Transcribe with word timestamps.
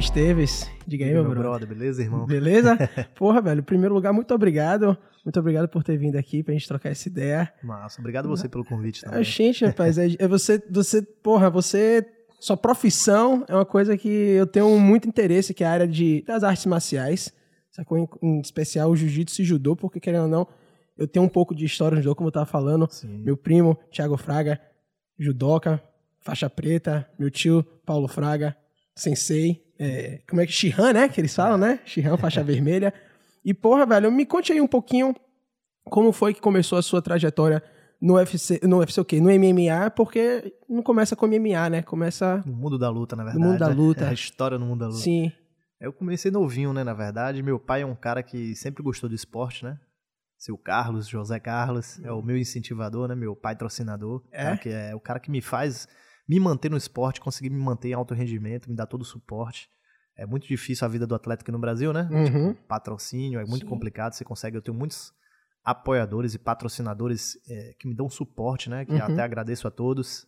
Felipe 0.00 0.04
Esteves. 0.04 0.70
Diga 0.86 1.04
aí, 1.04 1.12
meu, 1.12 1.22
meu, 1.22 1.32
brother. 1.32 1.50
brother, 1.50 1.68
beleza, 1.68 2.02
irmão? 2.02 2.26
Beleza? 2.26 2.76
Porra, 3.14 3.42
velho, 3.42 3.60
em 3.60 3.64
primeiro 3.64 3.94
lugar, 3.94 4.12
muito 4.12 4.32
obrigado. 4.34 4.96
Muito 5.24 5.38
obrigado 5.38 5.68
por 5.68 5.84
ter 5.84 5.98
vindo 5.98 6.16
aqui 6.16 6.42
pra 6.42 6.54
gente 6.54 6.66
trocar 6.66 6.88
essa 6.88 7.06
ideia. 7.06 7.52
Massa, 7.62 8.00
obrigado 8.00 8.26
você 8.26 8.48
pelo 8.48 8.64
convite 8.64 9.02
também. 9.02 9.22
Gente, 9.22 9.64
rapaz, 9.64 9.98
é, 9.98 10.08
é 10.18 10.26
você, 10.26 10.62
você, 10.70 11.02
porra, 11.02 11.50
você, 11.50 12.06
sua 12.40 12.56
profissão 12.56 13.44
é 13.46 13.54
uma 13.54 13.66
coisa 13.66 13.96
que 13.96 14.08
eu 14.08 14.46
tenho 14.46 14.78
muito 14.80 15.06
interesse, 15.06 15.52
que 15.52 15.62
é 15.62 15.66
a 15.66 15.70
área 15.70 15.88
de, 15.88 16.24
das 16.26 16.42
artes 16.42 16.64
marciais, 16.64 17.32
sacou? 17.70 17.98
Em, 17.98 18.08
em 18.22 18.40
especial 18.40 18.90
o 18.90 18.96
jiu-jitsu 18.96 19.42
e 19.42 19.44
judô, 19.44 19.76
porque 19.76 20.00
querendo 20.00 20.22
ou 20.22 20.28
não, 20.28 20.48
eu 20.96 21.06
tenho 21.06 21.24
um 21.24 21.28
pouco 21.28 21.54
de 21.54 21.66
história 21.66 21.96
no 21.96 22.02
judô, 22.02 22.14
como 22.14 22.28
eu 22.28 22.32
tava 22.32 22.46
falando. 22.46 22.88
Sim. 22.90 23.22
Meu 23.22 23.36
primo, 23.36 23.78
Thiago 23.92 24.16
Fraga, 24.16 24.58
judoca, 25.18 25.82
faixa 26.20 26.48
preta, 26.48 27.06
meu 27.18 27.30
tio, 27.30 27.62
Paulo 27.84 28.08
Fraga, 28.08 28.56
sensei, 28.94 29.62
é, 29.82 30.20
como 30.28 30.42
é 30.42 30.46
que, 30.46 30.52
Shihan, 30.52 30.92
né, 30.92 31.08
que 31.08 31.18
eles 31.18 31.34
falam, 31.34 31.56
né? 31.56 31.80
Shihan, 31.86 32.18
faixa 32.18 32.44
vermelha. 32.44 32.92
E, 33.42 33.54
porra, 33.54 33.86
velho, 33.86 34.12
me 34.12 34.26
conte 34.26 34.52
aí 34.52 34.60
um 34.60 34.66
pouquinho 34.66 35.16
como 35.84 36.12
foi 36.12 36.34
que 36.34 36.40
começou 36.40 36.78
a 36.78 36.82
sua 36.82 37.00
trajetória 37.00 37.62
no 37.98 38.14
UFC, 38.14 38.60
no 38.62 38.78
UFC 38.78 39.00
o 39.00 39.04
quê? 39.04 39.20
No 39.20 39.30
MMA, 39.30 39.90
porque 39.96 40.54
não 40.68 40.82
começa 40.82 41.16
com 41.16 41.26
MMA, 41.26 41.70
né? 41.70 41.82
Começa 41.82 42.42
No 42.44 42.52
mundo 42.52 42.78
da 42.78 42.90
luta, 42.90 43.16
na 43.16 43.24
verdade. 43.24 43.42
mundo 43.44 43.58
da 43.58 43.68
luta. 43.68 44.04
É 44.04 44.08
a 44.08 44.12
história 44.12 44.58
no 44.58 44.66
mundo 44.66 44.80
da 44.80 44.86
luta. 44.88 44.98
sim, 45.00 45.32
Eu 45.80 45.94
comecei 45.94 46.30
novinho, 46.30 46.74
né, 46.74 46.84
na 46.84 46.92
verdade. 46.92 47.42
Meu 47.42 47.58
pai 47.58 47.80
é 47.80 47.86
um 47.86 47.94
cara 47.94 48.22
que 48.22 48.54
sempre 48.54 48.82
gostou 48.82 49.08
do 49.08 49.14
esporte, 49.14 49.64
né? 49.64 49.78
Seu 50.38 50.58
Carlos, 50.58 51.08
José 51.08 51.40
Carlos, 51.40 51.98
é 52.04 52.12
o 52.12 52.20
meu 52.22 52.36
incentivador, 52.36 53.08
né? 53.08 53.14
Meu 53.14 53.34
patrocinador. 53.34 54.22
É? 54.30 54.44
Cara 54.44 54.56
que 54.58 54.68
é 54.68 54.94
o 54.94 55.00
cara 55.00 55.18
que 55.20 55.30
me 55.30 55.40
faz 55.40 55.88
me 56.28 56.38
manter 56.40 56.70
no 56.70 56.76
esporte, 56.76 57.20
conseguir 57.20 57.50
me 57.50 57.58
manter 57.60 57.88
em 57.90 57.92
alto 57.94 58.14
rendimento, 58.14 58.68
me 58.70 58.76
dá 58.76 58.86
todo 58.86 59.02
o 59.02 59.04
suporte. 59.04 59.68
É 60.16 60.26
muito 60.26 60.46
difícil 60.46 60.84
a 60.84 60.88
vida 60.88 61.06
do 61.06 61.14
atleta 61.14 61.42
aqui 61.42 61.50
no 61.50 61.58
Brasil, 61.58 61.92
né? 61.92 62.08
Uhum. 62.10 62.52
Tipo, 62.52 62.66
patrocínio, 62.66 63.40
é 63.40 63.44
muito 63.44 63.62
Sim. 63.64 63.68
complicado. 63.70 64.12
Você 64.12 64.24
consegue, 64.24 64.56
eu 64.56 64.62
tenho 64.62 64.76
muitos 64.76 65.12
apoiadores 65.64 66.34
e 66.34 66.38
patrocinadores 66.38 67.38
é, 67.48 67.74
que 67.78 67.86
me 67.88 67.94
dão 67.94 68.08
suporte, 68.08 68.68
né? 68.70 68.84
Que 68.84 68.92
Uhum. 68.92 69.02
até 69.02 69.22
agradeço 69.22 69.66
a 69.66 69.70
todos. 69.70 70.26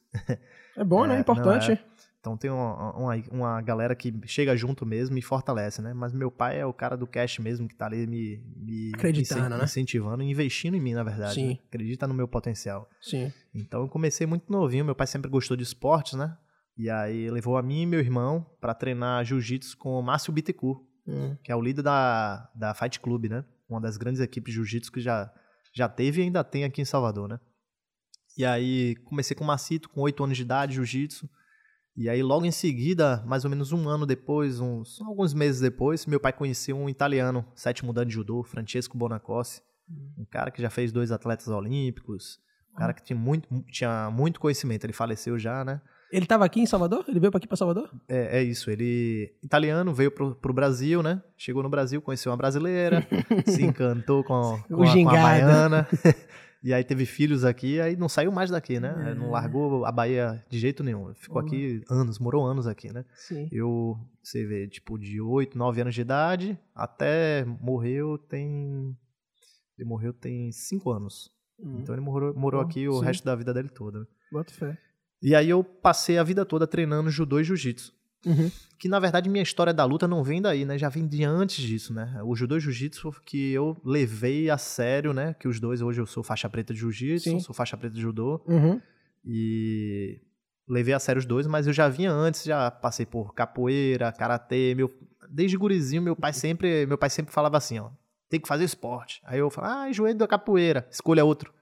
é 0.76 0.84
bom, 0.84 1.04
né? 1.06 1.16
É, 1.16 1.20
Importante. 1.20 1.68
não, 1.68 1.74
é. 1.74 1.84
Então 2.22 2.36
tem 2.36 2.48
uma, 2.52 2.96
uma, 2.96 3.22
uma 3.32 3.60
galera 3.60 3.96
que 3.96 4.14
chega 4.26 4.56
junto 4.56 4.86
mesmo 4.86 5.18
e 5.18 5.22
fortalece, 5.22 5.82
né? 5.82 5.92
Mas 5.92 6.12
meu 6.12 6.30
pai 6.30 6.60
é 6.60 6.64
o 6.64 6.72
cara 6.72 6.96
do 6.96 7.04
cash 7.04 7.40
mesmo 7.40 7.66
que 7.66 7.74
tá 7.74 7.86
ali 7.86 8.06
me, 8.06 8.40
me 8.56 8.92
Acreditando, 8.94 9.56
né? 9.56 9.64
incentivando, 9.64 10.22
investindo 10.22 10.76
em 10.76 10.80
mim, 10.80 10.94
na 10.94 11.02
verdade. 11.02 11.34
Sim. 11.34 11.48
né? 11.48 11.58
Acredita 11.66 12.06
no 12.06 12.14
meu 12.14 12.28
potencial. 12.28 12.88
Sim. 13.00 13.32
Então 13.52 13.82
eu 13.82 13.88
comecei 13.88 14.24
muito 14.24 14.52
novinho, 14.52 14.84
meu 14.84 14.94
pai 14.94 15.08
sempre 15.08 15.28
gostou 15.28 15.56
de 15.56 15.64
esportes, 15.64 16.12
né? 16.12 16.38
E 16.78 16.88
aí 16.88 17.28
levou 17.28 17.56
a 17.58 17.62
mim 17.62 17.82
e 17.82 17.86
meu 17.86 17.98
irmão 17.98 18.46
pra 18.60 18.72
treinar 18.72 19.24
jiu-jitsu 19.24 19.76
com 19.76 19.98
o 19.98 20.02
Márcio 20.02 20.32
Bittencourt, 20.32 20.80
Hum. 21.04 21.36
que 21.42 21.50
é 21.50 21.56
o 21.56 21.60
líder 21.60 21.82
da, 21.82 22.48
da 22.54 22.72
Fight 22.72 23.00
Club, 23.00 23.24
né? 23.24 23.44
Uma 23.68 23.80
das 23.80 23.96
grandes 23.96 24.20
equipes 24.20 24.52
de 24.54 24.60
jiu-jitsu 24.60 24.92
que 24.92 25.00
já, 25.00 25.28
já 25.74 25.88
teve 25.88 26.20
e 26.20 26.24
ainda 26.24 26.44
tem 26.44 26.62
aqui 26.62 26.80
em 26.80 26.84
Salvador, 26.84 27.28
né? 27.28 27.40
E 28.38 28.44
aí 28.44 28.94
comecei 29.06 29.36
com 29.36 29.42
o 29.42 29.46
Macito, 29.48 29.88
com 29.88 30.00
8 30.02 30.22
anos 30.22 30.36
de 30.36 30.44
idade, 30.44 30.74
jiu-jitsu. 30.74 31.28
E 31.96 32.08
aí 32.08 32.22
logo 32.22 32.46
em 32.46 32.50
seguida, 32.50 33.22
mais 33.26 33.44
ou 33.44 33.50
menos 33.50 33.70
um 33.72 33.88
ano 33.88 34.06
depois, 34.06 34.60
uns 34.60 35.00
alguns 35.02 35.34
meses 35.34 35.60
depois, 35.60 36.06
meu 36.06 36.18
pai 36.18 36.32
conheceu 36.32 36.76
um 36.76 36.88
italiano, 36.88 37.44
sétimo 37.54 37.92
dan 37.92 38.06
de 38.06 38.14
judô, 38.14 38.42
Francesco 38.42 38.96
Bonacossi. 38.96 39.60
Um 40.16 40.24
cara 40.24 40.50
que 40.50 40.62
já 40.62 40.70
fez 40.70 40.90
dois 40.90 41.12
atletas 41.12 41.48
olímpicos, 41.48 42.40
um 42.72 42.76
cara 42.78 42.94
que 42.94 43.02
tinha 43.02 43.18
muito, 43.18 43.46
tinha 43.70 44.10
muito 44.10 44.40
conhecimento. 44.40 44.84
Ele 44.84 44.92
faleceu 44.92 45.38
já, 45.38 45.64
né? 45.64 45.82
Ele 46.10 46.26
tava 46.26 46.44
aqui 46.44 46.60
em 46.60 46.66
Salvador? 46.66 47.04
Ele 47.08 47.18
veio 47.18 47.30
pra 47.30 47.38
aqui 47.38 47.46
pra 47.46 47.56
Salvador? 47.56 47.90
É, 48.08 48.38
é 48.38 48.42
isso, 48.42 48.70
ele 48.70 49.34
italiano, 49.42 49.94
veio 49.94 50.10
pro, 50.10 50.34
pro 50.34 50.52
Brasil, 50.52 51.02
né? 51.02 51.22
Chegou 51.36 51.62
no 51.62 51.70
Brasil, 51.70 52.02
conheceu 52.02 52.30
uma 52.30 52.36
brasileira, 52.36 53.06
se 53.46 53.62
encantou 53.62 54.22
com, 54.22 54.62
com, 54.68 54.82
a, 54.82 54.92
com 54.92 55.08
a 55.08 55.12
baiana. 55.12 55.88
e 56.62 56.72
aí 56.72 56.84
teve 56.84 57.04
filhos 57.06 57.44
aqui, 57.44 57.80
aí 57.80 57.96
não 57.96 58.08
saiu 58.08 58.30
mais 58.30 58.50
daqui, 58.50 58.78
né? 58.78 59.10
É. 59.10 59.14
Não 59.14 59.30
largou 59.30 59.84
a 59.84 59.90
Bahia 59.92 60.44
de 60.48 60.58
jeito 60.58 60.82
nenhum. 60.84 61.12
Ficou 61.14 61.40
Uhum. 61.42 61.46
aqui 61.48 61.82
anos, 61.90 62.18
morou 62.18 62.46
anos 62.46 62.66
aqui, 62.66 62.92
né? 62.92 63.04
Sim. 63.14 63.48
Eu, 63.50 63.98
você 64.22 64.44
vê, 64.46 64.68
tipo, 64.68 64.98
de 64.98 65.20
8, 65.20 65.56
9 65.58 65.80
anos 65.80 65.94
de 65.94 66.00
idade 66.00 66.58
até 66.74 67.44
morreu 67.44 68.16
tem. 68.18 68.96
Ele 69.78 69.88
morreu 69.88 70.12
tem 70.12 70.52
5 70.52 70.90
anos. 70.90 71.30
Então 71.80 71.94
ele 71.94 72.02
morou, 72.02 72.34
morou 72.34 72.60
Oh, 72.60 72.64
aqui 72.64 72.88
o 72.88 72.98
sim. 72.98 73.04
resto 73.04 73.24
da 73.24 73.34
vida 73.36 73.54
dele 73.54 73.68
toda. 73.68 74.06
Bota 74.32 74.52
fé. 74.52 74.76
E 75.22 75.34
aí 75.34 75.48
eu 75.48 75.62
passei 75.62 76.18
a 76.18 76.24
vida 76.24 76.44
toda 76.44 76.66
treinando 76.66 77.08
judô 77.10 77.38
e 77.38 77.44
jiu-jitsu 77.44 77.92
Uhum. 78.24 78.50
que 78.78 78.88
na 78.88 78.98
verdade 78.98 79.28
minha 79.28 79.42
história 79.42 79.72
da 79.72 79.84
luta 79.84 80.06
não 80.08 80.22
vem 80.24 80.40
daí, 80.42 80.64
né? 80.64 80.76
Já 80.78 80.88
vem 80.88 81.06
de 81.06 81.24
antes 81.24 81.62
disso, 81.64 81.92
né? 81.94 82.20
O 82.24 82.34
judô 82.34 82.56
e 82.56 82.60
jiu-jitsu 82.60 83.12
que 83.24 83.52
eu 83.52 83.76
levei 83.84 84.50
a 84.50 84.58
sério, 84.58 85.12
né? 85.12 85.34
Que 85.38 85.46
os 85.48 85.58
dois, 85.60 85.80
hoje 85.82 86.00
eu 86.00 86.06
sou 86.06 86.22
faixa 86.22 86.48
preta 86.48 86.72
de 86.74 86.80
jiu-jitsu, 86.80 87.30
sou 87.40 87.54
faixa 87.54 87.76
preta 87.76 87.94
de 87.94 88.00
judô 88.00 88.40
Uhum. 88.46 88.80
e 89.24 90.20
levei 90.68 90.94
a 90.94 90.98
sério 90.98 91.18
os 91.20 91.26
dois, 91.26 91.46
mas 91.46 91.66
eu 91.66 91.72
já 91.72 91.88
vinha 91.88 92.10
antes, 92.12 92.44
já 92.44 92.70
passei 92.70 93.04
por 93.06 93.34
capoeira, 93.34 94.10
karatê, 94.12 94.74
meu 94.74 94.90
desde 95.30 95.56
gurizinho 95.56 96.02
meu 96.02 96.14
pai 96.14 96.32
sempre, 96.32 96.84
meu 96.86 96.98
pai 96.98 97.08
sempre 97.08 97.32
falava 97.32 97.56
assim, 97.56 97.78
ó, 97.78 97.88
tem 98.28 98.38
que 98.40 98.46
fazer 98.48 98.64
esporte. 98.64 99.20
Aí 99.24 99.38
eu 99.38 99.48
falava, 99.50 99.82
ah, 99.82 99.90
enjoei 99.90 100.12
da 100.12 100.26
capoeira, 100.28 100.86
escolha 100.90 101.24
outro. 101.24 101.52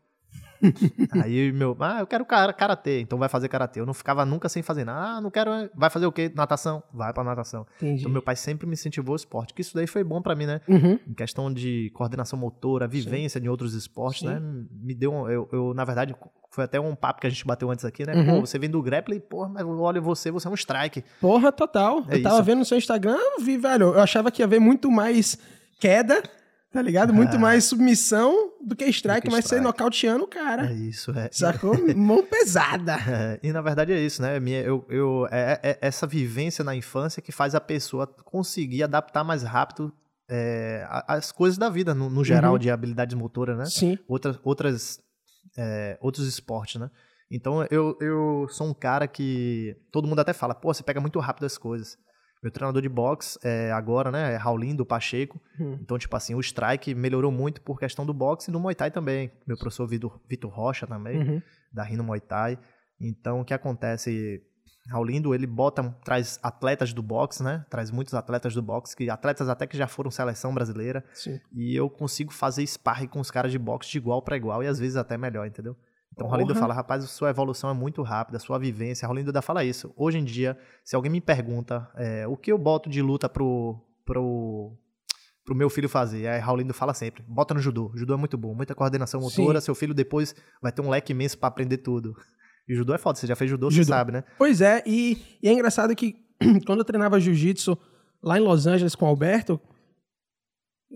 Aí 1.22 1.52
meu, 1.52 1.76
ah, 1.80 2.00
eu 2.00 2.06
quero 2.06 2.24
karatê, 2.24 3.00
então 3.00 3.18
vai 3.18 3.28
fazer 3.28 3.48
karatê. 3.48 3.80
Eu 3.80 3.86
não 3.86 3.94
ficava 3.94 4.24
nunca 4.24 4.48
sem 4.48 4.62
fazer 4.62 4.84
nada. 4.84 5.16
Ah, 5.16 5.20
não 5.20 5.30
quero, 5.30 5.50
vai 5.74 5.88
fazer 5.90 6.06
o 6.06 6.12
quê? 6.12 6.30
Natação? 6.34 6.82
Vai 6.92 7.12
pra 7.12 7.24
natação. 7.24 7.66
Entendi. 7.76 8.00
Então 8.00 8.10
meu 8.12 8.22
pai 8.22 8.36
sempre 8.36 8.66
me 8.66 8.74
incentivou 8.74 9.12
ao 9.12 9.16
esporte, 9.16 9.54
que 9.54 9.60
isso 9.62 9.74
daí 9.74 9.86
foi 9.86 10.04
bom 10.04 10.20
pra 10.20 10.34
mim, 10.34 10.46
né? 10.46 10.60
Uhum. 10.68 10.98
Em 11.08 11.14
questão 11.14 11.52
de 11.52 11.90
coordenação 11.94 12.38
motora, 12.38 12.86
vivência 12.86 13.40
de 13.40 13.48
outros 13.48 13.74
esportes, 13.74 14.20
Sim. 14.20 14.28
né? 14.28 14.40
Me 14.72 14.94
deu, 14.94 15.12
um- 15.12 15.28
eu, 15.28 15.48
eu, 15.52 15.74
na 15.74 15.84
verdade, 15.84 16.14
foi 16.50 16.64
até 16.64 16.80
um 16.80 16.94
papo 16.94 17.20
que 17.20 17.26
a 17.26 17.30
gente 17.30 17.44
bateu 17.46 17.70
antes 17.70 17.84
aqui, 17.84 18.04
né? 18.04 18.14
Uhum. 18.14 18.26
Pô, 18.40 18.46
você 18.46 18.58
vem 18.58 18.68
do 18.68 18.82
grappling, 18.82 19.20
porra, 19.20 19.48
mas 19.48 19.64
olha 19.64 20.00
você, 20.00 20.30
você 20.30 20.48
é 20.48 20.50
um 20.50 20.54
strike. 20.54 21.04
Porra, 21.20 21.50
total. 21.52 22.04
É 22.08 22.16
eu 22.16 22.22
tava 22.22 22.36
isso. 22.36 22.44
vendo 22.44 22.58
no 22.58 22.64
seu 22.64 22.76
Instagram, 22.76 23.16
eu 23.38 23.44
vi, 23.44 23.56
velho. 23.56 23.94
Eu 23.94 24.00
achava 24.00 24.30
que 24.30 24.42
ia 24.42 24.46
ver 24.46 24.58
muito 24.58 24.90
mais 24.90 25.38
queda, 25.78 26.22
tá 26.72 26.80
ligado? 26.82 27.12
Muito 27.12 27.36
Ah. 27.36 27.38
mais 27.38 27.64
submissão 27.64 28.52
do 28.64 28.76
que 28.76 28.84
strike, 28.86 29.22
que 29.22 29.30
mas 29.30 29.44
você 29.44 29.56
strike. 29.56 29.64
nocauteando 29.64 30.24
o 30.24 30.28
É 30.28 30.30
cara. 30.30 30.72
isso, 30.72 31.10
é. 31.12 31.28
Sacou? 31.32 31.74
Mão 31.96 32.22
pesada. 32.24 32.96
É, 33.08 33.40
e 33.42 33.52
na 33.52 33.60
verdade 33.60 33.92
é 33.92 34.00
isso, 34.00 34.22
né? 34.22 34.38
Minha, 34.40 34.60
eu, 34.62 34.84
eu, 34.88 35.26
é, 35.30 35.58
é 35.62 35.78
essa 35.80 36.06
vivência 36.06 36.62
na 36.64 36.74
infância 36.74 37.20
que 37.22 37.32
faz 37.32 37.54
a 37.54 37.60
pessoa 37.60 38.06
conseguir 38.06 38.82
adaptar 38.82 39.24
mais 39.24 39.42
rápido 39.42 39.92
é, 40.32 40.86
as 41.08 41.32
coisas 41.32 41.58
da 41.58 41.68
vida, 41.68 41.92
no, 41.92 42.08
no 42.08 42.22
geral, 42.24 42.52
Uhum. 42.52 42.58
de 42.58 42.70
habilidades 42.70 43.16
motoras, 43.16 43.58
né? 43.58 43.64
Sim. 43.66 43.98
Outras, 44.06 44.38
outras, 44.44 45.00
é, 45.58 45.98
outros 46.00 46.26
esportes, 46.28 46.80
né? 46.80 46.88
Então 47.28 47.66
eu, 47.70 47.96
eu 48.00 48.46
sou 48.48 48.68
um 48.68 48.74
cara 48.74 49.08
que 49.08 49.76
todo 49.90 50.06
mundo 50.06 50.20
até 50.20 50.32
fala, 50.32 50.54
pô, 50.54 50.72
você 50.72 50.82
pega 50.84 51.00
muito 51.00 51.18
rápido 51.18 51.46
as 51.46 51.58
coisas. 51.58 51.96
Meu 52.42 52.50
treinador 52.50 52.80
de 52.80 52.88
boxe 52.88 53.38
é, 53.44 53.70
agora, 53.72 54.10
né, 54.10 54.32
é 54.32 54.36
Raulindo 54.36 54.86
Pacheco. 54.86 55.38
Hum. 55.58 55.78
Então, 55.80 55.98
tipo 55.98 56.16
assim, 56.16 56.34
o 56.34 56.40
strike 56.40 56.94
melhorou 56.94 57.30
muito 57.30 57.60
por 57.60 57.78
questão 57.78 58.06
do 58.06 58.14
boxe 58.14 58.50
e 58.50 58.52
do 58.52 58.58
Muay 58.58 58.74
Thai 58.74 58.90
também. 58.90 59.30
Meu 59.46 59.58
professor 59.58 59.86
Vitor, 59.86 60.18
Vitor 60.28 60.50
Rocha 60.50 60.86
também 60.86 61.18
Uhum. 61.18 61.42
da 61.72 61.82
Rino 61.82 62.02
Muay 62.02 62.20
Thai. 62.20 62.58
Então, 63.00 63.40
o 63.40 63.44
que 63.44 63.52
acontece? 63.54 64.42
Raulindo, 64.88 65.34
ele 65.34 65.46
bota, 65.46 65.82
traz 66.02 66.40
atletas 66.42 66.92
do 66.94 67.02
boxe, 67.02 67.42
né? 67.42 67.64
Traz 67.68 67.90
muitos 67.90 68.14
atletas 68.14 68.54
do 68.54 68.62
boxe, 68.62 68.96
que 68.96 69.10
atletas 69.10 69.48
até 69.48 69.66
que 69.66 69.76
já 69.76 69.86
foram 69.86 70.10
seleção 70.10 70.54
brasileira, 70.54 71.04
Sim. 71.12 71.38
e 71.52 71.76
eu 71.76 71.88
consigo 71.90 72.32
fazer 72.32 72.66
sparring 72.66 73.06
com 73.06 73.20
os 73.20 73.30
caras 73.30 73.52
de 73.52 73.58
boxe 73.58 73.90
de 73.90 73.98
igual 73.98 74.22
para 74.22 74.36
igual 74.38 74.62
e 74.62 74.66
às 74.66 74.78
vezes 74.78 74.96
até 74.96 75.18
melhor, 75.18 75.46
entendeu? 75.46 75.76
Então, 76.12 76.28
Porra. 76.28 76.54
fala, 76.54 76.74
rapaz, 76.74 77.04
sua 77.10 77.30
evolução 77.30 77.70
é 77.70 77.72
muito 77.72 78.02
rápida, 78.02 78.38
sua 78.38 78.58
vivência. 78.58 79.06
Raulindo 79.06 79.30
ainda 79.30 79.40
fala 79.40 79.64
isso. 79.64 79.92
Hoje 79.96 80.18
em 80.18 80.24
dia, 80.24 80.58
se 80.84 80.96
alguém 80.96 81.10
me 81.10 81.20
pergunta 81.20 81.88
é, 81.96 82.26
o 82.26 82.36
que 82.36 82.52
eu 82.52 82.58
boto 82.58 82.90
de 82.90 83.00
luta 83.00 83.28
pro, 83.28 83.80
pro, 84.04 84.76
pro 85.44 85.54
meu 85.54 85.70
filho 85.70 85.88
fazer, 85.88 86.26
aí 86.26 86.40
Raulindo 86.40 86.74
fala 86.74 86.92
sempre, 86.94 87.22
bota 87.26 87.54
no 87.54 87.60
judô. 87.60 87.92
Judô 87.94 88.14
é 88.14 88.16
muito 88.16 88.36
bom, 88.36 88.54
muita 88.54 88.74
coordenação 88.74 89.20
motora, 89.20 89.60
Sim. 89.60 89.66
seu 89.66 89.74
filho 89.74 89.94
depois 89.94 90.34
vai 90.60 90.72
ter 90.72 90.82
um 90.82 90.90
leque 90.90 91.12
imenso 91.12 91.38
para 91.38 91.48
aprender 91.48 91.78
tudo. 91.78 92.14
E 92.68 92.74
judô 92.74 92.92
é 92.94 92.98
foda, 92.98 93.18
você 93.18 93.26
já 93.26 93.34
fez 93.36 93.50
judô, 93.50 93.70
você 93.70 93.78
Judô. 93.78 93.88
sabe, 93.88 94.12
né? 94.12 94.24
Pois 94.36 94.60
é, 94.60 94.82
e, 94.86 95.16
e 95.42 95.48
é 95.48 95.52
engraçado 95.52 95.94
que 95.96 96.16
quando 96.66 96.80
eu 96.80 96.84
treinava 96.84 97.18
jiu-jitsu 97.18 97.78
lá 98.22 98.38
em 98.38 98.42
Los 98.42 98.66
Angeles 98.66 98.94
com 98.94 99.06
o 99.06 99.08
Alberto, 99.08 99.60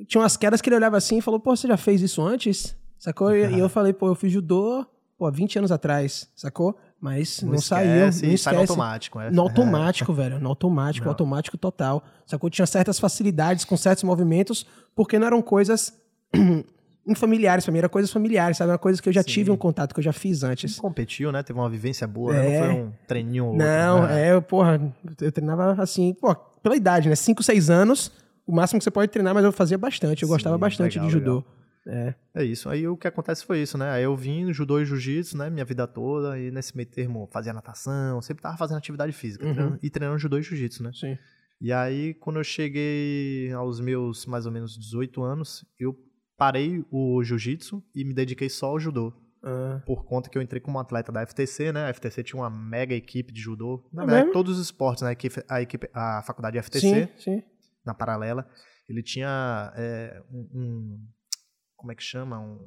tinha 0.08 0.20
umas 0.20 0.36
quedas 0.36 0.60
que 0.60 0.68
ele 0.68 0.76
olhava 0.76 0.96
assim 0.96 1.18
e 1.18 1.22
falou, 1.22 1.40
pô, 1.40 1.56
você 1.56 1.66
já 1.66 1.76
fez 1.76 2.02
isso 2.02 2.20
antes? 2.22 2.76
Sacou? 2.98 3.34
E, 3.34 3.54
e 3.54 3.58
eu 3.58 3.68
falei, 3.70 3.92
pô, 3.92 4.08
eu 4.08 4.14
fiz 4.14 4.30
judô, 4.32 4.86
pô, 5.18 5.30
20 5.30 5.58
anos 5.58 5.72
atrás, 5.72 6.28
sacou? 6.34 6.76
Mas 7.00 7.42
não, 7.42 7.58
saiu, 7.58 8.08
esquece, 8.08 8.26
não 8.26 8.36
sai 8.38 8.54
no 8.54 8.60
esquece. 8.62 8.72
automático. 8.72 9.20
É. 9.20 9.30
No 9.30 9.42
automático, 9.42 10.12
velho. 10.12 10.40
No 10.40 10.48
automático, 10.48 11.04
Não. 11.04 11.12
automático 11.12 11.58
total. 11.58 12.02
Sacou? 12.26 12.48
Tinha 12.48 12.66
certas 12.66 12.98
facilidades 12.98 13.64
com 13.64 13.76
certos 13.76 14.04
movimentos, 14.04 14.66
porque 14.94 15.18
não 15.18 15.26
eram 15.26 15.42
coisas 15.42 15.92
infamiliares 17.06 17.64
pra 17.64 17.72
mim, 17.72 17.78
eram 17.78 17.88
coisas 17.90 18.10
familiares, 18.10 18.56
sabe? 18.56 18.70
Eram 18.70 18.78
coisas 18.78 19.00
que 19.00 19.08
eu 19.08 19.12
já 19.12 19.22
Sim. 19.22 19.28
tive 19.28 19.50
um 19.50 19.56
contato, 19.56 19.92
que 19.92 20.00
eu 20.00 20.04
já 20.04 20.12
fiz 20.12 20.42
antes. 20.42 20.78
Competiu, 20.78 21.30
né? 21.30 21.42
Teve 21.42 21.58
uma 21.58 21.68
vivência 21.68 22.06
boa, 22.06 22.32
né? 22.32 22.54
É. 22.54 22.60
não 22.60 22.66
foi 22.66 22.82
um 22.84 22.92
treininho 23.06 23.44
ou 23.44 23.50
outro. 23.52 23.66
Não, 23.66 24.06
né? 24.06 24.28
é, 24.28 24.32
eu, 24.32 24.40
porra, 24.40 24.80
eu 25.20 25.30
treinava 25.32 25.80
assim, 25.82 26.14
pô, 26.14 26.34
pela 26.62 26.76
idade, 26.76 27.08
né? 27.10 27.14
5, 27.14 27.42
6 27.42 27.68
anos, 27.68 28.10
o 28.46 28.54
máximo 28.54 28.78
que 28.78 28.84
você 28.84 28.90
pode 28.90 29.10
treinar, 29.10 29.34
mas 29.34 29.44
eu 29.44 29.52
fazia 29.52 29.76
bastante. 29.76 30.22
Eu 30.22 30.28
Sim, 30.28 30.32
gostava 30.34 30.56
bastante 30.56 30.94
legal, 30.94 31.06
de 31.06 31.12
judô. 31.12 31.34
legal. 31.36 31.44
É. 31.86 32.14
É 32.34 32.44
isso. 32.44 32.68
Aí 32.68 32.88
o 32.88 32.96
que 32.96 33.06
acontece 33.06 33.44
foi 33.44 33.60
isso, 33.60 33.76
né? 33.76 33.90
Aí 33.90 34.02
eu 34.04 34.16
vim 34.16 34.52
judô 34.52 34.80
e 34.80 34.86
jiu-jitsu, 34.86 35.36
né? 35.36 35.50
Minha 35.50 35.64
vida 35.64 35.86
toda. 35.86 36.38
E 36.38 36.50
nesse 36.50 36.74
meio 36.76 36.88
termo 36.88 37.28
fazia 37.32 37.52
natação, 37.52 38.22
sempre 38.22 38.42
tava 38.42 38.56
fazendo 38.56 38.78
atividade 38.78 39.12
física. 39.12 39.44
Uhum. 39.46 39.52
treinando- 39.54 39.78
e 39.82 39.90
treinando 39.90 40.18
judô 40.18 40.38
e 40.38 40.42
jiu-jitsu, 40.42 40.82
né? 40.82 40.90
Sim. 40.94 41.18
E 41.60 41.72
aí, 41.72 42.14
quando 42.14 42.38
eu 42.40 42.44
cheguei 42.44 43.52
aos 43.52 43.80
meus 43.80 44.26
mais 44.26 44.46
ou 44.46 44.52
menos 44.52 44.78
18 44.78 45.22
anos, 45.22 45.64
eu 45.78 45.94
parei 46.36 46.84
o 46.90 47.22
jiu-jitsu 47.22 47.82
e 47.94 48.04
me 48.04 48.12
dediquei 48.14 48.48
só 48.48 48.66
ao 48.66 48.80
judô. 48.80 49.12
Ah, 49.42 49.82
Por 49.84 50.04
conta 50.06 50.30
que 50.30 50.38
eu 50.38 50.42
entrei 50.42 50.60
como 50.60 50.78
atleta 50.78 51.12
da 51.12 51.20
FTC, 51.26 51.70
né? 51.70 51.84
A 51.84 51.88
FTC 51.92 52.22
tinha 52.24 52.40
uma 52.40 52.48
mega 52.48 52.94
equipe 52.94 53.30
de 53.32 53.40
judô. 53.42 53.86
Na 53.92 54.02
É 54.02 54.06
verdade, 54.06 54.32
todos 54.32 54.58
os 54.58 54.64
esportes, 54.64 55.02
né? 55.02 55.10
A 55.10 55.12
equipe, 55.12 55.42
a, 55.48 55.60
equipe, 55.62 55.88
a 55.92 56.22
faculdade 56.22 56.56
FTC, 56.58 56.80
sim, 56.80 57.08
sim. 57.18 57.42
na 57.84 57.92
paralela, 57.92 58.48
ele 58.88 59.02
tinha 59.02 59.72
é, 59.76 60.22
um, 60.32 60.48
um- 60.54 61.08
Como 61.84 61.92
é 61.92 61.94
que 61.94 62.02
chama? 62.02 62.40
Um, 62.40 62.66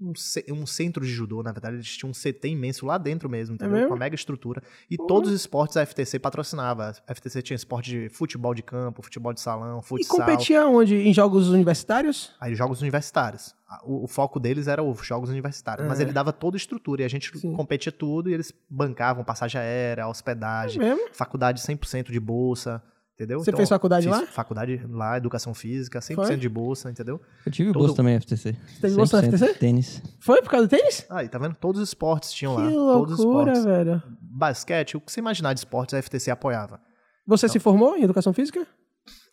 um, 0.00 0.12
um 0.54 0.64
centro 0.66 1.04
de 1.04 1.12
judô, 1.12 1.42
na 1.42 1.52
verdade, 1.52 1.76
eles 1.76 1.94
tinham 1.94 2.08
um 2.10 2.14
CT 2.14 2.48
imenso 2.48 2.86
lá 2.86 2.96
dentro 2.96 3.28
mesmo, 3.28 3.54
entendeu? 3.56 3.72
mesmo? 3.74 3.88
Com 3.88 3.92
uma 3.92 3.98
mega 4.00 4.14
estrutura. 4.14 4.62
E 4.90 4.96
Porra. 4.96 5.06
todos 5.08 5.28
os 5.30 5.36
esportes 5.38 5.76
a 5.76 5.84
FTC 5.84 6.18
patrocinava. 6.18 6.94
A 7.06 7.14
FTC 7.14 7.42
tinha 7.42 7.54
esporte 7.54 7.90
de 7.90 8.08
futebol 8.08 8.54
de 8.54 8.62
campo, 8.62 9.02
futebol 9.02 9.34
de 9.34 9.42
salão, 9.42 9.80
E 9.80 9.82
futsal. 9.82 10.16
competia 10.16 10.66
onde? 10.66 10.96
Em 10.96 11.12
jogos 11.12 11.50
universitários? 11.50 12.32
Aí 12.40 12.54
jogos 12.54 12.80
universitários. 12.80 13.54
O, 13.84 14.04
o 14.04 14.08
foco 14.08 14.40
deles 14.40 14.68
era 14.68 14.82
os 14.82 15.06
jogos 15.06 15.28
universitários. 15.28 15.86
Mas 15.86 16.00
É. 16.00 16.04
ele 16.04 16.12
dava 16.12 16.32
toda 16.32 16.56
a 16.56 16.58
estrutura. 16.58 17.02
E 17.02 17.04
a 17.04 17.08
gente 17.08 17.38
Sim. 17.38 17.52
competia 17.52 17.92
tudo 17.92 18.30
e 18.30 18.32
eles 18.32 18.54
bancavam 18.70 19.22
passagem 19.22 19.60
aérea, 19.60 20.00
É 20.00 20.06
hospedagem, 20.06 20.78
mesmo? 20.78 21.10
faculdade 21.12 21.60
100% 21.60 22.10
de 22.10 22.18
bolsa. 22.18 22.82
Entendeu? 23.20 23.38
Você 23.38 23.52
fez 23.52 23.68
faculdade 23.68 24.08
fiz 24.08 24.18
lá? 24.18 24.26
Faculdade 24.26 24.80
lá, 24.88 25.18
educação 25.18 25.52
física, 25.52 25.98
100% 26.00 26.14
Foi? 26.14 26.36
de 26.38 26.48
bolsa, 26.48 26.90
entendeu? 26.90 27.20
Eu 27.44 27.52
tive 27.52 27.70
Todo- 27.70 27.80
bolsa 27.82 27.94
também, 27.96 28.14
FTC. 28.18 28.52
Você 28.54 28.80
teve 28.80 28.96
bolsa 28.96 29.16
na 29.20 29.28
100% 29.28 29.36
FTC? 29.36 29.54
Tênis. 29.58 30.02
Foi 30.20 30.40
por 30.40 30.50
causa 30.50 30.66
do 30.66 30.70
tênis? 30.70 31.04
Aí, 31.10 31.28
tá 31.28 31.38
vendo? 31.38 31.54
Todos 31.56 31.82
os 31.82 31.88
esportes 31.90 32.32
tinham 32.32 32.56
Que 32.56 32.62
lá. 32.62 32.70
todos 32.94 33.18
os 33.18 33.24
loucura, 33.24 33.52
esportes. 33.52 33.64
velho. 33.86 34.02
Basquete, 34.22 34.96
o 34.96 35.00
que 35.02 35.12
você 35.12 35.20
imaginar 35.20 35.52
de 35.52 35.60
esportes, 35.60 35.92
a 35.94 35.98
FTC 36.00 36.30
apoiava. 36.30 36.80
Você 37.26 37.46
se 37.46 37.58
formou 37.58 37.94
em 37.94 38.04
educação 38.04 38.32
física? 38.32 38.66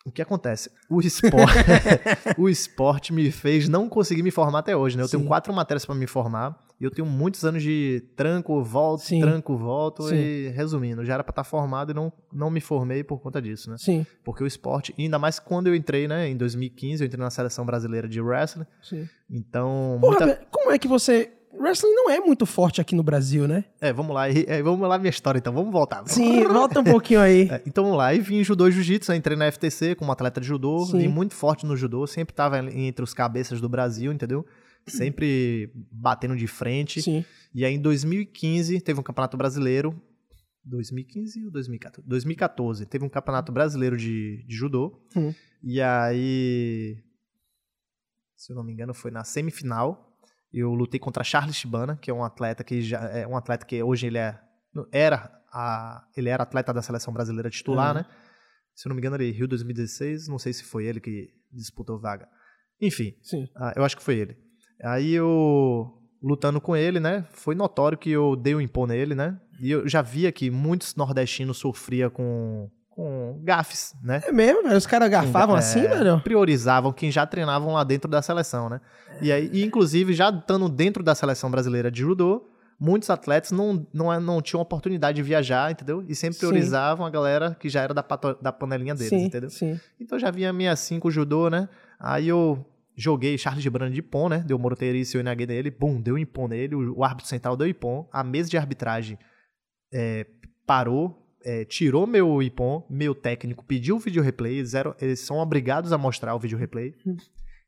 O 0.04 0.12
que 0.12 0.20
acontece? 0.20 0.70
O 0.90 1.00
esporte, 1.00 1.54
o 2.38 2.46
esporte 2.48 3.10
me 3.12 3.30
fez 3.30 3.70
não 3.70 3.88
conseguir 3.88 4.22
me 4.22 4.30
formar 4.30 4.58
até 4.58 4.76
hoje, 4.76 4.98
né? 4.98 5.02
Eu 5.02 5.08
tenho 5.08 5.22
Sim. 5.22 5.28
quatro 5.28 5.52
matérias 5.52 5.86
pra 5.86 5.94
me 5.94 6.06
formar 6.06 6.58
e 6.80 6.84
eu 6.84 6.90
tenho 6.90 7.06
muitos 7.06 7.44
anos 7.44 7.62
de 7.62 8.02
tranco, 8.14 8.62
volto, 8.62 9.00
Sim. 9.02 9.20
tranco, 9.20 9.56
volto 9.56 10.04
Sim. 10.04 10.14
e 10.14 10.48
resumindo, 10.48 11.04
já 11.04 11.14
era 11.14 11.24
pra 11.24 11.32
estar 11.32 11.44
formado 11.44 11.90
e 11.90 11.94
não, 11.94 12.12
não 12.32 12.50
me 12.50 12.60
formei 12.60 13.02
por 13.02 13.18
conta 13.20 13.42
disso, 13.42 13.70
né? 13.70 13.76
Sim, 13.78 14.06
Porque 14.24 14.44
o 14.44 14.46
esporte, 14.46 14.94
ainda 14.98 15.18
mais 15.18 15.38
quando 15.38 15.66
eu 15.66 15.74
entrei, 15.74 16.06
né, 16.06 16.28
em 16.28 16.36
2015, 16.36 17.02
eu 17.02 17.06
entrei 17.06 17.22
na 17.22 17.30
seleção 17.30 17.66
brasileira 17.66 18.08
de 18.08 18.20
wrestling, 18.20 18.66
sim. 18.82 19.08
então 19.30 19.98
Porra, 20.00 20.26
muita- 20.26 20.40
como 20.50 20.70
é 20.70 20.78
que 20.78 20.86
você... 20.88 21.32
Wrestling 21.60 21.92
não 21.92 22.10
é 22.10 22.20
muito 22.20 22.46
forte 22.46 22.80
aqui 22.80 22.94
no 22.94 23.02
Brasil, 23.02 23.48
né? 23.48 23.64
É, 23.80 23.92
vamos 23.92 24.14
lá, 24.14 24.28
é, 24.28 24.62
vamos 24.62 24.86
lá 24.86 24.96
minha 24.98 25.10
história 25.10 25.38
então, 25.38 25.52
vamos 25.52 25.72
voltar. 25.72 26.06
Sim, 26.06 26.44
volta 26.44 26.78
um 26.80 26.84
pouquinho 26.84 27.20
aí. 27.20 27.48
É, 27.50 27.62
então 27.66 27.82
vamos 27.82 27.98
lá, 27.98 28.14
e 28.14 28.20
vim 28.20 28.44
judô 28.44 28.68
e 28.68 28.70
jiu-jitsu, 28.70 29.12
entrei 29.14 29.36
na 29.36 29.50
FTC 29.50 29.94
como 29.96 30.12
atleta 30.12 30.40
de 30.40 30.46
judô, 30.46 30.84
Sim. 30.84 30.98
vim 30.98 31.08
muito 31.08 31.34
forte 31.34 31.66
no 31.66 31.76
judô, 31.76 32.06
sempre 32.06 32.34
tava 32.34 32.58
entre 32.72 33.02
os 33.02 33.12
cabeças 33.14 33.60
do 33.60 33.68
Brasil, 33.68 34.12
entendeu? 34.12 34.46
Sempre 34.88 35.70
batendo 35.90 36.36
de 36.36 36.46
frente. 36.46 37.02
Sim. 37.02 37.24
E 37.54 37.64
aí 37.64 37.74
em 37.74 37.80
2015 37.80 38.80
teve 38.80 38.98
um 39.00 39.02
campeonato 39.02 39.36
brasileiro. 39.36 40.00
2015 40.64 41.44
ou 41.46 41.50
2014? 41.50 42.06
2014 42.08 42.86
teve 42.86 43.04
um 43.04 43.08
campeonato 43.08 43.50
brasileiro 43.52 43.96
de, 43.96 44.44
de 44.46 44.54
judô. 44.54 45.00
Hum. 45.16 45.32
E 45.62 45.80
aí, 45.80 47.02
se 48.36 48.52
eu 48.52 48.56
não 48.56 48.62
me 48.64 48.72
engano, 48.72 48.92
foi 48.94 49.10
na 49.10 49.24
semifinal. 49.24 50.16
Eu 50.52 50.72
lutei 50.74 50.98
contra 51.00 51.24
Charles 51.24 51.56
Shibana, 51.56 51.96
que 51.96 52.10
é 52.10 52.14
um 52.14 52.22
atleta 52.24 52.62
que 52.64 52.80
já 52.82 53.00
é 53.08 53.26
um 53.26 53.36
atleta 53.36 53.66
que 53.66 53.82
hoje 53.82 54.06
ele 54.06 54.18
é 54.18 54.38
era 54.92 55.30
a, 55.52 56.06
ele 56.16 56.28
era 56.28 56.42
atleta 56.42 56.72
da 56.72 56.82
seleção 56.82 57.12
brasileira 57.12 57.50
titular, 57.50 57.96
Uhum. 57.96 58.02
né? 58.02 58.06
Se 58.74 58.86
eu 58.86 58.90
não 58.90 58.94
me 58.94 59.00
engano, 59.00 59.16
ele 59.16 59.30
Rio 59.32 59.48
2016, 59.48 60.28
não 60.28 60.38
sei 60.38 60.52
se 60.52 60.62
foi 60.62 60.86
ele 60.86 61.00
que 61.00 61.30
disputou 61.52 61.98
vaga. 61.98 62.28
Enfim, 62.80 63.14
Sim. 63.22 63.48
ah, 63.56 63.72
eu 63.74 63.84
acho 63.84 63.96
que 63.96 64.02
foi 64.02 64.16
ele. 64.16 64.36
Aí 64.82 65.12
eu, 65.12 65.92
lutando 66.22 66.60
com 66.60 66.76
ele, 66.76 67.00
né? 67.00 67.24
Foi 67.30 67.54
notório 67.54 67.98
que 67.98 68.10
eu 68.10 68.36
dei 68.36 68.54
o 68.54 68.60
impor 68.60 68.86
nele, 68.86 69.14
né? 69.14 69.36
E 69.60 69.70
eu 69.70 69.88
já 69.88 70.02
via 70.02 70.30
que 70.30 70.50
muitos 70.50 70.94
nordestinos 70.94 71.56
sofriam 71.58 72.08
com, 72.10 72.70
com 72.90 73.40
gafes, 73.42 73.94
né? 74.02 74.22
É 74.24 74.30
mesmo, 74.32 74.62
velho? 74.62 74.76
Os 74.76 74.86
caras 74.86 75.10
garfavam 75.10 75.56
É, 75.56 75.58
assim, 75.58 75.82
velho? 75.82 76.20
Priorizavam 76.20 76.92
quem 76.92 77.10
já 77.10 77.26
treinavam 77.26 77.72
lá 77.72 77.82
dentro 77.82 78.08
da 78.08 78.22
seleção, 78.22 78.68
né? 78.68 78.80
E 79.20 79.32
aí, 79.32 79.50
e, 79.52 79.64
inclusive, 79.64 80.12
já 80.12 80.30
estando 80.30 80.68
dentro 80.68 81.02
da 81.02 81.12
seleção 81.14 81.50
brasileira 81.50 81.90
de 81.90 82.00
judô, 82.02 82.48
muitos 82.78 83.10
atletas 83.10 83.50
não, 83.50 83.84
não, 83.92 84.20
não 84.20 84.40
tinham 84.40 84.60
oportunidade 84.62 85.16
de 85.16 85.22
viajar, 85.24 85.72
entendeu? 85.72 86.04
E 86.06 86.14
sempre 86.14 86.34
Sim. 86.34 86.46
priorizavam 86.46 87.04
a 87.04 87.10
galera 87.10 87.56
que 87.58 87.68
já 87.68 87.82
era 87.82 87.92
da, 87.92 88.02
pato- 88.04 88.38
da 88.40 88.52
panelinha 88.52 88.94
deles, 88.94 89.10
sim, 89.10 89.24
entendeu? 89.26 89.50
sim. 89.50 89.80
Então 90.00 90.16
já 90.20 90.30
vinha 90.30 90.52
minha 90.52 90.70
assim 90.70 91.00
com 91.00 91.08
o 91.08 91.10
judô, 91.10 91.50
né? 91.50 91.68
Aí 91.98 92.28
eu 92.28 92.64
joguei 92.98 93.38
Charles 93.38 93.62
de 93.62 93.70
Brando 93.70 93.92
de 93.92 94.00
Ipon, 94.00 94.28
né? 94.28 94.40
Deu 94.40 94.58
Moroteirice 94.58 95.16
e 95.16 95.18
o 95.18 95.20
Inagui 95.20 95.46
nele, 95.46 95.70
bum, 95.70 96.00
deu 96.00 96.18
Ipon 96.18 96.48
nele, 96.48 96.74
o, 96.74 97.04
árbitro 97.04 97.28
central 97.28 97.56
deu 97.56 97.68
Ipon, 97.68 98.08
a 98.12 98.24
mesa 98.24 98.50
de 98.50 98.58
arbitragem 98.58 99.16
é, 99.92 100.26
parou, 100.66 101.24
é, 101.44 101.64
tirou 101.64 102.06
meu 102.06 102.42
Ipon, 102.42 102.84
meu 102.90 103.14
técnico 103.14 103.64
pediu 103.64 103.96
o 103.96 104.00
vídeo 104.00 104.22
replay, 104.22 104.58
eles, 104.58 104.74
eram- 104.74 104.96
eles 105.00 105.20
são 105.20 105.38
obrigados 105.38 105.92
a 105.92 105.98
mostrar 105.98 106.34
o 106.34 106.38
vídeo 106.40 106.58
replay. 106.58 106.94
Hum. 107.06 107.16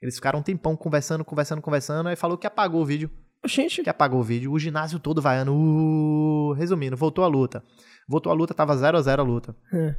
Eles 0.02 0.16
ficaram 0.16 0.40
um 0.40 0.42
tempão 0.42 0.74
conversando, 0.76 1.24
conversando, 1.24 1.62
conversando, 1.62 2.08
aí 2.08 2.16
falou 2.16 2.36
que 2.36 2.46
apagou 2.46 2.82
o 2.82 2.86
vídeo 2.86 3.08
Gente, 3.46 3.82
que 3.82 3.88
apagou 3.88 4.20
o 4.20 4.22
vídeo, 4.22 4.52
o 4.52 4.58
ginásio 4.58 4.98
todo 4.98 5.22
vaiando. 5.22 5.54
Uh, 5.54 6.52
resumindo, 6.52 6.94
voltou 6.94 7.24
a 7.24 7.26
luta. 7.26 7.64
Voltou 8.06 8.30
a 8.30 8.34
luta, 8.34 8.52
tava 8.52 8.76
0 8.76 8.98
a 8.98 9.00
0 9.00 9.22
a 9.22 9.24
luta. 9.24 9.56
É. 9.72 9.96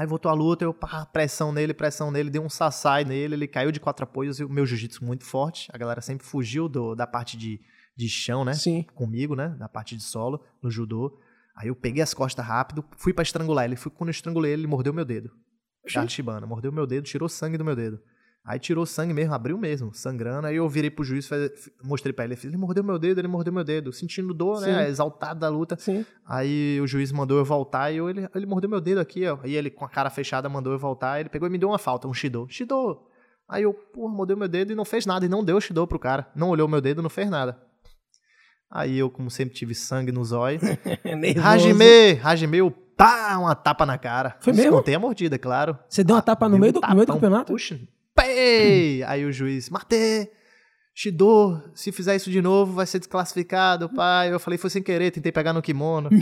Aí 0.00 0.06
voltou 0.06 0.30
a 0.30 0.34
luta, 0.34 0.64
eu 0.64 0.72
pá, 0.72 1.04
pressão 1.04 1.52
nele, 1.52 1.74
pressão 1.74 2.10
nele, 2.10 2.30
dei 2.30 2.40
um 2.40 2.48
sassai 2.48 3.04
nele, 3.04 3.34
ele 3.34 3.46
caiu 3.46 3.70
de 3.70 3.78
quatro 3.78 4.04
apoios, 4.04 4.40
e 4.40 4.44
o 4.44 4.48
meu 4.48 4.64
jiu-jitsu 4.64 5.04
muito 5.04 5.26
forte. 5.26 5.68
A 5.70 5.76
galera 5.76 6.00
sempre 6.00 6.26
fugiu 6.26 6.70
do- 6.70 6.94
da 6.94 7.06
parte 7.06 7.36
de, 7.36 7.60
de 7.94 8.08
chão, 8.08 8.42
né? 8.42 8.54
sim. 8.54 8.82
Comigo, 8.94 9.36
né? 9.36 9.50
Da 9.58 9.68
parte 9.68 9.94
de 9.94 10.02
solo, 10.02 10.42
no 10.62 10.70
judô. 10.70 11.20
Aí 11.54 11.68
eu 11.68 11.76
peguei 11.76 12.02
as 12.02 12.14
costas 12.14 12.46
rápido, 12.46 12.82
fui 12.96 13.12
pra 13.12 13.22
estrangular 13.22 13.66
ele. 13.66 13.76
Fui, 13.76 13.90
quando 13.90 14.08
eu 14.08 14.12
estrangulei 14.12 14.52
ele, 14.54 14.62
ele 14.62 14.68
mordeu 14.68 14.94
meu 14.94 15.04
dedo. 15.04 15.32
Shibana, 16.08 16.46
mordeu 16.46 16.72
meu 16.72 16.86
dedo, 16.86 17.04
tirou 17.04 17.28
sangue 17.28 17.58
do 17.58 17.64
meu 17.66 17.76
dedo. 17.76 18.00
Aí 18.44 18.58
tirou 18.58 18.86
sangue 18.86 19.12
mesmo, 19.12 19.34
abriu 19.34 19.58
mesmo, 19.58 19.92
sangrando. 19.94 20.46
Aí 20.46 20.56
eu 20.56 20.68
virei 20.68 20.90
pro 20.90 21.04
juiz, 21.04 21.28
mostrei 21.84 22.12
pra 22.12 22.24
ele, 22.24 22.36
ele 22.42 22.56
mordeu 22.56 22.82
meu 22.82 22.98
dedo, 22.98 23.20
ele 23.20 23.28
mordeu 23.28 23.52
meu 23.52 23.62
dedo, 23.62 23.92
sentindo 23.92 24.32
dor, 24.32 24.60
né? 24.62 24.84
Sim. 24.84 24.90
Exaltado 24.90 25.40
da 25.40 25.48
luta. 25.48 25.76
Sim. 25.78 26.04
Aí 26.26 26.80
o 26.80 26.86
juiz 26.86 27.12
mandou 27.12 27.36
eu 27.38 27.44
voltar 27.44 27.90
e 27.92 27.98
eu, 27.98 28.08
ele, 28.08 28.26
ele 28.34 28.46
mordeu 28.46 28.68
meu 28.70 28.80
dedo 28.80 28.98
aqui, 28.98 29.26
ó. 29.26 29.38
E 29.44 29.54
ele, 29.54 29.70
com 29.70 29.84
a 29.84 29.88
cara 29.88 30.08
fechada, 30.10 30.48
mandou 30.48 30.72
eu 30.72 30.78
voltar. 30.78 31.20
Ele 31.20 31.28
pegou 31.28 31.46
e 31.46 31.50
me 31.50 31.58
deu 31.58 31.68
uma 31.68 31.78
falta, 31.78 32.08
um 32.08 32.14
Shido. 32.14 32.46
Shido! 32.48 33.00
Aí 33.48 33.62
eu, 33.62 33.74
porra, 33.74 34.12
mordeu 34.14 34.36
meu 34.36 34.48
dedo 34.48 34.72
e 34.72 34.74
não 34.74 34.84
fez 34.86 35.04
nada. 35.04 35.26
E 35.26 35.28
não 35.28 35.44
deu 35.44 35.60
Shido 35.60 35.86
pro 35.86 35.98
cara. 35.98 36.26
Não 36.34 36.48
olhou 36.48 36.66
meu 36.66 36.80
dedo, 36.80 37.02
não 37.02 37.10
fez 37.10 37.28
nada. 37.28 37.60
Aí 38.70 38.98
eu, 38.98 39.10
como 39.10 39.30
sempre, 39.30 39.54
tive 39.54 39.74
sangue 39.74 40.12
no 40.12 40.24
zóio. 40.24 40.60
Nervoso. 41.04 41.46
Hajime! 41.46 42.20
Hajime, 42.22 42.58
eu, 42.58 42.70
pá, 42.70 43.36
uma 43.36 43.54
tapa 43.54 43.84
na 43.84 43.98
cara. 43.98 44.36
Foi 44.40 44.52
mesmo? 44.52 44.72
Contei 44.78 44.94
a 44.94 44.98
mordida, 44.98 45.38
claro. 45.38 45.76
Você 45.88 46.02
deu 46.04 46.14
uma 46.16 46.22
tapa 46.22 46.48
no 46.48 46.56
meio 46.58 46.72
do- 46.72 46.80
no 46.80 46.94
meio 46.94 47.06
do 47.06 47.12
campeonato? 47.12 47.52
Puxa, 47.52 47.78
pei! 48.14 49.02
Aí 49.04 49.24
o 49.24 49.32
juiz, 49.32 49.68
Mate! 49.70 50.30
Shido, 50.94 51.62
se 51.74 51.92
fizer 51.92 52.16
isso 52.16 52.30
de 52.30 52.42
novo, 52.42 52.74
vai 52.74 52.84
ser 52.84 52.98
desclassificado, 52.98 53.88
pai. 53.88 54.32
Eu 54.32 54.40
falei, 54.40 54.58
foi 54.58 54.68
sem 54.68 54.82
querer, 54.82 55.10
tentei 55.10 55.32
pegar 55.32 55.52
no 55.52 55.62
kimono. 55.62 56.10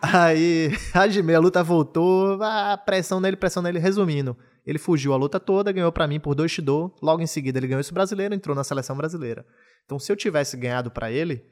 Aí, 0.00 0.70
Hajime, 0.92 1.34
a 1.34 1.40
luta 1.40 1.62
voltou, 1.62 2.38
ah, 2.42 2.76
pressão 2.76 3.20
nele, 3.20 3.36
pressão 3.36 3.62
nele. 3.62 3.78
Resumindo, 3.78 4.36
ele 4.66 4.78
fugiu 4.78 5.12
a 5.12 5.16
luta 5.16 5.40
toda, 5.40 5.72
ganhou 5.72 5.90
pra 5.90 6.06
mim 6.06 6.20
por 6.20 6.34
dois 6.34 6.52
Shido. 6.52 6.94
Logo 7.02 7.22
em 7.22 7.26
seguida, 7.26 7.58
ele 7.58 7.66
ganhou 7.66 7.80
esse 7.80 7.92
brasileiro, 7.92 8.34
entrou 8.34 8.54
na 8.54 8.62
seleção 8.62 8.96
brasileira. 8.96 9.44
Então, 9.84 9.98
se 9.98 10.12
eu 10.12 10.16
tivesse 10.16 10.56
ganhado 10.56 10.90
pra 10.90 11.10
ele, 11.10 11.42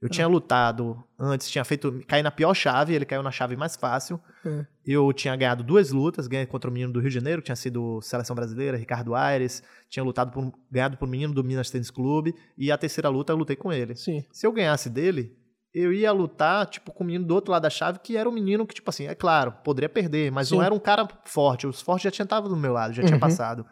eu 0.00 0.08
tinha 0.08 0.26
lutado 0.28 1.02
antes, 1.18 1.50
tinha 1.50 1.64
feito. 1.64 2.02
caí 2.06 2.22
na 2.22 2.30
pior 2.30 2.54
chave, 2.54 2.94
ele 2.94 3.04
caiu 3.04 3.22
na 3.22 3.30
chave 3.32 3.56
mais 3.56 3.74
fácil. 3.76 4.20
É. 4.46 4.64
Eu 4.86 5.12
tinha 5.12 5.34
ganhado 5.34 5.62
duas 5.64 5.90
lutas, 5.90 6.26
ganhei 6.26 6.46
contra 6.46 6.70
o 6.70 6.72
menino 6.72 6.92
do 6.92 7.00
Rio 7.00 7.08
de 7.08 7.14
Janeiro, 7.14 7.42
que 7.42 7.46
tinha 7.46 7.56
sido 7.56 8.00
seleção 8.00 8.34
brasileira, 8.36 8.76
Ricardo 8.76 9.14
Aires, 9.14 9.62
tinha 9.88 10.02
lutado 10.04 10.30
por, 10.30 10.52
ganhado 10.70 10.96
por 10.96 11.06
um 11.06 11.10
menino 11.10 11.34
do 11.34 11.42
Minas 11.42 11.70
Tênis 11.70 11.90
Clube, 11.90 12.34
e 12.56 12.70
a 12.70 12.78
terceira 12.78 13.08
luta 13.08 13.32
eu 13.32 13.36
lutei 13.36 13.56
com 13.56 13.72
ele. 13.72 13.96
Sim. 13.96 14.24
Se 14.32 14.46
eu 14.46 14.52
ganhasse 14.52 14.88
dele, 14.88 15.36
eu 15.74 15.92
ia 15.92 16.10
lutar, 16.12 16.66
tipo, 16.66 16.92
com 16.92 17.04
o 17.04 17.06
menino 17.06 17.24
do 17.26 17.34
outro 17.34 17.52
lado 17.52 17.62
da 17.62 17.70
chave, 17.70 17.98
que 17.98 18.16
era 18.16 18.28
um 18.28 18.32
menino 18.32 18.66
que, 18.66 18.74
tipo 18.74 18.88
assim, 18.88 19.06
é 19.06 19.14
claro, 19.14 19.52
poderia 19.64 19.88
perder, 19.88 20.30
mas 20.32 20.48
Sim. 20.48 20.56
não 20.56 20.62
era 20.62 20.72
um 20.72 20.78
cara 20.78 21.06
forte. 21.24 21.66
Os 21.66 21.80
fortes 21.82 22.04
já 22.04 22.10
tinham 22.10 22.24
estado 22.24 22.48
do 22.48 22.56
meu 22.56 22.72
lado, 22.72 22.94
já 22.94 23.02
tinha 23.02 23.14
Uhum. 23.14 23.20
passado. 23.20 23.66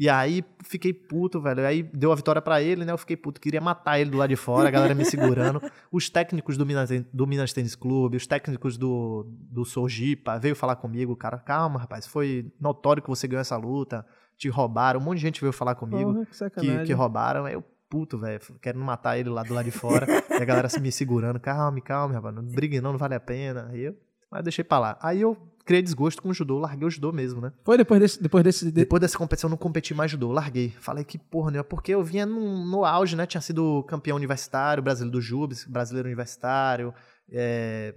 E 0.00 0.08
aí 0.08 0.42
fiquei 0.64 0.94
puto, 0.94 1.42
velho. 1.42 1.66
Aí 1.66 1.82
deu 1.82 2.10
a 2.10 2.14
vitória 2.14 2.40
pra 2.40 2.62
ele, 2.62 2.86
né? 2.86 2.92
Eu 2.92 2.96
fiquei 2.96 3.18
puto, 3.18 3.38
queria 3.38 3.60
matar 3.60 4.00
ele 4.00 4.08
do 4.08 4.16
lado 4.16 4.30
de 4.30 4.36
fora, 4.36 4.68
a 4.68 4.70
galera 4.70 4.94
me 4.94 5.04
segurando. 5.04 5.60
Os 5.92 6.08
técnicos 6.08 6.56
do 6.56 6.64
Minas, 6.64 6.88
do 7.12 7.26
Minas 7.26 7.52
Tênis 7.52 7.74
Clube, 7.74 8.16
os 8.16 8.26
técnicos 8.26 8.78
do, 8.78 9.26
do 9.28 9.62
Sojipa 9.62 10.38
veio 10.38 10.56
falar 10.56 10.76
comigo, 10.76 11.14
cara, 11.14 11.36
calma, 11.36 11.80
rapaz, 11.80 12.06
foi 12.06 12.50
notório 12.58 13.02
que 13.02 13.10
você 13.10 13.28
ganhou 13.28 13.42
essa 13.42 13.58
luta, 13.58 14.06
te 14.38 14.48
roubaram, 14.48 15.00
um 15.00 15.02
monte 15.02 15.16
de 15.16 15.22
gente 15.22 15.40
veio 15.42 15.52
falar 15.52 15.74
comigo 15.74 16.14
Porra, 16.14 16.50
que 16.50 16.60
que, 16.60 16.84
que 16.84 16.92
roubaram. 16.94 17.44
Aí 17.44 17.52
eu, 17.52 17.62
puto, 17.90 18.16
velho, 18.16 18.40
querendo 18.62 18.82
matar 18.82 19.18
ele 19.18 19.28
lá 19.28 19.42
do 19.42 19.52
lado 19.52 19.66
de 19.66 19.70
fora. 19.70 20.06
e 20.30 20.42
a 20.42 20.44
galera 20.46 20.70
se 20.70 20.80
me 20.80 20.90
segurando, 20.90 21.38
calma, 21.38 21.78
calma, 21.82 22.14
rapaz, 22.14 22.34
não 22.34 22.42
brigue 22.42 22.80
não, 22.80 22.92
não 22.92 22.98
vale 22.98 23.16
a 23.16 23.20
pena. 23.20 23.68
Aí 23.70 23.82
eu, 23.82 23.96
mas 24.30 24.38
eu 24.40 24.44
deixei 24.44 24.64
pra 24.64 24.78
lá. 24.78 24.98
Aí 25.02 25.20
eu 25.20 25.36
criei 25.64 25.82
desgosto 25.82 26.20
com 26.22 26.28
o 26.30 26.34
judô, 26.34 26.58
larguei 26.58 26.86
o 26.86 26.90
judô 26.90 27.12
mesmo, 27.12 27.40
né? 27.40 27.52
Foi 27.64 27.76
depois 27.76 28.00
desse. 28.00 28.22
Depois 28.22 28.42
desse 28.44 28.64
de- 28.66 28.70
Depois 28.72 29.00
dessa 29.00 29.16
competição, 29.18 29.48
eu 29.48 29.52
não 29.52 29.56
competi 29.58 29.94
mais 29.94 30.10
judô, 30.10 30.32
larguei. 30.32 30.70
Falei 30.80 31.04
que 31.04 31.18
porra 31.18 31.50
nenhuma, 31.50 31.64
porque 31.64 31.92
eu 31.94 32.02
vinha 32.02 32.24
no, 32.26 32.64
no 32.66 32.84
auge, 32.84 33.14
né? 33.16 33.26
Tinha 33.26 33.40
sido 33.40 33.82
campeão 33.84 34.16
universitário, 34.16 34.82
brasileiro 34.82 35.12
do 35.12 35.20
Jubes, 35.20 35.64
brasileiro 35.64 36.08
universitário. 36.08 36.92
é, 37.30 37.94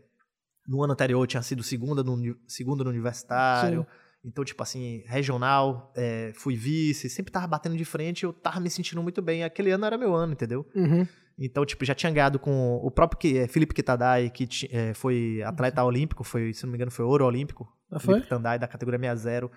no 0.68 0.82
ano 0.84 0.94
anterior, 0.94 1.22
eu 1.22 1.28
tinha 1.28 1.42
sido 1.44 1.62
segunda 1.62 2.04
no, 2.04 2.38
segundo 2.48 2.84
no 2.84 2.90
universitário. 2.90 3.86
Então, 4.26 4.46
tipo 4.46 4.64
assim, 4.64 5.04
regional, 5.06 5.92
é, 5.98 6.32
fui 6.36 6.56
vice, 6.56 7.10
sempre 7.10 7.30
tava 7.34 7.46
batendo 7.48 7.76
de 7.76 7.84
frente, 7.84 8.24
eu 8.24 8.32
tava 8.32 8.62
me 8.62 8.70
sentindo 8.70 9.04
muito 9.04 9.22
bem. 9.22 9.44
Aquele 9.44 9.72
ano 9.72 9.86
era 9.86 9.98
meu 9.98 10.16
ano, 10.16 10.32
entendeu? 10.32 10.66
Uhum. 10.74 11.06
Então, 11.38 11.66
tipo, 11.66 11.84
já 11.84 11.96
tinha 11.96 12.12
ganhado 12.12 12.38
com 12.40 12.76
o 12.84 12.92
próprio 12.92 13.38
é, 13.38 13.48
Felipe 13.48 13.74
Kitadai, 13.74 14.30
que 14.30 14.48
é, 14.72 14.94
foi 14.94 15.42
atleta 15.44 15.84
olímpico, 15.84 16.24
foi, 16.24 16.54
se 16.54 16.64
não 16.64 16.72
me 16.72 16.78
engano, 16.78 16.92
foi 16.92 17.04
ouro 17.04 17.26
olímpico. 17.26 17.68
Ah, 17.92 18.00
foi? 18.00 18.16
Felipe 18.16 18.24
Kitandai, 18.26 18.60
da 18.60 18.68
categoria 18.68 19.16
60. 19.16 19.50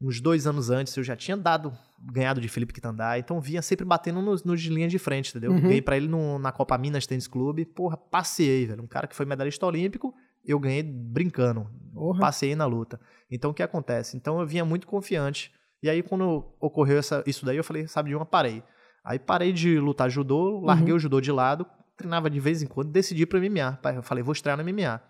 Uns 0.00 0.20
dois 0.20 0.46
anos 0.46 0.70
antes, 0.70 0.96
eu 0.96 1.02
já 1.02 1.16
tinha 1.16 1.36
dado, 1.36 1.72
ganhado 2.12 2.40
de 2.40 2.48
Felipe 2.48 2.72
Kitandai. 2.72 3.18
Então, 3.18 3.40
vinha 3.40 3.60
sempre 3.60 3.84
batendo 3.84 4.22
nos, 4.22 4.44
nos 4.44 4.60
de 4.62 4.70
linha 4.70 4.86
de 4.88 4.98
frente, 4.98 5.30
entendeu? 5.30 5.50
Uhum. 5.50 5.60
Ganhei 5.60 5.82
pra 5.82 5.96
ele 5.96 6.06
no- 6.06 6.38
na 6.38 6.52
Copa 6.52 6.78
Minas 6.78 7.04
Tênis 7.06 7.26
Clube. 7.26 7.64
Porra, 7.64 7.96
passei, 7.96 8.64
velho. 8.66 8.82
Um 8.82 8.86
cara 8.86 9.06
que 9.08 9.16
foi 9.16 9.26
medalhista 9.26 9.66
olímpico, 9.66 10.14
eu 10.46 10.58
ganhei 10.60 10.84
brincando. 10.84 11.66
Porra. 11.92 12.20
Passei 12.20 12.54
na 12.54 12.64
luta. 12.64 13.00
Então, 13.30 13.50
o 13.50 13.54
que 13.54 13.62
acontece? 13.62 14.16
Então, 14.16 14.40
eu 14.40 14.46
vinha 14.46 14.64
muito 14.64 14.86
confiante. 14.86 15.52
E 15.82 15.90
aí, 15.90 16.00
quando 16.02 16.44
ocorreu 16.60 16.98
essa- 16.98 17.24
isso 17.26 17.44
daí, 17.44 17.56
eu 17.56 17.64
falei, 17.64 17.86
sabe 17.88 18.10
de 18.10 18.14
uma, 18.16 18.24
parei. 18.24 18.62
Aí, 19.08 19.18
parei 19.18 19.52
de 19.52 19.78
lutar 19.80 20.10
judô, 20.10 20.60
larguei 20.60 20.90
Uhum. 20.92 20.96
o 20.96 21.00
judô 21.00 21.18
de 21.20 21.32
lado, 21.32 21.64
treinava 21.96 22.28
de 22.28 22.38
vez 22.38 22.60
em 22.62 22.66
quando, 22.66 22.90
decidi 22.90 23.24
pro 23.24 23.38
MMA. 23.38 23.78
Eu 23.96 24.02
falei, 24.02 24.22
vou 24.22 24.32
estrear 24.34 24.56
no 24.58 24.62
MMA. 24.62 25.00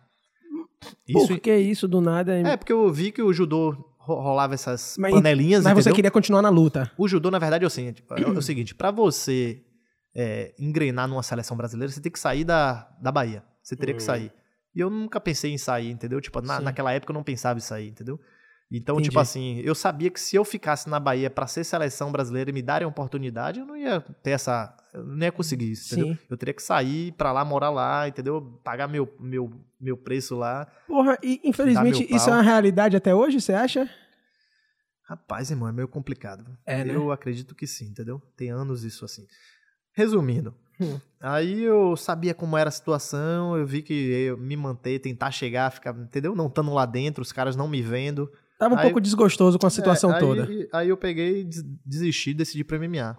Isso, 1.08 1.26
Por 1.28 1.40
que 1.40 1.56
isso 1.56 1.88
do 1.88 2.00
nada? 2.00 2.36
é, 2.38 2.56
porque 2.56 2.72
eu 2.72 2.90
vi 2.92 3.10
que 3.10 3.20
o 3.20 3.32
judô 3.32 3.70
ro- 3.98 4.20
rolava 4.20 4.54
essas 4.54 4.94
Mas- 4.98 5.12
panelinhas, 5.12 5.64
Mas 5.64 5.72
você 5.74 5.80
entendeu? 5.80 5.94
queria 5.96 6.10
continuar 6.12 6.40
na 6.42 6.48
luta. 6.48 6.90
O 6.96 7.08
judô, 7.08 7.30
na 7.30 7.38
verdade, 7.40 7.64
é 7.64 7.66
o 7.66 7.70
seguinte, 7.70 8.04
é 8.10 8.28
o 8.30 8.40
seguinte 8.42 8.74
pra 8.74 8.90
você 8.92 9.62
é, 10.14 10.54
engrenar 10.58 11.06
numa 11.08 11.22
seleção 11.22 11.56
brasileira, 11.56 11.92
você 11.92 12.00
tem 12.00 12.10
que 12.12 12.18
sair 12.18 12.44
da, 12.44 12.88
da 13.00 13.10
Bahia. 13.12 13.42
Você 13.62 13.76
teria 13.76 13.94
que 13.94 14.02
sair. 14.02 14.32
E 14.74 14.80
eu 14.80 14.88
nunca 14.90 15.20
pensei 15.20 15.52
em 15.52 15.58
sair, 15.58 15.90
entendeu? 15.90 16.20
Tipo, 16.20 16.40
na- 16.40 16.60
naquela 16.60 16.92
época 16.92 17.12
eu 17.12 17.14
não 17.14 17.22
pensava 17.22 17.58
em 17.58 17.62
sair, 17.62 17.88
entendeu? 17.88 18.18
Então, 18.70 18.96
Entendi. 18.96 19.08
tipo 19.08 19.18
assim, 19.18 19.60
eu 19.60 19.74
sabia 19.74 20.10
que 20.10 20.20
se 20.20 20.36
eu 20.36 20.44
ficasse 20.44 20.90
na 20.90 21.00
Bahia 21.00 21.30
pra 21.30 21.46
ser 21.46 21.64
seleção 21.64 22.12
brasileira 22.12 22.50
e 22.50 22.52
me 22.52 22.60
darem 22.60 22.84
a 22.84 22.88
oportunidade, 22.88 23.60
eu 23.60 23.66
não 23.66 23.74
ia 23.74 24.00
ter 24.22 24.32
essa. 24.32 24.76
Eu 24.92 25.04
não 25.04 25.24
ia 25.24 25.32
conseguir 25.32 25.70
isso, 25.70 25.94
entendeu? 25.94 26.14
Sim. 26.14 26.20
Eu 26.28 26.36
teria 26.36 26.52
que 26.52 26.62
sair 26.62 27.12
pra 27.12 27.32
lá, 27.32 27.42
morar 27.46 27.70
lá, 27.70 28.06
entendeu? 28.06 28.60
Pagar 28.62 28.86
meu, 28.86 29.10
meu, 29.18 29.50
meu 29.80 29.96
preço 29.96 30.36
lá. 30.36 30.66
Porra, 30.86 31.18
e 31.22 31.40
infelizmente 31.44 32.06
isso 32.14 32.28
é 32.28 32.32
uma 32.34 32.42
realidade 32.42 32.94
até 32.94 33.14
hoje, 33.14 33.40
você 33.40 33.54
acha? 33.54 33.88
Rapaz, 35.04 35.50
irmão, 35.50 35.68
é 35.68 35.72
meio 35.72 35.88
complicado. 35.88 36.44
É, 36.66 36.84
né? 36.84 36.94
Eu 36.94 37.10
acredito 37.10 37.54
que 37.54 37.66
sim, 37.66 37.86
entendeu? 37.86 38.20
Tem 38.36 38.50
anos 38.50 38.84
isso 38.84 39.04
assim. 39.04 39.26
Resumindo, 39.94 40.54
Hum. 40.80 41.00
aí 41.20 41.62
eu 41.62 41.96
sabia 41.96 42.32
como 42.34 42.56
era 42.56 42.68
a 42.68 42.72
situação, 42.72 43.56
eu 43.56 43.66
vi 43.66 43.82
que 43.82 43.92
eu 43.94 44.36
me 44.36 44.56
manter, 44.56 44.98
tentar 45.00 45.30
chegar, 45.32 45.72
ficar, 45.72 45.92
entendeu? 45.98 46.36
Não 46.36 46.46
estando 46.46 46.72
lá 46.72 46.84
dentro, 46.86 47.22
os 47.22 47.32
caras 47.32 47.56
não 47.56 47.66
me 47.66 47.80
vendo. 47.82 48.30
Tava 48.58 48.74
um 48.74 48.78
Aí- 48.78 48.84
pouco 48.84 49.00
desgostoso 49.00 49.58
com 49.58 49.66
a 49.66 49.70
situação 49.70 50.10
É, 50.10 50.14
aí- 50.14 50.20
toda. 50.20 50.48
Aí 50.72 50.88
eu 50.88 50.96
peguei, 50.96 51.44
des- 51.44 51.62
desisti, 51.84 52.34
decidi 52.34 52.64
pro 52.64 52.76
MMA. 52.76 53.16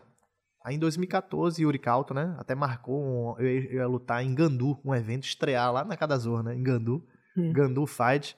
Aí 0.66 0.76
em 0.76 0.80
2014, 0.80 1.62
Yuri 1.64 1.80
Calto, 1.80 2.14
né? 2.14 2.36
Até 2.38 2.54
marcou, 2.54 3.02
um- 3.02 3.40
eu, 3.40 3.48
ia- 3.48 3.70
eu 3.72 3.76
ia 3.80 3.88
lutar 3.88 4.24
em 4.24 4.36
Gandu, 4.36 4.78
um 4.84 4.94
evento, 4.94 5.24
estrear 5.24 5.72
lá 5.72 5.86
na 5.86 5.96
Cadazor, 5.96 6.44
né? 6.44 6.54
Em 6.56 6.62
Gandu. 6.62 7.02
Hum. 7.38 7.54
Gandu 7.54 7.86
Fight. 7.88 8.36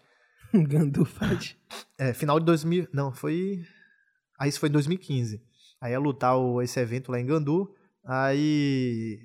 Gandu 0.54 1.06
Fight. 1.06 1.58
É, 1.98 2.14
final 2.14 2.40
de 2.40 2.46
2000. 2.46 2.88
Não, 2.94 3.12
foi. 3.12 3.64
Aí 4.40 4.50
isso 4.50 4.60
foi 4.60 4.70
em 4.70 4.72
2015. 4.72 5.42
Aí 5.82 5.94
ia 5.94 6.00
lutar 6.00 6.38
o, 6.38 6.62
esse 6.62 6.80
evento 6.80 7.12
lá 7.12 7.20
em 7.20 7.26
Gandu. 7.26 7.74
Aí 8.06 9.20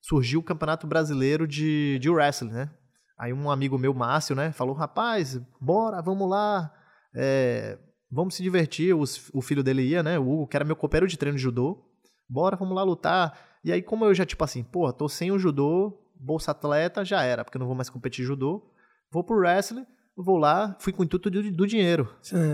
surgiu 0.00 0.40
o 0.40 0.42
Campeonato 0.42 0.86
Brasileiro 0.86 1.46
de, 1.46 1.98
de 1.98 2.08
Wrestling, 2.08 2.50
né? 2.52 2.70
Aí 3.18 3.32
um 3.32 3.50
amigo 3.50 3.76
meu, 3.76 3.92
Márcio, 3.92 4.36
né? 4.36 4.52
Falou: 4.52 4.74
rapaz, 4.74 5.40
bora, 5.60 6.00
vamos 6.00 6.28
lá. 6.30 6.72
É, 7.14 7.78
vamos 8.10 8.34
se 8.34 8.42
divertir. 8.42 8.94
Os- 8.94 9.30
o 9.32 9.40
filho 9.42 9.62
dele 9.62 9.82
ia, 9.82 10.02
né? 10.02 10.18
O 10.18 10.22
Hugo, 10.28 10.46
que 10.48 10.56
era 10.56 10.64
meu 10.64 10.76
companheiro 10.76 11.06
de 11.08 11.16
treino 11.18 11.36
de 11.36 11.42
judô. 11.42 11.84
Bora, 12.28 12.56
vamos 12.56 12.74
lá 12.74 12.82
lutar. 12.82 13.38
E 13.64 13.72
aí, 13.72 13.82
como 13.82 14.04
eu 14.04 14.14
já, 14.14 14.24
tipo 14.26 14.44
assim, 14.44 14.62
pô, 14.62 14.92
tô 14.92 15.08
sem 15.08 15.30
o 15.32 15.38
judô, 15.38 15.98
bolsa 16.18 16.50
atleta, 16.52 17.04
já 17.04 17.22
era, 17.22 17.44
porque 17.44 17.56
eu 17.56 17.60
não 17.60 17.66
vou 17.66 17.76
mais 17.76 17.88
competir 17.90 18.24
judô. 18.24 18.70
Vou 19.10 19.24
pro 19.24 19.36
wrestling, 19.38 19.86
vou 20.16 20.36
lá, 20.36 20.76
fui 20.80 20.92
com 20.92 21.02
o 21.02 21.04
intuito 21.04 21.30
do, 21.30 21.50
do 21.50 21.66
dinheiro. 21.66 22.08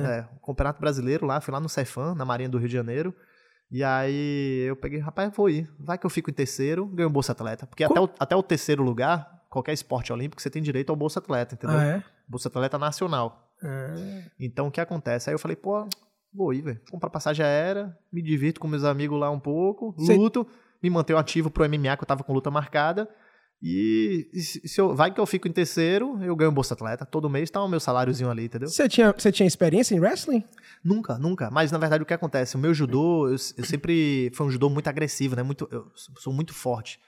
É. 0.07 0.29
O 0.41 0.47
Campeonato 0.47 0.81
Brasileiro 0.81 1.27
lá, 1.27 1.41
fui 1.41 1.53
lá 1.53 1.61
no 1.61 1.69
Cefam, 1.69 2.15
na 2.15 2.25
Marinha 2.25 2.49
do 2.49 2.59
Rio 2.59 2.69
de 2.69 2.75
Janeiro. 2.75 3.15
E 3.71 3.83
aí 3.83 4.67
eu 4.69 4.77
peguei, 4.77 5.01
rapaz, 5.01 5.33
vou 5.35 5.51
ir. 5.51 5.69
Vai 5.81 5.99
que 5.99 6.07
eu 6.07 6.11
fico 6.11 6.31
em 6.31 6.35
terceiro, 6.35 6.87
ganho 6.87 7.11
bolsa 7.11 7.33
atleta. 7.33 7.67
Porque 7.67 7.83
até 7.83 8.01
o, 8.01 8.09
até 8.21 8.37
o 8.37 8.43
terceiro 8.43 8.83
lugar, 8.85 9.43
qualquer 9.51 9.73
esporte 9.73 10.13
olímpico, 10.13 10.41
você 10.41 10.49
tem 10.51 10.63
direito 10.63 10.91
ao 10.91 10.97
bolsa 10.97 11.19
atleta, 11.19 11.55
entendeu? 11.55 11.77
Ah, 11.79 11.85
é? 11.85 12.05
Bolsa 12.29 12.49
atleta 12.49 12.79
nacional. 12.79 13.53
Ah. 13.65 14.23
Então 14.39 14.69
o 14.69 14.71
que 14.71 14.81
acontece? 14.81 15.31
Aí 15.31 15.35
eu 15.35 15.39
falei, 15.39 15.57
pô, 15.57 15.89
vou 16.33 16.53
ir, 16.53 16.63
velho. 16.63 16.81
Comprar 16.91 17.11
passagem 17.11 17.45
aérea, 17.45 17.97
me 18.13 18.23
divirto 18.23 18.61
com 18.61 18.69
meus 18.69 18.85
amigos 18.85 19.19
lá 19.19 19.31
um 19.31 19.41
pouco, 19.41 19.95
luto, 19.99 20.47
me 20.83 20.91
mantenho 20.91 21.19
ativo 21.19 21.51
pro 21.51 21.69
MMA, 21.69 21.97
que 21.97 22.03
eu 22.03 22.07
tava 22.07 22.23
com 22.23 22.33
luta 22.33 22.51
marcada. 22.51 23.09
E, 23.63 24.29
e 24.35 24.41
se 24.41 24.69
se 24.69 24.79
eu, 24.79 24.95
vai 24.95 25.11
que 25.11 25.19
eu 25.19 25.25
fico 25.25 25.49
em 25.49 25.53
terceiro, 25.53 26.23
eu 26.23 26.37
ganho 26.37 26.53
bolsa 26.53 26.75
atleta. 26.75 27.07
Todo 27.07 27.31
mês 27.31 27.51
tá 27.51 27.63
o 27.63 27.69
meu 27.69 27.81
saláriozinho 27.81 28.31
ali, 28.31 28.45
entendeu? 28.45 28.69
Você 28.69 28.87
tinha, 28.87 29.13
você 29.13 29.33
tinha 29.33 29.47
experiência 29.47 29.95
em 29.95 30.01
wrestling? 30.01 30.45
Nunca, 30.85 31.17
nunca. 31.17 31.51
Mas 31.51 31.73
na 31.73 31.79
verdade 31.79 32.03
o 32.03 32.07
que 32.07 32.13
acontece? 32.13 32.57
O 32.57 32.59
meu 32.59 32.75
judô, 32.75 33.27
eu, 33.27 33.33
eu 33.33 33.65
sempre. 33.65 34.31
Foi 34.35 34.47
um 34.47 34.51
judô 34.51 34.69
muito 34.69 34.89
agressivo, 34.89 35.35
né? 35.35 35.43
Muito, 35.43 35.67
eu 35.71 35.91
sou 35.95 36.31
muito 36.31 36.53
forte. 36.53 37.01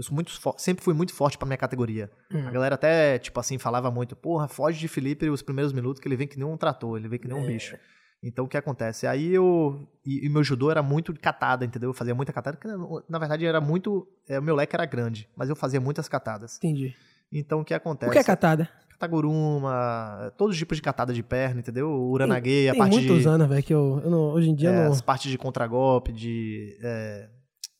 Eu 0.00 0.04
sou 0.04 0.14
muito 0.14 0.32
sempre 0.56 0.82
fui 0.82 0.94
muito 0.94 1.12
forte 1.12 1.36
pra 1.36 1.46
minha 1.46 1.58
categoria. 1.58 2.10
Hum. 2.32 2.48
A 2.48 2.50
galera 2.50 2.74
até, 2.74 3.18
tipo 3.18 3.38
assim, 3.38 3.58
falava 3.58 3.90
muito, 3.90 4.16
porra, 4.16 4.48
foge 4.48 4.78
de 4.80 4.88
Felipe 4.88 5.28
os 5.28 5.42
primeiros 5.42 5.74
minutos 5.74 6.00
que 6.00 6.08
ele 6.08 6.16
vem 6.16 6.26
que 6.26 6.38
nem 6.38 6.46
um 6.46 6.56
trator, 6.56 6.96
ele 6.98 7.06
vem 7.06 7.18
que 7.18 7.28
nem 7.28 7.36
um 7.36 7.44
É. 7.44 7.46
bicho. 7.46 7.76
Então 8.22 8.46
o 8.46 8.48
que 8.48 8.56
acontece? 8.56 9.06
Aí 9.06 9.30
eu. 9.34 9.86
E, 10.06 10.26
e 10.26 10.28
meu 10.30 10.42
judô 10.42 10.70
era 10.70 10.82
muito 10.82 11.12
catada, 11.20 11.66
entendeu? 11.66 11.90
Eu 11.90 11.94
fazia 11.94 12.14
muita 12.14 12.32
catada, 12.32 12.56
porque 12.56 12.68
na 13.08 13.18
verdade 13.18 13.44
era 13.44 13.60
muito. 13.60 14.08
É, 14.26 14.38
o 14.38 14.42
meu 14.42 14.54
leque 14.56 14.74
era 14.74 14.86
grande, 14.86 15.28
mas 15.36 15.50
eu 15.50 15.56
fazia 15.56 15.80
muitas 15.80 16.08
catadas. 16.08 16.56
Entendi. 16.56 16.94
Então 17.30 17.60
o 17.60 17.64
que 17.64 17.74
acontece? 17.74 18.10
O 18.10 18.12
que 18.12 18.18
é 18.18 18.24
catada? 18.24 18.68
Kataguruma, 18.88 20.32
todos 20.36 20.54
os 20.54 20.58
tipos 20.58 20.76
de 20.76 20.82
catada 20.82 21.12
de 21.12 21.22
perna, 21.22 21.60
entendeu? 21.60 21.88
O 21.90 22.10
Uranage, 22.10 22.68
a 22.68 22.72
Tem 22.72 22.78
parte 22.78 22.92
muitos 22.96 23.22
de. 23.22 23.28
anos, 23.28 23.48
velho, 23.48 23.62
que 23.62 23.72
eu, 23.74 24.00
eu 24.04 24.10
não- 24.10 24.32
hoje 24.32 24.50
em 24.50 24.54
dia 24.54 24.70
É, 24.70 24.84
não... 24.84 24.92
as 24.92 25.00
partes 25.00 25.30
de 25.30 25.38
contragolpe, 25.38 26.12
de 26.12 26.76
é, 26.82 27.28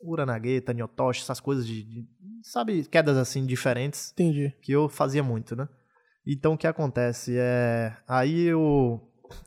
Uranage, 0.03 0.61
Tanyotoshi, 0.61 1.23
essas 1.23 1.41
coisas 1.41 1.67
de, 1.67 1.83
de- 1.83 2.07
Sabe, 2.43 2.85
quedas 2.85 3.17
assim 3.19 3.45
diferentes 3.45 4.13
Entendi. 4.13 4.55
que 4.63 4.73
eu 4.73 4.89
fazia 4.89 5.23
muito, 5.23 5.55
né? 5.55 5.69
Então 6.27 6.55
o 6.55 6.59
que 6.59 6.67
acontece? 6.67 7.35
É, 7.39 7.95
aí 8.09 8.45
eu 8.45 9.01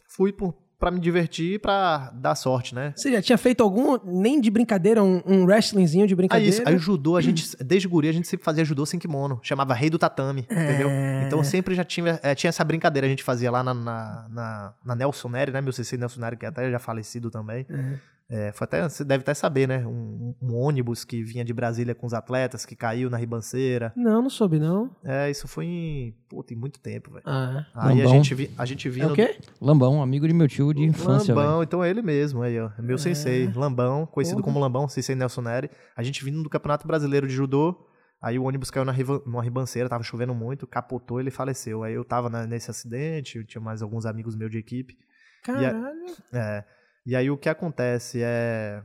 fui 0.07 0.31
por, 0.31 0.53
pra 0.79 0.91
me 0.91 0.99
divertir 0.99 1.53
e 1.55 1.59
pra 1.59 2.11
dar 2.11 2.35
sorte, 2.35 2.75
né? 2.75 2.93
Você 2.95 3.11
já 3.11 3.21
tinha 3.21 3.37
feito 3.37 3.63
algum, 3.63 3.97
nem 4.03 4.39
de 4.41 4.51
brincadeira, 4.51 5.01
um, 5.03 5.21
um 5.25 5.43
wrestlingzinho 5.45 6.05
de 6.05 6.13
Aí 6.13 6.17
brincadeira? 6.17 6.49
isso, 6.55 6.61
aí 6.67 6.75
o 6.75 6.79
judô, 6.79 7.15
a 7.17 7.21
gente, 7.21 7.55
desde 7.63 7.87
guri, 7.87 8.07
a 8.09 8.11
gente 8.11 8.27
sempre 8.27 8.43
fazia 8.43 8.63
judô 8.65 8.85
sem 8.85 8.99
kimono. 8.99 9.39
Chamava 9.41 9.73
Rei 9.73 9.89
do 9.89 9.97
Tatame, 9.97 10.41
entendeu? 10.41 10.89
É. 10.89 11.23
Então 11.25 11.43
sempre 11.43 11.73
já 11.73 11.83
tinha, 11.83 12.19
é, 12.21 12.35
tinha 12.35 12.49
essa 12.49 12.63
brincadeira, 12.63 13.07
a 13.07 13.09
gente 13.09 13.23
fazia 13.23 13.49
lá 13.49 13.63
na, 13.63 13.73
na, 13.73 14.27
na, 14.29 14.73
na 14.85 14.95
Nelson 14.95 15.29
Neri, 15.29 15.51
né? 15.51 15.61
Meu 15.61 15.71
CC 15.73 15.95
Nelson 15.97 16.19
Neri, 16.21 16.37
que 16.37 16.45
até 16.45 16.69
já 16.69 16.79
falecido 16.79 17.31
também. 17.31 17.65
Uhum. 17.69 17.97
É, 18.29 18.51
foi 18.53 18.65
até, 18.65 18.87
você 18.87 19.03
deve 19.03 19.21
até 19.21 19.33
saber, 19.33 19.67
né? 19.67 19.85
Um, 19.85 20.33
um 20.41 20.55
ônibus 20.55 21.03
que 21.03 21.21
vinha 21.23 21.43
de 21.45 21.53
Brasília 21.53 21.93
com 21.93 22.07
os 22.07 22.13
atletas, 22.13 22.65
que 22.65 22.75
caiu 22.75 23.09
na 23.09 23.17
ribanceira. 23.17 23.93
Não, 23.95 24.23
não 24.23 24.29
soube, 24.29 24.59
não. 24.59 24.95
É, 25.03 25.29
isso 25.29 25.47
foi 25.47 25.65
em, 25.65 26.15
pô, 26.29 26.41
tem 26.41 26.57
muito 26.57 26.79
tempo, 26.79 27.11
velho. 27.11 27.23
Ah. 27.27 27.65
Aí 27.75 28.01
a 28.01 28.05
Lambão. 28.05 28.13
gente, 28.13 28.33
vi, 28.33 28.49
a 28.57 28.65
gente 28.65 28.87
É 28.87 28.91
vinha 28.91 29.07
o 29.07 29.13
quê? 29.13 29.37
Lambão, 29.61 30.01
amigo 30.01 30.27
de 30.27 30.33
meu 30.33 30.47
tio 30.47 30.73
de 30.73 30.81
infância. 30.83 31.35
Lambão, 31.35 31.61
então 31.61 31.83
é 31.83 31.89
ele 31.89 32.01
mesmo, 32.01 32.41
aí, 32.41 32.59
ó. 32.59 32.71
É 32.77 32.81
meu 32.81 32.97
sensei, 32.97 33.47
Lambão, 33.53 34.05
conhecido 34.07 34.37
Porra. 34.41 34.45
como 34.53 34.59
Lambão, 34.63 34.87
sensei 34.87 35.15
Nelson 35.15 35.41
Neri. 35.41 35.69
A 35.95 36.01
gente 36.01 36.23
vindo 36.25 36.41
do 36.41 36.49
Campeonato 36.49 36.87
Brasileiro 36.87 37.27
de 37.27 37.33
Judô, 37.33 37.75
aí 38.19 38.39
o 38.39 38.43
ônibus 38.45 38.71
caiu 38.71 38.85
na 38.85 38.93
numa 39.27 39.43
ribanceira, 39.43 39.87
tava 39.89 40.01
chovendo 40.03 40.33
muito, 40.33 40.65
capotou 40.65 41.19
ele 41.19 41.29
faleceu. 41.29 41.83
Aí 41.83 41.93
eu 41.93 42.05
tava 42.05 42.29
na- 42.29 42.47
nesse 42.47 42.71
acidente, 42.71 43.37
eu 43.37 43.45
tinha 43.45 43.61
mais 43.61 43.81
alguns 43.83 44.05
amigos 44.07 44.33
meus 44.35 44.49
de 44.49 44.57
equipe. 44.57 44.97
Caralho. 45.43 46.05
É, 46.33 46.63
E 47.05 47.15
aí 47.15 47.29
o 47.29 47.37
que 47.37 47.49
acontece 47.49 48.21
é. 48.23 48.83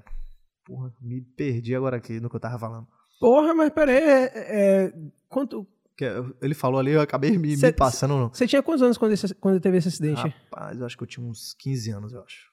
Porra, 0.64 0.92
me 1.00 1.20
perdi 1.20 1.74
agora 1.74 1.96
aqui 1.96 2.20
no 2.20 2.28
que 2.28 2.36
eu 2.36 2.40
tava 2.40 2.58
falando. 2.58 2.86
Porra, 3.20 3.54
mas 3.54 3.70
peraí, 3.70 3.96
é, 3.96 4.32
é, 4.34 4.92
quanto... 5.28 5.66
Ele 6.40 6.54
falou 6.54 6.78
ali, 6.78 6.92
eu 6.92 7.00
acabei 7.00 7.36
me, 7.36 7.56
cê, 7.56 7.66
me 7.66 7.72
passando. 7.72 8.28
Você 8.28 8.46
tinha 8.46 8.62
quantos 8.62 8.82
anos 8.82 8.96
quando, 8.96 9.12
esse, 9.12 9.34
quando 9.34 9.60
teve 9.60 9.78
esse 9.78 9.88
acidente? 9.88 10.20
Rapaz, 10.20 10.78
eu 10.78 10.86
acho 10.86 10.96
que 10.96 11.02
eu 11.02 11.08
tinha 11.08 11.26
uns 11.26 11.54
15 11.54 11.90
anos, 11.90 12.12
eu 12.12 12.22
acho. 12.22 12.52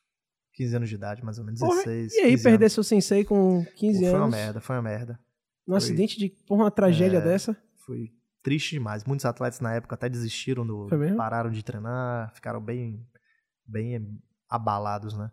15 0.56 0.76
anos 0.76 0.90
de 0.90 0.96
idade, 0.96 1.24
mais 1.24 1.38
ou 1.38 1.46
menos, 1.46 1.60
Porra, 1.60 1.84
16. 1.84 2.14
E 2.16 2.20
aí, 2.22 2.42
perder 2.42 2.70
seu 2.70 2.84
sensei 2.84 3.24
com 3.24 3.64
15 3.76 4.00
Pô, 4.00 4.06
anos? 4.06 4.10
Foi 4.10 4.20
uma 4.20 4.28
merda, 4.28 4.62
foi 4.62 4.76
uma 4.78 4.82
merda. 4.82 5.20
Um 5.68 5.72
foi, 5.72 5.78
acidente 5.78 6.18
de 6.18 6.30
porra, 6.30 6.64
uma 6.64 6.72
tragédia 6.72 7.18
é, 7.18 7.22
dessa? 7.22 7.56
Foi 7.86 8.10
triste 8.42 8.72
demais. 8.72 9.04
Muitos 9.04 9.26
atletas 9.26 9.60
na 9.60 9.74
época 9.74 9.96
até 9.96 10.08
desistiram, 10.10 10.66
do, 10.66 10.88
pararam 11.18 11.52
de 11.52 11.64
treinar, 11.64 12.34
ficaram 12.34 12.62
bem, 12.62 13.06
bem 13.68 14.20
abalados, 14.50 15.16
né? 15.16 15.30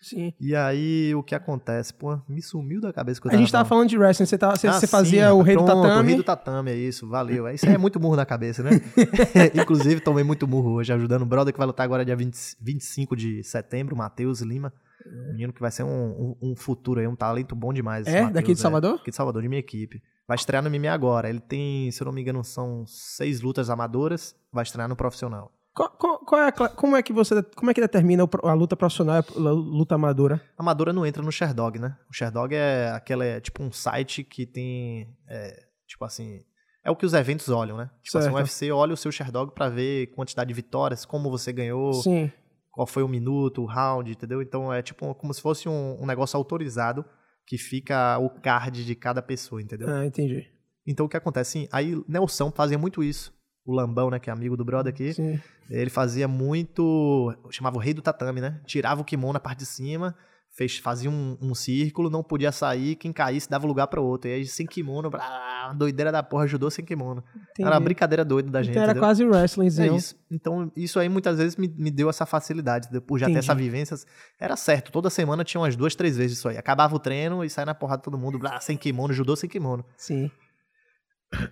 Sim. 0.00 0.32
E 0.40 0.54
aí, 0.54 1.12
o 1.14 1.22
que 1.22 1.34
acontece? 1.34 1.92
Pô, 1.92 2.20
me 2.28 2.40
sumiu 2.40 2.80
da 2.80 2.92
cabeça 2.92 3.20
que 3.20 3.26
eu 3.26 3.32
A 3.32 3.36
gente 3.36 3.50
tava 3.50 3.68
falando 3.68 3.88
de 3.88 3.98
wrestling, 3.98 4.26
você, 4.26 4.38
tava, 4.38 4.56
você, 4.56 4.68
ah, 4.68 4.72
você 4.72 4.86
fazia 4.86 5.26
sim, 5.26 5.32
o 5.32 5.42
rei 5.42 5.56
pronto, 5.56 5.74
do 5.74 5.82
tatame. 5.82 6.00
O 6.00 6.06
rei 6.06 6.16
do 6.16 6.24
tatame, 6.24 6.70
é 6.70 6.76
isso, 6.76 7.08
valeu. 7.08 7.48
Isso 7.48 7.66
aí 7.66 7.74
é 7.74 7.78
muito 7.78 7.98
murro 7.98 8.14
na 8.14 8.24
cabeça, 8.24 8.62
né? 8.62 8.70
Inclusive, 9.54 10.00
tomei 10.00 10.22
muito 10.22 10.46
murro 10.46 10.72
hoje, 10.72 10.92
ajudando 10.92 11.22
o 11.22 11.26
brother 11.26 11.52
que 11.52 11.58
vai 11.58 11.66
lutar 11.66 11.84
agora 11.84 12.04
dia 12.04 12.14
20, 12.14 12.56
25 12.60 13.16
de 13.16 13.42
setembro, 13.42 13.96
Matheus 13.96 14.40
Lima. 14.40 14.72
Um 15.06 15.32
menino 15.32 15.52
que 15.52 15.60
vai 15.60 15.70
ser 15.70 15.84
um, 15.84 15.88
um, 15.88 16.50
um, 16.50 16.56
futuro 16.56 17.00
aí, 17.00 17.06
um 17.06 17.16
talento 17.16 17.56
bom 17.56 17.72
demais. 17.72 18.06
É? 18.06 18.20
Mateus, 18.20 18.32
daqui 18.34 18.52
de 18.52 18.60
Salvador? 18.60 18.92
É, 18.92 19.00
aqui 19.00 19.10
de 19.10 19.16
Salvador, 19.16 19.42
de 19.42 19.48
minha 19.48 19.60
equipe. 19.60 20.02
Vai 20.26 20.36
estrear 20.36 20.62
no 20.62 20.70
MMA 20.70 20.90
agora. 20.90 21.28
Ele 21.28 21.40
tem, 21.40 21.90
se 21.90 22.02
eu 22.02 22.04
não 22.04 22.12
me 22.12 22.20
engano, 22.20 22.44
são 22.44 22.84
seis 22.86 23.40
lutas 23.40 23.70
amadoras. 23.70 24.36
Vai 24.52 24.62
estrear 24.62 24.88
no 24.88 24.94
profissional. 24.94 25.50
Qual, 25.74 25.90
qual, 25.90 26.18
qual 26.18 26.42
é 26.42 26.48
a, 26.48 26.52
como 26.52 26.96
é 26.96 27.02
que 27.02 27.12
você 27.12 27.40
como 27.54 27.70
é 27.70 27.74
que 27.74 27.80
determina 27.80 28.28
a 28.42 28.52
luta 28.52 28.76
profissional 28.76 29.16
a 29.18 29.40
luta 29.40 29.94
amadora? 29.94 30.42
Amadora 30.56 30.92
não 30.92 31.06
entra 31.06 31.22
no 31.22 31.30
Sherdog, 31.30 31.78
né? 31.78 31.96
O 32.10 32.12
Sherdog 32.12 32.54
é 32.54 32.90
aquela 32.90 33.24
é 33.24 33.40
tipo 33.40 33.62
um 33.62 33.70
site 33.70 34.24
que 34.24 34.44
tem 34.44 35.16
é, 35.28 35.66
tipo 35.86 36.04
assim 36.04 36.40
é 36.84 36.90
o 36.90 36.96
que 36.96 37.06
os 37.06 37.12
eventos 37.14 37.48
olham, 37.48 37.76
né? 37.76 37.90
Tipo 38.02 38.18
assim, 38.18 38.30
o 38.30 38.34
UFC 38.34 38.72
olha 38.72 38.94
o 38.94 38.96
seu 38.96 39.12
Sherdog 39.12 39.52
para 39.54 39.68
ver 39.68 40.08
quantidade 40.08 40.48
de 40.48 40.54
vitórias, 40.54 41.04
como 41.04 41.30
você 41.30 41.52
ganhou, 41.52 41.92
Sim. 41.92 42.32
qual 42.70 42.86
foi 42.86 43.02
o 43.02 43.08
minuto, 43.08 43.62
o 43.62 43.66
round, 43.66 44.10
entendeu? 44.10 44.42
Então 44.42 44.72
é 44.72 44.82
tipo 44.82 45.14
como 45.14 45.32
se 45.32 45.40
fosse 45.40 45.68
um, 45.68 46.02
um 46.02 46.06
negócio 46.06 46.36
autorizado 46.36 47.04
que 47.46 47.56
fica 47.56 48.18
o 48.18 48.30
card 48.30 48.84
de 48.84 48.94
cada 48.94 49.22
pessoa, 49.22 49.62
entendeu? 49.62 49.88
Ah, 49.88 50.04
entendi. 50.04 50.46
Então 50.86 51.06
o 51.06 51.08
que 51.08 51.16
acontece? 51.16 51.52
Sim, 51.52 51.68
aí 51.70 51.94
Nelson 52.08 52.50
fazia 52.50 52.78
muito 52.78 53.02
isso 53.02 53.37
o 53.68 53.74
Lambão, 53.74 54.08
né, 54.08 54.18
que 54.18 54.30
é 54.30 54.32
amigo 54.32 54.56
do 54.56 54.64
brother 54.64 54.90
aqui, 54.90 55.12
Sim. 55.12 55.38
ele 55.68 55.90
fazia 55.90 56.26
muito, 56.26 57.34
chamava 57.50 57.76
o 57.76 57.78
rei 57.78 57.92
do 57.92 58.00
tatame, 58.00 58.40
né? 58.40 58.60
Tirava 58.64 59.02
o 59.02 59.04
kimono 59.04 59.34
na 59.34 59.40
parte 59.40 59.58
de 59.58 59.66
cima, 59.66 60.16
fez, 60.50 60.78
fazia 60.78 61.10
um, 61.10 61.36
um 61.38 61.54
círculo, 61.54 62.08
não 62.08 62.22
podia 62.22 62.50
sair, 62.50 62.96
quem 62.96 63.12
caísse 63.12 63.48
dava 63.48 63.66
lugar 63.66 63.86
para 63.86 64.00
outro. 64.00 64.30
E 64.30 64.34
aí 64.34 64.46
sem 64.46 64.66
kimono, 64.66 65.10
blá, 65.10 65.74
doideira 65.76 66.10
da 66.10 66.22
porra, 66.22 66.44
ajudou 66.44 66.70
sem 66.70 66.82
kimono. 66.82 67.22
Entendi. 67.30 67.66
Era 67.66 67.74
uma 67.74 67.80
brincadeira 67.80 68.24
doida 68.24 68.50
da 68.50 68.62
gente. 68.62 68.70
Então 68.70 68.82
era 68.82 68.92
entendeu? 68.92 69.06
quase 69.06 69.24
wrestlingzinho. 69.26 69.92
É 69.92 69.96
isso. 69.96 70.16
Então 70.30 70.72
isso 70.74 70.98
aí 70.98 71.10
muitas 71.10 71.36
vezes 71.36 71.54
me, 71.56 71.68
me 71.68 71.90
deu 71.90 72.08
essa 72.08 72.24
facilidade, 72.24 72.88
por 73.02 73.18
já 73.18 73.26
Entendi. 73.26 73.34
ter 73.34 73.44
essa 73.44 73.54
vivência. 73.54 73.96
Era 74.40 74.56
certo, 74.56 74.90
toda 74.90 75.10
semana 75.10 75.44
tinha 75.44 75.60
umas 75.60 75.76
duas, 75.76 75.94
três 75.94 76.16
vezes 76.16 76.38
isso 76.38 76.48
aí. 76.48 76.56
Acabava 76.56 76.96
o 76.96 76.98
treino 76.98 77.44
e 77.44 77.50
saia 77.50 77.66
na 77.66 77.74
porrada 77.74 78.00
todo 78.00 78.16
mundo, 78.16 78.38
blá, 78.38 78.58
sem 78.60 78.78
kimono, 78.78 79.12
judô 79.12 79.36
sem 79.36 79.50
kimono. 79.50 79.84
Sim. 79.94 80.30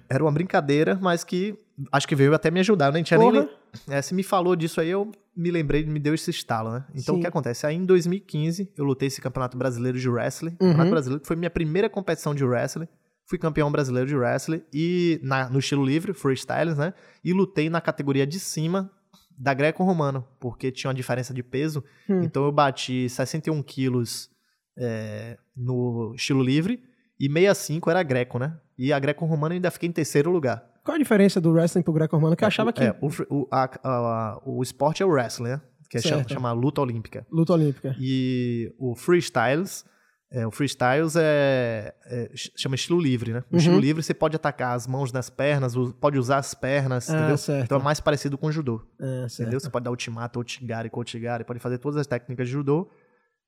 Era 0.08 0.24
uma 0.24 0.32
brincadeira, 0.32 0.98
mas 1.00 1.22
que 1.22 1.54
acho 1.92 2.08
que 2.08 2.14
veio 2.14 2.34
até 2.34 2.50
me 2.50 2.60
ajudar. 2.60 2.86
Eu 2.86 2.92
nem 2.92 3.02
tinha 3.02 3.18
Porra. 3.18 3.40
nem. 3.40 3.96
É, 3.96 4.00
se 4.00 4.14
me 4.14 4.22
falou 4.22 4.56
disso 4.56 4.80
aí, 4.80 4.88
eu 4.88 5.10
me 5.36 5.50
lembrei, 5.50 5.84
me 5.84 6.00
deu 6.00 6.14
esse 6.14 6.30
estalo, 6.30 6.72
né? 6.72 6.84
Então 6.94 7.14
Sim. 7.14 7.18
o 7.18 7.20
que 7.20 7.26
acontece? 7.26 7.66
Aí 7.66 7.76
em 7.76 7.84
2015, 7.84 8.72
eu 8.76 8.84
lutei 8.84 9.08
esse 9.08 9.20
campeonato 9.20 9.56
brasileiro 9.56 9.98
de 9.98 10.08
wrestling. 10.08 10.52
Uhum. 10.52 10.68
Campeonato 10.68 10.90
brasileiro, 10.90 11.20
que 11.20 11.26
foi 11.26 11.36
minha 11.36 11.50
primeira 11.50 11.90
competição 11.90 12.34
de 12.34 12.44
wrestling. 12.44 12.88
Fui 13.28 13.38
campeão 13.38 13.70
brasileiro 13.70 14.08
de 14.08 14.16
wrestling 14.16 14.62
e 14.72 15.20
na, 15.22 15.50
no 15.50 15.58
estilo 15.58 15.84
livre, 15.84 16.14
freestyles, 16.14 16.78
né? 16.78 16.94
E 17.24 17.32
lutei 17.32 17.68
na 17.68 17.80
categoria 17.80 18.26
de 18.26 18.38
cima 18.38 18.90
da 19.38 19.52
greco-romano, 19.52 20.26
porque 20.40 20.70
tinha 20.70 20.88
uma 20.88 20.94
diferença 20.94 21.34
de 21.34 21.42
peso. 21.42 21.84
Hum. 22.08 22.22
Então 22.22 22.44
eu 22.44 22.52
bati 22.52 23.08
61 23.08 23.62
quilos 23.62 24.30
é, 24.78 25.36
no 25.54 26.14
estilo 26.14 26.42
livre 26.42 26.82
e 27.18 27.28
65 27.28 27.90
era 27.90 28.02
greco, 28.02 28.38
né? 28.38 28.56
E 28.78 28.92
a 28.92 28.98
greco-romana 28.98 29.54
ainda 29.54 29.70
fiquei 29.70 29.88
em 29.88 29.92
terceiro 29.92 30.30
lugar. 30.30 30.64
Qual 30.84 30.94
a 30.94 30.98
diferença 30.98 31.40
do 31.40 31.50
wrestling 31.50 31.82
pro 31.82 31.92
greco-romano? 31.92 32.36
Que 32.36 32.44
eu 32.44 32.48
achava 32.48 32.72
que. 32.72 32.84
É, 32.84 32.96
o, 33.00 33.08
o, 33.28 33.48
a, 33.50 33.70
a, 33.82 34.42
o 34.44 34.62
esporte 34.62 35.02
é 35.02 35.06
o 35.06 35.08
wrestling, 35.08 35.50
né? 35.50 35.60
Que 35.90 35.98
é 35.98 36.00
chama, 36.00 36.24
chama, 36.28 36.52
luta 36.52 36.80
olímpica. 36.80 37.26
Luta 37.30 37.52
olímpica. 37.52 37.96
E 37.98 38.72
o 38.78 38.94
freestyles. 38.94 39.84
É, 40.30 40.46
o 40.46 40.50
freestyles 40.50 41.14
é, 41.16 41.94
é, 42.06 42.30
chama 42.34 42.74
estilo 42.74 43.00
livre, 43.00 43.32
né? 43.32 43.44
No 43.48 43.52
uhum. 43.52 43.58
estilo 43.58 43.78
livre 43.78 44.02
você 44.02 44.12
pode 44.12 44.34
atacar 44.34 44.74
as 44.74 44.86
mãos 44.86 45.12
nas 45.12 45.30
pernas, 45.30 45.74
pode 46.00 46.18
usar 46.18 46.38
as 46.38 46.52
pernas, 46.52 47.08
ah, 47.08 47.16
entendeu? 47.16 47.38
Certo. 47.38 47.64
Então 47.64 47.78
é 47.78 47.82
mais 47.82 48.00
parecido 48.00 48.36
com 48.36 48.48
o 48.48 48.52
judô. 48.52 48.82
Ah, 49.00 49.26
entendeu? 49.32 49.60
Você 49.60 49.70
pode 49.70 49.84
dar 49.84 49.90
ultimato, 49.90 50.40
outigari, 50.40 50.90
koutigari, 50.90 51.44
pode 51.44 51.60
fazer 51.60 51.78
todas 51.78 51.96
as 51.96 52.08
técnicas 52.08 52.48
de 52.48 52.52
judô 52.52 52.90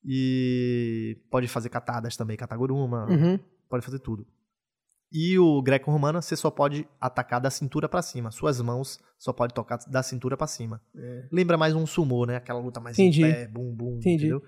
e 0.04 1.18
pode 1.30 1.48
fazer 1.48 1.68
katadas 1.68 2.16
também, 2.16 2.36
kataguruma, 2.36 3.06
uhum. 3.06 3.38
Pode 3.68 3.84
fazer 3.84 3.98
tudo. 3.98 4.26
E 5.10 5.38
o 5.38 5.62
greco-romano, 5.62 6.20
você 6.20 6.36
só 6.36 6.50
pode 6.50 6.86
atacar 7.00 7.40
da 7.40 7.50
cintura 7.50 7.88
para 7.88 8.02
cima. 8.02 8.30
Suas 8.30 8.60
mãos 8.60 8.98
só 9.18 9.32
pode 9.32 9.54
tocar 9.54 9.78
da 9.88 10.02
cintura 10.02 10.36
para 10.36 10.46
cima. 10.46 10.82
É. 10.94 11.24
Lembra 11.32 11.56
mais 11.56 11.74
um 11.74 11.86
sumô, 11.86 12.26
né? 12.26 12.36
Aquela 12.36 12.60
luta 12.60 12.78
mais 12.78 12.98
Entendi. 12.98 13.24
em 13.24 13.32
pé, 13.32 13.48
bum, 13.48 13.74
bum, 13.74 13.96
Entendi. 13.96 14.26
entendeu? 14.26 14.42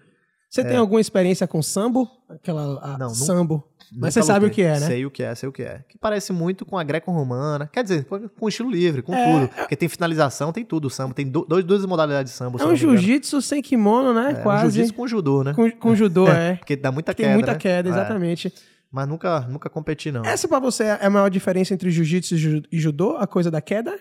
Você 0.50 0.62
é. 0.62 0.64
tem 0.64 0.76
alguma 0.76 1.00
experiência 1.00 1.46
com 1.46 1.62
sambo? 1.62 2.11
Aquela 2.28 2.78
a, 2.83 2.98
Não, 2.98 3.11
sambo. 3.11 3.64
Mas 3.96 4.14
você 4.14 4.22
sabe 4.22 4.46
o 4.46 4.50
que 4.50 4.62
é, 4.62 4.80
né? 4.80 4.87
Sei 4.87 5.06
o 5.06 5.11
que 5.11 5.22
é, 5.22 5.33
sei 5.35 5.48
o 5.48 5.52
que 5.52 5.62
é. 5.62 5.85
Que 5.88 5.96
parece 5.96 6.33
muito 6.33 6.66
com 6.66 6.76
a 6.76 6.83
greco-romana. 6.83 7.70
Quer 7.72 7.85
dizer, 7.85 8.04
com 8.04 8.48
estilo 8.48 8.68
livre, 8.68 9.00
com 9.00 9.14
é. 9.14 9.33
tudo. 9.33 9.48
Porque 9.48 9.76
tem 9.76 9.88
finalização, 9.88 10.52
tem 10.52 10.64
tudo 10.64 10.87
o 10.87 10.90
sambo. 10.90 11.14
Tem 11.14 11.26
do, 11.26 11.44
dois, 11.44 11.64
duas 11.64 11.87
modalidades 11.87 12.33
de 12.33 12.37
sambo. 12.37 12.61
É 12.61 12.66
um 12.66 12.74
jiu-jitsu 12.74 13.40
sem 13.40 13.62
kimono, 13.62 14.12
né? 14.12 14.33
É, 14.33 14.35
Quase. 14.42 14.66
Um 14.66 14.70
jiu-jitsu 14.70 14.94
com 14.94 15.06
judô, 15.06 15.44
né? 15.44 15.54
Com, 15.54 15.70
com 15.70 15.94
judô, 15.94 16.26
é. 16.28 16.56
Porque 16.56 16.74
dá 16.74 16.90
muita 16.90 17.14
tem 17.14 17.24
queda, 17.24 17.28
Tem 17.28 17.37
muita 17.37 17.52
né? 17.52 17.59
queda, 17.59 17.88
exatamente. 17.88 18.52
Mas 18.92 19.09
nunca, 19.09 19.40
nunca 19.42 19.70
competi, 19.70 20.11
não. 20.11 20.24
Essa 20.24 20.48
pra 20.48 20.59
você 20.59 20.85
é 20.85 21.07
a 21.07 21.11
maior 21.11 21.29
diferença 21.29 21.72
entre 21.72 21.90
jiu-jitsu 21.90 22.35
e 22.72 22.79
judô? 22.81 23.16
A 23.16 23.26
coisa 23.26 23.50
da 23.50 23.61
queda? 23.61 23.98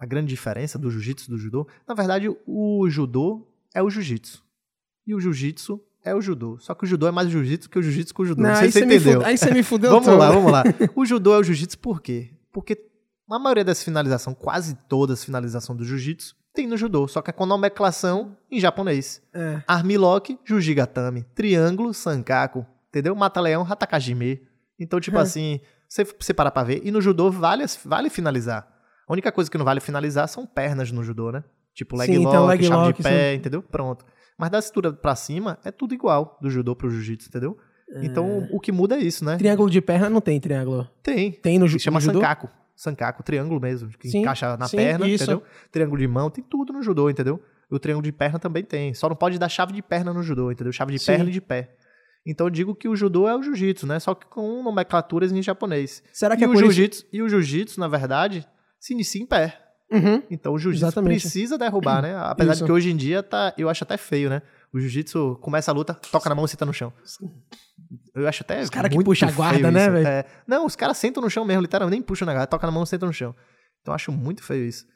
A 0.00 0.04
grande 0.06 0.28
diferença 0.28 0.78
do 0.78 0.90
jiu-jitsu 0.90 1.28
e 1.28 1.30
do 1.30 1.38
judô? 1.38 1.68
Na 1.86 1.94
verdade, 1.94 2.28
o 2.46 2.88
judô 2.88 3.46
é 3.72 3.80
o 3.82 3.88
jiu-jitsu. 3.88 4.42
E 5.06 5.14
o 5.14 5.20
jiu-jitsu 5.20 5.80
é 6.04 6.14
o 6.14 6.20
judô. 6.20 6.58
Só 6.58 6.74
que 6.74 6.84
o 6.84 6.86
judô 6.86 7.06
é 7.06 7.12
mais 7.12 7.30
jiu-jitsu 7.30 7.70
que 7.70 7.78
o 7.78 7.82
jiu-jitsu 7.82 8.12
com 8.14 8.22
o 8.22 8.26
judô. 8.26 8.42
Não, 8.42 8.50
não 8.50 8.56
sei 8.56 8.70
se 8.72 8.80
você 8.80 8.84
entendeu. 8.84 9.24
Aí 9.24 9.38
você 9.38 9.52
me 9.52 9.62
fudeu 9.64 9.90
Vamos 9.90 10.06
todo. 10.06 10.18
lá, 10.18 10.30
vamos 10.30 10.50
lá. 10.50 10.64
O 10.96 11.06
judô 11.06 11.32
é 11.34 11.38
o 11.38 11.42
jiu-jitsu 11.44 11.78
por 11.78 12.02
quê? 12.02 12.30
Porque 12.52 12.76
a 13.30 13.38
maioria 13.38 13.64
das 13.64 13.82
finalizações, 13.82 14.36
quase 14.38 14.74
todas 14.88 15.20
as 15.20 15.24
finalizações 15.24 15.78
do 15.78 15.84
jiu-jitsu, 15.84 16.36
tem 16.52 16.66
no 16.66 16.76
judô, 16.76 17.08
só 17.08 17.20
que 17.22 17.30
é 17.30 17.32
com 17.32 17.46
nomenclação 17.46 18.36
em 18.50 18.60
japonês. 18.60 19.20
É. 19.32 19.62
Armlock, 19.66 20.38
Jujigatame, 20.44 21.24
triângulo, 21.34 21.92
sankaku, 21.92 22.64
entendeu? 22.94 23.14
Mata-leão, 23.14 23.66
hatakajime. 23.68 24.40
Então, 24.78 25.00
tipo 25.00 25.18
é. 25.18 25.20
assim, 25.20 25.60
você, 25.88 26.04
você 26.04 26.32
parar 26.32 26.52
pra 26.52 26.62
ver. 26.62 26.80
E 26.84 26.90
no 26.90 27.00
judô 27.00 27.30
vale, 27.30 27.64
vale 27.84 28.08
finalizar. 28.08 28.68
A 29.06 29.12
única 29.12 29.32
coisa 29.32 29.50
que 29.50 29.58
não 29.58 29.64
vale 29.64 29.80
finalizar 29.80 30.28
são 30.28 30.46
pernas 30.46 30.92
no 30.92 31.02
judô, 31.02 31.30
né? 31.30 31.42
Tipo 31.74 31.96
leg 31.96 32.06
sim, 32.06 32.18
lock, 32.18 32.28
então, 32.28 32.46
leg 32.46 32.62
chave 32.62 32.86
lock, 32.86 32.96
de 32.96 33.02
pé, 33.02 33.32
sim. 33.32 33.36
entendeu? 33.38 33.62
Pronto. 33.62 34.04
Mas 34.38 34.50
da 34.50 34.62
cintura 34.62 34.92
pra 34.92 35.16
cima 35.16 35.58
é 35.64 35.70
tudo 35.70 35.92
igual, 35.92 36.38
do 36.40 36.48
judô 36.48 36.74
pro 36.74 36.88
jiu-jitsu, 36.88 37.28
entendeu? 37.28 37.58
É. 37.90 38.04
Então, 38.04 38.48
o 38.50 38.60
que 38.60 38.72
muda 38.72 38.96
é 38.96 39.00
isso, 39.00 39.24
né? 39.24 39.36
Triângulo 39.36 39.68
de 39.68 39.80
perna 39.80 40.08
não 40.08 40.20
tem 40.20 40.40
triângulo. 40.40 40.88
Tem. 41.02 41.32
Tem 41.32 41.58
no, 41.58 41.66
ju 41.66 41.78
Chama 41.78 41.98
no 41.98 42.00
judô? 42.00 42.20
sankaku. 42.20 42.48
Sankaku, 42.76 43.22
triângulo 43.22 43.60
mesmo, 43.60 43.88
que 43.90 44.08
sim, 44.08 44.18
encaixa 44.18 44.56
na 44.56 44.66
sim, 44.66 44.76
perna, 44.76 45.06
isso. 45.06 45.24
entendeu? 45.24 45.42
Triângulo 45.70 45.98
de 45.98 46.08
mão, 46.08 46.30
tem 46.30 46.42
tudo 46.42 46.72
no 46.72 46.82
judô, 46.82 47.10
entendeu? 47.10 47.40
E 47.70 47.74
o 47.74 47.78
triângulo 47.78 48.04
de 48.04 48.12
perna 48.12 48.38
também 48.38 48.64
tem. 48.64 48.94
Só 48.94 49.08
não 49.08 49.16
pode 49.16 49.38
dar 49.38 49.48
chave 49.48 49.72
de 49.72 49.82
perna 49.82 50.12
no 50.12 50.22
judô, 50.22 50.50
entendeu? 50.50 50.72
Chave 50.72 50.96
de 50.96 51.04
perna 51.04 51.28
e 51.28 51.32
de 51.32 51.40
pé. 51.40 51.76
Então 52.26 52.46
eu 52.46 52.50
digo 52.50 52.74
que 52.74 52.88
o 52.88 52.96
judô 52.96 53.28
é 53.28 53.36
o 53.36 53.42
jiu-jitsu, 53.42 53.86
né? 53.86 54.00
Só 54.00 54.14
que 54.14 54.26
com 54.26 54.62
nomenclaturas 54.62 55.30
em 55.30 55.42
japonês. 55.42 56.02
Será 56.12 56.36
que 56.36 56.42
e 56.42 56.46
é 56.46 56.48
o 56.48 56.56
jiu-jitsu 56.56 57.04
E 57.12 57.20
o 57.20 57.28
jiu-jitsu, 57.28 57.78
na 57.78 57.88
verdade, 57.88 58.46
se 58.80 58.94
inicia 58.94 59.22
em 59.22 59.26
pé. 59.26 59.60
Uhum. 59.90 60.22
Então 60.30 60.54
o 60.54 60.58
jiu-jitsu 60.58 61.02
precisa 61.02 61.58
derrubar, 61.58 62.02
né? 62.02 62.16
Apesar 62.24 62.52
Isso. 62.52 62.62
de 62.62 62.66
que 62.66 62.72
hoje 62.72 62.90
em 62.90 62.96
dia 62.96 63.22
tá, 63.22 63.52
eu 63.58 63.68
acho 63.68 63.84
até 63.84 63.96
feio, 63.96 64.30
né? 64.30 64.40
O 64.72 64.80
jiu-jitsu 64.80 65.38
começa 65.40 65.70
a 65.70 65.74
luta, 65.74 65.94
toca 65.94 66.28
na 66.28 66.34
mão 66.34 66.46
e 66.46 66.48
senta 66.48 66.64
no 66.64 66.72
chão. 66.72 66.92
Eu 68.14 68.26
acho 68.26 68.42
até. 68.42 68.60
Os 68.60 68.70
caras 68.70 68.90
que 68.90 69.04
puxam 69.04 69.28
a 69.28 69.32
guarda, 69.32 69.70
né, 69.70 69.88
velho? 69.88 70.06
É, 70.06 70.24
não, 70.48 70.66
os 70.66 70.74
caras 70.74 70.96
sentam 70.96 71.22
no 71.22 71.30
chão 71.30 71.44
mesmo, 71.44 71.62
literalmente, 71.62 71.98
nem 71.98 72.02
puxam 72.02 72.26
na 72.26 72.32
guarda, 72.32 72.46
toca 72.46 72.66
na 72.66 72.72
mão 72.72 72.82
e 72.82 72.86
senta 72.86 73.06
no 73.06 73.12
chão. 73.12 73.34
Então 73.82 73.92
eu 73.92 73.94
acho 73.94 74.10
muito 74.10 74.42
feio 74.42 74.64
isso. 74.64 74.86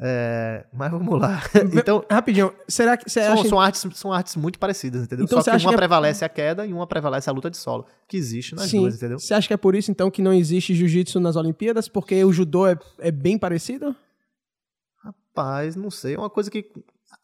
É, 0.00 0.66
mas 0.72 0.90
vamos 0.90 1.20
lá. 1.20 1.42
Então, 1.72 2.04
Rapidinho, 2.10 2.52
será 2.66 2.96
que 2.96 3.08
são, 3.08 3.32
acha... 3.32 3.48
são, 3.48 3.60
artes, 3.60 3.86
são 3.94 4.12
artes 4.12 4.36
muito 4.36 4.58
parecidas, 4.58 5.04
entendeu? 5.04 5.24
Então, 5.24 5.40
Só 5.40 5.50
que 5.50 5.56
uma 5.56 5.70
que 5.70 5.74
é... 5.74 5.76
prevalece 5.76 6.24
a 6.24 6.28
queda 6.28 6.66
e 6.66 6.72
uma 6.72 6.86
prevalece 6.86 7.30
a 7.30 7.32
luta 7.32 7.50
de 7.50 7.56
solo, 7.56 7.86
que 8.08 8.16
existe 8.16 8.54
nas 8.54 8.70
Sim. 8.70 8.80
duas, 8.80 8.96
entendeu? 8.96 9.18
Você 9.18 9.32
acha 9.32 9.46
que 9.46 9.54
é 9.54 9.56
por 9.56 9.74
isso, 9.74 9.90
então, 9.90 10.10
que 10.10 10.22
não 10.22 10.32
existe 10.32 10.74
jiu-jitsu 10.74 11.20
nas 11.20 11.36
Olimpíadas? 11.36 11.88
Porque 11.88 12.24
o 12.24 12.32
judô 12.32 12.66
é, 12.66 12.76
é 12.98 13.10
bem 13.10 13.38
parecido? 13.38 13.94
Rapaz, 14.98 15.76
não 15.76 15.90
sei. 15.90 16.14
É 16.14 16.18
uma 16.18 16.30
coisa 16.30 16.50
que 16.50 16.68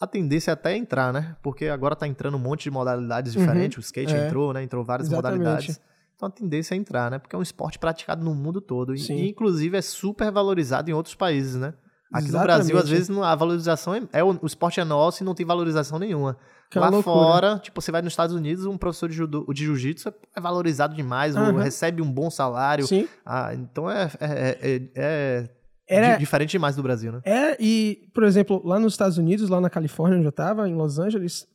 a 0.00 0.06
tendência 0.06 0.52
é 0.52 0.54
até 0.54 0.76
entrar, 0.76 1.12
né? 1.12 1.36
Porque 1.42 1.66
agora 1.66 1.96
tá 1.96 2.06
entrando 2.06 2.36
um 2.36 2.40
monte 2.40 2.64
de 2.64 2.70
modalidades 2.70 3.34
uhum. 3.34 3.40
diferentes. 3.40 3.76
Uhum. 3.76 3.80
O 3.80 3.84
skate 3.84 4.14
é. 4.14 4.26
entrou, 4.26 4.52
né? 4.52 4.62
Entrou 4.62 4.84
várias 4.84 5.08
Exatamente. 5.08 5.38
modalidades. 5.38 5.80
Então 6.14 6.28
a 6.28 6.30
tendência 6.30 6.74
é 6.74 6.78
entrar, 6.78 7.10
né? 7.10 7.18
Porque 7.18 7.34
é 7.34 7.38
um 7.38 7.42
esporte 7.42 7.78
praticado 7.78 8.24
no 8.24 8.34
mundo 8.34 8.60
todo. 8.60 8.96
Sim. 8.96 9.16
E, 9.16 9.30
inclusive, 9.30 9.76
é 9.76 9.82
super 9.82 10.30
valorizado 10.30 10.90
em 10.90 10.92
outros 10.92 11.14
países, 11.14 11.56
né? 11.56 11.74
Aqui 12.12 12.28
Exatamente. 12.28 12.32
no 12.32 12.42
Brasil, 12.42 12.78
às 12.78 12.88
vezes, 12.88 13.18
a 13.18 13.34
valorização 13.34 13.94
é, 13.94 14.02
é 14.12 14.24
o, 14.24 14.38
o, 14.40 14.46
esporte 14.46 14.80
é 14.80 14.84
nosso 14.84 15.22
e 15.22 15.26
não 15.26 15.34
tem 15.34 15.44
valorização 15.44 15.98
nenhuma. 15.98 16.38
Que 16.70 16.78
é 16.78 16.80
Lá 16.80 17.02
fora, 17.02 17.58
tipo, 17.58 17.80
você 17.80 17.92
vai 17.92 18.02
nos 18.02 18.12
Estados 18.12 18.34
Unidos, 18.34 18.64
um 18.66 18.78
professor 18.78 19.08
de, 19.08 19.16
jiu-jitsu 19.54 20.12
é 20.34 20.40
valorizado 20.40 20.94
demais, 20.94 21.36
uhum. 21.36 21.56
recebe 21.56 22.00
um 22.02 22.10
bom 22.10 22.30
salário. 22.30 22.86
Sim. 22.86 23.06
Ah, 23.24 23.54
então 23.54 23.90
é, 23.90 24.10
é, 24.20 24.58
é, 24.60 24.82
é 24.94 25.50
era, 25.88 26.16
diferente 26.16 26.50
demais 26.50 26.76
do 26.76 26.82
Brasil, 26.82 27.12
né? 27.12 27.20
É, 27.24 27.56
e, 27.58 28.08
por 28.14 28.22
exemplo, 28.24 28.60
lá 28.64 28.78
nos 28.78 28.92
Estados 28.92 29.16
Unidos, 29.16 29.48
lá 29.48 29.60
na 29.60 29.70
Califórnia, 29.70 30.18
onde 30.18 30.26
eu 30.26 30.32
tava, 30.32 30.68
em 30.68 30.74
Los 30.74 30.98
Angeles, 30.98 31.46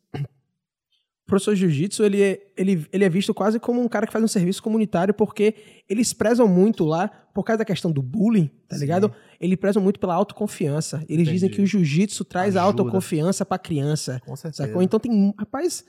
o 1.23 1.25
professor 1.25 1.55
de 1.55 1.61
jiu-jitsu, 1.61 2.03
ele, 2.03 2.21
é, 2.21 2.51
ele, 2.57 2.85
ele 2.91 3.05
é 3.05 3.09
visto 3.09 3.33
quase 3.33 3.57
como 3.57 3.81
um 3.81 3.87
cara 3.87 4.05
que 4.05 4.11
faz 4.11 4.23
um 4.23 4.27
serviço 4.27 4.61
comunitário, 4.61 5.13
porque 5.13 5.55
eles 5.87 6.11
prezam 6.11 6.47
muito 6.47 6.83
lá, 6.83 7.07
por 7.33 7.43
causa 7.43 7.59
da 7.59 7.65
questão 7.65 7.91
do 7.91 8.01
bullying, 8.01 8.51
tá 8.67 8.75
Sim. 8.75 8.81
ligado? 8.81 9.13
Eles 9.39 9.57
prezam 9.57 9.81
muito 9.81 9.99
pela 10.01 10.13
autoconfiança. 10.13 10.97
Eles 11.07 11.23
Entendi. 11.27 11.31
dizem 11.31 11.49
que 11.49 11.61
o 11.61 11.65
jiu-jitsu 11.65 12.25
traz 12.25 12.57
Ajuda. 12.57 12.59
a 12.59 12.63
autoconfiança 12.63 13.45
pra 13.45 13.57
criança. 13.57 14.21
Com 14.25 14.35
certeza. 14.35 14.67
Sacou? 14.67 14.83
Então 14.83 14.99
tem. 14.99 15.33
Rapaz, 15.39 15.85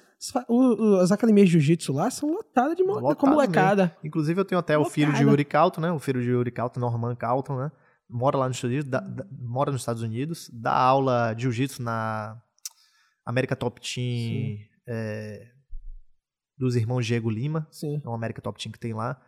as 1.03 1.11
academias 1.11 1.49
de 1.49 1.53
jiu-jitsu 1.55 1.92
lá 1.92 2.11
são 2.11 2.31
lotadas 2.31 2.77
de 2.77 2.85
molecada. 2.85 3.14
com 3.16 3.27
molecada. 3.27 3.97
Inclusive, 4.05 4.40
eu 4.40 4.44
tenho 4.44 4.59
até 4.61 4.77
Locada. 4.77 4.88
o 4.88 4.94
filho 4.94 5.12
de 5.12 5.23
Yuri 5.23 5.44
Calton, 5.44 5.81
né? 5.81 5.90
O 5.90 5.99
filho 5.99 6.23
de 6.23 6.31
Yuri 6.31 6.53
Calton, 6.53 6.79
Norman 6.81 7.14
Calton, 7.16 7.57
né? 7.57 7.73
mora 8.09 8.37
lá 8.37 8.47
nos 8.47 8.57
Estados 8.57 8.70
Unidos, 8.73 8.90
dá, 8.90 9.01
dá, 9.01 9.27
mora 9.40 9.73
nos 9.73 9.81
Estados 9.81 10.03
Unidos, 10.03 10.51
dá 10.53 10.73
aula 10.73 11.35
de 11.35 11.42
jiu-jitsu 11.42 11.83
na 11.83 12.40
América 13.27 13.57
Top 13.57 13.81
Team 13.81 14.59
é, 14.87 15.49
dos 16.59 16.77
irmãos 16.77 17.07
Diego 17.07 17.31
Lima, 17.31 17.66
Sim. 17.70 18.01
é 18.05 18.09
uma 18.09 18.16
América 18.16 18.42
Top 18.42 18.62
Team 18.62 18.73
que 18.73 18.79
tem 18.79 18.92
lá. 18.92 19.20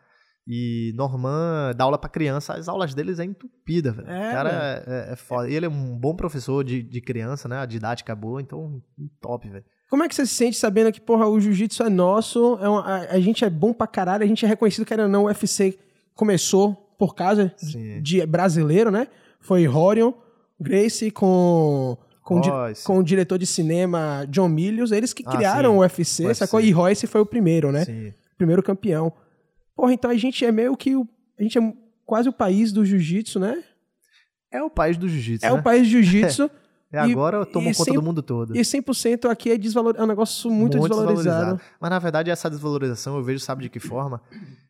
E 0.49 0.92
Norman 0.95 1.75
dá 1.77 1.85
aula 1.85 1.99
pra 1.99 2.09
criança, 2.09 2.55
as 2.55 2.69
aulas 2.69 2.95
deles 2.95 3.19
é 3.19 3.25
entupida, 3.25 3.90
velho. 3.90 4.09
É, 4.09 4.29
o 4.29 4.33
cara 4.33 4.85
é, 4.87 5.12
é, 5.12 5.16
foda. 5.16 5.49
E 5.49 5.55
ele 5.55 5.66
é 5.66 5.69
um 5.69 5.99
bom 5.99 6.14
professor 6.14 6.62
de, 6.62 6.85
de 6.85 7.01
criança, 7.01 7.49
né? 7.49 7.59
A 7.59 7.66
didática 7.66 8.12
é 8.12 8.16
boa, 8.16 8.40
então 8.40 8.81
top, 9.21 9.49
velho. 9.49 9.64
Como 9.90 10.05
é 10.05 10.09
que 10.09 10.14
você 10.14 10.25
se 10.25 10.35
sente 10.35 10.57
sabendo 10.57 10.92
que, 10.92 11.01
porra, 11.01 11.27
o 11.27 11.40
jiu-jitsu 11.40 11.83
é 11.83 11.88
nosso, 11.88 12.59
é 12.61 12.69
uma, 12.69 12.81
a, 12.83 13.14
a, 13.14 13.21
gente 13.21 13.45
é 13.45 13.51
bom 13.51 13.73
pra 13.73 13.87
caralho, 13.88 14.23
a 14.23 14.27
gente 14.27 14.45
é 14.45 14.49
reconhecido, 14.49 14.85
que 14.85 14.92
era 14.92 15.09
não, 15.09 15.25
o 15.25 15.27
UFC 15.27 15.79
começou 16.14 16.75
por 16.97 17.14
causa 17.14 17.53
Sim. 17.57 18.01
de 18.01 18.25
brasileiro, 18.25 18.90
né? 18.90 19.09
Foi 19.40 19.66
Horion, 19.66 20.12
Grace 20.61 21.11
com 21.11 21.99
com, 22.27 22.41
com 22.85 22.99
o 22.99 23.05
diretor 23.05 23.39
de 23.39 23.47
cinema 23.47 24.27
John 24.29 24.49
Milius, 24.49 24.91
eles 24.91 25.12
que 25.12 25.23
ah, 25.25 25.31
criaram 25.31 25.71
sim. 25.71 25.77
o 25.77 25.81
UFC, 25.81 26.25
UFC, 26.25 26.35
sacou? 26.35 26.61
E 26.61 26.73
Royce 26.73 27.07
foi 27.07 27.21
o 27.21 27.27
primeiro, 27.27 27.71
né? 27.71 27.85
Sim. 27.85 28.12
Primeiro 28.37 28.65
campeão. 28.65 29.12
Porra, 29.77 29.93
então 29.93 30.11
a 30.11 30.17
gente 30.17 30.45
é 30.45 30.51
meio 30.51 30.77
que 30.77 30.97
o, 30.97 31.09
a 31.39 31.43
gente 31.45 31.57
é 31.57 31.73
quase 32.05 32.29
o 32.29 32.33
país 32.33 32.73
do 32.73 32.85
jiu-jitsu, 32.85 33.39
né? 33.39 33.62
É 34.51 34.61
o 34.61 34.69
país 34.69 34.97
do 34.97 35.09
jiu-jitsu, 35.09 35.47
É 35.47 35.51
né? 35.51 35.57
o 35.57 35.62
país 35.62 35.83
do 35.83 35.91
jiu-jitsu. 35.91 36.51
É, 36.93 37.01
agora 37.01 37.45
tomou 37.45 37.73
conta 37.73 37.91
100, 37.91 37.95
do 37.95 38.03
mundo 38.03 38.23
todo. 38.23 38.57
E 38.57 38.61
100% 38.61 39.29
aqui 39.29 39.51
é, 39.51 39.59
desvalor, 39.59 39.97
é 39.99 40.03
um 40.05 40.07
negócio 40.07 40.49
muito, 40.49 40.79
muito 40.79 40.93
desvalorizado. 40.93 41.37
desvalorizado. 41.37 41.61
Mas 41.81 41.91
na 41.91 41.99
verdade 41.99 42.31
essa 42.31 42.49
desvalorização 42.49 43.17
eu 43.17 43.25
vejo, 43.25 43.41
sabe 43.41 43.65
de 43.65 43.69
que 43.69 43.81
forma? 43.81 44.23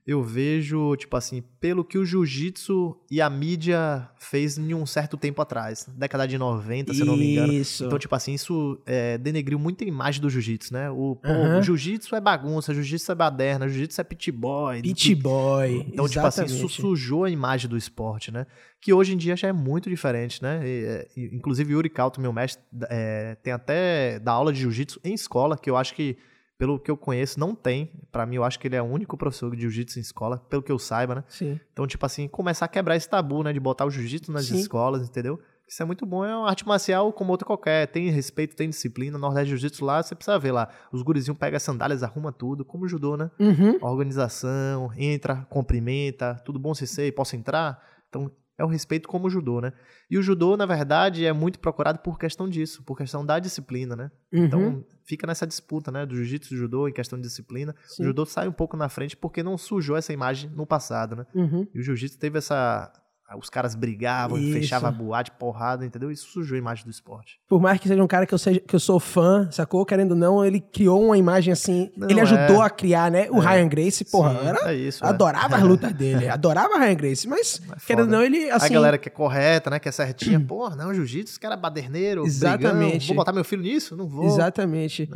Eu 0.07 0.23
vejo, 0.23 0.95
tipo 0.95 1.17
assim, 1.17 1.43
pelo 1.59 1.85
que 1.85 1.99
o 1.99 2.05
jiu-jitsu 2.05 2.97
e 3.11 3.21
a 3.21 3.29
mídia 3.29 4.09
fez 4.17 4.57
em 4.57 4.73
um 4.73 4.87
certo 4.87 5.17
tempo 5.17 5.43
atrás, 5.43 5.89
década 5.97 6.29
de 6.29 6.39
90, 6.39 6.95
se 6.95 7.01
eu 7.01 7.07
não 7.07 7.17
me 7.17 7.33
engano. 7.33 7.53
Isso. 7.53 7.85
Então, 7.85 7.99
tipo 7.99 8.15
assim, 8.15 8.33
isso 8.33 8.81
é, 8.87 9.19
denegriu 9.19 9.59
muito 9.59 9.83
a 9.83 9.87
imagem 9.87 10.21
do 10.21 10.31
jiu-jitsu, 10.31 10.73
né? 10.73 10.89
O, 10.93 11.19
uhum. 11.25 11.59
o 11.59 11.63
jiu-jitsu 11.63 12.15
é 12.15 12.21
bagunça, 12.21 12.73
jiu-jitsu 12.73 13.11
é 13.11 13.15
baderna, 13.17 13.69
jiu-jitsu 13.69 14.01
é 14.01 14.05
pit 14.05 14.31
boy. 14.31 14.81
Pit 14.81 15.13
boy. 15.17 15.85
Então, 15.89 16.05
exatamente. 16.05 16.35
tipo 16.35 16.45
assim, 16.45 16.67
isso 16.67 16.69
sujou 16.69 17.25
a 17.25 17.31
imagem 17.31 17.69
do 17.69 17.77
esporte, 17.77 18.31
né? 18.31 18.47
Que 18.81 18.93
hoje 18.93 19.13
em 19.13 19.17
dia 19.17 19.35
já 19.35 19.49
é 19.49 19.53
muito 19.53 19.91
diferente, 19.91 20.41
né? 20.41 20.61
E, 20.65 21.09
e, 21.17 21.35
inclusive, 21.35 21.73
Yuri 21.73 21.91
Kauto, 21.91 22.21
meu 22.21 22.33
mestre, 22.33 22.63
é, 22.89 23.35
tem 23.43 23.53
até 23.53 24.21
da 24.21 24.31
aula 24.31 24.53
de 24.53 24.61
jiu-jitsu 24.61 25.01
em 25.03 25.15
escola, 25.15 25.59
que 25.59 25.69
eu 25.69 25.77
acho 25.77 25.93
que 25.97 26.17
pelo 26.59 26.79
que 26.79 26.91
eu 26.91 26.97
conheço, 26.97 27.39
não 27.39 27.55
tem. 27.55 27.93
Para 28.11 28.27
mim, 28.27 28.37
eu 28.37 28.45
acho 28.45 28.59
que 28.59 28.69
ele 28.69 28.77
é 28.77 28.83
o 28.83 28.87
único 28.87 29.17
professor 29.17 29.55
de 29.55 29.63
jiu-jitsu 29.63 29.99
em 29.99 30.03
escola, 30.03 30.39
pelo 30.39 30.63
que 30.63 30.73
eu 30.73 30.79
saiba, 30.79 31.17
né? 31.17 31.25
Sim. 31.29 31.61
Então, 31.73 31.87
tipo 31.87 32.05
assim, 32.05 32.29
começar 32.29 32.65
a 32.65 32.69
quebrar 32.69 32.97
esse 32.97 33.09
tabu, 33.09 33.43
né? 33.43 33.53
De 33.53 33.61
botar 33.61 33.85
o 33.85 33.91
jiu-jitsu 33.91 34.33
nas 34.33 34.47
Sim. 34.47 34.59
escolas, 34.59 35.09
entendeu? 35.09 35.39
Isso 35.69 35.83
é 35.83 35.87
muito 35.87 36.07
bom, 36.07 36.25
é 36.25 36.35
uma 36.35 36.49
arte 36.49 36.67
marcial 36.67 37.13
como 37.13 37.33
outra 37.33 37.45
qualquer. 37.45 37.89
Tem 37.89 38.09
respeito, 38.09 38.55
tem 38.55 38.71
disciplina. 38.71 39.19
Nordeste 39.19 39.49
Jiu-Jitsu 39.49 39.85
lá, 39.85 40.01
você 40.01 40.15
precisa 40.15 40.39
ver 40.39 40.53
lá. 40.53 40.69
Os 40.93 41.03
gurizinhos 41.03 41.37
pegam 41.37 41.57
as 41.57 41.63
sandálias, 41.63 42.05
arruma 42.05 42.33
tudo, 42.33 42.65
como 42.65 42.87
judô, 42.87 43.17
né? 43.17 43.31
Uhum. 43.41 43.77
Organização, 43.83 44.93
entra, 44.97 45.45
cumprimenta, 45.51 46.41
tudo 46.45 46.59
bom 46.61 46.73
se 46.73 46.87
sei, 46.87 47.11
posso 47.11 47.35
entrar? 47.35 47.83
Então, 48.09 48.31
é 48.59 48.65
o 48.65 48.69
respeito 48.69 49.09
como 49.09 49.29
judô, 49.29 49.61
né? 49.61 49.73
E 50.11 50.17
o 50.17 50.23
judô, 50.23 50.57
na 50.57 50.67
verdade, 50.67 51.25
é 51.25 51.33
muito 51.33 51.59
procurado 51.59 51.99
por 51.99 52.19
questão 52.19 52.49
disso, 52.49 52.83
por 52.83 52.97
questão 52.97 53.25
da 53.25 53.39
disciplina, 53.39 53.95
né? 53.95 54.11
Uhum. 54.33 54.45
Então, 54.45 54.85
fica 55.05 55.27
nessa 55.27 55.47
disputa, 55.47 55.91
né? 55.91 56.07
Do 56.07 56.15
jiu-jitsu 56.15 56.55
e 56.55 56.57
judô 56.57 56.89
em 56.89 56.93
questão 56.93 57.19
de 57.19 57.27
disciplina. 57.27 57.75
Sim. 57.85 58.03
O 58.03 58.07
judô 58.07 58.25
sai 58.25 58.49
um 58.49 58.53
pouco 58.53 58.77
na 58.77 58.89
frente 58.89 59.17
porque 59.17 59.43
não 59.43 59.59
sujou 59.59 59.97
essa 59.97 60.13
imagem 60.13 60.51
no 60.51 60.67
passado, 60.67 61.17
né? 61.17 61.27
Uhum. 61.35 61.67
E 61.75 61.81
o 61.81 61.83
jiu-jitsu 61.83 62.19
teve 62.19 62.39
essa 62.39 62.93
os 63.35 63.51
caras 63.51 63.75
brigavam, 63.75 64.39
Isso. 64.39 64.53
fechava 64.53 64.89
a 64.89 64.91
boate, 64.91 65.33
porrada, 65.33 65.85
entendeu? 65.85 66.11
Isso 66.13 66.29
sujou 66.29 66.55
a 66.55 66.59
imagem 66.59 66.85
do 66.85 66.91
esporte. 66.91 67.41
Por 67.49 67.61
mais 67.61 67.81
que 67.81 67.89
seja 67.89 68.03
um 68.03 68.07
cara 68.07 68.25
que 68.25 68.33
eu, 68.33 68.39
seja, 68.39 68.61
que 68.61 68.75
eu 68.75 68.79
sou 68.79 69.01
fã, 69.01 69.49
sacou? 69.51 69.85
Querendo 69.85 70.13
ou 70.13 70.17
não, 70.17 70.45
ele 70.45 70.61
criou 70.61 71.05
uma 71.05 71.19
imagem 71.19 71.53
assim. 71.53 71.91
Não, 71.97 72.09
ele 72.09 72.21
ajudou 72.21 72.63
é. 72.63 72.67
a 72.67 72.71
criar, 72.71 73.11
né? 73.11 73.29
O 73.31 73.43
é. 73.43 73.47
Ryan 73.47 73.69
Grace, 73.69 74.05
porra, 74.05 74.31
Sim, 74.39 74.47
era, 74.47 74.73
é 74.73 74.75
isso, 74.77 75.05
é. 75.05 75.09
adorava 75.09 75.57
as 75.57 75.63
lutas 75.63 75.93
dele, 75.95 76.29
adorava 76.29 76.79
Ryan 76.79 76.95
Grace, 76.95 77.27
mas, 77.27 77.61
é 77.71 77.77
querendo 77.85 78.07
ou 78.07 78.13
não, 78.13 78.23
ele 78.23 78.49
assim. 78.51 78.67
A 78.67 78.69
galera 78.69 78.99
que 78.99 79.09
é 79.09 79.13
correta, 79.13 79.71
né? 79.71 79.81
Que 79.81 79.89
é 79.89 79.93
certinha, 79.93 80.39
porra, 80.47 80.77
não, 80.77 80.95
jiu-jitsu, 80.95 81.33
esse 81.33 81.41
cara 81.41 81.55
é 81.55 81.59
baderneiro, 81.59 82.25
Exatamente. 82.25 82.91
Brigão, 82.91 83.07
vou 83.09 83.17
botar 83.17 83.33
meu 83.33 83.45
filho 83.45 83.63
nisso? 83.63 83.97
Não 83.97 84.07
vou. 84.07 84.27
Exatamente. 84.27 85.09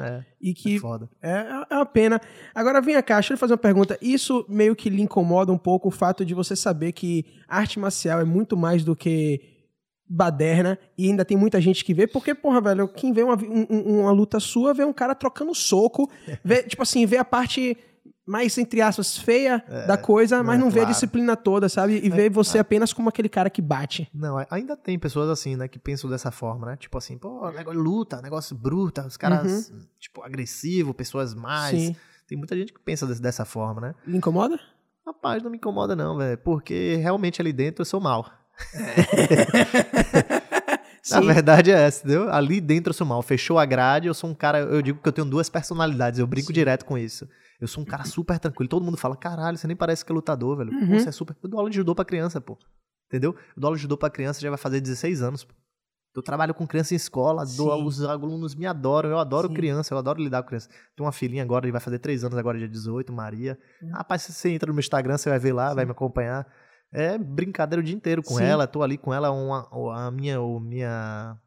É. 0.43 0.49
E 0.49 0.55
que 0.55 0.81
é. 1.23 1.31
É, 1.31 1.65
é 1.71 1.77
uma 1.77 1.87
pena. 1.87 2.21
Agora 2.55 2.81
vem 2.81 3.01
cá, 3.03 3.15
deixa 3.17 3.35
eu 3.35 3.39
fazer 3.39 3.53
uma 3.53 3.59
pergunta. 3.59 3.99
Isso 4.01 4.45
meio 4.49 4.75
que 4.75 4.89
lhe 4.89 5.03
incomoda 5.03 5.53
um 5.53 5.59
pouco 5.59 5.89
o 5.89 5.93
fato 5.93 6.25
de 6.25 6.35
você 6.35 6.57
saber 6.57 6.93
que 6.93 7.25
arte 7.49 7.79
marcial 7.79 8.21
é 8.21 8.25
muito 8.25 8.57
mais 8.57 8.85
do 8.85 8.97
que 8.97 9.41
baderna 10.13 10.77
e 10.99 11.09
ainda 11.09 11.25
tem 11.25 11.37
muita 11.37 11.61
gente 11.61 11.85
que 11.85 11.95
vê, 11.95 12.05
porque, 12.05 12.35
porra, 12.35 12.61
velho, 12.61 12.89
quem 12.89 13.13
vê 13.13 13.23
uma, 13.23 13.37
um, 13.37 14.01
uma 14.01 14.11
luta 14.11 14.41
sua 14.41 14.75
vê 14.75 14.85
um 14.85 14.93
cara 14.93 15.15
trocando 15.15 15.55
soco, 15.55 16.11
vê, 16.43 16.65
tipo 16.65 16.83
assim, 16.83 17.07
vê 17.07 17.17
a 17.17 17.25
parte 17.25 17.77
mais, 18.31 18.57
entre 18.59 18.81
aspas, 18.81 19.19
feia 19.19 19.63
é, 19.67 19.87
da 19.87 19.97
coisa, 19.97 20.41
mas 20.43 20.57
não, 20.57 20.67
não 20.67 20.71
vê 20.71 20.81
claro. 20.81 20.91
a 20.91 20.93
disciplina 20.93 21.37
toda, 21.37 21.69
sabe? 21.69 21.99
E 21.99 22.07
é, 22.07 22.11
vê 22.11 22.31
você 22.31 22.59
é. 22.59 22.61
apenas 22.61 22.93
como 22.93 23.09
aquele 23.09 23.29
cara 23.29 23.51
que 23.51 23.61
bate. 23.61 24.09
Não, 24.15 24.37
ainda 24.49 24.77
tem 24.77 24.97
pessoas 24.99 25.29
assim, 25.29 25.57
né, 25.57 25.67
que 25.67 25.81
pensam 25.81 26.09
dessa 26.09 26.31
forma, 26.31 26.67
né? 26.69 26.77
Tipo 26.77 26.97
assim, 26.97 27.19
pô, 27.19 27.51
negócio 27.51 27.81
luta, 27.81 28.23
negócio 28.23 28.57
bruta, 28.57 29.05
os 29.05 29.17
caras, 29.17 29.69
uhum. 29.71 29.81
tipo, 29.99 30.23
agressivo, 30.23 30.95
pessoas 30.95 31.35
mais. 31.35 31.77
Sim. 31.77 31.97
Tem 32.29 32.39
muita 32.39 32.57
gente 32.57 32.73
que 32.73 32.79
pensa 32.79 33.05
dessa 33.17 33.45
forma, 33.45 33.81
né? 33.81 33.95
Me 34.07 34.19
incomoda? 34.19 34.61
Rapaz, 35.05 35.43
não 35.43 35.51
me 35.51 35.57
incomoda 35.57 35.97
não, 35.97 36.17
velho, 36.17 36.39
porque 36.39 36.95
realmente 36.97 37.43
ali 37.43 37.53
dentro 37.53 37.83
eu 37.83 37.87
sou 37.87 38.01
mal. 38.01 38.31
Na 41.11 41.21
verdade 41.21 41.71
é 41.71 41.75
essa, 41.75 42.05
entendeu? 42.05 42.31
Ali 42.31 42.61
dentro 42.61 42.91
eu 42.91 42.95
sou 42.95 43.07
mal. 43.07 43.23
Fechou 43.23 43.59
a 43.59 43.65
grade, 43.65 44.07
eu 44.07 44.15
sou 44.15 44.31
um 44.31 44.35
cara. 44.35 44.61
Eu 44.61 44.83
digo 44.83 45.01
que 45.03 45.09
eu 45.09 45.13
tenho 45.13 45.27
duas 45.27 45.49
personalidades, 45.49 46.21
eu 46.21 46.27
brinco 46.27 46.49
Sim. 46.49 46.53
direto 46.53 46.85
com 46.85 46.99
isso. 46.99 47.27
Eu 47.61 47.69
sou 47.69 47.83
um 47.83 47.87
cara 47.87 48.05
super 48.05 48.39
tranquilo. 48.39 48.69
Todo 48.69 48.85
mundo 48.85 48.97
fala, 48.97 49.17
caralho, 49.17 49.59
você 49.59 49.67
nem 49.67 49.77
parece 49.77 50.05
que 50.05 50.11
é 50.11 50.15
lutador, 50.15 50.57
velho. 50.57 50.73
Uhum. 50.73 50.99
Você 50.99 51.09
é 51.09 51.13
super. 51.13 51.37
Eu 51.43 51.49
dou 51.49 51.59
aula 51.59 51.71
de 51.71 51.77
judô 51.77 51.95
pra 51.95 52.05
criança, 52.05 52.41
pô. 52.41 52.57
Entendeu? 53.09 53.35
Eu 53.55 53.61
dou 53.61 53.69
aula 53.69 53.77
de 53.77 53.83
judô 53.83 53.97
pra 53.97 54.09
criança 54.09 54.41
já 54.41 54.49
vai 54.49 54.59
fazer 54.59 54.81
16 54.81 55.23
anos, 55.23 55.45
pô. 55.45 55.55
Eu 56.15 56.23
trabalho 56.23 56.53
com 56.53 56.67
criança 56.67 56.93
em 56.93 56.97
escola, 56.97 57.45
dou, 57.57 57.85
os 57.85 58.03
alunos 58.03 58.57
me 58.57 58.67
adoram, 58.67 59.11
eu 59.11 59.19
adoro 59.19 59.47
Sim. 59.47 59.55
criança, 59.55 59.95
eu 59.95 59.99
adoro 59.99 60.21
lidar 60.21 60.43
com 60.43 60.49
criança. 60.49 60.69
Tem 60.69 61.07
uma 61.07 61.13
filhinha 61.13 61.43
agora, 61.43 61.65
ele 61.65 61.73
vai 61.73 61.81
fazer 61.81 62.01
3 62.01 62.25
anos 62.25 62.37
agora, 62.37 62.59
dia 62.59 62.69
18, 62.69 63.13
Maria. 63.13 63.57
Uhum. 63.81 63.93
Rapaz, 63.93 64.23
se 64.23 64.33
você 64.33 64.51
entra 64.51 64.67
no 64.67 64.75
meu 64.75 64.81
Instagram, 64.81 65.17
você 65.17 65.31
vai 65.31 65.39
ver 65.39 65.53
lá, 65.53 65.69
Sim. 65.71 65.77
vai 65.77 65.85
me 65.85 65.93
acompanhar. 65.93 66.49
É 66.93 67.17
brincadeira 67.17 67.81
o 67.81 67.85
dia 67.85 67.95
inteiro 67.95 68.25
com 68.25 68.35
Sim. 68.35 68.43
ela, 68.43 68.67
tô 68.67 68.83
ali 68.83 68.99
com 68.99 69.15
ela, 69.15 69.31
uma, 69.31 69.69
a 69.95 70.11
minha, 70.11 70.41
o 70.41 70.59
minha, 70.59 71.39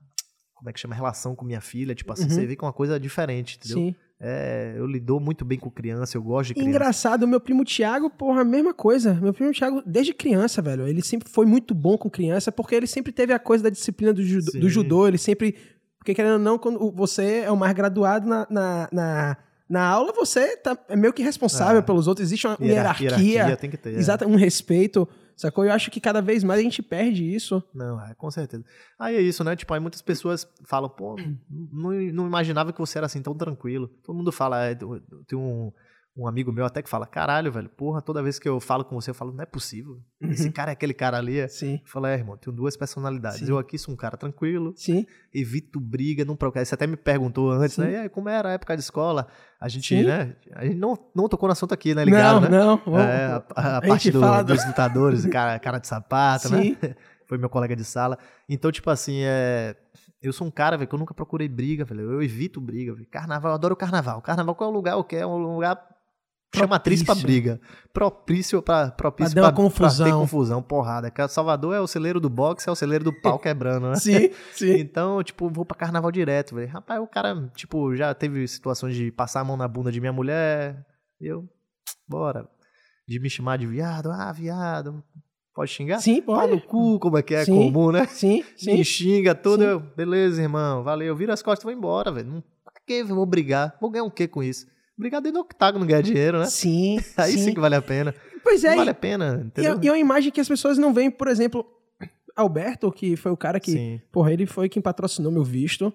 como 0.54 0.70
é 0.70 0.74
que 0.74 0.80
chama, 0.80 0.96
relação 0.96 1.36
com 1.36 1.44
minha 1.44 1.60
filha, 1.60 1.94
tipo 1.94 2.14
assim, 2.14 2.24
uhum. 2.24 2.30
você 2.30 2.46
vê 2.46 2.56
que 2.56 2.64
é 2.64 2.68
uma 2.68 2.72
coisa 2.72 2.98
diferente, 2.98 3.58
entendeu? 3.58 3.78
Sim. 3.78 3.96
É, 4.20 4.76
eu 4.78 4.86
lido 4.86 5.20
muito 5.20 5.44
bem 5.44 5.60
com 5.60 5.70
criança, 5.70 6.18
eu 6.18 6.24
gosto 6.24 6.50
de 6.50 6.54
criança. 6.54 6.70
Engraçado, 6.70 7.28
meu 7.28 7.42
primo 7.42 7.66
Thiago, 7.66 8.10
porra, 8.10 8.42
a 8.42 8.46
mesma 8.46 8.74
coisa. 8.74 9.14
Meu 9.16 9.34
primo 9.34 9.52
Thiago, 9.52 9.84
desde 9.86 10.14
criança, 10.14 10.62
velho, 10.62 10.88
ele 10.88 11.02
sempre 11.02 11.30
foi 11.30 11.46
muito 11.46 11.74
bom 11.74 11.98
com 11.98 12.10
criança, 12.10 12.52
porque 12.52 12.74
ele 12.74 12.88
sempre 12.88 13.12
teve 13.12 13.34
a 13.34 13.40
coisa 13.40 13.66
da 13.66 13.70
disciplina 13.70 14.14
do, 14.14 14.24
judô, 14.24 14.52
do 14.60 14.70
judô 14.70 15.08
ele 15.08 15.18
sempre. 15.18 15.56
Porque 15.98 16.14
querendo 16.14 16.34
ou 16.34 16.40
não, 16.40 16.58
quando 16.58 16.92
você 16.92 17.44
é 17.46 17.52
o 17.52 17.58
mais 17.58 17.74
graduado 17.74 18.28
na, 18.28 18.48
na, 18.50 18.90
na 18.92 19.38
na 19.70 19.88
aula 19.88 20.14
você 20.14 20.56
tá, 20.58 20.78
é 20.88 20.96
meio 20.96 21.14
que 21.14 21.24
responsável 21.24 21.80
é. 21.80 21.82
pelos 21.82 22.08
outros, 22.08 22.28
existe 22.28 22.46
uma 22.46 22.58
hierarquia, 22.62 23.10
hierarquia 23.10 23.58
tem 23.58 23.70
que 23.70 23.78
ter, 23.78 23.96
é. 23.96 23.98
exato, 23.98 24.26
um 24.26 24.36
respeito. 24.36 25.08
Sacou? 25.36 25.66
Eu 25.66 25.72
acho 25.72 25.92
que 25.92 26.00
cada 26.00 26.22
vez 26.22 26.44
mais 26.44 26.60
a 26.60 26.64
gente 26.64 26.82
perde 26.82 27.24
isso. 27.24 27.64
Não, 27.74 28.02
é, 28.04 28.14
com 28.16 28.30
certeza. 28.32 28.64
Aí 28.98 29.16
é 29.16 29.22
isso, 29.22 29.44
né? 29.44 29.56
Tipo, 29.56 29.74
aí 29.74 29.80
muitas 29.80 30.02
pessoas 30.02 30.48
falam, 30.66 30.90
pô, 30.90 31.16
não, 31.50 31.92
não 31.92 32.28
imaginava 32.28 32.74
que 32.74 32.80
você 32.80 32.98
era 32.98 33.06
assim 33.06 33.22
tão 33.22 33.36
tranquilo. 33.36 33.88
Todo 34.04 34.16
mundo 34.16 34.32
fala, 34.32 34.66
é, 34.66 34.76
tem 34.76 35.38
um 35.38 35.72
um 36.16 36.28
amigo 36.28 36.52
meu 36.52 36.66
até 36.66 36.82
que 36.82 36.90
fala, 36.90 37.08
caralho, 37.08 37.52
velho, 37.52 37.68
porra, 37.70 38.00
toda 38.00 38.22
vez 38.22 38.38
que 38.38 38.48
eu 38.48 38.60
falo 38.60 38.86
com 38.86 39.00
você, 39.00 39.10
eu 39.10 39.16
falo, 39.16 39.32
não 39.34 39.42
é 39.42 39.48
possível. 39.48 40.00
Uhum. 40.22 40.30
Esse 40.30 40.52
cara 40.52 40.72
é 40.72 40.74
aquele 40.74 40.94
cara 40.94 41.18
ali. 41.18 41.48
Sim. 41.50 41.80
Eu 41.84 41.90
falo, 41.90 42.06
é, 42.06 42.14
irmão, 42.14 42.38
tenho 42.38 42.56
duas 42.56 42.78
personalidades. 42.78 43.40
Sim. 43.40 43.50
Eu 43.50 43.58
aqui 43.58 43.80
sou 43.80 43.94
um 43.94 43.98
cara 43.98 44.16
tranquilo. 44.16 44.74
Sim. 44.76 45.08
Evito 45.34 45.80
briga, 45.80 46.24
não 46.24 46.36
provoca. 46.36 46.64
Você 46.64 46.76
até 46.76 46.86
me 46.86 46.96
perguntou 46.96 47.50
antes, 47.52 47.76
Sim. 47.76 47.82
né? 47.82 47.92
E 47.92 47.96
aí, 47.96 48.10
como 48.10 48.30
era 48.30 48.50
a 48.50 48.52
época 48.54 48.76
de 48.76 48.84
escola? 48.84 49.28
A 49.60 49.68
gente, 49.68 49.88
Sim. 49.88 50.04
né? 50.04 50.36
A 50.54 50.66
gente 50.66 50.78
não, 50.78 50.98
não 51.16 51.28
tocou 51.28 51.48
no 51.48 51.54
assunto 51.54 51.74
aqui, 51.74 51.96
né? 51.96 52.06
Ligado, 52.06 52.42
não, 52.42 52.50
né? 52.50 52.60
Não, 52.60 52.82
não. 52.86 53.00
É, 53.00 53.26
a, 53.26 53.44
a, 53.56 53.78
a 53.78 53.82
parte 53.82 54.12
do, 54.12 54.44
dos 54.44 54.68
lutadores, 54.68 55.26
cara, 55.26 55.58
cara 55.58 55.80
de 55.80 55.88
sapato, 55.88 56.50
Sim. 56.50 56.78
né? 56.80 56.96
Foi 57.26 57.40
meu 57.40 57.50
colega 57.50 57.76
de 57.76 57.84
sala. 57.84 58.20
Então, 58.48 58.72
tipo 58.72 58.90
assim, 58.92 59.22
é 59.24 59.76
eu 60.24 60.32
sou 60.32 60.48
um 60.48 60.52
cara, 60.52 60.78
velho, 60.78 60.88
que 60.88 60.96
eu 60.96 61.00
nunca 61.00 61.14
procurei 61.14 61.50
briga, 61.50 61.84
velho. 61.84 62.10
Eu 62.14 62.24
evito 62.24 62.62
briga, 62.62 62.94
velho. 62.94 63.06
Carnaval, 63.12 63.52
eu 63.52 63.56
adoro 63.56 63.74
o 63.74 63.78
carnaval. 63.78 64.22
Carnaval 64.22 64.56
qual 64.56 64.70
é 64.70 64.72
o 64.72 64.76
lugar? 64.76 64.96
O 64.96 65.04
que 65.04 65.18
é 65.18 65.28
um 65.28 65.38
lugar 65.38 65.76
chama 66.56 66.76
atriz 66.76 67.04
pra 67.04 67.16
briga. 67.16 67.60
Propício 67.92 68.62
pra, 68.62 68.92
propício 68.92 69.34
pra, 69.34 69.44
pra, 69.44 69.52
confusão. 69.52 70.06
pra 70.06 70.14
ter 70.14 70.20
confusão, 70.20 70.62
porrada. 70.62 71.12
Salvador 71.28 71.76
é 71.76 71.80
o 71.80 71.88
celeiro 71.88 72.20
do 72.20 72.30
boxe, 72.30 72.68
é 72.68 72.72
o 72.72 72.76
celeiro 72.76 73.04
do 73.04 73.14
pau 73.22 73.40
quebrando, 73.40 73.90
né? 73.90 73.96
sim, 73.96 74.30
sim. 74.54 74.78
Então, 74.78 75.22
tipo, 75.24 75.50
vou 75.50 75.66
pra 75.66 75.78
carnaval 75.78 76.12
direto, 76.12 76.56
velho. 76.56 76.70
Rapaz, 76.70 77.02
o 77.02 77.08
cara, 77.08 77.52
tipo, 77.56 77.96
já 77.96 78.14
teve 78.14 78.48
situações 78.48 78.96
de 78.96 79.12
passar 79.12 79.42
a 79.42 79.44
mão 79.44 79.58
na 79.58 79.68
bunda 79.68 79.92
de 79.92 80.00
minha 80.00 80.14
mulher. 80.14 80.86
Eu, 81.20 81.48
bora. 82.08 82.48
De 83.08 83.20
me 83.20 83.30
chamar 83.30 83.58
de 83.58 83.68
viado. 83.68 84.12
Ah, 84.12 84.32
viado. 84.32 85.04
Pode 85.54 85.70
xingar? 85.70 86.00
Sim, 86.00 86.22
pode. 86.22 86.48
Pau 86.48 86.56
no 86.56 86.62
cu, 86.62 87.00
como 87.00 87.18
é 87.18 87.22
que 87.22 87.36
é 87.36 87.46
sim, 87.46 87.72
comum, 87.72 87.92
né? 87.92 88.08
Sim, 88.08 88.44
sim. 88.58 88.74
Me 88.74 88.84
xinga 88.84 89.36
tudo. 89.36 89.64
Eu, 89.64 89.80
beleza, 89.80 90.42
irmão, 90.42 90.84
valeu. 90.84 91.16
Vira 91.16 91.34
as 91.34 91.44
costas 91.44 91.64
e 91.64 91.66
vou 91.66 91.74
embora, 91.74 92.12
velho. 92.12 92.44
Pra 92.64 92.74
que 92.88 93.04
vou 93.04 93.26
brigar? 93.26 93.78
Vou 93.80 93.92
ganhar 93.92 94.04
o 94.04 94.08
um 94.08 94.10
que 94.10 94.28
com 94.28 94.42
isso? 94.42 94.66
Brigar 94.98 95.22
dentro 95.22 95.40
do 95.40 95.42
octágono 95.42 95.86
ganhar 95.86 96.02
dinheiro, 96.02 96.40
né? 96.40 96.46
Sim. 96.46 97.00
Aí 97.18 97.34
sim. 97.34 97.46
sim 97.46 97.54
que 97.54 97.60
vale 97.60 97.76
a 97.76 97.82
pena. 97.82 98.14
Pois 98.44 98.64
é. 98.64 98.72
Não 98.72 98.78
vale 98.78 98.90
a 98.90 98.96
pena, 98.96 99.44
entendeu? 99.46 99.80
E, 99.82 99.88
é 99.88 99.92
uma 99.92 99.98
imagem 99.98 100.32
que 100.32 100.42
as 100.42 100.48
pessoas 100.48 100.78
não 100.78 100.94
veem, 100.94 101.10
por 101.10 101.28
exemplo, 101.28 101.66
Alberto, 102.36 102.92
que 102.92 103.16
foi 103.16 103.32
o 103.32 103.38
cara 103.38 103.60
que, 103.60 103.72
sim. 103.72 104.02
porra, 104.12 104.34
ele 104.34 104.46
foi 104.46 104.68
quem 104.68 104.82
patrocinou 104.82 105.32
meu 105.32 105.44
visto. 105.44 105.94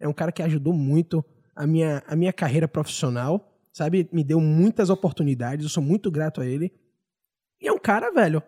É 0.00 0.06
um 0.06 0.12
cara 0.12 0.30
que 0.30 0.42
ajudou 0.42 0.72
muito 0.72 1.24
a 1.56 1.66
minha, 1.66 2.02
a 2.06 2.14
minha 2.14 2.32
carreira 2.32 2.68
profissional, 2.68 3.52
sabe? 3.72 4.08
Me 4.12 4.22
deu 4.22 4.40
muitas 4.40 4.90
oportunidades, 4.90 5.64
eu 5.64 5.70
sou 5.70 5.82
muito 5.82 6.10
grato 6.10 6.40
a 6.40 6.46
ele. 6.46 6.72
E 7.60 7.66
é 7.66 7.72
um 7.72 7.78
cara, 7.78 8.12
velho, 8.12 8.42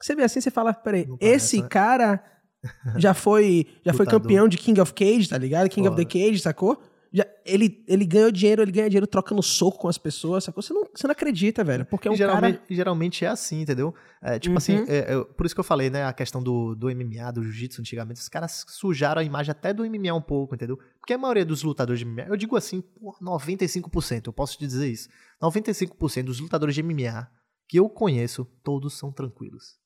você 0.00 0.14
vê 0.14 0.22
assim, 0.22 0.40
você 0.40 0.50
fala, 0.50 0.72
peraí, 0.72 1.08
esse 1.20 1.60
né? 1.60 1.68
cara 1.68 2.22
já 2.96 3.14
foi, 3.14 3.66
já 3.84 3.92
foi 3.92 4.06
campeão 4.06 4.46
de 4.46 4.56
King 4.56 4.80
of 4.80 4.94
Cage, 4.94 5.28
tá 5.28 5.38
ligado? 5.38 5.68
King 5.68 5.88
Porra. 5.88 6.00
of 6.00 6.06
the 6.06 6.10
Cage, 6.10 6.38
sacou? 6.38 6.80
Já, 7.12 7.26
ele, 7.44 7.84
ele 7.86 8.04
ganhou 8.04 8.30
dinheiro, 8.30 8.62
ele 8.62 8.72
ganha 8.72 8.88
dinheiro 8.88 9.06
trocando 9.06 9.42
soco 9.42 9.78
com 9.78 9.88
as 9.88 9.98
pessoas, 9.98 10.44
sacou? 10.44 10.62
Você 10.62 10.72
não, 10.72 10.86
você 10.94 11.06
não 11.06 11.12
acredita, 11.12 11.62
velho. 11.64 11.86
Porque 11.86 12.08
é 12.08 12.10
um 12.10 12.16
geralmente, 12.16 12.58
cara... 12.58 12.74
geralmente 12.74 13.24
é 13.24 13.28
assim, 13.28 13.62
entendeu? 13.62 13.94
É, 14.22 14.38
tipo 14.38 14.56
assim, 14.56 14.76
uhum. 14.76 14.82
assim, 14.82 14.92
é, 14.92 15.14
é, 15.14 15.24
por 15.24 15.46
isso 15.46 15.54
que 15.54 15.60
eu 15.60 15.64
falei, 15.64 15.88
né? 15.88 16.04
A 16.04 16.12
questão 16.12 16.42
do, 16.42 16.74
do 16.74 16.88
MMA, 16.88 17.32
do 17.32 17.42
jiu-jitsu 17.42 17.80
antigamente. 17.80 18.20
Os 18.20 18.28
caras 18.28 18.64
sujaram 18.68 19.20
a 19.20 19.24
imagem 19.24 19.52
até 19.52 19.72
do 19.72 19.84
MMA 19.84 20.12
um 20.14 20.22
pouco, 20.22 20.54
entendeu? 20.54 20.78
Porque 20.98 21.14
a 21.14 21.18
maioria 21.18 21.44
dos 21.44 21.62
lutadores 21.62 22.00
de 22.00 22.04
MMA, 22.04 22.26
eu 22.28 22.36
digo 22.36 22.56
assim, 22.56 22.80
por 22.80 23.18
95%, 23.20 24.26
eu 24.26 24.32
posso 24.32 24.58
te 24.58 24.66
dizer 24.66 24.88
isso. 24.88 25.08
95% 25.42 26.24
dos 26.24 26.40
lutadores 26.40 26.74
de 26.74 26.82
MMA 26.82 27.28
que 27.68 27.78
eu 27.78 27.88
conheço, 27.88 28.44
todos 28.62 28.96
são 28.96 29.12
tranquilos. 29.12 29.76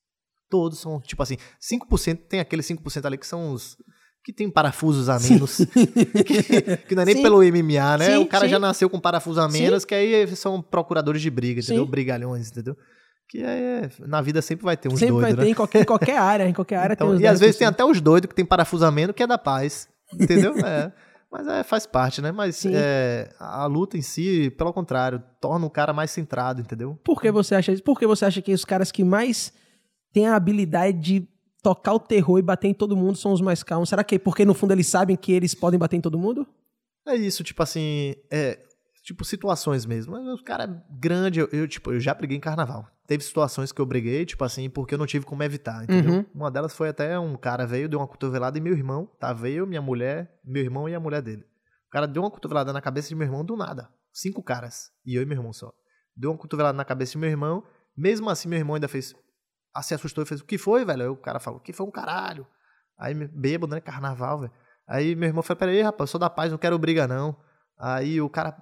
Todos 0.49 0.79
são, 0.79 0.99
tipo 0.99 1.23
assim, 1.23 1.37
5%, 1.61 2.27
tem 2.27 2.39
aqueles 2.39 2.67
5% 2.67 3.05
ali 3.05 3.17
que 3.17 3.25
são 3.25 3.53
os 3.53 3.77
que 4.23 4.31
tem 4.31 4.49
parafusos 4.49 5.09
a 5.09 5.19
menos. 5.19 5.57
que, 6.25 6.77
que, 6.77 6.95
não 6.95 7.03
é 7.03 7.05
nem 7.05 7.15
sim. 7.15 7.21
pelo 7.23 7.39
MMA, 7.39 7.97
né? 7.97 8.05
Sim, 8.11 8.17
o 8.17 8.27
cara 8.27 8.45
sim. 8.45 8.51
já 8.51 8.59
nasceu 8.59 8.89
com 8.89 8.99
parafusos 8.99 9.43
a 9.43 9.47
menos, 9.47 9.83
que 9.83 9.95
aí 9.95 10.27
são 10.35 10.61
procuradores 10.61 11.21
de 11.21 11.29
briga, 11.29 11.59
entendeu? 11.59 11.85
Brigalhões, 11.85 12.49
entendeu? 12.49 12.77
Que 13.27 13.41
é, 13.41 13.89
na 13.99 14.21
vida 14.21 14.41
sempre 14.41 14.65
vai 14.65 14.75
ter 14.75 14.89
uns 14.89 14.99
sempre 14.99 15.13
doidos, 15.13 15.29
vai 15.29 15.35
ter 15.35 15.45
né? 15.45 15.49
em 15.51 15.53
qualquer, 15.53 15.85
qualquer 15.85 16.17
área, 16.17 16.47
em 16.47 16.53
qualquer 16.53 16.75
área 16.75 16.93
então, 16.93 17.07
tem 17.07 17.15
uns 17.15 17.21
E 17.21 17.27
às 17.27 17.39
vezes 17.39 17.55
tem 17.55 17.67
até 17.67 17.83
os 17.83 18.01
doidos 18.01 18.27
que 18.27 18.35
tem 18.35 18.45
parafusamento 18.45 19.13
que 19.13 19.23
é 19.23 19.27
da 19.27 19.37
paz, 19.37 19.87
entendeu? 20.13 20.53
é. 20.65 20.91
Mas 21.31 21.47
é, 21.47 21.63
faz 21.63 21.85
parte, 21.85 22.21
né? 22.21 22.29
Mas 22.29 22.65
é, 22.65 23.33
a 23.39 23.65
luta 23.65 23.97
em 23.97 24.01
si, 24.01 24.53
pelo 24.57 24.73
contrário, 24.73 25.23
torna 25.39 25.65
o 25.65 25.69
cara 25.69 25.93
mais 25.93 26.11
centrado, 26.11 26.59
entendeu? 26.59 26.99
Por 27.05 27.21
que 27.21 27.31
você 27.31 27.55
acha 27.55 27.71
isso? 27.71 27.81
Por 27.81 27.97
que 27.97 28.05
você 28.05 28.25
acha 28.25 28.41
que 28.41 28.53
os 28.53 28.65
caras 28.65 28.91
que 28.91 29.01
mais 29.01 29.53
têm 30.11 30.27
a 30.27 30.35
habilidade 30.35 30.99
de 30.99 31.27
tocar 31.61 31.93
o 31.93 31.99
terror 31.99 32.39
e 32.39 32.41
bater 32.41 32.67
em 32.67 32.73
todo 32.73 32.97
mundo 32.97 33.17
são 33.17 33.31
os 33.31 33.41
mais 33.41 33.63
calmos. 33.63 33.89
Será 33.89 34.03
que 34.03 34.15
é 34.15 34.19
porque 34.19 34.45
no 34.45 34.53
fundo 34.53 34.73
eles 34.73 34.87
sabem 34.87 35.15
que 35.15 35.31
eles 35.31 35.53
podem 35.53 35.79
bater 35.79 35.97
em 35.97 36.01
todo 36.01 36.17
mundo? 36.17 36.47
É 37.07 37.15
isso, 37.15 37.43
tipo 37.43 37.61
assim, 37.63 38.15
é, 38.29 38.59
tipo 39.03 39.25
situações 39.25 39.85
mesmo. 39.85 40.15
O 40.15 40.43
cara 40.43 40.63
é 40.65 40.97
grande, 40.99 41.39
eu, 41.39 41.49
eu, 41.51 41.67
tipo, 41.67 41.91
eu 41.91 41.99
já 41.99 42.13
briguei 42.13 42.37
em 42.37 42.41
carnaval. 42.41 42.87
Teve 43.07 43.23
situações 43.23 43.71
que 43.71 43.81
eu 43.81 43.85
briguei, 43.85 44.25
tipo 44.25 44.43
assim, 44.43 44.69
porque 44.69 44.93
eu 44.93 44.97
não 44.97 45.05
tive 45.05 45.25
como 45.25 45.43
evitar, 45.43 45.83
entendeu? 45.83 46.13
Uhum. 46.13 46.25
Uma 46.33 46.49
delas 46.49 46.73
foi 46.73 46.89
até 46.89 47.19
um 47.19 47.35
cara 47.35 47.65
veio, 47.65 47.89
deu 47.89 47.99
uma 47.99 48.07
cotovelada 48.07 48.57
em 48.57 48.61
meu 48.61 48.73
irmão, 48.73 49.05
tá? 49.19 49.33
Veio 49.33 49.67
minha 49.67 49.81
mulher, 49.81 50.39
meu 50.45 50.63
irmão 50.63 50.87
e 50.87 50.95
a 50.95 50.99
mulher 50.99 51.21
dele. 51.21 51.43
O 51.87 51.91
cara 51.91 52.07
deu 52.07 52.23
uma 52.23 52.31
cotovelada 52.31 52.71
na 52.71 52.79
cabeça 52.79 53.09
de 53.09 53.15
meu 53.15 53.27
irmão 53.27 53.43
do 53.43 53.57
nada. 53.57 53.89
Cinco 54.13 54.41
caras. 54.41 54.91
E 55.05 55.15
eu 55.15 55.21
e 55.21 55.25
meu 55.25 55.37
irmão 55.37 55.51
só. 55.51 55.73
Deu 56.15 56.31
uma 56.31 56.37
cotovelada 56.37 56.77
na 56.77 56.85
cabeça 56.85 57.13
de 57.13 57.17
meu 57.17 57.29
irmão. 57.29 57.63
Mesmo 57.97 58.29
assim, 58.29 58.47
meu 58.47 58.59
irmão 58.59 58.75
ainda 58.75 58.87
fez 58.87 59.13
ah, 59.73 59.81
se 59.81 59.93
assustou 59.93 60.23
e 60.23 60.27
fez, 60.27 60.41
o 60.41 60.45
que 60.45 60.57
foi, 60.57 60.83
velho? 60.85 61.01
Aí 61.03 61.07
o 61.07 61.15
cara 61.15 61.39
falou, 61.39 61.59
o 61.59 61.63
que 61.63 61.73
foi 61.73 61.85
um 61.85 61.91
caralho? 61.91 62.45
Aí, 62.97 63.13
bêbado, 63.13 63.73
né? 63.73 63.81
Carnaval, 63.81 64.39
velho. 64.39 64.53
Aí 64.87 65.15
meu 65.15 65.27
irmão 65.27 65.41
falou, 65.41 65.59
peraí, 65.59 65.81
rapaz, 65.81 66.09
eu 66.09 66.11
sou 66.11 66.19
da 66.19 66.29
paz, 66.29 66.51
não 66.51 66.57
quero 66.57 66.77
briga, 66.77 67.07
não. 67.07 67.35
Aí 67.79 68.21
o 68.21 68.29
cara 68.29 68.55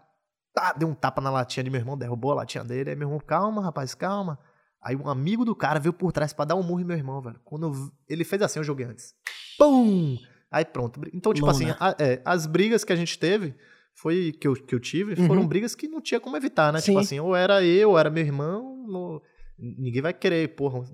tá, 0.53 0.73
deu 0.73 0.87
um 0.87 0.93
tapa 0.93 1.21
na 1.21 1.29
latinha 1.29 1.63
de 1.63 1.69
meu 1.69 1.79
irmão, 1.79 1.97
derrubou 1.97 2.31
a 2.31 2.35
latinha 2.35 2.63
dele. 2.63 2.91
Aí 2.91 2.95
meu 2.95 3.07
irmão, 3.07 3.19
calma, 3.19 3.61
rapaz, 3.61 3.95
calma. 3.95 4.39
Aí 4.81 4.95
um 4.95 5.09
amigo 5.09 5.43
do 5.43 5.55
cara 5.55 5.79
veio 5.79 5.91
por 5.91 6.11
trás 6.11 6.31
para 6.31 6.45
dar 6.45 6.55
um 6.55 6.63
murro 6.63 6.81
em 6.81 6.85
meu 6.85 6.95
irmão, 6.95 7.21
velho. 7.21 7.39
Quando 7.43 7.67
eu, 7.67 7.73
ele 8.07 8.23
fez 8.23 8.41
assim, 8.41 8.59
eu 8.59 8.63
joguei 8.63 8.85
antes. 8.85 9.13
Pum! 9.57 10.17
Aí 10.51 10.63
pronto. 10.63 11.01
Então, 11.13 11.33
tipo 11.33 11.49
assim, 11.49 11.69
a, 11.71 11.95
é, 11.99 12.21
as 12.23 12.45
brigas 12.45 12.83
que 12.83 12.93
a 12.93 12.95
gente 12.95 13.19
teve, 13.19 13.55
foi 13.93 14.31
que 14.31 14.47
eu, 14.47 14.53
que 14.53 14.73
eu 14.73 14.79
tive, 14.79 15.15
foram 15.15 15.41
uhum. 15.41 15.47
brigas 15.47 15.75
que 15.75 15.87
não 15.87 16.01
tinha 16.01 16.19
como 16.19 16.37
evitar, 16.37 16.71
né? 16.71 16.79
Tipo 16.79 16.85
Sim. 16.85 16.91
Tipo 16.91 16.99
assim, 17.01 17.19
ou 17.19 17.35
era 17.35 17.63
eu, 17.63 17.91
ou 17.91 17.99
era 17.99 18.09
meu 18.09 18.23
irmão. 18.23 18.85
No, 18.87 19.21
Ninguém 19.61 20.01
vai 20.01 20.13
querer, 20.13 20.55
porra, 20.55 20.85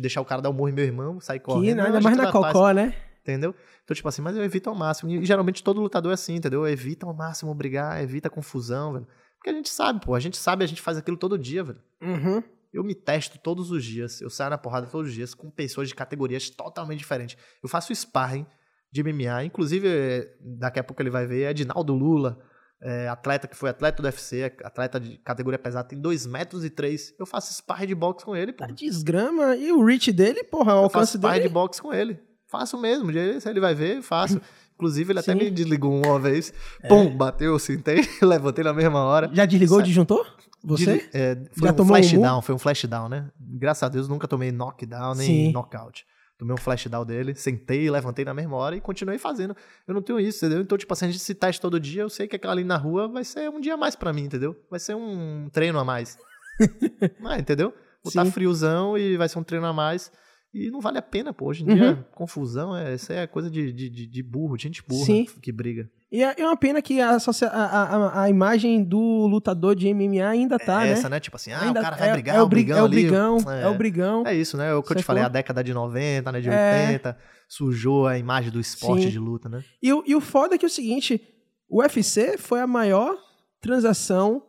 deixar 0.00 0.20
o 0.20 0.24
cara 0.24 0.40
dar 0.40 0.50
um 0.50 0.52
morro 0.52 0.70
em 0.70 0.72
meu 0.72 0.84
irmão, 0.84 1.20
sair 1.20 1.40
correndo. 1.40 1.64
Que 1.66 1.74
nada 1.74 2.00
mais 2.00 2.16
na 2.16 2.32
cocó, 2.32 2.70
né? 2.72 2.94
Entendeu? 3.20 3.54
Então, 3.82 3.94
tipo 3.94 4.08
assim, 4.08 4.22
mas 4.22 4.36
eu 4.36 4.42
evito 4.42 4.68
ao 4.68 4.74
máximo. 4.74 5.10
E 5.10 5.24
geralmente 5.24 5.62
todo 5.62 5.80
lutador 5.80 6.10
é 6.10 6.14
assim, 6.14 6.36
entendeu? 6.36 6.66
Evita 6.66 7.06
ao 7.06 7.14
máximo 7.14 7.54
brigar, 7.54 8.02
evita 8.02 8.30
confusão, 8.30 8.94
velho. 8.94 9.06
Porque 9.36 9.50
a 9.50 9.52
gente 9.52 9.68
sabe, 9.68 10.00
pô. 10.04 10.14
A 10.14 10.20
gente 10.20 10.36
sabe, 10.36 10.64
a 10.64 10.66
gente 10.66 10.80
faz 10.80 10.96
aquilo 10.96 11.16
todo 11.16 11.38
dia, 11.38 11.62
velho. 11.62 11.80
Uhum. 12.02 12.42
Eu 12.72 12.82
me 12.82 12.94
testo 12.94 13.38
todos 13.38 13.70
os 13.70 13.84
dias. 13.84 14.20
Eu 14.20 14.30
saio 14.30 14.50
na 14.50 14.58
porrada 14.58 14.86
todos 14.86 15.08
os 15.08 15.14
dias 15.14 15.34
com 15.34 15.50
pessoas 15.50 15.88
de 15.88 15.94
categorias 15.94 16.50
totalmente 16.50 16.98
diferentes. 16.98 17.36
Eu 17.62 17.68
faço 17.68 17.94
sparring 17.94 18.46
de 18.90 19.02
MMA. 19.02 19.44
Inclusive, 19.44 19.88
eh, 19.88 20.36
daqui 20.40 20.78
a 20.78 20.84
pouco 20.84 21.00
ele 21.00 21.10
vai 21.10 21.26
ver, 21.26 21.42
é 21.42 21.50
Edinaldo 21.50 21.94
Lula 21.94 22.38
é, 22.84 23.08
atleta 23.08 23.48
que 23.48 23.56
foi 23.56 23.70
atleta 23.70 24.02
do 24.02 24.04
UFC, 24.04 24.52
atleta 24.62 25.00
de 25.00 25.16
categoria 25.18 25.58
pesada, 25.58 25.88
tem 25.88 25.98
2 25.98 26.26
metros 26.26 26.64
e 26.64 26.70
3. 26.70 27.14
Eu 27.18 27.24
faço 27.24 27.52
sparring 27.54 27.86
de 27.86 27.94
boxe 27.94 28.24
com 28.24 28.36
ele, 28.36 28.52
pô. 28.52 28.66
Tá 28.66 28.70
desgrama. 28.70 29.56
E 29.56 29.72
o 29.72 29.82
reach 29.82 30.12
dele, 30.12 30.44
porra, 30.44 30.74
o 30.74 30.78
alcance 30.84 31.12
faço 31.12 31.18
sparring 31.18 31.42
de 31.42 31.48
boxe 31.48 31.80
com 31.80 31.94
ele. 31.94 32.20
Faço 32.46 32.78
mesmo. 32.78 33.10
Se 33.40 33.48
ele 33.48 33.58
vai 33.58 33.74
ver, 33.74 34.02
faço. 34.02 34.38
Inclusive, 34.76 35.12
ele 35.12 35.22
Sim. 35.22 35.30
até 35.30 35.44
me 35.44 35.50
desligou 35.50 35.96
uma 35.96 36.18
vez. 36.18 36.52
É. 36.82 36.88
Pum, 36.88 37.16
bateu, 37.16 37.52
eu 37.52 37.58
sentei, 37.58 38.02
levantei 38.20 38.62
na 38.62 38.74
mesma 38.74 39.02
hora. 39.04 39.30
Já 39.32 39.46
desligou 39.46 39.78
o 39.78 39.82
disjuntor? 39.82 40.26
Você? 40.62 41.08
é, 41.14 41.36
foi 41.56 41.68
Já 41.68 41.74
um 41.74 41.86
flash 41.86 42.12
um 42.12 42.20
down, 42.20 42.42
foi 42.42 42.54
um 42.54 42.58
flash 42.58 42.84
down, 42.84 43.08
né? 43.08 43.30
Graças 43.38 43.82
a 43.82 43.88
Deus, 43.88 44.08
nunca 44.08 44.26
tomei 44.26 44.50
knockdown 44.50 45.14
nem 45.14 45.26
Sim. 45.26 45.52
knockout. 45.52 46.04
Tomei 46.36 46.52
um 46.54 46.58
flash 46.58 46.86
down 46.86 47.04
dele, 47.04 47.34
sentei, 47.34 47.88
levantei 47.88 48.24
na 48.24 48.34
mesma 48.34 48.56
hora 48.56 48.76
e 48.76 48.80
continuei 48.80 49.18
fazendo. 49.18 49.56
Eu 49.86 49.94
não 49.94 50.02
tenho 50.02 50.18
isso, 50.18 50.44
entendeu? 50.44 50.62
Então, 50.62 50.76
tipo 50.76 50.92
assim, 50.92 51.06
a 51.06 51.08
gente 51.08 51.20
se 51.20 51.34
testa 51.34 51.62
todo 51.62 51.78
dia, 51.78 52.02
eu 52.02 52.10
sei 52.10 52.26
que 52.26 52.34
aquela 52.34 52.52
ali 52.52 52.64
na 52.64 52.76
rua 52.76 53.06
vai 53.06 53.24
ser 53.24 53.48
um 53.48 53.60
dia 53.60 53.74
a 53.74 53.76
mais 53.76 53.94
para 53.94 54.12
mim, 54.12 54.22
entendeu? 54.24 54.56
Vai 54.68 54.80
ser 54.80 54.96
um 54.96 55.48
treino 55.52 55.78
a 55.78 55.84
mais. 55.84 56.18
ah, 57.24 57.38
entendeu? 57.38 57.70
Vou 58.02 58.10
estar 58.10 58.24
tá 58.24 58.30
friozão 58.30 58.98
e 58.98 59.16
vai 59.16 59.28
ser 59.28 59.38
um 59.38 59.44
treino 59.44 59.66
a 59.66 59.72
mais. 59.72 60.10
E 60.52 60.70
não 60.70 60.80
vale 60.80 60.98
a 60.98 61.02
pena, 61.02 61.32
pô. 61.32 61.46
Hoje 61.46 61.64
em 61.64 61.68
uhum. 61.68 61.74
dia, 61.74 62.06
confusão, 62.12 62.76
é, 62.76 62.94
isso 62.94 63.12
é 63.12 63.26
coisa 63.26 63.50
de, 63.50 63.72
de, 63.72 64.06
de 64.06 64.22
burro, 64.22 64.56
de 64.56 64.64
gente 64.64 64.82
burra 64.86 65.04
Sim. 65.04 65.24
que 65.40 65.50
briga. 65.50 65.90
E 66.14 66.22
é, 66.22 66.34
é 66.38 66.46
uma 66.46 66.56
pena 66.56 66.80
que 66.80 67.00
a, 67.00 67.16
a, 67.16 68.22
a, 68.22 68.30
imagem 68.30 68.84
do 68.84 69.26
lutador 69.26 69.74
de 69.74 69.92
MMA 69.92 70.24
ainda 70.24 70.60
tá, 70.60 70.82
é 70.82 70.86
né? 70.86 70.92
Essa, 70.92 71.08
né? 71.08 71.18
Tipo 71.18 71.34
assim, 71.34 71.50
ah, 71.50 71.62
ainda, 71.62 71.80
o 71.80 71.82
cara 71.82 71.96
vai 71.96 72.08
é, 72.08 72.12
brigar, 72.12 72.36
é 72.36 72.42
o 72.42 72.46
brigão, 72.46 72.78
é 72.78 72.82
o 72.82 72.88
brigão, 72.88 73.38
é, 73.48 73.62
é, 73.62 73.68
o 73.68 73.74
brigão. 73.74 74.26
É 74.26 74.32
isso, 74.32 74.56
né? 74.56 74.70
É 74.70 74.74
o 74.74 74.82
que 74.82 74.92
eu 74.92 74.96
te 74.96 75.02
falei, 75.02 75.24
a 75.24 75.28
década 75.28 75.64
de 75.64 75.74
90, 75.74 76.30
né? 76.30 76.40
De 76.40 76.48
80, 76.48 77.08
é. 77.08 77.16
sujou 77.48 78.06
a 78.06 78.16
imagem 78.16 78.52
do 78.52 78.60
esporte 78.60 79.02
Sim. 79.02 79.10
de 79.10 79.18
luta, 79.18 79.48
né? 79.48 79.64
E, 79.82 79.88
e 79.88 80.14
o 80.14 80.20
foda 80.20 80.54
é 80.54 80.58
que 80.58 80.64
é 80.64 80.68
o 80.68 80.70
seguinte, 80.70 81.20
o 81.68 81.80
UFC 81.82 82.38
foi 82.38 82.60
a 82.60 82.66
maior 82.66 83.18
transação 83.60 84.40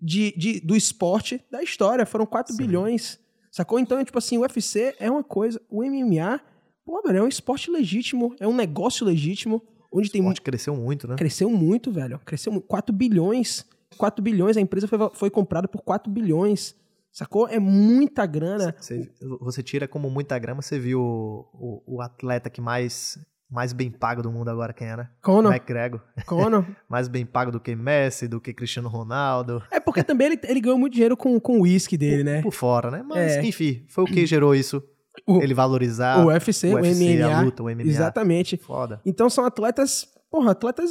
de, 0.00 0.32
de, 0.34 0.60
do 0.60 0.74
esporte 0.74 1.44
da 1.52 1.62
história. 1.62 2.06
Foram 2.06 2.24
4 2.24 2.54
Sim. 2.54 2.56
bilhões 2.56 3.18
Sacou? 3.56 3.78
Então, 3.78 4.04
tipo 4.04 4.18
assim, 4.18 4.36
o 4.36 4.42
UFC 4.42 4.94
é 4.98 5.10
uma 5.10 5.24
coisa, 5.24 5.58
o 5.70 5.82
MMA, 5.82 6.38
pô, 6.84 7.00
velho, 7.00 7.20
é 7.20 7.22
um 7.22 7.28
esporte 7.28 7.70
legítimo, 7.70 8.36
é 8.38 8.46
um 8.46 8.54
negócio 8.54 9.06
legítimo, 9.06 9.62
onde 9.96 10.08
o 10.08 10.12
tem 10.12 10.20
esporte 10.20 10.42
cresceu 10.42 10.76
muito, 10.76 11.08
né? 11.08 11.16
Cresceu 11.16 11.50
muito, 11.50 11.92
velho. 11.92 12.20
Cresceu 12.24 12.52
muito. 12.52 12.66
4 12.66 12.94
bilhões. 12.94 13.64
4 13.96 14.22
bilhões, 14.22 14.56
a 14.56 14.60
empresa 14.60 14.86
foi, 14.86 14.98
foi 15.14 15.30
comprada 15.30 15.66
por 15.66 15.82
4 15.82 16.10
bilhões. 16.10 16.74
Sacou? 17.16 17.48
É 17.48 17.58
muita 17.58 18.26
grana. 18.26 18.74
Você, 18.78 19.10
você 19.40 19.62
tira 19.62 19.88
como 19.88 20.10
muita 20.10 20.38
grama, 20.38 20.60
você 20.60 20.78
viu 20.78 21.00
o, 21.00 21.48
o, 21.86 21.96
o, 21.96 22.00
atleta 22.02 22.50
que 22.50 22.60
mais, 22.60 23.18
mais 23.50 23.72
bem 23.72 23.90
pago 23.90 24.22
do 24.22 24.30
mundo 24.30 24.50
agora, 24.50 24.74
quem 24.74 24.86
era? 24.86 25.10
Conor. 25.22 25.50
McGregor. 25.50 26.02
Conor. 26.26 26.66
mais 26.86 27.08
bem 27.08 27.24
pago 27.24 27.50
do 27.50 27.58
que 27.58 27.74
Messi, 27.74 28.28
do 28.28 28.38
que 28.38 28.52
Cristiano 28.52 28.90
Ronaldo. 28.90 29.62
É 29.70 29.80
porque 29.80 30.04
também 30.04 30.26
ele, 30.26 30.40
ele 30.44 30.60
ganhou 30.60 30.78
muito 30.78 30.92
dinheiro 30.92 31.16
com, 31.16 31.40
com 31.40 31.58
o 31.58 31.62
uísque 31.62 31.96
dele, 31.96 32.22
por, 32.22 32.24
né? 32.24 32.42
Por 32.42 32.52
fora, 32.52 32.90
né? 32.90 33.02
Mas, 33.02 33.32
é. 33.32 33.42
enfim, 33.42 33.86
foi 33.88 34.04
o 34.04 34.06
que 34.06 34.26
gerou 34.26 34.54
isso. 34.54 34.82
O, 35.26 35.40
ele 35.42 35.54
valorizar 35.54 36.24
o 36.24 36.26
UFC, 36.28 36.68
o, 36.68 36.74
UFC, 36.74 37.04
o 37.04 37.18
MMA. 37.26 37.34
A 37.36 37.40
luta, 37.42 37.62
o 37.62 37.66
MMA. 37.66 37.82
Exatamente. 37.82 38.56
Foda. 38.56 39.00
Então 39.06 39.30
são 39.30 39.44
atletas, 39.44 40.06
porra, 40.30 40.50
atletas 40.52 40.90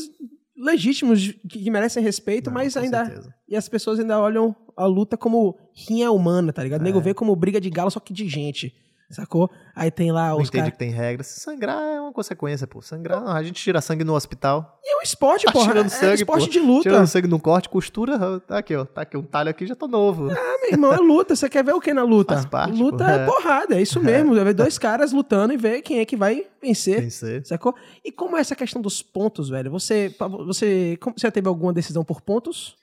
legítimos 0.58 1.34
que, 1.50 1.70
merecem 1.70 2.02
respeito, 2.02 2.48
Não, 2.50 2.54
mas 2.54 2.76
ainda. 2.78 3.06
certeza. 3.06 3.34
E 3.48 3.56
as 3.56 3.68
pessoas 3.68 4.00
ainda 4.00 4.20
olham 4.20 4.56
a 4.76 4.86
luta 4.86 5.18
como 5.18 5.58
rinha 5.74 6.12
humana, 6.12 6.52
tá 6.54 6.64
ligado? 6.64 6.82
O 6.82 6.84
nego 6.84 7.00
É. 7.00 7.02
vê 7.02 7.14
como 7.14 7.36
briga 7.36 7.60
de 7.60 7.70
galo, 7.70 7.92
só 7.92 8.00
que 8.00 8.14
de 8.14 8.28
gente. 8.28 8.74
Sacou? 9.16 9.50
Aí 9.74 9.90
tem 9.90 10.12
lá 10.12 10.30
Não 10.30 10.38
os 10.42 10.50
entende 10.50 10.64
caras. 10.64 10.74
que 10.74 10.78
tem 10.80 10.90
regras. 10.92 11.28
Sangrar 11.28 11.82
é 11.82 12.02
uma 12.02 12.12
consequência, 12.12 12.68
pô. 12.68 12.82
Sangrar, 12.82 13.26
a 13.28 13.42
gente 13.44 13.62
tira 13.62 13.80
sangue 13.80 14.04
no 14.04 14.14
hospital. 14.14 14.78
E 14.84 14.94
é 14.94 14.98
um 14.98 15.02
esporte, 15.02 15.46
Tá 15.46 15.52
porra. 15.54 15.68
tirando 15.68 15.86
é 15.86 15.90
sangue, 15.90 16.16
esporte 16.16 16.46
pô. 16.48 16.52
de 16.52 16.60
luta. 16.60 16.84
Tirando 16.84 17.08
sangue 17.08 17.28
no 17.28 17.40
corte, 17.40 17.70
costura. 17.70 18.40
Tá 18.42 18.58
aqui, 18.58 18.76
ó. 18.76 18.84
Tá 18.84 19.02
aqui 19.02 19.16
um 19.16 19.24
talho 19.24 19.50
aqui, 19.50 19.66
já 19.66 19.76
tô 19.76 19.88
novo. 19.88 20.30
Ah, 20.32 20.58
meu 20.62 20.72
irmão, 20.72 20.92
é 20.94 20.98
luta. 20.98 21.36
Você 21.36 21.48
quer 21.50 21.64
ver 21.64 21.74
o 21.74 21.80
que 21.80 21.94
na 21.94 22.04
luta? 22.04 22.34
Faz 22.34 22.46
parte, 22.46 22.78
luta 22.78 23.06
pô. 23.06 23.10
é 23.10 23.16
É. 23.16 23.26
porrada, 23.26 23.76
é 23.76 23.82
isso 23.82 24.02
mesmo. 24.02 24.36
Vai 24.36 24.44
ver 24.44 24.54
dois 24.54 24.78
caras 24.78 25.14
lutando 25.14 25.54
e 25.54 25.58
ver 25.58 25.82
quem 25.82 26.00
é 26.00 26.06
que 26.06 26.18
vai 26.18 26.46
vencer. 26.62 27.02
Vencer. 27.02 27.46
Sacou? 27.48 27.74
E 28.04 28.12
como 28.12 28.36
é 28.36 28.42
essa 28.42 28.56
questão 28.56 28.82
dos 28.82 29.02
pontos, 29.02 29.48
velho? 29.50 29.72
Você, 29.72 30.14
você, 30.46 30.98
você 31.02 31.14
já 31.18 31.32
teve 31.32 31.48
alguma 31.48 31.72
decisão 31.72 32.04
por 32.04 32.20
pontos? 32.22 32.76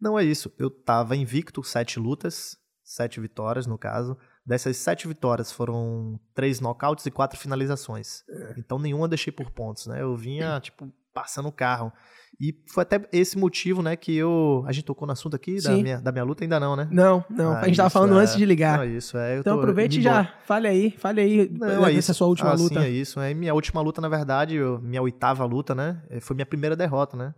Não 0.00 0.18
é 0.18 0.24
isso. 0.24 0.52
Eu 0.58 0.68
tava 0.68 1.14
invicto, 1.16 1.62
sete 1.62 1.98
lutas, 2.00 2.56
sete 2.84 3.20
vitórias 3.20 3.66
no 3.66 3.78
caso. 3.78 4.16
Dessas 4.46 4.76
sete 4.76 5.08
vitórias 5.08 5.50
foram 5.50 6.20
três 6.32 6.60
nocautes 6.60 7.04
e 7.04 7.10
quatro 7.10 7.38
finalizações. 7.38 8.22
Então 8.56 8.78
nenhuma 8.78 9.08
deixei 9.08 9.32
por 9.32 9.50
pontos, 9.50 9.86
né? 9.88 10.00
Eu 10.00 10.16
vinha, 10.16 10.60
tipo, 10.60 10.88
passando 11.12 11.48
o 11.48 11.52
carro. 11.52 11.92
E 12.38 12.54
foi 12.68 12.82
até 12.82 13.00
esse 13.12 13.38
motivo, 13.38 13.82
né, 13.82 13.96
que 13.96 14.14
eu. 14.14 14.62
A 14.66 14.72
gente 14.72 14.84
tocou 14.84 15.06
no 15.06 15.12
assunto 15.12 15.34
aqui 15.34 15.60
da 15.60 15.70
minha, 15.72 15.98
da 15.98 16.12
minha 16.12 16.22
luta, 16.22 16.44
ainda 16.44 16.60
não, 16.60 16.76
né? 16.76 16.86
Não, 16.90 17.24
não. 17.30 17.52
Ah, 17.52 17.60
a 17.60 17.66
gente 17.66 17.78
tava 17.78 17.88
falando 17.88 18.18
é- 18.18 18.22
antes 18.22 18.36
de 18.36 18.44
ligar. 18.44 18.78
Não, 18.78 18.84
isso 18.84 19.16
é. 19.16 19.38
então 19.38 19.54
tô 19.54 19.60
aproveite 19.60 19.98
e 19.98 20.02
já. 20.02 20.34
Fale 20.44 20.68
aí, 20.68 20.90
fale 20.90 21.22
aí 21.22 21.48
Não, 21.50 21.86
é 21.86 21.92
isso. 21.92 22.12
sua 22.12 22.26
última 22.26 22.50
ah, 22.50 22.54
luta. 22.54 22.80
Sim, 22.80 22.86
é 22.86 22.90
isso. 22.90 23.18
É 23.18 23.32
minha 23.32 23.54
última 23.54 23.80
luta, 23.80 24.02
na 24.02 24.08
verdade, 24.08 24.54
eu- 24.56 24.78
minha 24.80 25.00
oitava 25.00 25.44
luta, 25.46 25.74
né? 25.74 26.02
eh, 26.10 26.20
Foi 26.20 26.36
minha 26.36 26.44
primeira 26.46 26.76
derrota, 26.76 27.16
né? 27.16 27.34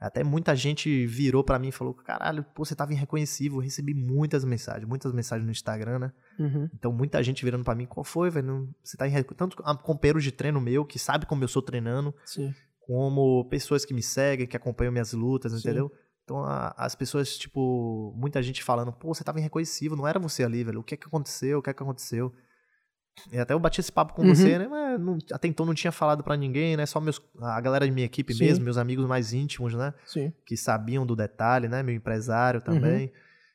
Até 0.00 0.24
muita 0.24 0.56
gente 0.56 1.06
virou 1.06 1.44
pra 1.44 1.58
mim 1.58 1.68
e 1.68 1.72
falou: 1.72 1.92
caralho, 1.92 2.42
pô, 2.54 2.64
você 2.64 2.74
tava 2.74 2.92
irreconhecível. 2.94 3.58
Eu 3.58 3.62
recebi 3.62 3.92
muitas 3.92 4.44
mensagens, 4.44 4.88
muitas 4.88 5.12
mensagens 5.12 5.44
no 5.44 5.52
Instagram, 5.52 5.98
né? 5.98 6.12
Uhum. 6.38 6.70
Então, 6.74 6.90
muita 6.90 7.22
gente 7.22 7.44
virando 7.44 7.64
pra 7.64 7.74
mim: 7.74 7.84
qual 7.84 8.02
foi, 8.02 8.30
velho? 8.30 8.68
Você 8.82 8.96
tá 8.96 9.06
irreconhecível. 9.06 9.36
Tanto 9.36 9.56
companheiros 9.82 10.24
de 10.24 10.32
treino 10.32 10.58
meu, 10.60 10.86
que 10.86 10.98
sabe 10.98 11.26
como 11.26 11.44
eu 11.44 11.48
sou 11.48 11.60
treinando, 11.60 12.14
Sim. 12.24 12.54
como 12.86 13.44
pessoas 13.50 13.84
que 13.84 13.92
me 13.92 14.02
seguem, 14.02 14.46
que 14.46 14.56
acompanham 14.56 14.90
minhas 14.92 15.12
lutas, 15.12 15.52
Sim. 15.52 15.58
entendeu? 15.58 15.92
Então, 16.24 16.44
a- 16.44 16.74
as 16.78 16.94
pessoas, 16.94 17.36
tipo, 17.36 18.14
muita 18.16 18.42
gente 18.42 18.62
falando: 18.64 18.92
pô, 18.92 19.12
você 19.12 19.22
tava 19.22 19.38
irreconhecível, 19.38 19.96
não 19.96 20.08
era 20.08 20.18
você 20.18 20.42
ali, 20.44 20.64
velho. 20.64 20.80
O 20.80 20.84
que 20.84 20.94
é 20.94 20.96
que 20.96 21.06
aconteceu? 21.06 21.58
O 21.58 21.62
que 21.62 21.68
é 21.70 21.74
que 21.74 21.82
aconteceu? 21.82 22.32
E 23.32 23.38
até 23.38 23.52
eu 23.52 23.58
bati 23.60 23.80
esse 23.80 23.92
papo 23.92 24.14
com 24.14 24.22
Uhum. 24.22 24.34
você, 24.34 24.58
né? 24.58 24.66
Mas 24.68 24.98
não- 25.00 25.18
até 25.32 25.46
então 25.48 25.66
não 25.66 25.74
tinha 25.74 25.92
falado 25.92 26.24
pra 26.24 26.36
ninguém, 26.36 26.76
né? 26.76 26.86
Só 26.86 27.00
meus, 27.00 27.20
a 27.40 27.60
galera 27.60 27.84
de 27.86 27.92
minha 27.92 28.06
equipe 28.06 28.32
Sim. 28.32 28.44
mesmo, 28.44 28.64
meus 28.64 28.78
amigos 28.78 29.04
mais 29.06 29.32
íntimos, 29.32 29.74
né? 29.74 29.92
Sim. 30.06 30.32
Que 30.46 30.56
sabiam 30.56 31.04
do 31.04 31.14
detalhe, 31.14 31.68
né? 31.68 31.82
Meu 31.82 31.94
empresário 31.94 32.60
também. 32.60 33.06
Uhum. 33.06 33.12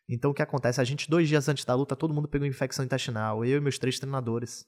Então 0.09 0.29
o 0.31 0.33
que 0.33 0.41
acontece? 0.43 0.79
A 0.79 0.83
gente, 0.83 1.09
dois 1.09 1.27
dias 1.27 1.49
antes 1.49 1.65
da 1.65 1.73
luta, 1.73 1.95
todo 1.95 2.13
mundo 2.13 2.27
pegou 2.27 2.45
infecção 2.47 2.85
intestinal. 2.85 3.43
Eu 3.43 3.57
e 3.57 3.61
meus 3.61 3.79
três 3.79 3.97
treinadores. 3.99 4.67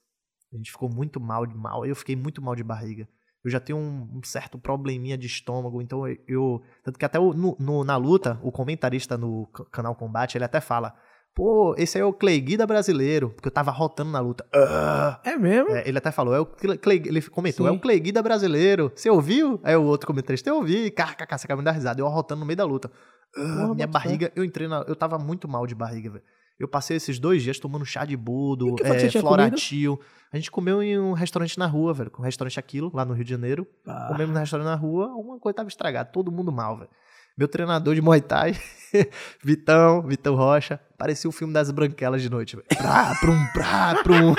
A 0.51 0.57
gente 0.57 0.71
ficou 0.71 0.89
muito 0.89 1.19
mal 1.19 1.45
de 1.45 1.55
mal. 1.55 1.85
Eu 1.85 1.95
fiquei 1.95 2.15
muito 2.15 2.41
mal 2.41 2.55
de 2.55 2.63
barriga. 2.63 3.07
Eu 3.45 3.51
já 3.51 3.59
tenho 3.59 3.77
um, 3.77 4.17
um 4.17 4.23
certo 4.23 4.57
probleminha 4.57 5.15
de 5.17 5.27
estômago, 5.27 5.79
então 5.81 6.07
eu. 6.07 6.17
eu- 6.27 6.61
tanto 6.83 6.97
que 6.97 7.05
até 7.05 7.19
o- 7.19 7.33
no- 7.33 7.55
no- 7.59 7.83
na 7.83 7.95
luta, 7.95 8.39
o 8.41 8.51
comentarista 8.51 9.15
no 9.17 9.45
canal 9.71 9.93
Combate, 9.95 10.37
ele 10.37 10.43
até 10.45 10.59
fala: 10.59 10.95
Pô, 11.37 11.75
esse 11.77 11.99
aí 11.99 12.01
é 12.01 12.05
o 12.05 12.11
Clay 12.11 12.41
Guida 12.41 12.65
brasileiro, 12.65 13.29
porque 13.29 13.47
eu 13.47 13.51
tava 13.51 13.69
rotando 13.69 14.09
na 14.09 14.19
luta. 14.19 14.43
Ah! 14.51 15.21
É 15.23 15.37
mesmo? 15.37 15.69
É, 15.69 15.87
ele 15.87 15.99
até 15.99 16.09
falou, 16.09 16.33
é 16.33 16.39
o 16.39 16.47
Clay, 16.47 16.99
ele 17.05 17.21
comentou, 17.21 17.67
Sim. 17.67 17.71
é 17.71 17.75
o 17.75 17.79
Clay 17.79 17.99
Guida 17.99 18.23
brasileiro. 18.23 18.91
Você 18.95 19.07
ouviu? 19.07 19.59
Aí 19.63 19.75
o 19.75 19.83
outro 19.83 20.07
comentarista, 20.07 20.49
eu 20.49 20.55
ouvi, 20.55 20.89
kkk, 20.89 21.37
você 21.37 21.45
acaba 21.45 21.61
me 21.61 21.65
dar 21.65 21.73
risada. 21.73 22.01
Eu 22.01 22.07
arrotando 22.07 22.39
no 22.39 22.45
meio 22.47 22.57
da 22.57 22.65
luta. 22.65 22.91
Ah, 23.37 23.71
minha 23.75 23.85
barriga, 23.85 24.31
eu 24.35 24.43
entrei 24.43 24.67
na, 24.67 24.83
eu 24.87 24.95
tava 24.95 25.19
muito 25.19 25.47
mal 25.47 25.67
de 25.67 25.75
barriga, 25.75 26.09
velho. 26.09 26.23
Eu 26.59 26.67
passei 26.67 26.97
esses 26.97 27.19
dois 27.19 27.43
dias 27.43 27.59
tomando 27.59 27.85
chá 27.85 28.03
de 28.03 28.17
budo, 28.17 28.75
é, 28.83 29.11
floratil. 29.11 29.99
A 30.33 30.37
gente 30.37 30.49
comeu 30.49 30.81
em 30.81 30.97
um 30.97 31.13
restaurante 31.13 31.55
na 31.59 31.67
rua, 31.67 31.93
velho, 31.93 32.09
com 32.09 32.23
um 32.23 32.25
restaurante 32.25 32.59
Aquilo, 32.59 32.89
lá 32.91 33.05
no 33.05 33.13
Rio 33.13 33.23
de 33.23 33.29
Janeiro. 33.29 33.67
Ah, 33.85 34.07
Comemos 34.07 34.33
no 34.33 34.39
restaurante 34.39 34.65
na 34.65 34.75
rua, 34.75 35.11
alguma 35.11 35.39
coisa 35.39 35.57
tava 35.57 35.69
estragada, 35.69 36.09
todo 36.09 36.31
mundo 36.31 36.51
mal, 36.51 36.79
velho. 36.79 36.89
Meu 37.37 37.47
treinador 37.47 37.93
de 37.93 38.01
Muay 38.01 38.19
Thai, 38.19 38.59
Vitão, 39.43 40.01
Vitão 40.01 40.35
Rocha, 40.35 40.79
parecia 40.97 41.29
o 41.29 41.31
filme 41.31 41.53
das 41.53 41.69
branquelas 41.69 42.21
de 42.21 42.29
noite, 42.31 42.55
velho. 42.55 42.67
Prá, 42.67 43.15
prum, 43.19 43.45
prá, 43.53 43.95
prum. 44.03 44.33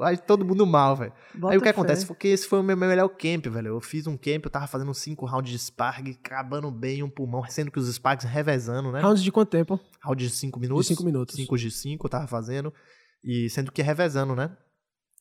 Aí 0.00 0.16
todo 0.26 0.42
mundo 0.42 0.64
mal, 0.66 0.96
velho. 0.96 1.12
Aí 1.50 1.58
o 1.58 1.60
que 1.60 1.66
fé. 1.66 1.70
acontece? 1.70 2.06
Foi 2.06 2.16
que 2.16 2.28
esse 2.28 2.48
foi 2.48 2.60
o 2.60 2.62
meu 2.62 2.76
melhor 2.76 3.08
camp, 3.10 3.46
velho. 3.46 3.68
Eu 3.68 3.80
fiz 3.82 4.06
um 4.06 4.16
camp, 4.16 4.44
eu 4.44 4.50
tava 4.50 4.66
fazendo 4.66 4.94
cinco 4.94 5.26
rounds 5.26 5.52
de 5.52 5.58
sparg, 5.58 6.18
acabando 6.24 6.70
bem 6.70 7.02
um 7.02 7.10
pulmão, 7.10 7.44
sendo 7.46 7.70
que 7.70 7.78
os 7.78 7.88
spargs 7.94 8.24
revezando, 8.24 8.90
né? 8.90 9.02
Rounds 9.02 9.22
de 9.22 9.30
quanto 9.30 9.50
tempo? 9.50 9.78
Round 10.02 10.24
de 10.24 10.30
cinco 10.30 10.58
minutos. 10.58 10.86
cinco 10.86 11.04
minutos. 11.04 11.36
Cinco 11.36 11.58
de 11.58 11.70
cinco 11.70 12.06
eu 12.06 12.10
tava 12.10 12.26
fazendo. 12.26 12.72
E 13.22 13.50
sendo 13.50 13.70
que 13.70 13.82
revezando, 13.82 14.34
né? 14.34 14.56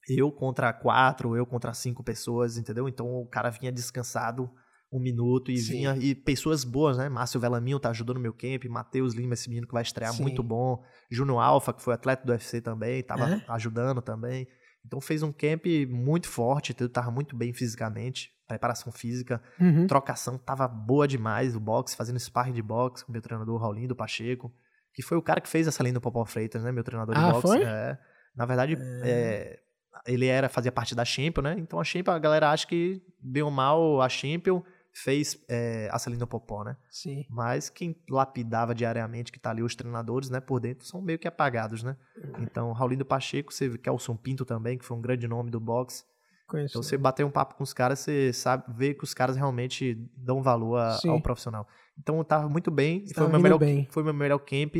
Eu 0.07 0.31
contra 0.31 0.71
quatro, 0.71 1.35
eu 1.35 1.45
contra 1.45 1.73
cinco 1.73 2.01
pessoas, 2.01 2.57
entendeu? 2.57 2.87
Então 2.87 3.05
o 3.07 3.27
cara 3.27 3.49
vinha 3.49 3.71
descansado 3.73 4.49
um 4.91 4.99
minuto 4.99 5.51
e 5.51 5.57
Sim. 5.57 5.71
vinha. 5.71 5.95
E 5.97 6.13
pessoas 6.13 6.63
boas, 6.63 6.97
né? 6.97 7.07
Márcio 7.07 7.39
Velaminho 7.39 7.79
tá 7.79 7.89
ajudando 7.89 8.15
no 8.17 8.21
meu 8.21 8.33
camp, 8.33 8.65
Matheus 8.65 9.13
Lima, 9.13 9.33
esse 9.35 9.47
menino 9.47 9.65
que 9.67 9.73
vai 9.73 9.83
estrear 9.83 10.13
Sim. 10.13 10.21
muito 10.23 10.43
bom. 10.43 10.83
Júnior 11.09 11.41
Alfa, 11.41 11.73
que 11.73 11.81
foi 11.81 11.93
atleta 11.93 12.25
do 12.25 12.31
UFC 12.31 12.59
também, 12.61 13.01
tava 13.01 13.35
É? 13.35 13.41
ajudando 13.47 14.01
também. 14.01 14.47
Então 14.85 14.99
fez 14.99 15.21
um 15.23 15.31
camp 15.31 15.65
muito 15.89 16.27
forte, 16.27 16.73
tava 16.89 17.09
muito 17.11 17.35
bem 17.35 17.53
fisicamente, 17.53 18.31
preparação 18.47 18.91
física, 18.91 19.41
Uhum. 19.59 19.87
trocação 19.87 20.37
tava 20.37 20.67
boa 20.67 21.07
demais, 21.07 21.55
o 21.55 21.59
boxe, 21.59 21.95
fazendo 21.95 22.19
sparring 22.19 22.51
de 22.53 22.61
boxe 22.61 23.05
com 23.05 23.11
meu 23.13 23.21
treinador 23.21 23.59
Raulindo 23.61 23.95
Pacheco, 23.95 24.51
que 24.93 25.01
foi 25.01 25.17
o 25.17 25.21
cara 25.21 25.39
que 25.39 25.47
fez 25.47 25.67
essa 25.67 25.81
linha 25.83 25.93
do 25.93 26.01
Popó 26.01 26.25
Freitas, 26.25 26.63
né, 26.63 26.71
meu 26.71 26.83
treinador 26.83 27.15
de 27.15 27.21
Ah, 27.21 27.31
boxe. 27.31 27.47
foi? 27.47 27.63
É. 27.63 27.97
Na 28.35 28.45
verdade, 28.45 28.77
é, 29.03 29.59
ele 30.05 30.25
era 30.25 30.49
fazia 30.49 30.71
parte 30.71 30.95
da 30.95 31.05
Champion, 31.05 31.43
né? 31.43 31.55
Então 31.59 31.79
a 31.79 31.83
Champion, 31.83 32.13
a 32.13 32.19
galera 32.19 32.49
acha 32.49 32.65
que 32.67 33.01
bem 33.21 33.43
ou 33.43 33.51
mal 33.51 34.01
a 34.01 34.09
Champion 34.09 34.61
fez 34.93 35.37
é, 35.49 35.89
a 35.91 35.97
Celina 35.99 36.27
Popó, 36.27 36.63
né? 36.63 36.75
Sim. 36.89 37.25
Mas 37.29 37.69
quem 37.69 37.95
lapidava 38.09 38.75
diariamente, 38.75 39.31
que 39.31 39.39
tá 39.39 39.49
ali 39.51 39.63
os 39.63 39.75
treinadores, 39.75 40.29
né, 40.29 40.39
por 40.39 40.59
dentro, 40.59 40.85
são 40.85 41.01
meio 41.01 41.17
que 41.19 41.27
apagados, 41.27 41.83
né? 41.83 41.95
Então, 42.39 42.71
Raulindo 42.71 43.05
Pacheco, 43.05 43.53
você 43.53 43.77
Kelson 43.77 44.15
Pinto 44.15 44.43
também, 44.45 44.77
que 44.77 44.85
foi 44.85 44.97
um 44.97 45.01
grande 45.01 45.27
nome 45.27 45.49
do 45.51 45.59
boxe. 45.59 46.03
Conheço. 46.47 46.71
Então, 46.73 46.83
você 46.83 46.97
bater 46.97 47.25
um 47.25 47.31
papo 47.31 47.55
com 47.55 47.63
os 47.63 47.73
caras, 47.73 47.99
você 47.99 48.33
sabe, 48.33 48.65
vê 48.75 48.93
que 48.93 49.03
os 49.03 49.13
caras 49.13 49.35
realmente 49.37 49.95
dão 50.17 50.41
valor 50.41 50.77
a- 50.77 50.97
ao 51.11 51.21
profissional. 51.21 51.67
Então, 51.97 52.17
eu 52.17 52.23
tava 52.25 52.49
muito 52.49 52.69
bem, 52.69 53.05
foi 53.13 53.27
meu 53.29 53.39
melhor, 53.39 53.57
bem. 53.59 53.87
foi 53.89 54.03
meu 54.03 54.13
melhor 54.13 54.39
camp. 54.39 54.75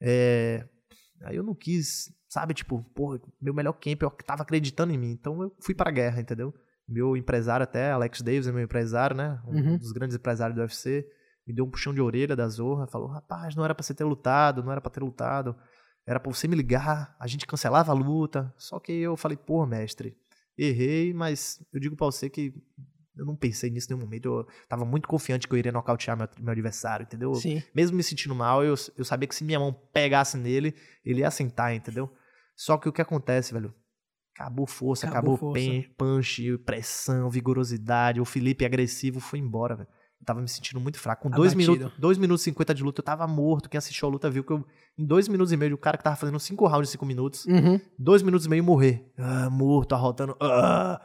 É, 0.00 0.66
Aí 1.24 1.36
eu 1.36 1.42
não 1.44 1.54
quis, 1.54 2.12
sabe, 2.28 2.52
tipo, 2.52 2.82
pô, 2.96 3.16
meu 3.40 3.54
melhor 3.54 3.74
camp, 3.74 4.02
eu 4.02 4.10
tava 4.10 4.42
acreditando 4.42 4.92
em 4.92 4.98
mim. 4.98 5.12
Então, 5.12 5.40
eu 5.40 5.54
fui 5.60 5.72
pra 5.74 5.88
guerra, 5.90 6.20
entendeu? 6.20 6.52
Meu 6.92 7.16
empresário 7.16 7.64
até, 7.64 7.90
Alex 7.90 8.20
Davis 8.20 8.46
é 8.46 8.52
meu 8.52 8.62
empresário, 8.62 9.16
né? 9.16 9.40
Um 9.46 9.54
Uhum. 9.56 9.78
dos 9.78 9.92
grandes 9.92 10.14
empresários 10.16 10.54
do 10.54 10.60
UFC. 10.60 11.06
Me 11.46 11.54
deu 11.54 11.64
um 11.64 11.70
puxão 11.70 11.92
de 11.94 12.00
orelha 12.00 12.36
da 12.36 12.46
Zorra. 12.48 12.86
Falou, 12.86 13.08
rapaz, 13.08 13.54
não 13.56 13.64
era 13.64 13.74
pra 13.74 13.82
você 13.82 13.94
ter 13.94 14.04
lutado, 14.04 14.62
não 14.62 14.70
era 14.70 14.80
pra 14.80 14.90
ter 14.90 15.00
lutado. 15.02 15.56
Era 16.06 16.20
pra 16.20 16.32
você 16.32 16.46
me 16.46 16.54
ligar, 16.56 17.16
a 17.18 17.26
gente 17.26 17.46
cancelava 17.46 17.92
a 17.92 17.94
luta. 17.94 18.52
Só 18.56 18.78
que 18.78 18.92
eu 18.92 19.16
falei, 19.16 19.36
pô, 19.36 19.64
mestre, 19.64 20.16
errei, 20.58 21.14
mas 21.14 21.64
eu 21.72 21.80
digo 21.80 21.96
pra 21.96 22.06
você 22.06 22.28
que 22.28 22.52
eu 23.16 23.24
não 23.26 23.36
pensei 23.36 23.70
nisso 23.70 23.86
em 23.90 23.94
nenhum 23.94 24.04
momento. 24.06 24.26
Eu 24.26 24.46
tava 24.68 24.84
muito 24.84 25.08
confiante 25.08 25.46
que 25.48 25.54
eu 25.54 25.58
iria 25.58 25.72
nocautear 25.72 26.16
meu, 26.16 26.28
meu 26.40 26.52
adversário, 26.52 27.04
entendeu? 27.04 27.34
Sim. 27.34 27.62
Mesmo 27.74 27.96
me 27.96 28.02
sentindo 28.02 28.34
mal, 28.34 28.62
eu, 28.64 28.74
eu 28.96 29.04
sabia 29.04 29.26
que 29.28 29.34
se 29.34 29.44
minha 29.44 29.58
mão 29.60 29.72
pegasse 29.92 30.36
nele, 30.36 30.74
ele 31.04 31.20
ia 31.20 31.30
sentar, 31.30 31.74
entendeu? 31.74 32.12
Só 32.54 32.76
que 32.76 32.88
o 32.88 32.92
que 32.92 33.00
acontece, 33.02 33.52
velho? 33.52 33.74
Acabou 34.34 34.66
força, 34.66 35.06
Acabou 35.06 35.34
acabou, 35.34 35.54
força. 35.54 35.88
punch, 35.96 36.58
pressão, 36.58 37.28
vigorosidade. 37.28 38.20
O 38.20 38.24
Felipe 38.24 38.64
agressivo 38.64 39.20
foi 39.20 39.38
embora, 39.38 39.76
velho. 39.76 39.88
Eu 40.20 40.24
tava 40.24 40.40
me 40.40 40.48
sentindo 40.48 40.80
muito 40.80 40.98
fraco. 40.98 41.22
Com 41.22 41.30
2 41.30 41.54
minutos, 41.54 41.92
dois 41.98 42.16
minutos 42.16 42.42
e 42.42 42.44
50 42.44 42.74
de 42.74 42.82
luta, 42.82 43.00
eu 43.00 43.04
tava 43.04 43.26
morto. 43.26 43.68
Quem 43.68 43.76
assistiu 43.76 44.08
a 44.08 44.10
luta 44.10 44.30
viu 44.30 44.44
que 44.44 44.52
eu, 44.52 44.64
em 44.96 45.04
2 45.04 45.28
minutos 45.28 45.52
e 45.52 45.56
meio, 45.56 45.74
o 45.74 45.78
cara 45.78 45.98
que 45.98 46.04
tava 46.04 46.16
fazendo 46.16 46.38
5 46.38 46.66
rounds 46.66 46.88
de 46.88 46.92
5 46.92 47.04
minutos, 47.04 47.44
2 47.98 48.22
uhum. 48.22 48.26
minutos 48.26 48.46
e 48.46 48.48
meio 48.48 48.64
morrer. 48.64 49.04
Ah, 49.18 49.50
morto, 49.50 49.94
arrotando. 49.94 50.36
Ah 50.40 51.00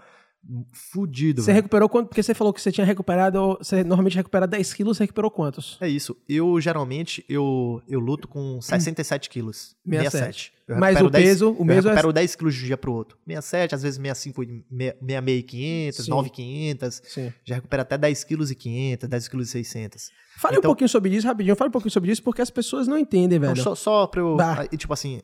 fudido. 0.73 1.41
Você 1.41 1.51
recuperou 1.51 1.89
quanto? 1.89 2.07
Porque 2.07 2.23
você 2.23 2.34
falou 2.34 2.53
que 2.53 2.61
você 2.61 2.71
tinha 2.71 2.86
recuperado. 2.86 3.57
Você 3.59 3.84
normalmente 3.84 4.15
recupera 4.15 4.47
10 4.47 4.73
quilos, 4.73 4.97
você 4.97 5.03
recuperou 5.03 5.30
quantos? 5.30 5.78
É 5.82 5.89
isso. 5.89 6.15
Eu 6.28 6.59
geralmente 6.61 7.25
eu, 7.28 7.82
eu 7.88 7.99
luto 7.99 8.28
com 8.28 8.61
67 8.61 9.30
quilos. 9.30 9.75
67. 9.86 10.11
67. 10.11 10.57
Mas 10.68 11.01
o 11.01 11.09
peso, 11.09 11.51
o 11.51 11.63
mesmo. 11.63 11.89
Eu 11.89 11.95
recupero 11.95 12.09
é... 12.09 12.13
10 12.13 12.36
quilos 12.36 12.55
de 12.55 12.63
um 12.63 12.65
dia 12.68 12.78
pro 12.78 12.91
outro. 12.91 13.18
67, 13.26 13.76
às 13.76 13.84
vezes 13.84 13.97
65, 13.97 14.43
66 14.43 15.39
e 15.39 15.43
500, 15.43 16.07
9 16.07 16.30
500. 16.30 17.01
Sim. 17.05 17.34
Já 17.45 17.55
recupera 17.55 17.84
até 17.84 17.97
10 17.97 18.24
quilos 18.26 18.51
e 18.51 18.55
500, 18.55 19.07
10 19.07 19.28
quilos 19.30 19.47
e 19.47 19.51
600. 19.51 20.11
Fale 20.38 20.57
então, 20.57 20.70
um 20.70 20.74
pouquinho 20.74 20.89
sobre 20.89 21.15
isso, 21.15 21.26
rapidinho. 21.26 21.55
Fale 21.55 21.70
um 21.70 21.72
pouquinho 21.72 21.91
sobre 21.91 22.11
isso, 22.11 22.22
porque 22.22 22.41
as 22.41 22.49
pessoas 22.49 22.88
não 22.88 22.97
entendem, 22.97 23.39
velho. 23.39 23.55
Não, 23.55 23.63
só, 23.63 23.76
só 23.76 24.07
pra 24.07 24.22
eu. 24.22 24.36
Bah. 24.36 24.68
Tipo 24.68 24.93
assim, 24.93 25.22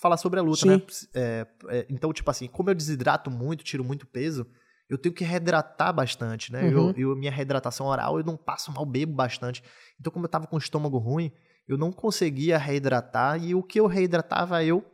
falar 0.00 0.16
sobre 0.16 0.40
a 0.40 0.42
luta, 0.42 0.62
Sim. 0.62 0.68
né? 0.68 0.82
É, 1.14 1.46
é, 1.68 1.86
então, 1.88 2.12
tipo 2.12 2.30
assim, 2.30 2.48
como 2.48 2.68
eu 2.68 2.74
desidrato 2.74 3.30
muito, 3.30 3.62
tiro 3.62 3.84
muito 3.84 4.06
peso, 4.06 4.44
eu 4.88 4.98
tenho 4.98 5.14
que 5.14 5.22
reidratar 5.22 5.94
bastante, 5.94 6.52
né? 6.52 6.64
Uhum. 6.64 6.92
Eu, 6.96 7.10
eu, 7.10 7.16
minha 7.16 7.30
reidratação 7.30 7.86
oral, 7.86 8.18
eu 8.18 8.24
não 8.24 8.36
passo 8.36 8.72
mal, 8.72 8.84
bebo 8.84 9.12
bastante. 9.12 9.62
Então, 10.00 10.12
como 10.12 10.24
eu 10.24 10.28
tava 10.28 10.48
com 10.48 10.56
o 10.56 10.58
estômago 10.58 10.98
ruim, 10.98 11.30
eu 11.70 11.78
não 11.78 11.92
conseguia 11.92 12.58
reidratar 12.58 13.40
e 13.40 13.54
o 13.54 13.62
que 13.62 13.78
eu 13.78 13.86
reidratava, 13.86 14.64
eu 14.64 14.84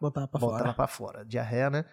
botava 0.00 0.28
pra 0.28 0.40
botava 0.40 0.58
fora. 0.58 0.74
pra 0.74 0.86
fora. 0.86 1.24
Diarreia, 1.24 1.68
né? 1.68 1.84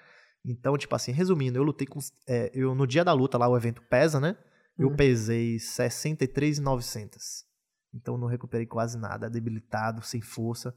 Então, 0.45 0.77
tipo 0.77 0.95
assim, 0.95 1.11
resumindo, 1.11 1.57
eu 1.57 1.63
lutei 1.63 1.87
com. 1.87 1.99
É, 2.27 2.51
eu, 2.53 2.75
no 2.75 2.85
dia 2.85 3.03
da 3.03 3.13
luta 3.13 3.35
lá, 3.39 3.47
o 3.47 3.57
evento 3.57 3.81
pesa, 3.81 4.19
né? 4.19 4.37
Eu 4.77 4.89
uhum. 4.89 4.95
pesei 4.95 5.57
63,900. 5.57 7.45
Então, 7.95 8.15
não 8.15 8.27
recuperei 8.27 8.67
quase 8.67 8.95
nada, 8.95 9.27
debilitado, 9.27 10.03
sem 10.03 10.21
força. 10.21 10.71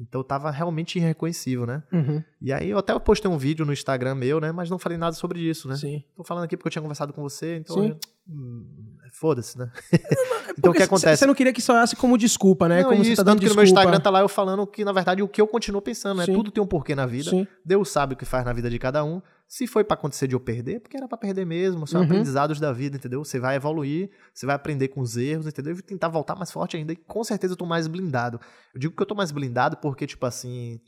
Então 0.00 0.22
tava 0.22 0.50
realmente 0.50 0.98
irreconhecível, 0.98 1.66
né? 1.66 1.82
Uhum. 1.92 2.22
E 2.40 2.52
aí 2.52 2.70
eu 2.70 2.78
até 2.78 2.98
postei 2.98 3.30
um 3.30 3.38
vídeo 3.38 3.64
no 3.64 3.72
Instagram 3.72 4.14
meu, 4.14 4.40
né? 4.40 4.50
Mas 4.50 4.68
não 4.68 4.78
falei 4.78 4.98
nada 4.98 5.14
sobre 5.14 5.40
isso, 5.40 5.68
né? 5.68 5.76
Sim. 5.76 6.02
Tô 6.16 6.24
falando 6.24 6.44
aqui 6.44 6.56
porque 6.56 6.68
eu 6.68 6.72
tinha 6.72 6.82
conversado 6.82 7.12
com 7.12 7.22
você, 7.22 7.56
então. 7.58 7.76
Sim. 7.76 7.96
Hum, 8.28 8.66
foda-se, 9.12 9.58
né? 9.58 9.70
É 10.52 10.54
então 10.58 10.70
o 10.70 10.74
que 10.74 10.82
acontece? 10.82 11.20
Você 11.20 11.26
não 11.26 11.34
queria 11.34 11.52
que 11.52 11.62
soasse 11.62 11.96
como 11.96 12.18
desculpa, 12.18 12.68
né? 12.68 12.82
Não, 12.82 12.90
como 12.90 13.00
isso, 13.00 13.12
você 13.12 13.16
tá 13.16 13.22
dando 13.22 13.38
que 13.38 13.46
desculpa. 13.46 13.62
no 13.62 13.64
meu 13.64 13.72
Instagram 13.72 14.00
tá 14.00 14.10
lá 14.10 14.20
eu 14.20 14.28
falando 14.28 14.66
que, 14.66 14.84
na 14.84 14.92
verdade, 14.92 15.22
o 15.22 15.28
que 15.28 15.40
eu 15.40 15.46
continuo 15.46 15.80
pensando, 15.80 16.18
né? 16.18 16.26
Sim. 16.26 16.34
Tudo 16.34 16.50
tem 16.50 16.62
um 16.62 16.66
porquê 16.66 16.94
na 16.94 17.06
vida. 17.06 17.30
Sim. 17.30 17.46
Deus 17.64 17.88
sabe 17.90 18.12
o 18.12 18.16
que 18.16 18.26
faz 18.26 18.44
na 18.44 18.52
vida 18.52 18.68
de 18.68 18.78
cada 18.78 19.02
um. 19.02 19.22
Se 19.52 19.66
foi 19.66 19.84
para 19.84 19.92
acontecer 19.98 20.26
de 20.26 20.34
eu 20.34 20.40
perder, 20.40 20.80
porque 20.80 20.96
era 20.96 21.06
para 21.06 21.18
perder 21.18 21.44
mesmo, 21.44 21.86
são 21.86 22.00
uhum. 22.00 22.06
aprendizados 22.06 22.58
da 22.58 22.72
vida, 22.72 22.96
entendeu? 22.96 23.22
Você 23.22 23.38
vai 23.38 23.56
evoluir, 23.56 24.10
você 24.32 24.46
vai 24.46 24.54
aprender 24.54 24.88
com 24.88 25.02
os 25.02 25.14
erros, 25.18 25.46
entendeu? 25.46 25.76
E 25.76 25.82
tentar 25.82 26.08
voltar 26.08 26.34
mais 26.34 26.50
forte 26.50 26.78
ainda. 26.78 26.94
E 26.94 26.96
com 26.96 27.22
certeza 27.22 27.52
eu 27.52 27.56
tô 27.58 27.66
mais 27.66 27.86
blindado. 27.86 28.40
Eu 28.74 28.80
digo 28.80 28.96
que 28.96 29.02
eu 29.02 29.04
tô 29.04 29.14
mais 29.14 29.30
blindado 29.30 29.76
porque, 29.76 30.06
tipo 30.06 30.24
assim, 30.24 30.80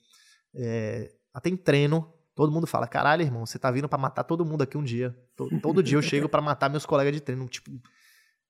é, 0.55 1.13
até 1.35 1.51
em 1.51 1.59
treino, 1.59 2.11
todo 2.35 2.51
mundo 2.51 2.67
fala: 2.67 2.87
caralho, 2.87 3.21
irmão, 3.21 3.45
você 3.45 3.59
tá 3.59 3.71
vindo 3.71 3.87
para 3.87 3.99
matar 3.99 4.25
todo 4.25 4.47
mundo 4.47 4.63
aqui 4.63 4.79
um 4.79 4.83
dia. 4.83 5.15
Todo, 5.37 5.61
todo 5.61 5.83
dia 5.83 5.99
eu 5.99 6.01
chego 6.03 6.27
para 6.27 6.41
matar 6.41 6.71
meus 6.71 6.87
colegas 6.87 7.13
de 7.13 7.21
treino. 7.21 7.47
Tipo, 7.47 7.71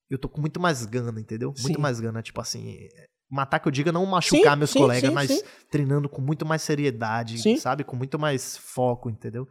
eu 0.08 0.16
tô 0.16 0.28
com 0.28 0.40
muito 0.40 0.60
mais 0.60 0.86
gana, 0.86 1.18
entendeu? 1.18 1.48
Muito 1.48 1.74
sim. 1.74 1.82
mais 1.82 1.98
gana. 1.98 2.22
Tipo 2.22 2.40
assim, 2.40 2.86
matar 3.28 3.58
que 3.58 3.66
eu 3.66 3.72
diga 3.72 3.90
não 3.90 4.06
machucar 4.06 4.52
sim, 4.52 4.58
meus 4.58 4.70
sim, 4.70 4.78
colegas, 4.78 5.12
mas 5.12 5.42
treinando 5.68 6.08
com 6.08 6.22
muito 6.22 6.46
mais 6.46 6.62
seriedade, 6.62 7.58
sabe? 7.58 7.82
Com 7.82 7.96
muito 7.96 8.16
mais 8.16 8.56
foco, 8.56 9.10
entendeu? 9.10 9.48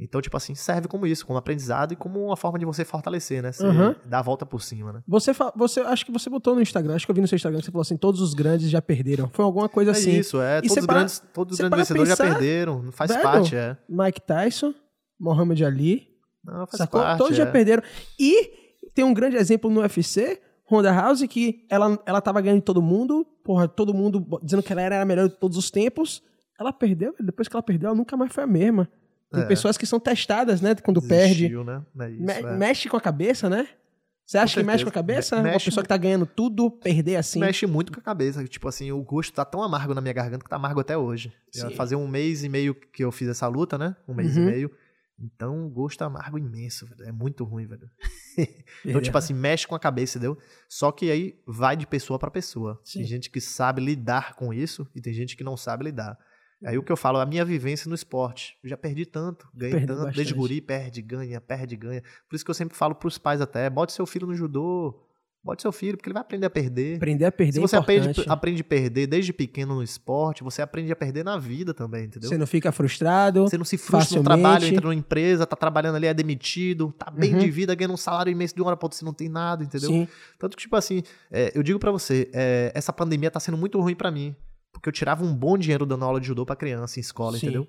Então, 0.00 0.20
tipo 0.20 0.36
assim, 0.36 0.54
serve 0.54 0.88
como 0.88 1.06
isso, 1.06 1.26
como 1.26 1.38
aprendizado 1.38 1.92
e 1.92 1.96
como 1.96 2.24
uma 2.24 2.36
forma 2.36 2.58
de 2.58 2.64
você 2.64 2.84
fortalecer, 2.84 3.42
né? 3.42 3.52
Você 3.52 3.66
uhum. 3.66 3.94
dar 4.06 4.20
a 4.20 4.22
volta 4.22 4.46
por 4.46 4.62
cima, 4.62 4.92
né? 4.92 5.02
Você, 5.06 5.32
você, 5.54 5.80
acho 5.80 6.06
que 6.06 6.12
você 6.12 6.30
botou 6.30 6.54
no 6.54 6.62
Instagram, 6.62 6.94
acho 6.94 7.06
que 7.06 7.10
eu 7.10 7.14
vi 7.14 7.20
no 7.20 7.28
seu 7.28 7.36
Instagram 7.36 7.60
que 7.60 7.66
você 7.66 7.70
falou 7.70 7.82
assim, 7.82 7.96
todos 7.96 8.20
os 8.20 8.32
grandes 8.32 8.70
já 8.70 8.80
perderam. 8.80 9.28
Foi 9.32 9.44
alguma 9.44 9.68
coisa 9.68 9.90
é 9.90 9.92
assim. 9.92 10.12
Isso, 10.12 10.40
é. 10.40 10.58
E 10.58 10.62
todos 10.62 10.76
os 10.76 10.86
para, 10.86 10.94
grandes, 10.94 11.22
todos 11.32 11.52
os 11.52 11.58
grandes 11.58 11.78
vencedores 11.78 12.08
pensar, 12.10 12.26
já 12.26 12.32
perderam. 12.34 12.92
Faz 12.92 13.10
velho, 13.10 13.22
parte, 13.22 13.56
é. 13.56 13.76
Mike 13.88 14.20
Tyson, 14.22 14.74
Muhammad 15.18 15.60
Ali. 15.62 16.08
Não, 16.44 16.66
faz 16.66 16.78
sacou? 16.78 17.00
parte. 17.00 17.18
Todos 17.18 17.34
é. 17.34 17.36
já 17.36 17.46
perderam. 17.46 17.82
E 18.18 18.50
tem 18.94 19.04
um 19.04 19.12
grande 19.12 19.36
exemplo 19.36 19.70
no 19.70 19.80
UFC, 19.80 20.40
Ronda 20.64 20.92
House, 20.92 21.22
que 21.28 21.66
ela, 21.68 21.98
ela 22.06 22.20
tava 22.20 22.40
ganhando 22.40 22.60
de 22.60 22.64
todo 22.64 22.80
mundo, 22.80 23.26
porra, 23.44 23.68
todo 23.68 23.92
mundo 23.92 24.24
dizendo 24.42 24.62
que 24.62 24.72
ela 24.72 24.82
era 24.82 25.02
a 25.02 25.04
melhor 25.04 25.28
de 25.28 25.36
todos 25.36 25.56
os 25.56 25.70
tempos. 25.70 26.22
Ela 26.58 26.72
perdeu, 26.72 27.14
depois 27.18 27.48
que 27.48 27.56
ela 27.56 27.62
perdeu, 27.62 27.88
ela 27.88 27.96
nunca 27.96 28.16
mais 28.16 28.32
foi 28.32 28.44
a 28.44 28.46
mesma. 28.46 28.88
Tem 29.30 29.42
é. 29.42 29.46
pessoas 29.46 29.76
que 29.76 29.86
são 29.86 30.00
testadas, 30.00 30.60
né? 30.60 30.74
Quando 30.74 31.00
perde. 31.00 31.48
Né? 31.48 31.82
É 32.00 32.10
isso, 32.10 32.22
Me 32.22 32.32
é. 32.32 32.56
Mexe 32.56 32.88
com 32.88 32.96
a 32.96 33.00
cabeça, 33.00 33.48
né? 33.48 33.68
Você 34.26 34.38
acha 34.38 34.60
que 34.60 34.66
mexe 34.66 34.84
com 34.84 34.90
a 34.90 34.92
cabeça? 34.92 35.42
Mexe, 35.42 35.54
Uma 35.54 35.60
pessoa 35.60 35.82
que 35.82 35.88
tá 35.88 35.96
ganhando 35.96 36.24
tudo, 36.24 36.70
perder 36.70 37.16
assim? 37.16 37.40
Mexe 37.40 37.66
muito 37.66 37.92
com 37.92 37.98
a 37.98 38.02
cabeça. 38.02 38.44
Tipo 38.44 38.68
assim, 38.68 38.92
o 38.92 39.02
gosto 39.02 39.32
tá 39.32 39.44
tão 39.44 39.60
amargo 39.60 39.92
na 39.92 40.00
minha 40.00 40.14
garganta 40.14 40.44
que 40.44 40.48
tá 40.48 40.54
amargo 40.54 40.78
até 40.78 40.96
hoje. 40.96 41.32
Fazer 41.76 41.96
um 41.96 42.06
mês 42.06 42.44
e 42.44 42.48
meio 42.48 42.72
que 42.72 43.02
eu 43.02 43.10
fiz 43.10 43.28
essa 43.28 43.48
luta, 43.48 43.76
né? 43.76 43.96
Um 44.06 44.14
mês 44.14 44.36
uhum. 44.36 44.44
e 44.44 44.46
meio. 44.46 44.70
Então, 45.18 45.66
o 45.66 45.68
gosto 45.68 46.00
amargo 46.02 46.38
imenso, 46.38 46.86
velho. 46.86 47.08
É 47.08 47.12
muito 47.12 47.44
ruim, 47.44 47.66
velho. 47.66 47.90
então, 48.86 49.00
tipo 49.02 49.18
assim, 49.18 49.34
mexe 49.34 49.66
com 49.66 49.74
a 49.74 49.80
cabeça, 49.80 50.16
entendeu? 50.16 50.38
Só 50.68 50.92
que 50.92 51.10
aí 51.10 51.38
vai 51.44 51.76
de 51.76 51.86
pessoa 51.86 52.16
para 52.16 52.30
pessoa. 52.30 52.80
Sim. 52.84 53.00
Tem 53.00 53.08
gente 53.08 53.30
que 53.30 53.40
sabe 53.40 53.82
lidar 53.82 54.34
com 54.34 54.54
isso 54.54 54.88
e 54.94 55.00
tem 55.00 55.12
gente 55.12 55.36
que 55.36 55.42
não 55.42 55.56
sabe 55.56 55.84
lidar. 55.84 56.16
Aí 56.64 56.76
o 56.76 56.82
que 56.82 56.92
eu 56.92 56.96
falo, 56.96 57.18
a 57.18 57.26
minha 57.26 57.44
vivência 57.44 57.88
no 57.88 57.94
esporte. 57.94 58.56
Eu 58.62 58.68
já 58.68 58.76
perdi 58.76 59.06
tanto, 59.06 59.48
ganhei 59.54 59.72
Perdi 59.72 59.86
tanto, 59.86 59.96
bastante. 59.98 60.16
desde 60.16 60.34
guri, 60.34 60.60
perde, 60.60 61.00
ganha, 61.00 61.40
perde, 61.40 61.76
ganha. 61.76 62.02
Por 62.28 62.36
isso 62.36 62.44
que 62.44 62.50
eu 62.50 62.54
sempre 62.54 62.76
falo 62.76 62.94
pros 62.94 63.16
pais 63.16 63.40
até, 63.40 63.68
bote 63.70 63.92
seu 63.92 64.04
filho 64.04 64.26
no 64.26 64.34
judô, 64.34 64.94
bote 65.42 65.62
seu 65.62 65.72
filho, 65.72 65.96
porque 65.96 66.08
ele 66.08 66.14
vai 66.14 66.20
aprender 66.20 66.44
a 66.44 66.50
perder. 66.50 66.96
Aprender 66.96 67.24
a 67.24 67.32
perder 67.32 67.52
Se 67.54 67.60
você 67.60 67.76
é 67.76 67.78
aprende, 67.78 68.24
aprende 68.28 68.60
a 68.60 68.64
perder 68.64 69.06
desde 69.06 69.32
pequeno 69.32 69.74
no 69.74 69.82
esporte, 69.82 70.44
você 70.44 70.60
aprende 70.60 70.92
a 70.92 70.96
perder 70.96 71.24
na 71.24 71.38
vida 71.38 71.72
também, 71.72 72.04
entendeu? 72.04 72.28
Você 72.28 72.36
não 72.36 72.46
fica 72.46 72.70
frustrado. 72.70 73.42
Você 73.42 73.56
não 73.56 73.64
se 73.64 73.78
frustra 73.78 74.00
facilmente. 74.00 74.28
no 74.28 74.42
trabalho, 74.42 74.66
entra 74.66 74.82
numa 74.82 74.94
empresa, 74.94 75.46
tá 75.46 75.56
trabalhando 75.56 75.96
ali, 75.96 76.06
é 76.06 76.14
demitido, 76.14 76.92
tá 76.98 77.10
bem 77.10 77.32
uhum. 77.32 77.40
de 77.40 77.50
vida, 77.50 77.74
ganhando 77.74 77.94
um 77.94 77.96
salário 77.96 78.30
imenso 78.30 78.54
de 78.54 78.60
uma 78.60 78.68
hora 78.68 78.76
pra 78.76 78.84
outra, 78.84 78.98
você 78.98 79.04
não 79.04 79.14
tem 79.14 79.30
nada, 79.30 79.64
entendeu? 79.64 79.88
Sim. 79.88 80.08
Tanto 80.38 80.58
que, 80.58 80.62
tipo 80.62 80.76
assim, 80.76 81.02
é, 81.30 81.52
eu 81.54 81.62
digo 81.62 81.78
para 81.78 81.90
você, 81.90 82.30
é, 82.34 82.70
essa 82.74 82.92
pandemia 82.92 83.30
tá 83.30 83.40
sendo 83.40 83.56
muito 83.56 83.80
ruim 83.80 83.94
para 83.94 84.10
mim. 84.10 84.36
Porque 84.72 84.88
eu 84.88 84.92
tirava 84.92 85.24
um 85.24 85.34
bom 85.34 85.58
dinheiro 85.58 85.84
dando 85.84 86.04
aula 86.04 86.20
de 86.20 86.26
judô 86.26 86.46
pra 86.46 86.56
criança 86.56 86.98
em 86.98 87.02
escola, 87.02 87.36
Sim. 87.36 87.46
entendeu? 87.46 87.68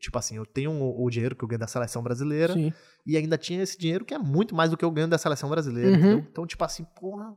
tipo 0.00 0.18
assim, 0.18 0.36
eu 0.36 0.44
tenho 0.44 0.72
o, 0.72 1.04
o, 1.04 1.10
dinheiro 1.10 1.36
que 1.36 1.44
eu 1.44 1.48
ganho 1.48 1.60
da 1.60 1.66
seleção 1.66 2.02
brasileira 2.02 2.52
Sim. 2.54 2.72
e 3.06 3.16
ainda 3.16 3.38
tinha 3.38 3.62
esse 3.62 3.78
dinheiro 3.78 4.04
que 4.04 4.12
é 4.12 4.18
muito 4.18 4.54
mais 4.54 4.70
do 4.70 4.76
que 4.76 4.84
eu 4.84 4.90
ganho 4.90 5.06
da 5.06 5.16
seleção 5.16 5.48
brasileira, 5.48 5.90
uhum. 5.90 5.96
entendeu? 5.96 6.18
Então, 6.30 6.46
tipo 6.46 6.64
assim, 6.64 6.84
porra, 6.98 7.32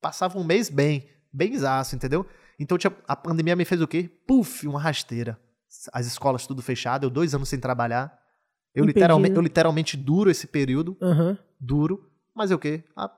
passava 0.00 0.38
um 0.38 0.44
mês 0.44 0.70
bem, 0.70 1.06
bem 1.30 1.52
exaço, 1.52 1.94
entendeu? 1.94 2.26
Então 2.58 2.78
a 3.06 3.14
pandemia 3.14 3.54
me 3.54 3.66
fez 3.66 3.82
o 3.82 3.86
quê? 3.86 4.10
Puf, 4.26 4.66
uma 4.66 4.80
rasteira. 4.80 5.38
As 5.92 6.06
escolas 6.06 6.46
tudo 6.46 6.62
fechado, 6.62 7.04
eu 7.04 7.10
dois 7.10 7.34
anos 7.34 7.48
sem 7.48 7.60
trabalhar. 7.60 8.18
Eu, 8.74 8.84
literalmente, 8.84 9.36
eu 9.36 9.42
literalmente 9.42 9.96
duro 9.96 10.30
esse 10.30 10.46
período. 10.46 10.96
Uhum. 11.00 11.36
Duro. 11.60 12.10
Mas 12.34 12.50
é 12.50 12.54
o 12.54 12.58
quê? 12.58 12.82
A 12.96 13.10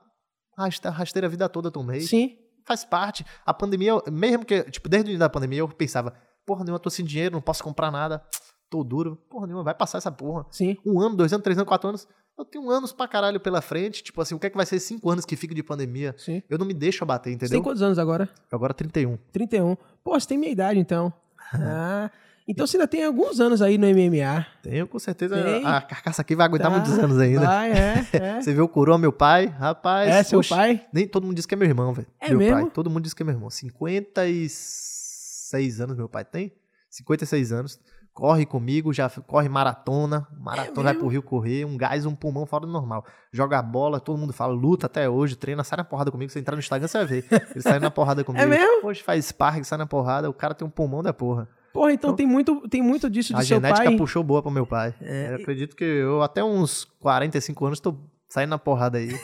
rasteira 0.91 1.27
a 1.27 1.29
vida 1.29 1.47
toda 1.47 1.71
tomei. 1.71 2.01
Sim 2.01 2.42
faz 2.65 2.83
parte. 2.83 3.25
A 3.45 3.53
pandemia, 3.53 3.93
mesmo 4.11 4.45
que, 4.45 4.63
tipo, 4.63 4.89
desde 4.89 5.07
o 5.07 5.11
início 5.11 5.19
da 5.19 5.29
pandemia, 5.29 5.59
eu 5.59 5.67
pensava, 5.67 6.13
porra 6.45 6.63
nenhuma, 6.63 6.79
tô 6.79 6.89
sem 6.89 7.05
dinheiro, 7.05 7.33
não 7.33 7.41
posso 7.41 7.63
comprar 7.63 7.91
nada, 7.91 8.23
tô 8.69 8.83
duro. 8.83 9.17
Porra 9.29 9.47
nenhuma, 9.47 9.63
vai 9.63 9.73
passar 9.73 9.97
essa 9.97 10.11
porra. 10.11 10.45
Sim. 10.51 10.77
Um 10.85 10.99
ano, 10.99 11.15
dois 11.15 11.31
anos, 11.31 11.43
três 11.43 11.57
anos, 11.57 11.67
quatro 11.67 11.89
anos. 11.89 12.07
Eu 12.37 12.43
tenho 12.43 12.69
anos 12.69 12.91
pra 12.91 13.07
caralho 13.07 13.39
pela 13.39 13.61
frente. 13.61 14.03
Tipo 14.03 14.21
assim, 14.21 14.33
o 14.33 14.39
que 14.39 14.47
é 14.47 14.49
que 14.49 14.57
vai 14.57 14.65
ser 14.65 14.79
cinco 14.79 15.09
anos 15.09 15.23
que 15.25 15.35
fica 15.35 15.53
de 15.53 15.61
pandemia? 15.61 16.15
Sim. 16.17 16.41
Eu 16.49 16.57
não 16.57 16.65
me 16.65 16.73
deixo 16.73 17.03
abater, 17.03 17.31
entendeu? 17.31 17.49
Você 17.49 17.53
tem 17.55 17.63
quantos 17.63 17.81
anos 17.81 17.99
agora? 17.99 18.27
Agora 18.51 18.73
31. 18.73 19.17
31. 19.31 19.75
Pô, 20.03 20.19
você 20.19 20.27
tem 20.27 20.37
minha 20.37 20.51
idade, 20.51 20.79
então. 20.79 21.13
ah. 21.53 22.09
Então 22.47 22.65
você 22.67 22.75
ainda 22.75 22.87
tem 22.87 23.05
alguns 23.05 23.39
anos 23.39 23.61
aí 23.61 23.77
no 23.77 23.87
MMA. 23.87 24.45
Tenho, 24.61 24.85
com 24.87 24.99
certeza. 24.99 25.41
Tem. 25.41 25.65
A 25.65 25.79
carcaça 25.81 26.21
aqui 26.21 26.35
vai 26.35 26.45
aguentar 26.45 26.69
tá. 26.69 26.77
muitos 26.77 26.99
anos 26.99 27.17
ainda. 27.17 27.45
Vai, 27.45 27.71
é, 27.71 28.05
é. 28.11 28.41
Você 28.41 28.53
viu 28.53 28.65
o 28.65 28.67
Coroa, 28.67 28.97
meu 28.97 29.13
pai? 29.13 29.45
Rapaz. 29.45 30.09
É, 30.09 30.23
seu 30.23 30.39
poxa, 30.39 30.55
pai? 30.55 30.85
Nem 30.91 31.07
todo 31.07 31.25
mundo 31.25 31.37
diz 31.37 31.45
que 31.45 31.53
é 31.53 31.57
meu 31.57 31.67
irmão, 31.67 31.93
velho. 31.93 32.07
É 32.19 32.27
meu 32.29 32.39
mesmo? 32.39 32.61
Pai. 32.63 32.71
Todo 32.71 32.89
mundo 32.89 33.03
diz 33.03 33.13
que 33.13 33.23
é 33.23 33.25
meu 33.25 33.33
irmão. 33.33 33.49
56 33.49 35.79
anos 35.79 35.95
meu 35.95 36.09
pai 36.09 36.25
tem. 36.25 36.51
56 36.89 37.53
anos. 37.53 37.79
Corre 38.13 38.45
comigo, 38.45 38.91
já 38.93 39.09
corre 39.09 39.49
maratona. 39.49 40.27
Maratona 40.37 40.89
é 40.89 40.93
vai 40.93 40.99
pro 40.99 41.07
Rio 41.07 41.23
correr. 41.23 41.65
Um 41.65 41.77
gás, 41.77 42.05
um 42.05 42.13
pulmão 42.13 42.45
fora 42.45 42.65
do 42.65 42.71
normal. 42.71 43.05
Joga 43.31 43.59
bola, 43.61 43.99
todo 43.99 44.19
mundo 44.19 44.33
fala, 44.33 44.53
luta 44.53 44.85
até 44.85 45.09
hoje, 45.09 45.35
treina, 45.35 45.63
sai 45.63 45.77
na 45.77 45.83
porrada 45.83 46.11
comigo. 46.11 46.31
Você 46.31 46.37
entrar 46.39 46.55
no 46.55 46.59
Instagram, 46.59 46.87
você 46.87 46.99
vai 46.99 47.07
ver. 47.07 47.25
Ele 47.31 47.61
sai 47.61 47.79
na 47.79 47.89
porrada 47.89 48.21
é 48.21 48.23
comigo. 48.23 48.43
É 48.43 48.45
mesmo? 48.45 48.81
Poxa, 48.81 49.03
faz 49.03 49.25
sparring, 49.25 49.63
sai 49.63 49.79
na 49.79 49.87
porrada. 49.87 50.29
O 50.29 50.33
cara 50.33 50.53
tem 50.53 50.67
um 50.67 50.69
pulmão 50.69 51.01
da 51.01 51.11
porra. 51.11 51.49
Porra, 51.73 51.91
então, 51.91 52.11
então 52.11 52.15
tem, 52.15 52.27
muito, 52.27 52.69
tem 52.69 52.81
muito 52.83 53.09
disso 53.09 53.33
de 53.33 53.45
seu 53.45 53.59
pai. 53.59 53.71
A 53.71 53.75
genética 53.75 53.97
puxou 53.97 54.23
boa 54.23 54.43
pro 54.43 54.51
meu 54.51 54.65
pai. 54.65 54.93
É, 55.01 55.31
eu 55.31 55.35
acredito 55.37 55.75
que 55.75 55.83
eu 55.83 56.21
até 56.21 56.43
uns 56.43 56.85
45 56.99 57.65
anos 57.65 57.79
tô 57.79 57.95
saindo 58.29 58.51
na 58.51 58.59
porrada 58.59 58.99
aí. 58.99 59.09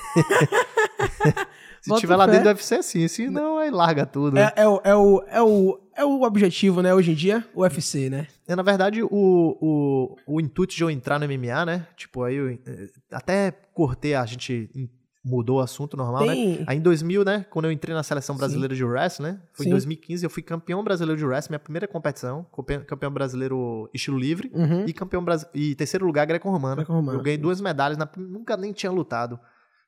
Se 1.82 1.96
tiver 1.96 2.16
lá 2.16 2.26
dentro 2.26 2.44
deve 2.44 2.66
ser 2.66 2.76
assim, 2.76 3.08
se 3.08 3.30
não, 3.30 3.58
aí 3.58 3.70
larga 3.70 4.06
tudo. 4.06 4.38
É, 4.38 4.52
é, 4.56 4.68
o, 4.68 4.82
é, 4.84 4.96
o, 4.96 5.24
é, 5.28 5.42
o, 5.42 5.80
é 5.96 6.06
o 6.06 6.24
objetivo, 6.24 6.82
né, 6.82 6.94
hoje 6.94 7.12
em 7.12 7.16
dia, 7.16 7.46
o 7.54 7.62
UFC, 7.62 8.10
né? 8.10 8.28
É, 8.46 8.54
na 8.54 8.62
verdade, 8.62 9.02
o, 9.02 9.08
o, 9.10 10.18
o 10.28 10.42
intuito 10.42 10.76
de 10.76 10.84
eu 10.84 10.90
entrar 10.90 11.18
no 11.18 11.26
MMA, 11.26 11.66
né, 11.66 11.88
tipo, 11.96 12.22
aí 12.24 12.36
eu 12.36 12.50
eh, 12.50 12.90
até 13.12 13.52
cortei 13.74 14.14
a 14.14 14.26
gente 14.26 14.70
mudou 15.30 15.58
o 15.58 15.62
assunto 15.62 15.96
normal, 15.96 16.26
né? 16.26 16.34
Aí 16.68 16.78
em 16.78 16.82
2000, 16.82 17.24
né, 17.24 17.46
quando 17.50 17.66
eu 17.66 17.72
entrei 17.72 17.94
na 17.94 18.02
seleção 18.04 18.36
Sim. 18.36 18.40
brasileira 18.40 18.74
de 18.76 18.84
wrestling, 18.84 19.28
né? 19.28 19.42
Foi 19.54 19.64
Sim. 19.66 19.70
em 19.70 19.72
2015, 19.74 20.24
eu 20.26 20.30
fui 20.30 20.42
campeão 20.42 20.84
brasileiro 20.84 21.18
de 21.20 21.26
wrestling, 21.26 21.52
minha 21.54 21.60
primeira 21.60 21.88
competição, 21.88 22.46
campe- 22.56 22.80
campeão 22.86 23.12
brasileiro 23.12 23.90
estilo 23.94 24.18
livre 24.18 24.52
Uhum. 24.54 24.86
e 24.86 24.94
campeão 24.94 25.24
e 25.54 25.76
terceiro 25.76 26.06
lugar 26.06 26.26
greco-romano. 26.26 26.78
Greco-romano. 26.78 27.18
Eu 27.20 27.22
ganhei 27.24 27.38
duas 27.38 27.62
medalhas, 27.62 27.98
na- 27.98 28.10
nunca 28.18 28.58
nem 28.58 28.74
tinha 28.74 28.92
lutado. 28.92 29.40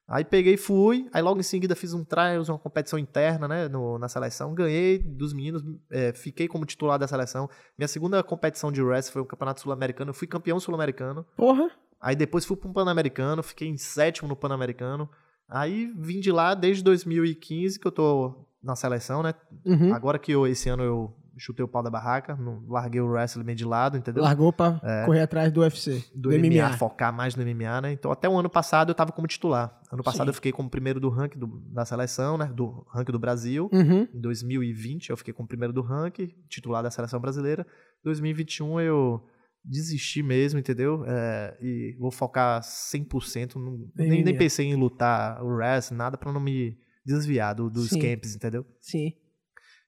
Aí 0.07 0.25
peguei 0.25 0.55
e 0.55 0.57
fui, 0.57 1.07
aí 1.13 1.21
logo 1.21 1.39
em 1.39 1.43
seguida 1.43 1.73
fiz 1.73 1.93
um 1.93 2.03
trials, 2.03 2.49
uma 2.49 2.59
competição 2.59 2.99
interna, 2.99 3.47
né, 3.47 3.69
no- 3.69 3.97
na 3.97 4.09
seleção, 4.09 4.53
ganhei 4.53 4.99
dos 4.99 5.31
meninos, 5.33 5.63
é, 5.89 6.11
fiquei 6.13 6.47
como 6.49 6.65
titular 6.65 6.99
da 6.99 7.07
seleção. 7.07 7.49
Minha 7.77 7.87
segunda 7.87 8.21
competição 8.21 8.71
de 8.73 8.81
wrestling 8.83 9.13
foi 9.13 9.21
o 9.21 9.25
Campeonato 9.25 9.61
Sul-Americano, 9.61 10.09
eu 10.09 10.13
fui 10.13 10.27
campeão 10.27 10.59
sul-americano. 10.59 11.25
Porra. 11.37 11.69
Aí 12.01 12.15
depois 12.15 12.43
fui 12.43 12.57
para 12.57 12.67
um 12.67 12.73
Pan-Americano, 12.73 13.41
fiquei 13.43 13.67
em 13.69 13.77
sétimo 13.77 14.27
no 14.27 14.35
Pan-Americano. 14.35 15.07
Aí 15.51 15.91
vim 15.97 16.19
de 16.19 16.31
lá 16.31 16.53
desde 16.55 16.83
2015 16.83 17.79
que 17.79 17.85
eu 17.85 17.91
tô 17.91 18.47
na 18.63 18.75
seleção, 18.75 19.21
né? 19.21 19.33
Uhum. 19.65 19.93
Agora 19.93 20.17
que 20.17 20.31
eu, 20.31 20.47
esse 20.47 20.69
ano 20.69 20.81
eu 20.83 21.13
chutei 21.37 21.63
o 21.63 21.67
pau 21.67 21.81
da 21.81 21.89
barraca, 21.89 22.35
não, 22.35 22.61
larguei 22.67 23.01
o 23.01 23.07
wrestling 23.07 23.43
meio 23.43 23.55
de 23.57 23.65
lado, 23.65 23.97
entendeu? 23.97 24.21
Largou 24.21 24.53
pra 24.53 24.79
correr 25.05 25.21
atrás 25.21 25.51
do 25.51 25.61
UFC. 25.61 26.03
do, 26.13 26.29
MMA, 26.29 26.77
focar 26.77 27.11
mais 27.11 27.35
no 27.35 27.43
MMA, 27.43 27.81
né? 27.81 27.91
Então 27.93 28.11
até 28.11 28.29
o 28.29 28.37
ano 28.37 28.49
passado 28.49 28.89
eu 28.91 28.95
tava 28.95 29.11
como 29.11 29.27
titular. 29.27 29.79
Ano 29.91 30.03
passado 30.03 30.25
Sim. 30.25 30.29
eu 30.29 30.33
fiquei 30.35 30.51
como 30.51 30.69
primeiro 30.69 30.99
do 30.99 31.09
ranking 31.09 31.39
do- 31.39 31.47
da 31.71 31.83
seleção, 31.83 32.37
né? 32.37 32.45
Do 32.53 32.85
ranking 32.89 33.11
do 33.11 33.17
Brasil. 33.19 33.69
Uhum. 33.73 34.07
Em 34.13 34.21
2020 34.21 35.09
eu 35.09 35.17
fiquei 35.17 35.33
como 35.33 35.47
primeiro 35.47 35.73
do 35.73 35.81
ranking, 35.81 36.31
titular 36.47 36.83
da 36.83 36.91
seleção 36.91 37.19
brasileira. 37.19 37.65
2021 38.03 38.79
eu 38.79 39.23
desisti 39.63 40.21
mesmo, 40.23 40.59
entendeu? 40.59 41.03
É, 41.05 41.57
e 41.61 41.95
vou 41.99 42.11
focar 42.11 42.61
100%. 42.63 43.55
Não, 43.55 43.89
nem, 43.95 44.23
nem 44.23 44.37
pensei 44.37 44.65
em 44.67 44.75
lutar 44.75 45.41
o 45.43 45.47
wrestling, 45.47 45.97
nada 45.97 46.17
pra 46.17 46.31
não 46.31 46.39
me 46.41 46.77
desviar 47.05 47.53
do- 47.55 47.69
dos 47.69 47.89
Sim. 47.89 47.99
camps, 47.99 48.35
entendeu? 48.35 48.65
Sim. 48.79 49.13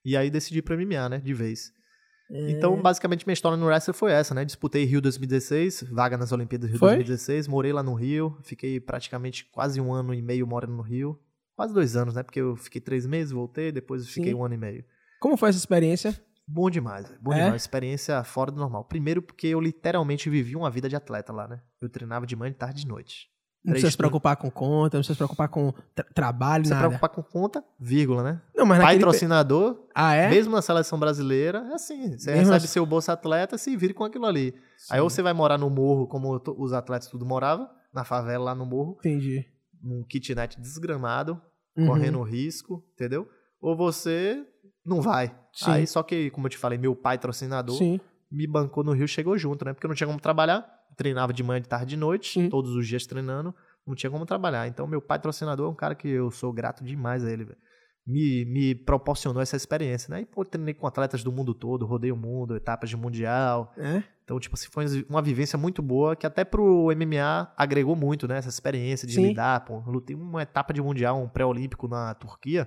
E 0.05 0.17
aí 0.17 0.29
decidi 0.29 0.61
pra 0.61 0.75
MMA, 0.75 1.09
né? 1.09 1.17
De 1.19 1.33
vez. 1.33 1.71
É. 2.31 2.51
Então, 2.51 2.81
basicamente, 2.81 3.25
minha 3.27 3.33
história 3.33 3.57
no 3.57 3.65
wrestling 3.65 3.93
foi 3.93 4.11
essa, 4.11 4.33
né? 4.33 4.43
Disputei 4.45 4.85
Rio 4.85 5.01
2016, 5.01 5.83
vaga 5.91 6.17
nas 6.17 6.31
Olimpíadas 6.31 6.69
Rio 6.69 6.79
Foi? 6.79 6.89
2016, 6.89 7.47
morei 7.47 7.71
lá 7.73 7.83
no 7.83 7.93
Rio, 7.93 8.37
fiquei 8.43 8.79
praticamente 8.79 9.45
quase 9.51 9.79
um 9.79 9.93
ano 9.93 10.13
e 10.13 10.21
meio 10.21 10.47
morando 10.47 10.73
no 10.73 10.81
Rio. 10.81 11.19
Quase 11.55 11.73
dois 11.73 11.95
anos, 11.95 12.15
né? 12.15 12.23
Porque 12.23 12.39
eu 12.41 12.55
fiquei 12.55 12.81
três 12.81 13.05
meses, 13.05 13.31
voltei, 13.31 13.71
depois 13.71 14.07
fiquei 14.09 14.31
Sim. 14.31 14.37
um 14.39 14.43
ano 14.43 14.55
e 14.55 14.57
meio. 14.57 14.83
Como 15.19 15.37
foi 15.37 15.49
essa 15.49 15.59
experiência? 15.59 16.19
Bom 16.47 16.69
demais, 16.69 17.11
bom 17.21 17.33
É? 17.33 17.43
demais. 17.45 17.61
Experiência 17.61 18.23
fora 18.23 18.51
do 18.51 18.57
normal. 18.59 18.83
Primeiro 18.85 19.21
porque 19.21 19.47
eu 19.47 19.61
literalmente 19.61 20.29
vivi 20.29 20.55
uma 20.55 20.69
vida 20.69 20.89
de 20.89 20.95
atleta 20.95 21.31
lá, 21.31 21.47
né? 21.47 21.61
Eu 21.81 21.89
treinava 21.89 22.25
de 22.25 22.35
manhã, 22.35 22.51
de 22.51 22.57
tarde 22.57 22.81
e 22.81 22.83
de 22.83 22.87
noite. 22.89 23.31
Não 23.63 23.71
precisa 23.71 23.91
se 23.91 23.97
preocupar 23.97 24.35
com 24.35 24.51
conta, 24.51 24.97
não 24.97 25.01
precisa 25.01 25.13
se 25.13 25.17
preocupar 25.17 25.47
com 25.47 25.71
tra- 25.95 26.05
trabalho, 26.13 26.65
Se 26.65 26.71
nada. 26.71 26.81
preocupar 26.89 27.09
com 27.09 27.23
conta, 27.23 27.63
vírgula, 27.79 28.21
né? 28.21 28.41
Não, 28.53 28.65
mas 28.65 28.77
naquele... 28.79 28.99
Patrocinador, 28.99 29.87
Ah, 29.95 30.13
é? 30.15 30.29
mesmo 30.29 30.51
na 30.51 30.61
seleção 30.61 30.99
brasileira, 30.99 31.59
é 31.71 31.73
assim. 31.75 32.17
Você 32.17 32.29
Mesmo 32.31 32.39
recebe 32.51 32.55
assim. 32.57 32.67
seu 32.67 32.85
bolsa 32.85 33.13
atleta, 33.13 33.57
se 33.57 33.77
vira 33.77 33.93
com 33.93 34.03
aquilo 34.03 34.25
ali. 34.25 34.53
Aí 34.91 34.97
Sim. 34.97 34.99
ou 34.99 35.09
você 35.09 35.21
vai 35.21 35.31
morar 35.31 35.57
no 35.57 35.69
morro, 35.69 36.07
como 36.07 36.41
os 36.57 36.73
atletas 36.73 37.07
tudo 37.07 37.25
moravam, 37.25 37.69
na 37.93 38.03
favela 38.03 38.43
lá 38.43 38.55
no 38.55 38.65
morro, 38.65 38.97
Entendi. 38.99 39.45
num 39.81 40.03
kitnet 40.03 40.59
desgramado, 40.59 41.41
Uhum. 41.77 41.87
correndo 41.87 42.21
risco, 42.21 42.83
entendeu? 42.95 43.29
Ou 43.61 43.77
você 43.77 44.45
não 44.85 45.01
vai. 45.01 45.33
Sim. 45.53 45.71
Aí 45.71 45.87
só 45.87 46.01
que, 46.03 46.29
como 46.31 46.47
eu 46.47 46.49
te 46.51 46.57
falei, 46.57 46.77
meu 46.77 46.95
pai 46.95 47.17
patrocinador 47.17 47.75
Sim. 47.77 47.99
me 48.31 48.47
bancou 48.47 48.83
no 48.83 48.91
Rio, 48.93 49.07
chegou 49.07 49.37
junto, 49.37 49.63
né? 49.65 49.73
Porque 49.73 49.85
eu 49.85 49.89
não 49.89 49.95
tinha 49.95 50.07
como 50.07 50.19
trabalhar, 50.19 50.65
treinava 50.97 51.31
de 51.33 51.43
manhã, 51.43 51.61
de 51.61 51.67
tarde, 51.69 51.85
de 51.87 51.97
noite, 51.97 52.33
Sim. 52.33 52.49
todos 52.49 52.75
os 52.75 52.87
dias 52.87 53.05
treinando, 53.05 53.53
não 53.85 53.95
tinha 53.95 54.09
como 54.09 54.25
trabalhar. 54.25 54.67
Então 54.67 54.85
meu 54.87 55.01
pai 55.01 55.17
patrocinador 55.19 55.67
é 55.67 55.71
um 55.71 55.75
cara 55.75 55.95
que 55.95 56.07
eu 56.07 56.31
sou 56.31 56.51
grato 56.51 56.83
demais 56.83 57.23
a 57.23 57.31
ele, 57.31 57.45
velho. 57.45 57.57
Me, 58.05 58.43
me 58.45 58.75
proporcionou 58.75 59.41
essa 59.41 59.55
experiência, 59.55 60.13
né? 60.13 60.21
E, 60.21 60.25
pô, 60.25 60.43
treinei 60.43 60.73
com 60.73 60.85
atletas 60.85 61.23
do 61.23 61.31
mundo 61.31 61.53
todo, 61.53 61.85
rodei 61.85 62.11
o 62.11 62.17
mundo, 62.17 62.53
etapas 62.57 62.89
de 62.89 62.97
mundial, 62.97 63.71
É? 63.77 64.03
então, 64.25 64.37
tipo 64.41 64.55
assim, 64.55 64.67
foi 64.69 64.85
uma 65.07 65.21
vivência 65.21 65.57
muito 65.57 65.81
boa 65.81 66.13
que 66.13 66.27
até 66.27 66.43
pro 66.43 66.89
MMA 66.93 67.53
agregou 67.55 67.95
muito, 67.95 68.27
né? 68.27 68.39
Essa 68.39 68.49
experiência 68.49 69.07
de 69.07 69.13
Sim. 69.13 69.27
lidar, 69.27 69.63
pô. 69.63 69.81
Eu 69.87 69.89
lutei 69.93 70.17
uma 70.17 70.41
etapa 70.41 70.73
de 70.73 70.81
mundial, 70.81 71.17
um 71.21 71.29
pré-olímpico 71.29 71.87
na 71.87 72.13
Turquia, 72.13 72.65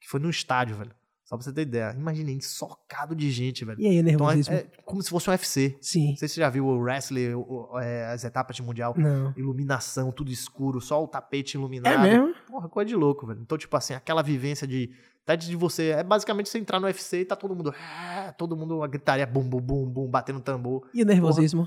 que 0.00 0.08
foi 0.08 0.18
no 0.18 0.28
estádio, 0.28 0.74
velho. 0.74 0.90
Só 1.32 1.36
pra 1.38 1.44
você 1.46 1.50
ter 1.54 1.62
ideia. 1.62 1.94
Imaginei, 1.98 2.38
socado 2.42 3.14
de 3.16 3.30
gente, 3.30 3.64
velho. 3.64 3.80
E 3.80 3.86
aí, 3.86 3.96
Então 3.96 4.30
é, 4.30 4.34
nervosismo? 4.34 4.54
é 4.54 4.66
como 4.84 5.02
se 5.02 5.08
fosse 5.08 5.30
um 5.30 5.32
UFC. 5.32 5.78
Sim. 5.80 6.10
Não 6.10 6.16
sei 6.16 6.28
se 6.28 6.34
você 6.34 6.40
já 6.42 6.50
viu 6.50 6.66
o 6.66 6.76
wrestling, 6.78 7.32
o- 7.32 7.70
o- 7.72 7.78
é, 7.78 8.04
as 8.12 8.22
etapas 8.22 8.54
de 8.54 8.62
mundial. 8.62 8.92
Não. 8.98 9.32
Iluminação, 9.34 10.12
tudo 10.12 10.30
escuro, 10.30 10.78
só 10.78 11.02
o 11.02 11.08
tapete 11.08 11.54
iluminado. 11.54 12.06
É 12.06 12.18
mesmo? 12.18 12.34
Porra, 12.46 12.68
coisa 12.68 12.86
de 12.86 12.94
louco, 12.94 13.26
velho. 13.26 13.40
Então, 13.40 13.56
tipo 13.56 13.74
assim, 13.74 13.94
aquela 13.94 14.20
vivência 14.22 14.66
de. 14.66 14.90
Até 15.22 15.34
de 15.34 15.56
você. 15.56 15.88
É 15.92 16.02
basicamente 16.04 16.50
você 16.50 16.58
entrar 16.58 16.78
no 16.78 16.84
UFC 16.86 17.20
e 17.20 17.24
tá 17.24 17.34
todo 17.34 17.56
mundo. 17.56 17.72
"Ah", 17.78 18.34
Todo 18.36 18.54
mundo 18.54 18.76
uma 18.76 18.86
gritaria, 18.88 19.26
bum, 19.26 19.42
bum, 19.42 19.58
bum, 19.60 19.88
bum, 19.88 20.06
batendo 20.10 20.40
tambor. 20.40 20.86
E 20.92 21.02
o 21.02 21.06
nervosismo? 21.06 21.66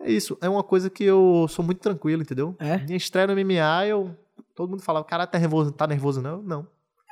É 0.00 0.10
isso, 0.10 0.36
é 0.40 0.48
uma 0.48 0.64
coisa 0.64 0.90
que 0.90 1.04
eu 1.04 1.46
sou 1.48 1.64
muito 1.64 1.78
tranquilo, 1.80 2.22
entendeu? 2.22 2.56
É? 2.58 2.78
Minha 2.78 2.96
estreia 2.96 3.28
no 3.28 3.32
MMA, 3.34 3.86
eu. 3.86 4.16
Todo 4.56 4.70
mundo 4.70 4.82
falava, 4.82 5.04
cara, 5.04 5.24
tá 5.24 5.38
nervoso, 5.38 5.70
tá 5.70 5.86
nervoso, 5.86 6.20
não? 6.20 6.42
Não. 6.42 6.66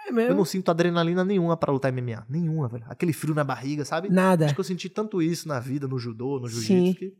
É 0.06 0.12
mesmo? 0.12 0.30
Eu 0.32 0.36
não 0.36 0.44
sinto 0.44 0.70
adrenalina 0.70 1.24
nenhuma 1.24 1.56
pra 1.56 1.72
lutar 1.72 1.90
MMA. 1.92 2.24
Nenhuma, 2.28 2.68
velho. 2.68 2.84
Aquele 2.88 3.12
frio 3.12 3.34
na 3.34 3.42
barriga, 3.42 3.84
sabe? 3.84 4.08
Nada. 4.08 4.44
Acho 4.46 4.54
que 4.54 4.60
eu 4.60 4.64
senti 4.64 4.88
tanto 4.88 5.20
isso 5.20 5.48
na 5.48 5.58
vida, 5.58 5.88
no 5.88 5.98
judô, 5.98 6.38
no 6.38 6.48
jiu-jitsu, 6.48 6.98
que. 6.98 7.12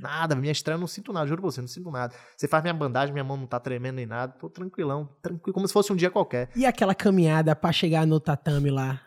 Nada, 0.00 0.34
minha 0.34 0.52
estreia 0.52 0.76
eu 0.76 0.80
não 0.80 0.86
sinto 0.86 1.10
nada, 1.12 1.26
juro 1.26 1.40
pra 1.40 1.50
você, 1.50 1.60
não 1.60 1.68
sinto 1.68 1.90
nada. 1.90 2.14
Você 2.36 2.46
faz 2.46 2.62
minha 2.62 2.74
bandagem, 2.74 3.12
minha 3.14 3.24
mão 3.24 3.36
não 3.36 3.46
tá 3.46 3.58
tremendo 3.58 3.94
nem 3.96 4.04
nada, 4.06 4.32
tô 4.34 4.48
tranquilão, 4.50 5.08
tranquilo, 5.22 5.54
como 5.54 5.66
se 5.66 5.72
fosse 5.72 5.90
um 5.92 5.96
dia 5.96 6.10
qualquer. 6.10 6.50
E 6.54 6.66
aquela 6.66 6.94
caminhada 6.94 7.56
pra 7.56 7.72
chegar 7.72 8.06
no 8.06 8.20
tatame 8.20 8.70
lá? 8.70 9.00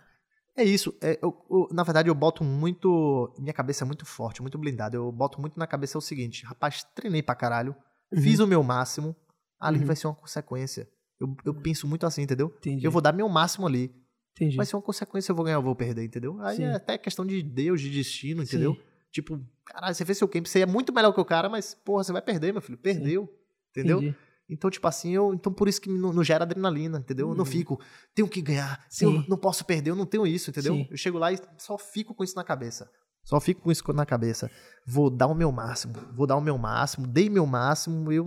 É 0.58 0.64
isso, 0.64 0.94
é, 1.02 1.18
eu- 1.22 1.46
eu- 1.50 1.68
na 1.72 1.84
verdade 1.84 2.10
eu 2.10 2.16
boto 2.16 2.44
muito. 2.44 3.32
Minha 3.38 3.54
cabeça 3.54 3.84
é 3.84 3.88
muito 3.88 4.04
forte, 4.06 4.42
muito 4.42 4.58
blindada. 4.58 4.96
Eu 4.98 5.12
boto 5.12 5.40
muito 5.40 5.58
na 5.60 5.68
cabeça 5.68 5.98
o 5.98 6.02
seguinte: 6.02 6.44
rapaz, 6.46 6.84
treinei 6.96 7.22
pra 7.22 7.36
caralho, 7.36 7.76
Uhum. 8.12 8.22
fiz 8.22 8.40
o 8.40 8.48
meu 8.48 8.64
máximo, 8.64 9.16
ali 9.60 9.80
Uhum. 9.80 9.86
vai 9.86 9.96
ser 9.96 10.08
uma 10.08 10.16
consequência. 10.16 10.88
Eu, 11.20 11.36
eu 11.46 11.54
penso 11.54 11.88
muito 11.88 12.06
assim, 12.06 12.22
entendeu? 12.22 12.54
Entendi. 12.58 12.86
Eu 12.86 12.92
vou 12.92 13.02
dar 13.02 13.12
meu 13.14 13.28
máximo 13.28 13.68
ali. 13.68 13.94
Entendi. 14.34 14.56
Vai 14.56 14.66
ser 14.66 14.76
uma 14.76 14.82
consequência, 14.82 15.32
eu 15.32 15.36
vou 15.36 15.44
ganhar 15.44 15.58
ou 15.58 15.64
vou 15.64 15.76
perder, 15.76 16.04
entendeu? 16.06 16.40
Aí 16.42 16.58
Sim. 16.58 16.64
é 16.64 16.76
até 16.76 16.98
questão 16.98 17.26
de 17.26 17.42
Deus, 17.44 17.82
de 17.82 17.90
destino, 17.90 18.42
entendeu? 18.44 18.74
Sim. 18.76 18.82
Tipo, 19.12 19.42
caralho, 19.66 19.94
você 19.96 20.06
fez 20.06 20.18
seu 20.18 20.28
camp, 20.28 20.46
você 20.46 20.62
é 20.62 20.66
muito 20.66 20.94
melhor 20.94 21.12
que 21.12 21.20
o 21.20 21.26
cara, 21.26 21.50
mas, 21.50 21.74
porra, 21.74 22.04
você 22.04 22.14
vai 22.14 22.22
perder, 22.22 22.54
meu 22.54 22.62
filho. 22.62 22.78
Perdeu. 22.78 23.28
Entendeu? 23.72 23.98
Entendi. 24.00 24.16
Então, 24.52 24.70
tipo 24.70 24.88
assim, 24.88 25.12
eu. 25.14 25.34
Então 25.34 25.54
por 25.54 25.68
isso 25.68 25.80
que 25.80 25.90
não, 25.90 26.12
não 26.12 26.24
gera 26.24 26.44
adrenalina, 26.44 26.98
entendeu? 27.00 27.30
Eu 27.30 27.36
não 27.36 27.44
Uhum. 27.44 27.52
fico, 27.52 27.80
tenho 28.16 28.28
que 28.28 28.42
ganhar, 28.42 28.84
Sim. 28.90 29.06
eu 29.06 29.26
não 29.28 29.38
posso 29.38 29.64
perder, 29.66 29.92
eu 29.92 29.96
não 29.96 30.06
tenho 30.08 30.26
isso, 30.26 30.50
entendeu? 30.50 30.74
Sim. 30.74 30.88
Eu 30.90 30.98
chego 30.98 31.18
lá 31.20 31.32
e 31.32 31.38
só 31.58 31.78
fico 31.78 32.16
com 32.16 32.24
isso 32.24 32.36
na 32.36 32.44
cabeça. 32.44 32.90
Só 33.24 33.40
fico 33.40 33.62
com 33.62 33.72
isso 33.72 33.84
na 33.94 34.06
cabeça. 34.08 34.50
Vou 34.88 35.10
dar 35.10 35.28
o 35.28 35.36
meu 35.36 35.52
máximo, 35.52 35.94
vou 36.16 36.26
dar 36.26 36.36
o 36.36 36.42
meu 36.42 36.58
máximo, 36.58 37.06
dei 37.06 37.30
meu 37.30 37.46
máximo, 37.46 38.12
eu. 38.12 38.26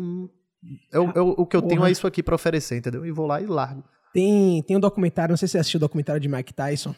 Eu, 0.93 1.11
eu 1.15 1.29
o 1.31 1.47
que 1.47 1.57
eu 1.57 1.63
tenho 1.63 1.81
Porra. 1.81 1.89
é 1.89 1.93
isso 1.93 2.07
aqui 2.07 2.23
pra 2.23 2.35
oferecer, 2.35 2.77
entendeu? 2.77 3.05
E 3.05 3.11
vou 3.11 3.27
lá 3.27 3.41
e 3.41 3.47
largo. 3.47 3.85
Tem, 4.13 4.63
tem 4.63 4.77
um 4.77 4.81
documentário, 4.81 5.33
não 5.33 5.37
sei 5.37 5.49
se 5.49 5.53
você 5.53 5.59
assistiu 5.59 5.79
o 5.79 5.81
documentário 5.81 6.21
de 6.21 6.29
Mike 6.29 6.53
Tyson. 6.53 6.95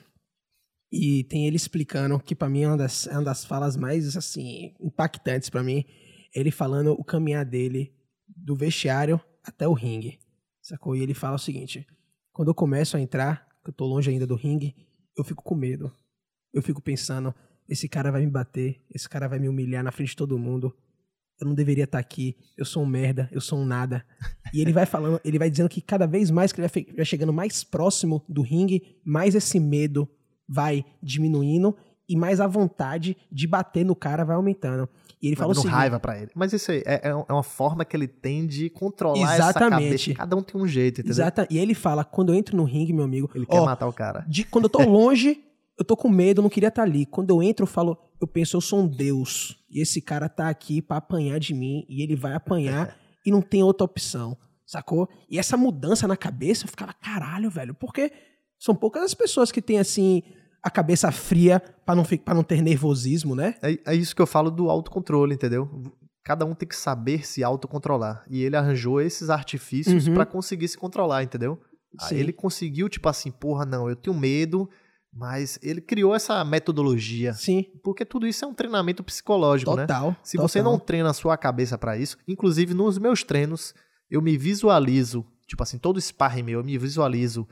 E 0.92 1.24
tem 1.24 1.46
ele 1.46 1.56
explicando, 1.56 2.20
que 2.20 2.34
pra 2.34 2.48
mim 2.48 2.62
é 2.62 2.68
uma 2.68 2.76
das, 2.76 3.06
é 3.06 3.12
uma 3.12 3.24
das 3.24 3.44
falas 3.44 3.76
mais, 3.76 4.16
assim, 4.16 4.74
impactantes 4.80 5.50
pra 5.50 5.62
mim. 5.62 5.84
Ele 6.34 6.50
falando 6.50 6.92
o 6.92 7.04
caminhar 7.04 7.44
dele 7.44 7.92
do 8.28 8.54
vestiário 8.54 9.20
até 9.44 9.66
o 9.66 9.72
ringue. 9.72 10.18
Sacou? 10.62 10.96
E 10.96 11.02
ele 11.02 11.14
fala 11.14 11.36
o 11.36 11.38
seguinte: 11.38 11.86
quando 12.32 12.48
eu 12.48 12.54
começo 12.54 12.96
a 12.96 13.00
entrar, 13.00 13.46
que 13.62 13.70
eu 13.70 13.74
tô 13.74 13.86
longe 13.86 14.10
ainda 14.10 14.26
do 14.26 14.34
ringue, 14.34 14.74
eu 15.16 15.24
fico 15.24 15.42
com 15.42 15.54
medo. 15.54 15.92
Eu 16.52 16.62
fico 16.62 16.80
pensando, 16.80 17.34
esse 17.68 17.88
cara 17.88 18.10
vai 18.10 18.24
me 18.24 18.30
bater, 18.30 18.80
esse 18.94 19.08
cara 19.08 19.28
vai 19.28 19.38
me 19.38 19.48
humilhar 19.48 19.82
na 19.82 19.90
frente 19.90 20.10
de 20.10 20.16
todo 20.16 20.38
mundo. 20.38 20.74
Eu 21.40 21.48
não 21.48 21.54
deveria 21.54 21.84
estar 21.84 21.98
aqui, 21.98 22.36
eu 22.56 22.64
sou 22.64 22.82
um 22.82 22.86
merda, 22.86 23.28
eu 23.32 23.40
sou 23.40 23.58
um 23.58 23.64
nada. 23.64 24.04
E 24.52 24.60
ele 24.60 24.72
vai 24.72 24.86
falando, 24.86 25.20
ele 25.24 25.38
vai 25.38 25.50
dizendo 25.50 25.68
que 25.68 25.80
cada 25.80 26.06
vez 26.06 26.30
mais 26.30 26.52
que 26.52 26.60
ele 26.60 26.68
vai, 26.96 27.04
chegando 27.04 27.32
mais 27.32 27.64
próximo 27.64 28.24
do 28.28 28.40
ringue, 28.42 28.98
mais 29.04 29.34
esse 29.34 29.58
medo 29.58 30.08
vai 30.48 30.84
diminuindo 31.02 31.76
e 32.08 32.16
mais 32.16 32.40
a 32.40 32.46
vontade 32.46 33.16
de 33.32 33.46
bater 33.46 33.84
no 33.84 33.96
cara 33.96 34.24
vai 34.24 34.36
aumentando. 34.36 34.88
E 35.20 35.28
ele 35.28 35.36
Vai 35.36 35.46
dando 35.46 35.56
seguinte, 35.56 35.72
raiva 35.72 35.98
pra 35.98 36.18
ele. 36.20 36.30
Mas 36.34 36.52
isso 36.52 36.70
aí 36.70 36.82
é, 36.84 37.08
é 37.08 37.08
é 37.08 37.32
uma 37.32 37.42
forma 37.42 37.82
que 37.84 37.96
ele 37.96 38.06
tem 38.06 38.46
de 38.46 38.68
controlar 38.68 39.22
essa 39.22 39.48
Exatamente. 39.50 39.84
cabeça. 39.86 40.14
Cada 40.14 40.36
um 40.36 40.42
tem 40.42 40.60
um 40.60 40.66
jeito, 40.68 41.00
entendeu? 41.00 41.12
exata, 41.12 41.46
e 41.50 41.58
ele 41.58 41.74
fala, 41.74 42.04
quando 42.04 42.32
eu 42.32 42.34
entro 42.38 42.56
no 42.56 42.64
ringue, 42.64 42.92
meu 42.92 43.04
amigo, 43.04 43.30
Ele 43.34 43.46
quer 43.46 43.60
matar 43.62 43.88
o 43.88 43.92
cara. 43.92 44.24
de, 44.28 44.44
quando 44.44 44.64
eu 44.64 44.68
tô 44.70 44.82
longe, 44.82 45.42
eu 45.78 45.84
tô 45.84 45.96
com 45.96 46.08
medo, 46.08 46.38
eu 46.38 46.42
não 46.42 46.50
queria 46.50 46.68
estar 46.68 46.82
ali. 46.82 47.06
Quando 47.06 47.30
eu 47.30 47.42
entro, 47.42 47.64
eu 47.64 47.66
falo, 47.68 47.96
eu 48.20 48.26
penso, 48.26 48.56
eu 48.56 48.60
sou 48.60 48.80
um 48.80 48.86
deus. 48.86 49.56
E 49.70 49.80
esse 49.80 50.00
cara 50.00 50.28
tá 50.28 50.48
aqui 50.48 50.80
pra 50.80 50.98
apanhar 50.98 51.38
de 51.40 51.52
mim, 51.54 51.84
e 51.88 52.02
ele 52.02 52.14
vai 52.16 52.34
apanhar, 52.34 52.96
e 53.26 53.30
não 53.30 53.42
tem 53.42 53.62
outra 53.62 53.84
opção, 53.84 54.36
sacou? 54.66 55.08
E 55.30 55.38
essa 55.38 55.56
mudança 55.56 56.06
na 56.06 56.16
cabeça, 56.16 56.64
eu 56.64 56.68
ficava, 56.68 56.92
caralho, 56.92 57.50
velho, 57.50 57.74
porque 57.74 58.12
são 58.58 58.74
poucas 58.74 59.02
as 59.02 59.14
pessoas 59.14 59.50
que 59.50 59.60
têm, 59.60 59.78
assim, 59.78 60.22
a 60.62 60.70
cabeça 60.70 61.10
fria 61.12 61.60
pra 61.84 61.94
não, 61.94 62.04
pra 62.04 62.34
não 62.34 62.42
ter 62.42 62.62
nervosismo, 62.62 63.34
né? 63.34 63.54
É, 63.62 63.78
é 63.92 63.94
isso 63.94 64.14
que 64.16 64.22
eu 64.22 64.26
falo 64.26 64.50
do 64.50 64.70
autocontrole, 64.70 65.34
entendeu? 65.34 65.68
cada 66.26 66.46
um 66.46 66.54
tem 66.54 66.66
que 66.66 66.74
saber 66.74 67.26
se 67.26 67.44
autocontrolar. 67.44 68.24
E 68.30 68.42
ele 68.42 68.56
arranjou 68.56 68.98
esses 68.98 69.28
artifícios 69.28 70.08
Uhum. 70.08 70.14
pra 70.14 70.24
conseguir 70.24 70.66
se 70.68 70.78
controlar, 70.78 71.22
entendeu? 71.22 71.60
Aí 72.00 72.08
Sim. 72.08 72.16
ele 72.16 72.32
conseguiu, 72.32 72.88
tipo 72.88 73.06
assim, 73.10 73.30
porra, 73.30 73.66
não, 73.66 73.90
eu 73.90 73.94
tenho 73.94 74.16
medo, 74.16 74.66
mas 75.16 75.58
ele 75.62 75.80
criou 75.80 76.14
essa 76.14 76.44
metodologia. 76.44 77.32
Sim, 77.34 77.64
Porque 77.82 78.04
tudo 78.04 78.26
isso 78.26 78.44
é 78.44 78.48
um 78.48 78.54
treinamento 78.54 79.02
psicológico, 79.04 79.74
né? 79.76 79.86
total. 79.86 80.16
Se 80.22 80.36
total. 80.36 80.48
você 80.48 80.62
não 80.62 80.78
treina 80.78 81.10
a 81.10 81.14
sua 81.14 81.36
cabeça 81.36 81.78
pra 81.78 81.96
isso, 81.96 82.18
inclusive 82.26 82.74
nos 82.74 82.98
meus 82.98 83.22
treinos, 83.22 83.74
eu 84.10 84.20
me 84.20 84.36
visualizo, 84.36 85.24
tipo 85.46 85.62
assim, 85.62 85.78
todo 85.78 86.00
sparring 86.00 86.42
meu, 86.42 86.60
eu 86.60 86.64
me 86.64 86.76
visualizo. 86.76 87.46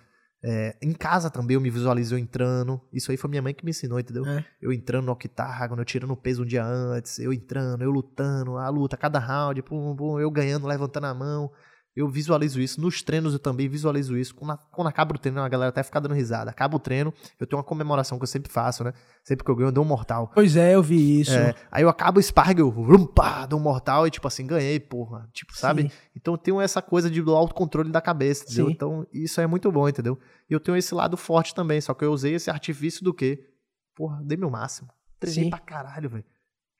é, 0.44 0.76
em 0.82 0.92
casa 0.92 1.30
também 1.30 1.54
eu 1.54 1.60
me 1.60 1.70
visualizo 1.70 2.14
eu 2.16 2.18
entrando. 2.18 2.80
Isso 2.92 3.12
aí 3.12 3.16
foi 3.16 3.30
minha 3.30 3.40
mãe 3.42 3.54
que 3.54 3.64
me 3.64 3.70
ensinou, 3.70 4.00
entendeu? 4.00 4.26
É. 4.26 4.44
Eu 4.60 4.72
entrando 4.72 5.06
no 5.06 5.12
octágono, 5.12 5.80
eu 5.82 5.84
tirando 5.84 6.16
peso 6.16 6.42
um 6.42 6.46
dia 6.46 6.64
antes, 6.64 7.20
eu 7.20 7.32
entrando, 7.32 7.82
eu 7.82 7.90
lutando, 7.92 8.56
a 8.56 8.68
luta, 8.68 8.96
cada 8.96 9.20
round, 9.20 9.62
pum, 9.62 9.94
pum, 9.94 10.18
eu 10.18 10.28
ganhando, 10.32 10.66
levantando 10.66 11.06
a 11.06 11.14
mão. 11.14 11.50
Eu 11.94 12.08
visualizo 12.08 12.60
isso. 12.60 12.80
Nos 12.80 13.02
treinos 13.02 13.34
eu 13.34 13.38
também 13.38 13.68
visualizo 13.68 14.16
isso. 14.16 14.34
Quando, 14.34 14.58
quando 14.70 14.86
acaba 14.86 15.14
o 15.14 15.18
treino, 15.18 15.40
a 15.40 15.48
galera 15.48 15.68
até 15.68 15.82
fica 15.82 16.00
dando 16.00 16.14
risada. 16.14 16.50
Acaba 16.50 16.76
o 16.76 16.78
treino, 16.78 17.12
eu 17.38 17.46
tenho 17.46 17.58
uma 17.58 17.64
comemoração 17.64 18.18
que 18.18 18.22
eu 18.22 18.28
sempre 18.28 18.50
faço, 18.50 18.82
né? 18.82 18.94
Sempre 19.22 19.44
que 19.44 19.50
eu 19.50 19.54
ganho, 19.54 19.68
eu 19.68 19.72
dou 19.72 19.84
um 19.84 19.86
mortal. 19.86 20.30
Pois 20.34 20.56
é, 20.56 20.74
eu 20.74 20.82
vi 20.82 21.20
isso. 21.20 21.34
É, 21.34 21.54
aí 21.70 21.82
eu 21.82 21.90
acabo 21.90 22.18
o 22.18 22.22
sparring, 22.22 22.58
eu 22.58 22.70
vrum, 22.70 23.04
pá, 23.04 23.44
dou 23.44 23.58
um 23.58 23.62
mortal 23.62 24.06
e 24.06 24.10
tipo 24.10 24.26
assim, 24.26 24.46
ganhei, 24.46 24.80
porra. 24.80 25.28
Tipo, 25.34 25.54
sabe? 25.54 25.82
Sim. 25.82 25.90
Então 26.16 26.34
eu 26.34 26.38
tenho 26.38 26.60
essa 26.60 26.80
coisa 26.80 27.10
de, 27.10 27.20
do 27.20 27.34
autocontrole 27.34 27.90
da 27.90 28.00
cabeça, 28.00 28.44
entendeu? 28.44 28.66
Sim. 28.66 28.72
Então 28.72 29.06
isso 29.12 29.40
é 29.40 29.46
muito 29.46 29.70
bom, 29.70 29.86
entendeu? 29.86 30.18
E 30.48 30.54
eu 30.54 30.60
tenho 30.60 30.76
esse 30.76 30.94
lado 30.94 31.16
forte 31.16 31.54
também, 31.54 31.80
só 31.80 31.92
que 31.92 32.04
eu 32.04 32.12
usei 32.12 32.34
esse 32.34 32.50
artifício 32.50 33.04
do 33.04 33.12
quê? 33.12 33.46
Porra, 33.94 34.22
dei 34.24 34.38
meu 34.38 34.50
máximo. 34.50 34.88
Treinei 35.20 35.44
Sim. 35.44 35.50
pra 35.50 35.58
caralho, 35.58 36.08
velho. 36.08 36.24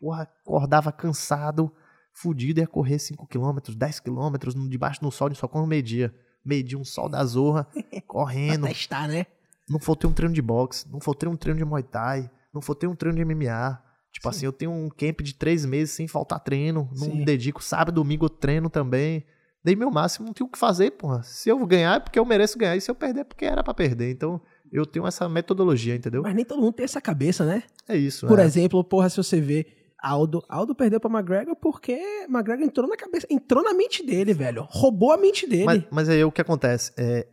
Porra, 0.01 0.23
acordava 0.23 0.91
cansado, 0.91 1.73
fudido, 2.13 2.61
ia 2.61 2.67
correr 2.67 2.97
5km, 2.97 3.75
10km, 3.77 4.69
debaixo 4.69 5.01
do 5.01 5.11
sol, 5.11 5.35
só 5.35 5.49
como 5.49 5.67
meio-dia. 5.67 6.15
Meio-dia, 6.45 6.79
um 6.79 6.85
sol 6.85 7.09
da 7.09 7.25
zorra, 7.25 7.67
correndo. 8.07 8.63
Pra 8.63 8.69
testar, 8.71 9.09
né? 9.09 9.27
Não 9.69 9.79
faltei 9.79 10.09
um 10.09 10.13
treino 10.13 10.35
de 10.35 10.43
boxe, 10.43 10.91
não 10.91 11.01
faltei 11.01 11.29
um 11.29 11.37
treino 11.37 11.59
de 11.59 11.65
Muay 11.65 11.83
Thai, 11.83 12.31
não 12.53 12.61
faltei 12.61 12.89
um 12.89 12.95
treino 12.95 13.17
de 13.17 13.25
MMA. 13.25 13.81
Tipo 14.13 14.25
Sim. 14.25 14.37
assim, 14.37 14.47
eu 14.47 14.53
tenho 14.53 14.71
um 14.71 14.89
camp 14.91 15.21
de 15.23 15.35
três 15.35 15.65
meses 15.65 15.95
sem 15.95 16.07
faltar 16.07 16.41
treino. 16.41 16.89
Não 16.93 17.07
Sim. 17.07 17.19
me 17.19 17.25
dedico 17.25 17.63
sábado, 17.63 17.95
domingo 17.95 18.27
eu 18.27 18.31
treino 18.31 18.69
também. 18.69 19.25
Dei 19.65 19.77
meu 19.77 19.91
máximo, 19.91 20.27
não 20.27 20.35
tenho 20.35 20.49
o 20.49 20.51
que 20.53 20.59
fazer, 20.59 20.91
porra. 20.93 21.23
Se 21.23 21.49
eu 21.49 21.65
ganhar 21.65 21.97
é 21.97 22.01
porque 22.01 22.19
eu 22.19 22.25
mereço 22.25 22.59
ganhar. 22.59 22.77
E 22.77 22.81
se 22.81 22.91
eu 22.91 22.95
perder 22.95 23.21
é 23.21 23.25
porque 23.25 23.45
era 23.45 23.63
pra 23.63 23.73
perder. 23.73 24.11
Então, 24.11 24.41
eu 24.73 24.85
tenho 24.85 25.07
essa 25.07 25.29
metodologia, 25.29 25.95
entendeu? 25.95 26.23
Mas 26.23 26.35
nem 26.35 26.45
todo 26.45 26.61
mundo 26.61 26.73
tem 26.73 26.85
essa 26.85 27.01
cabeça, 27.01 27.45
né? 27.45 27.63
É 27.89 27.97
isso. 27.97 28.27
Por 28.27 28.39
é. 28.39 28.45
exemplo, 28.45 28.83
porra, 28.83 29.09
se 29.09 29.17
você 29.17 29.41
vê 29.41 29.67
Aldo, 30.03 30.45
Aldo 30.49 30.75
perdeu 30.75 30.99
pra 30.99 31.11
McGregor 31.11 31.55
porque 31.55 31.93
McGregor 32.29 32.65
entrou 32.65 32.89
na 32.89 32.97
cabeça, 32.97 33.27
entrou 33.31 33.63
na 33.63 33.73
mente 33.73 34.05
dele, 34.05 34.35
velho. 34.35 34.67
Roubou 34.69 35.13
a 35.13 35.17
mente 35.17 35.47
dele. 35.47 35.65
Mas, 35.65 35.85
mas 35.91 36.09
aí 36.09 36.25
o 36.25 36.33
que 36.33 36.41
acontece? 36.41 36.93
É, 36.99 37.29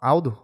Aldo, 0.00 0.36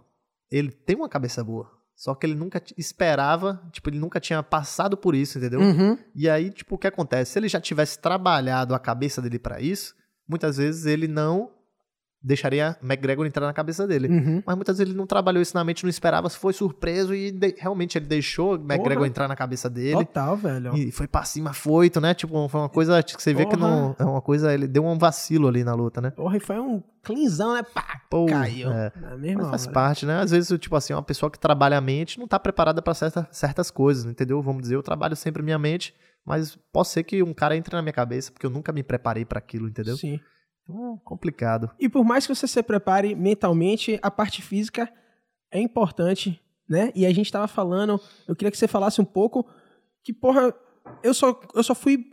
ele 0.51 0.71
tem 0.71 0.95
uma 0.95 1.09
cabeça 1.09 1.43
boa. 1.43 1.71
Só 1.95 2.13
que 2.13 2.25
ele 2.25 2.35
nunca 2.35 2.61
esperava, 2.77 3.61
tipo, 3.71 3.89
ele 3.89 3.99
nunca 3.99 4.19
tinha 4.19 4.41
passado 4.43 4.97
por 4.97 5.15
isso, 5.15 5.37
entendeu? 5.37 5.59
Uhum. 5.59 5.97
E 6.15 6.29
aí, 6.29 6.51
tipo, 6.51 6.75
o 6.75 6.77
que 6.77 6.87
acontece? 6.87 7.31
Se 7.31 7.39
ele 7.39 7.47
já 7.47 7.61
tivesse 7.61 7.99
trabalhado 7.99 8.75
a 8.75 8.79
cabeça 8.79 9.21
dele 9.21 9.39
pra 9.39 9.61
isso, 9.61 9.95
muitas 10.27 10.57
vezes 10.57 10.85
ele 10.85 11.07
não 11.07 11.51
deixaria 12.23 12.77
McGregor 12.81 13.25
entrar 13.25 13.45
na 13.45 13.53
cabeça 13.53 13.85
dele. 13.85 14.07
Uhum. 14.07 14.43
Mas 14.45 14.55
muitas 14.55 14.77
vezes 14.77 14.89
ele 14.91 14.97
não 14.97 15.05
trabalhou 15.05 15.41
isso 15.41 15.55
na 15.55 15.63
mente, 15.63 15.83
não 15.83 15.89
esperava, 15.89 16.29
foi 16.29 16.53
surpreso 16.53 17.13
e 17.13 17.31
de- 17.31 17.55
realmente 17.57 17.97
ele 17.97 18.05
deixou 18.05 18.55
McGregor 18.55 18.93
Porra. 18.99 19.07
entrar 19.07 19.27
na 19.27 19.35
cabeça 19.35 19.69
dele. 19.69 20.05
Total, 20.05 20.37
velho. 20.37 20.75
E 20.77 20.91
foi 20.91 21.07
pra 21.07 21.23
cima, 21.25 21.51
foito, 21.53 21.99
né? 21.99 22.13
Tipo, 22.13 22.47
foi 22.47 22.61
uma 22.61 22.69
coisa 22.69 23.03
que 23.03 23.21
você 23.21 23.33
vê 23.33 23.45
que 23.45 23.57
não. 23.57 23.95
É 23.99 24.05
uma 24.05 24.21
coisa. 24.21 24.53
Ele 24.53 24.67
deu 24.67 24.85
um 24.85 24.97
vacilo 24.97 25.47
ali 25.47 25.63
na 25.63 25.73
luta, 25.73 25.99
né? 25.99 26.11
Porra, 26.11 26.37
e 26.37 26.39
foi 26.39 26.57
um 26.59 26.81
cleanzão, 27.03 27.53
né? 27.53 27.61
Pá, 27.63 28.01
Pô, 28.09 28.25
caiu. 28.27 28.71
é. 28.71 28.91
Mesma 29.17 29.41
Mas 29.41 29.49
faz 29.49 29.63
hora. 29.65 29.73
parte, 29.73 30.05
né? 30.05 30.19
Às 30.21 30.31
vezes, 30.31 30.57
tipo 30.59 30.75
assim, 30.75 30.93
uma 30.93 31.03
pessoa 31.03 31.29
que 31.29 31.37
trabalha 31.37 31.77
a 31.77 31.81
mente 31.81 32.17
não 32.19 32.27
tá 32.27 32.39
preparada 32.39 32.81
pra 32.81 32.93
certa, 32.93 33.27
certas 33.31 33.69
coisas, 33.69 34.05
entendeu? 34.05 34.41
Vamos 34.41 34.61
dizer, 34.61 34.75
eu 34.75 34.83
trabalho 34.83 35.15
sempre 35.15 35.43
minha 35.43 35.59
mente, 35.59 35.93
mas 36.25 36.57
pode 36.71 36.87
ser 36.87 37.03
que 37.03 37.21
um 37.21 37.33
cara 37.33 37.57
entre 37.57 37.75
na 37.75 37.81
minha 37.81 37.91
cabeça, 37.91 38.31
porque 38.31 38.45
eu 38.45 38.49
nunca 38.49 38.71
me 38.71 38.81
preparei 38.83 39.25
pra 39.25 39.39
aquilo, 39.39 39.67
entendeu? 39.67 39.97
Sim. 39.97 40.19
Então, 40.63 40.95
é 40.95 40.99
complicado. 41.03 41.69
E 41.79 41.89
por 41.89 42.03
mais 42.03 42.25
que 42.25 42.33
você 42.33 42.47
se 42.47 42.63
prepare 42.63 43.15
mentalmente, 43.15 43.99
a 44.01 44.09
parte 44.09 44.41
física 44.41 44.91
é 45.51 45.59
importante, 45.59 46.41
né? 46.67 46.91
E 46.95 47.05
a 47.05 47.13
gente 47.13 47.31
tava 47.31 47.47
falando, 47.47 47.99
eu 48.27 48.35
queria 48.35 48.51
que 48.51 48.57
você 48.57 48.67
falasse 48.67 48.99
um 49.01 49.05
pouco 49.05 49.45
que, 50.03 50.13
porra, 50.13 50.53
eu 51.03 51.13
só, 51.13 51.39
eu 51.53 51.63
só 51.63 51.75
fui 51.75 52.05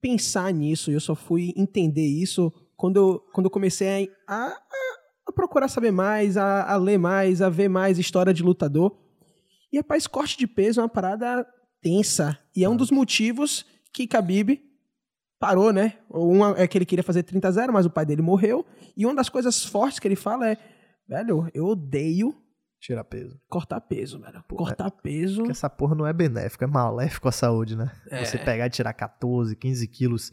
pensar 0.00 0.52
nisso, 0.52 0.90
eu 0.90 1.00
só 1.00 1.14
fui 1.14 1.52
entender 1.56 2.06
isso 2.06 2.52
quando 2.76 2.96
eu, 2.96 3.20
quando 3.32 3.46
eu 3.46 3.50
comecei 3.50 4.10
a, 4.26 4.46
a, 4.46 4.58
a 5.28 5.32
procurar 5.32 5.68
saber 5.68 5.90
mais, 5.90 6.36
a, 6.36 6.64
a 6.64 6.76
ler 6.76 6.98
mais, 6.98 7.42
a 7.42 7.50
ver 7.50 7.68
mais 7.68 7.98
história 7.98 8.32
de 8.32 8.42
lutador. 8.42 8.96
E, 9.72 9.76
rapaz, 9.76 10.06
corte 10.06 10.36
de 10.36 10.46
peso 10.46 10.80
é 10.80 10.82
uma 10.82 10.88
parada 10.88 11.46
tensa. 11.80 12.38
E 12.56 12.64
é 12.64 12.68
um 12.68 12.76
dos 12.76 12.90
motivos 12.90 13.64
que 13.92 14.04
Khabib 14.04 14.60
parou, 15.40 15.72
né? 15.72 15.94
Um 16.12 16.46
é 16.54 16.68
que 16.68 16.76
ele 16.76 16.84
queria 16.84 17.02
fazer 17.02 17.22
30 17.22 17.48
a 17.48 17.50
0, 17.50 17.72
mas 17.72 17.86
o 17.86 17.90
pai 17.90 18.04
dele 18.04 18.22
morreu. 18.22 18.64
E 18.96 19.06
uma 19.06 19.14
das 19.14 19.30
coisas 19.30 19.64
fortes 19.64 19.98
que 19.98 20.06
ele 20.06 20.14
fala 20.14 20.46
é, 20.48 20.56
velho, 21.08 21.50
eu 21.54 21.66
odeio 21.66 22.36
Tira 22.78 23.04
peso. 23.04 23.38
cortar 23.48 23.80
peso, 23.80 24.20
velho. 24.20 24.42
Cortar 24.48 24.90
peso. 24.90 25.38
Porque 25.38 25.50
essa 25.50 25.68
porra 25.68 25.94
não 25.94 26.06
é 26.06 26.12
benéfico, 26.12 26.64
é 26.64 26.66
maléfico 26.66 27.28
à 27.28 27.32
saúde, 27.32 27.76
né? 27.76 27.90
É. 28.10 28.24
Você 28.24 28.38
pegar 28.38 28.66
e 28.66 28.70
tirar 28.70 28.92
14, 28.92 29.56
15 29.56 29.88
quilos 29.88 30.32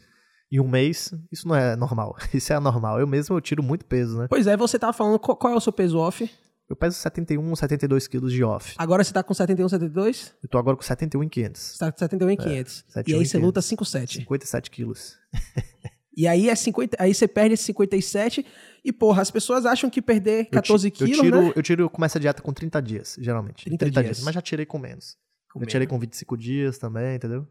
em 0.50 0.58
um 0.58 0.66
mês, 0.68 1.12
isso 1.30 1.46
não 1.46 1.54
é 1.54 1.76
normal. 1.76 2.16
Isso 2.32 2.50
é 2.52 2.56
anormal. 2.56 2.98
Eu 2.98 3.06
mesmo 3.06 3.36
eu 3.36 3.40
tiro 3.40 3.62
muito 3.62 3.84
peso, 3.84 4.18
né? 4.18 4.26
Pois 4.30 4.46
é, 4.46 4.56
você 4.56 4.78
tava 4.78 4.94
falando 4.94 5.18
qual 5.18 5.52
é 5.52 5.56
o 5.56 5.60
seu 5.60 5.72
peso 5.72 5.98
off. 5.98 6.30
Eu 6.68 6.76
peso 6.76 6.96
71, 6.98 7.56
72 7.56 8.06
quilos 8.06 8.32
de 8.32 8.44
off. 8.44 8.74
Agora 8.76 9.02
você 9.02 9.12
tá 9.12 9.22
com 9.22 9.32
71, 9.32 9.68
72? 9.68 10.34
Eu 10.42 10.48
tô 10.48 10.58
agora 10.58 10.76
com 10.76 10.82
71 10.82 11.24
e 11.24 11.28
500. 11.28 11.60
Você 11.62 11.78
tá 11.78 11.90
com 11.92 11.98
71 11.98 12.30
e 12.30 12.36
500. 12.36 12.84
71 12.88 13.10
e 13.10 13.14
aí 13.18 13.22
e 13.22 13.26
você 13.26 13.32
500. 13.32 13.46
luta 13.46 13.62
57. 13.62 14.18
57 14.18 14.70
quilos. 14.70 15.16
E 16.18 16.26
aí 16.26 16.48
é 16.50 16.54
50, 16.56 16.96
aí 17.00 17.14
você 17.14 17.28
perde 17.28 17.54
esse 17.54 17.62
57 17.62 18.44
e 18.84 18.92
porra, 18.92 19.22
as 19.22 19.30
pessoas 19.30 19.64
acham 19.64 19.88
que 19.88 20.02
perder 20.02 20.46
14 20.46 20.88
eu, 20.88 20.90
ti- 20.90 20.96
quilos, 20.96 21.16
eu 21.16 21.22
tiro, 21.22 21.42
né? 21.42 21.52
eu 21.54 21.62
tiro, 21.62 21.82
eu 21.84 21.88
começo 21.88 22.18
a 22.18 22.20
dieta 22.20 22.42
com 22.42 22.52
30 22.52 22.82
dias, 22.82 23.16
geralmente. 23.20 23.64
30 23.64 24.02
dias. 24.02 24.22
Mas 24.24 24.34
já 24.34 24.42
tirei 24.42 24.66
com 24.66 24.80
menos. 24.80 25.16
Com 25.52 25.60
eu 25.60 25.66
tirei 25.66 25.86
com 25.86 25.96
25 25.96 26.36
dias 26.36 26.76
também, 26.76 27.14
entendeu? 27.14 27.46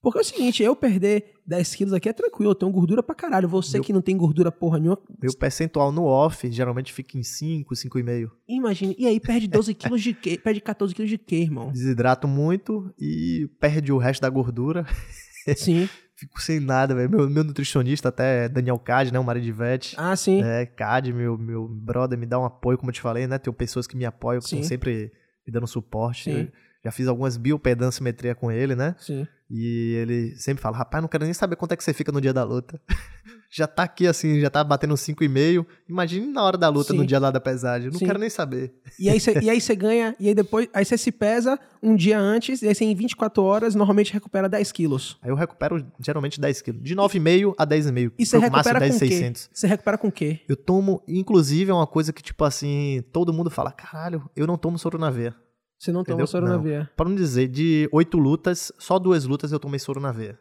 Porque 0.00 0.18
é 0.18 0.20
o 0.20 0.24
seguinte, 0.24 0.62
eu 0.62 0.76
perder 0.76 1.32
10 1.44 1.74
quilos 1.74 1.92
aqui 1.92 2.08
é 2.08 2.12
tranquilo, 2.12 2.52
eu 2.52 2.54
tenho 2.54 2.70
gordura 2.70 3.02
pra 3.02 3.14
caralho. 3.14 3.48
Você 3.48 3.78
Meu- 3.78 3.84
que 3.84 3.92
não 3.92 4.00
tem 4.00 4.16
gordura 4.16 4.52
porra 4.52 4.78
nenhuma, 4.78 4.98
Meu 5.20 5.32
percentual 5.36 5.90
no 5.90 6.04
off 6.04 6.48
geralmente 6.52 6.92
fica 6.92 7.18
em 7.18 7.22
5, 7.22 7.74
5,5. 7.74 8.30
imagine. 8.48 8.94
E 8.98 9.06
aí 9.06 9.18
perde 9.18 9.48
12 9.48 9.74
quilos 9.74 10.00
de 10.02 10.14
quê? 10.14 10.38
Perde 10.42 10.60
14 10.60 10.94
quilos 10.94 11.10
de 11.10 11.18
quê, 11.18 11.36
irmão? 11.36 11.72
Desidrato 11.72 12.28
muito 12.28 12.94
e 12.98 13.50
perde 13.60 13.92
o 13.92 13.98
resto 13.98 14.20
da 14.22 14.28
gordura. 14.30 14.86
Sim. 15.56 15.88
Fico 16.14 16.40
sem 16.42 16.58
nada, 16.58 16.94
velho. 16.96 17.08
Meu, 17.08 17.30
meu 17.30 17.44
nutricionista, 17.44 18.08
até 18.08 18.48
Daniel 18.48 18.78
Cade, 18.78 19.12
né? 19.12 19.18
O 19.20 19.24
marido 19.24 19.44
de 19.44 19.50
Ivete. 19.50 19.94
Ah, 19.96 20.16
sim. 20.16 20.42
É, 20.42 20.66
Cade, 20.66 21.12
meu, 21.12 21.38
meu 21.38 21.68
brother, 21.68 22.18
me 22.18 22.26
dá 22.26 22.38
um 22.40 22.44
apoio, 22.44 22.76
como 22.76 22.90
eu 22.90 22.94
te 22.94 23.00
falei, 23.00 23.26
né? 23.28 23.38
Tem 23.38 23.52
pessoas 23.52 23.86
que 23.86 23.96
me 23.96 24.04
apoiam, 24.04 24.40
que 24.40 24.46
estão 24.46 24.62
sempre 24.64 25.12
me 25.46 25.52
dando 25.52 25.66
suporte. 25.68 26.50
Já 26.84 26.90
fiz 26.90 27.06
algumas 27.06 27.36
biopedancimetria 27.36 28.34
com 28.34 28.50
ele, 28.50 28.74
né? 28.74 28.96
Sim. 28.98 29.26
E 29.50 29.94
ele 29.94 30.36
sempre 30.36 30.62
fala, 30.62 30.76
rapaz, 30.76 31.00
não 31.00 31.08
quero 31.08 31.24
nem 31.24 31.32
saber 31.32 31.56
quanto 31.56 31.72
é 31.72 31.76
que 31.76 31.82
você 31.82 31.94
fica 31.94 32.12
no 32.12 32.20
dia 32.20 32.32
da 32.32 32.44
luta. 32.44 32.80
já 33.50 33.66
tá 33.66 33.84
aqui 33.84 34.06
assim, 34.06 34.40
já 34.40 34.50
tá 34.50 34.62
batendo 34.62 34.94
5,5. 34.94 35.64
Imagine 35.88 36.26
na 36.26 36.42
hora 36.42 36.58
da 36.58 36.68
luta, 36.68 36.92
Sim. 36.92 36.98
no 36.98 37.06
dia 37.06 37.18
lá 37.18 37.30
da 37.30 37.40
pesagem. 37.40 37.90
Não 37.90 37.98
Sim. 37.98 38.04
quero 38.04 38.18
nem 38.18 38.28
saber. 38.28 38.74
E 38.98 39.08
aí 39.08 39.18
você 39.18 39.32
ganha, 39.74 40.14
e 40.20 40.28
aí 40.28 40.34
depois, 40.34 40.68
aí 40.72 40.84
você 40.84 40.98
se 40.98 41.10
pesa 41.10 41.58
um 41.82 41.96
dia 41.96 42.18
antes, 42.18 42.60
e 42.60 42.68
aí 42.68 42.74
você 42.74 42.84
em 42.84 42.94
24 42.94 43.42
horas 43.42 43.74
normalmente 43.74 44.12
recupera 44.12 44.48
10 44.48 44.70
quilos. 44.72 45.18
Aí 45.22 45.30
eu 45.30 45.34
recupero 45.34 45.84
geralmente 45.98 46.38
10 46.38 46.62
quilos. 46.62 46.82
De 46.82 46.94
9,5 46.94 47.54
a 47.56 47.66
10,5. 47.66 48.12
E 48.18 48.26
você 48.26 48.38
máximo 48.38 48.56
recupera 48.56 48.80
com 48.80 48.86
o 48.86 48.98
quê? 48.98 49.08
10,600. 49.08 49.50
Você 49.52 49.66
recupera 49.66 49.98
com 49.98 50.08
o 50.08 50.12
quê? 50.12 50.40
Eu 50.48 50.56
tomo, 50.56 51.02
inclusive, 51.08 51.70
é 51.70 51.74
uma 51.74 51.86
coisa 51.86 52.12
que, 52.12 52.22
tipo 52.22 52.44
assim, 52.44 53.02
todo 53.12 53.32
mundo 53.32 53.50
fala, 53.50 53.72
caralho, 53.72 54.28
eu 54.36 54.46
não 54.46 54.58
tomo 54.58 54.78
soro 54.78 54.98
na 54.98 55.10
veia. 55.10 55.34
Você 55.78 55.92
não 55.92 56.02
toma 56.02 56.14
Entendeu? 56.14 56.26
soro 56.26 56.46
na 56.46 56.54
Não. 56.56 56.62
veia. 56.62 56.90
Pra 56.96 57.08
não 57.08 57.14
dizer, 57.14 57.46
de 57.48 57.88
oito 57.92 58.18
lutas, 58.18 58.72
só 58.78 58.98
duas 58.98 59.24
lutas 59.24 59.52
eu 59.52 59.60
tomei 59.60 59.78
soro 59.78 60.00
na 60.00 60.10
veia. 60.12 60.38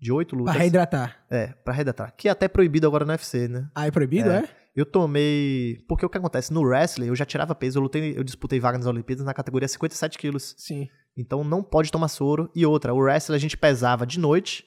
De 0.00 0.10
oito 0.12 0.34
lutas. 0.36 0.54
Pra 0.54 0.62
reidratar. 0.62 1.24
É, 1.30 1.48
pra 1.48 1.74
reidratar. 1.74 2.14
Que 2.16 2.28
é 2.28 2.30
até 2.30 2.48
proibido 2.48 2.86
agora 2.86 3.04
no 3.04 3.10
UFC, 3.12 3.48
né? 3.48 3.68
Ah, 3.74 3.86
é 3.86 3.90
proibido, 3.90 4.30
é? 4.30 4.48
Eu 4.74 4.86
tomei. 4.86 5.84
Porque 5.88 6.06
o 6.06 6.08
que 6.08 6.16
acontece? 6.16 6.52
No 6.52 6.62
wrestling, 6.62 7.08
eu 7.08 7.16
já 7.16 7.24
tirava 7.26 7.54
peso, 7.54 7.78
eu 7.78 7.82
lutei, 7.82 8.16
eu 8.16 8.22
disputei 8.24 8.60
vaga 8.60 8.78
nas 8.78 8.86
Olimpíadas 8.86 9.24
na 9.24 9.34
categoria 9.34 9.66
57 9.66 10.16
quilos. 10.16 10.54
Sim. 10.56 10.88
Então 11.16 11.42
não 11.42 11.62
pode 11.64 11.90
tomar 11.90 12.08
soro. 12.08 12.48
E 12.54 12.64
outra, 12.64 12.94
o 12.94 12.98
wrestling 12.98 13.34
a 13.36 13.40
gente 13.40 13.56
pesava 13.56 14.06
de 14.06 14.20
noite, 14.20 14.64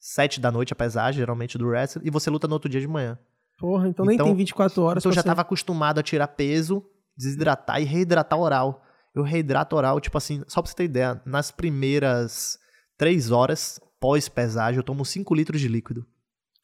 7 0.00 0.40
da 0.40 0.50
noite 0.50 0.72
a 0.72 0.76
pesagem, 0.76 1.18
geralmente 1.20 1.58
do 1.58 1.66
wrestling, 1.68 2.02
e 2.06 2.10
você 2.10 2.30
luta 2.30 2.48
no 2.48 2.54
outro 2.54 2.70
dia 2.70 2.80
de 2.80 2.88
manhã. 2.88 3.18
Porra, 3.58 3.86
então, 3.88 4.06
nem 4.06 4.14
Então- 4.14 4.26
tem 4.26 4.34
24 4.34 4.82
horas 4.82 5.02
Então 5.02 5.10
eu 5.10 5.14
já 5.14 5.20
você- 5.20 5.28
tava 5.28 5.42
acostumado 5.42 5.98
a 6.00 6.02
tirar 6.02 6.28
peso, 6.28 6.82
desidratar 7.14 7.80
e 7.82 7.84
reidratar 7.84 8.38
oral. 8.38 8.82
Eu 9.20 9.24
reidrato 9.24 9.76
oral, 9.76 10.00
tipo 10.00 10.16
assim, 10.18 10.42
só 10.48 10.60
pra 10.60 10.70
você 10.70 10.76
ter 10.76 10.84
ideia, 10.84 11.20
nas 11.24 11.50
primeiras 11.50 12.58
3 12.96 13.30
horas 13.30 13.80
pós-pesagem 14.00 14.78
eu 14.78 14.82
tomo 14.82 15.04
5 15.04 15.34
litros 15.34 15.60
de 15.60 15.68
líquido. 15.68 16.06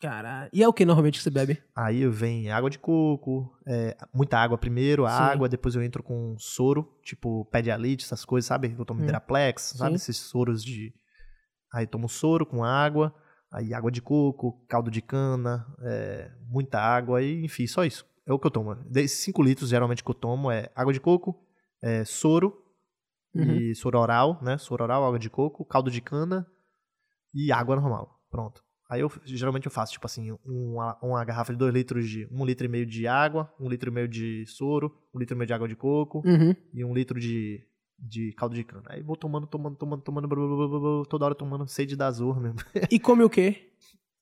Caralho. 0.01 0.51
E 0.53 0.63
é 0.63 0.69
o 0.69 0.73
que 0.73 0.85
normalmente 0.85 1.19
que 1.19 1.23
você 1.23 1.31
bebe? 1.31 1.63
Aí 1.75 2.07
vem 2.09 2.51
água 2.51 2.69
de 2.69 2.79
coco, 2.79 3.51
é, 3.67 3.97
muita 4.13 4.39
água 4.39 4.59
primeiro, 4.59 5.05
Sim. 5.05 5.13
água, 5.13 5.49
depois 5.49 5.75
eu 5.75 5.83
entro 5.83 6.03
com 6.03 6.37
soro, 6.39 6.99
tipo 7.03 7.47
pedialite, 7.47 8.05
essas 8.05 8.25
coisas, 8.25 8.47
sabe? 8.47 8.75
Eu 8.79 8.85
tomo 8.85 9.01
hum. 9.01 9.05
Hidraplex, 9.05 9.75
sabe? 9.77 9.95
Esses 9.95 10.17
soros 10.17 10.63
de. 10.63 10.93
Aí 11.73 11.87
tomo 11.87 12.09
soro 12.09 12.45
com 12.45 12.63
água, 12.63 13.15
aí 13.51 13.73
água 13.73 13.91
de 13.91 14.03
coco, 14.03 14.65
caldo 14.69 14.91
de 14.91 15.01
cana, 15.01 15.67
é, 15.83 16.31
muita 16.49 16.79
água, 16.79 17.23
e 17.23 17.45
enfim, 17.45 17.67
só 17.67 17.85
isso. 17.85 18.07
É 18.27 18.33
o 18.33 18.39
que 18.39 18.47
eu 18.47 18.51
tomo. 18.51 18.75
Desses 18.91 19.21
5 19.21 19.43
litros, 19.43 19.71
geralmente, 19.71 20.03
que 20.03 20.11
eu 20.11 20.15
tomo 20.15 20.51
é 20.51 20.71
água 20.75 20.93
de 20.93 21.01
coco, 21.01 21.46
é, 21.87 22.05
soro, 22.05 22.53
uhum. 23.33 23.57
e 23.57 23.75
soro 23.77 23.99
oral, 24.01 24.41
né? 24.43 24.59
Soro 24.59 24.83
oral, 24.83 25.05
água 25.05 25.19
de 25.21 25.31
coco, 25.31 25.65
caldo 25.65 25.89
de 25.89 26.01
cana 26.01 26.45
e 27.33 27.53
água 27.53 27.77
normal. 27.77 28.21
Pronto. 28.29 28.61
Aí 28.91 29.01
eu 29.01 29.11
geralmente 29.25 29.67
eu 29.67 29.73
faço, 29.73 29.93
tipo 29.93 30.07
assim, 30.07 30.37
uma, 30.45 30.99
uma 31.01 31.25
garrafa 31.25 31.53
de 31.53 31.59
2 31.59 31.73
litros 31.73 32.09
de. 32.09 32.29
um 32.31 32.45
litro 32.45 32.67
e 32.67 32.69
meio 32.69 32.87
de 32.87 33.07
água, 33.07 33.53
um 33.59 33.69
litro 33.69 33.91
e 33.91 33.93
meio 33.93 34.09
de 34.09 34.45
soro, 34.47 34.93
um 35.15 35.19
litro 35.19 35.37
e 35.37 35.39
meio 35.39 35.47
de 35.47 35.53
água 35.53 35.69
de 35.69 35.77
coco 35.77 36.23
uhum. 36.25 36.55
e 36.75 36.85
um 36.85 36.93
litro 36.93 37.19
de, 37.21 37.65
de 37.99 38.33
caldo 38.33 38.55
de 38.55 38.65
cana. 38.65 38.85
Aí 38.87 39.03
vou 39.03 39.17
tomando, 39.17 39.47
tomando, 39.47 39.77
tomando, 39.77 40.03
tomando, 40.03 40.29
blá, 40.29 40.37
blá, 40.37 40.57
blá, 40.57 40.81
blá, 40.81 41.05
toda 41.09 41.25
hora 41.25 41.35
tomando 41.35 41.67
sede 41.69 41.97
da 41.97 42.07
azul 42.07 42.35
mesmo. 42.35 42.59
E 42.91 42.99
come 42.99 43.23
o 43.23 43.31
quê? 43.31 43.73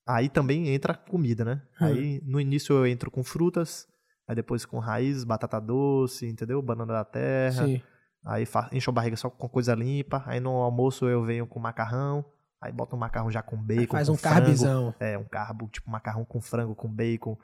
Aí 0.07 0.29
também 0.29 0.69
entra 0.69 0.93
comida, 0.93 1.43
né? 1.43 1.61
Hum. 1.81 1.85
Aí 1.85 2.21
no 2.23 2.39
início 2.39 2.73
eu 2.75 2.85
entro 2.85 3.09
com 3.09 3.23
frutas, 3.23 3.87
aí 4.27 4.35
depois 4.35 4.65
com 4.65 4.79
raiz, 4.79 5.23
batata 5.23 5.59
doce, 5.59 6.27
entendeu? 6.27 6.61
Banana 6.61 6.93
da 6.93 7.05
terra. 7.05 7.65
Sim. 7.65 7.81
Aí 8.25 8.45
encho 8.71 8.89
a 8.89 8.93
barriga 8.93 9.15
só 9.15 9.29
com 9.29 9.47
coisa 9.47 9.75
limpa. 9.75 10.23
Aí 10.25 10.39
no 10.39 10.49
almoço 10.49 11.07
eu 11.07 11.23
venho 11.23 11.45
com 11.45 11.59
macarrão. 11.59 12.25
Aí 12.59 12.71
bota 12.71 12.95
um 12.95 12.99
macarrão 12.99 13.29
já 13.29 13.41
com 13.41 13.55
bacon. 13.55 13.81
Aí 13.81 13.87
faz 13.87 14.07
com 14.07 14.13
um 14.13 14.17
frango. 14.17 14.35
carbizão. 14.35 14.95
É, 14.99 15.17
um 15.17 15.23
carbo, 15.23 15.67
tipo 15.67 15.89
macarrão 15.91 16.25
com 16.25 16.41
frango, 16.41 16.73
com 16.73 16.87
bacon, 16.87 17.37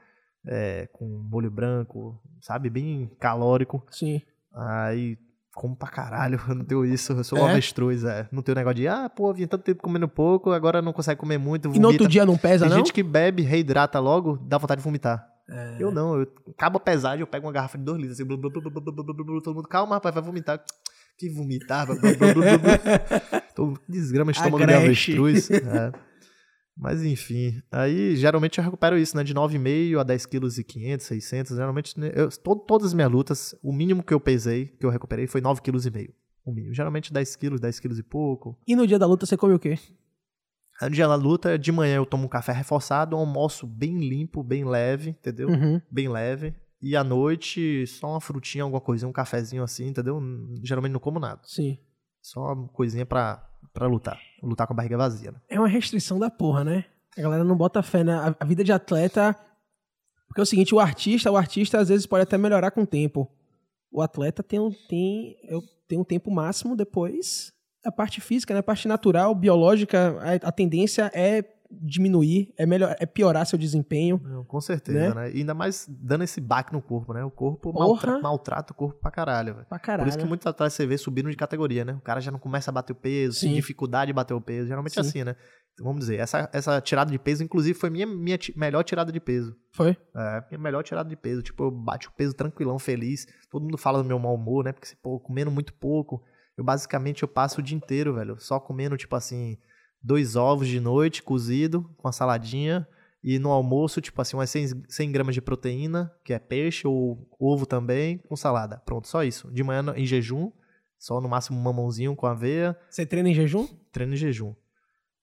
é, 0.47 0.87
com 0.91 1.05
molho 1.05 1.51
branco, 1.51 2.19
sabe? 2.41 2.69
Bem 2.69 3.11
calórico. 3.19 3.85
Sim. 3.91 4.21
Aí 4.53 5.17
como 5.53 5.75
pra 5.75 5.89
caralho, 5.89 6.39
eu 6.47 6.55
não 6.55 6.65
tenho 6.65 6.85
isso, 6.85 7.13
eu 7.13 7.23
sou 7.23 7.37
é? 7.37 7.41
um 7.41 7.47
avestruz, 7.47 8.03
é. 8.03 8.27
Não 8.31 8.41
tenho 8.41 8.55
negócio 8.55 8.75
de, 8.75 8.87
ah, 8.87 9.09
pô, 9.09 9.33
vinha 9.33 9.47
tanto 9.47 9.63
tempo 9.63 9.83
comendo 9.83 10.07
pouco, 10.07 10.51
agora 10.51 10.81
não 10.81 10.93
consegue 10.93 11.19
comer 11.19 11.37
muito, 11.37 11.63
vomita. 11.63 11.79
E 11.79 11.81
no 11.81 11.89
outro 11.89 12.07
dia 12.07 12.25
não 12.25 12.37
pesa, 12.37 12.65
Tem 12.65 12.69
não? 12.69 12.77
gente 12.77 12.93
que 12.93 13.03
bebe, 13.03 13.43
reidrata 13.43 13.99
logo, 13.99 14.37
dá 14.37 14.57
vontade 14.57 14.79
de 14.79 14.83
vomitar. 14.83 15.30
É. 15.51 15.77
Eu 15.79 15.91
não, 15.91 16.19
eu 16.19 16.27
acabo 16.49 16.77
a 16.77 16.81
pesagem, 16.81 17.19
eu 17.19 17.27
pego 17.27 17.45
uma 17.45 17.51
garrafa 17.51 17.77
de 17.77 17.83
2 17.83 17.97
litros, 17.97 18.17
assim, 18.17 18.25
blá, 18.25 18.37
blá, 18.37 18.49
blá, 18.49 18.61
todo 19.41 19.55
mundo, 19.55 19.67
calma, 19.67 19.95
rapaz, 19.95 20.15
vai 20.15 20.23
vomitar 20.23 20.63
que 21.21 21.29
vomitar. 21.29 21.87
Todo 23.55 23.79
desgrama 23.87 24.31
estômago 24.31 24.65
de 24.65 24.73
avestruz. 24.73 25.51
É. 25.51 25.91
Mas 26.75 27.03
enfim, 27.03 27.61
aí 27.71 28.15
geralmente 28.15 28.57
eu 28.57 28.63
recupero 28.63 28.97
isso, 28.97 29.15
né? 29.15 29.23
De 29.23 29.35
9,5 29.35 29.99
a 29.99 30.03
10 30.03 30.25
quilos 30.25 30.57
e 30.57 30.63
500, 30.63 31.05
600. 31.05 31.55
Geralmente, 31.57 31.99
né, 31.99 32.11
eu, 32.15 32.29
todo, 32.29 32.61
todas 32.61 32.87
as 32.87 32.93
minhas 32.93 33.11
lutas, 33.11 33.55
o 33.61 33.71
mínimo 33.71 34.01
que 34.01 34.13
eu 34.13 34.19
pesei, 34.19 34.67
que 34.79 34.85
eu 34.85 34.89
recuperei, 34.89 35.27
foi 35.27 35.41
9 35.41 35.61
quilos 35.61 35.85
e 35.85 35.91
meio. 35.91 36.13
O 36.43 36.51
mínimo. 36.51 36.73
Geralmente 36.73 37.13
10 37.13 37.35
quilos, 37.35 37.59
10 37.59 37.79
quilos 37.79 37.99
e 37.99 38.03
pouco. 38.03 38.57
E 38.65 38.75
no 38.75 38.87
dia 38.87 38.97
da 38.97 39.05
luta 39.05 39.25
você 39.27 39.37
come 39.37 39.53
o 39.53 39.59
quê? 39.59 39.77
Da 40.89 41.15
luta, 41.15 41.59
de 41.59 41.71
manhã 41.71 41.97
eu 41.97 42.05
tomo 42.05 42.25
um 42.25 42.29
café 42.29 42.51
reforçado, 42.51 43.15
um 43.15 43.19
almoço 43.19 43.67
bem 43.67 43.99
limpo, 43.99 44.41
bem 44.41 44.65
leve, 44.65 45.11
entendeu? 45.11 45.49
Uhum. 45.49 45.79
Bem 45.91 46.09
leve. 46.09 46.55
E 46.81 46.95
à 46.95 47.03
noite, 47.03 47.85
só 47.85 48.09
uma 48.09 48.21
frutinha, 48.21 48.63
alguma 48.63 48.81
coisinha, 48.81 49.07
um 49.07 49.13
cafezinho 49.13 49.61
assim, 49.61 49.87
entendeu? 49.87 50.19
Geralmente 50.63 50.93
não 50.93 50.99
como 50.99 51.19
nada. 51.19 51.39
Sim. 51.43 51.77
Só 52.19 52.53
uma 52.53 52.67
coisinha 52.69 53.05
pra, 53.05 53.47
pra 53.71 53.85
lutar. 53.85 54.19
Lutar 54.41 54.65
com 54.65 54.73
a 54.73 54.75
barriga 54.75 54.97
vazia. 54.97 55.31
Né? 55.31 55.39
É 55.47 55.59
uma 55.59 55.67
restrição 55.67 56.17
da 56.17 56.31
porra, 56.31 56.63
né? 56.63 56.85
A 57.15 57.21
galera 57.21 57.43
não 57.43 57.55
bota 57.55 57.83
fé 57.83 58.03
na 58.03 58.35
a 58.39 58.45
vida 58.45 58.63
de 58.63 58.71
atleta. 58.71 59.35
Porque 60.27 60.41
é 60.41 60.43
o 60.43 60.45
seguinte, 60.45 60.73
o 60.73 60.79
artista, 60.79 61.29
o 61.29 61.37
artista 61.37 61.79
às 61.79 61.89
vezes 61.89 62.07
pode 62.07 62.23
até 62.23 62.37
melhorar 62.37 62.71
com 62.71 62.81
o 62.81 62.87
tempo. 62.87 63.29
O 63.91 64.01
atleta 64.01 64.41
tem 64.41 64.59
um, 64.59 64.71
tem, 64.87 65.35
tem 65.87 65.99
um 65.99 66.03
tempo 66.03 66.31
máximo, 66.31 66.75
depois 66.75 67.53
a 67.85 67.91
parte 67.91 68.21
física, 68.21 68.53
né? 68.53 68.59
a 68.59 68.63
parte 68.63 68.87
natural, 68.87 69.33
biológica, 69.33 70.17
a, 70.19 70.49
a 70.49 70.51
tendência 70.51 71.11
é 71.13 71.43
diminuir, 71.71 72.53
é 72.57 72.65
melhor, 72.65 72.95
é 72.99 73.05
piorar 73.05 73.45
seu 73.45 73.57
desempenho. 73.57 74.19
Não, 74.23 74.43
com 74.43 74.59
certeza, 74.59 75.15
né? 75.15 75.21
né? 75.21 75.31
E 75.31 75.37
ainda 75.37 75.53
mais 75.53 75.87
dando 75.89 76.23
esse 76.23 76.41
baque 76.41 76.73
no 76.73 76.81
corpo, 76.81 77.13
né? 77.13 77.23
O 77.23 77.31
corpo 77.31 77.71
maltra 77.71 78.19
maltrata 78.19 78.73
o 78.73 78.75
corpo 78.75 78.99
pra 78.99 79.09
caralho, 79.09 79.55
velho. 79.55 79.65
Pra 79.67 79.79
caralho. 79.79 80.03
Por 80.03 80.09
isso 80.09 80.17
que 80.17 80.25
muitos 80.25 80.45
atletas 80.45 80.73
você 80.73 80.85
vê 80.85 80.97
subindo 80.97 81.29
de 81.29 81.37
categoria, 81.37 81.85
né? 81.85 81.93
O 81.93 82.01
cara 82.01 82.19
já 82.19 82.31
não 82.31 82.39
começa 82.39 82.69
a 82.69 82.73
bater 82.73 82.91
o 82.91 82.95
peso, 82.95 83.39
Sim. 83.39 83.47
tem 83.47 83.55
dificuldade 83.55 84.07
de 84.07 84.13
bater 84.13 84.33
o 84.33 84.41
peso. 84.41 84.67
Geralmente 84.67 84.99
é 84.99 85.03
Sim. 85.03 85.07
é 85.07 85.09
assim, 85.09 85.23
né? 85.23 85.35
Então, 85.73 85.85
vamos 85.85 86.01
dizer, 86.01 86.19
essa, 86.19 86.49
essa 86.51 86.81
tirada 86.81 87.09
de 87.09 87.17
peso, 87.17 87.43
inclusive, 87.43 87.77
foi 87.79 87.89
minha, 87.89 88.05
minha 88.05 88.37
melhor 88.57 88.83
tirada 88.83 89.11
de 89.11 89.19
peso. 89.21 89.55
Foi? 89.71 89.95
É, 90.15 90.43
minha 90.49 90.59
melhor 90.59 90.83
tirada 90.83 91.07
de 91.07 91.15
peso. 91.15 91.41
Tipo, 91.41 91.63
eu 91.63 91.71
bati 91.71 92.07
o 92.07 92.11
peso 92.11 92.33
tranquilão, 92.33 92.77
feliz. 92.77 93.25
Todo 93.49 93.63
mundo 93.63 93.77
fala 93.77 94.03
do 94.03 94.07
meu 94.07 94.19
mau 94.19 94.35
humor, 94.35 94.65
né? 94.65 94.73
Porque, 94.73 94.89
pô, 95.01 95.19
comendo 95.19 95.49
muito 95.49 95.73
pouco. 95.73 96.21
Eu 96.57 96.63
basicamente 96.63 97.23
eu 97.23 97.27
passo 97.27 97.59
o 97.59 97.63
dia 97.63 97.77
inteiro, 97.77 98.13
velho, 98.13 98.39
só 98.39 98.59
comendo, 98.59 98.97
tipo 98.97 99.15
assim, 99.15 99.57
dois 100.01 100.35
ovos 100.35 100.67
de 100.67 100.79
noite 100.79 101.23
cozido 101.23 101.89
com 101.97 102.07
a 102.07 102.11
saladinha. 102.11 102.87
E 103.23 103.37
no 103.37 103.51
almoço, 103.51 104.01
tipo 104.01 104.19
assim, 104.19 104.35
umas 104.35 104.49
100, 104.49 104.83
100 104.89 105.11
gramas 105.11 105.35
de 105.35 105.41
proteína, 105.41 106.11
que 106.25 106.33
é 106.33 106.39
peixe 106.39 106.87
ou 106.87 107.29
ovo 107.39 107.67
também, 107.67 108.17
com 108.17 108.35
salada. 108.35 108.81
Pronto, 108.83 109.07
só 109.07 109.23
isso. 109.23 109.51
De 109.51 109.63
manhã 109.63 109.93
em 109.95 110.07
jejum, 110.07 110.51
só 110.97 111.21
no 111.21 111.29
máximo 111.29 111.57
um 111.59 111.61
mamãozinho 111.61 112.15
com 112.15 112.25
aveia. 112.25 112.75
Você 112.89 113.05
treina 113.05 113.29
em 113.29 113.33
jejum? 113.33 113.67
Treino 113.91 114.13
em 114.13 114.17
jejum. 114.17 114.55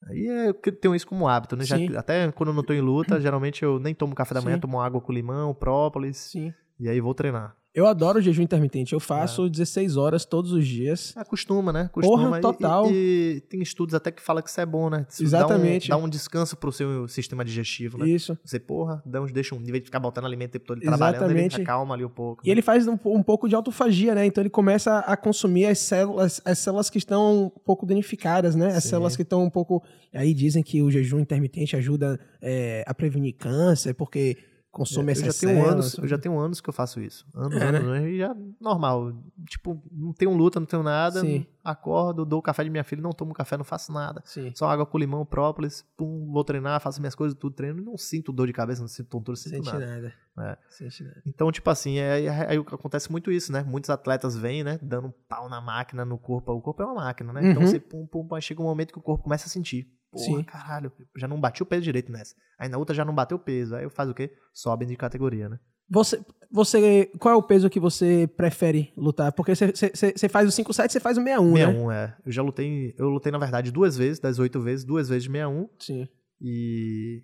Aí 0.06 0.28
é, 0.28 0.48
eu 0.50 0.54
tenho 0.54 0.94
isso 0.94 1.06
como 1.06 1.26
hábito, 1.26 1.56
né? 1.56 1.64
Já, 1.64 1.76
até 1.98 2.30
quando 2.30 2.50
eu 2.50 2.54
não 2.54 2.62
tô 2.62 2.72
em 2.72 2.80
luta, 2.80 3.18
geralmente 3.20 3.64
eu 3.64 3.80
nem 3.80 3.94
tomo 3.94 4.14
café 4.14 4.34
da 4.34 4.40
manhã, 4.40 4.56
Sim. 4.56 4.60
tomo 4.60 4.80
água 4.80 5.00
com 5.00 5.12
limão, 5.12 5.52
própolis. 5.52 6.16
Sim. 6.16 6.54
E 6.78 6.88
aí 6.88 7.00
vou 7.00 7.14
treinar. 7.14 7.56
Eu 7.74 7.86
adoro 7.86 8.18
o 8.18 8.22
jejum 8.22 8.42
intermitente. 8.42 8.92
Eu 8.92 9.00
faço 9.00 9.46
é. 9.46 9.48
16 9.48 9.96
horas 9.96 10.24
todos 10.24 10.52
os 10.52 10.66
dias. 10.66 11.14
Acostuma, 11.16 11.72
né? 11.72 11.90
Costuma. 11.92 12.24
Porra, 12.24 12.40
total. 12.40 12.90
E, 12.90 13.36
e, 13.36 13.40
tem 13.42 13.62
estudos 13.62 13.94
até 13.94 14.10
que 14.10 14.22
fala 14.22 14.42
que 14.42 14.48
isso 14.48 14.60
é 14.60 14.66
bom, 14.66 14.88
né? 14.90 15.06
Isso 15.08 15.22
Exatamente. 15.22 15.88
Dá 15.88 15.96
um, 15.96 16.00
dá 16.00 16.06
um 16.06 16.08
descanso 16.08 16.56
pro 16.56 16.72
seu 16.72 17.06
sistema 17.06 17.44
digestivo, 17.44 17.98
né? 17.98 18.08
Isso. 18.08 18.38
Você, 18.44 18.58
porra, 18.58 19.02
dá 19.04 19.20
uns, 19.20 19.32
deixa 19.32 19.54
um, 19.54 19.60
em 19.60 19.64
vez 19.64 19.80
de 19.80 19.84
ficar 19.84 20.00
botando 20.00 20.24
alimento 20.24 20.50
o 20.50 20.52
tempo 20.52 20.66
todo 20.66 20.82
Exatamente. 20.82 21.18
trabalhando, 21.18 21.38
ele 21.38 21.62
acalma 21.62 21.94
ali 21.94 22.04
um 22.04 22.10
pouco. 22.10 22.42
E 22.44 22.48
né? 22.48 22.52
ele 22.52 22.62
faz 22.62 22.88
um, 22.88 22.98
um, 23.04 23.22
pouco 23.22 23.48
de 23.48 23.54
autofagia, 23.54 24.14
né? 24.14 24.24
Então 24.24 24.42
ele 24.42 24.50
começa 24.50 24.98
a 25.00 25.16
consumir 25.16 25.66
as 25.66 25.78
células, 25.78 26.40
as 26.44 26.58
células 26.58 26.88
que 26.90 26.98
estão 26.98 27.44
um 27.44 27.60
pouco 27.64 27.86
danificadas, 27.86 28.56
né? 28.56 28.68
As 28.68 28.84
Sim. 28.84 28.90
células 28.90 29.14
que 29.14 29.22
estão 29.22 29.44
um 29.44 29.50
pouco... 29.50 29.82
Aí 30.12 30.32
dizem 30.32 30.62
que 30.62 30.82
o 30.82 30.90
jejum 30.90 31.20
intermitente 31.20 31.76
ajuda 31.76 32.18
é, 32.40 32.82
a 32.86 32.94
prevenir 32.94 33.36
câncer, 33.36 33.94
porque 33.94 34.38
consome 34.78 35.12
é, 35.12 35.16
eu 35.16 35.24
já 35.24 35.32
tenho 35.32 35.66
anos 35.66 35.98
Eu 35.98 36.08
já 36.08 36.18
tenho 36.18 36.38
anos 36.38 36.60
que 36.60 36.68
eu 36.68 36.72
faço 36.72 37.00
isso. 37.00 37.26
Anos, 37.34 37.60
é, 37.60 37.66
anos, 37.66 37.84
né? 37.84 38.08
e 38.08 38.18
já 38.18 38.34
normal. 38.60 39.12
Tipo, 39.48 39.82
não 39.90 40.12
tenho 40.12 40.32
luta, 40.32 40.60
não 40.60 40.66
tenho 40.66 40.82
nada. 40.82 41.20
Sim. 41.20 41.46
Acordo, 41.64 42.24
dou 42.24 42.38
o 42.38 42.42
café 42.42 42.64
de 42.64 42.70
minha 42.70 42.84
filha, 42.84 43.02
não 43.02 43.10
tomo 43.10 43.34
café, 43.34 43.56
não 43.56 43.64
faço 43.64 43.92
nada. 43.92 44.22
Sim. 44.24 44.52
Só 44.54 44.70
água 44.70 44.86
com 44.86 44.96
limão, 44.96 45.26
própolis, 45.26 45.84
pum, 45.96 46.30
vou 46.32 46.44
treinar, 46.44 46.80
faço 46.80 47.00
minhas 47.00 47.14
coisas, 47.14 47.36
tudo 47.36 47.54
treino. 47.54 47.82
Não 47.82 47.96
sinto 47.98 48.32
dor 48.32 48.46
de 48.46 48.52
cabeça, 48.52 48.80
não 48.80 48.88
sinto 48.88 49.08
tontura, 49.08 49.32
não 49.32 49.42
sinto 49.42 49.64
Sente 49.64 49.72
nada. 49.72 49.86
nada. 49.86 50.14
É. 50.52 50.58
Sente 50.70 51.02
nada. 51.02 51.22
Então, 51.26 51.50
tipo 51.50 51.68
assim, 51.68 51.98
é, 51.98 52.24
é, 52.24 52.50
aí 52.50 52.56
acontece 52.56 53.10
muito 53.10 53.30
isso, 53.30 53.52
né? 53.52 53.62
Muitos 53.64 53.90
atletas 53.90 54.36
vêm, 54.36 54.62
né? 54.62 54.78
Dando 54.80 55.08
um 55.08 55.12
pau 55.28 55.48
na 55.48 55.60
máquina, 55.60 56.04
no 56.04 56.16
corpo. 56.16 56.52
O 56.52 56.60
corpo 56.60 56.82
é 56.82 56.86
uma 56.86 56.94
máquina, 56.94 57.32
né? 57.32 57.40
Então, 57.40 57.50
uhum. 57.50 57.58
Então 57.58 57.66
você 57.66 57.80
pum, 57.80 58.06
pum, 58.06 58.26
pum, 58.26 58.40
chega 58.40 58.62
um 58.62 58.64
momento 58.64 58.92
que 58.92 58.98
o 58.98 59.02
corpo 59.02 59.24
começa 59.24 59.46
a 59.46 59.50
sentir. 59.50 59.92
Porra, 60.10 60.24
Sim. 60.24 60.42
caralho, 60.42 60.92
já 61.16 61.28
não 61.28 61.40
bati 61.40 61.62
o 61.62 61.66
peso 61.66 61.82
direito 61.82 62.10
nessa. 62.10 62.34
Aí 62.58 62.68
na 62.68 62.78
outra 62.78 62.94
já 62.94 63.04
não 63.04 63.14
bateu 63.14 63.36
o 63.36 63.40
peso. 63.40 63.74
Aí 63.74 63.84
eu 63.84 63.90
faz 63.90 64.08
o 64.08 64.14
quê? 64.14 64.32
Sobe 64.52 64.86
de 64.86 64.96
categoria, 64.96 65.48
né? 65.48 65.58
Você, 65.90 66.20
você, 66.50 67.10
qual 67.18 67.34
é 67.34 67.36
o 67.36 67.42
peso 67.42 67.70
que 67.70 67.80
você 67.80 68.26
prefere 68.36 68.92
lutar? 68.96 69.32
Porque 69.32 69.54
você, 69.54 70.28
faz 70.28 70.48
o 70.48 70.62
5-7, 70.62 70.90
você 70.90 71.00
faz 71.00 71.16
o 71.16 71.22
61, 71.22 71.54
61, 71.54 71.88
né? 71.88 72.04
é. 72.04 72.16
Eu 72.26 72.32
já 72.32 72.42
lutei, 72.42 72.94
eu 72.98 73.08
lutei 73.08 73.32
na 73.32 73.38
verdade 73.38 73.70
duas 73.70 73.96
vezes, 73.96 74.20
das 74.20 74.38
oito 74.38 74.60
vezes, 74.60 74.84
duas 74.84 75.08
vezes 75.08 75.24
de 75.24 75.30
61. 75.30 75.68
Sim. 75.78 76.08
E 76.40 77.22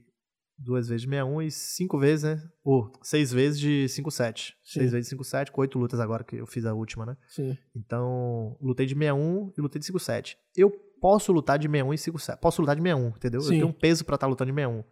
duas 0.59 0.89
vezes 0.89 1.03
de 1.03 1.09
61 1.09 1.43
e 1.43 1.51
cinco 1.51 1.99
vezes, 1.99 2.25
né? 2.25 2.43
Ou 2.63 2.91
seis 3.03 3.33
vezes 3.33 3.59
de 3.59 3.87
5-7. 3.89 4.53
Seis 4.65 4.93
vezes 4.93 5.11
de 5.11 5.17
5-7, 5.17 5.51
com 5.51 5.61
oito 5.61 5.79
lutas 5.79 6.01
agora 6.01 6.25
que 6.25 6.37
eu 6.37 6.47
fiz 6.47 6.65
a 6.65 6.73
última, 6.73 7.05
né? 7.05 7.17
Sim. 7.29 7.57
Então, 7.77 8.57
lutei 8.61 8.87
de 8.87 8.95
61 8.95 9.53
e 9.57 9.61
lutei 9.61 9.81
de 9.81 9.93
5-7. 9.93 10.37
Eu 10.57 10.73
posso 11.05 11.31
lutar 11.33 11.59
de 11.59 11.69
61 11.69 11.93
e 11.93 11.97
5-7. 11.99 12.39
Posso 12.39 12.63
lutar 12.63 12.75
de 12.75 12.81
61, 12.81 13.09
entendeu? 13.09 13.41
Sim. 13.43 13.47
Eu 13.47 13.51
tenho 13.51 13.67
um 13.67 13.73
peso 13.73 14.07
para 14.07 14.15
estar 14.15 14.27
tá 14.27 14.31
lutando 14.31 14.51
de 14.51 14.57
61. 14.57 14.83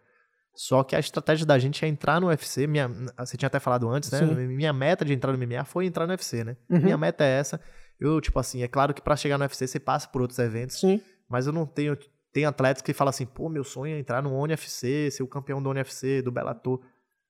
Só 0.54 0.84
que 0.84 0.94
a 0.94 0.98
estratégia 0.98 1.46
da 1.46 1.58
gente 1.58 1.82
é 1.82 1.88
entrar 1.88 2.20
no 2.20 2.26
UFC. 2.26 2.66
Minha, 2.66 2.90
você 3.18 3.38
tinha 3.38 3.46
até 3.46 3.58
falado 3.58 3.88
antes, 3.88 4.10
né? 4.10 4.18
Sim. 4.18 4.34
Minha 4.48 4.74
meta 4.74 5.06
de 5.06 5.14
entrar 5.14 5.32
no 5.32 5.38
MMA 5.38 5.64
foi 5.64 5.86
entrar 5.86 6.06
no 6.06 6.12
UFC, 6.12 6.44
né? 6.44 6.58
Uhum. 6.68 6.82
Minha 6.82 6.98
meta 6.98 7.24
é 7.24 7.38
essa. 7.38 7.58
Eu, 7.98 8.20
tipo 8.20 8.38
assim, 8.38 8.62
é 8.62 8.68
claro 8.68 8.92
que 8.92 9.00
para 9.00 9.16
chegar 9.16 9.38
no 9.38 9.44
UFC 9.44 9.66
você 9.66 9.80
passa 9.80 10.06
por 10.06 10.20
outros 10.20 10.38
eventos. 10.38 10.80
Sim. 10.80 11.00
Mas 11.30 11.46
eu 11.46 11.52
não 11.54 11.64
tenho. 11.64 11.96
Tem 12.30 12.44
atletas 12.44 12.82
que 12.82 12.92
falam 12.92 13.08
assim, 13.08 13.24
pô, 13.24 13.48
meu 13.48 13.64
sonho 13.64 13.96
é 13.96 13.98
entrar 13.98 14.22
no 14.22 14.38
UFC, 14.38 15.10
ser 15.10 15.22
o 15.22 15.26
campeão 15.26 15.62
do 15.62 15.70
UFC, 15.70 16.20
do 16.20 16.30
Bellator. 16.30 16.78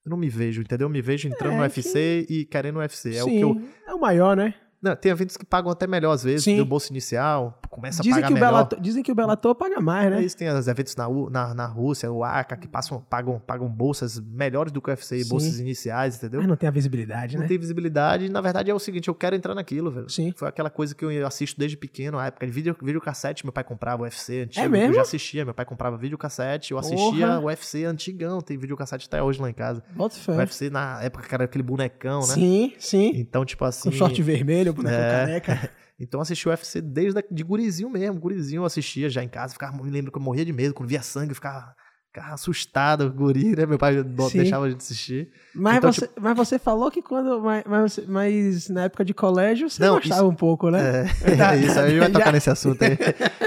Eu 0.04 0.10
não 0.10 0.16
me 0.16 0.28
vejo, 0.28 0.60
entendeu? 0.60 0.86
Eu 0.86 0.90
me 0.90 1.00
vejo 1.00 1.28
entrando 1.28 1.52
é, 1.52 1.56
no 1.58 1.62
UFC 1.62 2.26
e 2.28 2.44
querendo 2.46 2.74
no 2.74 2.80
UFC. 2.80 3.10
É 3.10 3.22
Sim, 3.22 3.44
o 3.44 3.54
que 3.54 3.60
eu. 3.60 3.68
É 3.86 3.94
o 3.94 4.00
maior, 4.00 4.36
né? 4.36 4.56
Não, 4.82 4.96
tem 4.96 5.12
eventos 5.12 5.36
que 5.36 5.46
pagam 5.46 5.70
até 5.70 5.86
melhor 5.86 6.12
às 6.12 6.24
vezes, 6.24 6.42
Sim. 6.42 6.56
do 6.56 6.64
bolsa 6.64 6.90
inicial, 6.90 7.60
começa 7.70 8.02
Dizem 8.02 8.22
a 8.22 8.26
que, 8.26 8.34
pagar 8.34 8.50
o 8.50 8.54
melhor. 8.56 8.80
Dizem 8.80 9.02
que 9.02 9.12
o 9.12 9.14
Bellator 9.14 9.54
paga 9.54 9.80
mais, 9.80 10.10
né? 10.10 10.20
É 10.20 10.24
isso, 10.24 10.36
tem 10.36 10.48
os 10.48 10.66
eventos 10.66 10.96
na, 10.96 11.08
na, 11.30 11.54
na 11.54 11.66
Rússia, 11.66 12.10
o 12.10 12.24
ACA, 12.24 12.56
que 12.56 12.66
passam, 12.66 13.00
pagam, 13.08 13.38
pagam 13.38 13.68
bolsas 13.68 14.18
melhores 14.18 14.72
do 14.72 14.82
que 14.82 14.90
o 14.90 14.92
UFC, 14.92 15.22
Sim. 15.22 15.28
bolsas 15.28 15.60
iniciais, 15.60 16.16
entendeu? 16.16 16.40
Mas 16.40 16.48
não 16.48 16.56
tem 16.56 16.68
a 16.68 16.72
visibilidade, 16.72 17.36
Não 17.36 17.42
né? 17.42 17.48
tem 17.48 17.56
visibilidade. 17.58 18.28
Na 18.28 18.40
verdade, 18.40 18.70
é 18.70 18.74
o 18.74 18.78
seguinte, 18.78 19.06
eu 19.06 19.14
quero 19.14 19.36
entrar 19.36 19.54
naquilo, 19.54 19.90
velho. 19.90 20.10
Sim. 20.10 20.32
Foi 20.36 20.48
aquela 20.48 20.68
coisa 20.68 20.94
que 20.94 21.04
eu 21.04 21.26
assisto 21.26 21.58
desde 21.58 21.76
pequeno, 21.76 22.18
a 22.18 22.26
época 22.26 22.44
de 22.44 22.52
vídeo, 22.52 22.76
videocassete, 22.82 23.44
meu 23.46 23.52
pai 23.52 23.62
comprava 23.62 24.02
o 24.02 24.04
UFC 24.04 24.40
antigo. 24.42 24.66
É 24.66 24.68
mesmo? 24.68 24.88
Eu 24.88 24.94
já 24.94 25.02
assistia, 25.02 25.44
meu 25.44 25.54
pai 25.54 25.64
comprava 25.64 25.96
videocassete, 25.96 26.72
eu 26.72 26.78
assistia 26.78 27.26
Porra. 27.26 27.40
o 27.40 27.44
UFC 27.44 27.84
antigão, 27.84 28.40
tem 28.40 28.58
videocassete 28.58 29.06
até 29.06 29.22
hoje 29.22 29.40
lá 29.40 29.48
em 29.48 29.54
casa. 29.54 29.82
Bota 29.94 30.16
fé. 30.16 30.32
UFC 30.32 30.70
na 30.70 31.00
época 31.02 31.28
que 31.28 31.34
era 31.34 31.44
aquele 31.44 31.62
bonecão, 31.62 32.20
né? 32.20 32.34
Sim, 32.34 32.72
sim. 32.78 33.12
Então, 33.14 33.44
tipo 33.44 33.64
assim... 33.64 33.90
Com 33.90 33.96
short 33.96 34.20
vermelho, 34.22 34.71
boneco 34.74 34.94
É. 35.00 35.10
careca. 35.10 35.70
Então 36.00 36.20
assisti 36.20 36.48
o 36.48 36.50
UFC 36.50 36.80
desde 36.80 37.20
a- 37.20 37.24
de 37.30 37.44
gurizinho 37.44 37.88
mesmo, 37.88 38.18
gurizinho 38.18 38.60
eu 38.62 38.64
assistia 38.64 39.08
já 39.08 39.22
em 39.22 39.28
casa, 39.28 39.52
ficava, 39.52 39.80
me 39.80 39.88
lembro 39.90 40.10
que 40.10 40.18
eu 40.18 40.22
morria 40.22 40.44
de 40.44 40.52
medo, 40.52 40.74
quando 40.74 40.88
via 40.88 41.00
sangue, 41.00 41.32
ficava, 41.32 41.76
ficava 42.08 42.34
assustado, 42.34 43.08
guri, 43.12 43.54
né? 43.54 43.66
Meu 43.66 43.78
pai 43.78 44.02
bo- 44.02 44.28
Sim. 44.28 44.38
deixava 44.38 44.64
a 44.66 44.70
gente 44.70 44.80
assistir. 44.80 45.30
Mas, 45.54 45.76
Então, 45.76 45.92
você, 45.92 46.10
mas 46.20 46.36
você 46.36 46.58
falou 46.58 46.90
que 46.90 47.00
quando. 47.02 47.40
Mas, 47.40 48.00
mas, 48.08 48.68
na 48.68 48.84
época 48.84 49.04
de 49.04 49.14
colégio 49.14 49.70
você 49.70 49.80
Não, 49.80 49.94
gostava 49.94 50.26
um 50.26 50.34
pouco, 50.34 50.70
né? 50.70 51.04
É, 51.22 51.36
Tá. 51.36 51.54
isso 51.56 51.78
aí 51.78 51.96
vai 52.00 52.10
tocar 52.10 52.32
nesse 52.32 52.50
assunto 52.50 52.82
aí. 52.82 52.98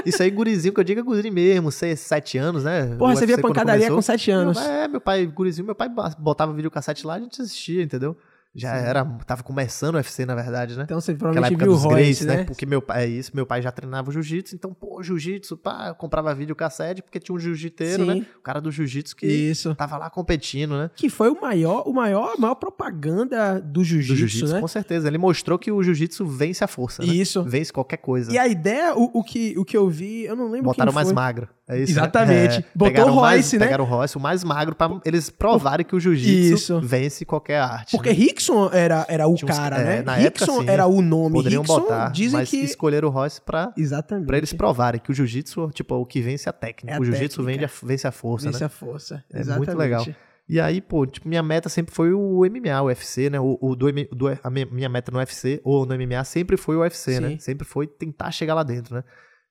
Isso 0.05 0.23
aí, 0.23 0.29
gurizinho, 0.31 0.73
que 0.73 0.79
eu 0.79 0.83
digo 0.85 1.01
é 1.01 1.03
guri 1.03 1.29
mesmo, 1.31 1.71
seis, 1.73 1.99
sete 1.99 2.37
anos, 2.37 2.63
né? 2.63 2.95
Porra, 2.95 3.11
O 3.11 3.15
você 3.17 3.25
via 3.25 3.35
UFC 3.35 3.41
pancadaria 3.41 3.91
com 3.91 4.01
sete 4.01 4.31
anos. 4.31 4.57
Meu, 4.57 4.65
é, 4.71 4.87
meu 4.87 5.01
pai, 5.01 5.25
gurizinho, 5.25 5.65
meu 5.65 5.75
pai 5.75 5.89
botava 6.17 6.53
videocassete 6.53 7.05
lá, 7.05 7.15
a 7.15 7.19
gente 7.19 7.41
assistia, 7.41 7.83
entendeu? 7.83 8.15
Já 8.55 8.73
era, 8.73 9.03
tava 9.25 9.43
começando 9.43 9.95
o 9.95 9.97
UFC, 9.97 10.25
na 10.25 10.33
verdade, 10.33 10.77
né? 10.77 10.83
Então 10.83 11.01
você 11.01 11.11
Aquela 11.11 11.33
provavelmente 11.33 11.61
época 11.61 11.77
viu 11.77 11.89
o 11.91 11.93
Grace, 11.93 12.25
né? 12.25 12.37
né? 12.37 12.43
Porque 12.45 12.65
meu 12.65 12.81
pai, 12.81 13.03
é 13.03 13.07
isso, 13.07 13.31
meu 13.33 13.45
pai 13.45 13.61
já 13.61 13.69
treinava 13.69 14.09
jiu-jitsu, 14.11 14.55
então, 14.55 14.73
pô, 14.73 15.03
jiu-jitsu, 15.03 15.57
pá, 15.57 15.89
eu 15.89 15.95
comprava 15.95 16.33
videocassete 16.33 17.01
porque 17.01 17.19
tinha 17.19 17.35
um 17.35 17.39
jiu-jiteiro, 17.39 18.05
Sim. 18.05 18.19
né? 18.19 18.25
O 18.39 18.41
cara 18.41 18.61
do 18.61 18.71
jiu-jitsu 18.71 19.13
que 19.13 19.27
Isso. 19.27 19.75
tava 19.75 19.97
lá 19.97 20.09
competindo, 20.09 20.77
né? 20.77 20.89
Que 20.95 21.09
foi 21.09 21.29
o 21.29 21.41
maior, 21.41 21.83
o 21.85 21.93
maior, 21.93 22.35
a 22.37 22.39
maior 22.39 22.55
propaganda 22.55 23.59
do 23.59 23.83
jiu-jitsu, 23.83 24.15
jiu-jitsu, 24.15 24.53
né? 24.53 24.61
com 24.61 24.67
certeza. 24.69 25.07
Ele 25.09 25.17
mostrou 25.17 25.59
que 25.59 25.69
o 25.69 25.83
jiu-jitsu 25.83 26.25
vence 26.25 26.63
a 26.63 26.67
força, 26.67 27.03
né? 27.03 27.13
Isso. 27.13 27.43
Vence 27.43 27.73
qualquer 27.73 27.97
coisa. 27.97 28.31
E 28.31 28.37
a 28.37 28.47
ideia, 28.47 28.95
o, 28.95 29.19
o 29.19 29.23
que, 29.23 29.53
o 29.57 29.65
que 29.65 29.75
eu 29.75 29.89
vi, 29.89 30.23
eu 30.23 30.35
não 30.35 30.49
lembro 30.49 30.67
Botaram 30.67 30.93
mais 30.93 31.09
foi. 31.09 31.15
magro. 31.15 31.49
É 31.67 31.79
isso, 31.79 31.93
né? 31.95 32.01
Exatamente. 32.01 32.57
É, 32.59 32.65
Botou 32.75 33.05
o 33.09 33.15
mais- 33.15 33.35
Royce, 33.37 33.57
né? 33.57 33.65
Pegaram 33.65 33.83
o 33.85 33.87
Royce, 33.87 34.17
o 34.17 34.19
mais 34.19 34.43
magro, 34.43 34.75
pra 34.75 35.01
eles 35.03 35.31
provarem 35.31 35.83
que 35.85 35.95
o 35.95 35.99
jiu-jitsu 35.99 36.79
vence 36.81 37.25
qualquer 37.25 37.59
arte. 37.59 37.91
Porque 37.91 38.09
né? 38.09 38.15
Rickson 38.15 38.69
era, 38.71 39.03
era 39.09 39.27
o 39.27 39.33
uns- 39.33 39.41
cara, 39.43 39.77
é, 39.77 39.83
né? 39.83 40.01
na 40.03 40.17
época, 40.17 40.45
Rickson 40.45 40.61
sim. 40.61 40.69
era 40.69 40.85
o 40.85 41.01
nome. 41.01 41.33
Poderiam 41.33 41.63
Rickson, 41.63 41.79
botar, 41.79 42.09
dizem 42.11 42.39
mas 42.39 42.49
que... 42.49 42.57
escolheram 42.57 43.07
o 43.07 43.11
Royce 43.11 43.41
pra, 43.41 43.73
Exatamente. 43.75 44.27
pra 44.27 44.37
eles 44.37 44.53
provarem 44.53 45.01
que 45.01 45.09
o 45.09 45.13
jiu-jitsu, 45.13 45.71
tipo, 45.73 45.95
o 45.95 46.05
que 46.05 46.21
vence 46.21 46.47
é 46.47 46.51
a 46.51 46.53
técnica. 46.53 46.93
É 46.95 46.97
a 46.97 47.01
o 47.01 47.03
jiu-jitsu 47.05 47.41
vence 47.43 47.65
a, 47.65 47.69
vence 47.83 48.07
a 48.07 48.11
força, 48.11 48.45
Vence 48.47 48.59
né? 48.59 48.65
a 48.65 48.69
força. 48.69 49.23
É 49.33 49.39
Exatamente. 49.39 49.67
muito 49.67 49.77
legal. 49.79 50.05
E 50.47 50.59
aí, 50.59 50.79
pô, 50.79 51.07
tipo, 51.07 51.27
minha 51.27 51.41
meta 51.41 51.67
sempre 51.69 51.95
foi 51.95 52.13
o 52.13 52.45
MMA, 52.45 52.79
o 52.83 52.85
UFC, 52.85 53.31
né? 53.31 53.39
O, 53.39 53.57
o 53.59 53.75
do, 53.75 53.91
do- 53.91 54.39
a 54.43 54.49
minha, 54.51 54.67
minha 54.67 54.87
meta 54.87 55.11
no 55.11 55.17
UFC 55.17 55.59
ou 55.63 55.87
no 55.87 55.95
MMA 55.97 56.23
sempre 56.23 56.55
foi 56.57 56.75
o 56.75 56.81
UFC, 56.81 57.15
Sim. 57.15 57.19
né? 57.21 57.37
Sempre 57.39 57.65
foi 57.65 57.87
tentar 57.87 58.29
chegar 58.29 58.53
lá 58.53 58.61
dentro, 58.61 58.93
né? 58.93 59.03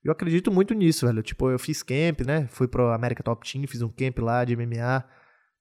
Eu 0.04 0.12
acredito 0.12 0.52
muito 0.52 0.74
nisso, 0.74 1.06
velho. 1.06 1.22
Tipo, 1.22 1.50
eu 1.50 1.58
fiz 1.58 1.82
camp, 1.82 2.20
né? 2.26 2.46
Fui 2.48 2.68
pro 2.68 2.90
América 2.92 3.22
Top 3.22 3.50
Team, 3.50 3.66
fiz 3.66 3.80
um 3.80 3.88
camp 3.88 4.18
lá 4.18 4.44
de 4.44 4.54
MMA, 4.54 5.02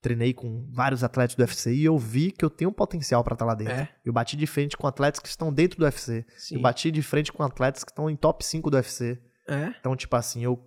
treinei 0.02 0.34
com 0.34 0.70
vários 0.72 1.04
atletas 1.04 1.36
do 1.36 1.39
UFC 1.39 1.74
e 1.74 1.86
eu 1.86 1.98
vi 1.98 2.32
que 2.32 2.44
eu 2.44 2.50
tenho 2.50 2.70
um 2.70 2.74
potencial 2.74 3.24
pra 3.24 3.34
estar 3.34 3.46
lá 3.46 3.56
dentro. 3.56 3.74
É. 3.74 3.89
Eu 4.04 4.12
bati 4.12 4.36
de 4.36 4.46
frente 4.46 4.76
com 4.76 4.86
atletas 4.86 5.22
que 5.22 5.30
estão 5.30 5.52
dentro 5.52 5.80
do 5.80 5.86
UFC. 5.86 6.26
Sim. 6.38 6.56
Eu 6.56 6.62
bati 6.62 6.91
de 6.91 7.02
frente 7.02 7.32
com 7.32 7.41
atletas 7.41 7.84
que 7.86 7.91
estão 7.91 8.10
em 8.10 8.16
top 8.18 8.46
5 8.46 8.70
do 8.70 8.76
UFC. 8.76 9.18
É, 9.48 9.74
Então, 9.80 9.96
tipo 9.96 10.16
assim, 10.16 10.44
eu, 10.44 10.60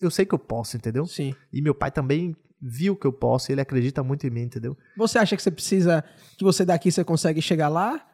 eu 0.00 0.10
sei 0.10 0.24
que 0.24 0.34
eu 0.34 0.38
posso, 0.38 0.76
entendeu? 0.76 1.04
sim. 1.06 1.34
E 1.52 1.60
meu 1.60 1.74
pai 1.74 1.90
também 1.90 2.36
viu 2.60 2.94
que 2.94 3.06
eu 3.06 3.12
posso 3.12 3.50
e 3.50 3.52
ele 3.52 3.60
acredita 3.60 4.04
muito 4.04 4.24
em 4.24 4.30
mim, 4.30 4.42
entendeu? 4.42 4.76
Você 4.96 5.18
acha 5.18 5.36
que 5.36 5.42
você 5.42 5.50
precisa, 5.50 6.04
que 6.38 6.44
você 6.44 6.64
daqui 6.64 6.92
você 6.92 7.02
consegue 7.02 7.42
chegar 7.42 7.68
lá? 7.68 8.06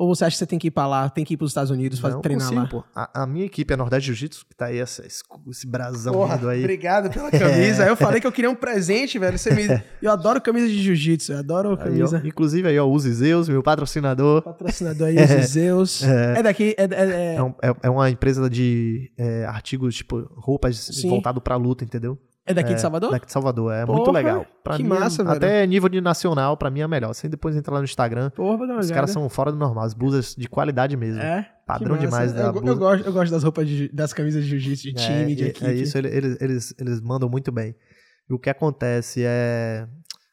Ou 0.00 0.08
você 0.14 0.24
acha 0.24 0.32
que 0.34 0.38
você 0.38 0.46
tem 0.46 0.58
que 0.58 0.68
ir 0.68 0.70
pra 0.70 0.86
lá, 0.86 1.10
tem 1.10 1.26
que 1.26 1.34
ir 1.34 1.36
pros 1.36 1.50
Estados 1.50 1.70
Unidos 1.70 1.98
fazer 1.98 2.14
Não 2.14 2.22
treinar 2.22 2.44
consigo, 2.48 2.62
lá? 2.62 2.68
pô. 2.68 2.84
A, 2.94 3.22
a 3.22 3.26
minha 3.26 3.44
equipe 3.44 3.70
é 3.74 3.76
Nordeste 3.76 4.06
Jiu-Jitsu, 4.06 4.46
que 4.48 4.56
tá 4.56 4.66
aí 4.66 4.78
essa, 4.78 5.06
esse, 5.06 5.22
esse 5.50 5.66
brasão 5.66 6.14
Porra, 6.14 6.36
lindo 6.36 6.48
aí. 6.48 6.60
obrigado 6.60 7.10
pela 7.10 7.30
camisa. 7.30 7.84
Eu 7.86 7.94
falei 7.94 8.18
que 8.18 8.26
eu 8.26 8.32
queria 8.32 8.48
um 8.50 8.54
presente, 8.54 9.18
velho. 9.18 9.38
Você 9.38 9.50
me... 9.54 9.66
Eu 10.00 10.10
adoro 10.10 10.40
camisa 10.40 10.66
de 10.68 10.82
jiu-jitsu, 10.82 11.32
eu 11.32 11.38
adoro 11.38 11.68
Aí, 11.68 11.74
ó, 11.74 11.76
camisa. 11.76 12.22
inclusive 12.24 12.66
aí, 12.66 12.78
ó, 12.78 12.86
o 12.88 12.98
Zeus, 12.98 13.46
meu 13.48 13.62
patrocinador. 13.62 14.40
Patrocinador 14.40 15.08
aí, 15.08 15.16
os 15.16 15.46
Zeus. 15.52 16.02
É, 16.02 16.42
daqui, 16.42 16.74
é, 16.78 16.84
é- 16.84 16.88
é- 17.10 17.34
É, 17.34 17.42
um- 17.42 17.54
é- 17.62 17.76
é 17.82 17.90
uma 17.90 18.08
empresa 18.08 18.48
de 18.48 19.12
é, 19.18 19.44
artigos, 19.44 19.94
tipo, 19.96 20.26
roupas 20.34 20.78
Sim. 20.78 21.10
voltado 21.10 21.40
pra 21.42 21.56
luta, 21.56 21.84
entendeu? 21.84 22.18
É 22.50 22.54
daqui 22.54 22.74
de 22.74 22.80
Salvador? 22.80 23.10
Daqui 23.10 23.26
de 23.26 23.32
Salvador. 23.32 23.72
É 23.72 23.84
Porra, 23.86 23.96
muito 23.98 24.10
legal. 24.12 24.46
Pra 24.62 24.76
que 24.76 24.82
mim, 24.82 24.88
massa, 24.88 25.24
velho. 25.24 25.36
Até 25.36 25.66
nível 25.66 25.88
de 25.88 26.00
nacional, 26.00 26.56
pra 26.56 26.70
mim 26.70 26.80
é 26.80 26.86
melhor. 26.88 27.12
Você 27.14 27.28
depois 27.28 27.56
entra 27.56 27.72
lá 27.74 27.80
no 27.80 27.84
Instagram. 27.84 28.30
Porra, 28.30 28.56
vou 28.56 28.66
dar 28.66 28.74
uma 28.74 28.80
Os 28.80 28.90
caras 28.90 29.10
são 29.10 29.28
fora 29.28 29.50
do 29.52 29.58
normal. 29.58 29.84
As 29.84 29.94
blusas 29.94 30.34
de 30.36 30.48
qualidade 30.48 30.96
mesmo. 30.96 31.20
É, 31.20 31.48
Padrão 31.66 31.96
demais 31.96 32.32
da 32.32 32.40
eu, 32.42 32.46
eu 32.46 32.52
blusa. 32.54 32.74
gosto, 32.74 33.06
eu 33.06 33.12
gosto 33.12 33.30
das 33.32 33.42
roupas, 33.42 33.68
de, 33.68 33.88
das 33.92 34.12
camisas 34.12 34.44
de 34.44 34.50
jiu-jitsu, 34.50 34.82
de 34.88 34.94
time, 34.94 35.32
é, 35.32 35.34
de 35.34 35.44
é- 35.44 35.48
equipe. 35.48 35.66
É 35.66 35.72
isso, 35.74 35.96
ele- 35.98 36.08
eles, 36.08 36.40
eles, 36.40 36.74
eles 36.78 37.00
mandam 37.00 37.28
muito 37.28 37.50
bem. 37.52 37.74
E 38.28 38.32
o 38.34 38.38
que 38.38 38.50
acontece 38.50 39.22
é. 39.24 39.86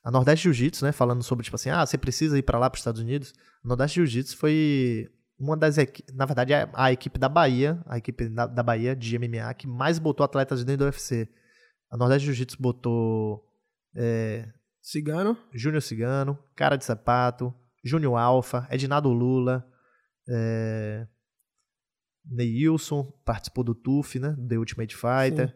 A 0.04 0.12
Nordeste 0.12 0.44
Jiu-Jitsu, 0.46 0.86
né? 0.86 0.92
Falando 0.94 1.22
sobre, 1.22 1.44
tipo 1.44 1.56
assim, 1.56 1.70
ah, 1.70 1.86
você 1.86 1.98
precisa 1.98 2.38
ir 2.38 2.42
pra 2.42 2.58
lá, 2.58 2.70
pros 2.70 2.80
Estados 2.80 3.02
Unidos. 3.02 3.34
A 3.64 3.68
Nordeste 3.68 3.96
Jiu-Jitsu 3.96 4.38
foi 4.38 5.10
uma 5.38 5.58
das 5.58 5.78
equipes. 5.78 6.16
Na 6.16 6.26
verdade, 6.26 6.54
é 6.54 6.70
a 6.74 6.92
equipe 6.94 7.20
da 7.20 7.28
Bahia, 7.28 7.78
a 7.86 7.98
equipe 7.98 8.30
da, 8.30 8.48
da 8.48 8.64
Bahia 8.64 8.96
de 8.96 9.20
MMA, 9.20 9.54
que 9.54 9.68
mais 9.68 10.00
botou 10.00 10.24
atletas 10.24 10.64
dentro 10.64 10.86
do 10.86 10.90
UFC. 10.90 11.28
A 11.90 11.98
Nordeste 11.98 12.26
Jiu-Jitsu 12.26 12.62
botou 12.62 13.46
é, 13.96 14.48
Cigano. 14.82 15.38
Júnior 15.54 15.82
Cigano, 15.82 16.38
Cara 16.56 16.76
de 16.76 16.86
Sapato, 16.86 17.54
Júnior 17.84 18.18
Alfa, 18.18 18.68
Edinado 18.72 19.10
Lula, 19.10 19.66
é, 20.30 21.08
Neilson, 22.26 23.04
participou 23.26 23.64
do 23.64 23.74
TUF, 23.74 24.20
né? 24.20 24.36
The 24.48 24.58
Ultimate 24.58 24.96
Fighter. 24.96 25.56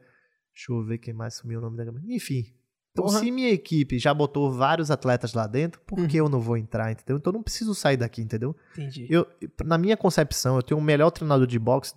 Deixa 0.54 0.72
eu 0.72 0.84
ver 0.86 0.98
quem 0.98 1.14
mais 1.14 1.36
sumiu 1.36 1.60
o 1.60 1.62
nome 1.62 1.78
da 1.78 1.86
galera. 1.86 2.04
Enfim. 2.08 2.54
Então, 2.92 3.06
Porra. 3.06 3.20
se 3.20 3.32
minha 3.32 3.50
equipe 3.50 3.98
já 3.98 4.14
botou 4.14 4.52
vários 4.52 4.92
atletas 4.92 5.34
lá 5.34 5.48
dentro, 5.48 5.80
por 5.82 6.06
que 6.08 6.18
eu 6.18 6.28
não 6.28 6.42
vou 6.42 6.58
entrar, 6.58 6.92
entendeu? 6.92 7.18
Então 7.18 7.32
eu 7.32 7.36
não 7.36 7.44
preciso 7.44 7.74
sair 7.74 7.96
daqui, 7.96 8.22
entendeu? 8.22 8.56
Entendi. 8.74 9.08
Eu, 9.10 9.26
na 9.64 9.78
minha 9.78 9.96
concepção, 9.96 10.58
eu 10.58 10.62
tenho 10.62 10.80
o 10.80 10.84
melhor 10.84 11.10
treinador 11.10 11.48
de 11.48 11.58
boxe, 11.58 11.96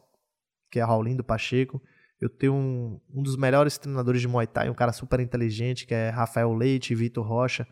que 0.70 0.78
é 0.78 0.84
Raulindo 0.84 1.24
Pacheco. 1.24 1.82
Eu 2.24 2.30
tenho 2.30 2.54
um, 2.54 2.98
um 3.14 3.22
dos 3.22 3.36
melhores 3.36 3.76
treinadores 3.76 4.18
de 4.18 4.26
Muay 4.26 4.46
Thai, 4.46 4.70
um 4.70 4.74
cara 4.74 4.94
super 4.94 5.20
inteligente, 5.20 5.86
que 5.86 5.92
é 5.92 6.08
Rafael 6.08 6.54
Leite 6.54 6.94
e 6.94 6.96
Vitor 6.96 7.22
Rocha, 7.22 7.68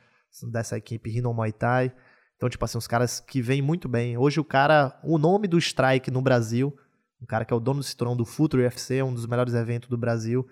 dessa 0.50 0.76
equipe 0.76 1.09
Rino 1.09 1.32
Muay 1.32 1.53
Thai. 1.53 1.90
Então, 2.36 2.50
tipo 2.50 2.62
assim, 2.62 2.76
os 2.76 2.86
caras 2.86 3.18
que 3.18 3.40
vêm 3.40 3.62
muito 3.62 3.88
bem. 3.88 4.18
Hoje 4.18 4.38
o 4.38 4.44
cara, 4.44 5.00
o 5.03 5.16
nome 5.16 5.48
do 5.48 5.57
Strike 5.57 6.11
no 6.11 6.20
Brasil, 6.20 6.76
um 7.18 7.24
cara 7.24 7.46
que 7.46 7.55
é 7.55 7.57
o 7.57 7.61
dono 7.61 7.80
do 7.80 7.82
cinturão 7.82 8.14
do 8.14 8.26
Futuro 8.26 8.62
UFC, 8.62 8.96
é 8.96 9.05
um 9.05 9.14
dos 9.14 9.26
melhores 9.26 9.55
eventos 9.55 9.88
do 9.88 9.96
Brasil. 9.96 10.46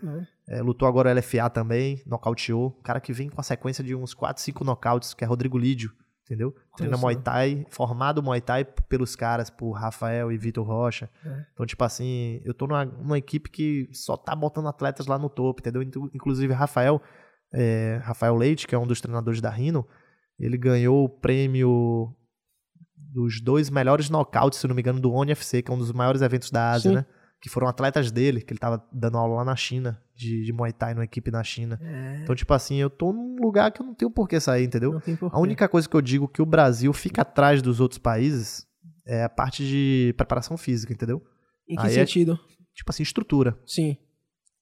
É. 0.49 0.57
É, 0.57 0.63
lutou 0.63 0.89
agora 0.89 1.11
o 1.11 1.15
LFA 1.15 1.51
também, 1.51 2.03
nocauteou. 2.07 2.75
Um 2.79 2.83
cara 2.83 3.01
que 3.01 3.13
vem 3.13 3.29
com 3.29 3.39
a 3.39 3.45
sequência 3.45 3.85
de 3.85 3.95
uns 3.95 4.15
4, 4.15 4.43
5 4.43 4.65
nocautes, 4.65 5.13
que 5.13 5.23
é 5.23 5.27
Rodrigo 5.27 5.59
Lídio, 5.59 5.93
entendeu? 6.31 6.55
Treina 6.77 6.97
Muay. 6.97 7.17
Thai, 7.17 7.67
formado 7.71 8.23
Muay 8.23 8.41
Thai 8.41 8.65
pelos 8.65 9.17
caras, 9.17 9.51
por 9.51 9.73
Rafael 9.73 10.31
e 10.31 10.39
Vitor 10.39 10.65
Rocha. 10.65 11.11
É. 11.27 11.45
Então, 11.53 11.67
tipo 11.67 11.83
assim, 11.83 12.41
eu 12.45 12.55
tô 12.55 12.67
numa, 12.69 12.85
numa 12.85 13.19
equipe 13.19 13.51
que 13.51 13.89
só 13.93 14.17
tá 14.17 14.35
botando 14.37 14.69
atletas 14.69 15.07
lá 15.07 15.19
no 15.19 15.29
topo, 15.29 15.61
entendeu? 15.61 15.83
Inclu- 15.83 16.11
Inclusive, 16.15 16.53
Rafael, 16.53 17.03
é, 17.53 18.01
Rafael 18.05 18.37
Leite, 18.37 18.67
que 18.69 18.75
é 18.75 18.79
um 18.79 18.87
dos 18.87 19.01
treinadores 19.01 19.41
da 19.41 19.51
Rino, 19.51 19.85
ele 20.39 20.57
ganhou 20.57 21.05
o 21.05 21.09
prêmio 21.09 22.15
dos 22.97 23.41
dois 23.43 23.69
melhores 23.71 24.09
nocautes, 24.09 24.59
se 24.61 24.69
não 24.69 24.75
me 24.75 24.83
engano, 24.83 25.01
do 25.01 25.13
ONI 25.13 25.33
FC, 25.33 25.63
que 25.63 25.71
é 25.71 25.75
um 25.75 25.79
dos 25.79 25.93
maiores 25.93 26.23
eventos 26.23 26.51
da 26.51 26.71
Ásia, 26.71 26.91
Sim. 26.91 26.97
né? 26.97 27.07
Que 27.43 27.49
foram 27.49 27.67
atletas 27.67 28.11
dele, 28.13 28.41
que 28.41 28.53
ele 28.53 28.61
tava 28.61 28.87
dando 28.93 29.19
aula 29.19 29.37
lá 29.37 29.45
na 29.45 29.57
China, 29.57 30.01
de, 30.21 30.45
de 30.45 30.53
Muay 30.53 30.73
Thai, 30.73 30.95
numa 30.95 31.05
equipe 31.05 31.31
na 31.31 31.43
China. 31.43 31.79
É, 31.83 32.21
Então, 32.23 32.35
tipo 32.37 32.53
assim, 32.53 32.77
eu 32.77 32.91
tô 32.91 33.13
num 33.13 33.37
lugar 33.37 33.73
que 33.73 33.81
eu 33.81 33.87
não 33.87 33.95
tenho 33.95 34.11
por 34.11 34.29
que 34.29 34.39
sair, 34.39 34.65
entendeu? 34.65 34.93
não 34.93 35.01
tem 35.01 35.17
porquê. 35.17 35.35
A 35.37 35.41
única 35.41 35.69
coisa 35.69 35.89
que 35.89 35.97
eu 35.97 36.01
digo 36.03 36.29
que 36.29 36.43
o 36.43 36.47
Brasil 36.47 36.93
fica 36.93 37.23
atrás 37.23 37.63
dos 37.63 37.81
outros 37.81 37.99
países 37.99 38.67
é 39.07 39.25
a 39.25 39.29
parte 39.29 39.65
de 39.67 40.15
preparação 40.17 40.57
física, 40.57 40.93
entendeu? 40.93 41.23
Em 41.69 41.75
que 41.77 41.87
aí 41.87 41.93
é- 41.93 42.07
sentido? 42.07 42.39
Tipo 42.75 42.91
assim, 42.91 43.03
estrutura. 43.03 43.59
Sim. 43.67 43.97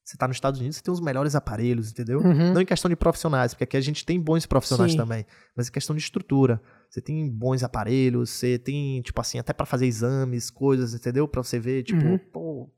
Você 0.05 0.17
tá 0.17 0.27
nos 0.27 0.37
Estados 0.39 0.59
Unidos, 0.59 0.77
você 0.79 0.83
tem 0.83 0.93
os 0.95 1.01
melhores 1.03 1.35
aparelhos, 1.35 1.91
entendeu? 1.91 2.21
Uhum. 2.21 2.55
Não 2.55 2.63
em 2.63 2.65
questão 2.65 2.89
de 2.89 2.97
profissionais, 2.97 3.53
porque 3.53 3.65
aqui 3.65 3.77
a 3.77 3.81
gente 3.81 4.07
tem 4.07 4.19
bons 4.19 4.47
profissionais 4.47 4.93
Sim. 4.93 4.97
também, 4.97 5.27
mas 5.55 5.69
em 5.69 5.73
questão 5.73 5.95
de 5.95 6.01
estrutura. 6.01 6.63
Você 6.89 7.03
tem 7.03 7.29
bons 7.29 7.63
aparelhos, 7.63 8.31
você 8.31 8.59
tem, 8.59 9.03
tipo 9.03 9.21
assim, 9.21 9.39
até 9.39 9.53
pra 9.53 9.67
fazer 9.67 9.85
exames, 9.87 10.51
coisas, 10.51 10.95
entendeu? 10.95 11.29
Pra 11.29 11.43
você 11.43 11.59
ver, 11.61 11.83
tipo, 11.83 12.03
Uhum. 12.03 12.19
pô, 12.33 12.71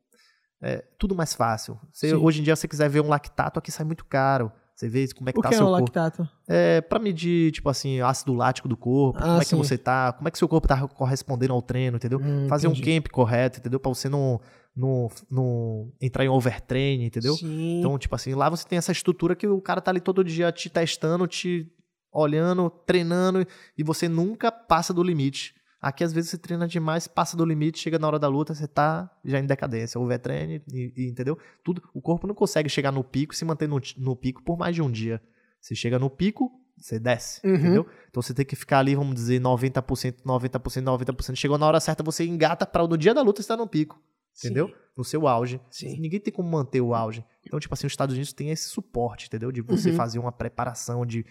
é 0.62 0.84
tudo 0.98 1.14
mais 1.14 1.34
fácil. 1.34 1.78
Você, 1.92 2.14
hoje 2.14 2.40
em 2.40 2.44
dia, 2.44 2.54
se 2.56 2.62
você 2.62 2.68
quiser 2.68 2.88
ver 2.88 3.00
um 3.00 3.08
lactato, 3.08 3.58
aqui 3.58 3.70
sai 3.72 3.84
muito 3.86 4.04
caro. 4.04 4.52
Você 4.74 4.88
vê 4.88 5.06
como 5.14 5.28
é 5.28 5.32
que 5.32 5.38
O 5.38 5.42
tá 5.42 5.50
que 5.50 5.54
é 5.54 5.58
seu 5.58 5.66
o 5.66 5.70
corpo. 5.70 5.82
lactato? 5.98 6.28
É, 6.48 6.80
pra 6.80 6.98
medir, 6.98 7.52
tipo 7.52 7.68
assim, 7.68 8.00
ácido 8.00 8.32
lático 8.32 8.66
do 8.66 8.76
corpo, 8.78 9.18
Ah, 9.18 9.22
como 9.26 9.42
é 9.42 9.44
que 9.44 9.54
você 9.54 9.76
tá, 9.76 10.12
como 10.14 10.26
é 10.26 10.30
que 10.30 10.38
seu 10.38 10.48
corpo 10.48 10.66
tá 10.66 10.88
correspondendo 10.88 11.52
ao 11.52 11.61
treino, 11.61 11.96
entendeu? 11.98 12.18
Hum, 12.18 12.48
Fazer 12.48 12.66
um 12.66 12.70
entendi. 12.72 12.94
camp 13.00 13.08
correto, 13.12 13.58
entendeu? 13.58 13.78
Pra 13.78 13.90
você 13.90 14.08
não, 14.08 14.40
não, 14.74 15.08
não 15.30 15.92
entrar 16.00 16.24
em 16.24 16.28
overtraining, 16.30 17.04
entendeu? 17.04 17.34
Sim. 17.34 17.78
Então, 17.80 17.98
tipo 17.98 18.14
assim, 18.14 18.32
lá 18.34 18.48
você 18.48 18.66
tem 18.66 18.78
essa 18.78 18.90
estrutura 18.92 19.36
que 19.36 19.46
o 19.46 19.61
cara 19.61 19.82
tá 19.82 19.90
ali 19.90 20.00
todo 20.00 20.24
dia 20.24 20.50
te 20.50 20.70
testando, 20.70 21.26
te 21.26 21.70
olhando, 22.11 22.70
treinando, 22.86 23.46
e 23.76 23.82
você 23.84 24.08
nunca 24.08 24.50
passa 24.50 24.94
do 24.94 25.02
limite. 25.02 25.54
Aqui, 25.81 26.05
às 26.05 26.12
vezes, 26.12 26.31
você 26.31 26.37
treina 26.39 26.68
demais, 26.68 27.09
passa 27.09 27.37
do 27.37 27.45
limite, 27.45 27.78
chega 27.78 27.99
na 27.99 28.07
hora 28.07 28.18
da 28.18 28.28
luta, 28.28 28.55
você 28.55 28.68
tá 28.68 29.11
já 29.24 29.39
em 29.39 29.47
decadência, 29.47 29.99
overtraining, 29.99 30.61
e, 30.72 30.93
e, 30.95 31.09
entendeu? 31.09 31.39
Tudo, 31.64 31.83
o 31.95 32.03
corpo 32.03 32.26
não 32.26 32.35
consegue 32.35 32.68
chegar 32.68 32.93
no 32.93 33.03
pico 33.03 33.33
e 33.33 33.37
se 33.37 33.45
manter 33.47 33.66
no, 33.66 33.81
no 33.97 34.14
pico 34.14 34.43
por 34.43 34.59
mais 34.59 34.74
de 34.74 34.83
um 34.83 34.91
dia. 34.91 35.22
Você 35.59 35.74
chega 35.74 35.99
no 35.99 36.11
pico, 36.11 36.51
você 36.76 36.99
desce, 36.99 37.41
Uhum. 37.47 37.55
entendeu? 37.55 37.87
Então 38.11 38.22
você 38.22 38.35
tem 38.35 38.45
que 38.45 38.55
ficar 38.57 38.81
ali, 38.81 38.95
vamos 38.95 39.14
dizer, 39.14 39.41
90%, 39.41 40.22
90%, 40.22 40.83
90%. 40.83 41.35
Chegou 41.37 41.57
na 41.57 41.66
hora 41.66 41.81
certa, 41.81 42.03
você 42.03 42.24
engata 42.26 42.66
para 42.66 42.87
no 42.87 42.99
dia 42.99 43.14
da 43.14 43.22
luta 43.22 43.41
você 43.41 43.49
tá 43.49 43.57
no 43.57 43.66
pico, 43.66 43.99
entendeu? 44.39 44.68
Sim. 44.68 44.74
No 44.99 45.05
seu 45.05 45.26
auge. 45.26 45.59
Sim. 45.70 45.99
Ninguém 45.99 46.20
tem 46.20 46.33
como 46.33 46.51
manter 46.51 46.83
o 46.83 46.95
auge. 46.95 47.24
Então, 47.47 47.59
tipo 47.59 47.72
assim, 47.72 47.87
os 47.87 47.93
Estados 47.95 48.14
Unidos 48.14 48.35
tem 48.35 48.51
esse 48.51 48.68
suporte, 48.68 49.28
entendeu? 49.28 49.51
De 49.51 49.62
você 49.62 49.89
Uhum. 49.91 49.97
fazer 49.97 50.18
uma 50.18 50.33
preparação, 50.33 51.07
de, 51.07 51.24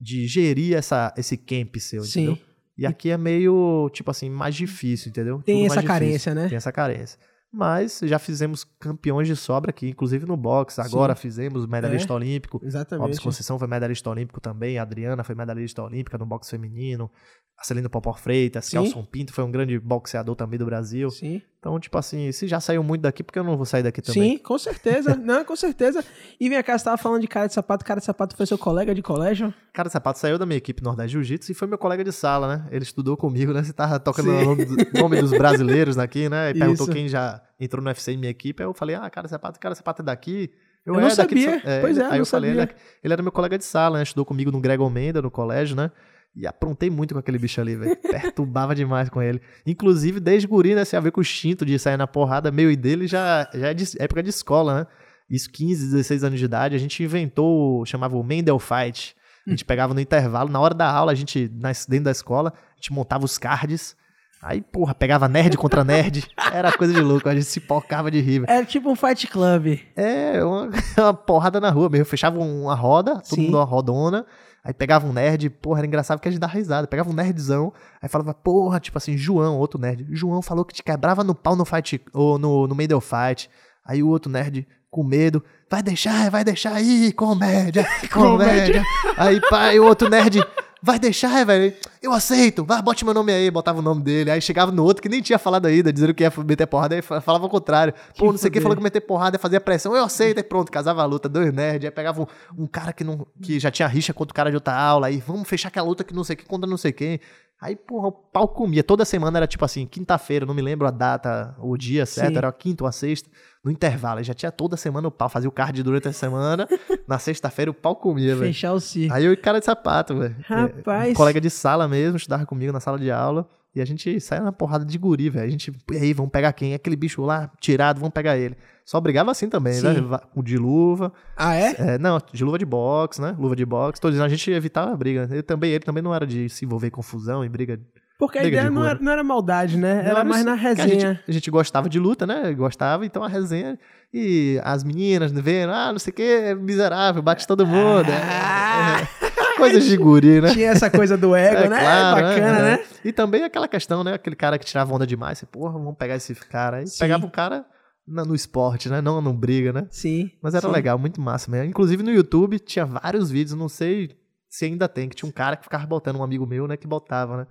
de 0.00 0.26
gerir 0.28 0.76
essa, 0.76 1.12
esse 1.16 1.36
camp 1.36 1.74
seu, 1.78 2.04
Sim. 2.04 2.26
entendeu? 2.28 2.51
E 2.82 2.86
aqui 2.86 3.10
é 3.10 3.16
meio, 3.16 3.88
tipo 3.92 4.10
assim, 4.10 4.28
mais 4.30 4.54
difícil, 4.54 5.10
entendeu? 5.10 5.40
Tem 5.44 5.56
Tudo 5.56 5.66
essa 5.66 5.74
difícil. 5.76 5.88
carência, 5.88 6.34
né? 6.34 6.48
Tem 6.48 6.56
essa 6.56 6.72
carência. 6.72 7.18
Mas 7.54 8.00
já 8.04 8.18
fizemos 8.18 8.64
campeões 8.80 9.28
de 9.28 9.36
sobra 9.36 9.68
aqui, 9.70 9.90
inclusive 9.90 10.24
no 10.24 10.38
boxe. 10.38 10.80
Agora 10.80 11.14
fizemos 11.14 11.66
medalhista 11.66 12.10
É. 12.12 12.16
olímpico. 12.16 12.58
Exatamente. 12.64 13.04
Robson 13.06 13.22
Conceição 13.22 13.58
foi 13.58 13.68
medalhista 13.68 14.08
olímpico 14.08 14.40
também. 14.40 14.78
A 14.78 14.82
Adriana 14.82 15.22
foi 15.22 15.34
medalhista 15.34 15.82
olímpica 15.82 16.16
no 16.16 16.24
boxe 16.24 16.50
feminino. 16.50 17.10
A 17.58 17.62
Celina 17.64 17.90
Popó 17.90 18.14
Freitas. 18.14 18.64
Sim. 18.64 18.78
Kelson 18.82 19.04
Pinto 19.04 19.34
foi 19.34 19.44
um 19.44 19.50
grande 19.50 19.78
boxeador 19.78 20.34
também 20.34 20.58
do 20.58 20.64
Brasil. 20.64 21.10
Sim. 21.10 21.42
Então, 21.62 21.78
tipo 21.78 21.96
assim, 21.96 22.32
se 22.32 22.48
já 22.48 22.58
saiu 22.58 22.82
muito 22.82 23.02
daqui, 23.02 23.22
por 23.22 23.32
que 23.32 23.38
eu 23.38 23.44
não 23.44 23.56
vou 23.56 23.64
sair 23.64 23.84
daqui 23.84 24.02
também? 24.02 24.32
Sim, 24.32 24.38
com 24.38 24.58
certeza. 24.58 25.14
Não, 25.22 25.44
com 25.44 25.54
certeza. 25.54 26.04
E 26.40 26.48
vem 26.48 26.60
cá, 26.60 26.76
você 26.76 26.84
tava 26.86 26.96
falando 26.96 27.20
de 27.20 27.28
cara 27.28 27.46
de 27.46 27.54
sapato. 27.54 27.84
Cara 27.84 28.00
de 28.00 28.04
sapato 28.04 28.36
foi 28.36 28.44
seu 28.46 28.58
colega 28.58 28.92
de 28.92 29.00
colégio? 29.00 29.54
Cara 29.72 29.88
Sapato 29.88 30.18
saiu 30.18 30.36
da 30.38 30.44
minha 30.44 30.56
equipe 30.58 30.82
Nordeste 30.82 31.12
Jiu-Jitsu 31.12 31.52
e 31.52 31.54
foi 31.54 31.68
meu 31.68 31.78
colega 31.78 32.02
de 32.02 32.10
sala, 32.10 32.48
né? 32.56 32.66
Ele 32.72 32.82
estudou 32.82 33.16
comigo, 33.16 33.52
né? 33.52 33.62
Você 33.62 33.72
tava 33.72 34.00
tocando 34.00 34.30
Sim. 34.30 34.38
o 34.38 34.44
nome, 34.44 34.64
do- 34.64 35.00
nome 35.00 35.20
dos 35.20 35.30
brasileiros 35.30 35.98
aqui, 35.98 36.28
né? 36.28 36.50
E 36.50 36.54
perguntou 36.58 36.86
Isso. 36.86 36.92
quem 36.92 37.06
já 37.06 37.40
entrou 37.60 37.80
no 37.80 37.88
UFC 37.88 38.10
em 38.10 38.16
minha 38.16 38.30
equipe. 38.30 38.60
Aí 38.60 38.68
eu 38.68 38.74
falei, 38.74 38.96
ah, 38.96 39.08
cara 39.08 39.28
Sapato, 39.28 39.60
cara 39.60 39.76
Sapato 39.76 40.02
é 40.02 40.04
daqui. 40.04 40.50
Eu 40.84 40.94
não 40.94 41.00
"É, 41.02 41.14
daqui 41.14 41.36
de 41.36 41.42
sabia. 41.44 41.60
São-" 41.62 41.80
Pois 41.80 41.96
é, 41.96 42.02
Aí 42.06 42.10
não 42.10 42.16
eu 42.16 42.26
falei, 42.26 42.50
ele, 42.50 42.58
sabia. 42.60 42.74
é- 42.74 42.80
ele 43.04 43.12
era 43.12 43.22
meu 43.22 43.30
colega 43.30 43.56
de 43.56 43.64
sala, 43.64 43.98
né? 43.98 44.02
Estudou 44.02 44.24
comigo 44.24 44.50
no 44.50 44.60
Gregor 44.60 44.90
Menda, 44.90 45.22
no 45.22 45.30
colégio, 45.30 45.76
né? 45.76 45.92
E 46.34 46.46
aprontei 46.46 46.88
muito 46.88 47.14
com 47.14 47.20
aquele 47.20 47.38
bicho 47.38 47.60
ali, 47.60 47.76
velho. 47.76 47.96
Perturbava 48.00 48.74
demais 48.74 49.08
com 49.08 49.20
ele. 49.20 49.40
Inclusive, 49.66 50.18
desde 50.18 50.48
guri, 50.48 50.74
né? 50.74 50.84
Você 50.84 50.96
ia 50.96 51.00
ver 51.00 51.12
com 51.12 51.20
o 51.20 51.22
instinto 51.22 51.64
de 51.64 51.78
sair 51.78 51.96
na 51.96 52.06
porrada, 52.06 52.50
meu 52.50 52.70
e 52.70 52.76
dele 52.76 53.06
já, 53.06 53.48
já 53.54 53.68
é 53.68 53.74
de 53.74 53.84
época 53.98 54.22
de 54.22 54.30
escola, 54.30 54.80
né? 54.80 54.86
Isso, 55.28 55.50
15, 55.50 55.90
16 55.90 56.24
anos 56.24 56.38
de 56.38 56.44
idade, 56.44 56.74
a 56.74 56.78
gente 56.78 57.02
inventou, 57.02 57.86
chamava 57.86 58.16
o 58.16 58.22
Mendel 58.22 58.58
Fight. 58.58 59.16
A 59.46 59.50
gente 59.50 59.64
pegava 59.64 59.92
no 59.92 60.00
intervalo, 60.00 60.48
na 60.48 60.60
hora 60.60 60.74
da 60.74 60.88
aula, 60.88 61.10
a 61.10 61.14
gente, 61.14 61.48
dentro 61.88 62.04
da 62.04 62.10
escola, 62.10 62.52
a 62.54 62.76
gente 62.76 62.92
montava 62.92 63.24
os 63.24 63.38
cards. 63.38 63.96
Aí, 64.42 64.60
porra, 64.60 64.92
pegava 64.92 65.28
nerd 65.28 65.56
contra 65.56 65.84
nerd. 65.84 66.28
Era 66.52 66.72
coisa 66.72 66.92
de 66.92 67.00
louco, 67.00 67.28
a 67.28 67.34
gente 67.34 67.46
se 67.46 67.60
pocava 67.60 68.10
de 68.10 68.20
rir. 68.20 68.40
velho. 68.40 68.50
Era 68.50 68.66
tipo 68.66 68.90
um 68.90 68.96
fight 68.96 69.28
club. 69.28 69.78
É, 69.94 70.44
uma, 70.44 70.68
uma 70.98 71.14
porrada 71.14 71.60
na 71.60 71.70
rua 71.70 71.88
mesmo. 71.88 72.06
Fechava 72.06 72.40
uma 72.40 72.74
roda, 72.74 73.20
todo 73.20 73.36
Sim. 73.36 73.42
mundo 73.42 73.58
uma 73.58 73.64
rodona. 73.64 74.26
Aí 74.64 74.72
pegava 74.72 75.06
um 75.06 75.12
nerd, 75.12 75.48
porra, 75.48 75.80
era 75.80 75.86
engraçado 75.86 76.18
porque 76.18 76.28
a 76.28 76.32
gente 76.32 76.40
dava 76.40 76.54
risada. 76.54 76.88
Pegava 76.88 77.08
um 77.08 77.12
nerdzão, 77.12 77.72
aí 78.00 78.08
falava, 78.08 78.34
porra, 78.34 78.80
tipo 78.80 78.98
assim, 78.98 79.16
João, 79.16 79.58
outro 79.58 79.80
nerd. 79.80 80.06
João 80.10 80.42
falou 80.42 80.64
que 80.64 80.74
te 80.74 80.82
quebrava 80.82 81.22
no 81.22 81.34
pau 81.34 81.54
no 81.54 81.64
fight, 81.64 82.00
ou 82.12 82.36
no, 82.36 82.66
no 82.66 82.74
do 82.74 83.00
fight. 83.00 83.48
Aí 83.84 84.02
o 84.02 84.08
outro 84.08 84.30
nerd, 84.30 84.66
com 84.90 85.02
medo, 85.04 85.42
vai 85.70 85.82
deixar, 85.82 86.30
vai 86.30 86.44
deixar 86.44 86.74
aí, 86.74 87.10
comédia, 87.14 87.86
comédia. 88.12 88.84
aí 89.16 89.40
pai, 89.48 89.80
o 89.80 89.84
outro 89.84 90.08
nerd, 90.08 90.44
vai 90.82 90.98
deixar, 90.98 91.46
velho, 91.46 91.72
eu 92.02 92.12
aceito, 92.12 92.64
vai, 92.64 92.82
bote 92.82 93.04
meu 93.04 93.14
nome 93.14 93.32
aí, 93.32 93.50
botava 93.50 93.78
o 93.78 93.82
nome 93.82 94.02
dele. 94.02 94.30
Aí 94.30 94.40
chegava 94.40 94.72
no 94.72 94.82
outro 94.82 95.02
que 95.02 95.08
nem 95.08 95.22
tinha 95.22 95.38
falado 95.38 95.66
ainda, 95.66 95.92
dizendo 95.92 96.12
que 96.12 96.24
ia 96.24 96.32
meter 96.44 96.66
porrada, 96.66 96.94
aí 96.96 97.02
fa- 97.02 97.20
falava 97.20 97.46
o 97.46 97.48
contrário. 97.48 97.94
Pô, 98.18 98.32
não 98.32 98.38
sei 98.38 98.48
o 98.50 98.52
que, 98.52 98.60
falou 98.60 98.76
que 98.76 98.82
meter 98.82 99.00
porrada, 99.02 99.38
fazia 99.38 99.60
pressão, 99.60 99.94
eu 99.96 100.04
aceito, 100.04 100.38
aí 100.38 100.42
pronto, 100.44 100.72
casava 100.72 101.00
a 101.02 101.04
luta, 101.04 101.28
dois 101.28 101.52
nerds, 101.52 101.84
aí 101.84 101.90
pegava 101.90 102.22
um, 102.22 102.26
um 102.64 102.66
cara 102.66 102.92
que, 102.92 103.04
não, 103.04 103.26
que 103.40 103.60
já 103.60 103.70
tinha 103.70 103.86
rixa 103.86 104.12
contra 104.12 104.32
o 104.32 104.34
cara 104.34 104.50
de 104.50 104.56
outra 104.56 104.74
aula, 104.74 105.06
aí 105.06 105.18
vamos 105.24 105.48
fechar 105.48 105.68
aquela 105.68 105.86
luta 105.86 106.02
que 106.02 106.12
não 106.14 106.24
sei 106.24 106.34
o 106.34 106.36
que 106.38 106.44
contra 106.44 106.68
não 106.68 106.76
sei 106.76 106.92
quem. 106.92 107.20
Aí, 107.60 107.76
porra, 107.76 108.08
o 108.08 108.12
pau 108.12 108.48
comia. 108.48 108.82
Toda 108.82 109.04
semana 109.04 109.38
era 109.38 109.46
tipo 109.46 109.64
assim, 109.64 109.86
quinta-feira, 109.86 110.44
não 110.44 110.52
me 110.52 110.60
lembro 110.60 110.84
a 110.84 110.90
data, 110.90 111.54
o 111.60 111.76
dia 111.76 112.04
certo, 112.04 112.32
Sim. 112.32 112.38
era 112.38 112.48
a 112.48 112.52
quinta 112.52 112.82
ou 112.82 112.88
a 112.88 112.92
sexta, 112.92 113.30
no 113.64 113.70
intervalo. 113.70 114.18
Aí 114.18 114.24
já 114.24 114.34
tinha 114.34 114.50
toda 114.50 114.76
semana 114.76 115.08
o 115.08 115.10
pau, 115.10 115.28
fazia 115.28 115.48
o 115.48 115.52
card 115.52 115.82
durante 115.82 116.08
a 116.08 116.12
semana, 116.12 116.66
na 117.06 117.18
sexta-feira 117.18 117.70
o 117.70 117.74
pau 117.74 117.94
comia, 117.96 118.34
velho. 118.34 118.52
Fechar 118.52 118.72
o 118.72 118.80
circo. 118.80 119.14
Aí 119.14 119.24
eu 119.24 119.32
e 119.32 119.36
cara 119.36 119.58
de 119.60 119.64
sapato, 119.66 120.16
velho. 120.16 120.36
Rapaz. 120.44 121.08
É, 121.08 121.10
um 121.12 121.14
colega 121.14 121.40
de 121.40 121.50
sala 121.50 121.86
mesmo, 121.86 122.16
estudava 122.16 122.44
comigo 122.46 122.72
na 122.72 122.80
sala 122.80 122.98
de 122.98 123.10
aula. 123.10 123.48
E 123.74 123.80
a 123.80 123.86
gente 123.86 124.20
saía 124.20 124.42
na 124.42 124.52
porrada 124.52 124.84
de 124.84 124.98
guri, 124.98 125.30
velho. 125.30 125.46
A 125.46 125.50
gente, 125.50 125.72
e 125.90 125.96
aí, 125.96 126.12
vamos 126.12 126.30
pegar 126.30 126.52
quem? 126.52 126.74
Aquele 126.74 126.94
bicho 126.94 127.22
lá, 127.22 127.50
tirado, 127.58 128.00
vamos 128.00 128.12
pegar 128.12 128.36
ele. 128.36 128.54
Só 128.84 129.00
brigava 129.00 129.30
assim 129.30 129.48
também, 129.48 129.72
Sim. 129.72 129.86
né? 129.86 130.18
Com 130.34 130.42
de 130.42 130.58
luva. 130.58 131.10
Ah, 131.34 131.54
é? 131.54 131.74
É, 131.78 131.98
não, 131.98 132.20
de 132.32 132.44
luva 132.44 132.58
de 132.58 132.66
boxe, 132.66 133.22
né? 133.22 133.34
Luva 133.38 133.56
de 133.56 133.64
boxe. 133.64 133.98
Tô 133.98 134.10
dizendo, 134.10 134.26
a 134.26 134.28
gente 134.28 134.50
evitava 134.50 134.92
a 134.92 134.96
briga. 134.96 135.26
Ele 135.30 135.42
também, 135.42 135.70
ele 135.70 135.84
também 135.84 136.02
não 136.02 136.14
era 136.14 136.26
de 136.26 136.50
se 136.50 136.66
envolver 136.66 136.88
em 136.88 136.90
confusão, 136.90 137.42
em 137.42 137.48
briga. 137.48 137.80
Porque 138.18 138.38
a 138.38 138.44
ideia 138.44 138.64
de 138.64 138.70
não 138.70 138.82
rua, 138.82 138.90
era, 138.90 138.98
não 139.00 139.12
era 139.12 139.24
maldade, 139.24 139.76
né? 139.76 140.02
Não 140.02 140.10
Era 140.10 140.24
mais 140.24 140.44
na 140.44 140.52
que 140.56 140.66
A 140.66 140.68
resenha. 140.68 140.88
gente, 141.14 141.20
a 141.28 141.32
gente 141.32 141.50
gostava 141.50 141.88
de 141.88 141.98
luta, 141.98 142.26
né? 142.26 142.52
Gostava, 142.52 143.04
então 143.04 143.24
a 143.24 143.28
resenha. 143.28 143.78
E 144.14 144.60
as 144.62 144.84
meninas 144.84 145.32
vendo, 145.32 145.72
ah, 145.72 145.90
não 145.90 145.98
sei 145.98 146.12
o 146.12 146.14
que, 146.14 146.22
é 146.22 146.54
miserável, 146.54 147.20
bate 147.22 147.46
todo 147.46 147.66
mundo. 147.66 148.08
é- 148.10 148.22
Ah. 148.22 149.00
é- 149.20 149.32
Coisas 149.56 149.84
de 149.84 149.96
guri, 149.96 150.40
né? 150.40 150.52
Tinha 150.52 150.70
essa 150.70 150.90
coisa 150.90 151.16
do 151.16 151.34
ego, 151.36 151.62
É 151.66 151.68
né? 151.68 151.80
claro, 151.80 152.22
Bacana, 152.26 152.58
é, 152.58 152.62
né? 152.62 152.72
é. 152.74 153.08
E 153.08 153.12
também 153.12 153.44
aquela 153.44 153.68
questão, 153.68 154.02
né? 154.02 154.14
Aquele 154.14 154.34
cara 154.36 154.58
que 154.58 154.64
tirava 154.64 154.92
onda 154.94 155.06
demais. 155.06 155.38
Você, 155.38 155.46
porra, 155.46 155.72
vamos 155.72 155.96
pegar 155.96 156.16
esse 156.16 156.34
cara. 156.34 156.78
Aí 156.78 156.86
Sim. 156.86 156.98
pegava 157.00 157.26
o 157.26 157.30
cara 157.30 157.64
no 158.06 158.34
esporte, 158.34 158.88
né? 158.88 159.00
Não 159.00 159.20
no 159.20 159.32
briga, 159.32 159.72
né? 159.72 159.86
Sim. 159.90 160.30
Mas 160.42 160.54
era 160.54 160.66
sim. 160.66 160.72
legal, 160.72 160.98
muito 160.98 161.20
massa 161.20 161.50
mesmo. 161.50 161.66
Inclusive 161.68 162.02
no 162.02 162.10
YouTube 162.10 162.58
tinha 162.58 162.84
vários 162.86 163.30
vídeos, 163.30 163.56
não 163.56 163.68
sei 163.68 164.10
se 164.48 164.64
ainda 164.64 164.88
tem, 164.88 165.08
que 165.08 165.16
tinha 165.16 165.28
um 165.28 165.32
cara 165.32 165.56
que 165.56 165.62
ficava 165.64 165.86
botando, 165.86 166.16
um 166.18 166.24
amigo 166.24 166.46
meu, 166.46 166.66
né? 166.66 166.76
Que 166.76 166.86
botava, 166.86 167.36
né? 167.38 167.46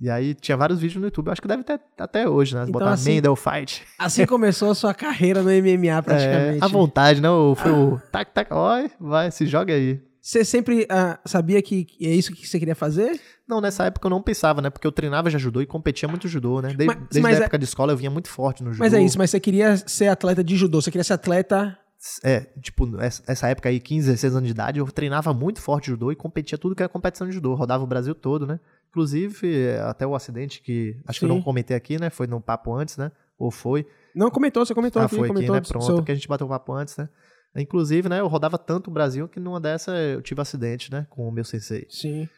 E 0.00 0.10
aí 0.10 0.34
tinha 0.34 0.56
vários 0.56 0.80
vídeos 0.80 1.00
no 1.00 1.06
YouTube. 1.06 1.28
Eu 1.28 1.32
acho 1.32 1.40
que 1.42 1.48
deve 1.48 1.62
ter 1.62 1.80
até 1.98 2.28
hoje, 2.28 2.54
né? 2.54 2.62
Então, 2.62 2.72
Botar 2.72 2.92
assim, 2.92 3.14
Mendel 3.14 3.36
Fight. 3.36 3.82
Assim 3.98 4.26
começou 4.26 4.70
a 4.70 4.74
sua 4.74 4.92
carreira 4.92 5.42
no 5.42 5.50
MMA, 5.50 6.02
praticamente. 6.02 6.60
É, 6.60 6.64
à 6.64 6.68
vontade, 6.68 7.20
né? 7.20 7.28
Foi 7.56 7.70
o 7.70 8.00
tac, 8.10 8.32
tac, 8.32 8.52
oi, 8.52 8.90
vai, 9.00 9.30
se 9.30 9.46
joga 9.46 9.72
aí. 9.72 10.00
Você 10.20 10.42
sempre 10.42 10.86
ah, 10.88 11.18
sabia 11.26 11.60
que 11.60 11.86
é 12.00 12.08
isso 12.08 12.32
que 12.32 12.48
você 12.48 12.58
queria 12.58 12.74
fazer? 12.74 13.20
Não, 13.46 13.60
nessa 13.60 13.84
época 13.84 14.06
eu 14.06 14.10
não 14.10 14.22
pensava, 14.22 14.62
né? 14.62 14.70
Porque 14.70 14.86
eu 14.86 14.92
treinava 14.92 15.28
já 15.28 15.36
judô 15.36 15.60
e 15.60 15.66
competia 15.66 16.08
muito 16.08 16.26
judô, 16.26 16.62
né? 16.62 16.68
De- 16.72 16.86
Mas- 16.86 16.96
desde 16.96 17.20
mas 17.20 17.36
a 17.36 17.40
é- 17.40 17.42
época 17.42 17.58
de 17.58 17.64
escola 17.66 17.92
eu 17.92 17.96
vinha 17.96 18.10
muito 18.10 18.30
forte 18.30 18.64
no 18.64 18.72
judô. 18.72 18.82
Mas 18.82 18.94
é 18.94 19.02
isso, 19.02 19.18
mas 19.18 19.30
você 19.30 19.38
queria 19.38 19.76
ser 19.76 20.08
atleta 20.08 20.42
de 20.42 20.56
judô, 20.56 20.80
você 20.80 20.90
queria 20.90 21.04
ser 21.04 21.12
atleta. 21.12 21.78
É, 22.22 22.40
tipo, 22.62 22.88
essa 23.00 23.48
época 23.48 23.68
aí, 23.68 23.78
15, 23.80 24.06
16 24.06 24.34
anos 24.34 24.46
de 24.46 24.52
idade, 24.52 24.78
eu 24.78 24.86
treinava 24.86 25.32
muito 25.34 25.60
forte 25.60 25.86
judô 25.88 26.10
e 26.10 26.16
competia 26.16 26.56
tudo 26.56 26.74
que 26.74 26.82
era 26.82 26.88
competição 26.88 27.26
de 27.26 27.34
judô. 27.34 27.54
Rodava 27.54 27.84
o 27.84 27.86
Brasil 27.86 28.14
todo, 28.14 28.46
né? 28.46 28.58
Inclusive, 28.94 29.72
até 29.88 30.06
o 30.06 30.14
acidente 30.14 30.62
que 30.62 30.96
acho 31.04 31.18
que 31.18 31.24
eu 31.24 31.28
Sim. 31.28 31.34
não 31.34 31.42
comentei 31.42 31.76
aqui, 31.76 31.98
né? 31.98 32.10
Foi 32.10 32.28
no 32.28 32.40
papo 32.40 32.72
antes, 32.72 32.96
né? 32.96 33.10
Ou 33.36 33.50
foi? 33.50 33.84
Não, 34.14 34.30
comentou, 34.30 34.64
você 34.64 34.72
comentou 34.72 35.02
ah, 35.02 35.06
aqui, 35.06 35.16
foi 35.16 35.24
aqui, 35.24 35.34
comentou. 35.34 35.56
né? 35.56 35.60
Pronto, 35.60 36.04
que 36.04 36.12
a 36.12 36.14
gente 36.14 36.28
bateu 36.28 36.46
o 36.46 36.50
papo 36.50 36.72
antes, 36.72 36.96
né? 36.96 37.08
Inclusive, 37.56 38.08
né? 38.08 38.20
Eu 38.20 38.28
rodava 38.28 38.56
tanto 38.56 38.90
o 38.90 38.92
Brasil 38.92 39.28
que 39.28 39.40
numa 39.40 39.60
dessa 39.60 39.90
eu 39.96 40.22
tive 40.22 40.40
acidente, 40.40 40.92
né? 40.92 41.08
Com 41.10 41.26
o 41.28 41.32
meu 41.32 41.42
sensei. 41.42 41.88
Sim. 41.90 42.28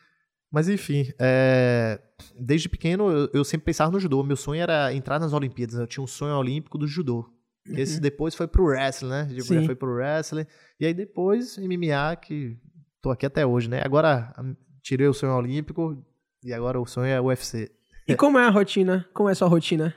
Mas 0.51 0.67
enfim, 0.67 1.13
é, 1.19 2.01
desde 2.41 2.71
pequeno 2.71 3.11
eu, 3.11 3.31
eu 3.35 3.45
sempre 3.45 3.67
pensava 3.67 3.91
no 3.91 4.01
judô. 4.01 4.23
Meu 4.23 4.37
sonho 4.37 4.63
era 4.63 4.95
entrar 4.95 5.19
nas 5.21 5.35
Olimpíadas. 5.35 5.79
Eu 5.79 5.87
tinha 5.87 6.03
um 6.03 6.07
sonho 6.07 6.35
olímpico 6.39 6.79
do 6.79 6.87
judô. 6.87 7.31
Esse 7.69 8.01
depois 8.01 8.35
foi 8.35 8.47
pro 8.49 8.65
wrestling, 8.65 9.11
né? 9.11 9.27
Tipo, 9.27 9.53
já 9.53 9.61
Sim. 9.61 9.67
foi 9.67 9.75
pro 9.75 9.93
wrestling. 9.93 10.47
E 10.81 10.87
aí 10.87 10.95
depois 10.95 11.59
MMA, 11.59 12.17
que 12.17 12.57
tô 13.03 13.11
aqui 13.11 13.27
até 13.27 13.45
hoje, 13.45 13.69
né? 13.69 13.83
Agora 13.85 14.33
a- 14.35 14.45
tirei 14.83 15.07
o 15.07 15.13
sonho 15.13 15.35
olímpico 15.35 16.03
e 16.45 16.53
agora 16.53 16.81
o 16.81 16.87
sonho 16.87 17.07
é 17.07 17.21
UFC. 17.21 17.71
E 18.09 18.15
como 18.15 18.39
é 18.39 18.47
a 18.47 18.51
rotina? 18.51 19.07
Como 19.13 19.29
é 19.29 19.33
a 19.33 19.35
sua 19.35 19.49
rotina? 19.49 19.95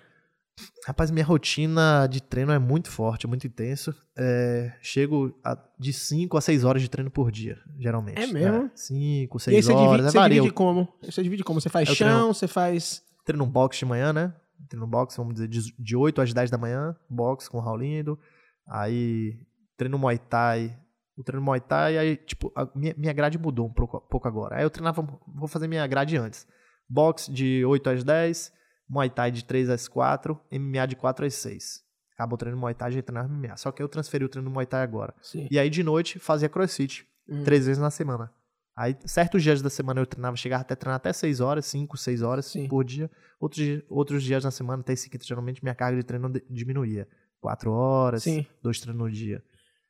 Rapaz, 0.86 1.10
minha 1.10 1.24
rotina 1.24 2.06
de 2.08 2.22
treino 2.22 2.52
é 2.52 2.60
muito 2.60 2.90
forte, 2.90 3.26
é 3.26 3.30
muito 3.30 3.48
intenso. 3.48 3.96
É, 4.18 4.74
chego 4.82 5.34
a- 5.44 5.58
de 5.80 5.94
5 5.94 6.38
a 6.38 6.42
6 6.42 6.66
horas 6.66 6.82
de 6.82 6.90
treino 6.90 7.10
por 7.10 7.32
dia, 7.32 7.58
geralmente. 7.80 8.20
É 8.22 8.28
mesmo? 8.28 8.70
5, 8.76 9.38
e 9.38 9.56
aí 9.56 9.64
6 9.64 9.66
você 9.66 9.72
horas, 9.74 9.84
divide, 9.92 10.08
é 10.08 10.12
você 10.12 10.30
divide 10.30 10.52
como? 10.54 10.94
Você 11.04 11.24
divide 11.24 11.44
como? 11.46 11.62
Você 11.62 11.70
faz 11.70 11.88
Eu 11.88 11.96
chão, 11.96 12.08
treino- 12.10 12.34
você 12.34 12.48
faz. 12.48 13.02
treino 13.24 13.44
um 13.46 13.50
boxe 13.50 13.80
de 13.80 13.86
manhã, 13.86 14.12
né? 14.12 14.34
Treino 14.68 14.86
um 14.86 14.90
boxe, 14.90 15.16
vamos 15.16 15.36
dizer, 15.36 15.48
de 15.48 15.74
de 15.80 15.96
8 15.96 16.20
às 16.22 16.34
10 16.34 16.50
da 16.50 16.58
manhã, 16.58 16.94
boxe 17.10 17.50
com 17.50 17.58
o 17.58 17.62
Raulindo. 17.62 18.20
Aí 18.68 19.40
treino 19.78 19.98
Muay 19.98 20.18
Thai 20.18 20.78
o 21.20 21.24
treino 21.24 21.44
Muay 21.46 21.60
Thai, 21.60 21.98
aí, 21.98 22.16
tipo, 22.16 22.52
a 22.56 22.68
minha, 22.74 22.96
minha 22.98 23.12
grade 23.14 23.38
mudou 23.38 23.68
um 23.68 23.74
pouco, 23.74 24.00
pouco 24.02 24.28
agora. 24.28 24.56
Aí 24.58 24.64
eu 24.64 24.70
treinava, 24.70 25.02
vou 25.28 25.48
fazer 25.48 25.68
minha 25.68 25.86
grade 25.86 26.16
antes. 26.18 26.48
Boxe 26.90 27.32
de 27.32 27.64
8 27.66 27.90
às 27.90 28.04
10, 28.04 28.54
Muay 28.90 29.10
Thai 29.10 29.30
de 29.32 29.44
3 29.44 29.70
às 29.70 29.88
4, 29.88 30.40
MMA 30.52 30.88
de 30.88 30.96
4 30.96 31.26
às 31.26 31.34
6. 31.36 31.84
Acabou 32.14 32.36
o 32.36 32.38
treino 32.38 32.58
Muay 32.58 32.74
Thai, 32.74 32.92
já 32.92 33.02
treinava 33.02 33.28
MMA. 33.28 33.56
Só 33.58 33.72
que 33.72 33.82
eu 33.84 33.88
transferi 33.90 34.24
o 34.26 34.30
treino 34.30 34.50
Muay 34.50 34.66
Thai 34.66 34.82
agora. 34.82 35.14
Sim. 35.22 35.48
E 35.52 35.60
aí 35.60 35.70
de 35.70 35.84
noite 35.84 36.20
fazia 36.20 36.50
crossfit, 36.50 37.06
Hum. 37.28 37.44
três 37.44 37.66
vezes 37.68 37.80
na 37.80 37.92
semana. 37.92 38.32
Aí 38.76 38.96
certos 39.06 39.44
dias 39.44 39.62
da 39.62 39.70
semana 39.70 40.00
eu 40.02 40.06
treinava, 40.06 40.36
chegava 40.36 40.62
até 40.62 40.74
treinar 40.74 40.96
até 40.96 41.14
6 41.14 41.42
horas, 41.42 41.66
5, 41.66 41.96
6 41.98 42.22
horas 42.22 42.46
Sim. 42.46 42.68
por 42.68 42.84
dia. 42.84 43.12
Outros, 43.40 43.84
outros 43.90 44.24
dias 44.24 44.44
na 44.44 44.52
semana, 44.52 44.82
até 44.82 44.94
esse 44.94 45.10
quinto, 45.10 45.26
geralmente 45.28 45.62
minha 45.64 45.76
carga 45.76 45.98
de 45.98 46.04
treino 46.04 46.32
diminuía. 46.50 47.08
4 47.42 47.72
horas, 47.72 48.24
Sim. 48.24 48.46
dois 48.64 48.80
treinos 48.80 49.00
no 49.02 49.12
dia. 49.12 49.44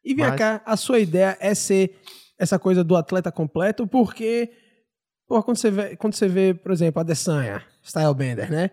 E 0.10 0.16
vem 0.16 0.26
Mas- 0.28 0.38
cá, 0.40 0.62
a 0.66 0.76
sua 0.76 1.00
ideia 1.00 1.38
é 1.40 1.54
ser 1.54 1.96
essa 2.38 2.58
coisa 2.58 2.84
do 2.84 2.96
atleta 2.96 3.32
completo, 3.32 3.86
porque 3.86 4.50
pô, 5.28 5.42
quando, 5.44 5.58
você 5.58 5.70
vê, 5.70 5.96
quando 5.96 6.16
você 6.16 6.28
vê, 6.28 6.54
por 6.54 6.72
exemplo, 6.72 7.00
a 7.00 7.04
Dessanha, 7.04 7.64
Stylebender, 7.84 8.50
né? 8.52 8.72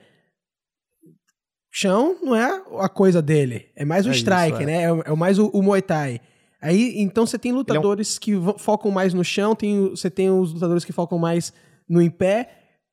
Chão 1.70 2.16
não 2.22 2.34
é 2.34 2.62
a 2.80 2.88
coisa 2.88 3.20
dele, 3.20 3.70
é 3.76 3.84
mais 3.84 4.06
o 4.06 4.08
É 4.08 4.12
isso, 4.12 4.20
strike, 4.20 4.62
é. 4.62 4.66
né? 4.66 4.82
É, 4.84 4.88
é 4.88 5.14
mais 5.14 5.38
o, 5.38 5.48
o 5.48 5.62
Muay 5.62 5.82
Thai. 5.82 6.20
Aí, 6.62 6.94
então 7.02 7.26
você 7.26 7.38
tem 7.38 7.52
lutadores 7.52 8.18
que 8.18 8.34
vo- 8.34 8.56
focam 8.58 8.90
mais 8.90 9.12
no 9.12 9.22
chão, 9.22 9.54
tem, 9.54 9.90
você 9.90 10.08
tem 10.08 10.30
os 10.30 10.54
lutadores 10.54 10.84
que 10.86 10.92
focam 10.92 11.18
mais 11.18 11.52
no 11.86 12.00
em 12.00 12.08
pé. 12.10 12.48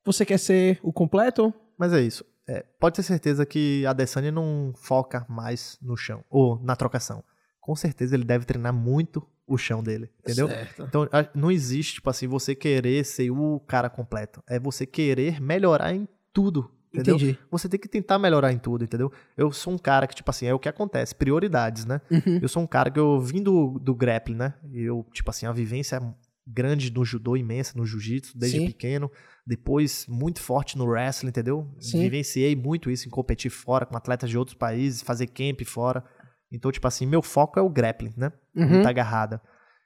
Você 0.06 0.26
quer 0.26 0.38
ser 0.38 0.80
o 0.84 0.91
completo? 0.91 1.54
Mas 1.80 1.94
é 1.94 2.02
isso. 2.02 2.26
É, 2.46 2.66
pode 2.78 2.98
ter 2.98 3.04
certeza 3.04 3.46
que 3.46 3.86
a 3.86 3.94
Desani 3.94 4.30
não 4.32 4.74
foca 4.76 5.26
mais 5.30 5.78
no 5.82 5.96
chão, 5.96 6.22
ou 6.30 6.60
na 6.62 6.76
trocação. 6.76 7.24
Com 7.64 7.78
certeza 7.78 8.14
ele 8.14 8.26
deve 8.26 8.43
treinar 8.43 8.74
muito 8.74 9.26
o 9.47 9.57
chão 9.57 9.82
dele, 9.82 10.09
entendeu? 10.20 10.49
Certo. 10.49 10.84
Então, 10.84 11.07
não 11.34 11.49
existe, 11.49 11.93
tipo 11.93 12.09
assim, 12.09 12.28
você 12.28 12.53
querer 12.53 13.05
ser 13.05 13.32
o 13.32 13.57
cara 13.61 13.89
completo. 13.89 14.43
É 14.49 14.59
você 14.59 14.86
querer 14.86 15.41
melhorar 15.41 15.93
em 15.93 16.05
tudo, 16.34 16.70
entendeu? 16.93 17.16
Entendi. 17.16 17.39
Você 17.49 17.70
tem 17.70 17.80
que 17.80 17.88
tentar 17.88 18.20
melhorar 18.20 18.51
em 18.51 18.57
tudo, 18.57 18.84
entendeu? 18.84 19.09
Eu 19.38 19.49
sou 19.53 19.72
um 19.72 19.78
cara 19.78 20.07
que, 20.07 20.14
tipo 20.14 20.30
assim, 20.30 20.45
é 20.45 20.53
o 20.53 20.59
que 20.59 20.68
acontece, 20.68 21.16
prioridades, 21.16 21.86
né? 21.86 22.01
Uhum. 22.11 22.39
Eu 22.41 22.49
sou 22.49 22.61
um 22.61 22.68
cara 22.68 22.91
que 22.91 22.99
eu 22.99 23.18
vim 23.22 23.41
do, 23.41 23.80
do 23.80 23.95
grappling, 23.95 24.36
né? 24.36 24.55
E 24.70 24.82
eu, 24.82 25.05
tipo 25.14 25.30
assim, 25.30 25.45
a 25.45 25.53
vivência 25.53 26.01
grande 26.45 26.91
no 26.91 27.05
judô, 27.05 27.38
imensa 27.38 27.78
no 27.78 27.86
jiu-jitsu, 27.86 28.38
desde 28.38 28.59
Sim. 28.59 28.68
pequeno. 28.68 29.09
Depois, 29.47 30.05
muito 30.09 30.41
forte 30.41 30.78
no 30.78 30.86
wrestling, 30.86 31.30
entendeu? 31.30 31.66
Sim. 31.80 32.01
Vivenciei 32.01 32.57
muito 32.57 32.91
isso 32.91 33.07
em 33.07 33.09
competir 33.09 33.49
fora 33.49 33.86
com 33.86 33.95
atletas 33.95 34.30
de 34.30 34.38
outros 34.38 34.57
países, 34.57 35.01
fazer 35.01 35.28
camp 35.28 35.61
fora. 35.66 36.03
Então, 36.54 36.72
tipo 36.72 36.88
assim, 36.88 37.06
meu 37.06 37.22
foco 37.22 37.60
é 37.60 37.62
o 37.62 37.70
grappling, 37.70 38.14
né? 38.16 38.32
Uhum. 38.56 38.78
Luta 38.78 38.89
agarrada. 38.89 39.41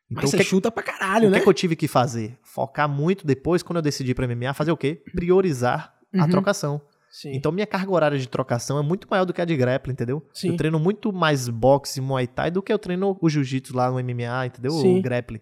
Então, 0.09 0.21
Mas 0.23 0.25
o 0.25 0.31
você 0.31 0.37
que, 0.37 0.43
chuta 0.43 0.69
pra 0.71 0.83
caralho, 0.83 1.27
o 1.27 1.31
né? 1.31 1.37
que, 1.37 1.43
que 1.43 1.49
eu 1.49 1.53
tive 1.53 1.75
que 1.75 1.87
fazer? 1.87 2.37
Focar 2.43 2.87
muito 2.87 3.25
depois, 3.25 3.61
quando 3.63 3.77
eu 3.77 3.81
decidi 3.81 4.13
pra 4.13 4.25
MMA, 4.27 4.53
fazer 4.53 4.71
o 4.71 4.77
quê? 4.77 5.01
Priorizar 5.13 5.93
a 6.13 6.23
Uhum. 6.23 6.29
trocação. 6.29 6.81
Sim. 7.09 7.31
Então, 7.33 7.51
minha 7.51 7.65
carga 7.65 7.91
horária 7.91 8.17
de 8.19 8.27
trocação 8.27 8.77
é 8.77 8.81
muito 8.83 9.07
maior 9.09 9.25
do 9.25 9.33
que 9.33 9.41
a 9.41 9.45
de 9.45 9.55
grappling, 9.55 9.93
entendeu? 9.93 10.25
Sim. 10.33 10.49
Eu 10.49 10.57
treino 10.57 10.79
muito 10.79 11.11
mais 11.11 11.49
boxe 11.49 11.99
e 11.99 12.01
muay 12.01 12.27
thai 12.27 12.51
do 12.51 12.61
que 12.61 12.71
eu 12.71 12.77
treino 12.77 13.17
o 13.19 13.29
jiu-jitsu 13.29 13.75
lá 13.75 13.89
no 13.89 13.97
MMA, 13.99 14.45
entendeu? 14.45 14.71
Sim. 14.71 14.99
O 14.99 15.01
grappling. 15.01 15.41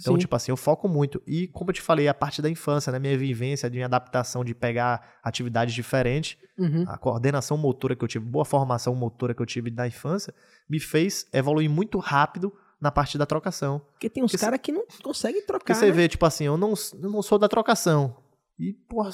Então, 0.00 0.14
Sim. 0.14 0.18
tipo 0.20 0.34
assim, 0.34 0.50
eu 0.50 0.56
foco 0.56 0.88
muito. 0.88 1.22
E, 1.26 1.46
como 1.48 1.70
eu 1.70 1.74
te 1.74 1.80
falei, 1.80 2.08
a 2.08 2.14
parte 2.14 2.42
da 2.42 2.50
infância, 2.50 2.90
né? 2.90 2.98
Minha 2.98 3.16
vivência, 3.16 3.70
minha 3.70 3.86
adaptação 3.86 4.44
de 4.44 4.52
pegar 4.54 5.18
atividades 5.22 5.72
diferentes, 5.74 6.36
Uhum. 6.58 6.84
a 6.88 6.96
coordenação 6.96 7.56
motora 7.56 7.96
que 7.96 8.04
eu 8.04 8.08
tive, 8.08 8.24
boa 8.24 8.44
formação 8.44 8.94
motora 8.94 9.34
que 9.34 9.42
eu 9.42 9.46
tive 9.46 9.70
na 9.72 9.86
infância, 9.88 10.32
me 10.68 10.78
fez 10.80 11.26
evoluir 11.32 11.68
muito 11.70 11.98
rápido 11.98 12.52
na 12.80 12.90
parte 12.92 13.16
da 13.18 13.24
trocação. 13.26 13.80
Porque 13.92 14.08
tem 14.10 14.22
uns 14.22 14.30
Porque 14.32 14.44
caras 14.44 14.60
que 14.60 14.70
não 14.72 14.84
conseguem 15.02 15.40
Porque 15.42 15.46
trocar. 15.46 15.74
você 15.74 15.86
né? 15.86 15.92
vê, 15.92 16.08
tipo 16.08 16.24
assim, 16.26 16.44
eu 16.44 16.56
não, 16.56 16.74
eu 17.00 17.10
não 17.10 17.22
sou 17.22 17.38
da 17.38 17.48
trocação. 17.48 18.16
E, 18.58 18.72
porra, 18.72 19.10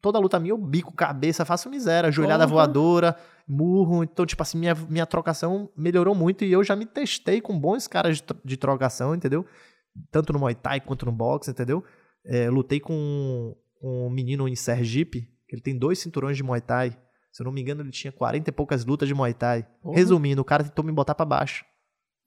toda 0.00 0.18
luta 0.18 0.38
minha 0.40 0.52
eu 0.52 0.58
bico, 0.58 0.92
cabeça, 0.92 1.44
faço 1.44 1.68
miséria, 1.70 2.10
joelhada 2.12 2.44
Porra. 2.44 2.54
voadora, 2.66 3.16
murro. 3.48 4.02
Então, 4.04 4.26
tipo 4.26 4.42
assim, 4.42 4.58
minha, 4.58 4.74
minha 4.74 5.06
trocação 5.06 5.68
melhorou 5.76 6.14
muito 6.14 6.44
e 6.44 6.52
eu 6.52 6.62
já 6.64 6.74
me 6.76 6.84
testei 6.86 7.40
com 7.40 7.58
bons 7.58 7.86
caras 7.88 8.18
de, 8.18 8.24
de 8.44 8.56
trocação, 8.56 9.14
entendeu? 9.14 9.44
Tanto 10.10 10.32
no 10.32 10.38
Muay 10.38 10.54
Thai 10.54 10.80
quanto 10.80 11.06
no 11.06 11.12
boxe, 11.12 11.50
entendeu? 11.50 11.84
É, 12.24 12.50
lutei 12.50 12.80
com, 12.80 13.56
com 13.80 14.06
um 14.06 14.10
menino 14.10 14.48
em 14.48 14.56
Sergipe, 14.56 15.22
que 15.48 15.54
ele 15.54 15.62
tem 15.62 15.76
dois 15.78 15.98
cinturões 15.98 16.36
de 16.36 16.42
Muay 16.42 16.60
Thai. 16.60 16.96
Se 17.32 17.42
eu 17.42 17.44
não 17.44 17.52
me 17.52 17.60
engano, 17.60 17.82
ele 17.82 17.90
tinha 17.90 18.12
40 18.12 18.48
e 18.48 18.52
poucas 18.52 18.84
lutas 18.84 19.06
de 19.08 19.14
Muay 19.14 19.34
Thai. 19.34 19.66
Porra. 19.82 19.96
Resumindo, 19.96 20.40
o 20.40 20.44
cara 20.44 20.64
tentou 20.64 20.84
me 20.84 20.92
botar 20.92 21.14
pra 21.14 21.24
baixo. 21.26 21.64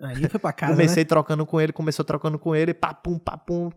Aí 0.01 0.29
foi 0.29 0.39
pra 0.39 0.53
casa, 0.53 0.73
Comecei 0.73 1.03
né? 1.03 1.07
trocando 1.07 1.45
com 1.45 1.59
ele, 1.59 1.73
começou 1.73 2.05
trocando 2.05 2.39
com 2.39 2.55
ele, 2.55 2.73
papum, 2.73 3.17
papum. 3.17 3.71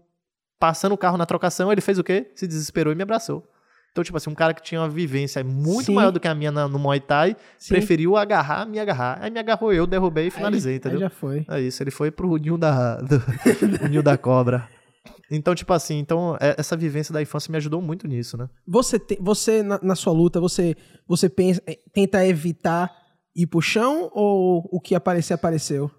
Passando 0.59 0.93
o 0.93 0.99
carro 0.99 1.17
na 1.17 1.27
trocação, 1.27 1.73
ele 1.73 1.81
fez 1.81 1.99
o 1.99 2.05
quê? 2.05 2.31
Se 2.37 2.47
desesperou 2.47 2.93
e 2.93 2.97
me 2.97 3.03
abraçou. 3.03 3.49
Então, 3.93 4.03
tipo 4.03 4.17
assim, 4.17 4.31
um 4.31 4.35
cara 4.35 4.55
que 4.55 4.63
tinha 4.63 4.81
uma 4.81 4.89
vivência 4.89 5.45
muito 5.45 5.85
Sim. 5.87 5.95
maior 5.95 6.11
do 6.11 6.19
que 6.19 6.27
a 6.27 6.35
minha 6.35 6.51
na- 6.51 6.67
no 6.67 6.79
Muay 6.79 6.99
Thai, 6.99 7.37
Sim. 7.59 7.75
preferiu 7.75 8.17
agarrar, 8.17 8.67
me 8.67 8.79
agarrar. 8.81 9.19
Aí 9.21 9.31
me 9.31 9.39
agarrou 9.39 9.71
eu, 9.71 9.87
derrubei 9.87 10.29
e 10.29 10.31
finalizei, 10.31 10.73
aí, 10.73 10.77
entendeu? 10.79 10.97
Aí 10.99 11.03
já 11.03 11.11
foi. 11.11 11.45
É 11.49 11.61
isso, 11.61 11.83
ele 11.83 11.91
foi 11.91 12.11
pro 12.11 12.35
ninho 12.39 12.57
da, 12.57 12.97
do, 12.97 13.23
ninho 13.91 14.03
da 14.03 14.17
cobra. 14.17 14.67
Então, 15.31 15.55
tipo 15.55 15.73
assim, 15.75 15.99
então, 15.99 16.37
é- 16.41 16.55
essa 16.59 16.75
vivência 16.77 17.13
da 17.13 17.21
infância 17.21 17.51
me 17.51 17.59
ajudou 17.59 17.83
muito 17.83 18.09
nisso, 18.09 18.37
né? 18.39 18.49
Você, 18.67 18.99
te- 18.99 19.19
você 19.21 19.63
na, 19.63 19.79
na 19.83 19.95
sua 19.95 20.13
luta, 20.15 20.41
você, 20.41 20.75
você 21.07 21.29
pensa, 21.29 21.63
eh, 21.67 21.79
tenta 21.93 22.25
evitar 22.27 22.91
ir 23.37 23.47
pro 23.47 23.61
chão 23.61 24.11
ou 24.13 24.67
o 24.73 24.81
que 24.81 24.95
aparecer, 24.95 25.35
apareceu? 25.35 25.91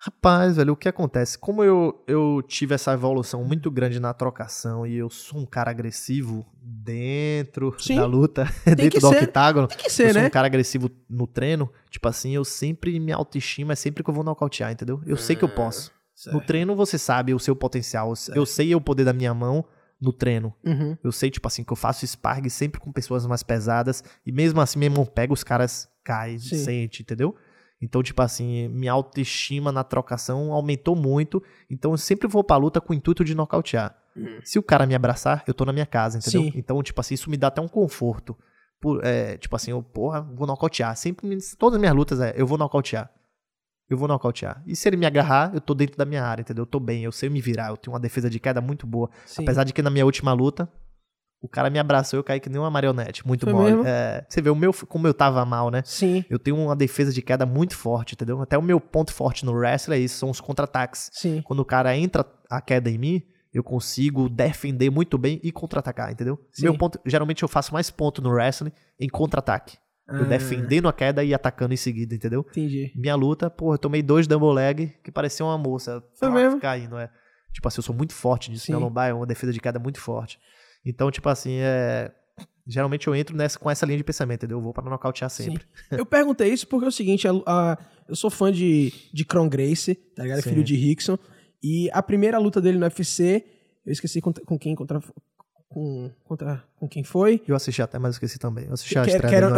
Rapaz, 0.00 0.56
velho, 0.56 0.74
o 0.74 0.76
que 0.76 0.88
acontece? 0.88 1.36
Como 1.36 1.64
eu, 1.64 2.04
eu 2.06 2.40
tive 2.46 2.72
essa 2.72 2.92
evolução 2.92 3.42
muito 3.42 3.68
grande 3.68 3.98
na 3.98 4.14
trocação 4.14 4.86
e 4.86 4.94
eu 4.96 5.10
sou 5.10 5.40
um 5.40 5.44
cara 5.46 5.72
agressivo 5.72 6.46
dentro 6.62 7.74
Sim. 7.80 7.96
da 7.96 8.06
luta, 8.06 8.46
dentro 8.76 9.00
do 9.00 9.08
ser. 9.08 9.24
octágono, 9.24 9.66
Tem 9.66 9.76
que 9.76 9.86
eu 9.86 9.90
ser, 9.90 10.12
sou 10.12 10.22
né? 10.22 10.28
um 10.28 10.30
cara 10.30 10.46
agressivo 10.46 10.88
no 11.10 11.26
treino, 11.26 11.68
tipo 11.90 12.06
assim, 12.06 12.30
eu 12.30 12.44
sempre, 12.44 12.98
minha 13.00 13.16
autoestima 13.16 13.72
é 13.72 13.76
sempre 13.76 14.04
que 14.04 14.10
eu 14.10 14.14
vou 14.14 14.22
nocautear, 14.22 14.70
entendeu? 14.70 15.02
Eu 15.04 15.16
sei 15.16 15.34
que 15.34 15.44
eu 15.44 15.48
posso. 15.48 15.90
No 16.32 16.40
treino 16.40 16.76
você 16.76 16.96
sabe 16.96 17.34
o 17.34 17.38
seu 17.38 17.56
potencial, 17.56 18.12
eu 18.34 18.46
sei 18.46 18.74
o 18.74 18.80
poder 18.80 19.04
da 19.04 19.12
minha 19.12 19.34
mão 19.34 19.64
no 20.00 20.12
treino. 20.12 20.54
Uhum. 20.64 20.96
Eu 21.02 21.10
sei, 21.10 21.28
tipo 21.28 21.48
assim, 21.48 21.64
que 21.64 21.72
eu 21.72 21.76
faço 21.76 22.06
sparring 22.06 22.48
sempre 22.48 22.80
com 22.80 22.92
pessoas 22.92 23.26
mais 23.26 23.42
pesadas. 23.42 24.02
E 24.24 24.30
mesmo 24.30 24.60
assim, 24.60 24.78
meu 24.78 24.86
irmão 24.86 25.04
pega, 25.04 25.32
os 25.32 25.42
caras 25.42 25.88
caem, 26.04 26.38
Sim. 26.38 26.56
sente, 26.56 27.02
entendeu? 27.02 27.34
Então, 27.80 28.02
tipo 28.02 28.20
assim, 28.22 28.68
minha 28.68 28.92
autoestima 28.92 29.70
na 29.70 29.84
trocação 29.84 30.52
aumentou 30.52 30.96
muito. 30.96 31.42
Então, 31.70 31.92
eu 31.92 31.98
sempre 31.98 32.26
vou 32.26 32.42
pra 32.42 32.56
luta 32.56 32.80
com 32.80 32.92
o 32.92 32.96
intuito 32.96 33.24
de 33.24 33.34
nocautear. 33.34 33.96
Se 34.42 34.58
o 34.58 34.62
cara 34.62 34.86
me 34.86 34.94
abraçar, 34.94 35.44
eu 35.46 35.54
tô 35.54 35.64
na 35.64 35.72
minha 35.72 35.86
casa, 35.86 36.18
entendeu? 36.18 36.42
Sim. 36.42 36.52
Então, 36.54 36.82
tipo 36.82 37.00
assim, 37.00 37.14
isso 37.14 37.30
me 37.30 37.36
dá 37.36 37.48
até 37.48 37.60
um 37.60 37.68
conforto. 37.68 38.36
Por, 38.80 39.04
é, 39.04 39.36
tipo 39.36 39.54
assim, 39.54 39.70
eu, 39.70 39.82
porra, 39.82 40.22
vou 40.22 40.46
nocautear. 40.46 40.96
Sempre, 40.96 41.38
todas 41.56 41.76
as 41.76 41.80
minhas 41.80 41.94
lutas 41.94 42.20
é, 42.20 42.34
eu 42.36 42.46
vou 42.46 42.58
nocautear. 42.58 43.10
Eu 43.88 43.96
vou 43.96 44.06
nocautear. 44.06 44.62
E 44.66 44.76
se 44.76 44.88
ele 44.88 44.96
me 44.96 45.06
agarrar, 45.06 45.54
eu 45.54 45.60
tô 45.60 45.72
dentro 45.72 45.96
da 45.96 46.04
minha 46.04 46.22
área, 46.22 46.42
entendeu? 46.42 46.62
Eu 46.62 46.66
tô 46.66 46.78
bem, 46.78 47.04
eu 47.04 47.12
sei 47.12 47.30
me 47.30 47.40
virar, 47.40 47.70
eu 47.70 47.76
tenho 47.76 47.94
uma 47.94 48.00
defesa 48.00 48.28
de 48.28 48.38
queda 48.38 48.60
muito 48.60 48.86
boa. 48.86 49.08
Sim. 49.24 49.42
Apesar 49.42 49.64
de 49.64 49.72
que 49.72 49.80
na 49.80 49.88
minha 49.88 50.04
última 50.04 50.32
luta, 50.32 50.70
o 51.40 51.48
cara 51.48 51.70
me 51.70 51.78
abraçou 51.78 52.16
e 52.16 52.20
eu 52.20 52.24
caí 52.24 52.40
que 52.40 52.48
nem 52.48 52.58
uma 52.58 52.70
marionete. 52.70 53.26
Muito 53.26 53.44
Foi 53.44 53.52
mole. 53.52 53.70
mesmo? 53.72 53.84
É, 53.86 54.24
você 54.28 54.40
vê 54.42 54.50
o 54.50 54.56
meu, 54.56 54.72
como 54.88 55.06
eu 55.06 55.14
tava 55.14 55.44
mal, 55.44 55.70
né? 55.70 55.82
Sim, 55.84 56.24
Eu 56.28 56.38
tenho 56.38 56.56
uma 56.56 56.74
defesa 56.74 57.12
de 57.12 57.22
queda 57.22 57.46
muito 57.46 57.76
forte, 57.76 58.14
entendeu? 58.14 58.40
Até 58.42 58.58
o 58.58 58.62
meu 58.62 58.80
ponto 58.80 59.12
forte 59.12 59.44
no 59.46 59.52
wrestling 59.52 59.94
é 59.96 59.98
isso, 59.98 60.18
são 60.18 60.30
os 60.30 60.40
contra-ataques. 60.40 61.10
sim. 61.12 61.40
Quando 61.42 61.60
o 61.60 61.64
cara 61.64 61.96
entra 61.96 62.24
a 62.50 62.60
queda 62.60 62.90
em 62.90 62.98
mim, 62.98 63.22
eu 63.52 63.62
consigo 63.62 64.28
defender 64.28 64.90
muito 64.90 65.16
bem 65.16 65.40
e 65.42 65.50
contra-atacar, 65.52 66.10
entendeu? 66.12 66.38
Sim. 66.52 66.64
Meu 66.64 66.76
ponto, 66.76 66.98
geralmente 67.06 67.42
eu 67.42 67.48
faço 67.48 67.72
mais 67.72 67.90
ponto 67.90 68.20
no 68.20 68.30
wrestling 68.30 68.72
em 68.98 69.08
contra-ataque. 69.08 69.78
Eu 70.08 70.22
Ah, 70.22 70.24
defendendo 70.24 70.88
a 70.88 70.92
queda 70.92 71.22
e 71.22 71.34
atacando 71.34 71.74
em 71.74 71.76
seguida, 71.76 72.14
entendeu? 72.14 72.44
Entendi. 72.50 72.90
Minha 72.96 73.14
luta, 73.14 73.50
porra, 73.50 73.74
eu 73.74 73.78
tomei 73.78 74.02
dois 74.02 74.26
double 74.26 74.54
leg 74.54 74.94
que 75.04 75.12
parecia 75.12 75.44
uma 75.44 75.58
moça. 75.58 76.02
Foi 76.18 76.30
mesmo? 76.30 76.58
Caindo, 76.60 76.96
é. 76.98 77.10
Tipo 77.52 77.68
assim, 77.68 77.78
eu 77.78 77.82
sou 77.82 77.94
muito 77.94 78.14
forte 78.14 78.50
nisso. 78.50 78.66
Sim. 78.66 78.72
Minha 78.72 78.84
lombar 78.86 79.08
é 79.10 79.12
uma 79.14 79.26
defesa 79.26 79.52
de 79.52 79.60
queda 79.60 79.78
muito 79.78 80.00
forte. 80.00 80.38
Então, 80.84 81.10
tipo 81.10 81.28
assim, 81.28 81.56
é... 81.60 82.10
Geralmente 82.70 83.06
eu 83.06 83.14
entro 83.16 83.34
nessa, 83.34 83.58
com 83.58 83.70
essa 83.70 83.86
linha 83.86 83.96
de 83.96 84.04
pensamento, 84.04 84.40
entendeu? 84.40 84.58
Eu 84.58 84.62
vou 84.62 84.74
pra 84.74 84.84
nocautear 84.84 85.30
sempre. 85.30 85.64
Eu 85.90 86.04
perguntei 86.04 86.52
isso 86.52 86.66
porque 86.66 86.84
é 86.84 86.88
o 86.88 86.92
seguinte, 86.92 87.26
a- 87.26 87.32
a- 87.46 87.78
eu 88.06 88.14
sou 88.14 88.28
fã 88.30 88.52
de, 88.52 88.92
de 89.12 89.24
Kron 89.24 89.48
Grace, 89.48 89.94
tá 89.94 90.22
ligado? 90.22 90.42
Sim. 90.42 90.50
Filho 90.50 90.62
de 90.62 90.74
Rickson. 90.76 91.18
E 91.62 91.88
a 91.92 92.02
primeira 92.02 92.36
luta 92.38 92.60
dele 92.60 92.76
no 92.76 92.84
UFC, 92.84 93.42
eu 93.86 93.90
esqueci 93.92 94.20
contra- 94.20 94.44
com 94.44 94.58
quem 94.58 94.74
contra, 94.74 95.00
com, 95.66 96.10
contra, 96.24 96.62
com 96.76 96.86
quem 96.86 97.02
foi. 97.02 97.42
Eu 97.48 97.56
assisti 97.56 97.80
até, 97.80 97.98
mas 97.98 98.08
eu 98.08 98.12
esqueci 98.16 98.38
também. 98.38 98.66
Eu 98.66 98.74
assisti 98.74 98.98
a 98.98 99.02
Que, 99.02 99.10
estreia 99.12 99.30
que 99.30 99.34
era 99.34 99.48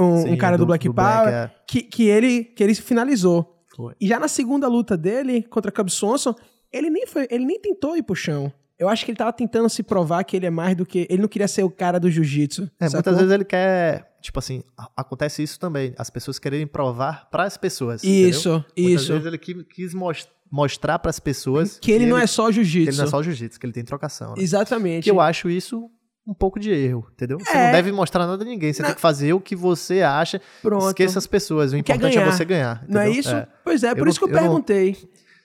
um, 0.00 0.04
um- 0.04 0.12
um 0.14 0.22
Sim, 0.22 0.36
cara 0.36 0.56
do, 0.56 0.64
Black 0.64 0.88
Power, 0.88 1.28
é. 1.34 1.50
que, 1.66 1.82
que, 1.82 2.04
ele, 2.08 2.44
que 2.44 2.62
ele 2.62 2.76
finalizou. 2.76 3.66
Foi. 3.74 3.94
E 4.00 4.06
já 4.06 4.20
na 4.20 4.28
segunda 4.28 4.68
luta 4.68 4.96
dele 4.96 5.42
contra 5.42 5.72
Cub 5.72 5.88
Swanson, 5.90 6.32
ele 6.72 6.90
nem, 6.90 7.08
foi, 7.08 7.26
ele 7.28 7.44
nem 7.44 7.60
tentou 7.60 7.96
ir 7.96 8.04
pro 8.04 8.14
chão. 8.14 8.52
Eu 8.82 8.88
acho 8.88 9.04
que 9.04 9.10
ele 9.10 9.18
tava 9.18 9.32
tentando 9.32 9.68
se 9.68 9.82
provar 9.82 10.24
que 10.24 10.36
ele 10.36 10.46
é 10.46 10.50
mais 10.50 10.74
do 10.76 10.84
que. 10.84 11.06
Ele 11.08 11.22
não 11.22 11.28
queria 11.28 11.48
ser 11.48 11.62
o 11.62 11.70
cara 11.70 11.98
do 12.00 12.10
jiu-jitsu. 12.10 12.70
É, 12.80 12.86
sacou? 12.86 12.96
muitas 12.96 13.16
vezes 13.16 13.32
ele 13.32 13.44
quer, 13.44 14.12
tipo 14.20 14.38
assim, 14.38 14.62
acontece 14.96 15.42
isso 15.42 15.58
também, 15.60 15.94
as 15.96 16.10
pessoas 16.10 16.38
quererem 16.38 16.66
provar 16.66 17.28
para 17.30 17.44
as 17.44 17.56
pessoas. 17.56 18.02
Isso, 18.02 18.48
entendeu? 18.48 18.64
Muitas 18.76 19.02
isso. 19.02 19.12
vezes 19.12 19.26
ele 19.26 19.38
qui- 19.38 19.64
quis 19.64 19.94
mos- 19.94 20.28
mostrar 20.50 20.98
para 20.98 21.10
as 21.10 21.18
pessoas 21.20 21.78
Que 21.80 21.92
ele 21.92 22.06
não 22.06 22.18
é 22.18 22.26
só 22.26 22.46
que 22.48 22.54
jiu-jitsu. 22.54 22.90
ele 22.90 22.96
não 22.98 23.04
é 23.04 23.08
só 23.08 23.22
jiu-jitsu, 23.22 23.58
que 23.58 23.64
ele 23.66 23.72
tem 23.72 23.84
trocação. 23.84 24.34
Né? 24.34 24.42
Exatamente. 24.42 25.04
Que 25.04 25.10
eu 25.10 25.20
acho 25.20 25.48
isso 25.48 25.88
um 26.26 26.34
pouco 26.34 26.60
de 26.60 26.70
erro, 26.70 27.06
entendeu? 27.12 27.38
Você 27.38 27.50
É. 27.56 27.64
não 27.66 27.72
deve 27.72 27.90
mostrar 27.90 28.26
nada 28.26 28.42
a 28.44 28.46
ninguém, 28.46 28.72
você 28.72 28.80
Não. 28.82 28.88
tem 28.90 28.94
que 28.94 29.00
fazer 29.00 29.32
o 29.32 29.40
que 29.40 29.56
você 29.56 30.02
acha. 30.02 30.40
Pronto. 30.60 30.86
Esqueça 30.88 31.18
as 31.18 31.26
pessoas, 31.26 31.72
o 31.72 31.76
importante 31.76 32.16
é 32.18 32.24
você 32.24 32.44
ganhar. 32.44 32.84
Não 32.88 33.00
é 33.00 33.08
entendeu? 33.10 33.20
isso? 33.20 33.46
Pois 33.64 33.82
é, 33.82 33.94
por 33.94 34.06
Eu 34.06 34.10
isso 34.10 34.18
que 34.20 34.24
eu 34.26 34.28
eu 34.28 34.34
não- 34.34 34.40
perguntei. 34.42 34.96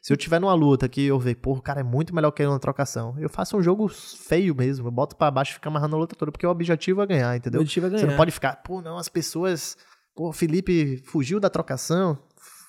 Se 0.08 0.14
eu 0.14 0.16
tiver 0.16 0.40
numa 0.40 0.54
luta 0.54 0.88
que 0.88 1.06
eu 1.06 1.20
ver, 1.20 1.36
pô, 1.36 1.52
o 1.52 1.62
cara 1.62 1.82
é 1.82 1.84
muito 1.84 2.16
melhor 2.16 2.32
que 2.32 2.42
ele 2.42 2.50
na 2.50 2.58
trocação, 2.58 3.14
eu 3.20 3.28
faço 3.28 3.58
um 3.58 3.62
jogo 3.62 3.90
feio 3.90 4.56
mesmo. 4.56 4.88
Eu 4.88 4.92
boto 4.92 5.18
pra 5.18 5.30
baixo 5.30 5.52
e 5.52 5.54
fico 5.56 5.68
amarrando 5.68 5.98
a 5.98 6.00
luta 6.00 6.16
toda, 6.16 6.32
porque 6.32 6.48
o 6.48 6.50
objetivo 6.50 7.02
é 7.02 7.06
ganhar, 7.06 7.36
entendeu? 7.36 7.60
O 7.60 7.62
objetivo 7.62 7.88
é 7.88 7.90
Você 7.90 7.96
ganhar. 7.98 8.12
não 8.12 8.16
pode 8.16 8.32
ficar, 8.32 8.56
pô, 8.64 8.82
não, 8.82 8.98
as 8.98 9.10
pessoas. 9.10 9.76
Pô, 10.16 10.30
o 10.30 10.32
Felipe 10.32 11.04
fugiu 11.04 11.42
da 11.42 11.50
trocação. 11.50 12.18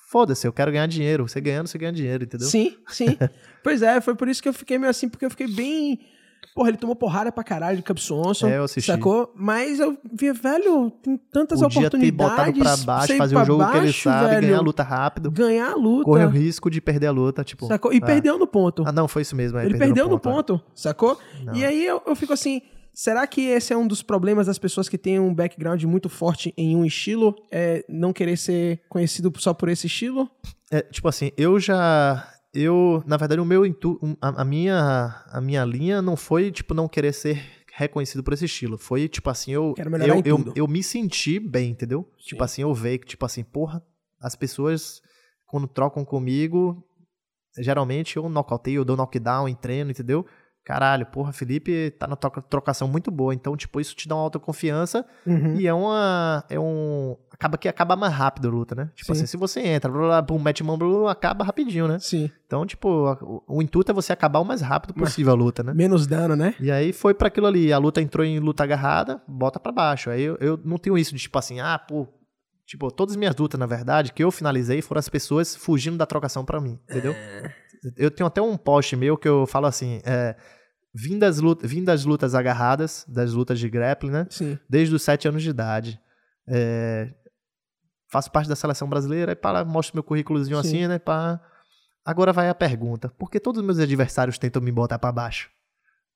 Foda-se, 0.09 0.45
eu 0.45 0.51
quero 0.51 0.69
ganhar 0.69 0.85
dinheiro. 0.87 1.25
Você 1.29 1.39
ganhando, 1.39 1.67
você 1.67 1.77
ganha 1.77 1.93
dinheiro, 1.93 2.25
entendeu? 2.25 2.45
Sim, 2.45 2.75
sim. 2.89 3.17
pois 3.63 3.81
é, 3.81 4.01
foi 4.01 4.15
por 4.15 4.27
isso 4.27 4.43
que 4.43 4.49
eu 4.49 4.53
fiquei 4.53 4.77
meio 4.77 4.89
assim, 4.89 5.07
porque 5.07 5.23
eu 5.23 5.29
fiquei 5.29 5.47
bem. 5.47 5.97
Porra, 6.53 6.69
ele 6.69 6.77
tomou 6.77 6.95
porrada 6.95 7.31
pra 7.31 7.43
caralho 7.43 7.77
de 7.77 7.83
Cub 7.83 7.97
Swanson. 7.97 8.47
É, 8.47 8.57
eu 8.57 8.63
assisti. 8.63 8.91
Sacou? 8.91 9.31
Mas 9.35 9.79
eu 9.79 9.97
vi, 10.11 10.31
velho, 10.31 10.91
tem 11.01 11.17
tantas 11.31 11.59
Podia 11.61 11.81
ter 11.81 11.87
oportunidades. 11.87 12.35
botado 12.35 12.59
pra 12.59 12.77
baixo, 12.77 13.17
fazer 13.17 13.35
pra 13.35 13.43
o 13.43 13.45
jogo 13.45 13.65
que 13.65 13.77
ele 13.77 13.85
baixo, 13.85 14.09
sabe, 14.09 14.29
velho, 14.29 14.41
ganhar 14.41 14.57
a 14.57 14.61
luta 14.61 14.83
rápido. 14.83 15.31
Ganhar 15.31 15.71
a 15.71 15.75
luta. 15.75 16.03
Corre 16.03 16.25
o 16.25 16.29
risco 16.29 16.69
de 16.69 16.81
perder 16.81 17.07
a 17.07 17.11
luta, 17.11 17.43
tipo. 17.43 17.67
Sacou? 17.67 17.93
E 17.93 17.97
ah. 17.97 18.05
perdeu 18.05 18.37
no 18.37 18.47
ponto. 18.47 18.83
Ah, 18.85 18.91
não, 18.91 19.07
foi 19.07 19.21
isso 19.21 19.35
mesmo. 19.35 19.57
é, 19.57 19.65
ele 19.65 19.77
perdeu 19.77 20.07
no 20.09 20.17
é. 20.17 20.19
ponto, 20.19 20.61
sacou? 20.75 21.17
Não. 21.43 21.55
E 21.55 21.63
aí 21.63 21.85
eu, 21.85 22.01
eu 22.05 22.15
fico 22.15 22.33
assim. 22.33 22.61
Será 22.93 23.25
que 23.25 23.41
esse 23.41 23.71
é 23.71 23.77
um 23.77 23.87
dos 23.87 24.01
problemas 24.01 24.47
das 24.47 24.57
pessoas 24.57 24.89
que 24.89 24.97
têm 24.97 25.19
um 25.19 25.33
background 25.33 25.81
muito 25.83 26.09
forte 26.09 26.53
em 26.57 26.75
um 26.75 26.83
estilo? 26.83 27.33
É 27.49 27.85
não 27.87 28.11
querer 28.11 28.35
ser 28.37 28.81
conhecido 28.89 29.31
só 29.37 29.53
por 29.53 29.69
esse 29.69 29.87
estilo? 29.87 30.29
É, 30.69 30.81
tipo 30.81 31.07
assim, 31.07 31.31
eu 31.37 31.59
já. 31.59 32.27
Eu, 32.53 33.03
na 33.05 33.15
verdade, 33.15 33.41
o 33.41 33.45
meu 33.45 33.63
a, 34.21 34.41
a 34.41 34.45
minha 34.45 35.23
a 35.27 35.39
minha 35.39 35.63
linha 35.63 36.01
não 36.01 36.15
foi 36.15 36.51
tipo 36.51 36.73
não 36.73 36.87
querer 36.87 37.13
ser 37.13 37.43
reconhecido 37.73 38.23
por 38.23 38.33
esse 38.33 38.45
estilo. 38.45 38.77
Foi 38.77 39.07
tipo 39.07 39.29
assim, 39.29 39.51
eu 39.51 39.75
eu, 39.77 40.21
eu, 40.25 40.53
eu 40.55 40.67
me 40.67 40.81
senti 40.81 41.39
bem, 41.39 41.71
entendeu? 41.71 42.09
Sim. 42.17 42.29
Tipo 42.29 42.43
assim, 42.43 42.61
eu 42.63 42.73
vejo 42.73 42.99
que 42.99 43.07
tipo 43.07 43.25
assim, 43.25 43.43
porra, 43.43 43.83
as 44.19 44.35
pessoas 44.35 45.01
quando 45.45 45.67
trocam 45.67 46.03
comigo, 46.03 46.83
geralmente 47.57 48.17
eu 48.17 48.27
nocauteio, 48.29 48.79
eu 48.81 48.85
dou 48.85 48.97
knockdown 48.97 49.47
em 49.47 49.55
treino, 49.55 49.91
entendeu? 49.91 50.25
Caralho, 50.69 51.03
porra, 51.07 51.31
Felipe 51.33 51.89
tá 51.97 52.05
na 52.05 52.15
troca- 52.15 52.43
trocação 52.43 52.87
muito 52.87 53.09
boa. 53.09 53.33
Então, 53.33 53.57
tipo, 53.57 53.81
isso 53.81 53.95
te 53.95 54.07
dá 54.07 54.13
uma 54.13 54.21
autoconfiança 54.21 55.03
Uhum. 55.25 55.55
e 55.55 55.65
é 55.65 55.73
uma. 55.73 56.43
É 56.47 56.59
um. 56.59 57.17
Acaba 57.33 57.57
que 57.57 57.67
acaba 57.67 57.95
mais 57.95 58.13
rápido 58.13 58.49
a 58.49 58.51
luta, 58.51 58.75
né? 58.75 58.91
Tipo 58.93 59.07
Sim. 59.07 59.11
assim, 59.13 59.25
se 59.25 59.35
você 59.35 59.61
entra, 59.61 59.89
blá, 59.91 59.99
blá, 60.01 60.21
pum, 60.21 60.37
mete 60.37 60.63
mão, 60.63 60.77
blá, 60.77 61.11
acaba 61.11 61.43
rapidinho, 61.43 61.87
né? 61.87 61.97
Sim. 61.97 62.29
Então, 62.45 62.67
tipo, 62.67 63.07
a- 63.07 63.17
o, 63.19 63.43
o 63.47 63.61
intuito 63.63 63.89
é 63.91 63.95
você 63.95 64.13
acabar 64.13 64.37
o 64.37 64.45
mais 64.45 64.61
rápido 64.61 64.93
possível 64.93 65.33
a 65.33 65.35
luta, 65.35 65.63
né? 65.63 65.73
Menos 65.73 66.05
dano, 66.05 66.35
né? 66.35 66.53
E 66.59 66.69
aí 66.69 66.93
foi 66.93 67.15
pra 67.15 67.29
aquilo 67.29 67.47
ali. 67.47 67.73
A 67.73 67.79
luta 67.79 67.99
entrou 67.99 68.23
em 68.23 68.37
luta 68.39 68.63
agarrada, 68.63 69.19
bota 69.27 69.59
pra 69.59 69.71
baixo. 69.71 70.11
Aí 70.11 70.21
eu, 70.21 70.37
eu 70.39 70.59
não 70.63 70.77
tenho 70.77 70.95
isso 70.99 71.15
de 71.15 71.19
tipo 71.19 71.39
assim, 71.39 71.59
ah, 71.59 71.79
pô. 71.79 72.07
Tipo, 72.67 72.91
todas 72.91 73.13
as 73.13 73.17
minhas 73.17 73.35
lutas, 73.35 73.59
na 73.59 73.65
verdade, 73.65 74.13
que 74.13 74.23
eu 74.23 74.29
finalizei 74.29 74.83
foram 74.83 74.99
as 74.99 75.09
pessoas 75.09 75.55
fugindo 75.55 75.97
da 75.97 76.05
trocação 76.05 76.45
pra 76.45 76.61
mim, 76.61 76.77
entendeu? 76.87 77.15
Eu 77.97 78.11
tenho 78.11 78.27
até 78.27 78.41
um 78.41 78.55
post 78.57 78.95
meu 78.95 79.17
que 79.17 79.27
eu 79.27 79.47
falo 79.47 79.65
assim, 79.65 80.01
é. 80.05 80.35
Vim 80.93 81.19
das, 81.19 81.39
lutas, 81.39 81.69
vim 81.69 81.83
das 81.83 82.03
lutas 82.03 82.33
agarradas, 82.33 83.05
das 83.07 83.33
lutas 83.33 83.59
de 83.59 83.69
grappling, 83.69 84.11
né? 84.11 84.27
Sim. 84.29 84.57
desde 84.67 84.95
os 84.95 85.03
sete 85.03 85.27
anos 85.27 85.43
de 85.43 85.49
idade. 85.49 85.99
É, 86.47 87.13
faço 88.11 88.31
parte 88.31 88.49
da 88.49 88.55
seleção 88.55 88.89
brasileira 88.89 89.33
e 89.33 89.35
pá, 89.35 89.63
mostro 89.63 89.95
meu 89.95 90.03
currículozinho 90.03 90.61
Sim. 90.61 90.67
assim, 90.67 90.87
né? 90.87 90.99
Pá. 90.99 91.39
Agora 92.03 92.33
vai 92.33 92.49
a 92.49 92.55
pergunta: 92.55 93.09
por 93.09 93.29
que 93.29 93.39
todos 93.39 93.59
os 93.59 93.65
meus 93.65 93.79
adversários 93.79 94.37
tentam 94.37 94.61
me 94.61 94.71
botar 94.71 94.97
pra 94.97 95.11
baixo? 95.11 95.49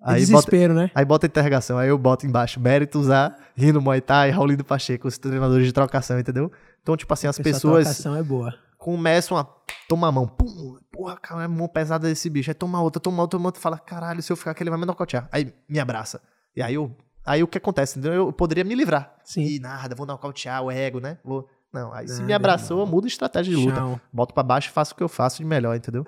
É 0.05 0.13
Aí 0.15 0.21
bota, 0.25 0.31
desespero, 0.31 0.73
né? 0.73 0.91
aí 0.93 1.05
bota 1.05 1.25
a 1.25 1.29
interrogação, 1.29 1.77
aí 1.77 1.87
eu 1.87 1.97
boto 1.97 2.25
embaixo 2.25 2.59
méritos 2.59 3.09
a 3.09 3.37
Rino 3.55 3.79
Muay 3.79 4.01
Thai, 4.01 4.31
Raulindo 4.31 4.65
Pacheco, 4.65 5.07
os 5.07 5.17
treinadores 5.17 5.65
de 5.65 5.71
trocação, 5.71 6.19
entendeu? 6.19 6.51
Então, 6.81 6.97
tipo 6.97 7.13
assim, 7.13 7.27
as 7.27 7.35
Essa 7.35 7.43
pessoas 7.43 7.85
trocação 7.85 8.15
é 8.17 8.23
boa. 8.23 8.53
Começam 8.83 9.37
a 9.37 9.47
tomar 9.87 10.09
a 10.09 10.11
mão. 10.11 10.27
Pum, 10.27 10.77
porra, 10.91 11.15
cara, 11.15 11.45
é 11.45 11.47
mão 11.47 11.69
pesada 11.69 12.05
desse 12.05 12.29
bicho. 12.29 12.49
Aí 12.49 12.53
toma 12.53 12.81
outra, 12.81 12.99
toma 12.99 13.21
outra, 13.21 13.39
toma 13.39 13.47
outra. 13.47 13.61
Fala, 13.61 13.79
caralho, 13.79 14.21
se 14.21 14.29
eu 14.29 14.35
ficar 14.35 14.51
aqui, 14.51 14.61
ele 14.61 14.69
vai 14.69 14.77
me 14.77 14.85
nocautear. 14.85 15.29
Aí 15.31 15.53
me 15.69 15.79
abraça. 15.79 16.21
E 16.53 16.61
aí 16.61 16.73
eu. 16.73 16.93
Aí 17.25 17.41
o 17.41 17.47
que 17.47 17.57
acontece? 17.57 17.97
Entendeu? 17.97 18.25
Eu 18.27 18.33
poderia 18.33 18.65
me 18.65 18.75
livrar. 18.75 19.15
Sim. 19.23 19.43
E 19.43 19.57
nada, 19.57 19.95
vou 19.95 20.05
nocautear 20.05 20.61
o 20.61 20.69
ego, 20.69 20.99
né? 20.99 21.17
Vou. 21.23 21.47
Não, 21.71 21.93
aí 21.93 22.09
se 22.09 22.15
Nada, 22.15 22.25
me 22.25 22.33
abraçou, 22.33 22.81
eu 22.81 22.85
mudo 22.85 23.05
a 23.05 23.07
estratégia 23.07 23.55
de 23.55 23.65
luta. 23.65 23.77
Chão. 23.77 24.01
Boto 24.11 24.33
pra 24.33 24.43
baixo 24.43 24.69
e 24.69 24.73
faço 24.73 24.93
o 24.93 24.97
que 24.97 25.01
eu 25.01 25.07
faço 25.07 25.37
de 25.37 25.45
melhor, 25.45 25.75
entendeu? 25.77 26.05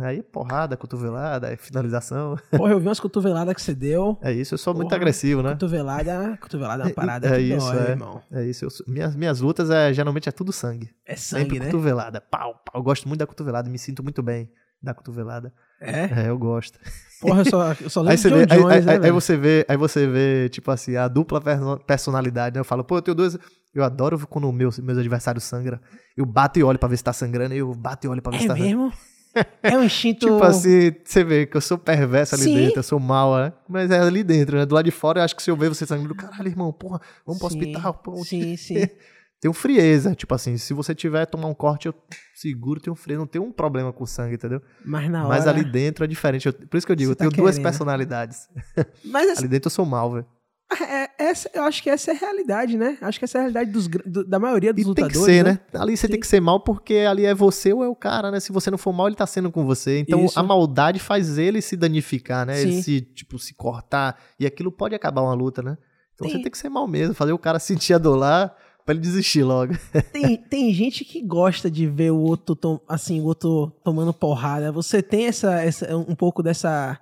Aí 0.00 0.22
porrada, 0.22 0.76
cotovelada, 0.76 1.48
aí 1.48 1.56
finalização. 1.56 2.36
Porra, 2.56 2.72
eu 2.72 2.78
vi 2.80 2.86
umas 2.88 3.00
cotoveladas 3.00 3.54
que 3.54 3.62
você 3.62 3.74
deu. 3.74 4.18
É 4.22 4.32
isso, 4.32 4.54
eu 4.54 4.58
sou 4.58 4.72
muito 4.74 4.88
Porra, 4.88 4.96
agressivo, 4.96 5.42
né? 5.42 5.50
Cotovelada, 5.50 6.38
cotovelada 6.40 6.82
é 6.82 6.86
uma 6.86 6.92
parada 6.94 7.28
É 7.28 7.36
que 7.36 7.54
isso, 7.54 7.66
dói, 7.72 7.78
é. 7.86 7.90
irmão. 7.90 8.22
É 8.30 8.44
isso. 8.44 8.70
sou- 8.70 8.86
minhas, 8.88 9.14
minhas 9.16 9.40
lutas 9.40 9.70
é, 9.70 9.92
geralmente 9.92 10.28
é 10.28 10.32
tudo 10.32 10.52
sangue. 10.52 10.90
É 11.06 11.16
sangue, 11.16 11.42
Sempre 11.42 11.58
né? 11.58 11.66
cotovelada. 11.66 12.20
Pau, 12.20 12.54
pau. 12.64 12.80
Eu 12.80 12.82
gosto 12.82 13.08
muito 13.08 13.18
da 13.20 13.26
cotovelada, 13.26 13.68
me 13.68 13.78
sinto 13.78 14.02
muito 14.02 14.22
bem 14.22 14.50
da 14.82 14.92
cotovelada. 14.94 15.52
É? 15.80 16.24
É, 16.24 16.28
eu 16.28 16.38
gosto. 16.38 16.78
Porra, 17.20 17.40
eu 17.40 17.44
só, 17.46 17.72
eu 17.80 17.90
só 17.90 18.00
lembro 18.02 18.12
Aí 18.12 18.18
você, 18.18 18.28
vê, 18.30 18.40
aí, 18.40 18.46
Jones, 18.46 18.72
aí- 18.72 18.84
né, 18.84 18.92
aí 18.92 18.98
velho? 19.00 19.14
você 19.14 19.36
vê, 19.36 19.66
aí 19.68 19.76
você 19.76 20.06
vê, 20.06 20.48
tipo 20.50 20.70
assim, 20.70 20.94
a 20.96 21.08
dupla 21.08 21.40
perso- 21.40 21.78
personalidade, 21.86 22.54
né? 22.54 22.60
Eu 22.60 22.64
falo, 22.64 22.84
pô, 22.84 22.98
eu 22.98 23.02
tenho 23.02 23.14
dois. 23.14 23.36
Eu 23.74 23.82
adoro 23.82 24.18
quando 24.28 24.52
meus, 24.52 24.78
meus 24.78 24.98
adversários 24.98 25.42
sangram. 25.44 25.80
Eu 26.16 26.24
bato 26.24 26.58
e 26.60 26.62
olho 26.62 26.78
pra 26.78 26.88
ver 26.88 26.96
se 26.96 27.02
tá 27.02 27.12
sangrando, 27.12 27.54
e 27.54 27.58
eu 27.58 27.74
bato 27.74 28.06
e 28.06 28.10
olho 28.10 28.22
pra 28.22 28.30
ver 28.30 28.38
se 28.38 28.44
É 28.44 28.48
tá 28.48 28.56
sangrando. 28.56 28.92
É 29.62 29.76
um 29.76 29.82
instinto... 29.84 30.26
Tipo 30.26 30.44
assim, 30.44 30.92
você 31.04 31.24
vê 31.24 31.46
que 31.46 31.56
eu 31.56 31.60
sou 31.60 31.76
perverso 31.78 32.34
ali 32.34 32.44
Sim. 32.44 32.54
dentro, 32.54 32.78
eu 32.78 32.82
sou 32.82 33.00
mal, 33.00 33.36
né? 33.36 33.52
Mas 33.68 33.90
é 33.90 33.98
ali 33.98 34.22
dentro, 34.22 34.56
né? 34.56 34.64
Do 34.66 34.74
lado 34.74 34.84
de 34.84 34.90
fora, 34.90 35.20
eu 35.20 35.24
acho 35.24 35.34
que 35.34 35.42
se 35.42 35.50
eu 35.50 35.56
ver 35.56 35.68
você 35.68 35.84
sangrando, 35.86 36.14
caralho, 36.14 36.48
irmão, 36.48 36.72
porra, 36.72 37.00
vamos 37.26 37.40
pro 37.40 37.48
Sim, 37.50 37.60
hospital, 37.60 37.94
pô. 37.94 38.24
Sim, 38.24 38.56
sim. 38.58 38.86
Tenho 39.40 39.52
frieza, 39.52 40.14
tipo 40.14 40.34
assim, 40.34 40.56
se 40.56 40.72
você 40.72 40.94
tiver 40.94 41.26
tomar 41.26 41.48
um 41.48 41.54
corte, 41.54 41.86
eu 41.86 41.94
seguro, 42.34 42.80
tenho 42.80 42.96
frieza, 42.96 43.18
não 43.20 43.26
tenho 43.26 43.44
um 43.44 43.52
problema 43.52 43.92
com 43.92 44.06
sangue, 44.06 44.36
entendeu? 44.36 44.62
Mas 44.84 45.10
na 45.10 45.18
hora... 45.20 45.28
Mas 45.28 45.46
ali 45.46 45.64
dentro 45.64 46.02
é 46.04 46.06
diferente. 46.06 46.46
eu- 46.46 46.52
por 46.52 46.76
isso 46.78 46.86
que 46.86 46.92
eu 46.92 46.96
digo, 46.96 47.12
eu 47.12 47.16
tenho 47.16 47.30
tá 47.30 47.36
duas 47.36 47.56
querendo. 47.56 47.62
personalidades. 47.64 48.48
Mas 49.04 49.28
assim, 49.30 49.40
Ali 49.44 49.48
dentro 49.48 49.66
eu 49.66 49.70
sou 49.70 49.84
mal, 49.84 50.12
velho. 50.12 50.26
É- 50.72 51.10
essa, 51.18 51.50
eu 51.54 51.62
acho 51.62 51.82
que 51.82 51.90
essa 51.90 52.10
é 52.10 52.14
a 52.14 52.18
realidade, 52.18 52.76
né? 52.76 52.96
Acho 53.00 53.18
que 53.18 53.24
essa 53.24 53.38
é 53.38 53.40
a 53.40 53.42
realidade 53.42 53.70
dos, 53.70 53.86
do- 53.86 54.24
da 54.24 54.38
maioria 54.38 54.72
dos 54.72 54.80
E 54.82 54.84
tem 54.84 54.88
lutadores, 55.04 55.18
que 55.18 55.24
ser, 55.24 55.44
né? 55.44 55.60
Ali 55.74 55.96
você 55.96 56.06
Sim. 56.06 56.10
tem 56.12 56.20
que 56.20 56.26
ser 56.26 56.40
mal 56.40 56.60
porque 56.60 56.94
ali 57.08 57.24
é 57.24 57.34
você 57.34 57.72
ou 57.72 57.84
é 57.84 57.88
o 57.88 57.94
cara, 57.94 58.30
né? 58.30 58.40
Se 58.40 58.50
você 58.52 58.70
não 58.70 58.78
for 58.78 58.92
mal, 58.92 59.06
ele 59.06 59.16
tá 59.16 59.26
sendo 59.26 59.50
com 59.52 59.64
você. 59.64 59.98
Então 60.00 60.24
Isso. 60.24 60.38
a 60.38 60.42
maldade 60.42 60.98
faz 60.98 61.38
ele 61.38 61.60
se 61.62 61.76
danificar, 61.76 62.46
né? 62.46 62.60
Ele 62.60 62.72
Sim. 62.72 62.82
se, 62.82 63.00
tipo, 63.02 63.38
se 63.38 63.54
cortar. 63.54 64.18
E 64.38 64.46
aquilo 64.46 64.72
pode 64.72 64.94
acabar 64.94 65.22
uma 65.22 65.34
luta, 65.34 65.62
né? 65.62 65.76
Então 66.14 66.26
Tem- 66.26 66.36
você 66.36 66.42
tem 66.42 66.50
que 66.50 66.58
ser 66.58 66.68
mal 66.68 66.86
mesmo, 66.88 67.14
fazer 67.14 67.32
o 67.32 67.38
cara 67.38 67.58
sentir 67.60 67.94
a 67.94 67.98
dor 67.98 68.16
lá 68.16 68.54
pra 68.84 68.92
ele 68.94 69.00
desistir 69.00 69.42
logo. 69.42 69.72
Tem, 70.12 70.36
tem 70.36 70.72
gente 70.74 71.04
que 71.06 71.22
gosta 71.22 71.70
de 71.70 71.86
ver 71.86 72.10
o 72.12 72.18
outro, 72.18 72.54
tom- 72.54 72.80
assim, 72.86 73.18
o 73.20 73.24
outro 73.24 73.72
tomando 73.82 74.12
porrada. 74.12 74.70
Você 74.72 75.02
tem 75.02 75.24
essa, 75.26 75.54
essa 75.62 75.96
um 75.96 76.14
pouco 76.14 76.42
dessa 76.42 77.00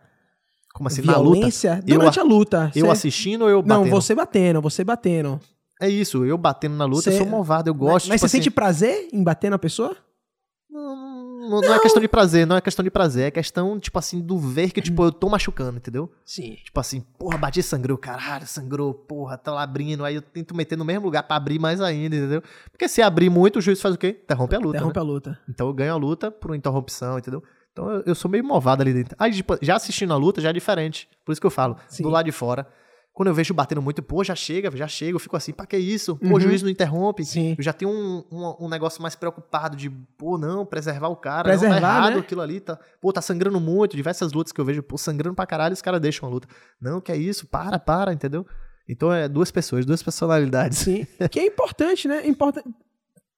Como 0.75 0.89
assim, 0.89 1.03
na 1.03 1.17
luta? 1.19 1.35
violência 1.35 1.83
Eu 1.87 1.99
durante 1.99 2.21
a 2.21 2.23
luta. 2.23 2.73
Eu 2.75 2.87
Você- 2.87 2.93
assistindo 2.93 3.43
ou 3.43 3.49
eu 3.51 3.63
Não, 3.63 3.79
batendo? 3.81 3.91
você 3.91 4.15
batendo, 4.15 4.61
você 4.63 4.85
batendo. 4.85 5.41
É 5.81 5.89
isso, 5.89 6.25
eu 6.25 6.39
batendo 6.39 6.77
na 6.77 6.85
luta, 6.85 7.03
Você- 7.03 7.11
eu 7.15 7.19
sou 7.19 7.27
malvado, 7.27 7.69
eu 7.69 7.75
gosto. 7.75 8.09
Mas 8.09 8.21
tipo 8.21 8.29
você 8.29 8.37
assim, 8.37 8.45
sente 8.45 8.51
prazer 8.51 9.09
em 9.13 9.23
bater 9.23 9.51
na 9.51 9.59
pessoa? 9.59 9.97
Não, 10.71 11.51
não, 11.51 11.61
não 11.61 11.75
é 11.75 11.79
questão 11.81 12.01
de 12.01 12.09
prazer, 12.09 12.47
não 12.47 12.57
é 12.57 12.61
questão 12.61 12.83
de 12.85 12.91
prazer, 12.91 13.25
é 13.27 13.31
questão, 13.31 13.79
tipo 13.79 13.99
assim, 13.99 14.21
do 14.21 14.39
ver 14.39 14.71
que, 14.71 14.81
tipo, 14.81 15.05
eu 15.05 15.13
tô 15.13 15.29
machucando, 15.29 15.77
entendeu? 15.77 16.11
Sim. 16.25 16.55
Tipo 16.65 16.81
assim, 16.81 17.01
porra, 17.19 17.37
bati 17.37 17.63
sangrou, 17.63 17.99
caralho, 17.99 18.47
sangrou, 18.47 18.95
porra, 18.95 19.37
tá 19.37 19.53
lá 19.53 19.63
abrindo. 19.63 20.05
Aí 20.05 20.15
eu 20.15 20.23
tento 20.23 20.55
meter 20.55 20.79
no 20.79 20.85
mesmo 20.85 21.05
lugar 21.05 21.25
pra 21.25 21.37
abrir 21.37 21.59
mais 21.59 21.81
ainda, 21.81 22.17
entendeu? 22.17 22.43
Porque 22.71 22.89
se 22.89 23.03
abrir 23.03 23.29
muito, 23.29 23.59
o 23.59 23.61
juiz 23.61 23.83
faz 23.83 23.95
o 23.95 23.99
quê? 23.99 24.21
Interrompe 24.25 24.55
a 24.55 24.59
luta. 24.59 24.77
Interrompe 24.79 24.97
né? 24.99 25.03
a 25.03 25.05
luta. 25.05 25.39
Então 25.49 25.67
eu 25.67 25.75
ganho 25.75 25.93
a 25.93 25.97
luta 25.97 26.31
por 26.31 26.55
interrupção, 26.55 27.19
entendeu? 27.19 27.43
Então 27.73 27.91
eu, 27.91 28.03
eu 28.07 28.15
sou 28.15 28.31
meio 28.31 28.45
movado 28.45 28.83
ali 28.83 28.93
dentro. 28.93 29.17
Aí, 29.19 29.33
tipo, 29.33 29.59
já 29.63 29.77
assistindo 29.77 30.13
a 30.13 30.17
luta 30.17 30.41
já 30.41 30.51
é 30.51 30.53
diferente. 30.53 31.09
Por 31.25 31.33
isso 31.33 31.41
que 31.41 31.47
eu 31.47 31.51
falo, 31.51 31.77
Sim. 31.89 32.03
do 32.03 32.11
lado 32.11 32.27
de 32.27 32.33
fora. 32.33 32.67
Quando 33.15 33.29
eu 33.29 33.35
vejo 33.35 33.53
batendo 33.53 33.83
muito, 33.83 34.03
pô, 34.03 34.25
já 34.25 34.35
chega, 34.35 34.75
já 34.75 34.89
chega, 34.89 35.15
eu 35.15 35.21
fico 35.21 35.37
assim, 35.37 35.53
pra 35.53 35.67
que 35.67 35.77
isso? 35.77 36.17
Pô, 36.17 36.29
Uhum. 36.29 36.35
o 36.35 36.41
juiz 36.41 36.63
não 36.63 36.71
interrompe. 36.71 37.27
Sim. 37.27 37.55
Eu 37.59 37.63
já 37.63 37.73
tenho 37.73 37.91
um, 37.91 38.25
um, 38.33 38.57
um 38.65 38.69
negócio 38.71 39.03
mais 39.03 39.15
preocupado 39.15 39.77
de, 39.77 39.91
pô, 39.91 40.39
não, 40.39 40.65
preservar 40.65 41.09
o 41.09 41.17
cara. 41.17 41.43
Preservar, 41.45 41.75
não, 41.75 41.81
tá 41.83 41.89
errado 41.89 42.15
né? 42.15 42.21
aquilo 42.21 42.41
ali. 42.41 42.59
Tá, 42.59 42.79
pô, 43.03 43.13
tá 43.13 43.21
sangrando 43.21 43.61
muito. 43.61 43.97
Diversas 43.97 44.33
lutas 44.33 44.51
que 44.51 44.59
eu 44.59 44.65
vejo, 44.65 44.83
pô, 44.83 44.97
sangrando 44.97 45.37
pra 45.37 45.47
caralho, 45.47 45.75
os 45.75 45.83
caras 45.83 46.01
deixam 46.01 46.27
a 46.27 46.33
luta. 46.33 46.49
Não, 46.81 47.03
que 47.03 47.13
é 47.13 47.17
isso, 47.17 47.47
para, 47.47 47.79
para, 47.79 48.15
entendeu? 48.15 48.47
Então 48.89 49.13
é 49.13 49.29
duas 49.29 49.51
pessoas, 49.51 49.85
duas 49.85 50.03
personalidades. 50.03 50.79
Sim. 50.79 51.07
que 51.31 51.39
é 51.39 51.47
importante, 51.47 52.09
né? 52.09 52.27
Importa... 52.27 52.65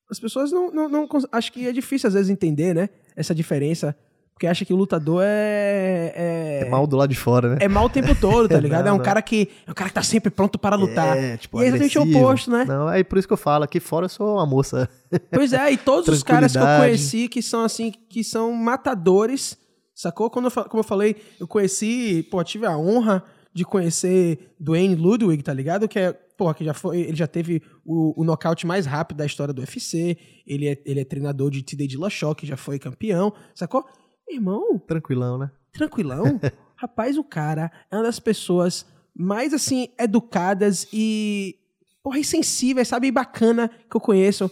As 0.09 0.21
pessoas 0.21 0.53
não, 0.53 0.71
não, 0.71 0.89
não 0.89 1.09
Acho 1.33 1.53
que 1.53 1.67
é 1.67 1.73
difícil 1.73 2.07
às 2.07 2.15
vezes 2.15 2.31
entender, 2.31 2.75
né? 2.75 2.89
Essa 3.17 3.35
diferença. 3.35 3.97
Porque 4.35 4.49
acha 4.49 4.65
que 4.65 4.73
o 4.73 4.77
lutador 4.77 5.23
é. 5.25 6.13
É, 6.15 6.61
é 6.67 6.69
mal 6.69 6.89
do 6.89 6.97
lado 6.97 7.09
de 7.09 7.17
fora, 7.17 7.51
né? 7.51 7.59
É 7.61 7.69
mal 7.69 7.85
o 7.85 7.89
tempo 7.89 8.15
todo, 8.17 8.49
tá 8.49 8.59
ligado? 8.61 8.85
não, 8.85 8.91
é 8.91 8.93
um 8.95 8.97
não. 8.97 9.05
cara 9.05 9.23
que. 9.23 9.49
É 9.65 9.71
um 9.71 9.75
cara 9.75 9.89
que 9.89 9.95
tá 9.95 10.03
sempre 10.03 10.29
pronto 10.29 10.59
para 10.59 10.75
lutar. 10.75 11.17
É, 11.17 11.37
tipo, 11.37 11.61
e 11.61 11.65
é 11.65 11.69
exatamente 11.69 11.99
o 11.99 12.03
oposto, 12.03 12.51
né? 12.51 12.65
Não, 12.65 12.91
é 12.91 13.05
por 13.05 13.17
isso 13.17 13.29
que 13.29 13.33
eu 13.33 13.39
falo, 13.39 13.63
aqui 13.63 13.79
fora 13.79 14.07
eu 14.07 14.09
sou 14.09 14.35
uma 14.35 14.45
moça. 14.45 14.89
Pois 15.31 15.53
é, 15.53 15.73
e 15.73 15.77
todos 15.77 16.09
os 16.09 16.23
caras 16.25 16.53
que 16.53 16.59
eu 16.59 16.67
conheci 16.79 17.29
que 17.29 17.41
são 17.41 17.63
assim, 17.63 17.93
que 18.09 18.25
são 18.25 18.53
matadores, 18.53 19.57
sacou? 19.95 20.29
Quando 20.29 20.47
eu, 20.47 20.65
como 20.65 20.81
eu 20.81 20.85
falei, 20.85 21.15
eu 21.39 21.47
conheci, 21.47 22.27
pô, 22.29 22.43
tive 22.43 22.67
a 22.67 22.77
honra 22.77 23.23
de 23.55 23.65
conhecer 23.65 24.53
Dwayne 24.59 24.97
Ludwig, 24.97 25.45
tá 25.45 25.55
ligado? 25.55 25.87
Que 25.87 26.01
é, 26.01 26.13
pô, 26.13 26.53
que 26.53 26.65
já 26.65 26.75
foi, 26.75 27.03
ele 27.03 27.17
já 27.17 27.29
teve 27.29 27.63
o, 27.85 28.21
o 28.21 28.25
nocaute 28.25 28.67
mais 28.67 28.85
rápido 28.85 29.19
da 29.19 29.27
história 29.27 29.55
do 29.55 29.61
UFC, 29.61 30.19
ele 30.45 30.69
é, 30.69 30.83
ele 30.85 31.01
é 31.01 31.05
treinador 31.05 31.53
de 31.53 31.63
TD 31.63 31.87
de 31.87 31.99
que 32.37 32.47
já 32.47 32.57
foi 32.57 32.81
campeão, 32.81 33.33
sacou? 33.55 33.87
Irmão. 34.35 34.79
Tranquilão, 34.79 35.39
né? 35.39 35.51
Tranquilão. 35.73 36.41
Rapaz, 36.77 37.17
o 37.17 37.25
cara 37.25 37.71
é 37.91 37.97
uma 37.97 38.03
das 38.03 38.19
pessoas 38.19 38.87
mais, 39.17 39.55
assim, 39.55 39.89
educadas 39.99 40.89
e, 40.93 41.57
porra, 42.03 42.19
e 42.19 42.25
sensíveis, 42.25 42.89
sabe? 42.89 43.07
E 43.07 43.13
bacana 43.13 43.69
que 43.69 43.97
eu 43.97 44.01
conheço. 44.01 44.51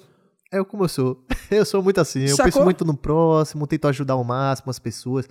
É 0.52 0.62
como 0.62 0.84
eu 0.84 0.88
sou. 0.88 1.24
Eu 1.50 1.66
sou 1.66 1.82
muito 1.82 2.00
assim. 2.00 2.24
Eu 2.24 2.36
penso 2.36 2.62
muito 2.62 2.82
no 2.82 2.96
próximo, 2.96 3.66
tento 3.66 3.86
ajudar 3.88 4.14
ao 4.14 4.24
máximo 4.24 4.70
as 4.70 4.78
pessoas. 4.78 5.28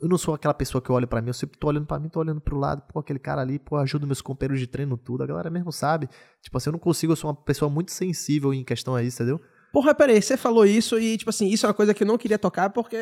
Eu 0.00 0.08
não 0.08 0.16
sou 0.16 0.34
aquela 0.34 0.54
pessoa 0.54 0.80
que 0.80 0.92
olha 0.92 1.04
para 1.04 1.20
mim, 1.20 1.28
eu 1.28 1.34
sempre 1.34 1.58
tô 1.58 1.66
olhando 1.66 1.84
para 1.84 1.98
mim, 1.98 2.08
tô 2.08 2.20
olhando 2.20 2.40
pro 2.40 2.56
lado, 2.56 2.82
pô, 2.92 3.00
aquele 3.00 3.18
cara 3.18 3.40
ali, 3.40 3.58
pô, 3.58 3.76
ajuda 3.76 4.06
meus 4.06 4.20
companheiros 4.20 4.60
de 4.60 4.68
treino, 4.68 4.96
tudo. 4.96 5.24
A 5.24 5.26
galera 5.26 5.50
mesmo 5.50 5.72
sabe. 5.72 6.08
Tipo 6.40 6.56
assim, 6.56 6.68
eu 6.68 6.72
não 6.72 6.78
consigo, 6.78 7.12
eu 7.12 7.16
sou 7.16 7.28
uma 7.28 7.34
pessoa 7.34 7.68
muito 7.68 7.90
sensível 7.90 8.54
em 8.54 8.62
questão 8.62 8.94
a 8.94 9.02
isso, 9.02 9.20
entendeu? 9.20 9.40
Porra, 9.72 9.92
peraí, 9.92 10.22
você 10.22 10.36
falou 10.36 10.64
isso 10.64 10.96
e, 10.98 11.16
tipo 11.16 11.30
assim, 11.30 11.48
isso 11.48 11.66
é 11.66 11.68
uma 11.68 11.74
coisa 11.74 11.92
que 11.92 12.04
eu 12.04 12.06
não 12.06 12.16
queria 12.16 12.38
tocar 12.38 12.70
porque 12.70 12.96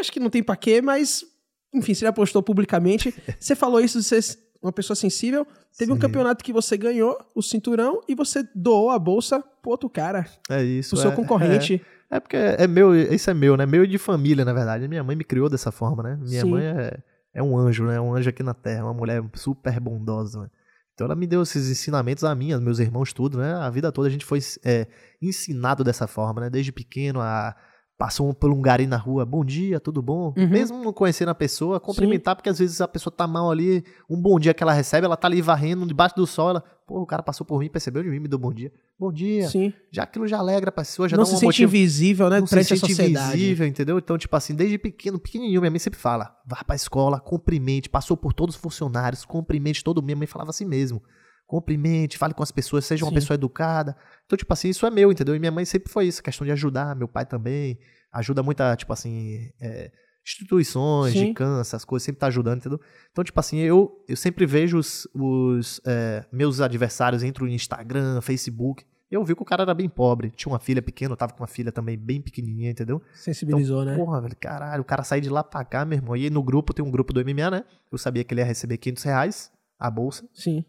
acho 0.00 0.12
que 0.12 0.20
não 0.20 0.30
tem 0.30 0.42
pra 0.42 0.56
quê, 0.56 0.80
mas, 0.82 1.24
enfim, 1.72 1.94
você 1.94 2.04
já 2.04 2.12
postou 2.12 2.42
publicamente. 2.42 3.14
você 3.38 3.54
falou 3.54 3.80
isso 3.80 3.98
de 3.98 4.04
ser 4.04 4.20
uma 4.62 4.72
pessoa 4.72 4.94
sensível. 4.94 5.46
Teve 5.76 5.90
Sim. 5.90 5.96
um 5.96 5.98
campeonato 5.98 6.44
que 6.44 6.52
você 6.52 6.76
ganhou 6.76 7.16
o 7.34 7.42
cinturão 7.42 8.00
e 8.08 8.14
você 8.14 8.46
doou 8.54 8.90
a 8.90 8.98
bolsa 8.98 9.40
pro 9.62 9.70
outro 9.70 9.88
cara. 9.88 10.26
É 10.50 10.62
isso. 10.62 10.90
Pro 10.90 10.98
seu 10.98 11.12
é, 11.12 11.14
concorrente. 11.14 11.80
É, 12.10 12.16
é, 12.16 12.20
porque 12.20 12.36
é 12.36 12.66
meu, 12.66 12.94
isso 12.94 13.30
é 13.30 13.34
meu, 13.34 13.56
né? 13.56 13.64
Meu 13.66 13.86
de 13.86 13.98
família, 13.98 14.44
na 14.44 14.52
verdade. 14.52 14.88
Minha 14.88 15.04
mãe 15.04 15.16
me 15.16 15.24
criou 15.24 15.48
dessa 15.48 15.70
forma, 15.70 16.02
né? 16.02 16.18
Minha 16.20 16.42
Sim. 16.42 16.50
mãe 16.50 16.64
é, 16.64 16.98
é 17.34 17.42
um 17.42 17.56
anjo, 17.56 17.84
né? 17.84 18.00
Um 18.00 18.14
anjo 18.14 18.28
aqui 18.28 18.42
na 18.42 18.54
terra, 18.54 18.84
uma 18.84 18.94
mulher 18.94 19.22
super 19.34 19.78
bondosa. 19.80 20.42
Né? 20.42 20.50
Então 20.94 21.06
ela 21.06 21.14
me 21.14 21.26
deu 21.26 21.42
esses 21.42 21.70
ensinamentos 21.70 22.24
a 22.24 22.34
mim, 22.34 22.52
aos 22.52 22.62
meus 22.62 22.78
irmãos, 22.78 23.12
tudo, 23.12 23.38
né? 23.38 23.54
A 23.54 23.70
vida 23.70 23.90
toda 23.90 24.08
a 24.08 24.10
gente 24.10 24.24
foi 24.24 24.40
é, 24.64 24.86
ensinado 25.22 25.82
dessa 25.82 26.06
forma, 26.06 26.42
né? 26.42 26.50
Desde 26.50 26.72
pequeno 26.72 27.20
a 27.20 27.56
passou 28.00 28.32
por 28.32 28.50
um 28.50 28.62
gari 28.62 28.86
na 28.86 28.96
rua, 28.96 29.26
bom 29.26 29.44
dia, 29.44 29.78
tudo 29.78 30.00
bom? 30.00 30.32
Uhum. 30.34 30.48
Mesmo 30.48 30.82
não 30.82 30.90
conhecendo 30.90 31.28
a 31.28 31.34
pessoa, 31.34 31.78
cumprimentar, 31.78 32.32
Sim. 32.32 32.36
porque 32.36 32.48
às 32.48 32.58
vezes 32.58 32.80
a 32.80 32.88
pessoa 32.88 33.14
tá 33.14 33.26
mal 33.26 33.50
ali, 33.50 33.84
um 34.08 34.18
bom 34.18 34.40
dia 34.40 34.54
que 34.54 34.62
ela 34.62 34.72
recebe, 34.72 35.04
ela 35.04 35.18
tá 35.18 35.28
ali 35.28 35.42
varrendo 35.42 35.84
debaixo 35.84 36.16
do 36.16 36.26
sol, 36.26 36.48
ela, 36.48 36.64
pô, 36.86 37.02
o 37.02 37.04
cara 37.04 37.22
passou 37.22 37.46
por 37.46 37.60
mim, 37.60 37.68
percebeu 37.68 38.02
de 38.02 38.08
mim, 38.08 38.18
me 38.18 38.26
deu 38.26 38.38
bom 38.38 38.54
dia. 38.54 38.72
Bom 38.98 39.12
dia. 39.12 39.46
Sim. 39.50 39.70
Já 39.92 40.04
aquilo 40.04 40.26
já 40.26 40.38
alegra 40.38 40.70
a 40.70 40.72
pessoa, 40.72 41.10
já 41.10 41.14
não 41.14 41.24
dá 41.24 41.30
um 41.30 41.34
se 41.34 41.40
sente 41.40 41.62
invisível, 41.62 42.30
né? 42.30 42.40
Não 42.40 42.46
se 42.46 42.64
sente 42.64 42.90
invisível, 42.90 43.66
entendeu? 43.66 43.98
Então, 43.98 44.16
tipo 44.16 44.34
assim, 44.34 44.54
desde 44.54 44.78
pequeno, 44.78 45.18
pequenininho, 45.18 45.60
minha 45.60 45.70
mãe 45.70 45.78
sempre 45.78 46.00
fala, 46.00 46.34
vá 46.46 46.64
pra 46.64 46.74
escola, 46.74 47.20
cumprimente, 47.20 47.90
passou 47.90 48.16
por 48.16 48.32
todos 48.32 48.54
os 48.54 48.60
funcionários, 48.62 49.26
cumprimente 49.26 49.84
todo 49.84 49.98
mundo, 49.98 50.06
minha 50.06 50.16
mãe 50.16 50.26
falava 50.26 50.48
assim 50.48 50.64
mesmo 50.64 51.02
cumprimente, 51.50 52.16
fale 52.16 52.32
com 52.32 52.44
as 52.44 52.52
pessoas, 52.52 52.84
seja 52.84 53.04
uma 53.04 53.08
Sim. 53.08 53.16
pessoa 53.16 53.34
educada. 53.34 53.96
Então, 54.24 54.36
tipo 54.36 54.52
assim, 54.52 54.68
isso 54.68 54.86
é 54.86 54.90
meu, 54.90 55.10
entendeu? 55.10 55.34
E 55.34 55.38
minha 55.40 55.50
mãe 55.50 55.64
sempre 55.64 55.92
foi 55.92 56.06
isso, 56.06 56.22
questão 56.22 56.46
de 56.46 56.52
ajudar, 56.52 56.94
meu 56.94 57.08
pai 57.08 57.26
também 57.26 57.76
ajuda 58.12 58.40
muito 58.40 58.60
a, 58.60 58.76
tipo 58.76 58.92
assim, 58.92 59.50
é, 59.60 59.90
instituições 60.24 61.12
Sim. 61.12 61.26
de 61.26 61.34
câncer, 61.34 61.74
as 61.74 61.84
coisas, 61.84 62.06
sempre 62.06 62.20
tá 62.20 62.28
ajudando, 62.28 62.58
entendeu? 62.58 62.80
Então, 63.10 63.24
tipo 63.24 63.40
assim, 63.40 63.58
eu, 63.58 63.90
eu 64.08 64.16
sempre 64.16 64.46
vejo 64.46 64.78
os, 64.78 65.08
os 65.12 65.80
é, 65.84 66.24
meus 66.30 66.60
adversários, 66.60 67.24
entro 67.24 67.44
no 67.44 67.50
Instagram, 67.50 68.20
Facebook, 68.20 68.84
eu 69.10 69.24
vi 69.24 69.34
que 69.34 69.42
o 69.42 69.44
cara 69.44 69.64
era 69.64 69.74
bem 69.74 69.88
pobre, 69.88 70.30
tinha 70.30 70.52
uma 70.52 70.60
filha 70.60 70.80
pequena, 70.80 71.14
eu 71.14 71.16
tava 71.16 71.32
com 71.32 71.40
uma 71.40 71.48
filha 71.48 71.72
também 71.72 71.98
bem 71.98 72.22
pequenininha, 72.22 72.70
entendeu? 72.70 73.02
Sensibilizou, 73.12 73.82
então, 73.82 73.92
né? 73.92 73.98
Porra, 73.98 74.20
velho, 74.20 74.36
caralho, 74.38 74.82
o 74.82 74.84
cara 74.84 75.02
sai 75.02 75.20
de 75.20 75.28
lá 75.28 75.42
pra 75.42 75.64
cá, 75.64 75.84
meu 75.84 75.98
irmão. 75.98 76.16
E 76.16 76.30
no 76.30 76.44
grupo, 76.44 76.72
tem 76.72 76.84
um 76.84 76.92
grupo 76.92 77.12
do 77.12 77.20
MMA, 77.24 77.50
né? 77.50 77.64
Eu 77.90 77.98
sabia 77.98 78.22
que 78.22 78.32
ele 78.32 78.40
ia 78.40 78.44
receber 78.44 78.78
500 78.78 79.02
reais, 79.02 79.52
a 79.76 79.90
bolsa. 79.90 80.28
Sim. 80.32 80.64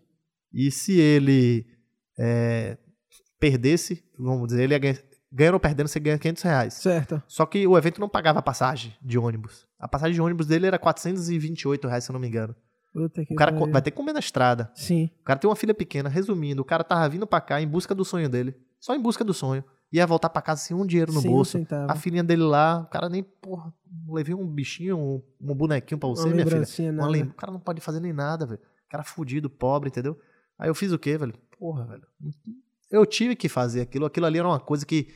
E 0.53 0.69
se 0.71 0.99
ele 0.99 1.65
é, 2.17 2.77
perdesse, 3.39 4.03
vamos 4.17 4.47
dizer, 4.47 4.63
ele 4.63 4.73
ia 4.73 4.79
ganhar 4.79 4.97
ganhando 5.31 5.53
ou 5.53 5.59
perdendo, 5.59 5.87
você 5.87 5.99
ganha 5.99 6.19
500 6.19 6.43
reais. 6.43 6.73
Certo. 6.73 7.23
Só 7.27 7.45
que 7.45 7.65
o 7.65 7.77
evento 7.77 8.01
não 8.01 8.09
pagava 8.09 8.41
passagem 8.41 8.93
de 9.01 9.17
ônibus. 9.17 9.65
A 9.79 9.87
passagem 9.87 10.13
de 10.13 10.21
ônibus 10.21 10.45
dele 10.45 10.67
era 10.67 10.77
428 10.77 11.87
reais, 11.87 12.03
se 12.03 12.11
eu 12.11 12.13
não 12.13 12.19
me 12.19 12.27
engano. 12.27 12.55
Puta 12.93 13.25
que 13.25 13.33
o 13.33 13.37
cara 13.37 13.51
vai 13.67 13.81
ter 13.81 13.91
que 13.91 13.97
comer 13.97 14.11
na 14.11 14.19
estrada. 14.19 14.69
Sim. 14.75 15.09
O 15.21 15.23
cara 15.23 15.39
tem 15.39 15.49
uma 15.49 15.55
filha 15.55 15.73
pequena. 15.73 16.09
Resumindo, 16.09 16.61
o 16.61 16.65
cara 16.65 16.83
tava 16.83 17.07
vindo 17.07 17.25
pra 17.25 17.39
cá 17.39 17.61
em 17.61 17.67
busca 17.67 17.95
do 17.95 18.03
sonho 18.03 18.27
dele. 18.27 18.53
Só 18.79 18.93
em 18.93 18.99
busca 18.99 19.23
do 19.23 19.33
sonho. 19.33 19.63
Ia 19.93 20.05
voltar 20.05 20.29
pra 20.29 20.41
casa 20.41 20.61
sem 20.61 20.75
um 20.75 20.85
dinheiro 20.85 21.13
no 21.13 21.21
Sim, 21.21 21.29
bolso. 21.29 21.57
A 21.87 21.95
filhinha 21.95 22.23
dele 22.23 22.43
lá, 22.43 22.81
o 22.81 22.89
cara 22.89 23.07
nem, 23.07 23.23
porra, 23.23 23.73
levei 24.09 24.35
um 24.35 24.45
bichinho, 24.47 24.97
um, 24.97 25.21
um 25.39 25.55
bonequinho 25.55 25.97
pra 25.97 26.09
você, 26.09 26.27
uma 26.27 26.35
minha 26.35 26.65
filha. 26.65 26.91
Uma 26.91 27.07
lem... 27.07 27.23
O 27.23 27.33
cara 27.33 27.51
não 27.51 27.59
pode 27.59 27.79
fazer 27.79 27.99
nem 28.01 28.11
nada, 28.11 28.45
velho. 28.45 28.59
O 28.59 28.89
cara 28.89 29.03
fudido, 29.03 29.49
pobre, 29.49 29.89
entendeu? 29.89 30.17
Aí 30.61 30.69
eu 30.69 30.75
fiz 30.75 30.91
o 30.91 30.99
quê, 30.99 31.17
velho? 31.17 31.33
Porra, 31.57 31.87
velho. 31.87 32.03
Eu 32.91 33.03
tive 33.03 33.35
que 33.35 33.49
fazer 33.49 33.81
aquilo. 33.81 34.05
Aquilo 34.05 34.27
ali 34.27 34.37
era 34.37 34.47
uma 34.47 34.59
coisa 34.59 34.85
que 34.85 35.07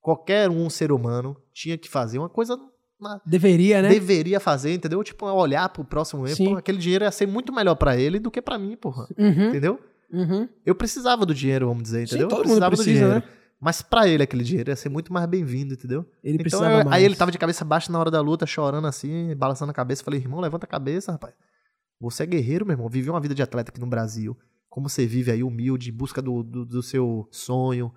qualquer 0.00 0.48
um 0.48 0.70
ser 0.70 0.90
humano 0.90 1.36
tinha 1.52 1.76
que 1.76 1.90
fazer. 1.90 2.18
Uma 2.18 2.30
coisa. 2.30 2.58
Uma, 2.98 3.20
deveria, 3.26 3.82
né? 3.82 3.90
Deveria 3.90 4.40
fazer, 4.40 4.72
entendeu? 4.72 5.04
Tipo, 5.04 5.26
olhar 5.26 5.68
pro 5.68 5.84
próximo. 5.84 6.24
Pô, 6.38 6.56
aquele 6.56 6.78
dinheiro 6.78 7.04
ia 7.04 7.10
ser 7.10 7.26
muito 7.26 7.52
melhor 7.52 7.74
para 7.74 7.98
ele 7.98 8.18
do 8.18 8.30
que 8.30 8.40
para 8.40 8.58
mim, 8.58 8.76
porra. 8.76 9.06
Uhum. 9.18 9.48
Entendeu? 9.48 9.78
Uhum. 10.10 10.48
Eu 10.64 10.74
precisava 10.74 11.26
do 11.26 11.34
dinheiro, 11.34 11.68
vamos 11.68 11.82
dizer, 11.82 12.04
entendeu? 12.04 12.30
Sim, 12.30 12.30
todo 12.30 12.38
eu 12.38 12.44
precisava 12.44 12.70
mundo 12.70 12.76
precisa, 12.78 13.00
do 13.00 13.10
dinheiro. 13.10 13.26
Né? 13.26 13.34
Mas 13.60 13.82
para 13.82 14.08
ele 14.08 14.22
aquele 14.22 14.44
dinheiro 14.44 14.70
ia 14.70 14.76
ser 14.76 14.88
muito 14.88 15.12
mais 15.12 15.26
bem-vindo, 15.26 15.74
entendeu? 15.74 16.06
Ele 16.22 16.36
então, 16.36 16.44
precisava 16.44 16.82
eu. 16.82 16.90
Aí 16.90 17.04
ele 17.04 17.14
tava 17.14 17.30
de 17.30 17.36
cabeça 17.36 17.62
baixa 17.62 17.92
na 17.92 17.98
hora 17.98 18.10
da 18.10 18.22
luta, 18.22 18.46
chorando 18.46 18.86
assim, 18.86 19.34
balançando 19.36 19.70
a 19.70 19.74
cabeça. 19.74 20.02
Falei, 20.02 20.20
irmão, 20.20 20.40
levanta 20.40 20.64
a 20.64 20.68
cabeça, 20.68 21.12
rapaz. 21.12 21.34
Você 22.00 22.22
é 22.22 22.26
guerreiro, 22.26 22.64
meu 22.64 22.74
irmão. 22.74 22.88
Viveu 22.88 23.12
uma 23.12 23.20
vida 23.20 23.34
de 23.34 23.42
atleta 23.42 23.70
aqui 23.70 23.80
no 23.80 23.86
Brasil. 23.86 24.34
Como 24.74 24.88
você 24.88 25.06
vive 25.06 25.30
aí, 25.30 25.44
humilde, 25.44 25.90
em 25.90 25.92
busca 25.92 26.20
do, 26.20 26.42
do, 26.42 26.66
do 26.66 26.82
seu 26.82 27.28
sonho, 27.30 27.94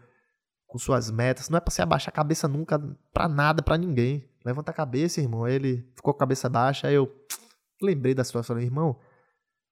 com 0.67 0.77
suas 0.77 1.09
metas. 1.09 1.49
Não 1.49 1.57
é 1.57 1.59
pra 1.59 1.73
você 1.73 1.81
abaixar 1.81 2.09
a 2.09 2.15
cabeça 2.15 2.47
nunca 2.47 2.77
pra 3.11 3.27
nada, 3.27 3.63
pra 3.63 3.79
ninguém. 3.79 4.29
Levanta 4.45 4.69
a 4.69 4.73
cabeça, 4.75 5.19
irmão. 5.19 5.47
Ele 5.47 5.91
ficou 5.95 6.13
com 6.13 6.17
a 6.17 6.19
cabeça 6.19 6.47
baixa. 6.47 6.87
Aí 6.87 6.93
eu 6.93 7.11
lembrei 7.81 8.13
da 8.13 8.23
situação. 8.23 8.59
Irmão, 8.59 8.95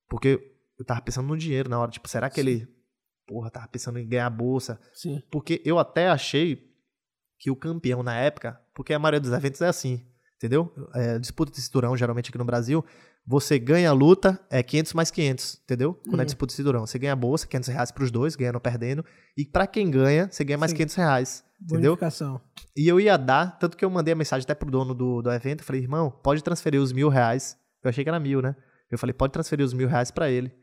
porque 0.09 0.57
eu 0.79 0.83
tava 0.83 0.99
pensando 0.99 1.27
no 1.27 1.37
dinheiro 1.37 1.69
na 1.69 1.79
hora. 1.79 1.91
Tipo, 1.91 2.09
será 2.09 2.27
que 2.27 2.41
Sim. 2.41 2.41
ele, 2.41 2.67
porra, 3.27 3.51
tava 3.51 3.67
pensando 3.67 3.99
em 3.99 4.07
ganhar 4.07 4.25
a 4.25 4.31
bolsa? 4.31 4.81
Sim. 4.91 5.21
Porque 5.29 5.61
eu 5.63 5.77
até 5.77 6.09
achei 6.09 6.75
que 7.37 7.51
o 7.51 7.55
campeão 7.55 8.01
na 8.01 8.15
época, 8.15 8.59
porque 8.73 8.95
a 8.95 8.97
maioria 8.97 9.19
dos 9.19 9.31
eventos 9.31 9.61
é 9.61 9.67
assim, 9.67 10.03
entendeu? 10.37 10.73
É, 10.95 11.19
disputa 11.19 11.51
de 11.51 11.61
cinturão, 11.61 11.95
geralmente 11.95 12.29
aqui 12.29 12.37
no 12.39 12.45
Brasil, 12.45 12.83
você 13.27 13.57
ganha 13.57 13.89
a 13.89 13.93
luta, 13.93 14.39
é 14.49 14.61
500 14.61 14.93
mais 14.93 15.09
500, 15.09 15.61
entendeu? 15.63 15.93
Quando 16.03 16.15
é 16.15 16.17
uhum. 16.19 16.25
disputa 16.25 16.51
de 16.51 16.57
cinturão. 16.57 16.85
Você 16.85 16.99
ganha 16.99 17.13
a 17.13 17.15
bolsa, 17.15 17.47
500 17.47 17.69
reais 17.69 17.91
pros 17.91 18.11
dois, 18.11 18.35
ganhando 18.35 18.55
ou 18.55 18.61
perdendo. 18.61 19.03
E 19.35 19.43
para 19.43 19.65
quem 19.65 19.89
ganha, 19.89 20.29
você 20.31 20.43
ganha 20.43 20.57
mais 20.57 20.71
Sim. 20.71 20.77
500 20.77 20.95
reais, 20.95 21.43
entendeu? 21.61 21.93
E 22.77 22.87
eu 22.87 22.99
ia 22.99 23.17
dar, 23.17 23.57
tanto 23.57 23.75
que 23.75 23.83
eu 23.83 23.89
mandei 23.89 24.13
a 24.13 24.15
mensagem 24.15 24.43
até 24.43 24.53
pro 24.53 24.69
dono 24.69 24.93
do, 24.93 25.21
do 25.21 25.31
evento, 25.31 25.63
falei, 25.63 25.81
irmão, 25.81 26.11
pode 26.11 26.43
transferir 26.43 26.79
os 26.79 26.91
mil 26.91 27.09
reais. 27.09 27.57
Eu 27.83 27.89
achei 27.89 28.03
que 28.03 28.09
era 28.09 28.19
mil, 28.19 28.41
né? 28.41 28.55
Eu 28.91 28.97
falei, 28.97 29.13
pode 29.13 29.33
transferir 29.33 29.65
os 29.65 29.73
mil 29.73 29.87
reais 29.87 30.11
pra 30.11 30.29
ele. 30.29 30.53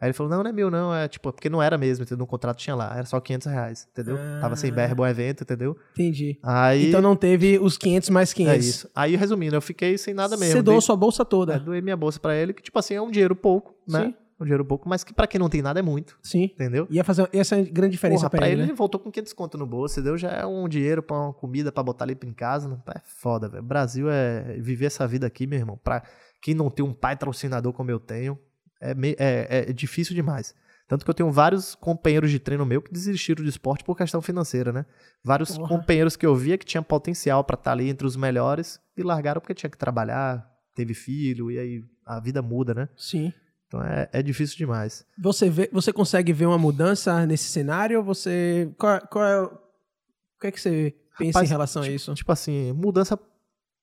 Aí 0.00 0.06
ele 0.06 0.12
falou, 0.12 0.30
não, 0.30 0.42
não 0.42 0.50
é 0.50 0.52
mil, 0.52 0.70
não. 0.70 0.94
É 0.94 1.08
tipo, 1.08 1.32
porque 1.32 1.50
não 1.50 1.60
era 1.60 1.76
mesmo, 1.76 2.04
entendeu? 2.04 2.18
No 2.18 2.26
contrato 2.26 2.58
tinha 2.58 2.76
lá. 2.76 2.92
Era 2.96 3.04
só 3.04 3.20
500 3.20 3.46
reais, 3.48 3.88
entendeu? 3.90 4.16
Ah. 4.16 4.38
Tava 4.40 4.54
sem 4.54 4.70
verbo 4.70 5.02
o 5.02 5.06
evento, 5.06 5.42
entendeu? 5.42 5.76
Entendi. 5.92 6.38
Aí... 6.42 6.88
Então 6.88 7.02
não 7.02 7.16
teve 7.16 7.58
os 7.58 7.76
500 7.76 8.10
mais 8.10 8.32
500. 8.32 8.54
É 8.54 8.58
isso. 8.58 8.90
Aí, 8.94 9.16
resumindo, 9.16 9.56
eu 9.56 9.60
fiquei 9.60 9.98
sem 9.98 10.14
nada 10.14 10.36
mesmo. 10.36 10.52
Você 10.52 10.62
doou 10.62 10.80
sua 10.80 10.96
bolsa 10.96 11.24
toda. 11.24 11.54
É, 11.54 11.58
doei 11.58 11.80
minha 11.80 11.96
bolsa 11.96 12.20
pra 12.20 12.36
ele, 12.36 12.52
que 12.52 12.62
tipo 12.62 12.78
assim, 12.78 12.94
é 12.94 13.02
um 13.02 13.10
dinheiro 13.10 13.34
pouco, 13.34 13.74
né? 13.88 14.06
Sim. 14.06 14.14
Um 14.40 14.44
dinheiro 14.44 14.64
pouco, 14.64 14.88
mas 14.88 15.02
que 15.02 15.12
pra 15.12 15.26
quem 15.26 15.40
não 15.40 15.48
tem 15.48 15.60
nada 15.60 15.80
é 15.80 15.82
muito. 15.82 16.16
Sim. 16.22 16.44
Entendeu? 16.44 16.86
Ia 16.88 17.02
fazer 17.02 17.28
essa 17.32 17.56
é 17.56 17.62
grande 17.64 17.90
diferença 17.90 18.20
Porra, 18.20 18.30
pra, 18.30 18.38
pra 18.38 18.46
ele, 18.46 18.54
ele. 18.54 18.62
né? 18.62 18.68
Ele 18.68 18.76
voltou 18.76 19.00
com 19.00 19.10
500 19.10 19.32
conto 19.32 19.58
no 19.58 19.66
bolso, 19.66 19.98
entendeu? 19.98 20.16
Já 20.16 20.30
é 20.30 20.46
um 20.46 20.68
dinheiro 20.68 21.02
pra 21.02 21.16
uma 21.16 21.32
comida 21.32 21.72
pra 21.72 21.82
botar 21.82 22.04
ali 22.04 22.16
em 22.24 22.32
casa. 22.32 22.68
Né? 22.68 22.78
É 22.94 23.00
foda, 23.02 23.48
velho. 23.48 23.64
Brasil 23.64 24.08
é 24.08 24.56
viver 24.60 24.86
essa 24.86 25.08
vida 25.08 25.26
aqui, 25.26 25.44
meu 25.44 25.58
irmão. 25.58 25.76
Pra 25.82 26.04
quem 26.40 26.54
não 26.54 26.70
tem 26.70 26.84
um 26.84 26.92
pai 26.92 27.16
patrocinador 27.16 27.72
como 27.72 27.90
eu 27.90 27.98
tenho, 27.98 28.38
é, 28.80 28.94
meio, 28.94 29.16
é, 29.18 29.66
é 29.68 29.72
difícil 29.72 30.14
demais. 30.14 30.54
Tanto 30.88 31.04
que 31.04 31.10
eu 31.10 31.14
tenho 31.14 31.30
vários 31.30 31.74
companheiros 31.74 32.30
de 32.30 32.38
treino 32.38 32.64
meu 32.64 32.80
que 32.80 32.90
desistiram 32.90 33.42
do 33.42 33.48
esporte 33.48 33.84
por 33.84 33.94
questão 33.94 34.22
financeira, 34.22 34.72
né? 34.72 34.86
Vários 35.22 35.56
Porra. 35.56 35.68
companheiros 35.68 36.16
que 36.16 36.24
eu 36.24 36.34
via 36.34 36.56
que 36.56 36.64
tinham 36.64 36.82
potencial 36.82 37.44
para 37.44 37.54
estar 37.54 37.64
tá 37.64 37.72
ali 37.72 37.90
entre 37.90 38.06
os 38.06 38.16
melhores 38.16 38.80
e 38.96 39.02
largaram 39.02 39.38
porque 39.38 39.54
tinha 39.54 39.68
que 39.68 39.76
trabalhar, 39.76 40.50
teve 40.74 40.94
filho, 40.94 41.50
e 41.50 41.58
aí 41.58 41.84
a 42.06 42.18
vida 42.18 42.40
muda, 42.40 42.72
né? 42.72 42.88
Sim. 42.96 43.32
Então 43.66 43.84
é, 43.84 44.08
é 44.14 44.22
difícil 44.22 44.56
demais. 44.56 45.04
Você, 45.18 45.50
vê, 45.50 45.68
você 45.70 45.92
consegue 45.92 46.32
ver 46.32 46.46
uma 46.46 46.56
mudança 46.56 47.26
nesse 47.26 47.50
cenário? 47.50 48.02
Você. 48.02 48.72
Qual, 48.78 48.98
qual 49.08 49.24
é. 49.24 49.42
O 49.42 50.40
que 50.40 50.46
é 50.46 50.50
que 50.50 50.60
você 50.60 50.94
pensa 51.18 51.38
Rapaz, 51.38 51.50
em 51.50 51.52
relação 51.52 51.82
tipo, 51.82 51.92
a 51.92 51.96
isso? 51.96 52.14
Tipo 52.14 52.32
assim, 52.32 52.72
mudança 52.72 53.18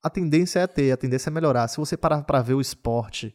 a 0.01 0.09
tendência 0.09 0.59
é 0.59 0.67
ter, 0.67 0.91
a 0.91 0.97
tendência 0.97 1.29
é 1.29 1.33
melhorar. 1.33 1.67
Se 1.67 1.77
você 1.77 1.97
parar 1.97 2.23
para 2.23 2.39
ver 2.39 2.53
o 2.53 2.61
esporte, 2.61 3.33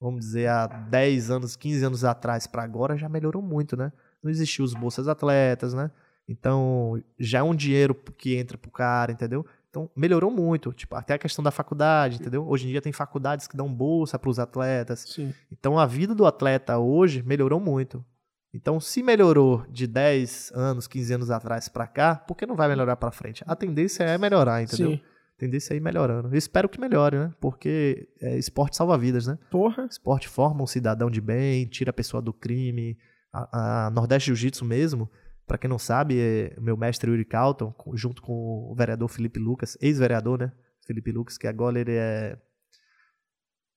vamos 0.00 0.20
dizer, 0.20 0.48
há 0.48 0.66
10 0.66 1.30
anos, 1.30 1.56
15 1.56 1.84
anos 1.84 2.04
atrás 2.04 2.46
para 2.46 2.62
agora, 2.62 2.96
já 2.96 3.08
melhorou 3.08 3.42
muito, 3.42 3.76
né? 3.76 3.92
Não 4.22 4.30
existiam 4.30 4.64
os 4.64 4.74
bolsas 4.74 5.08
atletas, 5.08 5.74
né? 5.74 5.90
Então, 6.26 7.02
já 7.18 7.40
é 7.40 7.42
um 7.42 7.54
dinheiro 7.54 7.94
que 7.94 8.36
entra 8.36 8.56
pro 8.56 8.70
cara, 8.70 9.12
entendeu? 9.12 9.44
Então, 9.68 9.90
melhorou 9.96 10.30
muito. 10.30 10.72
Tipo, 10.72 10.96
até 10.96 11.14
a 11.14 11.18
questão 11.18 11.42
da 11.42 11.50
faculdade, 11.50 12.20
entendeu? 12.20 12.46
Hoje 12.48 12.66
em 12.66 12.70
dia 12.70 12.80
tem 12.80 12.92
faculdades 12.92 13.46
que 13.46 13.56
dão 13.56 13.72
bolsa 13.72 14.18
para 14.18 14.30
os 14.30 14.38
atletas. 14.38 15.00
Sim. 15.08 15.34
Então, 15.50 15.78
a 15.78 15.86
vida 15.86 16.14
do 16.14 16.24
atleta 16.24 16.78
hoje 16.78 17.22
melhorou 17.22 17.60
muito. 17.60 18.04
Então, 18.52 18.80
se 18.80 19.02
melhorou 19.02 19.64
de 19.68 19.86
10 19.86 20.52
anos, 20.54 20.86
15 20.88 21.14
anos 21.14 21.30
atrás 21.30 21.68
para 21.68 21.86
cá, 21.86 22.16
por 22.16 22.36
que 22.36 22.46
não 22.46 22.56
vai 22.56 22.68
melhorar 22.68 22.96
para 22.96 23.12
frente? 23.12 23.44
A 23.46 23.54
tendência 23.54 24.02
é 24.02 24.18
melhorar, 24.18 24.62
entendeu? 24.62 24.92
Sim. 24.92 25.00
A 25.40 25.46
tendência 25.48 25.72
é 25.72 25.78
ir 25.78 25.80
melhorando. 25.80 26.28
Eu 26.28 26.36
espero 26.36 26.68
que 26.68 26.78
melhore, 26.78 27.16
né? 27.16 27.34
Porque 27.40 28.10
é, 28.20 28.36
esporte 28.36 28.76
salva 28.76 28.98
vidas, 28.98 29.26
né? 29.26 29.38
Porra. 29.50 29.86
Esporte 29.86 30.28
forma 30.28 30.62
um 30.62 30.66
cidadão 30.66 31.10
de 31.10 31.18
bem, 31.18 31.66
tira 31.66 31.88
a 31.88 31.94
pessoa 31.94 32.20
do 32.20 32.30
crime. 32.30 32.98
A, 33.32 33.86
a 33.86 33.90
Nordeste 33.90 34.26
Jiu-Jitsu 34.26 34.66
mesmo, 34.66 35.10
para 35.46 35.56
quem 35.56 35.70
não 35.70 35.78
sabe, 35.78 36.20
é 36.20 36.54
o 36.58 36.62
meu 36.62 36.76
mestre 36.76 37.10
Yuri 37.10 37.24
Calton, 37.24 37.74
junto 37.94 38.20
com 38.20 38.70
o 38.70 38.74
vereador 38.76 39.08
Felipe 39.08 39.40
Lucas, 39.40 39.78
ex-vereador, 39.80 40.38
né? 40.40 40.52
Felipe 40.86 41.10
Lucas, 41.10 41.38
que 41.38 41.46
agora 41.46 41.80
ele 41.80 41.94
é 41.94 42.36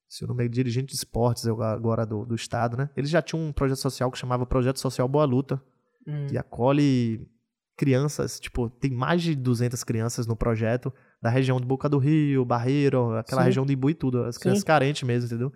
seu 0.06 0.28
nome 0.28 0.44
é 0.44 0.48
dirigente 0.48 0.88
de 0.88 0.96
esportes 0.96 1.46
agora 1.46 2.04
do, 2.04 2.26
do 2.26 2.34
estado, 2.34 2.76
né? 2.76 2.90
Eles 2.94 3.08
já 3.08 3.22
tinham 3.22 3.42
um 3.42 3.52
projeto 3.52 3.78
social 3.78 4.10
que 4.10 4.18
chamava 4.18 4.44
Projeto 4.44 4.78
Social 4.78 5.08
Boa 5.08 5.24
Luta, 5.24 5.62
hum. 6.06 6.26
que 6.26 6.36
acolhe 6.36 7.26
crianças, 7.74 8.38
tipo, 8.38 8.68
tem 8.68 8.92
mais 8.92 9.22
de 9.22 9.34
200 9.34 9.82
crianças 9.82 10.26
no 10.26 10.36
projeto, 10.36 10.92
da 11.24 11.30
região 11.30 11.58
de 11.58 11.64
Boca 11.64 11.88
do 11.88 11.96
Rio, 11.96 12.44
Barreiro, 12.44 13.16
aquela 13.16 13.40
Sim. 13.40 13.46
região 13.46 13.64
de 13.64 13.72
Ibu 13.72 13.88
e 13.88 13.94
tudo, 13.94 14.24
as 14.24 14.36
crianças 14.36 14.60
Sim. 14.60 14.66
carentes 14.66 15.02
mesmo, 15.04 15.24
entendeu? 15.24 15.50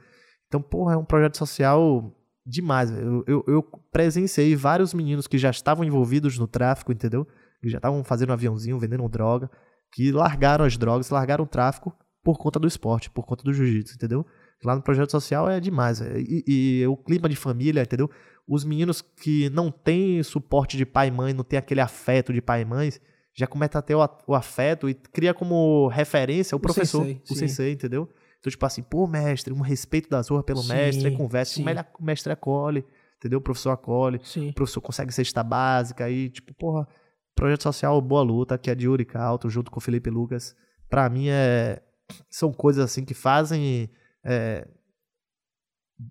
Então, 0.46 0.62
porra, 0.62 0.94
é 0.94 0.96
um 0.96 1.04
projeto 1.04 1.36
social 1.36 2.10
demais. 2.44 2.90
Eu, 2.90 3.22
eu, 3.26 3.44
eu, 3.46 3.62
presenciei 3.92 4.56
vários 4.56 4.94
meninos 4.94 5.26
que 5.26 5.36
já 5.36 5.50
estavam 5.50 5.84
envolvidos 5.84 6.38
no 6.38 6.46
tráfico, 6.46 6.90
entendeu? 6.90 7.26
Que 7.60 7.68
já 7.68 7.76
estavam 7.76 8.02
fazendo 8.02 8.30
um 8.30 8.32
aviãozinho, 8.32 8.78
vendendo 8.78 9.06
droga, 9.10 9.50
que 9.92 10.10
largaram 10.10 10.64
as 10.64 10.78
drogas, 10.78 11.10
largaram 11.10 11.44
o 11.44 11.46
tráfico 11.46 11.94
por 12.24 12.38
conta 12.38 12.58
do 12.58 12.66
esporte, 12.66 13.10
por 13.10 13.26
conta 13.26 13.44
do 13.44 13.52
jiu-jitsu, 13.52 13.94
entendeu? 13.94 14.24
Lá 14.64 14.74
no 14.74 14.80
projeto 14.80 15.10
social 15.10 15.50
é 15.50 15.60
demais. 15.60 16.00
E, 16.00 16.44
e, 16.48 16.86
o 16.86 16.96
clima 16.96 17.28
de 17.28 17.36
família, 17.36 17.82
entendeu? 17.82 18.10
Os 18.48 18.64
meninos 18.64 19.02
que 19.02 19.50
não 19.50 19.70
têm 19.70 20.22
suporte 20.22 20.78
de 20.78 20.86
pai 20.86 21.08
e 21.08 21.10
mãe, 21.10 21.34
não 21.34 21.44
tem 21.44 21.58
aquele 21.58 21.82
afeto 21.82 22.32
de 22.32 22.40
pai 22.40 22.62
e 22.62 22.64
mãe, 22.64 22.90
já 23.34 23.46
começa 23.46 23.78
a 23.78 23.82
ter 23.82 23.94
o, 23.94 24.08
o 24.26 24.34
afeto 24.34 24.88
e 24.88 24.94
cria 24.94 25.32
como 25.32 25.88
referência 25.88 26.54
o, 26.54 26.58
o 26.58 26.60
professor, 26.60 27.04
sensei, 27.04 27.22
o 27.30 27.34
sensei, 27.34 27.72
entendeu? 27.72 28.08
Então, 28.38 28.50
tipo 28.50 28.64
assim, 28.64 28.82
pô, 28.82 29.06
mestre, 29.06 29.52
um 29.52 29.60
respeito 29.60 30.08
das 30.08 30.28
ruas 30.28 30.44
pelo 30.44 30.62
sim, 30.62 30.72
mestre, 30.72 31.10
conversa, 31.16 31.60
o 31.98 32.04
mestre 32.04 32.32
acolhe, 32.32 32.84
entendeu? 33.16 33.38
O 33.38 33.42
professor 33.42 33.70
acolhe, 33.70 34.20
sim. 34.22 34.50
o 34.50 34.54
professor 34.54 34.80
consegue 34.80 35.12
cesta 35.12 35.42
básica, 35.42 36.04
aí, 36.04 36.30
tipo, 36.30 36.54
porra, 36.54 36.86
projeto 37.34 37.64
social 37.64 38.00
Boa 38.00 38.22
Luta, 38.22 38.56
que 38.56 38.70
é 38.70 38.74
de 38.74 38.86
Yuri 38.86 39.04
Calto, 39.04 39.48
junto 39.50 39.70
com 39.70 39.78
o 39.78 39.82
Felipe 39.82 40.10
Lucas, 40.10 40.54
pra 40.88 41.08
mim 41.08 41.28
é, 41.28 41.82
são 42.30 42.52
coisas 42.52 42.84
assim 42.84 43.04
que 43.04 43.14
fazem 43.14 43.90
é, 44.24 44.66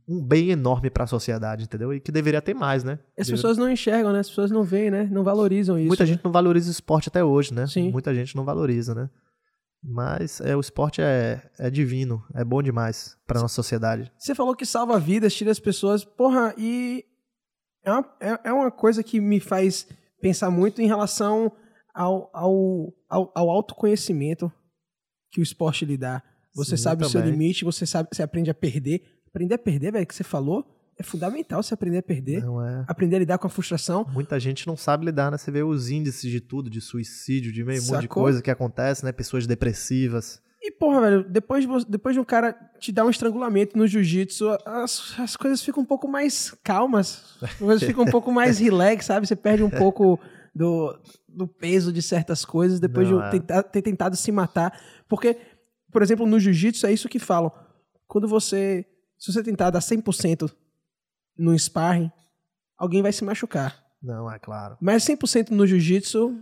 um 0.08 0.22
bem 0.22 0.50
enorme 0.50 0.90
para 0.90 1.06
a 1.06 1.08
sociedade, 1.08 1.64
entendeu? 1.64 1.94
E 1.94 2.00
que 2.00 2.12
deveria 2.12 2.42
ter 2.42 2.54
mais, 2.54 2.84
né? 2.84 3.00
As 3.18 3.30
pessoas 3.30 3.58
não 3.58 3.70
enxergam, 3.70 4.12
né? 4.12 4.20
As 4.20 4.30
pessoas 4.30 4.52
não 4.52 4.64
veem, 4.64 4.92
né? 4.92 5.08
Não 5.12 5.24
valorizam 5.24 5.78
isso. 5.78 5.88
Muita 5.88 6.04
né? 6.04 6.08
gente 6.08 6.24
não 6.24 6.32
valoriza 6.32 6.68
o 6.68 6.72
esporte 6.72 7.08
até 7.08 7.24
hoje, 7.24 7.54
né? 7.54 7.66
Sim. 7.68 7.92
Muita 7.92 8.14
gente 8.14 8.36
não 8.36 8.44
valoriza, 8.44 8.94
né? 8.94 9.10
Mas 9.82 10.42
é, 10.42 10.56
o 10.56 10.60
esporte 10.60 11.02
é, 11.02 11.42
é 11.58 11.70
divino, 11.70 12.24
é 12.34 12.44
bom 12.44 12.62
demais 12.62 13.16
para 13.26 13.40
nossa 13.40 13.56
sociedade. 13.56 14.12
Você 14.18 14.36
falou 14.36 14.56
que 14.56 14.66
salva 14.66 15.00
vidas, 15.00 15.34
tira 15.34 15.52
as 15.52 15.60
pessoas. 15.60 16.04
Porra, 16.04 16.54
e 16.58 17.06
é 17.84 17.92
uma, 17.92 18.16
é, 18.20 18.40
é 18.46 18.54
uma 18.54 18.72
coisa 18.72 19.02
que 19.04 19.22
me 19.22 19.40
faz 19.40 19.88
pensar 20.20 20.50
muito 20.50 20.82
em 20.82 20.88
relação 20.88 21.52
ao, 21.94 22.30
ao, 22.34 22.94
ao, 23.08 23.32
ao 23.34 23.50
autoconhecimento 23.50 24.52
que 25.32 25.40
o 25.40 25.44
esporte 25.44 25.86
lhe 25.86 25.98
dá. 25.98 26.22
Você 26.54 26.76
Sim, 26.76 26.84
sabe 26.84 27.06
o 27.06 27.10
seu 27.10 27.22
limite, 27.22 27.64
você 27.64 27.86
sabe, 27.86 28.10
você 28.12 28.24
aprende 28.24 28.50
a 28.50 28.54
perder. 28.54 29.17
Aprender 29.28 29.56
a 29.56 29.58
perder, 29.58 29.92
velho, 29.92 30.06
que 30.06 30.16
você 30.16 30.24
falou, 30.24 30.66
é 30.98 31.04
fundamental 31.04 31.62
você 31.62 31.74
aprender 31.74 32.00
a 32.00 32.04
perder. 32.04 32.44
É. 32.44 32.86
Aprender 32.88 33.18
a 33.18 33.20
lidar 33.20 33.38
com 33.38 33.48
a 33.48 33.50
frustração. 33.50 34.06
Muita 34.12 34.40
gente 34.40 34.66
não 34.66 34.76
sabe 34.76 35.06
lidar, 35.06 35.32
né? 35.32 35.38
Você 35.38 35.52
vê 35.52 35.64
os 35.64 35.90
índices 35.90 36.30
de 36.30 36.40
tudo, 36.40 36.70
de 36.70 36.82
suicídio, 36.82 37.52
de 37.52 37.64
meio 37.64 37.82
monte 37.84 38.02
de 38.02 38.08
coisa 38.08 38.42
que 38.42 38.50
acontece, 38.50 39.06
né? 39.06 39.12
Pessoas 39.12 39.46
depressivas. 39.46 40.42
E, 40.62 40.72
porra, 40.72 41.02
velho, 41.02 41.24
depois 41.24 41.66
de, 41.66 41.86
depois 41.88 42.16
de 42.16 42.20
um 42.20 42.26
cara 42.26 42.54
te 42.80 42.92
dar 42.92 43.06
um 43.06 43.10
estrangulamento 43.10 43.78
no 43.78 43.86
jiu-jitsu, 43.86 44.58
as, 44.66 45.14
as 45.20 45.38
coisas 45.38 45.62
ficam 45.62 45.84
um 45.84 45.86
pouco 45.86 46.08
mais 46.08 46.52
calmas. 46.64 47.38
As 47.42 47.54
coisas 47.54 47.84
ficam 47.84 48.04
um 48.04 48.10
pouco 48.10 48.32
mais 48.32 48.58
relax, 48.60 49.06
sabe? 49.06 49.28
Você 49.28 49.36
perde 49.36 49.64
um 49.64 49.70
pouco 49.70 50.20
do, 50.54 51.00
do 51.30 51.48
peso 51.48 51.94
de 51.94 52.02
certas 52.02 52.44
coisas 52.44 52.80
depois 52.80 53.08
não, 53.08 53.20
de 53.20 53.26
é. 53.28 53.30
tentar, 53.30 53.64
ter 53.64 53.82
tentado 53.84 54.16
se 54.16 54.32
matar. 54.32 54.78
Porque 55.08 55.38
por 55.92 56.02
exemplo, 56.02 56.26
no 56.26 56.40
jiu-jitsu 56.40 56.86
é 56.86 56.92
isso 56.92 57.10
que 57.10 57.20
falam. 57.20 57.52
Quando 58.08 58.28
você, 58.28 58.86
se 59.18 59.32
você 59.32 59.44
tentar 59.44 59.70
dar 59.70 59.80
100% 59.80 60.52
no 61.38 61.58
sparring, 61.58 62.12
alguém 62.78 63.02
vai 63.02 63.12
se 63.12 63.24
machucar. 63.24 63.84
Não, 64.02 64.32
é 64.32 64.40
claro. 64.40 64.78
Mas 64.80 65.04
100% 65.04 65.50
no 65.50 65.66
jiu-jitsu, 65.66 66.38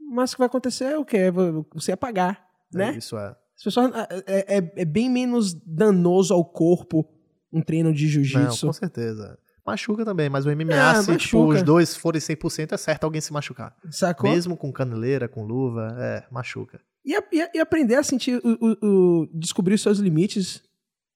mas 0.00 0.32
o 0.32 0.34
que 0.34 0.38
vai 0.40 0.46
acontecer 0.46 0.84
é 0.84 0.98
o 0.98 1.04
quê? 1.04 1.30
Você 1.74 1.92
apagar, 1.92 2.44
é 2.74 2.78
né? 2.78 2.96
Isso 2.96 3.16
é. 3.16 3.36
As 3.56 3.64
pessoas, 3.64 3.92
é, 4.26 4.56
é, 4.56 4.72
é, 4.76 4.84
bem 4.84 5.10
menos 5.10 5.52
danoso 5.52 6.32
ao 6.32 6.44
corpo 6.44 7.08
um 7.52 7.60
treino 7.60 7.92
de 7.92 8.06
jiu-jitsu. 8.06 8.66
Com 8.66 8.72
certeza. 8.72 9.38
Machuca 9.66 10.04
também, 10.04 10.30
mas 10.30 10.46
o 10.46 10.50
MMA, 10.50 10.90
ah, 10.90 11.02
se 11.02 11.16
tipo, 11.16 11.44
os 11.46 11.62
dois 11.62 11.94
forem 11.94 12.20
100%, 12.20 12.72
é 12.72 12.76
certo 12.76 13.04
alguém 13.04 13.20
se 13.20 13.32
machucar. 13.32 13.76
Sacou? 13.90 14.30
Mesmo 14.30 14.56
com 14.56 14.72
caneleira, 14.72 15.28
com 15.28 15.44
luva, 15.44 15.94
é, 15.98 16.24
machuca. 16.30 16.80
E, 17.04 17.14
e, 17.14 17.50
e 17.54 17.60
aprender 17.60 17.96
a 17.96 18.02
sentir, 18.02 18.40
o, 18.42 18.58
o, 18.60 18.86
o, 19.22 19.28
descobrir 19.34 19.74
os 19.74 19.82
seus 19.82 19.98
limites 19.98 20.62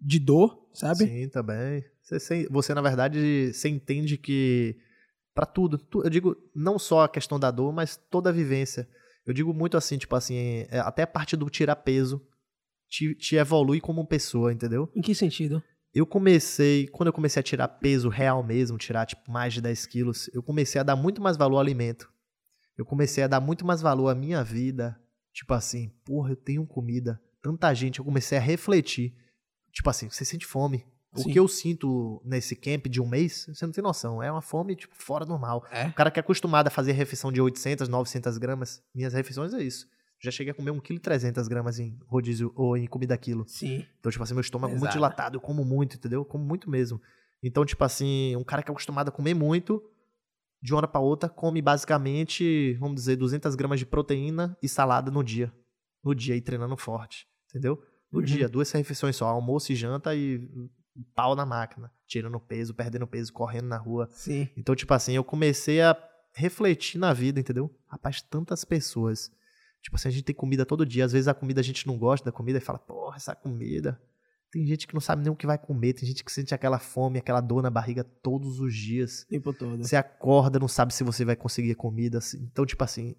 de 0.04 0.18
dor, 0.18 0.68
sabe? 0.72 1.06
Sim, 1.06 1.28
também. 1.28 1.84
Você, 2.02 2.46
você 2.48 2.74
na 2.74 2.82
verdade, 2.82 3.52
você 3.52 3.68
entende 3.68 4.16
que 4.16 4.76
para 5.34 5.46
tudo, 5.46 5.80
eu 6.04 6.10
digo 6.10 6.36
não 6.54 6.78
só 6.78 7.04
a 7.04 7.08
questão 7.08 7.38
da 7.38 7.50
dor, 7.50 7.72
mas 7.72 7.96
toda 7.96 8.30
a 8.30 8.32
vivência. 8.32 8.88
Eu 9.24 9.32
digo 9.32 9.54
muito 9.54 9.76
assim, 9.76 9.96
tipo 9.96 10.14
assim, 10.16 10.66
é, 10.68 10.80
até 10.80 11.02
a 11.02 11.06
parte 11.06 11.36
do 11.36 11.48
tirar 11.48 11.76
peso 11.76 12.20
te, 12.88 13.14
te 13.14 13.36
evolui 13.36 13.80
como 13.80 14.06
pessoa, 14.06 14.52
entendeu? 14.52 14.90
Em 14.94 15.00
que 15.00 15.14
sentido? 15.14 15.62
Eu 15.94 16.06
comecei, 16.06 16.88
quando 16.88 17.08
eu 17.08 17.12
comecei 17.12 17.40
a 17.40 17.42
tirar 17.42 17.68
peso 17.68 18.08
real 18.08 18.42
mesmo, 18.42 18.76
tirar 18.76 19.06
tipo 19.06 19.30
mais 19.30 19.54
de 19.54 19.60
10 19.60 19.86
quilos, 19.86 20.28
eu 20.34 20.42
comecei 20.42 20.80
a 20.80 20.84
dar 20.84 20.96
muito 20.96 21.22
mais 21.22 21.36
valor 21.36 21.56
ao 21.56 21.60
alimento. 21.60 22.10
Eu 22.76 22.84
comecei 22.84 23.22
a 23.22 23.28
dar 23.28 23.40
muito 23.40 23.64
mais 23.64 23.80
valor 23.80 24.08
à 24.08 24.14
minha 24.14 24.42
vida, 24.42 24.98
Tipo 25.32 25.54
assim, 25.54 25.90
porra, 26.04 26.30
eu 26.30 26.36
tenho 26.36 26.66
comida. 26.66 27.20
Tanta 27.42 27.72
gente, 27.74 27.98
eu 27.98 28.04
comecei 28.04 28.36
a 28.36 28.40
refletir. 28.40 29.14
Tipo 29.72 29.90
assim, 29.90 30.08
você 30.08 30.24
sente 30.24 30.46
fome. 30.46 30.84
O 31.14 31.20
Sim. 31.20 31.32
que 31.32 31.38
eu 31.38 31.46
sinto 31.46 32.22
nesse 32.24 32.56
camp 32.56 32.86
de 32.86 33.00
um 33.00 33.06
mês, 33.06 33.46
você 33.52 33.66
não 33.66 33.72
tem 33.72 33.84
noção. 33.84 34.22
É 34.22 34.30
uma 34.30 34.40
fome, 34.40 34.74
tipo, 34.74 34.94
fora 34.96 35.26
normal. 35.26 35.64
É? 35.70 35.86
O 35.86 35.92
cara 35.92 36.10
que 36.10 36.18
é 36.18 36.22
acostumado 36.22 36.68
a 36.68 36.70
fazer 36.70 36.92
refeição 36.92 37.30
de 37.30 37.40
800, 37.40 37.88
900 37.88 38.38
gramas, 38.38 38.82
minhas 38.94 39.12
refeições 39.12 39.52
é 39.52 39.62
isso. 39.62 39.86
Já 40.22 40.30
cheguei 40.30 40.52
a 40.52 40.54
comer 40.54 40.70
1,3 40.70 41.32
kg 41.32 41.48
gramas 41.48 41.78
em 41.78 41.98
rodízio 42.06 42.52
ou 42.54 42.76
em 42.76 42.86
comida 42.86 43.16
quilo. 43.18 43.44
Sim. 43.46 43.84
Então, 43.98 44.10
tipo 44.10 44.22
assim, 44.22 44.34
meu 44.34 44.40
estômago 44.40 44.74
é 44.74 44.78
muito 44.78 44.92
dilatado, 44.92 45.36
eu 45.36 45.40
como 45.40 45.64
muito, 45.64 45.96
entendeu? 45.96 46.20
Eu 46.20 46.24
como 46.24 46.44
muito 46.44 46.70
mesmo. 46.70 47.00
Então, 47.42 47.64
tipo 47.66 47.84
assim, 47.84 48.34
um 48.36 48.44
cara 48.44 48.62
que 48.62 48.70
é 48.70 48.72
acostumado 48.72 49.08
a 49.08 49.12
comer 49.12 49.34
muito, 49.34 49.82
de 50.62 50.72
uma 50.72 50.78
hora 50.78 50.88
para 50.88 51.00
outra, 51.00 51.28
come 51.28 51.60
basicamente, 51.60 52.74
vamos 52.74 52.94
dizer, 52.94 53.16
200 53.16 53.54
gramas 53.56 53.80
de 53.80 53.84
proteína 53.84 54.56
e 54.62 54.68
salada 54.68 55.10
no 55.10 55.22
dia. 55.22 55.52
No 56.04 56.14
dia, 56.14 56.36
e 56.36 56.40
treinando 56.40 56.76
forte. 56.76 57.26
Entendeu? 57.50 57.82
No 58.12 58.18
uhum. 58.18 58.24
dia, 58.24 58.48
duas 58.48 58.70
refeições 58.72 59.16
só, 59.16 59.26
almoço 59.26 59.72
e 59.72 59.76
janta 59.76 60.14
e 60.14 60.46
pau 61.14 61.34
na 61.34 61.46
máquina. 61.46 61.90
Tirando 62.06 62.38
peso, 62.38 62.74
perdendo 62.74 63.06
peso, 63.06 63.32
correndo 63.32 63.68
na 63.68 63.78
rua. 63.78 64.08
Sim. 64.12 64.48
Então, 64.56 64.74
tipo 64.74 64.92
assim, 64.92 65.14
eu 65.14 65.24
comecei 65.24 65.80
a 65.80 65.96
refletir 66.34 66.98
na 66.98 67.12
vida, 67.12 67.40
entendeu? 67.40 67.74
Rapaz, 67.88 68.20
tantas 68.20 68.64
pessoas. 68.64 69.30
Tipo 69.82 69.96
assim, 69.96 70.08
a 70.08 70.10
gente 70.12 70.24
tem 70.24 70.34
comida 70.34 70.66
todo 70.66 70.86
dia. 70.86 71.04
Às 71.04 71.12
vezes 71.12 71.28
a 71.28 71.34
comida 71.34 71.60
a 71.60 71.64
gente 71.64 71.86
não 71.86 71.98
gosta 71.98 72.24
da 72.24 72.32
comida 72.32 72.58
e 72.58 72.60
fala, 72.60 72.78
porra, 72.78 73.16
essa 73.16 73.34
comida. 73.34 74.00
Tem 74.52 74.66
gente 74.66 74.86
que 74.86 74.92
não 74.92 75.00
sabe 75.00 75.22
nem 75.22 75.32
o 75.32 75.36
que 75.36 75.46
vai 75.46 75.56
comer, 75.56 75.94
tem 75.94 76.06
gente 76.06 76.22
que 76.22 76.30
sente 76.30 76.54
aquela 76.54 76.78
fome, 76.78 77.18
aquela 77.18 77.40
dor 77.40 77.62
na 77.62 77.70
barriga 77.70 78.04
todos 78.04 78.60
os 78.60 78.74
dias. 78.74 79.24
Tempo 79.24 79.50
todo. 79.50 79.78
Você 79.78 79.96
acorda, 79.96 80.58
não 80.58 80.68
sabe 80.68 80.92
se 80.92 81.02
você 81.02 81.24
vai 81.24 81.34
conseguir 81.34 81.74
comida. 81.74 82.18
Então, 82.34 82.66
tipo 82.66 82.84
assim, 82.84 83.16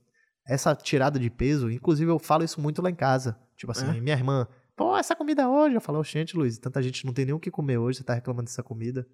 essa 0.48 0.76
tirada 0.76 1.18
de 1.18 1.32
peso, 1.32 1.72
inclusive 1.72 2.12
eu 2.12 2.20
falo 2.20 2.44
isso 2.44 2.62
muito 2.62 2.84
lá 2.84 2.90
em 2.92 2.96
casa. 2.96 3.36
Tipo 3.58 3.72
assim, 3.72 3.88
é? 3.88 4.00
minha 4.00 4.16
irmã, 4.16 4.48
pô, 4.76 4.98
essa 4.98 5.16
comida 5.16 5.50
hoje. 5.50 5.76
Eu 5.76 5.82
falo, 5.82 6.04
gente, 6.04 6.36
Luiz, 6.36 6.58
tanta 6.58 6.82
gente 6.82 7.06
não 7.06 7.14
tem 7.14 7.26
nem 7.26 7.34
o 7.34 7.40
que 7.40 7.52
comer 7.52 7.78
hoje, 7.78 8.00
você 8.00 8.04
tá 8.04 8.14
reclamando 8.14 8.46
dessa 8.46 8.64
comida. 8.64 9.08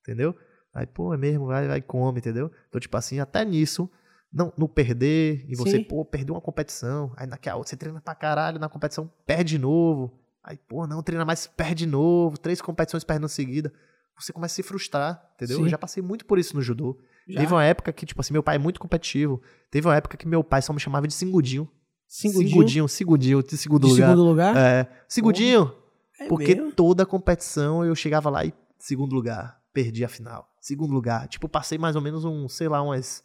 Entendeu? 0.00 0.36
Aí, 0.72 0.86
pô, 0.86 1.14
é 1.14 1.16
mesmo, 1.16 1.46
vai, 1.46 1.66
vai 1.66 1.80
come, 1.80 2.18
entendeu? 2.18 2.50
Então, 2.68 2.80
tipo 2.80 2.96
assim, 2.96 3.18
até 3.18 3.44
nisso, 3.44 3.90
não, 4.32 4.52
não 4.58 4.68
perder, 4.68 5.44
e 5.48 5.56
você, 5.56 5.78
Sim. 5.78 5.84
pô, 5.84 6.04
perdeu 6.04 6.34
uma 6.34 6.40
competição, 6.40 7.12
aí 7.16 7.26
naquela 7.26 7.56
outra 7.56 7.70
você 7.70 7.76
treina 7.76 8.00
pra 8.00 8.14
caralho, 8.14 8.58
na 8.58 8.68
competição 8.68 9.10
perde 9.24 9.56
de 9.56 9.58
novo, 9.58 10.20
aí, 10.44 10.58
pô, 10.58 10.86
não, 10.86 11.02
treina 11.02 11.24
mais, 11.24 11.46
perde 11.46 11.86
de 11.86 11.86
novo, 11.86 12.36
três 12.36 12.60
competições 12.60 13.04
perdendo 13.04 13.28
seguida, 13.28 13.72
você 14.18 14.34
começa 14.34 14.52
a 14.52 14.56
se 14.56 14.62
frustrar, 14.62 15.30
entendeu? 15.34 15.56
Sim. 15.56 15.62
Eu 15.62 15.68
já 15.70 15.78
passei 15.78 16.02
muito 16.02 16.26
por 16.26 16.38
isso 16.38 16.54
no 16.54 16.62
judô. 16.62 16.98
Já. 17.26 17.40
Teve 17.40 17.52
uma 17.52 17.64
época 17.64 17.92
que, 17.92 18.04
tipo 18.04 18.20
assim, 18.20 18.32
meu 18.32 18.42
pai 18.42 18.56
é 18.56 18.58
muito 18.58 18.78
competitivo, 18.78 19.40
teve 19.70 19.88
uma 19.88 19.96
época 19.96 20.16
que 20.16 20.28
meu 20.28 20.44
pai 20.44 20.60
só 20.60 20.72
me 20.74 20.80
chamava 20.80 21.08
de 21.08 21.14
Singudinho. 21.14 21.66
Segundinho 22.06 22.88
Singudinho, 22.88 23.42
de 23.42 23.56
segundo 23.56 23.86
de 23.86 23.92
lugar. 23.92 24.08
segundo 24.10 24.24
lugar? 24.24 24.56
É, 24.56 24.88
Singudinho, 25.08 25.72
É 26.20 26.28
porque 26.28 26.54
mesmo? 26.54 26.72
toda 26.72 27.04
competição 27.04 27.84
eu 27.84 27.94
chegava 27.94 28.30
lá 28.30 28.44
e 28.44 28.52
segundo 28.78 29.14
lugar, 29.14 29.60
perdi 29.72 30.04
a 30.04 30.08
final. 30.08 30.48
Segundo 30.60 30.92
lugar, 30.92 31.28
tipo, 31.28 31.48
passei 31.48 31.78
mais 31.78 31.96
ou 31.96 32.02
menos 32.02 32.24
um, 32.24 32.48
sei 32.48 32.68
lá, 32.68 32.80
umas 32.82 33.22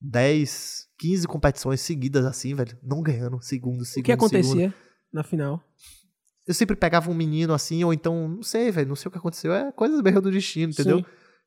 10, 0.00 0.86
15 0.98 1.26
competições 1.26 1.80
seguidas 1.80 2.24
assim, 2.24 2.54
velho, 2.54 2.76
não 2.82 3.02
ganhando, 3.02 3.40
segundo, 3.42 3.84
segundo, 3.84 4.02
O 4.02 4.04
que 4.04 4.12
acontecia 4.12 4.52
segundo. 4.52 4.74
na 5.12 5.22
final? 5.24 5.62
Eu 6.46 6.54
sempre 6.54 6.76
pegava 6.76 7.10
um 7.10 7.14
menino 7.14 7.52
assim, 7.52 7.84
ou 7.84 7.92
então, 7.92 8.28
não 8.28 8.42
sei, 8.42 8.70
velho, 8.70 8.88
não 8.88 8.96
sei 8.96 9.08
o 9.08 9.12
que 9.12 9.18
aconteceu, 9.18 9.52
é 9.52 9.70
coisas 9.72 10.00
mesmo 10.00 10.20
do 10.22 10.30
destino, 10.30 10.72
entendeu? 10.72 10.98
Sim. 10.98 11.04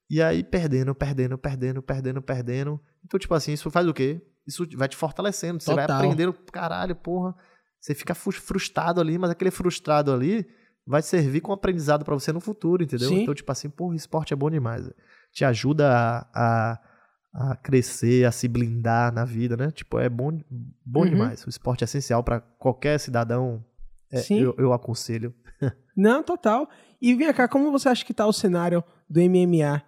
E 0.10 0.22
aí 0.22 0.44
perdendo, 0.44 0.94
perdendo, 0.94 1.38
perdendo, 1.38 1.82
perdendo, 1.82 2.22
perdendo. 2.22 2.80
Então, 3.06 3.18
tipo 3.20 3.34
assim, 3.34 3.54
isso 3.54 3.72
faz 3.72 3.88
o 3.88 3.94
quê? 3.94 4.22
Isso 4.48 4.66
vai 4.76 4.88
te 4.88 4.96
fortalecendo, 4.98 5.62
você 5.62 5.74
vai 5.74 5.86
Total. 5.86 5.98
aprendendo, 6.02 6.34
caralho, 6.52 6.96
porra. 6.96 7.36
Você 7.80 7.94
fica 7.96 8.14
frustrado 8.16 9.00
ali, 9.02 9.18
mas 9.18 9.30
aquele 9.32 9.52
frustrado 9.52 10.12
ali 10.14 10.46
vai 10.86 11.02
servir 11.02 11.42
como 11.42 11.54
aprendizado 11.54 12.04
pra 12.06 12.14
você 12.16 12.32
no 12.32 12.40
futuro, 12.40 12.84
entendeu? 12.84 13.10
Sim. 13.10 13.22
Então, 13.24 13.34
tipo 13.34 13.52
assim, 13.52 13.70
porra, 13.70 13.96
esporte 13.96 14.34
é 14.34 14.36
bom 14.36 14.50
demais. 14.50 14.90
Te 15.32 15.46
ajuda 15.46 15.92
a, 15.92 16.28
a, 16.34 17.52
a 17.52 17.56
crescer, 17.58 18.26
a 18.26 18.32
se 18.32 18.48
blindar 18.48 19.14
na 19.14 19.26
vida, 19.26 19.56
né? 19.58 19.72
Tipo, 19.72 20.00
é 20.00 20.10
bom, 20.10 20.40
bom 20.86 21.02
Uhum. 21.04 21.10
demais. 21.10 21.46
O 21.46 21.50
esporte 21.50 21.84
é 21.84 21.86
essencial 21.86 22.24
pra 22.24 22.40
qualquer 22.42 23.00
cidadão. 23.00 23.64
É, 24.12 24.18
Sim. 24.18 24.40
eu, 24.42 24.54
eu 24.58 24.74
aconselho. 24.74 25.34
Não, 25.96 26.22
total. 26.24 26.70
E 27.02 27.14
vem 27.16 27.32
cá, 27.34 27.48
como 27.48 27.72
você 27.72 27.90
acha 27.90 28.04
que 28.06 28.14
tá 28.14 28.26
o 28.28 28.34
cenário 28.34 28.84
do 29.10 29.20
MMA 29.22 29.82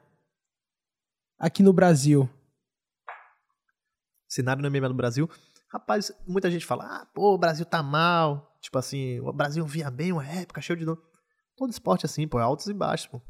aqui 1.38 1.62
no 1.62 1.74
Brasil? 1.74 2.30
Cenário 4.34 4.62
no 4.62 4.70
MMA 4.70 4.90
no 4.90 4.96
Brasil. 4.96 5.30
Rapaz, 5.72 6.12
muita 6.28 6.52
gente 6.52 6.66
fala, 6.66 6.86
ah, 6.86 7.06
pô, 7.14 7.34
o 7.34 7.38
Brasil 7.38 7.66
tá 7.66 7.82
mal. 7.82 8.56
Tipo 8.62 8.78
assim, 8.78 9.20
o 9.20 9.34
Brasil 9.34 9.66
vinha 9.66 9.90
bem 9.90 10.12
uma 10.12 10.26
época, 10.26 10.62
cheio 10.62 10.78
de 10.78 10.86
dor. 10.86 11.02
Todo 11.58 11.72
esporte 11.72 12.06
é 12.06 12.08
assim, 12.08 12.28
pô, 12.28 12.40
é 12.40 12.44
altos 12.44 12.68
e 12.68 12.74
baixos, 12.74 13.08
pô. 13.08 13.22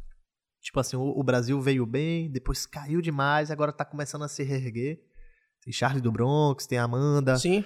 Tipo 0.61 0.79
assim, 0.79 0.95
o, 0.95 1.01
o 1.01 1.23
Brasil 1.23 1.59
veio 1.61 1.85
bem, 1.85 2.31
depois 2.31 2.65
caiu 2.65 3.01
demais, 3.01 3.51
agora 3.51 3.73
tá 3.73 3.83
começando 3.83 4.23
a 4.23 4.27
se 4.27 4.43
reerguer. 4.43 4.99
Tem 5.63 5.73
Charlie 5.73 6.01
do 6.01 6.11
Bronx, 6.11 6.65
tem 6.65 6.77
Amanda, 6.77 7.37
Sim. 7.37 7.63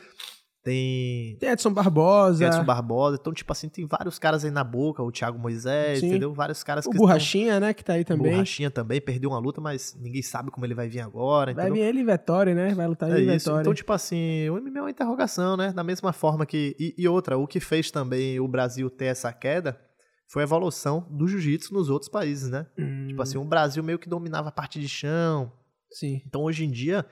Tem 0.68 1.38
Tem 1.40 1.50
Edson 1.50 1.72
Barbosa, 1.72 2.46
Edson 2.46 2.64
Barbosa. 2.66 3.18
Então, 3.20 3.32
tipo 3.34 3.50
assim, 3.52 3.70
tem 3.70 3.86
vários 3.86 4.20
caras 4.20 4.44
aí 4.44 4.52
na 4.52 4.64
boca, 4.64 5.02
o 5.02 5.12
Thiago 5.12 5.40
Moisés, 5.40 6.00
Sim. 6.00 6.08
entendeu? 6.08 6.34
Vários 6.34 6.62
caras 6.64 6.86
o 6.86 6.90
que 6.90 6.98
Borrachinha, 6.98 7.60
né, 7.60 7.74
que 7.74 7.84
tá 7.84 7.94
aí 7.94 8.02
estão... 8.02 8.18
também. 8.18 8.34
Borrachinha 8.34 8.70
também, 8.70 9.00
perdeu 9.00 9.30
uma 9.30 9.40
luta, 9.40 9.62
mas 9.62 9.96
ninguém 10.00 10.22
sabe 10.22 10.52
como 10.52 10.66
ele 10.66 10.74
vai 10.76 10.90
vir 10.90 11.00
agora, 11.00 11.54
Vai 11.54 11.66
entendeu? 11.68 11.84
vir 11.84 11.88
ele 11.90 12.00
e 12.02 12.04
Vettori, 12.04 12.54
né? 12.54 12.74
Vai 12.74 12.88
lutar 12.88 13.10
É 13.10 13.14
ele 13.14 13.32
e 13.32 13.36
isso. 13.36 13.46
Vettori. 13.46 13.62
Então, 13.62 13.74
tipo 13.74 13.94
assim, 13.94 14.50
o 14.50 14.62
MMA 14.62 14.80
é 14.80 14.82
uma 14.82 14.92
interrogação, 14.92 15.56
né? 15.56 15.72
Da 15.72 15.84
mesma 15.84 16.12
forma 16.12 16.46
que. 16.46 16.76
E, 16.80 16.94
e 16.98 17.08
outra, 17.08 17.38
o 17.38 17.48
que 17.48 17.60
fez 17.60 17.90
também 17.90 18.40
o 18.40 18.48
Brasil 18.48 18.90
ter 18.90 19.06
essa 19.06 19.32
queda 19.32 19.80
foi 20.30 20.44
a 20.44 20.46
evolução 20.46 21.08
do 21.10 21.26
jiu-jitsu 21.28 21.74
nos 21.74 21.90
outros 21.90 22.10
países, 22.12 22.50
né? 22.50 22.68
Hum, 22.78 23.08
Tipo 23.08 23.22
assim, 23.22 23.38
o 23.38 23.46
Brasil 23.46 23.82
meio 23.82 23.98
que 23.98 24.10
dominava 24.10 24.50
a 24.50 24.52
parte 24.52 24.80
de 24.80 24.90
chão. 24.90 25.50
sim. 25.92 26.22
Então, 26.28 26.42
hoje 26.44 26.66
em 26.66 26.70
dia, 26.72 27.06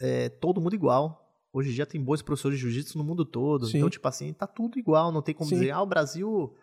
é 0.00 0.28
todo 0.28 0.60
mundo 0.60 0.74
igual. 0.74 1.24
Hoje 1.52 1.70
em 1.70 1.72
dia 1.74 1.86
tem 1.86 2.02
bons 2.02 2.20
professores 2.22 2.58
de 2.58 2.62
jiu-jitsu 2.62 2.98
no 2.98 3.04
mundo 3.04 3.24
todo. 3.24 3.66
Sim. 3.66 3.78
Então, 3.78 3.88
tipo 3.90 4.06
assim, 4.06 4.32
tá 4.32 4.46
tudo 4.46 4.78
igual. 4.78 5.10
Não 5.10 5.22
tem 5.22 5.34
como 5.34 5.48
Sim. 5.48 5.56
dizer, 5.56 5.70
ah, 5.70 5.80
o 5.82 5.86
Brasil 5.86 6.54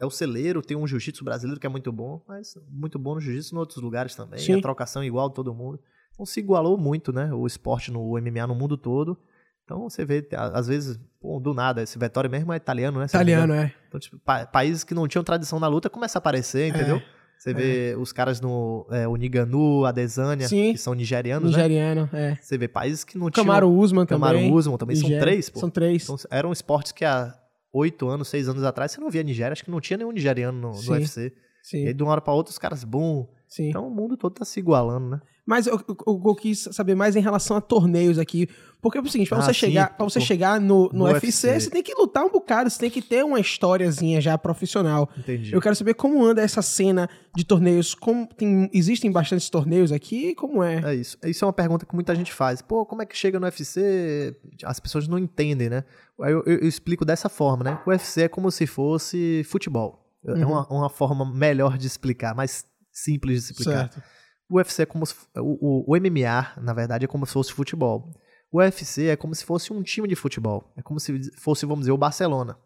é 0.00 0.06
o 0.06 0.10
celeiro, 0.10 0.62
tem 0.62 0.76
um 0.76 0.86
jiu-jitsu 0.86 1.24
brasileiro 1.24 1.60
que 1.60 1.66
é 1.66 1.70
muito 1.70 1.90
bom, 1.90 2.22
mas 2.26 2.54
muito 2.70 2.98
bom 2.98 3.14
no 3.14 3.20
jiu-jitsu 3.20 3.54
em 3.54 3.58
outros 3.58 3.82
lugares 3.82 4.14
também. 4.14 4.38
Sim. 4.38 4.54
A 4.54 4.60
trocação 4.60 5.02
é 5.02 5.06
igual 5.06 5.28
todo 5.30 5.52
mundo. 5.52 5.80
Então 6.12 6.24
se 6.24 6.38
igualou 6.40 6.76
muito, 6.78 7.12
né? 7.12 7.32
O 7.32 7.46
esporte 7.46 7.90
no 7.90 8.16
MMA 8.16 8.46
no 8.46 8.54
mundo 8.54 8.76
todo. 8.76 9.18
Então 9.64 9.82
você 9.90 10.04
vê, 10.04 10.26
às 10.32 10.66
vezes, 10.66 10.98
pô, 11.20 11.38
do 11.38 11.52
nada, 11.52 11.82
esse 11.82 11.98
Vettori 11.98 12.28
mesmo 12.28 12.52
é 12.52 12.56
italiano, 12.56 13.00
né? 13.00 13.04
Italiano, 13.06 13.52
é. 13.52 13.74
Então, 13.86 14.00
tipo, 14.00 14.18
pa- 14.20 14.46
países 14.46 14.82
que 14.82 14.94
não 14.94 15.06
tinham 15.06 15.22
tradição 15.22 15.60
na 15.60 15.66
luta 15.68 15.90
começam 15.90 16.18
a 16.18 16.20
aparecer, 16.20 16.68
entendeu? 16.68 17.02
Você 17.38 17.54
vê 17.54 17.96
os 17.98 18.12
caras 18.12 18.40
no 18.40 18.86
é, 18.90 19.06
o 19.06 19.14
Niganu, 19.14 19.84
a 19.84 19.92
Desânia, 19.92 20.48
Sim. 20.48 20.72
que 20.72 20.78
são 20.78 20.92
nigerianos, 20.92 21.52
né? 21.52 21.56
Nigeriano, 21.56 22.08
é. 22.12 22.36
Você 22.40 22.58
vê 22.58 22.66
países 22.66 23.04
que 23.04 23.16
não 23.16 23.26
O 23.26 23.30
tinham... 23.30 23.46
Camaro 23.46 23.70
Usman 23.70 24.04
também. 24.06 24.28
Camaro 24.32 24.54
Usman 24.54 24.76
também, 24.76 24.96
são 24.96 25.04
Nigéria. 25.04 25.24
três, 25.24 25.48
pô. 25.48 25.60
São 25.60 25.70
três. 25.70 26.02
Então, 26.02 26.16
eram 26.30 26.52
esportes 26.52 26.90
que 26.92 27.04
há 27.04 27.32
oito 27.72 28.08
anos, 28.08 28.28
seis 28.28 28.48
anos 28.48 28.64
atrás, 28.64 28.90
você 28.92 29.00
não 29.00 29.08
via 29.10 29.22
Nigéria, 29.22 29.52
acho 29.52 29.64
que 29.64 29.70
não 29.70 29.80
tinha 29.80 29.96
nenhum 29.96 30.10
nigeriano 30.10 30.58
no, 30.58 30.72
no. 30.82 30.90
UFC. 30.92 31.32
sim, 31.62 31.84
E 31.84 31.88
aí, 31.88 31.94
de 31.94 32.02
uma 32.02 32.10
hora 32.12 32.20
pra 32.20 32.32
outra, 32.32 32.50
os 32.50 32.58
caras, 32.58 32.82
bum. 32.82 33.26
sim. 33.46 33.68
Então, 33.68 33.86
o 33.86 33.90
mundo 33.90 34.16
todo 34.16 34.34
tá 34.34 34.44
se 34.44 34.58
igualando, 34.58 35.08
né? 35.10 35.20
Mas 35.48 35.66
eu, 35.66 35.80
eu- 35.88 36.22
eu 36.26 36.34
quis 36.34 36.68
saber 36.72 36.94
mais 36.94 37.16
em 37.16 37.20
relação 37.20 37.56
a 37.56 37.60
torneios 37.62 38.18
aqui. 38.18 38.46
Porque 38.82 38.98
é 38.98 39.00
o 39.00 39.08
seguinte, 39.08 39.28
pra 39.30 39.38
Ah, 39.38 39.42
você 39.42 39.54
sim, 39.54 39.58
chegar, 39.60 39.96
pra 39.96 40.04
você 40.04 40.20
pô. 40.20 40.24
chegar 40.26 40.60
no, 40.60 40.88
no, 40.92 40.98
No 40.98 41.04
UFC, 41.06 41.48
UFC. 41.48 41.60
você 41.60 41.70
tem 41.70 41.82
que 41.82 41.94
lutar 41.94 42.22
um 42.22 42.30
bocado, 42.30 42.68
você 42.68 42.78
tem 42.78 42.90
que 42.90 43.00
ter 43.00 43.24
uma 43.24 43.40
historiazinha 43.40 44.20
já 44.20 44.36
profissional. 44.36 45.08
Entendi. 45.16 45.52
Eu 45.52 45.60
quero 45.60 45.74
saber 45.74 45.94
como 45.94 46.22
anda 46.22 46.42
essa 46.42 46.60
cena 46.60 47.08
de 47.34 47.44
torneios. 47.44 47.94
Como 47.94 48.26
tem, 48.26 48.68
existem 48.74 49.10
bastantes 49.10 49.48
torneios 49.48 49.90
aqui? 49.90 50.34
Como 50.34 50.62
é? 50.62 50.82
É 50.84 50.94
isso. 50.94 51.16
Isso 51.24 51.44
é 51.44 51.46
uma 51.46 51.52
pergunta 51.54 51.86
que 51.86 51.94
muita 51.94 52.14
gente 52.14 52.30
faz. 52.32 52.60
Pô, 52.60 52.84
como 52.84 53.00
é 53.02 53.06
que 53.06 53.16
chega 53.16 53.40
no 53.40 53.46
UFC? 53.46 54.36
As 54.62 54.78
pessoas 54.78 55.08
não 55.08 55.18
entendem, 55.18 55.70
né? 55.70 55.82
Eu, 56.18 56.42
eu- 56.46 56.58
eu 56.60 56.68
explico 56.68 57.04
dessa 57.06 57.28
forma, 57.30 57.64
né? 57.64 57.80
O 57.86 57.90
UFC 57.90 58.22
é 58.24 58.28
como 58.28 58.50
se 58.50 58.66
fosse 58.66 59.42
futebol. 59.44 60.04
É 60.26 60.32
Uhum. 60.32 60.50
uma, 60.52 60.66
uma 60.68 60.90
forma 60.90 61.24
melhor 61.24 61.78
de 61.78 61.86
explicar, 61.86 62.34
mais 62.34 62.64
simples 62.92 63.44
de 63.46 63.52
explicar. 63.52 63.90
Certo. 63.90 64.02
O 64.48 64.56
UFC 64.56 64.82
é 64.82 64.86
como 64.86 65.04
se, 65.04 65.14
o, 65.36 65.84
o, 65.90 65.94
o 65.94 66.00
MMA, 66.00 66.60
na 66.62 66.72
verdade, 66.72 67.04
é 67.04 67.08
como 67.08 67.26
se 67.26 67.32
fosse 67.32 67.52
futebol. 67.52 68.10
O 68.50 68.58
UFC 68.58 69.08
é 69.08 69.16
como 69.16 69.34
se 69.34 69.44
fosse 69.44 69.72
um 69.72 69.82
time 69.82 70.08
de 70.08 70.16
futebol. 70.16 70.72
É 70.76 70.82
como 70.82 70.98
se 70.98 71.30
fosse, 71.38 71.66
vamos 71.66 71.80
dizer, 71.80 71.92
o 71.92 71.98
Barcelona. 71.98 72.58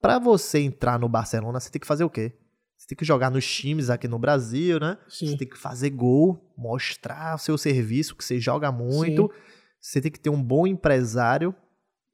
Pra 0.00 0.18
você 0.18 0.60
entrar 0.60 0.98
no 0.98 1.08
Barcelona, 1.08 1.60
você 1.60 1.70
tem 1.70 1.80
que 1.80 1.86
fazer 1.86 2.04
o 2.04 2.10
quê? 2.10 2.36
Você 2.76 2.88
tem 2.88 2.96
que 2.96 3.04
jogar 3.04 3.30
nos 3.30 3.46
times 3.46 3.90
aqui 3.90 4.08
no 4.08 4.18
Brasil, 4.18 4.80
né? 4.80 4.96
Sim. 5.06 5.28
Você 5.28 5.36
tem 5.36 5.48
que 5.48 5.58
fazer 5.58 5.90
gol, 5.90 6.52
mostrar 6.56 7.34
o 7.34 7.38
seu 7.38 7.58
serviço, 7.58 8.16
que 8.16 8.24
você 8.24 8.40
joga 8.40 8.72
muito. 8.72 9.30
Você 9.78 10.00
tem 10.00 10.10
que 10.10 10.18
ter 10.18 10.30
um 10.30 10.42
bom 10.42 10.66
empresário, 10.66 11.54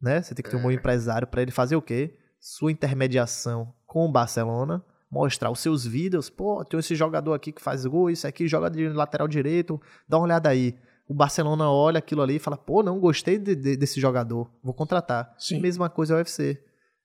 né? 0.02 0.20
Você 0.20 0.34
tem 0.34 0.42
que 0.42 0.50
ter 0.50 0.56
um 0.56 0.62
bom 0.62 0.70
empresário 0.72 1.26
para 1.28 1.40
ele 1.40 1.52
fazer 1.52 1.76
o 1.76 1.82
quê? 1.82 2.18
Sua 2.40 2.72
intermediação 2.72 3.72
com 3.86 4.04
o 4.04 4.12
Barcelona, 4.12 4.84
mostrar 5.10 5.50
os 5.50 5.60
seus 5.60 5.84
vídeos. 5.86 6.28
Pô, 6.30 6.64
tem 6.64 6.78
esse 6.80 6.94
jogador 6.94 7.32
aqui 7.34 7.52
que 7.52 7.62
faz 7.62 7.84
gol, 7.86 8.10
isso 8.10 8.26
aqui 8.26 8.46
joga 8.48 8.70
de 8.70 8.88
lateral 8.88 9.28
direito, 9.28 9.80
dá 10.08 10.16
uma 10.18 10.24
olhada 10.24 10.48
aí. 10.48 10.74
O 11.08 11.14
Barcelona 11.14 11.70
olha 11.70 11.98
aquilo 11.98 12.22
ali 12.22 12.36
e 12.36 12.40
fala: 12.40 12.56
pô, 12.56 12.82
não 12.82 12.98
gostei 12.98 13.38
de- 13.38 13.54
de- 13.54 13.76
desse 13.76 14.00
jogador, 14.00 14.50
vou 14.62 14.74
contratar. 14.74 15.32
Sim. 15.38 15.60
Mesma 15.60 15.88
coisa 15.88 16.14
é 16.14 16.16
o 16.16 16.18
UFC. 16.18 16.60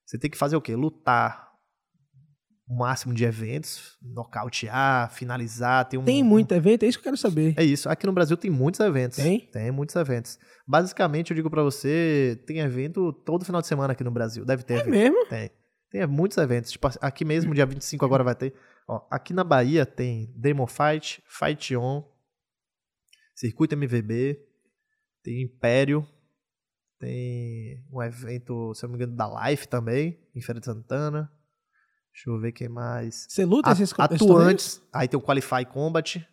Você 0.06 0.18
tem 0.18 0.30
que 0.30 0.38
fazer 0.38 0.56
o 0.56 0.62
quê? 0.62 0.76
Lutar 0.76 1.50
o 2.68 2.78
máximo 2.78 3.14
de 3.14 3.24
eventos, 3.26 3.98
nocautear, 4.02 5.12
finalizar. 5.12 5.86
Tem, 5.90 6.00
um, 6.00 6.04
Tem 6.04 6.24
muito 6.24 6.54
evento? 6.54 6.84
É 6.84 6.88
isso 6.88 6.98
que 6.98 7.02
eu 7.02 7.12
quero 7.12 7.18
saber. 7.18 7.54
é 7.58 7.64
isso. 7.64 7.90
Aqui 7.90 8.06
no 8.08 8.14
Brasil 8.14 8.36
tem 8.38 8.50
muitos 8.50 8.80
eventos. 8.80 9.18
Tem? 9.18 9.40
Tem 9.52 9.72
muitos 9.72 9.96
eventos. 9.96 10.40
Basicamente, 10.68 11.32
eu 11.32 11.36
digo 11.36 11.50
pra 11.50 11.62
você, 11.64 12.42
tem 12.48 12.60
evento 12.60 13.12
todo 13.12 13.44
final 13.46 13.62
de 13.62 13.68
semana 13.68 13.92
aqui 13.94 14.04
no 14.04 14.12
Brasil. 14.12 14.46
Deve 14.46 14.64
ter 14.64 14.76
É 14.76 14.78
evento. 14.78 14.90
mesmo? 14.90 15.26
Tem. 15.28 15.52
Tem 15.92 16.08
muitos 16.08 16.38
eventos. 16.38 16.72
Tipo, 16.72 16.88
aqui 17.02 17.26
mesmo, 17.26 17.54
dia 17.54 17.66
25 17.66 18.04
agora 18.06 18.24
vai 18.24 18.34
ter. 18.34 18.54
Ó, 18.88 19.06
aqui 19.12 19.34
na 19.34 19.44
Bahia 19.44 19.86
tem 19.86 20.34
Demon 20.36 20.66
Fight, 20.66 21.22
Fight 21.28 21.76
On, 21.76 22.04
Circuito 23.36 23.76
MVB, 23.76 24.40
tem 25.24 25.42
Império, 25.44 26.08
tem 27.00 27.84
um 27.92 28.02
evento, 28.02 28.74
se 28.74 28.86
eu 28.86 28.90
não 28.90 28.98
me 28.98 29.04
engano, 29.04 29.18
da 29.18 29.50
Life 29.50 29.68
também, 29.68 30.20
em 30.36 30.42
Feira 30.42 30.60
de 30.60 30.66
Santana. 30.66 31.32
Deixa 32.14 32.30
eu 32.30 32.40
ver 32.40 32.52
quem 32.52 32.70
mais. 32.70 33.26
Você 33.30 33.46
luta 33.46 33.70
A- 33.70 33.74
esses 33.74 33.94
atuantes, 33.98 34.82
aí 34.94 35.08
tem 35.08 35.18
o 35.20 35.24
Qualify 35.24 35.66
Combat. 35.66 36.26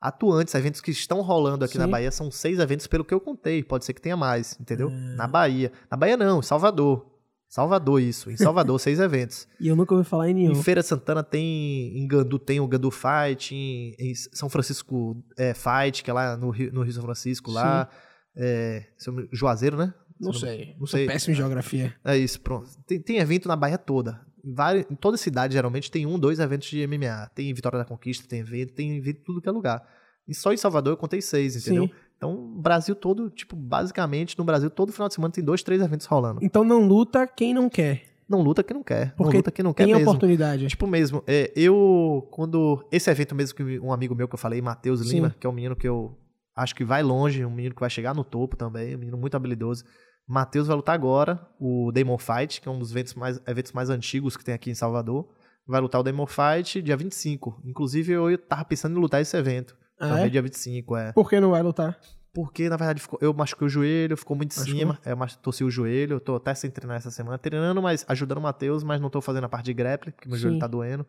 Atuantes, 0.00 0.54
eventos 0.54 0.80
que 0.80 0.90
estão 0.90 1.20
rolando 1.20 1.64
aqui 1.64 1.76
na 1.76 1.84
Sim. 1.84 1.90
Bahia, 1.90 2.10
são 2.10 2.30
seis 2.30 2.58
eventos 2.58 2.86
pelo 2.86 3.04
que 3.04 3.12
eu 3.12 3.20
contei. 3.20 3.62
Pode 3.62 3.84
ser 3.84 3.92
que 3.92 4.00
tenha 4.00 4.16
mais, 4.16 4.58
entendeu? 4.58 4.88
Ah. 4.88 5.14
Na 5.16 5.26
Bahia. 5.28 5.70
Na 5.90 5.96
Bahia 5.96 6.16
não, 6.16 6.38
em 6.38 6.42
Salvador. 6.42 7.06
Salvador, 7.50 8.00
isso. 8.00 8.30
Em 8.30 8.36
Salvador, 8.36 8.78
seis 8.80 9.00
eventos. 9.00 9.48
E 9.58 9.66
eu 9.66 9.74
nunca 9.74 9.92
ouvi 9.92 10.08
falar 10.08 10.30
em 10.30 10.34
nenhum. 10.34 10.52
Em 10.52 10.62
Feira 10.62 10.82
Santana 10.84 11.24
tem. 11.24 11.98
Em 11.98 12.06
Gandu 12.06 12.38
tem 12.38 12.60
o 12.60 12.68
Gandu 12.68 12.92
Fight. 12.92 13.52
Em, 13.52 13.92
em 13.98 14.14
São 14.14 14.48
Francisco 14.48 15.20
é, 15.36 15.52
Fight, 15.52 16.04
que 16.04 16.10
é 16.10 16.12
lá 16.12 16.36
no 16.36 16.50
Rio, 16.50 16.72
no 16.72 16.82
Rio 16.82 16.92
São 16.92 17.02
Francisco, 17.02 17.50
lá. 17.50 17.90
É, 18.36 18.86
Juazeiro, 19.32 19.76
né? 19.76 19.92
Não 20.20 20.32
sei. 20.32 20.76
Não 20.78 20.86
sei. 20.86 21.06
péssimo 21.08 21.32
em 21.32 21.36
geografia. 21.36 21.92
É 22.04 22.16
isso, 22.16 22.40
pronto. 22.40 22.70
Tem, 22.86 23.00
tem 23.00 23.18
evento 23.18 23.48
na 23.48 23.56
Bahia 23.56 23.76
toda. 23.76 24.20
Em, 24.44 24.54
várias, 24.54 24.86
em 24.88 24.94
toda 24.94 25.16
cidade, 25.16 25.54
geralmente, 25.54 25.90
tem 25.90 26.06
um, 26.06 26.16
dois 26.16 26.38
eventos 26.38 26.68
de 26.68 26.86
MMA. 26.86 27.28
Tem 27.34 27.50
em 27.50 27.54
Vitória 27.54 27.80
da 27.80 27.84
Conquista, 27.84 28.28
tem 28.28 28.40
evento, 28.40 28.74
tem 28.74 28.96
evento 28.96 29.18
em 29.18 29.24
tudo 29.24 29.40
que 29.40 29.48
é 29.48 29.52
lugar. 29.52 29.84
E 30.28 30.34
só 30.34 30.52
em 30.52 30.56
Salvador 30.56 30.92
eu 30.92 30.96
contei 30.96 31.20
seis, 31.20 31.56
entendeu? 31.56 31.88
Sim. 31.88 31.92
Então, 32.20 32.36
Brasil 32.54 32.94
todo, 32.94 33.30
tipo, 33.30 33.56
basicamente, 33.56 34.38
no 34.38 34.44
Brasil, 34.44 34.68
todo 34.68 34.92
final 34.92 35.08
de 35.08 35.14
semana 35.14 35.32
tem 35.32 35.42
dois, 35.42 35.62
três 35.62 35.80
eventos 35.80 36.04
rolando. 36.04 36.38
Então 36.42 36.62
não 36.62 36.86
luta 36.86 37.26
quem 37.26 37.54
não 37.54 37.66
quer. 37.70 38.02
Não 38.28 38.42
luta 38.42 38.62
quem 38.62 38.76
não 38.76 38.84
quer. 38.84 39.14
Porque 39.16 39.32
não 39.32 39.38
luta 39.38 39.50
quem 39.50 39.62
não 39.64 39.72
quer 39.72 39.84
tem 39.84 39.94
mesmo. 39.94 40.10
oportunidade. 40.10 40.66
Tipo 40.66 40.86
mesmo, 40.86 41.24
é, 41.26 41.50
eu, 41.56 42.28
quando. 42.30 42.86
Esse 42.92 43.10
evento 43.10 43.34
mesmo 43.34 43.56
que 43.56 43.80
um 43.80 43.90
amigo 43.90 44.14
meu 44.14 44.28
que 44.28 44.34
eu 44.34 44.38
falei, 44.38 44.60
Matheus 44.60 45.00
Sim. 45.00 45.14
Lima, 45.14 45.34
que 45.40 45.46
é 45.46 45.50
um 45.50 45.52
menino 45.54 45.74
que 45.74 45.88
eu 45.88 46.14
acho 46.54 46.74
que 46.74 46.84
vai 46.84 47.02
longe, 47.02 47.42
um 47.42 47.50
menino 47.50 47.74
que 47.74 47.80
vai 47.80 47.88
chegar 47.88 48.14
no 48.14 48.22
topo 48.22 48.54
também, 48.54 48.94
um 48.94 48.98
menino 48.98 49.16
muito 49.16 49.34
habilidoso. 49.34 49.82
Matheus 50.28 50.66
vai 50.66 50.76
lutar 50.76 50.94
agora, 50.94 51.40
o 51.58 51.90
Demon 51.90 52.18
Fight, 52.18 52.60
que 52.60 52.68
é 52.68 52.70
um 52.70 52.78
dos 52.78 52.90
eventos 52.90 53.14
mais, 53.14 53.40
eventos 53.46 53.72
mais 53.72 53.88
antigos 53.88 54.36
que 54.36 54.44
tem 54.44 54.54
aqui 54.54 54.70
em 54.70 54.74
Salvador. 54.74 55.26
Vai 55.66 55.80
lutar 55.80 56.02
o 56.02 56.04
Demon 56.04 56.26
Fight 56.26 56.82
dia 56.82 56.98
25. 56.98 57.62
Inclusive, 57.64 58.12
eu 58.12 58.36
tava 58.36 58.66
pensando 58.66 58.98
em 58.98 59.00
lutar 59.00 59.22
esse 59.22 59.34
evento. 59.38 59.74
Ah, 60.00 60.08
também 60.08 60.24
é? 60.24 60.28
dia 60.30 60.42
25, 60.42 60.96
é. 60.96 61.12
Por 61.12 61.28
que 61.28 61.38
não 61.40 61.50
vai 61.50 61.62
lutar? 61.62 61.98
Porque, 62.32 62.68
na 62.68 62.76
verdade, 62.76 63.00
ficou- 63.02 63.18
eu 63.20 63.34
machuquei 63.34 63.66
o 63.66 63.68
joelho, 63.68 64.16
ficou 64.16 64.36
muito 64.36 64.52
em 64.56 64.60
cima. 64.62 64.98
É, 65.04 65.14
mas- 65.14 65.34
torci 65.36 65.64
o 65.64 65.70
joelho, 65.70 66.14
eu 66.16 66.20
tô 66.20 66.36
até 66.36 66.54
sem 66.54 66.70
treinar 66.70 66.96
essa 66.96 67.10
semana. 67.10 67.36
Treinando, 67.38 67.82
mas 67.82 68.04
ajudando 68.08 68.38
o 68.38 68.42
Matheus, 68.42 68.82
mas 68.84 69.00
não 69.00 69.10
tô 69.10 69.20
fazendo 69.20 69.44
a 69.44 69.48
parte 69.48 69.66
de 69.66 69.74
grappling, 69.74 70.12
porque 70.12 70.28
meu 70.28 70.36
Sim. 70.36 70.42
joelho 70.44 70.58
tá 70.58 70.66
doendo. 70.68 71.04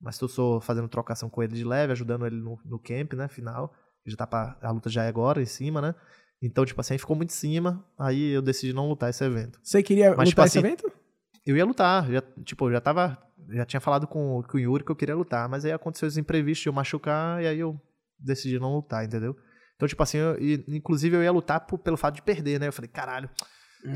Mas 0.00 0.18
tô 0.18 0.28
só 0.28 0.60
fazendo 0.60 0.88
trocação 0.88 1.28
com 1.30 1.42
ele 1.42 1.54
de 1.54 1.64
leve, 1.64 1.92
ajudando 1.92 2.26
ele 2.26 2.36
no, 2.36 2.58
no 2.64 2.78
camp, 2.78 3.14
né, 3.14 3.28
final. 3.28 3.72
Já 4.06 4.16
tá 4.16 4.26
pra, 4.26 4.56
a 4.62 4.70
luta 4.70 4.88
já 4.90 5.04
é 5.04 5.08
agora, 5.08 5.40
em 5.42 5.46
cima, 5.46 5.80
né? 5.80 5.94
Então, 6.42 6.64
tipo 6.64 6.80
assim, 6.80 6.96
ficou 6.98 7.16
muito 7.16 7.30
em 7.30 7.34
cima, 7.34 7.84
aí 7.98 8.30
eu 8.30 8.40
decidi 8.42 8.72
não 8.72 8.88
lutar 8.88 9.10
esse 9.10 9.24
evento. 9.24 9.58
Você 9.62 9.82
queria 9.82 10.14
Mas, 10.16 10.28
tipo 10.28 10.40
lutar 10.40 10.46
esse 10.46 10.58
assim, 10.58 10.66
evento? 10.66 10.90
Eu 11.46 11.56
ia 11.56 11.64
lutar, 11.64 12.08
já, 12.10 12.22
tipo, 12.44 12.66
eu 12.68 12.72
já 12.72 12.80
tava. 12.80 13.18
Já 13.50 13.64
tinha 13.64 13.80
falado 13.80 14.06
com, 14.06 14.42
com 14.42 14.56
o 14.56 14.60
Yuri 14.60 14.84
que 14.84 14.90
eu 14.92 14.96
queria 14.96 15.16
lutar, 15.16 15.48
mas 15.48 15.64
aí 15.64 15.72
aconteceu 15.72 16.06
os 16.06 16.16
imprevistos 16.18 16.62
de 16.64 16.68
eu 16.68 16.72
machucar 16.72 17.42
e 17.42 17.46
aí 17.46 17.58
eu 17.58 17.80
decidi 18.18 18.58
não 18.58 18.74
lutar, 18.74 19.04
entendeu? 19.04 19.36
Então, 19.76 19.86
tipo 19.88 20.02
assim, 20.02 20.18
eu- 20.18 20.36
inclusive 20.68 21.16
eu 21.16 21.22
ia 21.22 21.30
lutar 21.32 21.60
por- 21.60 21.78
pelo 21.78 21.96
fato 21.96 22.16
de 22.16 22.22
perder, 22.22 22.58
né? 22.58 22.66
Eu 22.68 22.72
falei, 22.72 22.88
caralho, 22.88 23.30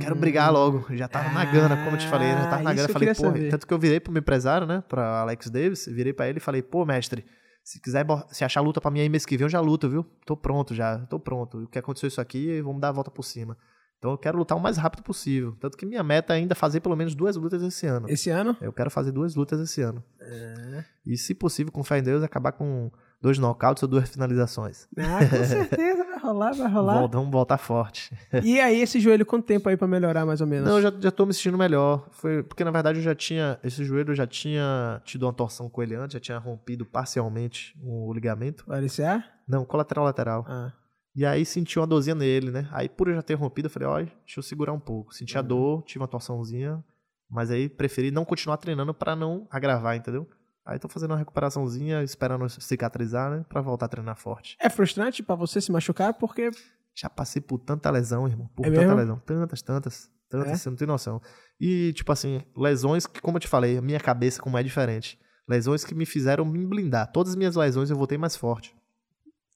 quero 0.01 0.15
brigar 0.15 0.53
logo. 0.53 0.87
Já 0.95 1.09
tava 1.09 1.31
na 1.31 1.45
gana, 1.45 1.77
como 1.77 1.97
eu 1.97 1.99
te 1.99 2.07
falei, 2.07 2.29
né? 2.29 2.41
Eu 2.45 2.51
tava 2.51 2.63
na 2.63 2.71
Hum. 2.71 2.73
Ah, 2.73 2.75
gana. 2.75 2.89
eu 2.89 2.93
Falei, 2.93 3.15
pô, 3.15 3.51
tanto 3.51 3.67
que 3.67 3.75
eu 3.75 3.79
virei 3.79 3.99
pro 4.01 4.13
meu 4.13 4.21
empresário, 4.21 4.67
né? 4.67 4.83
Pra 4.89 5.21
Alex 5.21 5.51
Davis, 5.51 5.87
virei 5.87 6.13
pra 6.13 6.29
ele 6.29 6.39
e 6.39 6.41
falei, 6.41 6.63
pô, 6.63 6.85
mestre, 6.87 7.25
se 7.65 7.81
quiser, 7.81 8.07
se 8.31 8.45
achar 8.45 8.61
luta 8.61 8.81
pra 8.81 8.91
mim 8.91 9.01
aí 9.01 9.09
mês 9.09 9.27
que 9.27 9.37
vem, 9.37 9.45
eu 9.45 9.49
já 9.49 9.61
luto, 9.61 9.89
viu? 9.91 10.05
Tô 10.25 10.37
pronto 10.37 10.73
já, 10.75 10.99
tô 11.07 11.19
pronto. 11.19 11.65
O 11.65 11.67
que 11.69 11.79
aconteceu 11.79 12.07
isso 12.07 12.21
aqui, 12.21 12.61
vamos 12.63 12.81
dar 12.81 12.89
a 12.91 12.93
volta 12.93 13.11
por 13.11 13.25
cima. 13.25 13.57
Então 13.99 14.11
eu 14.13 14.19
quero 14.19 14.37
lutar 14.39 14.59
o 14.59 14.61
mais 14.61 14.77
rápido 14.77 15.03
possível. 15.03 15.57
Tanto 15.61 15.77
que 15.77 15.87
minha 15.87 16.03
meta 16.03 16.33
é 16.35 16.37
ainda 16.39 16.55
fazer 16.57 16.81
pelo 16.81 16.97
menos 16.97 17.15
duas 17.15 17.37
lutas 17.37 17.63
esse 17.63 17.87
ano. 17.87 18.09
Esse 18.11 18.31
ano? 18.31 18.57
Eu 18.61 18.73
quero 18.73 18.91
fazer 18.91 19.13
duas 19.13 19.35
lutas 19.37 19.61
esse 19.61 19.81
ano. 19.81 20.03
É. 20.21 20.85
E, 21.07 21.17
se 21.17 21.35
possível, 21.35 21.73
com 21.73 21.85
fé 21.85 21.99
em 21.99 22.03
Deus, 22.03 22.21
acabar 22.23 22.51
com 22.51 22.91
dois 23.23 23.39
nocautes 23.39 23.83
ou 23.85 23.89
duas 23.89 24.09
finalizações. 24.09 24.89
Ah, 24.99 25.25
com 25.25 25.45
certeza 25.45 26.05
vai 26.05 26.19
rolar, 26.19 26.53
vai 26.53 26.71
rolar. 26.71 27.07
Vamos 27.07 27.31
voltar 27.31 27.57
forte. 27.57 28.13
E 28.43 28.61
aí, 28.61 28.81
esse 28.81 28.99
joelho, 28.99 29.25
quanto 29.25 29.47
tempo 29.47 29.69
aí 29.69 29.77
pra 29.77 29.87
melhorar, 29.87 30.27
mais 30.27 30.41
ou 30.41 30.47
menos? 30.47 30.69
Não, 30.69 30.79
eu 30.79 30.83
já, 30.83 30.93
já 30.99 31.11
tô 31.11 31.25
me 31.25 31.33
sentindo 31.33 31.57
melhor. 31.57 32.09
Foi, 32.11 32.43
porque, 32.43 32.65
na 32.65 32.73
verdade, 32.73 32.99
eu 32.99 33.03
já 33.03 33.15
tinha. 33.15 33.59
Esse 33.63 33.85
joelho 33.85 34.11
eu 34.11 34.15
já 34.17 34.27
tinha 34.27 35.01
tido 35.05 35.23
uma 35.23 35.33
torção 35.33 35.69
com 35.71 35.83
ele 35.83 35.95
antes, 35.95 36.15
já 36.15 36.21
tinha 36.21 36.39
rompido 36.39 36.85
parcialmente 36.85 37.79
o 37.81 38.13
ligamento. 38.13 38.65
O 38.67 38.75
LCA? 38.75 39.25
Não, 39.47 39.65
colateral 39.65 40.05
lateral. 40.05 40.45
Ah. 40.49 40.73
E 41.15 41.25
aí 41.25 41.45
senti 41.45 41.79
uma 41.79 41.87
dorzinha 41.87 42.15
nele, 42.15 42.51
né? 42.51 42.69
Aí, 42.73 42.89
por 42.89 43.07
eu 43.09 43.15
já 43.15 43.23
ter 43.23 43.35
rompido, 43.35 43.67
eu 43.67 43.71
falei, 43.71 43.89
ó, 43.89 43.97
deixa 43.99 44.39
eu 44.39 44.43
segurar 44.43 44.73
um 44.73 44.81
pouco. 44.81 45.15
Senti 45.15 45.39
a 45.39 45.43
dor, 45.43 45.83
tive 45.83 46.01
uma 46.01 46.09
torçãozinha, 46.09 46.83
mas 47.31 47.51
aí 47.51 47.69
preferi 47.69 48.11
não 48.11 48.25
continuar 48.25 48.57
treinando 48.57 48.93
pra 48.93 49.15
não 49.15 49.47
agravar, 49.51 49.95
entendeu? 49.95 50.27
Aí 50.65 50.79
tô 50.79 50.89
fazendo 50.89 51.11
uma 51.11 51.17
recuperaçãozinha, 51.19 52.03
esperando 52.05 52.49
cicatrizar, 52.49 53.31
né? 53.31 53.45
Pra 53.49 53.61
voltar 53.61 53.87
a 53.87 53.89
treinar 53.89 54.17
forte. 54.17 54.57
É 54.61 54.71
frustrante 54.71 55.23
pra 55.23 55.35
você 55.35 55.61
se 55.61 55.73
machucar 55.73 56.15
porque 56.15 56.51
Já 56.95 57.09
passei 57.11 57.41
por 57.43 57.59
tanta 57.59 57.91
lesão, 57.91 58.29
irmão. 58.29 58.49
Por 58.55 58.67
É 58.67 58.71
tanta 58.71 58.81
mesmo? 58.83 58.97
lesão. 58.97 59.19
Tantas, 59.25 59.63
tantas. 59.63 60.11
Tantas, 60.29 60.49
É? 60.53 60.57
você 60.57 60.71
não 60.71 60.77
tem 60.77 60.87
noção. 60.87 61.21
E, 61.61 61.93
tipo 61.95 62.11
assim, 62.13 62.43
lesões 62.57 63.07
que, 63.07 63.21
como 63.21 63.37
eu 63.37 63.41
te 63.41 63.49
falei, 63.49 63.77
a 63.79 63.83
minha 63.83 63.99
cabeça 64.01 64.41
como 64.41 64.57
é 64.59 64.63
diferente. 64.63 65.19
Lesões 65.49 65.85
que 65.85 65.95
me 65.95 66.07
fizeram 66.07 66.45
me 66.45 66.65
blindar. 66.67 67.11
Todas 67.13 67.31
as 67.33 67.37
minhas 67.37 67.57
lesões 67.57 67.91
eu 67.91 67.97
voltei 67.97 68.17
mais 68.19 68.37
forte. 68.37 68.75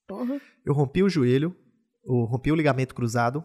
Porra. 0.07 0.41
Eu 0.65 0.73
rompi 0.75 1.03
o 1.03 1.09
joelho, 1.09 1.55
eu 2.05 2.25
rompi 2.25 2.51
o 2.53 2.55
ligamento 2.57 2.95
cruzado 2.95 3.45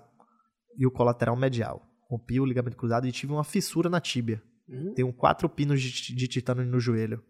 e 0.78 0.86
o 0.86 0.92
colateral 0.92 1.36
medial. 1.36 1.86
Rompi 2.10 2.40
o 2.40 2.46
ligamento 2.46 2.76
cruzado 2.78 3.08
e 3.08 3.12
tive 3.12 3.32
uma 3.34 3.44
fissura 3.44 3.90
na 3.90 4.00
tíbia. 4.02 4.42
Hum. 4.70 4.94
Tenho 4.96 5.12
quatro 5.14 5.48
pinos 5.50 5.82
de, 5.82 6.14
de 6.16 6.28
titânio 6.28 6.66
no 6.66 6.80
joelho. 6.80 7.24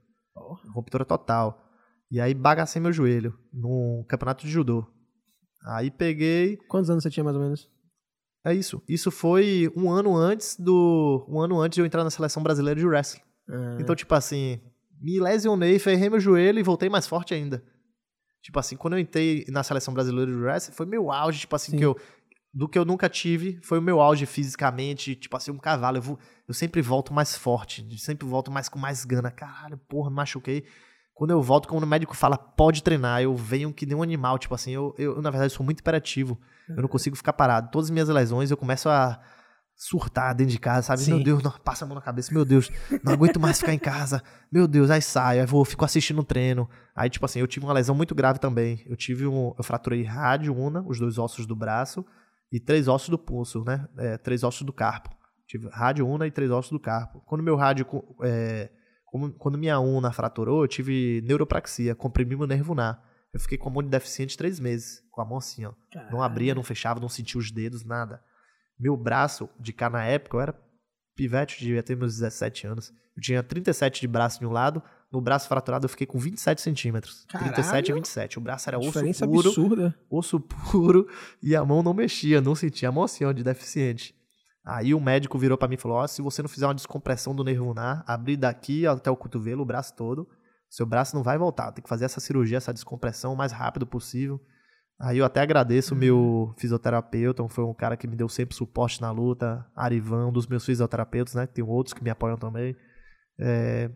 Ruptura 0.74 1.06
total. 1.06 1.62
E 2.10 2.20
aí 2.20 2.34
bagacei 2.34 2.82
meu 2.82 2.92
joelho 2.92 3.38
num 3.54 4.04
campeonato 4.08 4.46
de 4.46 4.52
judô. 4.52 4.86
Aí 5.66 5.90
peguei. 5.92 6.58
Quantos 6.68 6.90
anos 6.90 7.04
você 7.04 7.10
tinha 7.10 7.24
mais 7.24 7.36
ou 7.36 7.42
menos? 7.44 7.70
É 8.44 8.54
isso. 8.54 8.82
Isso 8.90 9.12
foi 9.12 9.72
um 9.76 9.90
ano 9.90 10.16
antes 10.16 10.58
do. 10.58 11.26
Um 11.30 11.40
ano 11.40 11.60
antes 11.62 11.76
de 11.76 11.82
eu 11.82 11.86
entrar 11.86 12.04
na 12.04 12.10
seleção 12.10 12.42
brasileira 12.42 12.80
de 12.80 12.88
wrestling. 12.88 13.22
Ah, 13.48 13.78
Então, 13.80 13.96
tipo 13.96 14.14
assim, 14.16 14.60
me 15.00 15.20
lesionei, 15.20 15.78
ferrei 15.78 16.10
meu 16.10 16.20
joelho 16.20 16.60
e 16.60 16.64
voltei 16.64 16.90
mais 16.90 17.06
forte 17.08 17.34
ainda. 17.34 17.64
Tipo 18.42 18.60
assim, 18.60 18.76
quando 18.76 18.94
eu 18.94 19.00
entrei 19.00 19.46
na 19.50 19.62
seleção 19.62 19.94
brasileira 19.94 20.32
de 20.32 20.38
wrestling, 20.38 20.74
foi 20.74 20.86
meu 20.88 21.12
auge, 21.12 21.42
tipo 21.42 21.56
assim, 21.56 21.72
Sim. 21.72 21.78
que 21.78 21.86
eu. 21.86 21.96
Do 22.54 22.68
que 22.68 22.78
eu 22.78 22.84
nunca 22.84 23.08
tive, 23.08 23.60
foi 23.64 23.80
o 23.80 23.82
meu 23.82 24.02
auge 24.02 24.26
fisicamente, 24.26 25.16
tipo 25.16 25.38
assim, 25.38 25.52
um 25.52 25.58
cavalo. 25.58 25.98
Eu, 25.98 26.02
vou, 26.02 26.20
eu 26.48 26.54
sempre 26.54 26.82
volto 26.82 27.14
mais 27.14 27.36
forte, 27.36 27.86
sempre 27.98 28.28
volto 28.28 28.52
mais 28.52 28.68
com 28.68 28.78
mais 28.78 29.06
gana. 29.06 29.32
Caralho, 29.32 29.78
porra, 29.78 30.10
me 30.10 30.18
machuquei. 30.18 30.66
Quando 31.14 31.32
eu 31.32 31.42
volto, 31.42 31.68
quando 31.68 31.84
o 31.84 31.88
médico 31.88 32.16
fala, 32.16 32.38
pode 32.38 32.84
treinar, 32.84 33.22
eu 33.22 33.36
venho 33.36 33.72
que 33.72 33.86
nem 33.86 33.96
um 33.96 34.04
animal. 34.04 34.38
Tipo 34.38 34.56
assim, 34.56 34.72
eu, 34.72 34.94
eu 34.98 35.22
na 35.22 35.30
verdade, 35.30 35.54
sou 35.54 35.64
muito 35.64 35.80
imperativo. 35.80 36.38
Eu 36.68 36.82
não 36.82 36.90
consigo 36.90 37.16
ficar 37.16 37.34
parado. 37.34 37.70
Todas 37.72 37.88
as 37.88 37.92
minhas 37.92 38.10
lesões, 38.10 38.52
eu 38.52 38.58
começo 38.58 38.90
a 38.90 39.20
surtar 39.76 40.36
dentro 40.36 40.52
de 40.52 40.60
casa, 40.60 40.88
sabe? 40.88 41.02
Sim. 41.02 41.16
Meu 41.16 41.24
Deus, 41.24 41.44
não, 41.44 41.52
passa 41.52 41.86
a 41.86 41.88
mão 41.88 41.96
na 41.96 42.02
cabeça. 42.02 42.34
Meu 42.34 42.46
Deus, 42.46 42.70
não 43.04 43.14
aguento 43.14 43.40
mais 43.40 43.60
ficar 43.60 43.74
em 43.74 43.80
casa. 43.80 44.22
Meu 44.52 44.68
Deus, 44.68 44.92
aí 44.92 45.02
saio, 45.02 45.42
aí 45.42 45.46
vou, 45.48 45.66
fico 45.66 45.84
assistindo 45.84 46.20
o 46.20 46.24
treino. 46.24 46.70
Aí, 46.96 47.10
tipo 47.10 47.26
assim, 47.26 47.40
eu 47.40 47.48
tive 47.48 47.66
uma 47.66 47.74
lesão 47.74 47.96
muito 47.96 48.14
grave 48.14 48.38
também. 48.38 48.84
Eu 48.86 48.96
tive 48.96 49.26
um. 49.26 49.54
Eu 49.58 49.64
fraturei 49.64 50.04
rádio, 50.04 50.56
una, 50.56 50.84
os 50.88 51.00
dois 51.00 51.18
ossos 51.18 51.48
do 51.48 51.56
braço, 51.56 52.06
e 52.52 52.60
três 52.60 52.88
ossos 52.88 53.10
do 53.10 53.18
pulso, 53.18 53.64
né? 53.64 53.88
É, 53.98 54.18
três 54.18 54.44
ossos 54.44 54.64
do 54.64 54.74
carpo. 54.74 55.10
Tive 55.48 55.70
rádio, 55.70 56.08
una 56.08 56.28
e 56.28 56.32
três 56.32 56.52
ossos 56.52 56.72
do 56.72 56.80
carpo. 56.80 57.22
Quando 57.26 57.44
meu 57.44 57.56
rádio. 57.56 57.86
É, 58.24 58.70
quando 59.38 59.58
minha 59.58 59.78
una 59.80 60.12
fraturou, 60.12 60.64
eu 60.64 60.68
tive 60.70 61.22
neuropraxia, 61.26 61.94
comprimi 61.94 62.36
meu 62.36 62.48
nervo 62.48 62.74
na. 62.74 63.02
Eu 63.34 63.40
fiquei 63.40 63.58
com 63.58 63.70
a 63.70 63.72
mão 63.72 63.84
de 63.84 63.90
deficiente 63.90 64.38
três 64.38 64.60
meses, 64.60 65.02
com 65.12 65.22
a 65.22 65.26
mão 65.26 65.38
assim, 65.38 65.66
ó. 65.66 65.74
Não 66.10 66.22
abria, 66.22 66.56
não 66.56 66.64
fechava, 66.64 67.00
não 67.00 67.10
sentia 67.10 67.40
os 67.40 67.52
dedos, 67.52 67.84
nada. 67.84 68.22
Meu 68.80 68.96
braço 68.96 69.50
de 69.60 69.74
cá 69.74 69.90
na 69.90 70.04
época, 70.06 70.38
eu 70.38 70.42
era 70.42 70.62
pivete, 71.16 71.60
devia 71.60 71.84
ter 71.84 71.96
meus 71.96 72.18
17 72.18 72.68
anos. 72.68 72.92
Eu 73.16 73.22
tinha 73.22 73.44
37 73.44 74.02
de 74.02 74.08
braço 74.08 74.40
de 74.40 74.46
um 74.46 74.52
lado, 74.52 74.82
no 75.12 75.20
braço 75.20 75.48
fraturado 75.48 75.86
eu 75.86 75.90
fiquei 75.90 76.08
com 76.08 76.18
27 76.18 76.62
centímetros. 76.62 77.26
Caralho! 77.28 77.54
37 77.54 77.90
e 77.90 77.94
27. 77.94 78.38
O 78.38 78.42
braço 78.42 78.70
era 78.70 78.80
osso 78.80 78.88
Diferença 78.88 79.28
puro, 79.28 79.50
absurda. 79.50 79.96
osso 80.10 80.40
puro, 80.40 81.08
e 81.44 81.56
a 81.56 81.66
mão 81.66 81.84
não 81.84 81.94
mexia, 81.94 82.40
não 82.40 82.56
sentia 82.56 82.90
a 82.90 82.92
mão 82.92 83.04
assim, 83.04 83.26
ó, 83.26 83.32
de 83.32 83.44
deficiente. 83.44 84.16
Aí 84.64 84.94
o 84.94 85.02
médico 85.02 85.38
virou 85.38 85.58
pra 85.58 85.68
mim 85.68 85.76
e 85.76 85.78
falou: 85.78 85.98
Ó, 85.98 86.08
se 86.08 86.22
você 86.22 86.42
não 86.42 86.50
fizer 86.50 86.68
uma 86.68 86.76
descompressão 86.76 87.36
do 87.36 87.44
nervo 87.44 87.66
ulnar, 87.66 88.04
abrir 88.08 88.38
daqui 88.38 88.86
até 88.86 89.10
o 89.10 89.18
cotovelo, 89.18 89.64
o 89.64 89.66
braço 89.66 89.96
todo, 89.96 90.28
seu 90.70 90.86
braço 90.86 91.16
não 91.16 91.24
vai 91.24 91.38
voltar. 91.38 91.72
Tem 91.72 91.82
que 91.82 91.90
fazer 91.90 92.06
essa 92.06 92.20
cirurgia, 92.20 92.58
essa 92.58 92.74
descompressão 92.74 93.34
o 93.34 93.38
mais 93.38 93.52
rápido 93.52 93.86
possível. 93.86 94.40
Aí 95.00 95.18
eu 95.18 95.26
até 95.26 95.42
agradeço 95.42 95.96
o 95.96 95.98
meu 95.98 96.54
fisioterapeuta, 96.58 97.48
foi 97.50 97.64
um 97.64 97.74
cara 97.74 97.98
que 97.98 98.06
me 98.06 98.16
deu 98.16 98.30
sempre 98.30 98.56
suporte 98.56 99.02
na 99.02 99.10
luta. 99.10 99.66
Arivan, 99.76 100.28
um 100.28 100.32
dos 100.32 100.46
meus 100.46 100.64
fisioterapeutas, 100.64 101.34
né? 101.34 101.48
Tem 101.48 101.64
outros 101.64 101.92
que 101.92 102.04
me 102.04 102.12
apoiam 102.12 102.38
também. 102.38 102.76
É... 103.40 103.90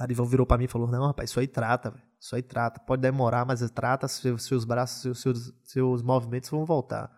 Arivan 0.00 0.26
virou 0.26 0.46
pra 0.46 0.58
mim 0.58 0.64
e 0.64 0.68
falou: 0.68 0.88
Não, 0.88 1.06
rapaz, 1.06 1.30
isso 1.30 1.40
aí 1.40 1.46
trata. 1.46 1.94
Isso 2.20 2.34
aí 2.34 2.42
trata. 2.42 2.80
Pode 2.80 3.02
demorar, 3.02 3.44
mas 3.44 3.68
trata, 3.70 4.08
seus, 4.08 4.44
seus 4.44 4.64
braços, 4.64 5.00
seus, 5.00 5.20
seus, 5.20 5.54
seus 5.62 6.02
movimentos 6.02 6.50
vão 6.50 6.64
voltar. 6.64 7.10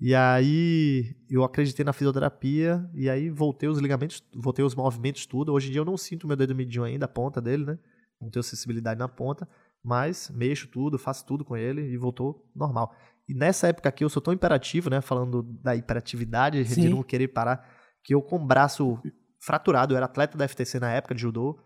E 0.00 0.14
aí 0.14 1.16
eu 1.28 1.42
acreditei 1.42 1.84
na 1.84 1.92
fisioterapia 1.92 2.88
e 2.94 3.10
aí 3.10 3.30
voltei 3.30 3.68
os 3.68 3.78
ligamentos, 3.78 4.22
voltei 4.34 4.64
os 4.64 4.74
movimentos 4.74 5.26
tudo. 5.26 5.52
Hoje 5.52 5.68
em 5.68 5.72
dia 5.72 5.80
eu 5.80 5.84
não 5.84 5.96
sinto 5.96 6.26
meu 6.26 6.36
dedo 6.36 6.54
midinho 6.54 6.84
ainda, 6.84 7.06
a 7.06 7.08
ponta 7.08 7.40
dele, 7.40 7.64
né? 7.64 7.78
Não 8.20 8.30
tenho 8.30 8.42
sensibilidade 8.42 8.98
na 8.98 9.08
ponta, 9.08 9.48
mas 9.82 10.30
mexo 10.34 10.68
tudo, 10.68 10.98
faço 10.98 11.26
tudo 11.26 11.44
com 11.44 11.56
ele 11.56 11.82
e 11.82 11.96
voltou 11.96 12.48
normal. 12.54 12.94
E 13.28 13.34
nessa 13.34 13.68
época 13.68 13.88
aqui 13.88 14.04
eu 14.04 14.08
sou 14.08 14.22
tão 14.22 14.32
imperativo, 14.32 14.88
né? 14.88 15.00
Falando 15.00 15.42
da 15.42 15.74
hiperatividade, 15.74 16.62
de 16.62 16.74
Sim. 16.74 16.88
não 16.88 17.02
querer 17.02 17.28
parar, 17.28 17.68
que 18.02 18.14
eu 18.14 18.22
com 18.22 18.36
o 18.36 18.46
braço 18.46 19.00
fraturado, 19.40 19.92
eu 19.92 19.96
era 19.96 20.06
atleta 20.06 20.38
da 20.38 20.46
FTC 20.46 20.78
na 20.78 20.90
época 20.92 21.14
de 21.14 21.20
judô, 21.22 21.58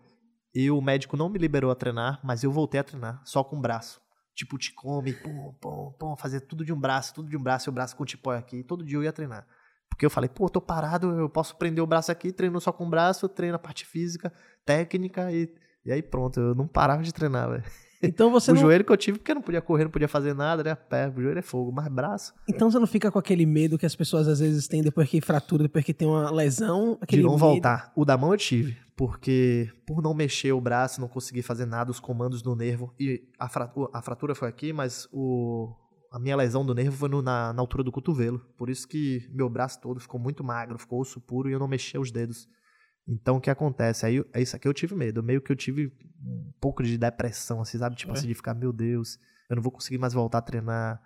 e 0.53 0.69
o 0.69 0.81
médico 0.81 1.17
não 1.17 1.29
me 1.29 1.39
liberou 1.39 1.71
a 1.71 1.75
treinar, 1.75 2.19
mas 2.23 2.43
eu 2.43 2.51
voltei 2.51 2.79
a 2.79 2.83
treinar 2.83 3.21
só 3.25 3.43
com 3.43 3.57
o 3.57 3.61
braço. 3.61 4.01
Tipo, 4.35 4.57
te 4.57 4.73
come, 4.73 5.13
pum, 5.13 5.53
pum, 5.61 5.91
pum, 5.97 6.15
fazer 6.15 6.41
tudo 6.41 6.65
de 6.65 6.73
um 6.73 6.79
braço, 6.79 7.13
tudo 7.13 7.29
de 7.29 7.37
um 7.37 7.41
braço, 7.41 7.69
e 7.69 7.71
o 7.71 7.73
braço 7.73 7.95
com 7.95 8.03
o 8.03 8.05
tipói 8.05 8.37
aqui. 8.37 8.63
Todo 8.63 8.83
dia 8.83 8.97
eu 8.97 9.03
ia 9.03 9.13
treinar. 9.13 9.47
Porque 9.89 10.05
eu 10.05 10.09
falei, 10.09 10.29
pô, 10.29 10.49
tô 10.49 10.59
parado, 10.59 11.11
eu 11.19 11.29
posso 11.29 11.55
prender 11.55 11.83
o 11.83 11.87
braço 11.87 12.11
aqui, 12.11 12.31
treino 12.31 12.59
só 12.59 12.71
com 12.71 12.85
o 12.85 12.89
braço, 12.89 13.29
treino 13.29 13.55
a 13.55 13.59
parte 13.59 13.85
física, 13.85 14.33
técnica 14.65 15.31
e 15.31 15.53
E 15.85 15.91
aí 15.91 16.01
pronto, 16.01 16.39
eu 16.39 16.55
não 16.55 16.67
parava 16.67 17.03
de 17.03 17.13
treinar, 17.13 17.49
velho. 17.49 17.63
Então 18.03 18.29
você 18.29 18.51
o 18.51 18.53
não... 18.53 18.61
joelho 18.61 18.83
que 18.83 18.91
eu 18.91 18.97
tive, 18.97 19.17
porque 19.17 19.31
eu 19.31 19.35
não 19.35 19.41
podia 19.41 19.61
correr, 19.61 19.85
não 19.85 19.91
podia 19.91 20.07
fazer 20.07 20.35
nada, 20.35 20.63
né? 20.63 20.75
Pé, 20.75 21.07
o 21.07 21.21
joelho 21.21 21.39
é 21.39 21.41
fogo, 21.41 21.71
mas 21.71 21.87
braço. 21.87 22.33
Então 22.47 22.69
você 22.69 22.77
não 22.77 22.87
fica 22.87 23.11
com 23.11 23.17
aquele 23.17 23.45
medo 23.45 23.77
que 23.77 23.85
as 23.85 23.95
pessoas 23.95 24.27
às 24.27 24.39
vezes 24.39 24.67
têm 24.67 24.83
depois 24.83 25.09
que 25.09 25.21
fratura, 25.21 25.63
depois 25.63 25.83
que 25.85 25.93
tem 25.93 26.07
uma 26.07 26.29
lesão, 26.29 26.97
aquele 27.01 27.21
De 27.21 27.25
não 27.25 27.35
medo... 27.35 27.45
voltar. 27.45 27.91
O 27.95 28.05
da 28.05 28.17
mão 28.17 28.31
eu 28.31 28.37
tive, 28.37 28.77
porque 28.95 29.71
por 29.85 30.01
não 30.01 30.13
mexer 30.13 30.51
o 30.51 30.61
braço, 30.61 31.01
não 31.01 31.07
conseguir 31.07 31.41
fazer 31.41 31.65
nada, 31.65 31.89
os 31.89 31.99
comandos 31.99 32.43
no 32.43 32.55
nervo. 32.55 32.93
E 32.99 33.23
a 33.39 33.47
fratura, 33.47 33.89
a 33.93 34.01
fratura 34.01 34.35
foi 34.35 34.49
aqui, 34.49 34.73
mas 34.73 35.07
o, 35.11 35.73
a 36.11 36.19
minha 36.19 36.35
lesão 36.35 36.63
do 36.63 36.75
nervo 36.75 36.95
foi 36.95 37.09
no, 37.09 37.21
na, 37.21 37.51
na 37.51 37.61
altura 37.61 37.83
do 37.83 37.91
cotovelo. 37.91 38.39
Por 38.55 38.69
isso 38.69 38.87
que 38.87 39.27
meu 39.33 39.49
braço 39.49 39.81
todo 39.81 39.99
ficou 39.99 40.19
muito 40.19 40.43
magro, 40.43 40.77
ficou 40.77 41.01
osso 41.01 41.19
puro 41.19 41.49
e 41.49 41.53
eu 41.53 41.59
não 41.59 41.67
mexia 41.67 41.99
os 41.99 42.11
dedos. 42.11 42.47
Então 43.07 43.37
o 43.37 43.41
que 43.41 43.49
acontece? 43.49 44.05
Aí 44.05 44.23
é 44.33 44.41
isso 44.41 44.55
aqui 44.55 44.67
eu 44.67 44.73
tive 44.73 44.95
medo. 44.95 45.21
Meio 45.21 45.41
que 45.41 45.51
eu 45.51 45.55
tive 45.55 45.91
um 46.25 46.51
pouco 46.61 46.81
de 46.83 46.97
depressão, 46.97 47.61
assim, 47.61 47.77
sabe? 47.77 47.95
Tipo 47.95 48.11
É. 48.13 48.17
assim, 48.17 48.27
de 48.27 48.33
ficar, 48.33 48.53
meu 48.53 48.71
Deus, 48.71 49.19
eu 49.49 49.55
não 49.57 49.63
vou 49.63 49.71
conseguir 49.71 49.97
mais 49.97 50.13
voltar 50.13 50.37
a 50.37 50.41
treinar. 50.41 51.01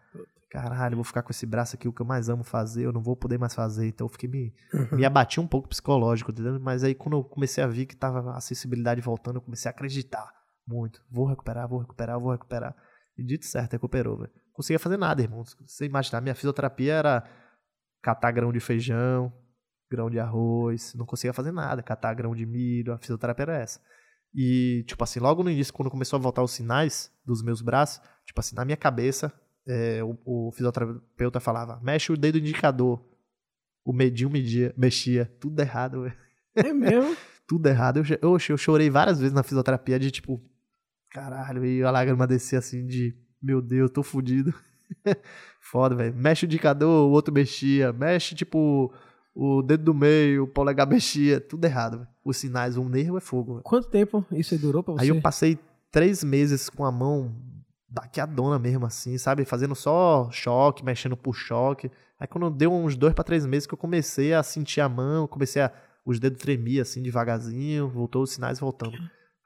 Caralho, 0.50 0.94
eu 0.94 0.98
vou 0.98 1.04
ficar 1.04 1.24
com 1.24 1.32
esse 1.32 1.46
braço 1.46 1.76
aqui, 1.76 1.88
o 1.88 1.94
que 1.94 2.02
eu 2.02 2.06
mais 2.06 2.30
amo 2.30 2.44
fazer, 2.44 2.86
eu 2.86 2.94
não 2.94 3.02
vou 3.02 3.18
poder 3.18 3.38
mais 3.38 3.54
fazer. 3.54 3.88
Então 3.88 4.06
eu 4.06 4.10
fiquei 4.10 4.30
me, 4.30 4.54
me 4.94 5.04
abati 5.06 5.40
um 5.40 5.48
pouco 5.48 5.68
psicológico, 5.68 6.32
entendeu? 6.32 6.60
Mas 6.60 6.84
aí 6.84 6.96
quando 6.96 7.18
eu 7.18 7.24
comecei 7.24 7.64
a 7.64 7.68
ver 7.68 7.86
que 7.86 7.96
tava 7.96 8.32
a 8.32 8.38
acessibilidade 8.38 9.02
voltando, 9.02 9.38
eu 9.38 9.42
comecei 9.42 9.68
a 9.70 9.74
acreditar 9.74 10.32
muito. 10.66 11.04
Vou 11.10 11.26
recuperar, 11.26 11.68
vou 11.68 11.80
recuperar, 11.80 12.20
vou 12.20 12.32
recuperar. 12.32 12.76
E 13.18 13.24
dito 13.24 13.46
certo, 13.46 13.74
recuperou, 13.74 14.18
velho. 14.20 14.32
Conseguia 14.54 14.80
fazer 14.80 14.98
nada, 14.98 15.22
irmão. 15.22 15.44
Você 15.66 15.86
imaginar, 15.86 16.22
minha 16.22 16.36
fisioterapia 16.36 16.94
era 16.94 17.24
catar 18.02 18.32
grão 18.32 18.52
de 18.54 18.60
feijão, 18.60 19.34
grão 19.90 20.10
de 20.10 20.20
arroz, 20.20 20.94
não 20.96 21.06
conseguia 21.06 21.34
fazer 21.34 21.52
nada, 21.52 21.82
catar 21.82 22.14
grão 22.14 22.36
de 22.36 22.46
milho, 22.46 22.94
a 22.94 22.98
fisioterapia 22.98 23.44
era 23.44 23.58
essa. 23.58 23.80
E, 24.34 24.84
tipo 24.88 25.04
assim, 25.04 25.20
logo 25.20 25.44
no 25.44 25.50
início, 25.50 25.74
quando 25.74 25.90
começou 25.90 26.18
a 26.18 26.22
voltar 26.22 26.44
os 26.44 26.52
sinais 26.52 27.12
dos 27.26 27.42
meus 27.42 27.62
braços, 27.62 28.02
tipo 28.26 28.40
assim, 28.40 28.56
na 28.56 28.66
minha 28.66 28.78
cabeça, 28.78 29.32
é, 29.68 30.04
o, 30.04 30.18
o 30.26 30.52
fisioterapeuta 30.52 31.40
falava, 31.40 31.80
mexe 31.82 32.12
o 32.12 32.18
dedo 32.18 32.38
indicador. 32.38 33.04
O 33.84 33.94
medinho 33.94 34.30
media, 34.30 34.74
mexia, 34.78 35.26
tudo 35.40 35.60
errado, 35.62 36.04
velho. 36.04 36.18
É 36.56 36.74
mesmo? 36.74 37.16
Tudo 37.48 37.68
errado. 37.68 38.04
Eu, 38.22 38.32
oxe, 38.32 38.52
eu 38.52 38.58
chorei 38.58 38.90
várias 38.90 39.20
vezes 39.20 39.34
na 39.34 39.42
fisioterapia 39.42 39.98
de 39.98 40.12
tipo, 40.12 40.44
caralho, 41.10 41.64
e 41.66 41.82
a 41.82 41.90
lágrima 41.90 42.28
descia 42.28 42.60
assim 42.60 42.86
de, 42.86 43.16
meu 43.42 43.62
Deus, 43.62 43.90
tô 43.90 44.04
fudido. 44.04 44.54
Foda, 45.62 45.96
velho. 45.96 46.14
Mexe 46.14 46.44
o 46.44 46.48
indicador, 46.48 47.08
o 47.08 47.12
outro 47.12 47.34
mexia. 47.34 47.94
Mexe, 47.94 48.36
tipo, 48.36 48.94
o 49.40 49.62
dedo 49.62 49.84
do 49.84 49.94
meio, 49.94 50.46
o 50.46 50.48
polegar 50.48 50.88
mexia. 50.88 51.40
Tudo 51.40 51.64
errado, 51.64 52.00
velho. 52.00 52.08
Os 52.26 52.38
sinais, 52.38 52.76
um 52.76 52.90
nervo 52.90 53.18
é 53.18 53.22
fogo, 53.22 53.54
velho. 53.54 53.64
Quanto 53.64 53.88
tempo 53.88 54.26
isso 54.32 54.56
aí 54.56 54.60
durou 54.60 54.82
pra 54.82 54.96
você? 54.96 55.04
Aí 55.04 55.10
eu 55.10 55.22
passei 55.22 55.60
três 55.92 56.24
meses 56.24 56.72
com 56.72 56.84
a 56.84 56.92
mão 56.92 57.36
baqueadona 57.88 58.58
mesmo, 58.58 58.88
assim, 58.88 59.16
sabe? 59.20 59.46
Fazendo 59.46 59.76
só 59.76 60.28
choque, 60.32 60.84
mexendo 60.84 61.16
por 61.16 61.36
choque. 61.36 61.92
Aí 62.20 62.26
quando 62.26 62.50
deu 62.50 62.74
uns 62.74 62.96
dois 62.98 63.14
pra 63.14 63.24
três 63.24 63.46
meses 63.46 63.68
que 63.68 63.76
eu 63.76 63.78
comecei 63.78 64.34
a 64.34 64.42
sentir 64.42 64.82
a 64.82 64.90
mão, 64.90 65.28
comecei 65.28 65.62
a. 65.62 65.72
Os 66.04 66.20
dedos 66.20 66.42
tremiam 66.42 66.82
assim 66.82 67.04
devagarzinho, 67.04 67.90
voltou 67.90 68.24
os 68.24 68.32
sinais 68.32 68.60
voltando. 68.60 68.98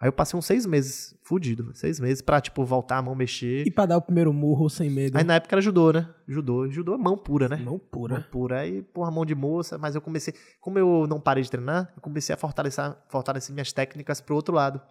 Aí 0.01 0.07
eu 0.07 0.11
passei 0.11 0.37
uns 0.37 0.47
seis 0.47 0.65
meses 0.65 1.15
fudido, 1.21 1.71
seis 1.75 1.99
meses 1.99 2.23
pra, 2.23 2.41
tipo, 2.41 2.65
voltar 2.65 2.97
a 2.97 3.01
mão 3.03 3.13
mexer. 3.13 3.67
E 3.67 3.69
pra 3.69 3.85
dar 3.85 3.97
o 3.97 4.01
primeiro 4.01 4.33
murro 4.33 4.67
sem 4.67 4.89
medo? 4.89 5.15
Aí 5.15 5.23
na 5.23 5.35
época 5.35 5.53
era 5.53 5.61
judô, 5.61 5.93
né? 5.93 6.09
Judô. 6.27 6.67
Judô 6.67 6.95
é 6.95 6.97
mão 6.97 7.15
pura, 7.15 7.47
né? 7.47 7.57
Mão 7.57 7.77
pura. 7.77 8.15
Mão 8.15 8.23
pura. 8.23 8.61
Aí, 8.61 8.81
porra, 8.81 9.11
mão 9.11 9.23
de 9.23 9.35
moça, 9.35 9.77
mas 9.77 9.93
eu 9.93 10.01
comecei. 10.01 10.33
Como 10.59 10.79
eu 10.79 11.05
não 11.07 11.19
parei 11.19 11.43
de 11.43 11.51
treinar, 11.51 11.93
eu 11.95 12.01
comecei 12.01 12.33
a 12.33 12.37
fortalecer, 12.37 12.95
fortalecer 13.09 13.53
minhas 13.53 13.71
técnicas 13.71 14.19
pro 14.19 14.35
outro 14.35 14.55
lado. 14.55 14.81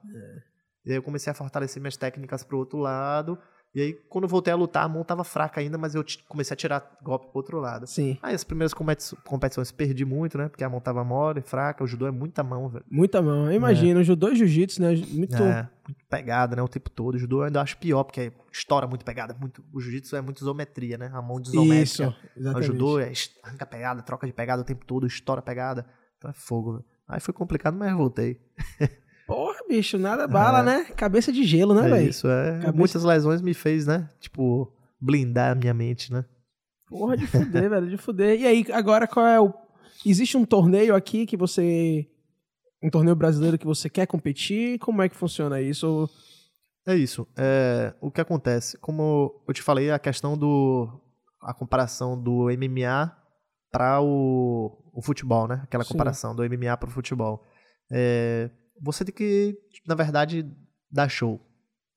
E 0.87 0.91
aí 0.93 0.97
eu 0.97 1.03
comecei 1.03 1.29
a 1.29 1.35
fortalecer 1.35 1.83
minhas 1.83 1.97
técnicas 1.97 2.45
pro 2.45 2.57
outro 2.57 2.79
lado. 2.79 3.37
E 3.73 3.81
aí, 3.81 3.93
quando 4.09 4.25
eu 4.25 4.29
voltei 4.29 4.53
a 4.53 4.57
lutar, 4.57 4.85
a 4.85 4.89
mão 4.89 5.05
tava 5.05 5.23
fraca 5.23 5.61
ainda, 5.61 5.79
mas 5.79 5.95
eu 5.95 6.05
comecei 6.29 6.53
a 6.55 6.57
tirar 6.57 6.99
golpe 7.01 7.27
pro 7.29 7.37
outro 7.39 7.61
lado. 7.61 7.87
Sim. 7.87 8.19
Aí 8.21 8.35
as 8.35 8.43
primeiras 8.43 8.75
competi- 8.75 9.15
competições 9.25 9.71
perdi 9.71 10.05
muito, 10.05 10.37
né? 10.37 10.49
Porque 10.49 10.65
a 10.65 10.69
mão 10.69 10.81
tava 10.81 11.05
mole, 11.05 11.41
fraca. 11.41 11.85
O 11.85 11.87
judô 11.87 12.05
é 12.09 12.11
muita 12.11 12.43
mão, 12.43 12.69
velho. 12.69 12.85
Muita 12.91 13.23
mão. 13.23 13.47
Eu 13.47 13.53
imagino, 13.53 14.03
judô 14.03 14.29
e 14.31 14.35
jiu-jitsu, 14.35 14.83
né? 14.83 14.91
Muito. 15.09 15.37
É, 15.37 15.69
muito 15.87 16.05
pegada, 16.09 16.57
né? 16.57 16.63
O 16.63 16.67
tempo 16.69 16.91
todo. 16.91 17.15
O 17.15 17.19
judô 17.19 17.43
eu 17.43 17.45
ainda 17.45 17.63
acho 17.63 17.79
pior, 17.79 18.03
porque 18.03 18.33
estoura 18.53 18.89
muito 18.89 19.05
pegada. 19.05 19.37
Muito, 19.39 19.63
o 19.73 19.81
jiu-jitsu 19.81 20.17
é 20.17 20.21
muito 20.21 20.39
isometria, 20.41 20.99
né? 20.99 21.09
A 21.15 21.23
mão 21.23 21.41
de 21.41 21.51
isométrica. 21.51 21.83
Isso, 21.85 22.03
O 22.35 22.41
exatamente. 22.41 22.67
judô 22.67 22.99
é 22.99 23.13
arranca 23.45 23.67
pegada, 23.67 24.03
troca 24.03 24.27
de 24.27 24.33
pegada 24.33 24.63
o 24.63 24.65
tempo 24.65 24.85
todo, 24.85 25.07
estoura 25.07 25.41
pegada. 25.41 25.87
Então 26.19 26.29
é 26.29 26.35
fogo, 26.35 26.73
velho. 26.73 26.85
Aí 27.07 27.21
foi 27.21 27.33
complicado, 27.33 27.77
mas 27.77 27.93
voltei. 27.97 28.41
Porra, 29.31 29.59
bicho, 29.69 29.97
nada 29.97 30.27
bala, 30.27 30.63
né? 30.63 30.85
Cabeça 30.97 31.31
de 31.33 31.45
gelo, 31.45 31.73
né, 31.75 31.87
é 31.87 31.91
velho? 31.91 32.09
isso, 32.11 32.27
é. 32.29 32.55
Cabeça- 32.59 32.73
Muitas 32.73 33.05
lesões 33.05 33.41
me 33.41 33.55
fez, 33.55 33.87
né? 33.87 34.09
Tipo, 34.19 34.73
blindar 35.01 35.53
a 35.53 35.55
minha 35.55 35.73
mente, 35.73 36.13
né? 36.13 36.25
Porra, 36.89 37.17
de 37.17 37.27
fuder, 37.27 37.71
velho, 37.71 37.89
de 37.89 37.97
fuder. 37.97 38.41
E 38.41 38.47
aí, 38.47 38.67
agora 38.73 39.07
qual 39.07 39.25
é 39.27 39.41
o. 39.41 39.55
Existe 40.05 40.37
um 40.37 40.45
torneio 40.45 40.95
aqui 40.97 41.27
que 41.27 41.37
você. 41.37 42.09
Um 42.83 42.91
torneio 42.91 43.15
brasileiro 43.15 43.57
que 43.59 43.67
você 43.67 43.89
quer 43.89 44.07
competir? 44.07 44.79
Como 44.81 45.01
é 45.01 45.09
que 45.09 45.15
funciona 45.17 45.61
isso? 45.61 46.09
É 46.87 46.97
isso. 46.97 47.27
É, 47.37 47.95
o 48.01 48.11
que 48.11 48.21
acontece? 48.21 48.77
Como 48.79 49.43
eu 49.47 49.55
te 49.55 49.63
falei, 49.63 49.91
a 49.93 49.99
questão 49.99 50.37
do. 50.37 50.89
A 51.43 51.55
comparação 51.55 52.21
do 52.21 52.47
MMA 52.51 53.17
para 53.71 54.01
o, 54.03 54.77
o 54.93 55.01
futebol, 55.01 55.47
né? 55.47 55.61
Aquela 55.63 55.85
Sim. 55.85 55.93
comparação 55.93 56.35
do 56.35 56.43
MMA 56.43 56.77
para 56.77 56.89
o 56.89 56.93
futebol. 56.93 57.45
É, 57.93 58.51
você 58.81 59.05
tem 59.05 59.15
que, 59.15 59.57
na 59.87 59.95
verdade, 59.95 60.47
dar 60.91 61.09
show. 61.09 61.41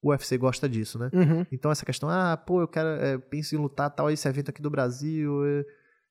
O 0.02 0.10
UFC 0.10 0.38
gosta 0.38 0.68
disso, 0.68 1.00
né? 1.00 1.10
Uhum. 1.14 1.46
Então 1.52 1.72
essa 1.72 1.86
questão, 1.86 2.10
ah, 2.10 2.36
pô, 2.36 2.60
eu 2.62 2.68
quero, 2.68 2.90
é, 2.90 3.18
penso 3.18 3.56
em 3.56 3.58
lutar 3.58 3.90
tal 3.90 4.12
esse 4.12 4.28
evento 4.28 4.50
aqui 4.50 4.62
do 4.62 4.70
Brasil. 4.70 5.46
é, 5.46 5.64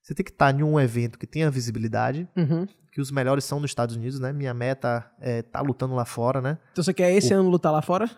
Você 0.03 0.15
tem 0.15 0.25
que 0.25 0.31
estar 0.33 0.53
em 0.59 0.63
um 0.63 0.81
evento 0.81 1.19
que 1.19 1.27
tenha 1.27 1.51
visibilidade, 1.51 2.27
Uhum. 2.37 2.67
que 2.91 3.01
os 3.01 3.11
melhores 3.11 3.45
são 3.45 3.61
nos 3.61 3.71
Estados 3.71 3.95
Unidos, 3.95 4.19
né? 4.19 4.33
Minha 4.33 4.55
meta 4.55 5.09
é 5.21 5.41
estar 5.41 5.61
lutando 5.61 5.95
lá 5.95 6.05
fora, 6.07 6.41
né? 6.41 6.59
Então 6.73 6.83
você 6.83 6.95
quer 6.95 7.13
esse 7.15 7.33
ano 7.35 7.49
lutar 7.51 7.71
lá 7.73 7.83
fora? 7.83 8.11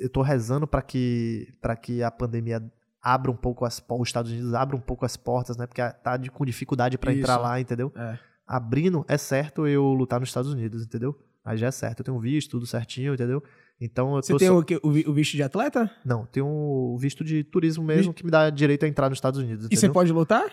eu 0.00 0.08
tô 0.08 0.22
rezando 0.22 0.64
para 0.66 0.80
que 0.80 1.48
para 1.60 1.74
que 1.76 2.02
a 2.04 2.10
pandemia 2.10 2.62
abra 3.02 3.30
um 3.32 3.36
pouco 3.36 3.64
as 3.64 3.84
os 3.88 4.08
Estados 4.08 4.30
Unidos 4.30 4.54
abra 4.54 4.76
um 4.76 4.80
pouco 4.80 5.04
as 5.04 5.16
portas, 5.16 5.56
né? 5.56 5.66
Porque 5.66 5.82
tá 6.04 6.16
de- 6.16 6.30
com 6.30 6.44
dificuldade 6.44 6.96
para 6.96 7.12
entrar 7.12 7.36
lá, 7.36 7.60
entendeu? 7.60 7.92
É. 7.96 8.16
Abrindo 8.46 9.04
é 9.08 9.18
certo 9.18 9.66
eu 9.66 9.84
lutar 9.92 10.20
nos 10.20 10.28
Estados 10.28 10.52
Unidos, 10.52 10.84
entendeu? 10.84 11.16
Aí 11.44 11.56
já 11.58 11.66
é 11.66 11.70
certo, 11.70 12.00
eu 12.00 12.04
tenho 12.04 12.18
visto 12.20 12.50
tudo 12.52 12.66
certinho, 12.66 13.14
entendeu? 13.14 13.42
Então 13.80 14.14
eu 14.16 14.22
Você 14.22 14.36
tem 14.36 14.48
só- 14.48 14.58
o, 14.58 14.64
que- 14.64 14.78
o, 14.82 14.90
vi- 14.92 15.04
o 15.08 15.12
visto 15.12 15.32
de 15.32 15.42
atleta? 15.42 15.90
não, 16.04 16.24
tenho 16.26 16.46
o 16.46 16.96
visto 16.98 17.24
de 17.24 17.42
turismo 17.42 17.82
mesmo 17.84 18.14
que 18.14 18.24
me 18.24 18.30
dá 18.30 18.48
direito 18.48 18.84
a 18.84 18.88
entrar 18.88 19.08
nos 19.08 19.16
Estados 19.18 19.40
Unidos, 19.40 19.66
E 19.66 19.68
você 19.70 19.74
entendeu? 19.86 19.92
pode 19.94 20.12
lutar? 20.12 20.44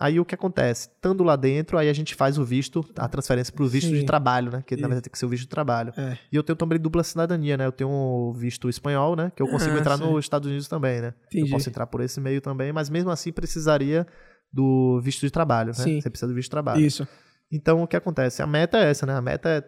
Aí 0.00 0.18
o 0.18 0.24
que 0.24 0.34
acontece? 0.34 0.88
Estando 0.88 1.22
lá 1.22 1.36
dentro, 1.36 1.78
aí 1.78 1.88
a 1.88 1.92
gente 1.92 2.14
faz 2.16 2.36
o 2.36 2.44
visto, 2.44 2.84
a 2.96 3.08
transferência 3.08 3.52
pro 3.52 3.68
visto 3.68 3.86
Sim. 3.88 4.00
de 4.00 4.04
trabalho, 4.04 4.50
né? 4.50 4.64
Que 4.66 4.74
na 4.74 4.88
verdade 4.88 5.02
tem 5.04 5.12
que 5.12 5.18
ser 5.18 5.26
o 5.26 5.28
visto 5.28 5.42
de 5.44 5.48
trabalho. 5.48 5.92
É. 5.96 6.18
E 6.30 6.34
eu 6.34 6.42
tenho 6.42 6.56
também 6.56 6.76
dupla 6.78 7.04
cidadania, 7.04 7.56
né? 7.56 7.66
Eu 7.66 7.70
tenho 7.72 7.88
o 7.88 8.32
visto 8.32 8.68
espanhol, 8.68 9.14
né? 9.14 9.30
Que 9.36 9.40
eu 9.40 9.46
consigo 9.46 9.76
Ah, 9.76 9.78
entrar 9.78 9.96
sim. 9.96 10.02
nos 10.04 10.24
Estados 10.24 10.48
Unidos 10.48 10.66
também, 10.66 11.00
né? 11.00 11.14
Entendi. 11.26 11.44
Eu 11.44 11.50
posso 11.56 11.68
entrar 11.68 11.86
por 11.86 12.00
esse 12.00 12.20
meio 12.20 12.40
também, 12.40 12.72
mas 12.72 12.90
mesmo 12.90 13.10
assim 13.10 13.30
precisaria 13.32 14.04
do 14.52 15.00
visto 15.00 15.20
de 15.20 15.30
trabalho, 15.30 15.68
né? 15.68 15.74
Sim. 15.74 16.00
Você 16.00 16.10
precisa 16.10 16.26
do 16.26 16.34
visto 16.34 16.48
de 16.48 16.50
trabalho. 16.50 16.80
Isso. 16.84 17.06
Então 17.52 17.82
o 17.82 17.86
que 17.86 17.96
acontece? 17.96 18.42
A 18.42 18.46
meta 18.46 18.78
é 18.78 18.90
essa, 18.90 19.04
né? 19.06 19.14
A 19.14 19.20
meta 19.20 19.48
é 19.48 19.62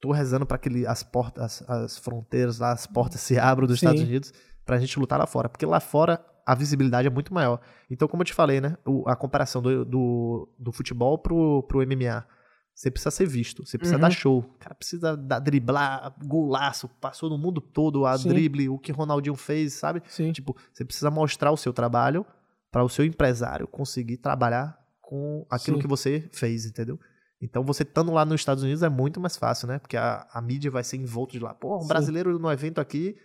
tô 0.00 0.10
rezando 0.10 0.44
para 0.46 0.58
que 0.58 0.84
as 0.86 1.02
portas, 1.04 1.62
as, 1.62 1.70
as 1.70 1.98
fronteiras 1.98 2.58
lá, 2.58 2.72
as 2.72 2.86
portas 2.86 3.20
se 3.20 3.38
abram 3.38 3.66
dos 3.68 3.78
Sim. 3.78 3.86
Estados 3.86 4.02
Unidos 4.02 4.32
pra 4.64 4.78
gente 4.78 4.98
lutar 4.98 5.18
lá 5.18 5.26
fora, 5.26 5.48
porque 5.48 5.66
lá 5.66 5.78
fora 5.78 6.24
a 6.44 6.54
visibilidade 6.56 7.06
é 7.06 7.10
muito 7.10 7.32
maior. 7.32 7.60
Então, 7.88 8.08
como 8.08 8.22
eu 8.22 8.26
te 8.26 8.34
falei, 8.34 8.60
né? 8.60 8.76
o- 8.84 9.08
a 9.08 9.14
comparação 9.14 9.62
do, 9.62 9.84
do, 9.84 10.48
do 10.58 10.72
futebol 10.72 11.18
pro, 11.18 11.62
pro 11.64 11.82
MMA. 11.86 12.26
Você 12.74 12.90
precisa 12.90 13.10
ser 13.10 13.26
visto, 13.26 13.64
você 13.66 13.76
precisa 13.76 13.96
Uhum. 13.96 14.00
dar 14.00 14.10
show. 14.10 14.38
O 14.38 14.58
cara 14.58 14.74
precisa 14.74 15.14
dar, 15.16 15.38
driblar, 15.38 16.14
golaço, 16.24 16.88
passou 17.00 17.28
no 17.28 17.36
mundo 17.38 17.60
todo 17.60 18.06
a 18.06 18.16
Sim. 18.16 18.28
drible, 18.30 18.68
o 18.70 18.78
que 18.78 18.90
Ronaldinho 18.90 19.36
fez, 19.36 19.74
sabe? 19.74 20.02
Sim. 20.08 20.32
Tipo, 20.32 20.56
você 20.72 20.84
precisa 20.84 21.10
mostrar 21.10 21.52
o 21.52 21.56
seu 21.56 21.72
trabalho 21.72 22.24
para 22.72 22.82
o 22.82 22.88
seu 22.88 23.04
empresário 23.04 23.68
conseguir 23.68 24.16
trabalhar 24.16 24.81
com 25.12 25.44
aquilo 25.50 25.76
Sim. 25.76 25.82
que 25.82 25.86
você 25.86 26.26
fez, 26.32 26.64
entendeu? 26.64 26.98
Então, 27.38 27.62
você 27.62 27.82
estando 27.82 28.10
lá 28.12 28.24
nos 28.24 28.40
Estados 28.40 28.62
Unidos 28.62 28.82
é 28.82 28.88
muito 28.88 29.20
mais 29.20 29.36
fácil, 29.36 29.68
né? 29.68 29.78
Porque 29.78 29.94
a, 29.94 30.26
a 30.32 30.40
mídia 30.40 30.70
vai 30.70 30.82
ser 30.82 30.96
envolto 30.96 31.32
de 31.32 31.38
lá. 31.38 31.52
Pô, 31.52 31.76
um 31.76 31.82
Sim. 31.82 31.88
brasileiro 31.88 32.38
no 32.38 32.50
evento 32.50 32.80
aqui, 32.80 33.18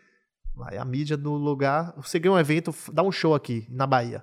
vai 0.53 0.75
a 0.75 0.83
mídia 0.83 1.15
no 1.15 1.35
lugar. 1.35 1.93
Você 1.95 2.19
ganha 2.19 2.33
um 2.33 2.37
evento, 2.37 2.75
dá 2.91 3.01
um 3.03 3.11
show 3.11 3.33
aqui, 3.33 3.65
na 3.69 3.87
Bahia. 3.87 4.21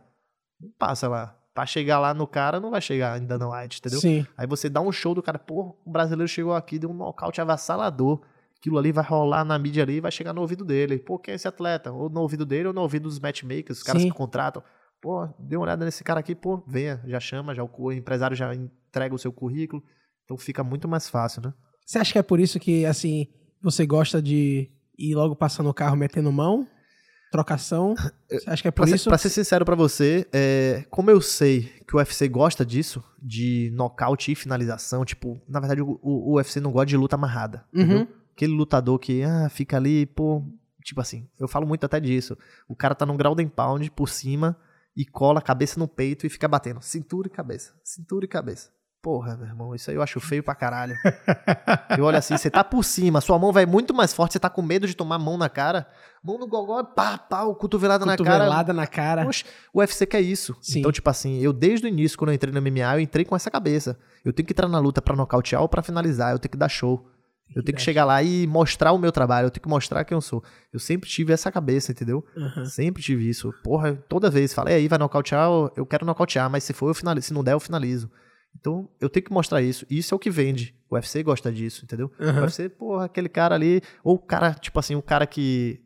Não 0.61 0.71
passa 0.79 1.09
lá. 1.09 1.39
Pra 1.55 1.65
chegar 1.65 1.99
lá 2.01 2.13
no 2.13 2.27
cara, 2.27 2.61
não 2.61 2.71
vai 2.71 2.83
chegar 2.83 3.15
ainda 3.15 3.39
no 3.39 3.51
White, 3.51 3.79
entendeu? 3.79 4.01
Sim. 4.01 4.27
Aí 4.37 4.47
você 4.47 4.69
dá 4.69 4.83
um 4.83 4.93
show 4.93 5.15
do 5.15 5.23
cara, 5.23 5.39
pô, 5.39 5.75
o 5.87 5.91
brasileiro 5.91 6.29
chegou 6.29 6.53
aqui, 6.53 6.79
deu 6.79 6.91
um 6.91 6.95
nocaute 6.95 7.41
avassalador. 7.41 8.21
Aquilo 8.59 8.77
ali 8.77 8.93
vai 8.93 9.05
rolar 9.05 9.43
na 9.43 9.59
mídia 9.59 9.85
ali 9.85 9.95
e 9.95 10.01
vai 10.01 10.13
chegar 10.13 10.35
no 10.35 10.43
ouvido 10.43 10.67
dele. 10.67 10.99
Pô, 10.99 11.19
quem 11.19 11.33
é 11.33 11.35
esse 11.37 11.49
atleta? 11.49 11.91
Ou 11.91 12.11
no 12.11 12.21
ouvido 12.21 12.45
dele 12.45 12.69
ou 12.69 12.75
no 12.75 12.83
ouvido 12.83 13.05
dos 13.05 13.19
matchmakers, 13.19 13.79
os 13.79 13.83
caras 13.83 14.03
Sim. 14.03 14.11
que 14.11 14.15
contratam. 14.15 14.63
Pô, 15.05 15.29
dê 15.39 15.55
uma 15.55 15.65
olhada 15.65 15.85
nesse 15.85 16.03
cara 16.03 16.21
aqui, 16.21 16.35
pô, 16.35 16.65
venha, 16.67 16.99
já 17.07 17.21
chama, 17.21 17.55
já 17.55 17.63
o, 17.63 17.93
empresário 17.93 18.35
já 18.35 18.55
entrega 18.55 19.15
o 19.15 19.19
seu 19.19 19.31
currículo. 19.31 19.85
Então 20.25 20.35
fica 20.39 20.65
muito 20.65 20.89
mais 20.89 21.11
fácil, 21.11 21.43
né? 21.43 21.53
Você 21.85 21.99
acha 21.99 22.11
que 22.11 22.19
é 22.19 22.23
por 22.23 22.41
isso 22.41 22.59
que, 22.59 22.87
assim, 22.87 23.27
você 23.61 23.85
gosta 23.85 24.23
de 24.23 24.71
ir 24.99 25.15
logo 25.15 25.37
passando 25.37 25.69
o 25.69 25.75
carro 25.75 25.95
metendo 25.95 26.33
mão? 26.33 26.67
Trocação? 27.31 27.95
Você 28.31 28.49
acha 28.49 28.63
que 28.63 28.69
é 28.69 28.71
por 28.71 28.87
pra 28.87 28.95
isso? 28.95 29.05
Ser, 29.05 29.11
pra 29.11 29.19
ser 29.19 29.29
sincero 29.29 29.65
pra 29.67 29.75
você, 29.77 30.27
é, 30.33 30.87
como 30.89 31.11
eu 31.11 31.21
sei 31.21 31.65
que 31.87 31.95
o 31.95 31.99
UFC 31.99 32.27
gosta 32.27 32.65
disso, 32.65 33.05
de 33.21 33.71
nocaute 33.75 34.33
e 34.33 34.35
finalização, 34.35 35.05
tipo, 35.05 35.39
na 35.47 35.61
verdade 35.61 35.83
o, 35.83 36.01
o, 36.03 36.31
o 36.33 36.37
UFC 36.37 36.61
não 36.61 36.73
gosta 36.73 36.87
de 36.87 36.97
luta 36.97 37.17
amarrada, 37.17 37.67
Uhum. 37.75 37.83
entendeu? 37.83 38.09
Aquele 38.33 38.53
lutador 38.55 38.99
que 38.99 39.23
ah, 39.23 39.49
fica 39.51 39.77
ali, 39.77 40.07
pô, 40.07 40.43
tipo 40.83 41.01
assim, 41.01 41.29
eu 41.39 41.47
falo 41.47 41.67
muito 41.67 41.85
até 41.85 42.01
disso. 42.01 42.39
O 42.67 42.75
cara 42.75 42.95
tá 42.95 43.05
num 43.05 43.17
ground 43.17 43.39
and 43.41 43.49
pound 43.49 43.91
por 43.91 44.09
cima 44.09 44.57
e 44.97 45.05
cola 45.05 45.39
a 45.39 45.43
cabeça 45.43 45.79
no 45.79 45.89
peito 45.89 46.27
e 46.27 46.31
fica 46.31 46.49
batendo. 46.49 46.81
Cintura 46.83 47.29
e 47.29 47.31
cabeça, 47.31 47.73
cintura 47.83 48.25
e 48.25 48.29
cabeça. 48.29 48.71
Porra, 49.05 49.37
meu 49.37 49.47
irmão, 49.47 49.75
isso 49.75 49.91
aí 49.91 49.97
eu 49.97 50.03
acho 50.03 50.19
feio 50.19 50.43
pra 50.43 50.55
caralho. 50.55 50.95
eu 51.99 52.05
olho 52.07 52.17
assim, 52.17 52.39
você 52.39 52.51
tá 52.51 52.65
por 52.65 52.83
cima, 52.83 53.21
sua 53.21 53.39
mão 53.39 53.53
vai 53.53 53.67
muito 53.67 53.93
mais 53.93 54.15
forte, 54.15 54.33
você 54.33 54.39
tá 54.39 54.49
com 54.49 54.63
medo 54.63 54.87
de 54.87 54.97
tomar 54.97 55.19
mão 55.19 55.37
na 55.37 55.51
cara, 55.51 55.87
mão 56.23 56.39
no 56.39 56.47
gogó, 56.47 56.83
pá, 56.83 57.19
pá, 57.19 57.43
o 57.43 57.55
cotovelada 57.55 58.07
na 58.07 58.17
cara. 58.17 58.31
Cotovelada 58.31 58.73
na 58.73 58.87
cara. 58.87 59.25
Poxa, 59.27 59.45
o 59.75 59.81
UFC 59.81 60.07
quer 60.07 60.23
isso. 60.23 60.57
Sim. 60.63 60.79
Então, 60.79 60.91
tipo 60.91 61.11
assim, 61.11 61.39
eu 61.39 61.53
desde 61.53 61.87
o 61.87 61.89
início, 61.89 62.17
quando 62.17 62.31
eu 62.31 62.35
entrei 62.35 62.51
no 62.51 62.63
MMA, 62.63 62.95
eu 62.95 63.01
entrei 63.01 63.27
com 63.27 63.37
essa 63.37 63.51
cabeça. 63.51 63.99
Eu 64.25 64.33
tenho 64.33 64.47
que 64.47 64.55
entrar 64.55 64.69
na 64.69 64.79
luta 64.79 65.03
pra 65.03 65.15
nocautear 65.15 65.61
ou 65.61 65.69
pra 65.69 65.83
finalizar, 65.83 66.33
eu 66.33 66.39
tenho 66.39 66.53
que 66.53 66.57
dar 66.57 66.71
show. 66.71 67.07
Eu 67.55 67.63
tenho 67.63 67.77
que 67.77 67.83
chegar 67.83 68.05
lá 68.05 68.23
e 68.23 68.47
mostrar 68.47 68.93
o 68.93 68.99
meu 68.99 69.13
trabalho, 69.13 69.47
eu 69.47 69.51
tenho 69.51 69.63
que 69.63 69.69
mostrar 69.69 70.05
quem 70.05 70.17
eu 70.17 70.21
sou. 70.21 70.43
Eu 70.73 70.81
sempre 70.81 71.09
tive 71.09 71.33
essa 71.33 71.53
cabeça, 71.53 71.93
entendeu? 71.93 72.25
Aham. 72.37 72.65
Sempre 72.65 73.03
tive 73.03 73.29
isso. 73.29 73.53
Porra, 73.63 73.95
toda 73.95 74.31
vez, 74.31 74.53
fala, 74.53 74.71
e 74.71 74.75
aí, 74.75 74.89
vai 74.89 74.99
nocautear? 74.99 75.49
Eu 75.77 75.87
quero 75.87 76.05
nocautear, 76.05 76.51
mas 76.51 76.65
se 76.65 76.73
for, 76.73 76.89
eu 76.89 76.95
finalizo. 76.95 77.29
Se 77.29 77.35
não 77.35 77.45
der, 77.45 77.53
eu 77.53 77.61
finalizo. 77.61 78.11
Então, 78.59 78.89
eu 79.01 79.09
tenho 79.09 79.25
que 79.25 79.33
mostrar 79.33 79.63
isso. 79.63 79.87
Isso 79.91 80.15
é 80.15 80.17
o 80.17 80.19
que 80.19 80.31
vende. 80.31 80.75
O 80.91 80.95
UFC 80.95 81.23
gosta 81.23 81.53
disso, 81.53 81.85
entendeu? 81.85 82.11
Aham. 82.21 82.41
O 82.41 82.43
UFC, 82.43 82.69
porra, 82.69 83.05
aquele 83.05 83.29
cara 83.29 83.55
ali, 83.55 83.83
ou 84.03 84.17
o 84.17 84.19
cara, 84.19 84.55
tipo 84.55 84.79
assim, 84.79 84.95
o 84.95 85.03
cara 85.03 85.27
que 85.27 85.81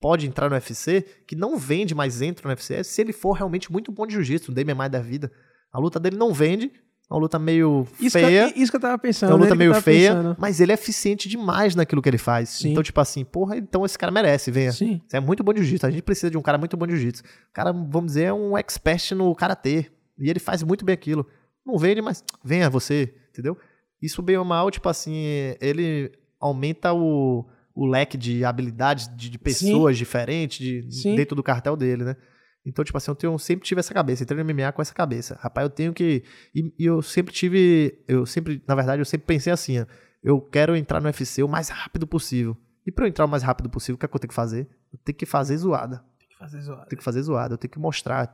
pode 0.00 0.26
entrar 0.26 0.48
no 0.48 0.54
UFC, 0.54 1.04
que 1.26 1.36
não 1.36 1.58
vende, 1.58 1.94
mas 1.94 2.22
entra 2.22 2.48
no 2.48 2.50
UFC, 2.50 2.74
é 2.74 2.82
se 2.82 3.00
ele 3.00 3.12
for 3.12 3.32
realmente 3.32 3.70
muito 3.70 3.92
bom 3.92 4.06
de 4.06 4.14
jiu-jitsu, 4.14 4.52
um 4.52 4.74
Maia 4.74 4.88
da 4.88 5.00
vida. 5.00 5.30
A 5.72 5.78
luta 5.78 6.00
dele 6.00 6.16
não 6.16 6.32
vende, 6.32 6.72
uma 7.10 7.18
luta 7.20 7.38
meio 7.38 7.86
Isso, 7.98 8.16
que, 8.18 8.24
feia. 8.24 8.42
eu- 8.48 8.52
isso 8.62 8.70
que 8.70 8.76
eu 8.76 8.80
tava 8.80 8.94
É 8.94 8.98
pensando. 8.98 9.30
uma 9.30 9.38
luta 9.38 9.54
nele 9.54 9.70
que 9.70 9.70
meio 9.72 9.82
feia, 9.82 10.14
pensando. 10.14 10.36
mas 10.38 10.60
ele 10.60 10.70
é 10.70 10.74
eficiente 10.74 11.28
demais 11.28 11.74
naquilo 11.74 12.00
que 12.00 12.08
ele 12.08 12.18
faz. 12.18 12.50
Sim. 12.50 12.70
Então, 12.70 12.82
tipo 12.82 13.00
assim, 13.00 13.24
porra, 13.24 13.56
então 13.56 13.84
esse 13.84 13.98
cara 13.98 14.12
merece, 14.12 14.50
venha. 14.50 14.70
Sim. 14.72 15.00
Você 15.08 15.16
é 15.16 15.20
muito 15.20 15.42
bom 15.42 15.52
de 15.52 15.60
jiu-jitsu. 15.60 15.86
A 15.86 15.90
gente 15.90 16.02
precisa 16.02 16.30
de 16.30 16.38
um 16.38 16.42
cara 16.42 16.56
muito 16.56 16.76
bom 16.76 16.86
de 16.86 16.92
jiu-jitsu. 16.92 17.22
O 17.22 17.52
cara, 17.52 17.72
vamos 17.72 18.06
dizer, 18.06 18.24
é 18.24 18.32
um 18.32 18.56
expert 18.56 19.12
no 19.14 19.34
karatê. 19.34 19.86
E 20.18 20.30
ele 20.30 20.38
faz 20.38 20.62
muito 20.62 20.84
bem 20.84 20.92
aquilo. 20.94 21.26
Não 21.66 21.76
vende, 21.78 22.00
mas 22.00 22.22
venha 22.44 22.70
você, 22.70 23.12
entendeu? 23.30 23.56
Isso 24.00 24.22
bem 24.22 24.36
ou 24.36 24.44
mal, 24.44 24.70
tipo 24.70 24.88
assim, 24.88 25.14
ele 25.60 26.10
aumenta 26.40 26.92
o, 26.94 27.44
o 27.74 27.86
leque 27.86 28.16
de 28.16 28.44
habilidades 28.44 29.08
de, 29.16 29.28
de 29.28 29.38
pessoas 29.38 29.98
diferentes 29.98 30.58
de- 30.58 30.90
Sim. 30.94 31.14
dentro 31.16 31.34
do 31.36 31.42
cartel 31.42 31.76
dele, 31.76 32.04
né? 32.04 32.16
Então, 32.64 32.84
tipo 32.84 32.96
assim, 32.98 33.10
eu 33.10 33.14
tenho- 33.14 33.38
sempre 33.38 33.64
tive 33.66 33.78
essa 33.80 33.94
cabeça, 33.94 34.22
entrei 34.22 34.36
no 34.42 34.50
MMA 34.50 34.70
com 34.72 34.82
essa 34.82 34.92
cabeça. 34.94 35.38
Rapaz, 35.40 35.64
eu 35.64 35.70
tenho 35.70 35.92
que. 35.94 36.22
E, 36.54 36.72
e 36.78 36.84
eu 36.86 37.00
sempre 37.02 37.32
tive. 37.32 38.02
Eu 38.06 38.26
sempre, 38.26 38.62
na 38.66 38.74
verdade, 38.74 39.00
eu 39.00 39.06
sempre 39.06 39.26
pensei 39.26 39.52
assim: 39.52 39.80
ó, 39.80 39.86
eu 40.22 40.40
quero 40.40 40.76
entrar 40.76 41.00
no 41.00 41.06
UFC 41.06 41.42
o 41.42 41.48
mais 41.48 41.68
rápido 41.68 42.06
possível. 42.06 42.56
E 42.86 42.92
pra 42.92 43.04
eu 43.04 43.08
entrar 43.08 43.24
o 43.24 43.28
mais 43.28 43.42
rápido 43.42 43.68
possível, 43.70 43.94
o 43.94 43.98
que, 43.98 44.04
é 44.06 44.08
que 44.08 44.14
eu 44.14 44.20
tenho 44.20 44.28
que 44.28 44.34
fazer? 44.34 44.68
Eu 44.92 44.98
tenho 45.04 45.16
que 45.16 45.26
fazer 45.26 45.56
zoada. 45.56 46.04
Tem 46.40 46.48
que 46.48 46.52
fazer 46.56 46.60
zoada. 46.62 46.86
Tem 46.86 46.98
que 46.98 47.04
fazer 47.04 47.22
zoada, 47.22 47.54
eu 47.54 47.58
tenho 47.58 47.70
que 47.70 47.78
mostrar. 47.78 48.26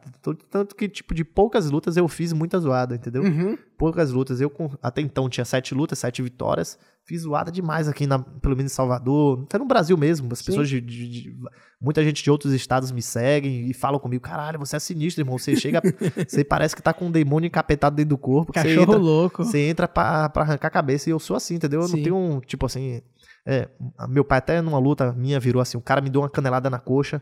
Tanto- 0.50 0.74
que, 0.76 0.88
tipo, 0.88 1.12
de 1.14 1.24
poucas 1.24 1.68
lutas 1.70 1.96
eu 1.96 2.06
fiz 2.06 2.32
muita 2.32 2.58
zoada, 2.60 2.94
entendeu? 2.94 3.22
Uhum. 3.22 3.58
Poucas 3.76 4.12
lutas. 4.12 4.40
Eu, 4.40 4.52
até 4.82 5.00
então, 5.00 5.28
tinha 5.28 5.44
sete 5.44 5.74
lutas, 5.74 5.98
sete 5.98 6.22
vitórias. 6.22 6.78
Fiz 7.04 7.22
zoada 7.22 7.50
demais 7.50 7.88
aqui, 7.88 8.06
na, 8.06 8.18
pelo 8.18 8.56
menos 8.56 8.72
em 8.72 8.74
Salvador. 8.74 9.42
Até 9.44 9.58
no 9.58 9.64
Brasil 9.66 9.96
mesmo. 9.96 10.28
As 10.32 10.38
Sim. 10.38 10.46
pessoas 10.46 10.68
de, 10.68 10.80
de- 10.80 11.08
de- 11.08 11.36
Muita 11.80 12.02
gente 12.02 12.22
de 12.22 12.30
outros 12.30 12.52
estados 12.54 12.90
me 12.90 13.02
seguem 13.02 13.68
e 13.68 13.74
falam 13.74 13.98
comigo: 14.00 14.22
caralho, 14.22 14.58
você 14.58 14.76
é 14.76 14.78
sinistro, 14.78 15.22
irmão. 15.22 15.36
Você 15.38 15.54
chega. 15.56 15.80
você 16.26 16.42
parece 16.44 16.74
que 16.74 16.82
tá 16.82 16.92
com 16.94 17.06
um 17.06 17.10
demônio 17.10 17.46
encapetado 17.48 17.94
dentro 17.96 18.10
do 18.10 18.18
corpo. 18.18 18.52
Cachorro 18.52 18.82
entra, 18.82 18.96
louco. 18.96 19.44
você 19.44 19.58
entra 19.68 19.86
pra, 19.86 20.28
pra 20.28 20.42
arrancar 20.42 20.68
a 20.68 20.70
cabeça. 20.70 21.10
E 21.10 21.12
eu 21.12 21.18
sou 21.18 21.36
assim, 21.36 21.56
entendeu? 21.56 21.80
Eu 21.82 21.88
Sim. 21.88 21.96
não 21.96 22.02
tenho 22.02 22.16
um. 22.16 22.40
Tipo 22.40 22.66
assim. 22.66 23.02
é, 23.44 23.68
meu 24.08 24.24
pai 24.24 24.38
até 24.38 24.62
numa 24.62 24.78
luta 24.78 25.12
minha 25.12 25.38
virou 25.38 25.60
assim: 25.60 25.76
o 25.76 25.82
cara 25.82 26.00
me 26.00 26.08
deu 26.08 26.22
uma 26.22 26.30
canelada 26.30 26.70
na 26.70 26.78
coxa. 26.78 27.20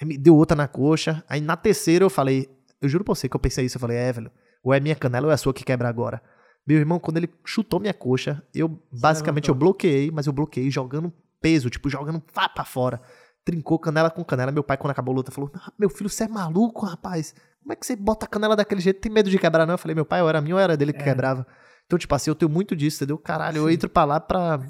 Aí 0.00 0.06
me 0.06 0.16
deu 0.16 0.36
outra 0.36 0.56
na 0.56 0.68
coxa. 0.68 1.22
Aí 1.28 1.40
na 1.40 1.56
terceira 1.56 2.04
eu 2.04 2.10
falei, 2.10 2.48
eu 2.80 2.88
juro 2.88 3.04
pra 3.04 3.14
você 3.14 3.28
que 3.28 3.36
eu 3.36 3.40
pensei 3.40 3.64
isso. 3.64 3.76
Eu 3.76 3.80
falei, 3.80 3.96
é, 3.96 4.12
velho, 4.12 4.30
ou 4.62 4.72
é 4.72 4.80
minha 4.80 4.94
canela 4.94 5.26
ou 5.26 5.30
é 5.30 5.34
a 5.34 5.38
sua 5.38 5.52
que 5.52 5.64
quebra 5.64 5.88
agora. 5.88 6.22
Meu 6.66 6.78
irmão, 6.78 6.98
quando 6.98 7.16
ele 7.16 7.30
chutou 7.44 7.80
minha 7.80 7.94
coxa, 7.94 8.42
eu 8.54 8.80
basicamente 8.92 9.48
eu 9.48 9.54
bloqueei, 9.54 10.10
mas 10.10 10.26
eu 10.26 10.32
bloqueei 10.32 10.70
jogando 10.70 11.12
peso, 11.40 11.70
tipo, 11.70 11.88
jogando 11.88 12.20
pá 12.20 12.48
pra 12.48 12.64
fora. 12.64 13.00
Trincou 13.44 13.78
canela 13.78 14.10
com 14.10 14.22
canela. 14.22 14.52
Meu 14.52 14.62
pai, 14.62 14.76
quando 14.76 14.90
acabou 14.90 15.12
a 15.12 15.16
luta, 15.16 15.32
falou: 15.32 15.50
"Ah, 15.54 15.72
Meu 15.78 15.88
filho, 15.88 16.10
você 16.10 16.24
é 16.24 16.28
maluco, 16.28 16.84
rapaz? 16.84 17.34
Como 17.62 17.72
é 17.72 17.76
que 17.76 17.86
você 17.86 17.96
bota 17.96 18.26
a 18.26 18.28
canela 18.28 18.54
daquele 18.54 18.80
jeito? 18.82 19.00
Tem 19.00 19.10
medo 19.10 19.30
de 19.30 19.38
quebrar, 19.38 19.64
não? 19.66 19.74
Eu 19.74 19.78
falei: 19.78 19.94
Meu 19.94 20.04
pai, 20.04 20.20
ou 20.20 20.28
era 20.28 20.40
minha 20.42 20.56
ou 20.56 20.60
era 20.60 20.76
dele 20.76 20.92
que 20.92 21.02
quebrava. 21.02 21.46
Então, 21.86 21.98
tipo 21.98 22.14
assim, 22.14 22.30
eu 22.30 22.34
tenho 22.34 22.50
muito 22.50 22.76
disso, 22.76 22.98
entendeu? 22.98 23.16
Caralho, 23.16 23.58
eu 23.58 23.70
entro 23.70 23.88
pra 23.88 24.04
lá 24.04 24.20
pra, 24.20 24.60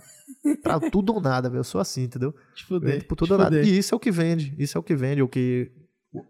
pra 0.62 0.78
tudo 0.78 1.14
ou 1.14 1.20
nada, 1.20 1.48
velho. 1.48 1.60
Eu 1.60 1.64
sou 1.64 1.80
assim, 1.80 2.02
entendeu? 2.05 2.34
Te 2.55 2.64
Eu 2.70 2.76
entro 2.88 3.06
por 3.09 3.16
tudo 3.16 3.32
ou 3.32 3.38
nada. 3.38 3.60
E 3.62 3.78
isso 3.78 3.94
é 3.94 3.96
o 3.96 4.00
que 4.00 4.10
vende. 4.10 4.55
Isso 4.59 4.76
é 4.76 4.80
o 4.80 4.82
que 4.82 4.94
vende. 4.94 5.22
O 5.22 5.28
que 5.28 5.70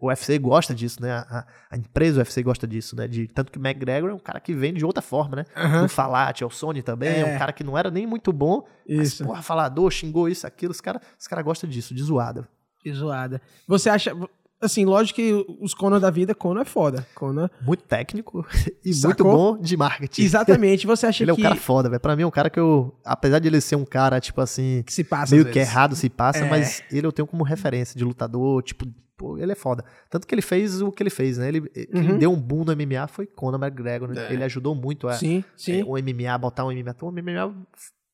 o 0.01 0.07
UFC 0.07 0.37
gosta 0.37 0.75
disso, 0.75 1.01
né? 1.01 1.11
A, 1.11 1.45
a- 1.71 1.77
empresa 1.77 2.15
do 2.15 2.19
UFC 2.19 2.43
gosta 2.43 2.67
disso, 2.67 2.95
né? 2.95 3.07
De, 3.07 3.27
tanto 3.27 3.51
que 3.51 3.57
o 3.57 3.61
McGregor 3.65 4.09
é 4.09 4.13
um 4.13 4.19
cara 4.19 4.39
que 4.39 4.53
vende 4.53 4.79
de 4.79 4.85
outra 4.85 5.01
forma, 5.01 5.37
né? 5.37 5.45
Aham. 5.55 5.85
O 5.85 5.89
Falat, 5.89 6.41
é 6.41 6.45
o 6.45 6.49
Sony 6.49 6.81
também, 6.81 7.09
é. 7.09 7.19
É. 7.21 7.35
um 7.35 7.39
cara 7.39 7.53
que 7.53 7.63
não 7.63 7.77
era 7.77 7.89
nem 7.89 8.05
muito 8.05 8.33
bom, 8.33 8.65
mas, 8.87 9.09
Isso. 9.13 9.23
porra, 9.25 9.41
falador, 9.41 9.89
xingou 9.91 10.27
isso, 10.27 10.45
aquilo. 10.45 10.71
Os 10.71 10.81
caras 10.81 11.01
os 11.17 11.27
cara 11.27 11.41
gostam 11.41 11.69
disso, 11.69 11.93
de 11.95 12.03
zoada. 12.03 12.47
Que 12.81 12.93
zoada. 12.93 13.41
Você 13.67 13.89
acha. 13.89 14.13
Assim, 14.61 14.83
lógico 14.83 15.15
que 15.17 15.45
os 15.61 15.73
Conor 15.73 15.99
da 16.01 16.09
vida, 16.11 16.35
Conor 16.35 16.63
é 16.63 16.65
foda. 16.65 17.07
Conor. 17.15 17.49
Muito 17.61 17.83
técnico 17.85 18.45
e 18.83 18.93
Sacou? 18.93 19.25
muito 19.25 19.55
bom 19.57 19.61
de 19.61 19.77
marketing. 19.77 20.21
Exatamente. 20.21 20.85
Você 20.85 21.05
acha 21.05 21.23
Ele 21.23 21.31
é 21.31 21.33
um 21.33 21.37
que, 21.37 21.43
cara 21.43 21.55
foda, 21.55 21.87
velho. 21.89 21.99
Pra 22.01 22.15
mim 22.15 22.23
é 22.23 22.27
um 22.27 22.31
cara 22.31 22.49
que 22.49 22.59
eu, 22.59 22.93
apesar 23.05 23.39
de 23.39 23.47
ele 23.47 23.61
ser 23.61 23.77
um 23.77 23.85
cara, 23.85 24.19
tipo 24.19 24.41
assim, 24.41 24.83
que 24.85 24.91
se 24.91 25.03
passa 25.03 25.33
meio 25.33 25.45
que 25.45 25.53
vezes? 25.53 25.69
errado 25.69 25.95
se 25.95 26.09
passa, 26.09 26.39
É. 26.45 26.49
mas 26.49 26.83
ele 26.91 27.07
eu 27.07 27.11
tenho 27.11 27.25
como 27.27 27.43
referência 27.43 27.97
de 27.97 28.03
lutador, 28.03 28.61
tipo, 28.63 28.85
pô, 29.15 29.37
ele 29.37 29.51
é 29.51 29.55
foda. 29.55 29.83
Tanto 30.09 30.27
que 30.27 30.35
ele 30.35 30.41
fez 30.41 30.81
o 30.81 30.91
que 30.91 31.01
ele 31.03 31.09
fez, 31.09 31.37
né? 31.37 31.47
Ele, 31.47 31.61
Quem 31.69 32.11
Uhum. 32.11 32.17
deu 32.17 32.31
um 32.33 32.39
boom 32.39 32.65
no 32.65 32.73
MMA 32.75 33.07
foi 33.07 33.25
Conor 33.27 33.61
McGregor, 33.63 34.09
né? 34.09 34.27
É. 34.29 34.33
Ele 34.33 34.43
ajudou 34.43 34.75
muito 34.75 35.07
a, 35.07 35.13
Sim, 35.13 35.41
sim. 35.55 35.79
é, 35.81 35.83
o 35.85 35.97
MMA, 35.97 36.37
botar 36.37 36.65
um 36.65 36.71
MMA. 36.71 36.91
Então, 36.91 37.07
o 37.07 37.11
MMA 37.13 37.55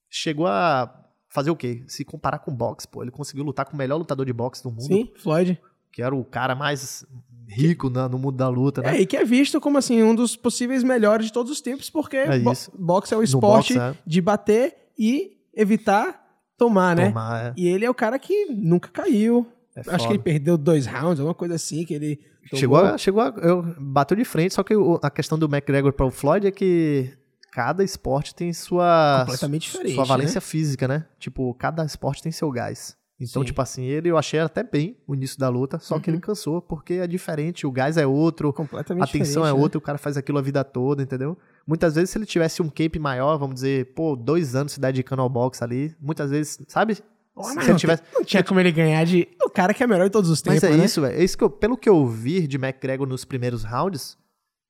chegou 0.10 0.46
a 0.48 0.94
fazer 1.30 1.50
o 1.50 1.56
quê? 1.56 1.84
Se 1.88 2.06
comparar 2.06 2.40
com 2.40 2.56
boxe, 2.56 2.88
pô. 2.88 3.02
Ele 3.02 3.12
conseguiu 3.12 3.44
lutar 3.44 3.66
com 3.66 3.74
o 3.74 3.78
melhor 3.78 3.98
lutador 3.98 4.26
de 4.26 4.32
boxe 4.34 4.64
do 4.64 4.70
mundo, 4.70 4.84
Sim, 4.84 5.12
Floyd. 5.18 5.60
Que 5.96 6.02
era 6.02 6.14
o 6.14 6.26
cara 6.26 6.54
mais 6.56 7.06
rico 7.48 7.90
na- 7.90 8.10
no 8.10 8.20
mundo 8.20 8.36
da 8.36 8.50
luta, 8.50 8.82
né? 8.82 8.98
É, 8.98 9.02
e 9.02 9.06
que 9.06 9.16
é 9.16 9.24
visto 9.24 9.62
como 9.62 9.78
assim, 9.78 10.04
um 10.04 10.14
dos 10.14 10.36
possíveis 10.36 10.84
melhores 10.84 11.28
de 11.28 11.32
todos 11.32 11.50
os 11.50 11.62
tempos, 11.62 11.90
porque 11.90 12.18
É 12.18 12.38
bo- 12.40 12.52
boxe 12.78 13.14
é 13.14 13.18
o 13.18 13.24
esporte 13.24 13.76
boxe, 13.76 13.80
é. 13.80 13.96
de 14.06 14.20
bater 14.20 14.76
e 15.00 15.38
evitar 15.56 16.22
tomar, 16.58 16.98
né? 16.98 17.08
Tomar, 17.08 17.46
é. 17.46 17.54
E 17.56 17.66
ele 17.66 17.86
é 17.86 17.90
o 17.90 17.94
cara 17.94 18.20
que 18.20 18.48
nunca 18.48 18.90
caiu. 18.90 19.48
É 19.74 19.80
Acho 19.80 19.90
que 19.92 19.98
foda. 20.00 20.14
ele 20.16 20.20
perdeu 20.20 20.58
dois 20.58 20.86
rounds, 20.86 21.20
alguma 21.20 21.34
coisa 21.34 21.56
assim, 21.56 21.86
que 21.86 21.94
ele. 21.94 22.20
Chegou, 22.54 22.78
tomou. 22.80 22.94
a, 22.94 22.98
chegou 22.98 23.22
a, 23.22 23.34
eu, 23.42 23.64
bateu 23.80 24.18
de 24.18 24.26
frente, 24.26 24.54
só 24.54 24.64
que 24.64 24.76
o- 24.76 25.00
a 25.02 25.10
questão 25.10 25.38
do 25.40 25.46
McGregor 25.48 25.94
para 25.94 26.06
o 26.06 26.12
Floyd 26.12 26.46
é 26.48 26.52
que 26.52 27.10
cada 27.54 27.84
esporte 27.86 28.36
tem 28.36 28.52
sua 28.52 29.22
Completamente 29.26 29.72
diferente, 29.72 29.96
sua 29.96 30.04
valência 30.04 30.42
física, 30.42 30.88
né? 30.90 31.06
Tipo, 31.20 31.54
cada 31.54 31.86
esporte 31.86 32.22
tem 32.22 32.32
seu 32.34 32.52
gás. 32.52 32.98
Então, 33.20 33.42
Sim. 33.42 33.46
tipo 33.46 33.62
assim, 33.62 33.84
ele 33.86 34.10
eu 34.10 34.18
achei 34.18 34.40
até 34.42 34.62
bem 34.62 34.98
o 35.08 35.16
início 35.16 35.40
da 35.40 35.48
luta, 35.48 35.80
só 35.80 35.98
que 36.00 36.10
Uhum. 36.10 36.16
ele 36.16 36.22
cansou 36.22 36.62
porque 36.62 36.96
é 36.96 37.08
diferente, 37.08 37.66
o 37.66 37.72
gás 37.72 37.96
é 37.96 38.06
outro, 38.06 38.52
Completamente 38.52 39.04
a 39.04 39.08
tensão 39.08 39.44
é 39.46 39.54
né? 39.54 39.54
outra, 39.54 39.78
o 39.78 39.82
cara 39.82 39.98
faz 39.98 40.18
aquilo 40.18 40.38
a 40.38 40.42
vida 40.42 40.64
toda, 40.66 41.02
entendeu? 41.02 41.38
Muitas 41.66 41.96
vezes 41.96 42.10
se 42.10 42.18
ele 42.18 42.26
tivesse 42.26 42.62
um 42.62 42.70
camp 42.70 42.98
maior, 42.98 43.38
vamos 43.38 43.56
dizer, 43.56 43.94
pô, 43.94 44.16
dois 44.18 44.54
anos 44.54 44.74
se 44.74 44.80
dedicando 44.82 45.22
ao 45.22 45.30
boxe 45.30 45.64
ali, 45.64 45.96
muitas 46.02 46.30
vezes, 46.30 46.60
sabe? 46.68 46.98
Pô, 47.34 47.44
se 47.44 47.58
ele 47.58 47.68
não, 47.70 47.76
tivesse 47.78 48.04
não 48.14 48.24
tinha 48.24 48.44
como 48.44 48.60
ele 48.60 48.72
ganhar 48.72 49.04
de. 49.06 49.28
O 49.44 49.50
cara 49.50 49.74
que 49.74 49.84
é 49.84 49.88
melhor 49.88 50.06
de 50.06 50.10
todos 50.12 50.30
os 50.30 50.42
tempos. 50.42 50.62
Mas 50.62 50.72
é 50.72 50.76
né? 50.78 50.86
isso, 50.86 51.02
velho. 51.02 51.18
É 51.20 51.24
isso 51.24 51.38
que 51.38 51.44
eu, 51.44 51.50
pelo 51.50 51.76
que 51.78 51.88
eu 51.90 52.06
vi 52.08 52.48
de 52.48 52.56
McGregor 52.58 53.06
nos 53.08 53.26
primeiros 53.26 53.64
rounds, 53.64 54.18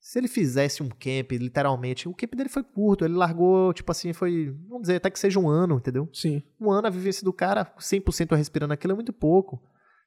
se 0.07 0.19
ele 0.19 0.27
fizesse 0.27 0.83
um 0.83 0.87
camp, 0.87 1.31
literalmente, 1.31 2.07
o 2.07 2.13
camp 2.13 2.35
dele 2.35 2.47
foi 2.47 2.61
curto, 2.61 3.03
ele 3.03 3.15
largou, 3.15 3.73
tipo 3.73 3.91
assim, 3.91 4.13
foi, 4.13 4.55
vamos 4.67 4.81
dizer, 4.83 4.97
até 4.97 5.09
que 5.09 5.17
seja 5.17 5.39
um 5.39 5.49
ano, 5.49 5.77
entendeu? 5.77 6.07
Sim. 6.13 6.43
Um 6.61 6.69
ano 6.69 6.85
a 6.85 6.91
vivência 6.91 7.25
do 7.25 7.33
cara, 7.33 7.65
100% 7.79 8.35
respirando 8.35 8.71
aquilo 8.71 8.91
é 8.91 8.95
muito 8.95 9.11
pouco. 9.11 9.59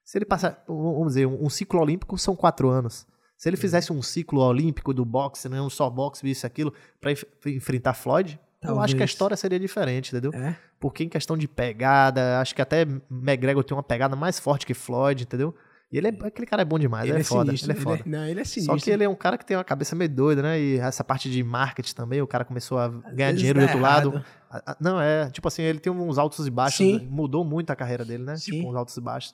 Se 0.05 0.17
ele 0.17 0.23
passar, 0.23 0.63
vamos 0.65 1.07
dizer, 1.09 1.25
um, 1.25 1.43
um 1.43 1.49
ciclo 1.49 1.81
olímpico 1.81 2.17
são 2.17 2.33
quatro 2.33 2.69
anos. 2.69 3.05
Se 3.35 3.49
ele 3.49 3.57
fizesse 3.57 3.91
um 3.91 4.01
ciclo 4.01 4.39
olímpico 4.39 4.93
do 4.93 5.03
boxe, 5.03 5.49
não 5.49 5.69
só 5.69 5.89
boxe, 5.89 6.25
isso 6.29 6.47
aquilo, 6.47 6.73
pra 7.01 7.11
enf- 7.11 7.25
enfrentar 7.47 7.93
Floyd, 7.93 8.39
eu 8.63 8.79
acho 8.79 8.93
que 8.95 8.99
a 8.99 8.99
Talvez. 8.99 9.09
história 9.11 9.35
seria 9.35 9.59
diferente, 9.59 10.15
entendeu? 10.15 10.31
É. 10.33 10.55
Porque 10.79 11.03
em 11.03 11.09
questão 11.09 11.37
de 11.37 11.45
pegada, 11.45 12.39
acho 12.39 12.55
que 12.55 12.61
até 12.61 12.83
McGregor 13.11 13.65
tem 13.65 13.75
uma 13.75 13.83
pegada 13.83 14.15
mais 14.15 14.39
forte 14.39 14.65
que 14.65 14.73
Floyd, 14.73 15.23
entendeu? 15.23 15.53
E 15.91 15.97
ele 15.97 16.07
é, 16.07 16.09
aquele 16.09 16.45
cara 16.45 16.61
é 16.61 16.65
bom 16.65 16.77
demais, 16.77 17.05
ele, 17.05 17.13
ele 17.13 17.17
é, 17.17 17.21
é, 17.21 17.23
foda, 17.23 17.45
sinistro, 17.45 17.71
ele 17.71 17.79
é 17.79 17.81
foda. 17.81 18.01
Ele 18.05 18.15
é, 18.15 18.19
não, 18.19 18.25
ele 18.27 18.39
é 18.39 18.43
sinistro. 18.43 18.77
Só 18.77 18.83
que 18.85 18.91
ele 18.91 19.03
é 19.03 19.09
um 19.09 19.15
cara 19.15 19.37
que 19.39 19.45
tem 19.45 19.57
uma 19.57 19.63
cabeça 19.63 19.95
meio 19.95 20.09
doida, 20.09 20.41
né? 20.43 20.59
E 20.59 20.77
essa 20.77 21.03
parte 21.03 21.31
de 21.31 21.43
marketing 21.43 21.95
também, 21.95 22.21
o 22.21 22.27
cara 22.27 22.45
começou 22.45 22.77
a 22.77 22.89
ganhar 22.89 23.33
dinheiro 23.33 23.59
do 23.59 23.63
outro 23.63 23.79
errado. 23.79 24.11
lado. 24.11 24.75
Não, 24.79 25.01
é, 25.01 25.31
tipo 25.31 25.47
assim, 25.47 25.63
ele 25.63 25.79
tem 25.79 25.91
uns 25.91 26.19
altos 26.19 26.45
e 26.45 26.51
baixos, 26.51 26.77
Sim. 26.77 27.07
mudou 27.09 27.43
muito 27.43 27.71
a 27.71 27.75
carreira 27.75 28.05
dele, 28.05 28.23
né? 28.23 28.35
Sim. 28.35 28.51
Tipo, 28.51 28.69
uns 28.69 28.75
altos 28.75 28.95
e 28.95 29.01
baixos. 29.01 29.33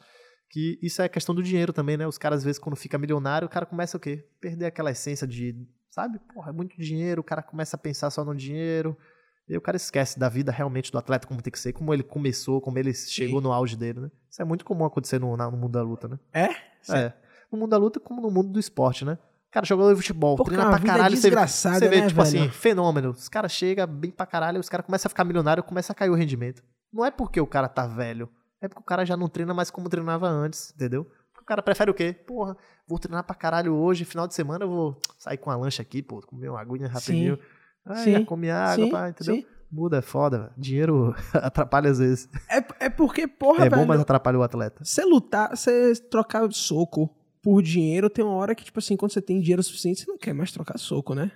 Que 0.50 0.80
isso 0.82 1.02
é 1.02 1.10
questão 1.10 1.36
do 1.36 1.44
dinheiro 1.44 1.74
também, 1.74 1.98
né? 1.98 2.08
Os 2.08 2.18
caras, 2.18 2.40
às 2.40 2.46
vezes, 2.46 2.60
quando 2.60 2.78
fica 2.78 2.98
milionário, 2.98 3.46
o 3.46 3.50
cara 3.50 3.66
começa 3.66 3.98
o 3.98 4.00
quê? 4.00 4.26
Perder 4.40 4.68
aquela 4.68 4.92
essência 4.92 5.28
de, 5.28 5.56
sabe? 5.90 6.20
Porra, 6.34 6.52
é 6.52 6.54
muito 6.54 6.78
dinheiro, 6.78 7.20
o 7.20 7.24
cara 7.24 7.44
começa 7.44 7.76
a 7.76 7.80
pensar 7.80 8.10
só 8.10 8.24
no 8.24 8.34
dinheiro. 8.34 8.98
E 9.48 9.56
o 9.56 9.62
cara 9.62 9.78
esquece 9.78 10.18
da 10.18 10.28
vida 10.28 10.52
realmente 10.52 10.92
do 10.92 10.98
atleta 10.98 11.28
como 11.28 11.42
tem 11.42 11.52
que 11.52 11.60
ser, 11.60 11.72
como 11.72 11.94
ele 11.94 12.02
começou, 12.02 12.60
como 12.60 12.80
ele 12.80 12.94
chegou 12.94 13.40
Sim. 13.40 13.44
no 13.44 13.54
auge 13.54 13.76
dele, 13.76 14.00
né? 14.00 14.12
Isso 14.30 14.42
é 14.42 14.46
muito 14.46 14.66
comum 14.66 14.86
acontecer 14.86 15.20
no, 15.20 15.38
no 15.38 15.52
mundo 15.52 15.72
da 15.72 15.84
luta, 15.84 16.08
né? 16.08 16.20
É? 16.34 16.50
É. 16.90 17.14
No 17.52 17.60
mundo 17.60 17.70
da 17.70 17.78
luta 17.78 18.00
como 18.00 18.22
no 18.22 18.32
mundo 18.32 18.50
do 18.52 18.60
esporte, 18.60 19.06
né? 19.06 19.18
Cara, 19.52 19.66
jogador 19.66 19.92
de 19.92 20.02
futebol, 20.02 20.36
Pô, 20.36 20.44
treina 20.44 20.70
pra 20.70 20.80
caralho, 20.80 21.16
você, 21.16 21.30
você 21.30 21.88
vê, 21.88 22.02
né, 22.02 22.08
tipo 22.08 22.22
velho? 22.22 22.44
assim, 22.44 22.50
fenômeno. 22.50 23.12
Os 23.12 23.30
caras 23.30 23.54
chegam 23.54 23.88
bem 23.88 24.12
pra 24.12 24.26
caralho, 24.26 24.60
os 24.60 24.68
caras 24.68 24.86
começam 24.86 25.08
a 25.08 25.10
ficar 25.10 25.24
milionário, 25.24 25.64
começa 25.64 25.94
a 25.94 25.96
cair 25.96 26.10
o 26.10 26.16
rendimento. 26.16 26.62
Não 26.92 27.06
é 27.06 27.12
porque 27.12 27.40
o 27.40 27.48
cara 27.48 27.70
tá 27.70 27.88
velho, 27.88 28.30
é 28.60 28.68
porque 28.68 28.82
o 28.82 28.86
cara 28.86 29.06
já 29.06 29.16
não 29.16 29.30
treina 29.30 29.54
mais 29.54 29.72
como 29.72 29.88
treinava 29.88 30.28
antes, 30.28 30.74
entendeu? 30.76 31.10
O 31.42 31.46
cara 31.46 31.62
prefere 31.62 31.92
o 31.92 31.94
quê? 31.94 32.12
Porra, 32.12 32.58
vou 32.88 33.00
treinar 33.00 33.24
pra 33.24 33.36
caralho 33.36 33.74
hoje, 33.76 34.04
final 34.04 34.28
de 34.28 34.34
semana 34.34 34.66
eu 34.66 34.70
vou 34.70 35.00
sair 35.18 35.38
com 35.38 35.52
a 35.52 35.56
lancha 35.56 35.82
aqui, 35.82 36.02
pô, 36.02 36.20
comer 36.22 36.50
uma 36.50 36.60
aguinha 36.60 36.90
rapidinho. 36.90 37.36
Sim. 37.38 37.42
Aí, 37.86 38.16
Sim. 38.16 38.26
comer 38.26 38.52
água, 38.52 38.86
Sim. 38.86 38.92
Pá, 38.92 39.10
entendeu? 39.10 39.36
Sim. 39.36 39.46
Muda, 39.72 39.98
é 39.98 40.02
foda. 40.02 40.52
Dinheiro 40.58 41.14
atrapalha 41.34 41.90
às 41.90 42.00
vezes. 42.00 42.30
É, 42.50 42.86
é 42.86 42.90
porque, 42.90 43.28
porra, 43.28 43.66
É 43.66 43.70
velho, 43.70 43.82
bom, 43.82 43.88
mas 43.88 44.00
atrapalha 44.00 44.40
o 44.40 44.44
atleta. 44.44 44.84
Você 44.84 45.04
lutar, 45.04 45.56
você 45.56 45.94
trocar 45.96 46.50
soco 46.52 47.10
por 47.42 47.62
dinheiro, 47.62 48.10
tem 48.10 48.24
uma 48.24 48.34
hora 48.34 48.56
que, 48.56 48.64
tipo 48.64 48.80
assim, 48.80 48.98
quando 48.98 49.12
você 49.12 49.22
tem 49.22 49.40
dinheiro 49.40 49.62
suficiente, 49.62 50.02
você 50.02 50.10
não 50.10 50.18
quer 50.18 50.34
mais 50.34 50.52
trocar 50.52 50.80
soco, 50.80 51.14
né? 51.14 51.32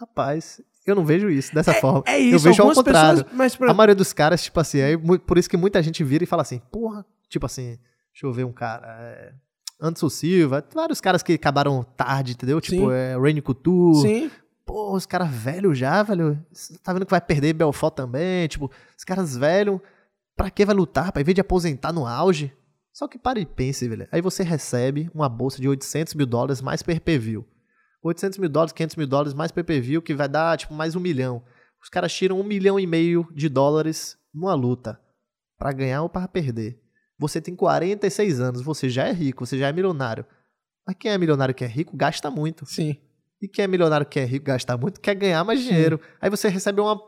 Rapaz, 0.00 0.60
eu 0.86 0.94
não 0.94 1.04
vejo 1.04 1.30
isso 1.30 1.54
dessa 1.54 1.70
é, 1.70 1.80
forma. 1.80 2.02
É 2.06 2.18
isso, 2.18 2.34
eu 2.34 2.40
vejo 2.40 2.62
ao 2.62 2.74
contrário. 2.74 3.24
Pessoas, 3.24 3.36
mas 3.36 3.56
pra... 3.56 3.70
A 3.70 3.74
maioria 3.74 3.94
dos 3.94 4.12
caras, 4.12 4.42
tipo 4.42 4.58
assim, 4.58 4.78
é 4.80 4.96
por 4.96 5.38
isso 5.38 5.48
que 5.48 5.56
muita 5.56 5.82
gente 5.82 6.02
vira 6.02 6.24
e 6.24 6.26
fala 6.26 6.42
assim, 6.42 6.60
porra, 6.70 7.06
tipo 7.28 7.46
assim, 7.46 7.78
deixa 8.12 8.26
eu 8.26 8.32
ver 8.32 8.44
um 8.44 8.52
cara. 8.52 8.86
É... 8.88 9.32
Anderson 9.80 10.08
Silva, 10.08 10.64
vários 10.72 11.00
caras 11.00 11.22
que 11.22 11.32
acabaram 11.32 11.82
tarde, 11.96 12.32
entendeu? 12.32 12.60
Tipo, 12.60 12.86
Sim. 12.88 12.92
é, 12.92 13.16
Rainy 13.18 13.42
Couture, 13.42 14.00
Sim. 14.00 14.30
Pô, 14.64 14.94
os 14.94 15.06
caras 15.06 15.30
velhos 15.30 15.78
já, 15.78 16.02
velho. 16.02 16.44
Tá 16.82 16.92
vendo 16.92 17.04
que 17.04 17.10
vai 17.10 17.20
perder 17.20 17.52
Belfort 17.52 17.94
também? 17.94 18.48
Tipo, 18.48 18.70
os 18.96 19.04
caras 19.04 19.36
velhos, 19.36 19.80
pra 20.36 20.50
que 20.50 20.64
vai 20.64 20.74
lutar? 20.74 21.12
Pra, 21.12 21.20
em 21.20 21.24
vez 21.24 21.34
de 21.34 21.40
aposentar 21.40 21.92
no 21.92 22.06
auge? 22.06 22.52
Só 22.92 23.08
que 23.08 23.18
pare 23.18 23.40
e 23.40 23.46
pense, 23.46 23.88
velho. 23.88 24.08
Aí 24.10 24.20
você 24.20 24.42
recebe 24.42 25.10
uma 25.14 25.28
bolsa 25.28 25.60
de 25.60 25.68
800 25.68 26.14
mil 26.14 26.26
dólares 26.26 26.62
mais 26.62 26.82
per 26.82 27.00
view 27.18 27.44
800 28.02 28.38
mil 28.38 28.48
dólares, 28.50 28.72
500 28.72 28.96
mil 28.96 29.06
dólares 29.06 29.34
mais 29.34 29.50
per 29.50 29.64
view 29.80 30.02
que 30.02 30.14
vai 30.14 30.28
dar, 30.28 30.56
tipo, 30.58 30.74
mais 30.74 30.94
um 30.94 31.00
milhão. 31.00 31.42
Os 31.82 31.88
caras 31.88 32.12
tiram 32.12 32.38
um 32.38 32.44
milhão 32.44 32.78
e 32.78 32.86
meio 32.86 33.26
de 33.34 33.48
dólares 33.48 34.16
numa 34.32 34.54
luta. 34.54 35.00
para 35.58 35.72
ganhar 35.72 36.02
ou 36.02 36.08
para 36.08 36.28
perder. 36.28 36.80
Você 37.18 37.40
tem 37.40 37.54
46 37.54 38.40
anos, 38.40 38.60
você 38.60 38.88
já 38.88 39.06
é 39.06 39.12
rico, 39.12 39.46
você 39.46 39.56
já 39.56 39.68
é 39.68 39.72
milionário. 39.72 40.26
Mas 40.86 40.96
quem 40.98 41.10
é 41.10 41.16
milionário 41.16 41.54
que 41.54 41.64
é 41.64 41.66
rico 41.66 41.96
gasta 41.96 42.30
muito. 42.30 42.66
Sim. 42.66 42.98
E 43.40 43.48
quem 43.48 43.64
é 43.64 43.68
milionário, 43.68 44.06
quer 44.06 44.20
é 44.20 44.24
rico, 44.24 44.46
gastar 44.46 44.76
muito, 44.76 45.00
quer 45.00 45.14
ganhar 45.14 45.44
mais 45.44 45.60
dinheiro. 45.60 46.00
Sim. 46.02 46.10
Aí 46.20 46.30
você 46.30 46.48
recebe 46.48 46.80
uma 46.80 47.00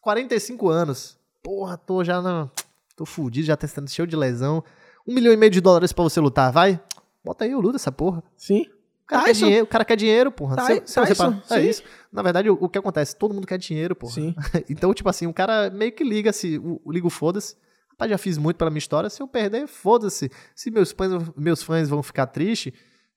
45 0.00 0.68
anos. 0.68 1.18
Porra, 1.42 1.76
tô 1.76 2.04
já 2.04 2.20
na. 2.20 2.50
Tô 2.96 3.06
fudido, 3.06 3.46
já 3.46 3.56
testando 3.56 3.90
cheio 3.90 4.06
de 4.06 4.16
lesão. 4.16 4.62
Um 5.06 5.14
milhão 5.14 5.32
e 5.32 5.36
meio 5.36 5.50
de 5.50 5.60
dólares 5.60 5.92
para 5.92 6.04
você 6.04 6.20
lutar, 6.20 6.52
vai? 6.52 6.80
Bota 7.24 7.44
aí, 7.44 7.52
eu 7.52 7.60
luto 7.60 7.76
essa 7.76 7.92
porra. 7.92 8.22
Sim. 8.36 8.66
O 9.04 9.06
cara, 9.06 9.24
quer 9.24 9.32
dinheiro, 9.32 9.64
o 9.64 9.66
cara 9.66 9.84
quer 9.84 9.96
dinheiro, 9.96 10.30
porra. 10.30 10.56
Tá, 10.56 10.66
se, 10.66 10.82
se 10.84 10.94
tá 10.94 11.10
isso, 11.10 11.54
é 11.54 11.60
isso. 11.62 11.82
Na 12.12 12.20
verdade, 12.20 12.50
o, 12.50 12.58
o, 12.60 12.68
que 12.68 12.76
acontece? 12.76 13.16
Todo 13.16 13.32
mundo 13.32 13.46
quer 13.46 13.56
dinheiro, 13.56 13.96
porra. 13.96 14.12
Sim. 14.12 14.34
então, 14.68 14.92
tipo 14.92 15.08
assim, 15.08 15.26
o 15.26 15.32
cara 15.32 15.70
meio 15.70 15.92
que 15.92 16.04
liga 16.04 16.30
o 16.30 17.10
foda-se. 17.10 17.56
Rapaz, 17.90 18.10
já 18.10 18.18
fiz 18.18 18.36
muito 18.36 18.56
pela 18.56 18.70
minha 18.70 18.78
história. 18.78 19.08
Se 19.08 19.22
eu 19.22 19.26
perder, 19.26 19.66
foda-se. 19.66 20.30
Se 20.54 20.70
meus 20.70 20.92
fãs, 20.92 21.10
meus 21.36 21.62
fãs 21.62 21.88
vão 21.88 22.02
ficar 22.02 22.26
tristes, 22.26 22.72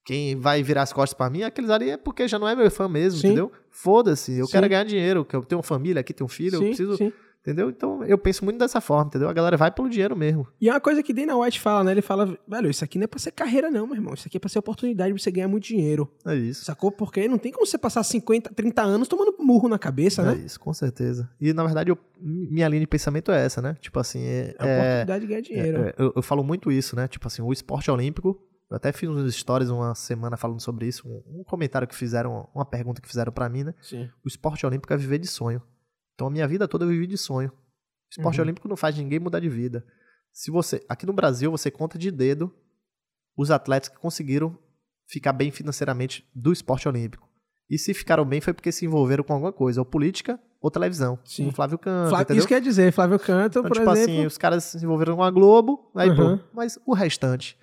quem 0.06 0.36
vai 0.36 0.64
virar 0.64 0.84
as 0.84 0.94
costas 0.94 1.16
para 1.16 1.30
mim, 1.30 1.44
aqueles 1.44 1.70
ali 1.70 1.92
é 1.92 1.98
porque 1.98 2.28
já 2.28 2.40
não 2.40 2.48
é 2.48 2.56
meu 2.56 2.70
fã 2.72 2.88
mesmo, 2.88 3.20
sim. 3.20 3.28
entendeu? 3.28 3.52
Foda-se, 3.70 4.38
eu 4.38 4.46
sim. 4.46 4.52
quero 4.52 4.68
ganhar 4.68 4.84
dinheiro, 4.84 5.24
que 5.24 5.36
eu 5.36 5.44
tenho 5.44 5.58
uma 5.60 5.64
família 5.64 6.00
aqui, 6.00 6.14
tenho 6.14 6.26
um 6.26 6.30
filho, 6.30 6.58
sim, 6.58 6.64
eu 6.64 6.68
preciso. 6.70 7.14
Entendeu? 7.42 7.72
Então 7.72 8.04
eu 8.04 8.20
penso 8.20 8.46
muito 8.46 8.60
dessa 8.60 8.80
forma, 8.80 9.08
entendeu? 9.08 9.28
A 9.28 9.34
galera 9.34 9.58
vai 9.58 9.72
pelo 9.72 9.90
dinheiro 9.90 10.16
mesmo. 10.16 10.48
E 10.62 10.70
é 10.70 10.74
uma 10.74 10.80
coisa 10.80 11.02
que 11.02 11.12
Dana 11.12 11.36
White 11.36 11.60
fala, 11.60 11.84
né? 11.84 11.92
Ele 11.92 12.02
fala, 12.02 12.38
velho, 12.48 12.70
isso 12.70 12.84
aqui 12.84 13.00
não 13.00 13.06
é 13.06 13.08
pra 13.08 13.20
ser 13.20 13.32
carreira, 13.32 13.72
não, 13.72 13.88
meu 13.88 13.96
irmão. 13.96 14.14
Isso 14.14 14.28
aqui 14.28 14.38
é 14.38 14.40
pra 14.40 14.48
ser 14.48 14.60
oportunidade 14.60 15.12
pra 15.12 15.20
você 15.20 15.32
ganhar 15.32 15.48
muito 15.48 15.64
dinheiro. 15.64 16.08
É 16.24 16.36
isso. 16.36 16.64
Sacou? 16.64 16.92
Porque 16.92 17.28
não 17.28 17.40
tem 17.40 17.52
como 17.52 17.66
você 17.66 17.80
passar 17.80 18.04
50, 18.04 18.54
30 18.54 18.82
anos 18.84 19.08
tomando 19.08 19.36
murro 19.40 19.68
na 19.68 19.80
cabeça, 19.80 20.22
é 20.22 20.26
né? 20.26 20.34
É 20.40 20.46
isso, 20.46 20.60
com 20.60 20.72
certeza. 20.72 21.28
E 21.42 21.52
na 21.52 21.64
verdade, 21.64 21.90
eu, 21.90 21.98
minha 22.22 22.68
linha 22.68 22.82
de 22.82 22.88
pensamento 22.88 23.32
é 23.32 23.44
essa, 23.44 23.60
né? 23.60 23.76
Tipo 23.82 24.00
assim. 24.00 24.24
É, 24.24 24.56
é 24.60 24.78
a 24.78 24.78
oportunidade 24.78 25.22
de 25.22 25.28
ganhar 25.28 25.42
dinheiro. 25.42 25.82
É, 25.82 25.90
é, 25.90 25.96
eu, 25.98 26.14
eu 26.18 26.22
falo 26.22 26.44
muito 26.44 26.72
isso, 26.72 26.96
né? 26.96 27.08
Tipo 27.08 27.26
assim, 27.26 27.42
o 27.42 27.52
esporte 27.52 27.90
olímpico 27.90 28.40
eu 28.72 28.78
até 28.78 28.94
fiz 28.94 29.10
uns 29.10 29.36
stories 29.36 29.70
uma 29.70 29.94
semana 29.94 30.38
falando 30.38 30.62
sobre 30.62 30.88
isso, 30.88 31.06
um, 31.06 31.42
um 31.42 31.44
comentário 31.44 31.86
que 31.86 31.94
fizeram, 31.94 32.50
uma 32.56 32.66
pergunta 32.66 33.02
que 33.02 33.08
fizeram 33.08 33.32
para 33.32 33.50
mim, 33.50 33.66
né? 33.66 33.76
Sim. 33.82 34.10
O 34.24 34.30
esporte 34.30 34.66
olímpico 34.66 34.94
é 34.94 34.98
viver 34.98 35.20
de 35.20 35.28
sonho. 35.28 35.62
Então 36.16 36.28
a 36.28 36.30
minha 36.32 36.48
vida 36.48 36.70
toda 36.70 36.86
eu 36.86 36.90
vivi 36.90 37.06
de 37.06 37.18
sonho. 37.18 37.50
O 37.50 38.12
esporte 38.12 38.40
uhum. 38.40 38.46
olímpico 38.46 38.70
não 38.70 38.78
faz 38.78 38.98
ninguém 38.98 39.20
mudar 39.20 39.42
de 39.42 39.50
vida. 39.50 39.86
Se 40.32 40.50
você, 40.50 40.82
aqui 40.88 41.06
no 41.06 41.12
Brasil, 41.12 41.52
você 41.52 41.70
conta 41.70 41.98
de 41.98 42.10
dedo 42.10 42.50
os 43.36 43.52
atletas 43.52 43.90
que 43.90 44.00
conseguiram 44.00 44.58
ficar 45.06 45.34
bem 45.34 45.52
financeiramente 45.52 46.26
do 46.34 46.54
esporte 46.54 46.88
olímpico. 46.88 47.28
E 47.70 47.78
se 47.78 47.94
ficaram 47.94 48.24
bem 48.24 48.40
foi 48.40 48.54
porque 48.54 48.72
se 48.72 48.86
envolveram 48.86 49.24
com 49.24 49.34
alguma 49.34 49.52
coisa, 49.52 49.82
ou 49.82 49.86
política 49.86 50.40
ou 50.62 50.72
televisão. 50.72 51.20
Sim. 51.26 51.50
O 51.50 51.52
Flávio 51.52 51.78
Canto. 51.78 52.10
Flávio, 52.10 52.38
isso 52.38 52.48
quer 52.48 52.62
dizer, 52.62 52.94
Flávio 52.94 53.20
Canto, 53.20 53.60
então, 53.60 53.64
por 53.64 53.78
tipo 53.78 53.92
exemplo. 53.92 54.14
assim, 54.14 54.26
os 54.26 54.38
caras 54.38 54.64
se 54.64 54.78
envolveram 54.78 55.18
com 55.18 55.24
a 55.24 55.32
Globo, 55.32 55.92
aí, 55.94 56.10
uhum. 56.10 56.38
pô, 56.38 56.44
mas 56.54 56.80
o 56.86 56.94
restante. 56.94 57.58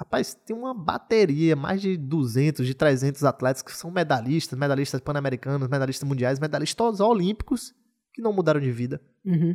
Rapaz, 0.00 0.32
tem 0.46 0.56
uma 0.56 0.72
bateria, 0.72 1.54
mais 1.54 1.82
de 1.82 1.94
200, 1.94 2.66
de 2.66 2.72
300 2.72 3.22
atletas 3.22 3.60
que 3.60 3.70
são 3.70 3.90
medalhistas, 3.90 4.58
medalhistas 4.58 4.98
pan-americanos, 4.98 5.68
medalhistas 5.68 6.08
mundiais, 6.08 6.40
medalhistas 6.40 7.00
olímpicos, 7.00 7.74
que 8.14 8.22
não 8.22 8.32
mudaram 8.32 8.58
de 8.58 8.72
vida. 8.72 8.98
Uhum. 9.22 9.54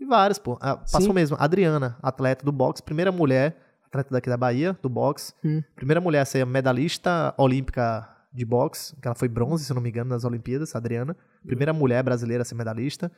E 0.00 0.04
vários, 0.04 0.40
pô. 0.40 0.58
Ah, 0.60 0.78
passou 0.78 1.02
Sim. 1.02 1.12
mesmo. 1.12 1.36
Adriana, 1.38 1.96
atleta 2.02 2.44
do 2.44 2.50
boxe, 2.50 2.82
primeira 2.82 3.12
mulher, 3.12 3.56
atleta 3.86 4.10
daqui 4.10 4.28
da 4.28 4.36
Bahia, 4.36 4.76
do 4.82 4.88
boxe. 4.88 5.32
Uhum. 5.44 5.62
Primeira 5.76 6.00
mulher 6.00 6.22
a 6.22 6.24
ser 6.24 6.44
medalhista 6.44 7.32
olímpica 7.38 8.08
de 8.32 8.44
boxe, 8.44 8.96
que 9.00 9.06
ela 9.06 9.14
foi 9.14 9.28
bronze, 9.28 9.64
se 9.64 9.72
não 9.72 9.80
me 9.80 9.90
engano, 9.90 10.10
nas 10.10 10.24
Olimpíadas, 10.24 10.74
Adriana. 10.74 11.16
Primeira 11.46 11.72
mulher 11.72 12.02
brasileira 12.02 12.42
a 12.42 12.44
ser 12.44 12.56
medalhista. 12.56 13.12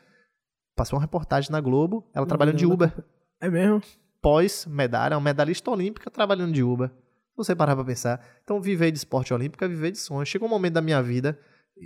Passou 0.76 0.98
uma 0.98 1.02
reportagem 1.02 1.50
na 1.50 1.60
Globo, 1.62 2.06
ela 2.12 2.26
trabalhando 2.26 2.58
de 2.58 2.66
Uber. 2.66 2.92
É 3.40 3.48
mesmo? 3.48 3.80
Pós-medalha, 4.24 5.18
uma 5.18 5.24
medalhista 5.24 5.70
olímpica 5.70 6.10
trabalhando 6.10 6.54
de 6.54 6.62
Uber. 6.62 6.90
Você 7.36 7.54
parar 7.54 7.74
pra 7.76 7.84
pensar. 7.84 8.24
Então, 8.42 8.58
viver 8.58 8.90
de 8.90 8.96
esporte 8.96 9.34
olímpico 9.34 9.62
é 9.62 9.68
viver 9.68 9.90
de 9.90 9.98
sonho. 9.98 10.24
Chegou 10.24 10.48
um 10.48 10.50
momento 10.50 10.72
da 10.72 10.80
minha 10.80 11.02
vida, 11.02 11.38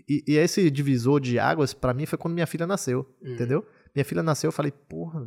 e, 0.08 0.22
e 0.24 0.36
esse 0.36 0.70
divisor 0.70 1.20
de 1.20 1.38
águas, 1.38 1.74
para 1.74 1.92
mim, 1.92 2.06
foi 2.06 2.16
quando 2.16 2.34
minha 2.34 2.46
filha 2.46 2.64
nasceu. 2.64 3.12
Hum. 3.20 3.32
Entendeu? 3.34 3.66
Minha 3.92 4.04
filha 4.04 4.22
nasceu, 4.22 4.48
eu 4.48 4.52
falei, 4.52 4.70
porra, 4.70 5.26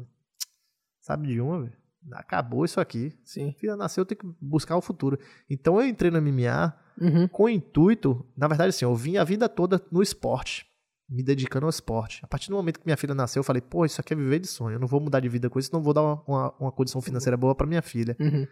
sabe 1.02 1.28
de 1.28 1.42
uma, 1.42 1.64
velho? 1.64 1.74
Acabou 2.14 2.64
isso 2.64 2.80
aqui. 2.80 3.14
Sim. 3.26 3.54
Filha 3.60 3.76
nasceu, 3.76 4.04
eu 4.04 4.06
tenho 4.06 4.20
que 4.20 4.28
buscar 4.40 4.78
o 4.78 4.82
futuro. 4.82 5.20
Então 5.50 5.82
eu 5.82 5.88
entrei 5.88 6.10
no 6.10 6.22
MMA 6.22 6.74
uhum. 7.00 7.28
com 7.28 7.44
o 7.44 7.50
intuito, 7.50 8.26
na 8.38 8.48
verdade, 8.48 8.70
assim, 8.70 8.86
eu 8.86 8.96
vim 8.96 9.18
a 9.18 9.24
vida 9.24 9.50
toda 9.50 9.84
no 9.92 10.02
esporte 10.02 10.71
me 11.12 11.22
dedicando 11.22 11.66
ao 11.66 11.70
esporte. 11.70 12.22
A 12.24 12.28
partir 12.28 12.50
do 12.50 12.56
momento 12.56 12.80
que 12.80 12.86
minha 12.86 12.96
filha 12.96 13.14
nasceu, 13.14 13.42
eu 13.42 13.44
falei, 13.44 13.62
pô, 13.62 13.86
isso 13.86 14.00
aqui 14.00 14.14
é 14.14 14.16
viver 14.16 14.40
de 14.40 14.48
sonho. 14.48 14.76
Eu 14.76 14.80
não 14.80 14.88
vou 14.88 15.02
mudar 15.02 15.20
de 15.20 15.28
vida 15.28 15.50
com 15.50 15.60
isso, 15.60 15.70
não 15.74 15.84
vou 15.84 15.94
dar 15.94 16.02
uma, 16.02 16.24
uma, 16.26 16.56
uma 16.58 16.72
condição 16.72 17.02
financeira 17.02 17.36
boa 17.36 17.54
para 17.54 17.68
minha 17.68 17.82
filha. 17.82 18.16
Uhum. 18.18 18.48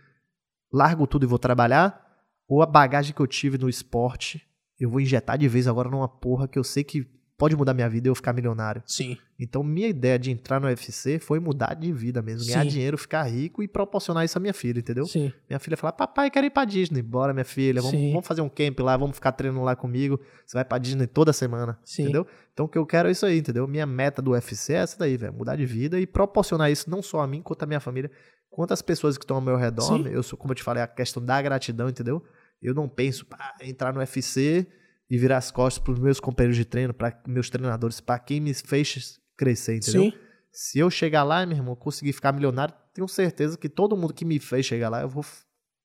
Largo 0.71 1.07
tudo 1.07 1.23
e 1.23 1.27
vou 1.27 1.39
trabalhar, 1.39 2.05
ou 2.47 2.61
a 2.61 2.65
bagagem 2.65 3.15
que 3.15 3.21
eu 3.21 3.27
tive 3.27 3.57
no 3.57 3.69
esporte, 3.69 4.45
eu 4.77 4.89
vou 4.89 4.99
injetar 4.99 5.37
de 5.37 5.47
vez 5.47 5.67
agora 5.67 5.89
numa 5.89 6.09
porra 6.09 6.47
que 6.47 6.59
eu 6.59 6.63
sei 6.63 6.83
que 6.83 7.07
pode 7.39 7.55
mudar 7.55 7.73
minha 7.73 7.89
vida 7.89 8.09
e 8.09 8.11
eu 8.11 8.13
ficar 8.13 8.33
milionário. 8.33 8.83
Sim. 8.85 9.17
Então, 9.39 9.63
minha 9.63 9.87
ideia 9.87 10.19
de 10.19 10.29
entrar 10.29 10.59
no 10.59 10.67
UFC 10.67 11.19
foi 11.19 11.39
mudar 11.39 11.73
de 11.73 11.89
vida 11.93 12.21
mesmo. 12.21 12.45
Ganhar 12.45 12.63
Sim. 12.63 12.67
dinheiro, 12.69 12.97
ficar 12.97 13.23
rico 13.23 13.63
e 13.63 13.67
proporcionar 13.67 14.25
isso 14.25 14.37
à 14.37 14.41
minha 14.41 14.53
filha, 14.53 14.79
entendeu? 14.79 15.05
Sim. 15.05 15.31
Minha 15.49 15.57
filha 15.57 15.77
fala, 15.77 15.93
papai, 15.93 16.29
quero 16.29 16.45
ir 16.45 16.49
pra 16.49 16.65
Disney. 16.65 17.01
Bora, 17.01 17.33
minha 17.33 17.45
filha, 17.45 17.81
vamos, 17.81 17.97
vamos 18.11 18.27
fazer 18.27 18.41
um 18.41 18.49
camp 18.49 18.81
lá, 18.81 18.97
vamos 18.97 19.15
ficar 19.15 19.31
treinando 19.31 19.63
lá 19.63 19.73
comigo. 19.73 20.19
Você 20.45 20.57
vai 20.57 20.65
pra 20.65 20.77
Disney 20.77 21.07
toda 21.07 21.31
semana, 21.31 21.79
Sim. 21.85 22.03
entendeu? 22.03 22.27
Então, 22.53 22.65
o 22.65 22.69
que 22.69 22.77
eu 22.77 22.85
quero 22.85 23.07
é 23.07 23.11
isso 23.11 23.25
aí, 23.25 23.39
entendeu? 23.39 23.65
Minha 23.65 23.85
meta 23.85 24.21
do 24.21 24.31
UFC 24.31 24.73
é 24.73 24.77
essa 24.79 24.99
daí, 24.99 25.15
velho. 25.15 25.33
Mudar 25.33 25.55
de 25.55 25.65
vida 25.65 25.97
e 25.97 26.05
proporcionar 26.05 26.69
isso 26.69 26.89
não 26.89 27.01
só 27.01 27.21
a 27.21 27.27
mim, 27.27 27.41
quanto 27.41 27.63
a 27.63 27.65
minha 27.65 27.79
família. 27.79 28.11
Quantas 28.49 28.81
pessoas 28.81 29.17
que 29.17 29.23
estão 29.23 29.37
ao 29.37 29.41
meu 29.41 29.55
redor, 29.55 29.97
Sim. 29.97 30.09
eu 30.09 30.21
sou, 30.21 30.37
como 30.37 30.51
eu 30.51 30.55
te 30.55 30.63
falei, 30.63 30.83
a 30.83 30.87
questão 30.87 31.23
da 31.23 31.41
gratidão, 31.41 31.87
entendeu? 31.87 32.21
Eu 32.61 32.73
não 32.73 32.89
penso, 32.89 33.25
pá, 33.25 33.55
entrar 33.61 33.93
no 33.93 34.01
UFC 34.01 34.67
e 35.09 35.17
virar 35.17 35.37
as 35.37 35.49
costas 35.51 35.83
para 35.83 35.93
os 35.93 35.99
meus 35.99 36.19
companheiros 36.19 36.55
de 36.55 36.65
treino, 36.65 36.93
para 36.93 37.19
meus 37.27 37.49
treinadores, 37.49 37.99
para 37.99 38.19
quem 38.19 38.39
me 38.39 38.53
fez 38.53 39.19
crescer, 39.35 39.77
entendeu? 39.77 40.03
Sim. 40.03 40.13
Se 40.51 40.79
eu 40.79 40.89
chegar 40.89 41.23
lá, 41.23 41.45
meu 41.45 41.57
irmão, 41.57 41.75
conseguir 41.75 42.13
ficar 42.13 42.31
milionário, 42.31 42.75
tenho 42.93 43.07
certeza 43.07 43.57
que 43.57 43.69
todo 43.69 43.95
mundo 43.97 44.13
que 44.13 44.25
me 44.25 44.39
fez 44.39 44.65
chegar 44.65 44.89
lá, 44.89 45.01
eu 45.01 45.09
vou 45.09 45.25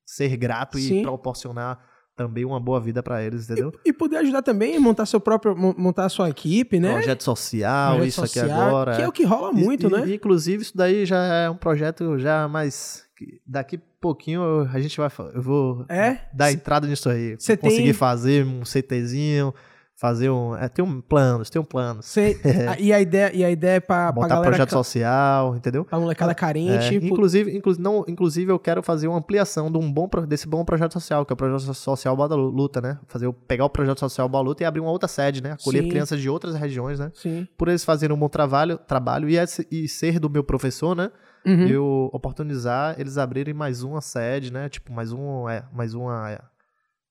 ser 0.05 0.37
grato 0.37 0.79
Sim. 0.79 1.01
e 1.01 1.03
proporcionar 1.03 1.94
também 2.17 2.45
uma 2.45 2.61
boa 2.61 2.81
vida 2.81 3.03
para 3.03 3.23
eles, 3.23 3.45
entendeu? 3.45 3.73
E, 3.85 3.91
e, 3.91 3.93
poder 3.93 4.19
ajudar 4.19 4.43
também 4.43 4.77
a 4.77 4.81
montar 4.81 5.07
seu 5.07 5.21
próprio, 5.21 5.57
montar 5.57 6.05
a 6.05 6.09
sua 6.09 6.29
equipe, 6.31 6.79
né? 6.79 6.93
Projeto 6.95 7.23
social, 7.23 7.97
projeto 7.97 8.09
isso 8.09 8.21
social, 8.21 8.45
aqui 8.45 8.55
agora. 8.55 8.97
Que 8.97 9.03
é 9.03 9.09
o 9.09 9.13
que 9.13 9.25
rola 9.25 9.53
muito, 9.53 9.87
e, 9.87 9.91
né? 9.91 10.07
E, 10.07 10.15
inclusive, 10.15 10.63
isso 10.63 10.77
daí 10.77 11.05
já 11.05 11.23
é 11.25 11.51
um 11.51 11.57
projeto 11.57 12.19
já 12.19 12.47
mais. 12.49 13.05
Daqui 13.47 13.81
pouquinho 14.01 14.69
a 14.73 14.79
gente 14.81 14.97
vai. 14.99 15.11
Eu 15.33 15.43
vou 15.43 15.87
é? 15.89 16.19
dar 16.33 16.53
entrada 16.53 16.87
nisso 16.87 17.09
aí. 17.09 17.37
Conseguir 17.37 17.85
tem... 17.85 17.93
fazer 17.93 18.45
um 18.45 18.65
CTzinho 18.65 19.55
fazer 19.97 20.31
um. 20.31 20.57
É, 20.57 20.69
tem 20.69 20.85
um 20.85 21.01
planos, 21.01 21.49
tem 21.51 21.61
um 21.61 21.65
plano. 21.65 22.03
Sei, 22.03 22.37
e, 22.79 22.93
a 22.93 23.01
ideia, 23.01 23.35
e 23.35 23.45
a 23.45 23.51
ideia 23.51 23.77
é 23.77 23.81
pra, 23.81 24.13
Montar 24.15 24.37
pra 24.37 24.43
projeto 24.43 24.71
social, 24.71 25.57
entendeu? 25.57 25.85
Pra 25.85 25.99
molecada 25.99 26.35
carente. 26.35 26.95
É, 26.95 26.99
inclusive, 26.99 27.57
inclusive, 27.57 27.83
não, 27.83 28.05
inclusive, 28.09 28.51
eu 28.51 28.59
quero 28.59 28.83
fazer 28.83 29.09
uma 29.09 29.19
ampliação 29.19 29.71
de 29.71 29.79
um 29.79 29.91
bom, 29.91 30.09
desse 30.27 30.49
bom 30.49 30.65
projeto 30.65 30.93
social, 30.93 31.25
que 31.25 31.33
é 31.33 31.35
o 31.35 31.37
projeto 31.37 31.75
social 31.75 32.17
Boa 32.17 32.35
Luta, 32.35 32.81
né? 32.81 32.99
Fazer, 33.07 33.33
pegar 33.47 33.65
o 33.65 33.71
projeto 33.71 34.01
social 34.01 34.29
Boa 34.29 34.43
Luta 34.43 34.63
e 34.63 34.67
abrir 34.67 34.81
uma 34.81 34.91
outra 34.91 35.09
sede, 35.09 35.43
né? 35.43 35.53
Acolher 35.53 35.83
Sim. 35.83 35.89
crianças 35.89 36.21
de 36.21 36.29
outras 36.29 36.55
regiões, 36.55 36.99
né? 36.99 37.11
Sim. 37.15 37.47
Por 37.57 37.69
eles 37.69 37.85
fazerem 37.85 38.15
um 38.15 38.19
bom 38.19 38.29
trabalho, 38.29 38.79
trabalho 38.79 39.29
e, 39.29 39.37
e 39.71 39.89
ser 39.89 40.19
do 40.19 40.29
meu 40.29 40.43
professor, 40.43 40.95
né? 40.97 41.11
Uhum. 41.47 41.67
Eu 41.67 42.11
oportunizar 42.13 42.99
eles 42.99 43.19
abrirem 43.19 43.53
mais 43.53 43.83
uma 43.83 44.01
sede, 44.01 44.51
né? 44.51 44.69
Tipo, 44.69 44.93
mais 44.93 45.13
um. 45.13 45.49
É, 45.49 45.63
mais 45.73 45.93
uma. 45.93 46.31
É, 46.31 46.41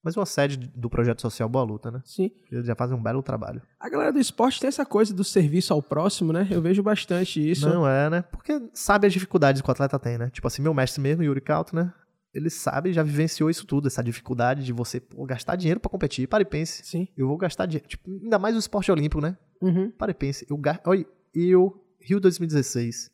mas 0.03 0.17
uma 0.17 0.25
sede 0.25 0.57
do 0.57 0.89
projeto 0.89 1.21
social 1.21 1.47
Boa 1.47 1.63
Luta, 1.63 1.89
né? 1.89 2.01
Sim. 2.03 2.29
Eles 2.51 2.65
já 2.65 2.75
fazem 2.75 2.95
um 2.95 3.01
belo 3.01 3.23
trabalho. 3.23 3.61
A 3.79 3.89
galera 3.89 4.11
do 4.11 4.19
esporte 4.19 4.59
tem 4.59 4.67
essa 4.67 4.85
coisa 4.85 5.13
do 5.13 5.23
serviço 5.23 5.73
ao 5.73 5.81
próximo, 5.81 6.33
né? 6.33 6.45
Eu 6.51 6.61
vejo 6.61 6.83
bastante 6.83 7.39
isso. 7.49 7.69
Não 7.69 7.87
é, 7.87 8.09
né? 8.09 8.21
Porque 8.23 8.61
sabe 8.73 9.07
as 9.07 9.13
dificuldades 9.13 9.61
que 9.61 9.69
o 9.69 9.71
atleta 9.71 9.97
tem, 9.97 10.17
né? 10.17 10.29
Tipo 10.29 10.45
assim, 10.45 10.61
meu 10.61 10.73
mestre 10.73 11.01
mesmo, 11.01 11.23
Yuri 11.23 11.39
Calto, 11.39 11.73
né? 11.73 11.93
Ele 12.33 12.49
sabe, 12.49 12.91
já 12.91 13.03
vivenciou 13.03 13.49
isso 13.49 13.65
tudo, 13.65 13.87
essa 13.87 14.03
dificuldade 14.03 14.65
de 14.65 14.73
você 14.73 14.99
pô, 14.99 15.23
gastar 15.25 15.55
dinheiro 15.55 15.79
para 15.79 15.89
competir. 15.89 16.27
Pare 16.27 16.41
e 16.41 16.45
pense. 16.45 16.83
Sim. 16.83 17.07
Eu 17.15 17.27
vou 17.27 17.37
gastar 17.37 17.65
dinheiro. 17.65 17.87
Tipo, 17.87 18.09
ainda 18.09 18.37
mais 18.39 18.55
o 18.55 18.59
esporte 18.59 18.91
olímpico, 18.91 19.21
né? 19.21 19.37
Uhum. 19.61 19.91
Pare 19.91 20.11
e 20.11 20.15
pense. 20.15 20.45
Eu, 20.49 20.59
Olha, 20.85 21.05
eu, 21.33 21.81
Rio 22.01 22.19
2016, 22.19 23.09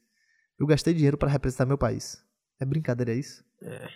eu 0.59 0.65
gastei 0.65 0.93
dinheiro 0.93 1.17
para 1.17 1.29
representar 1.29 1.65
meu 1.65 1.77
país. 1.77 2.17
É 2.59 2.65
brincadeira, 2.65 3.13
é 3.13 3.15
isso? 3.15 3.43
É. 3.61 3.87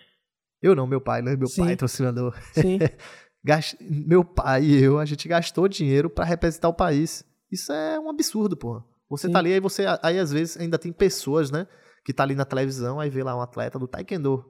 Eu 0.63 0.73
não, 0.73 0.87
meu 0.87 1.01
pai, 1.01 1.21
né? 1.21 1.35
Meu 1.35 1.47
Sim. 1.47 1.65
pai, 1.65 1.75
trocador. 1.75 2.33
Sim. 2.53 2.79
Gast... 3.43 3.75
Meu 3.81 4.23
pai 4.23 4.63
e 4.63 4.81
eu, 4.81 4.97
a 4.97 5.03
gente 5.03 5.27
gastou 5.27 5.67
dinheiro 5.67 6.09
para 6.09 6.23
representar 6.23 6.69
o 6.69 6.73
país. 6.73 7.25
Isso 7.51 7.73
é 7.73 7.99
um 7.99 8.09
absurdo, 8.09 8.55
pô. 8.55 8.81
Você 9.09 9.27
Sim. 9.27 9.33
tá 9.33 9.39
ali, 9.39 9.51
aí 9.51 9.59
você. 9.59 9.85
Aí 10.01 10.17
às 10.17 10.31
vezes 10.31 10.55
ainda 10.55 10.79
tem 10.79 10.93
pessoas, 10.93 11.51
né? 11.51 11.67
Que 12.05 12.13
tá 12.13 12.23
ali 12.23 12.33
na 12.33 12.45
televisão, 12.45 12.97
aí 12.97 13.09
vê 13.09 13.21
lá 13.21 13.35
um 13.35 13.41
atleta 13.41 13.77
do 13.77 13.87
Taekwondo. 13.87 14.45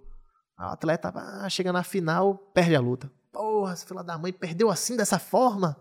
O 0.59 0.63
atleta 0.63 1.11
ah, 1.15 1.49
chega 1.49 1.73
na 1.73 1.83
final, 1.83 2.37
perde 2.53 2.75
a 2.75 2.79
luta. 2.79 3.11
Porra, 3.31 3.73
essa 3.73 3.85
fila 3.85 4.03
da 4.03 4.15
mãe 4.15 4.31
perdeu 4.31 4.69
assim, 4.69 4.95
dessa 4.95 5.17
forma? 5.17 5.75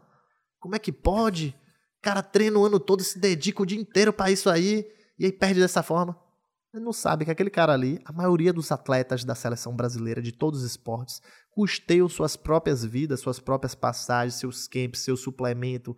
Como 0.58 0.74
é 0.74 0.78
que 0.78 0.90
pode? 0.90 1.54
Cara 2.00 2.22
treina 2.22 2.58
o 2.58 2.64
ano 2.64 2.80
todo, 2.80 3.04
se 3.04 3.18
dedica 3.18 3.62
o 3.62 3.66
dia 3.66 3.78
inteiro 3.78 4.12
para 4.12 4.30
isso 4.30 4.48
aí, 4.48 4.86
e 5.18 5.26
aí 5.26 5.32
perde 5.32 5.60
dessa 5.60 5.82
forma. 5.82 6.18
Não 6.74 6.92
sabe 6.92 7.26
que 7.26 7.30
aquele 7.30 7.50
cara 7.50 7.74
ali, 7.74 8.00
a 8.04 8.12
maioria 8.12 8.52
dos 8.52 8.72
atletas 8.72 9.24
da 9.24 9.34
seleção 9.34 9.76
brasileira 9.76 10.22
de 10.22 10.32
todos 10.32 10.60
os 10.60 10.66
esportes, 10.66 11.20
custeiam 11.50 12.08
suas 12.08 12.34
próprias 12.34 12.82
vidas, 12.82 13.20
suas 13.20 13.38
próprias 13.38 13.74
passagens, 13.74 14.36
seus 14.36 14.66
camps, 14.66 15.00
seu 15.00 15.16
suplemento. 15.16 15.94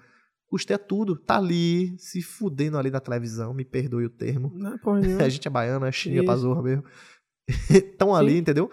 Custeia 0.49 0.79
tudo. 0.79 1.17
Tá 1.17 1.37
ali, 1.37 1.97
se 1.99 2.23
fudendo 2.23 2.77
ali 2.77 2.91
na 2.91 3.01
televisão, 3.01 3.55
me 3.55 3.65
perdoe 3.65 4.07
o 4.07 4.11
termo. 4.11 4.51
Não, 4.53 4.77
porra 4.79 4.99
a 5.25 5.29
gente 5.29 5.47
é 5.47 5.51
baiano, 5.51 5.87
é 5.87 5.93
chininha 5.93 6.25
pra 6.25 6.37
zorra 6.37 6.63
mesmo. 6.63 6.85
Estão 7.71 8.15
ali, 8.15 8.37
entendeu? 8.37 8.69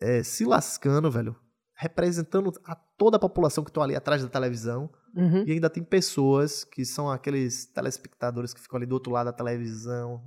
É, 0.00 0.22
se 0.22 0.44
lascando, 0.44 1.10
velho. 1.10 1.34
Representando 1.74 2.52
a 2.64 2.76
toda 2.76 3.16
a 3.16 3.20
população 3.20 3.64
que 3.64 3.70
estão 3.70 3.82
ali 3.82 3.96
atrás 3.96 4.22
da 4.22 4.28
televisão. 4.28 4.88
Uhum. 5.16 5.44
E 5.46 5.52
ainda 5.52 5.70
tem 5.70 5.82
pessoas 5.82 6.62
que 6.64 6.84
são 6.84 7.10
aqueles 7.10 7.66
telespectadores 7.66 8.54
que 8.54 8.60
ficam 8.60 8.76
ali 8.76 8.86
do 8.86 8.92
outro 8.92 9.12
lado 9.12 9.26
da 9.26 9.32
televisão, 9.32 10.22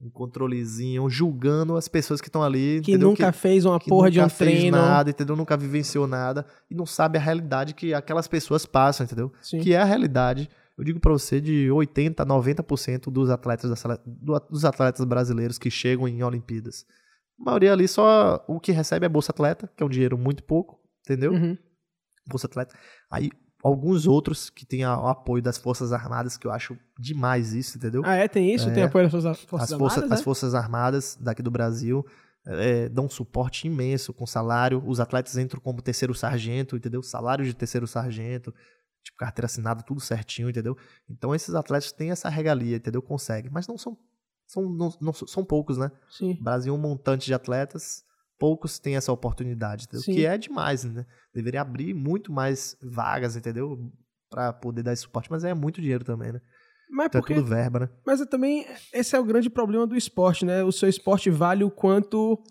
um 0.00 0.08
controlezinho, 0.10 1.08
julgando 1.10 1.76
as 1.76 1.88
pessoas 1.88 2.20
que 2.20 2.28
estão 2.28 2.42
ali. 2.42 2.80
Que 2.82 2.92
entendeu? 2.92 3.08
nunca 3.08 3.32
que, 3.32 3.38
fez 3.38 3.64
uma 3.64 3.80
porra 3.80 4.10
de 4.10 4.20
um 4.20 4.28
treino. 4.28 4.76
Nunca 4.76 4.82
fez 4.82 4.90
nada, 4.90 5.10
entendeu? 5.10 5.36
Nunca 5.36 5.56
vivenciou 5.56 6.06
nada 6.06 6.46
e 6.70 6.74
não 6.74 6.86
sabe 6.86 7.18
a 7.18 7.20
realidade 7.20 7.74
que 7.74 7.92
aquelas 7.92 8.28
pessoas 8.28 8.64
passam, 8.64 9.04
entendeu? 9.04 9.32
Sim. 9.42 9.60
Que 9.60 9.74
é 9.74 9.78
a 9.78 9.84
realidade, 9.84 10.48
eu 10.76 10.84
digo 10.84 11.00
para 11.00 11.10
você, 11.10 11.40
de 11.40 11.68
80, 11.70 12.24
90% 12.24 13.10
dos 13.10 13.30
atletas, 13.30 13.82
da, 14.06 14.38
dos 14.48 14.64
atletas 14.64 15.04
brasileiros 15.04 15.58
que 15.58 15.70
chegam 15.70 16.06
em 16.06 16.22
Olimpíadas. 16.22 16.86
A 17.40 17.44
maioria 17.44 17.72
ali 17.72 17.88
só 17.88 18.44
o 18.46 18.60
que 18.60 18.70
recebe 18.70 19.04
é 19.04 19.08
Bolsa 19.08 19.32
Atleta, 19.32 19.68
que 19.76 19.82
é 19.82 19.86
um 19.86 19.88
dinheiro 19.88 20.16
muito 20.16 20.44
pouco, 20.44 20.80
entendeu? 21.04 21.32
Uhum. 21.32 21.58
Bolsa 22.28 22.46
Atleta. 22.46 22.76
Aí 23.10 23.30
alguns 23.62 24.06
outros 24.06 24.50
que 24.50 24.64
têm 24.64 24.84
o 24.86 25.06
apoio 25.06 25.42
das 25.42 25.58
Forças 25.58 25.92
Armadas, 25.92 26.36
que 26.36 26.46
eu 26.46 26.50
acho 26.50 26.76
demais 26.98 27.52
isso, 27.52 27.76
entendeu? 27.76 28.02
Ah, 28.04 28.14
é? 28.14 28.28
Tem 28.28 28.54
isso? 28.54 28.68
É, 28.68 28.72
tem 28.72 28.82
apoio 28.82 29.04
das 29.04 29.12
Forças, 29.12 29.40
forças 29.44 29.72
as 29.72 29.78
forças, 29.78 29.98
Armadas? 29.98 30.18
As 30.18 30.24
Forças 30.24 30.54
Armadas 30.54 31.18
daqui 31.20 31.42
do 31.42 31.50
Brasil 31.50 32.04
é, 32.46 32.88
dão 32.88 33.06
um 33.06 33.10
suporte 33.10 33.66
imenso 33.66 34.12
com 34.12 34.26
salário. 34.26 34.82
Os 34.86 35.00
atletas 35.00 35.36
entram 35.36 35.60
como 35.60 35.82
terceiro 35.82 36.14
sargento, 36.14 36.76
entendeu? 36.76 37.02
Salário 37.02 37.44
de 37.44 37.54
terceiro 37.54 37.86
sargento, 37.86 38.54
tipo 39.02 39.18
carteira 39.18 39.46
assinada, 39.46 39.82
tudo 39.82 40.00
certinho, 40.00 40.48
entendeu? 40.48 40.76
Então 41.08 41.34
esses 41.34 41.54
atletas 41.54 41.92
têm 41.92 42.10
essa 42.10 42.28
regalia, 42.28 42.76
entendeu? 42.76 43.02
Conseguem, 43.02 43.50
mas 43.50 43.66
não 43.66 43.76
são 43.76 43.98
são, 44.48 44.62
não, 44.66 44.90
não, 44.98 45.12
são 45.12 45.44
poucos, 45.44 45.76
né? 45.76 45.92
Sim. 46.08 46.34
Brasil 46.40 46.74
um 46.74 46.78
montante 46.78 47.26
de 47.26 47.34
atletas, 47.34 48.02
poucos 48.38 48.78
têm 48.78 48.96
essa 48.96 49.12
oportunidade, 49.12 49.84
entendeu? 49.84 50.04
que 50.04 50.24
é 50.24 50.38
demais, 50.38 50.84
né? 50.84 51.04
Deveria 51.34 51.60
abrir 51.60 51.94
muito 51.94 52.32
mais 52.32 52.76
vagas, 52.82 53.36
entendeu? 53.36 53.78
Para 54.30 54.52
poder 54.52 54.82
dar 54.82 54.92
esse 54.92 55.02
suporte, 55.02 55.30
mas 55.30 55.44
é 55.44 55.54
muito 55.54 55.80
dinheiro 55.80 56.04
também, 56.04 56.32
né? 56.32 56.40
Mas 56.90 57.06
então 57.06 57.20
porque, 57.20 57.34
é 57.34 57.36
tudo 57.36 57.48
verba, 57.48 57.80
né? 57.80 57.88
Mas 58.06 58.20
é 58.20 58.26
também, 58.26 58.66
esse 58.92 59.14
é 59.14 59.20
o 59.20 59.24
grande 59.24 59.50
problema 59.50 59.86
do 59.86 59.96
esporte, 59.96 60.44
né? 60.44 60.64
O 60.64 60.72
seu 60.72 60.88
esporte 60.88 61.28
vale 61.30 61.64
o 61.64 61.70
quanto 61.70 62.42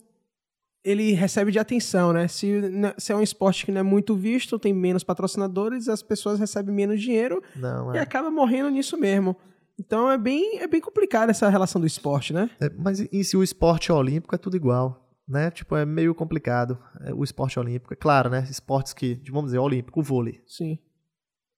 ele 0.84 1.12
recebe 1.14 1.52
de 1.52 1.60
atenção, 1.60 2.14
né? 2.14 2.28
Se, 2.28 2.62
se 2.98 3.12
é 3.12 3.16
um 3.16 3.22
esporte 3.22 3.66
que 3.66 3.72
não 3.72 3.80
é 3.80 3.84
muito 3.84 4.16
visto, 4.16 4.60
tem 4.60 4.74
menos 4.74 5.04
patrocinadores, 5.04 5.88
as 5.88 6.02
pessoas 6.02 6.40
recebem 6.40 6.74
menos 6.74 7.02
dinheiro 7.02 7.42
não, 7.56 7.94
e 7.94 7.98
é. 7.98 8.02
acaba 8.02 8.30
morrendo 8.30 8.70
nisso 8.70 8.98
mesmo. 8.98 9.36
Então 9.80 10.10
é 10.10 10.18
bem, 10.18 10.60
é 10.60 10.68
bem 10.68 10.82
complicado 10.82 11.30
essa 11.30 11.50
relação 11.50 11.80
do 11.80 11.86
esporte, 11.86 12.34
né? 12.34 12.50
É, 12.60 12.70
mas 12.70 13.00
e 13.00 13.24
se 13.24 13.36
o 13.36 13.44
esporte 13.44 13.92
olímpico 13.92 14.34
é 14.34 14.38
tudo 14.38 14.56
igual? 14.56 15.07
Né? 15.28 15.52
Tipo, 15.52 15.76
é 15.76 15.86
meio 15.86 16.16
complicado. 16.16 16.78
É, 17.02 17.14
o 17.14 17.24
esporte 17.24 17.60
olímpico, 17.60 17.94
é 17.94 17.98
claro, 17.98 18.30
né? 18.30 18.48
Esportes 18.50 18.94
que, 18.94 19.22
vamos 19.30 19.46
dizer, 19.46 19.60
olímpico, 19.60 20.00
o 20.00 20.04
vôlei. 20.04 20.42
Sim. 20.48 20.80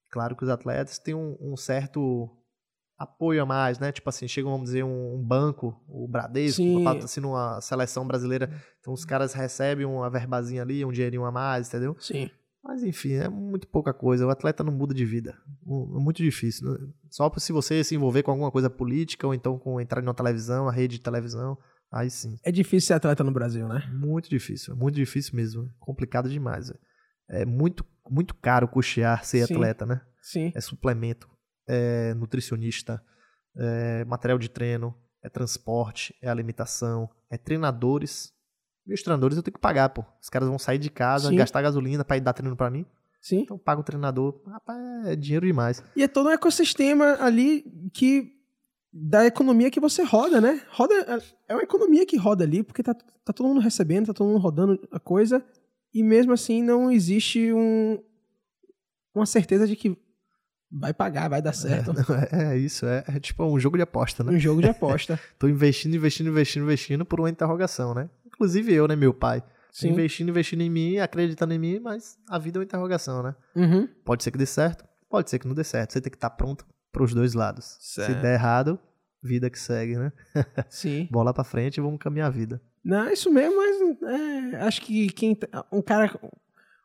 Claro 0.09 0.35
que 0.35 0.43
os 0.43 0.49
atletas 0.49 0.97
têm 0.97 1.13
um, 1.13 1.37
um 1.39 1.55
certo 1.55 2.35
apoio 2.97 3.41
a 3.43 3.45
mais, 3.45 3.79
né? 3.79 3.91
Tipo 3.91 4.09
assim, 4.09 4.27
chega, 4.27 4.49
vamos 4.49 4.65
dizer, 4.65 4.83
um, 4.83 5.15
um 5.15 5.23
banco, 5.23 5.79
o 5.87 6.07
Bradesco, 6.07 6.61
assim 7.03 7.21
numa 7.21 7.61
seleção 7.61 8.05
brasileira, 8.05 8.51
então 8.79 8.91
os 8.91 9.05
caras 9.05 9.33
recebem 9.33 9.85
uma 9.85 10.09
verbazinha 10.09 10.63
ali, 10.63 10.83
um 10.83 10.91
dinheirinho 10.91 11.23
a 11.23 11.31
mais, 11.31 11.69
entendeu? 11.69 11.95
Sim. 11.99 12.29
Mas 12.61 12.83
enfim, 12.83 13.13
é 13.13 13.29
muito 13.29 13.67
pouca 13.67 13.93
coisa. 13.93 14.27
O 14.27 14.29
atleta 14.29 14.63
não 14.63 14.73
muda 14.73 14.93
de 14.93 15.05
vida. 15.05 15.37
É 15.65 15.99
muito 15.99 16.21
difícil. 16.21 16.69
Né? 16.69 16.77
Só 17.09 17.31
se 17.37 17.53
você 17.53 17.83
se 17.83 17.95
envolver 17.95 18.21
com 18.21 18.31
alguma 18.31 18.51
coisa 18.51 18.69
política 18.69 19.25
ou 19.25 19.33
então 19.33 19.57
com 19.57 19.79
entrar 19.79 20.01
na 20.01 20.13
televisão, 20.13 20.67
a 20.67 20.71
rede 20.71 20.97
de 20.97 21.03
televisão, 21.03 21.57
Aí 21.91 22.09
sim. 22.09 22.37
É 22.43 22.51
difícil 22.51 22.87
ser 22.87 22.93
atleta 22.93 23.23
no 23.23 23.31
Brasil, 23.31 23.67
né? 23.67 23.89
Muito 23.91 24.29
difícil, 24.29 24.75
muito 24.75 24.95
difícil 24.95 25.35
mesmo. 25.35 25.69
Complicado 25.79 26.29
demais. 26.29 26.71
É 27.27 27.45
muito, 27.45 27.85
muito 28.09 28.35
caro 28.35 28.67
custear 28.67 29.25
ser 29.25 29.45
sim. 29.47 29.53
atleta, 29.53 29.85
né? 29.85 30.01
Sim. 30.21 30.51
É 30.55 30.61
suplemento, 30.61 31.29
é 31.67 32.13
nutricionista, 32.13 33.03
é 33.55 34.05
material 34.05 34.37
de 34.37 34.49
treino, 34.49 34.95
é 35.23 35.29
transporte, 35.29 36.15
é 36.21 36.29
alimentação, 36.29 37.09
é 37.29 37.37
treinadores. 37.37 38.31
E 38.85 38.93
os 38.93 39.01
treinadores 39.01 39.37
eu 39.37 39.43
tenho 39.43 39.53
que 39.53 39.59
pagar, 39.59 39.89
pô. 39.89 40.03
Os 40.21 40.29
caras 40.29 40.47
vão 40.47 40.59
sair 40.59 40.79
de 40.79 40.89
casa, 40.89 41.29
Sim. 41.29 41.35
gastar 41.35 41.61
gasolina 41.61 42.03
para 42.03 42.17
ir 42.17 42.21
dar 42.21 42.33
treino 42.33 42.55
para 42.55 42.69
mim. 42.69 42.85
Sim. 43.21 43.41
Então 43.41 43.57
paga 43.57 43.81
o 43.81 43.83
treinador. 43.83 44.41
Rapaz, 44.47 45.07
é 45.07 45.15
dinheiro 45.15 45.45
demais. 45.45 45.83
E 45.95 46.03
é 46.03 46.07
todo 46.07 46.29
um 46.29 46.31
ecossistema 46.31 47.17
ali 47.19 47.63
que 47.93 48.38
da 48.91 49.25
economia 49.25 49.69
que 49.69 49.79
você 49.79 50.03
roda, 50.03 50.41
né? 50.41 50.61
Roda 50.71 50.93
é 51.47 51.53
uma 51.53 51.63
economia 51.63 52.05
que 52.05 52.17
roda 52.17 52.43
ali, 52.43 52.63
porque 52.63 52.81
tá, 52.81 52.93
tá 52.93 53.31
todo 53.31 53.47
mundo 53.47 53.59
recebendo, 53.59 54.07
tá 54.07 54.13
todo 54.13 54.27
mundo 54.27 54.39
rodando 54.39 54.87
a 54.91 54.99
coisa, 54.99 55.43
e 55.93 56.03
mesmo 56.03 56.33
assim 56.33 56.63
não 56.63 56.91
existe 56.91 57.53
um, 57.53 57.99
uma 59.13 59.25
certeza 59.25 59.67
de 59.67 59.75
que 59.75 59.95
vai 60.71 60.93
pagar, 60.93 61.29
vai 61.29 61.41
dar 61.41 61.53
certo. 61.53 61.91
É, 62.31 62.53
é 62.53 62.57
isso, 62.57 62.85
é, 62.85 63.03
é, 63.07 63.19
tipo 63.19 63.43
um 63.43 63.59
jogo 63.59 63.77
de 63.77 63.83
aposta, 63.83 64.23
né? 64.23 64.31
Um 64.31 64.39
jogo 64.39 64.61
de 64.61 64.69
aposta. 64.69 65.19
Tô 65.37 65.47
investindo, 65.47 65.95
investindo, 65.95 66.29
investindo, 66.29 66.63
investindo 66.63 67.05
por 67.05 67.19
uma 67.19 67.29
interrogação, 67.29 67.93
né? 67.93 68.09
Inclusive 68.25 68.73
eu, 68.73 68.87
né, 68.87 68.95
meu 68.95 69.13
pai. 69.13 69.43
Sim. 69.71 69.89
Investindo, 69.89 70.29
investindo 70.29 70.61
em 70.61 70.69
mim, 70.69 70.97
acreditando 70.97 71.53
em 71.53 71.59
mim, 71.59 71.79
mas 71.79 72.17
a 72.27 72.39
vida 72.39 72.57
é 72.57 72.59
uma 72.59 72.65
interrogação, 72.65 73.21
né? 73.21 73.35
Uhum. 73.55 73.87
Pode 74.03 74.23
ser 74.23 74.31
que 74.31 74.37
dê 74.37 74.45
certo, 74.45 74.83
pode 75.07 75.29
ser 75.29 75.37
que 75.37 75.47
não 75.47 75.53
dê 75.53 75.63
certo. 75.63 75.93
Você 75.93 76.01
tem 76.01 76.09
que 76.09 76.17
estar 76.17 76.31
tá 76.31 76.35
pronto 76.35 76.65
para 76.91 77.03
os 77.03 77.13
dois 77.13 77.33
lados. 77.33 77.77
Certo. 77.79 78.13
Se 78.13 78.21
der 78.21 78.33
errado, 78.35 78.79
vida 79.21 79.49
que 79.49 79.59
segue, 79.59 79.97
né? 79.97 80.11
Sim. 80.69 81.07
Bola 81.11 81.33
pra 81.33 81.43
frente 81.43 81.77
e 81.77 81.81
vamos 81.81 81.99
caminhar 81.99 82.27
a 82.27 82.31
vida. 82.31 82.61
Não, 82.83 83.05
é 83.07 83.13
isso 83.13 83.29
mesmo, 83.31 83.57
mas 83.57 84.01
é, 84.53 84.61
acho 84.61 84.81
que 84.81 85.09
quem. 85.09 85.35
tá- 85.35 85.65
Um 85.71 85.81
cara 85.81 86.17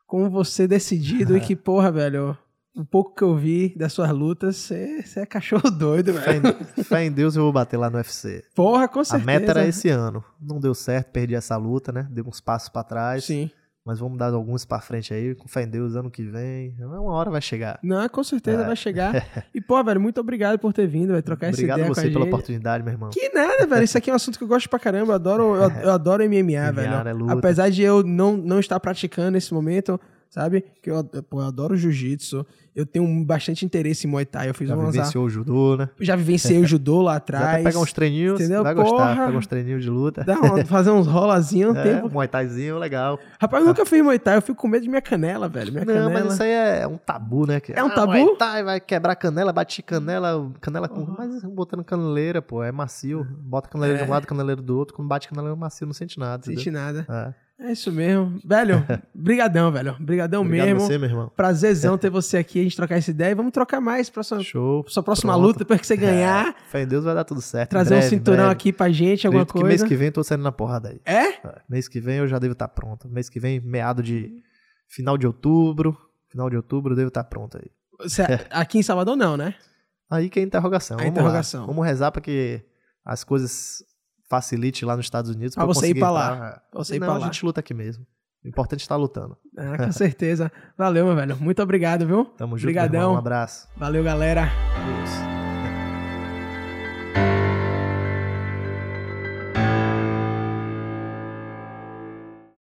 como 0.05 0.29
você 0.29 0.67
decidido 0.67 1.35
e 1.37 1.39
que, 1.41 1.55
porra, 1.55 1.91
velho, 1.91 2.37
o 2.75 2.83
pouco 2.85 3.15
que 3.15 3.23
eu 3.23 3.35
vi 3.37 3.73
das 3.77 3.93
suas 3.93 4.09
lutas, 4.11 4.57
você 4.57 5.03
é 5.15 5.25
cachorro 5.25 5.71
doido, 5.71 6.11
velho. 6.13 6.43
em, 6.77 6.83
fé 6.83 7.05
em 7.05 7.11
Deus 7.11 7.35
eu 7.37 7.43
vou 7.43 7.53
bater 7.53 7.77
lá 7.77 7.89
no 7.89 7.95
UFC. 7.97 8.43
Porra, 8.53 8.87
com 8.89 8.99
A 8.99 9.05
certeza. 9.05 9.25
meta 9.25 9.51
era 9.51 9.65
esse 9.65 9.89
ano. 9.89 10.23
Não 10.39 10.59
deu 10.59 10.75
certo, 10.75 11.11
perdi 11.11 11.33
essa 11.35 11.55
luta, 11.55 11.91
né? 11.93 12.05
Dei 12.11 12.23
uns 12.23 12.41
passos 12.41 12.67
pra 12.69 12.83
trás. 12.83 13.23
Sim. 13.23 13.49
Mas 13.85 13.99
vamos 13.99 14.17
dar 14.17 14.33
alguns 14.33 14.65
pra 14.65 14.79
frente 14.81 15.13
aí. 15.13 15.35
Com 15.35 15.47
fé 15.47 15.61
em 15.61 15.67
Deus, 15.67 15.95
ano 15.95 16.09
que 16.09 16.23
vem. 16.23 16.73
Uma 16.79 17.13
hora 17.13 17.29
vai 17.29 17.39
chegar. 17.39 17.77
Não, 17.83 18.09
com 18.09 18.23
certeza 18.23 18.63
É. 18.63 18.65
vai 18.65 18.75
chegar. 18.75 19.13
E, 19.53 19.61
pô, 19.61 19.81
velho, 19.83 20.01
muito 20.01 20.19
obrigado 20.19 20.57
por 20.57 20.73
ter 20.73 20.87
vindo, 20.87 21.13
vai 21.13 21.21
trocar 21.21 21.47
essa 21.47 21.55
Obrigado 21.57 21.77
ideia 21.77 21.91
a 21.91 21.93
com 21.93 21.99
a 21.99 22.03
você 22.03 22.09
pela 22.09 22.25
oportunidade, 22.25 22.83
meu 22.83 22.91
irmão. 22.93 23.09
Que 23.11 23.29
nada, 23.29 23.67
velho. 23.67 23.83
Isso 23.83 23.97
aqui 23.97 24.09
é 24.09 24.13
um 24.13 24.15
assunto 24.15 24.37
que 24.39 24.43
eu 24.43 24.47
gosto 24.47 24.67
pra 24.67 24.79
caramba. 24.79 25.11
Eu 25.11 25.15
adoro, 25.15 25.55
eu, 25.55 25.69
eu 25.69 25.91
adoro 25.93 26.23
MMA, 26.23 26.71
velho. 26.71 27.07
é 27.07 27.13
luta. 27.13 27.33
Apesar 27.33 27.69
de 27.69 27.83
eu 27.83 28.01
não, 28.03 28.35
não 28.35 28.59
estar 28.59 28.79
praticando 28.79 29.31
nesse 29.31 29.53
momento, 29.53 29.99
sabe? 30.35 30.65
Que 30.81 30.91
eu, 30.91 31.01
pô, 31.29 31.39
eu 31.41 31.47
adoro 31.47 31.77
jiu-jitsu. 31.77 32.45
Eu 32.75 32.85
tenho 32.85 33.07
bastante 33.23 33.65
interesse 33.65 34.05
em 34.05 34.09
Muay 34.09 34.25
Thai. 34.25 34.49
Eu 34.49 34.53
fiz 34.53 34.67
Já 34.67 34.75
umas. 34.75 34.93
vivenciou 34.93 35.23
o 35.23 35.29
judô, 35.29 35.77
né? 35.77 35.89
Já 35.97 36.13
vivenciei 36.17 36.59
o 36.59 36.67
judô 36.67 37.01
lá 37.01 37.13
Já 37.13 37.17
atrás. 37.17 37.63
pegar 37.63 37.79
uns 37.79 37.93
treininhos, 37.93 38.41
entendeu? 38.41 38.61
vai 38.61 38.73
gostar. 38.73 39.15
Porra. 39.15 39.25
Pega 39.27 39.37
uns 39.37 39.47
treininhos 39.47 39.81
de 39.81 39.89
luta. 39.89 40.25
Dá 40.25 40.37
uma- 40.37 40.63
fazer 40.67 40.91
uns 40.91 41.07
rolazinhos 41.07 41.73
um 41.73 41.79
É, 41.79 41.83
tempo. 41.83 42.09
Muay 42.09 42.27
Thaizinho, 42.27 42.77
legal. 42.77 43.17
Rapaz, 43.39 43.63
eu 43.63 43.67
nunca 43.69 43.85
fiz 43.85 44.03
Muay 44.03 44.19
Thai. 44.19 44.35
Eu 44.35 44.41
fico 44.41 44.61
com 44.61 44.67
medo 44.67 44.83
de 44.83 44.89
minha 44.89 45.01
canela, 45.01 45.47
velho. 45.47 45.71
Minha 45.71 45.85
Não, 45.85 45.93
canela. 45.93 46.09
mas 46.25 46.33
isso 46.33 46.43
aí 46.43 46.51
é 46.51 46.85
um 46.85 46.97
tabu, 46.97 47.47
né? 47.47 47.61
É 47.69 47.81
um 47.81 47.87
ah, 47.87 47.91
tabu? 47.91 48.11
Muay 48.11 48.35
Thai 48.35 48.63
vai 48.65 48.79
quebrar 48.81 49.15
canela, 49.15 49.53
bate 49.53 49.81
canela, 49.81 50.51
canela 50.59 50.89
com... 50.89 51.05
Mas 51.17 51.43
botando 51.45 51.81
caneleira, 51.81 52.41
pô, 52.41 52.61
é 52.61 52.73
macio. 52.73 53.25
Bota 53.39 53.69
caneleira 53.69 54.03
de 54.03 54.09
um 54.09 54.11
lado, 54.11 54.27
caneleira 54.27 54.61
do 54.61 54.77
outro. 54.77 54.93
Quando 54.93 55.07
bate 55.07 55.29
caneleira 55.29 55.55
macio, 55.55 55.87
não 55.87 55.93
sente 55.93 56.19
nada. 56.19 56.43
Não 56.45 56.53
senti 56.53 56.69
nada. 56.69 57.05
É. 57.09 57.44
É 57.57 57.71
isso 57.71 57.89
mesmo. 57.91 58.39
Velho, 58.43 58.85
brigadão, 59.15 59.71
velho. 59.71 59.95
Brigadão 59.99 60.41
Obrigado 60.41 60.67
mesmo. 60.67 60.79
você, 60.81 60.97
meu 60.97 61.09
irmão. 61.09 61.31
Prazerzão 61.35 61.97
ter 61.97 62.09
você 62.09 62.37
aqui, 62.37 62.59
a 62.59 62.63
gente 62.63 62.75
trocar 62.75 62.97
essa 62.97 63.09
ideia. 63.11 63.31
E 63.31 63.35
vamos 63.35 63.53
trocar 63.53 63.79
mais 63.79 64.09
pra 64.09 64.23
sua, 64.23 64.43
Show. 64.43 64.83
sua 64.89 65.01
próxima 65.01 65.31
Pronto. 65.33 65.45
luta, 65.47 65.59
depois 65.59 65.79
que 65.79 65.87
você 65.87 65.95
ganhar. 65.95 66.53
Fé 66.69 66.81
em 66.83 66.87
Deus 66.87 67.05
vai 67.05 67.15
dar 67.15 67.23
tudo 67.23 67.41
certo. 67.41 67.69
Trazer 67.69 67.93
um 67.95 67.97
breve, 67.99 68.05
em 68.13 68.17
cinturão 68.19 68.37
breve. 68.39 68.51
aqui 68.51 68.73
pra 68.73 68.89
gente, 68.91 69.25
alguma 69.25 69.43
Acredito 69.43 69.53
que 69.55 69.61
coisa. 69.69 69.83
mês 69.83 69.89
que 69.89 69.95
vem 69.95 70.07
eu 70.07 70.11
tô 70.11 70.23
saindo 70.23 70.43
na 70.43 70.51
porrada 70.51 70.89
aí. 70.89 70.99
É? 71.05 71.29
É, 71.29 71.61
Mês 71.69 71.87
que 71.87 71.99
vem 72.01 72.17
eu 72.17 72.27
já 72.27 72.39
devo 72.39 72.51
estar 72.53 72.67
pronto. 72.67 73.07
Mês 73.07 73.29
que 73.29 73.39
vem, 73.39 73.61
meado 73.61 74.03
de 74.03 74.43
final 74.89 75.17
de 75.17 75.25
outubro. 75.25 75.97
Final 76.29 76.49
de 76.49 76.57
outubro 76.57 76.91
eu 76.91 76.97
devo 76.97 77.07
estar 77.07 77.23
pronto 77.23 77.57
aí. 77.57 77.71
Você- 78.01 78.23
aqui 78.51 78.79
em 78.79 78.83
Salvador 78.83 79.15
não, 79.15 79.37
né? 79.37 79.55
Aí 80.11 80.29
que 80.29 80.39
é 80.39 80.43
a 80.43 80.45
interrogação. 80.45 80.97
A 80.97 80.99
Vamos 80.99 81.13
interrogação. 81.13 81.61
Lá. 81.61 81.67
Vamos 81.67 81.85
rezar 81.85 82.11
pra 82.11 82.21
que 82.21 82.61
as 83.05 83.23
coisas 83.23 83.81
facilite 84.29 84.85
lá 84.85 84.95
nos 84.95 85.05
Estados 85.05 85.31
Unidos. 85.31 85.55
Pra 85.55 85.63
eu 85.63 85.67
você 85.67 85.89
ir 85.89 85.95
pra 85.99 86.09
lá. 86.09 86.33
entrar. 86.33 86.63
Você 86.73 86.95
ir 86.95 86.99
Não, 86.99 87.07
pra 87.07 87.15
a 87.15 87.19
lá. 87.19 87.25
gente 87.25 87.45
luta 87.45 87.59
aqui 87.59 87.73
mesmo. 87.73 88.05
O 88.43 88.47
importante 88.47 88.81
é 88.81 88.83
estar 88.83 88.95
lutando. 88.95 89.35
Ah, 89.57 89.77
com 89.85 89.91
certeza. 89.91 90.51
Valeu, 90.77 91.05
meu 91.05 91.15
velho. 91.15 91.35
Muito 91.37 91.61
obrigado, 91.63 92.05
viu? 92.05 92.25
Tamo 92.37 92.57
junto. 92.57 92.65
Obrigadão. 92.65 93.13
Um 93.13 93.17
abraço. 93.17 93.67
Valeu, 93.75 94.03
galera. 94.03 94.49
Isso. 95.03 95.34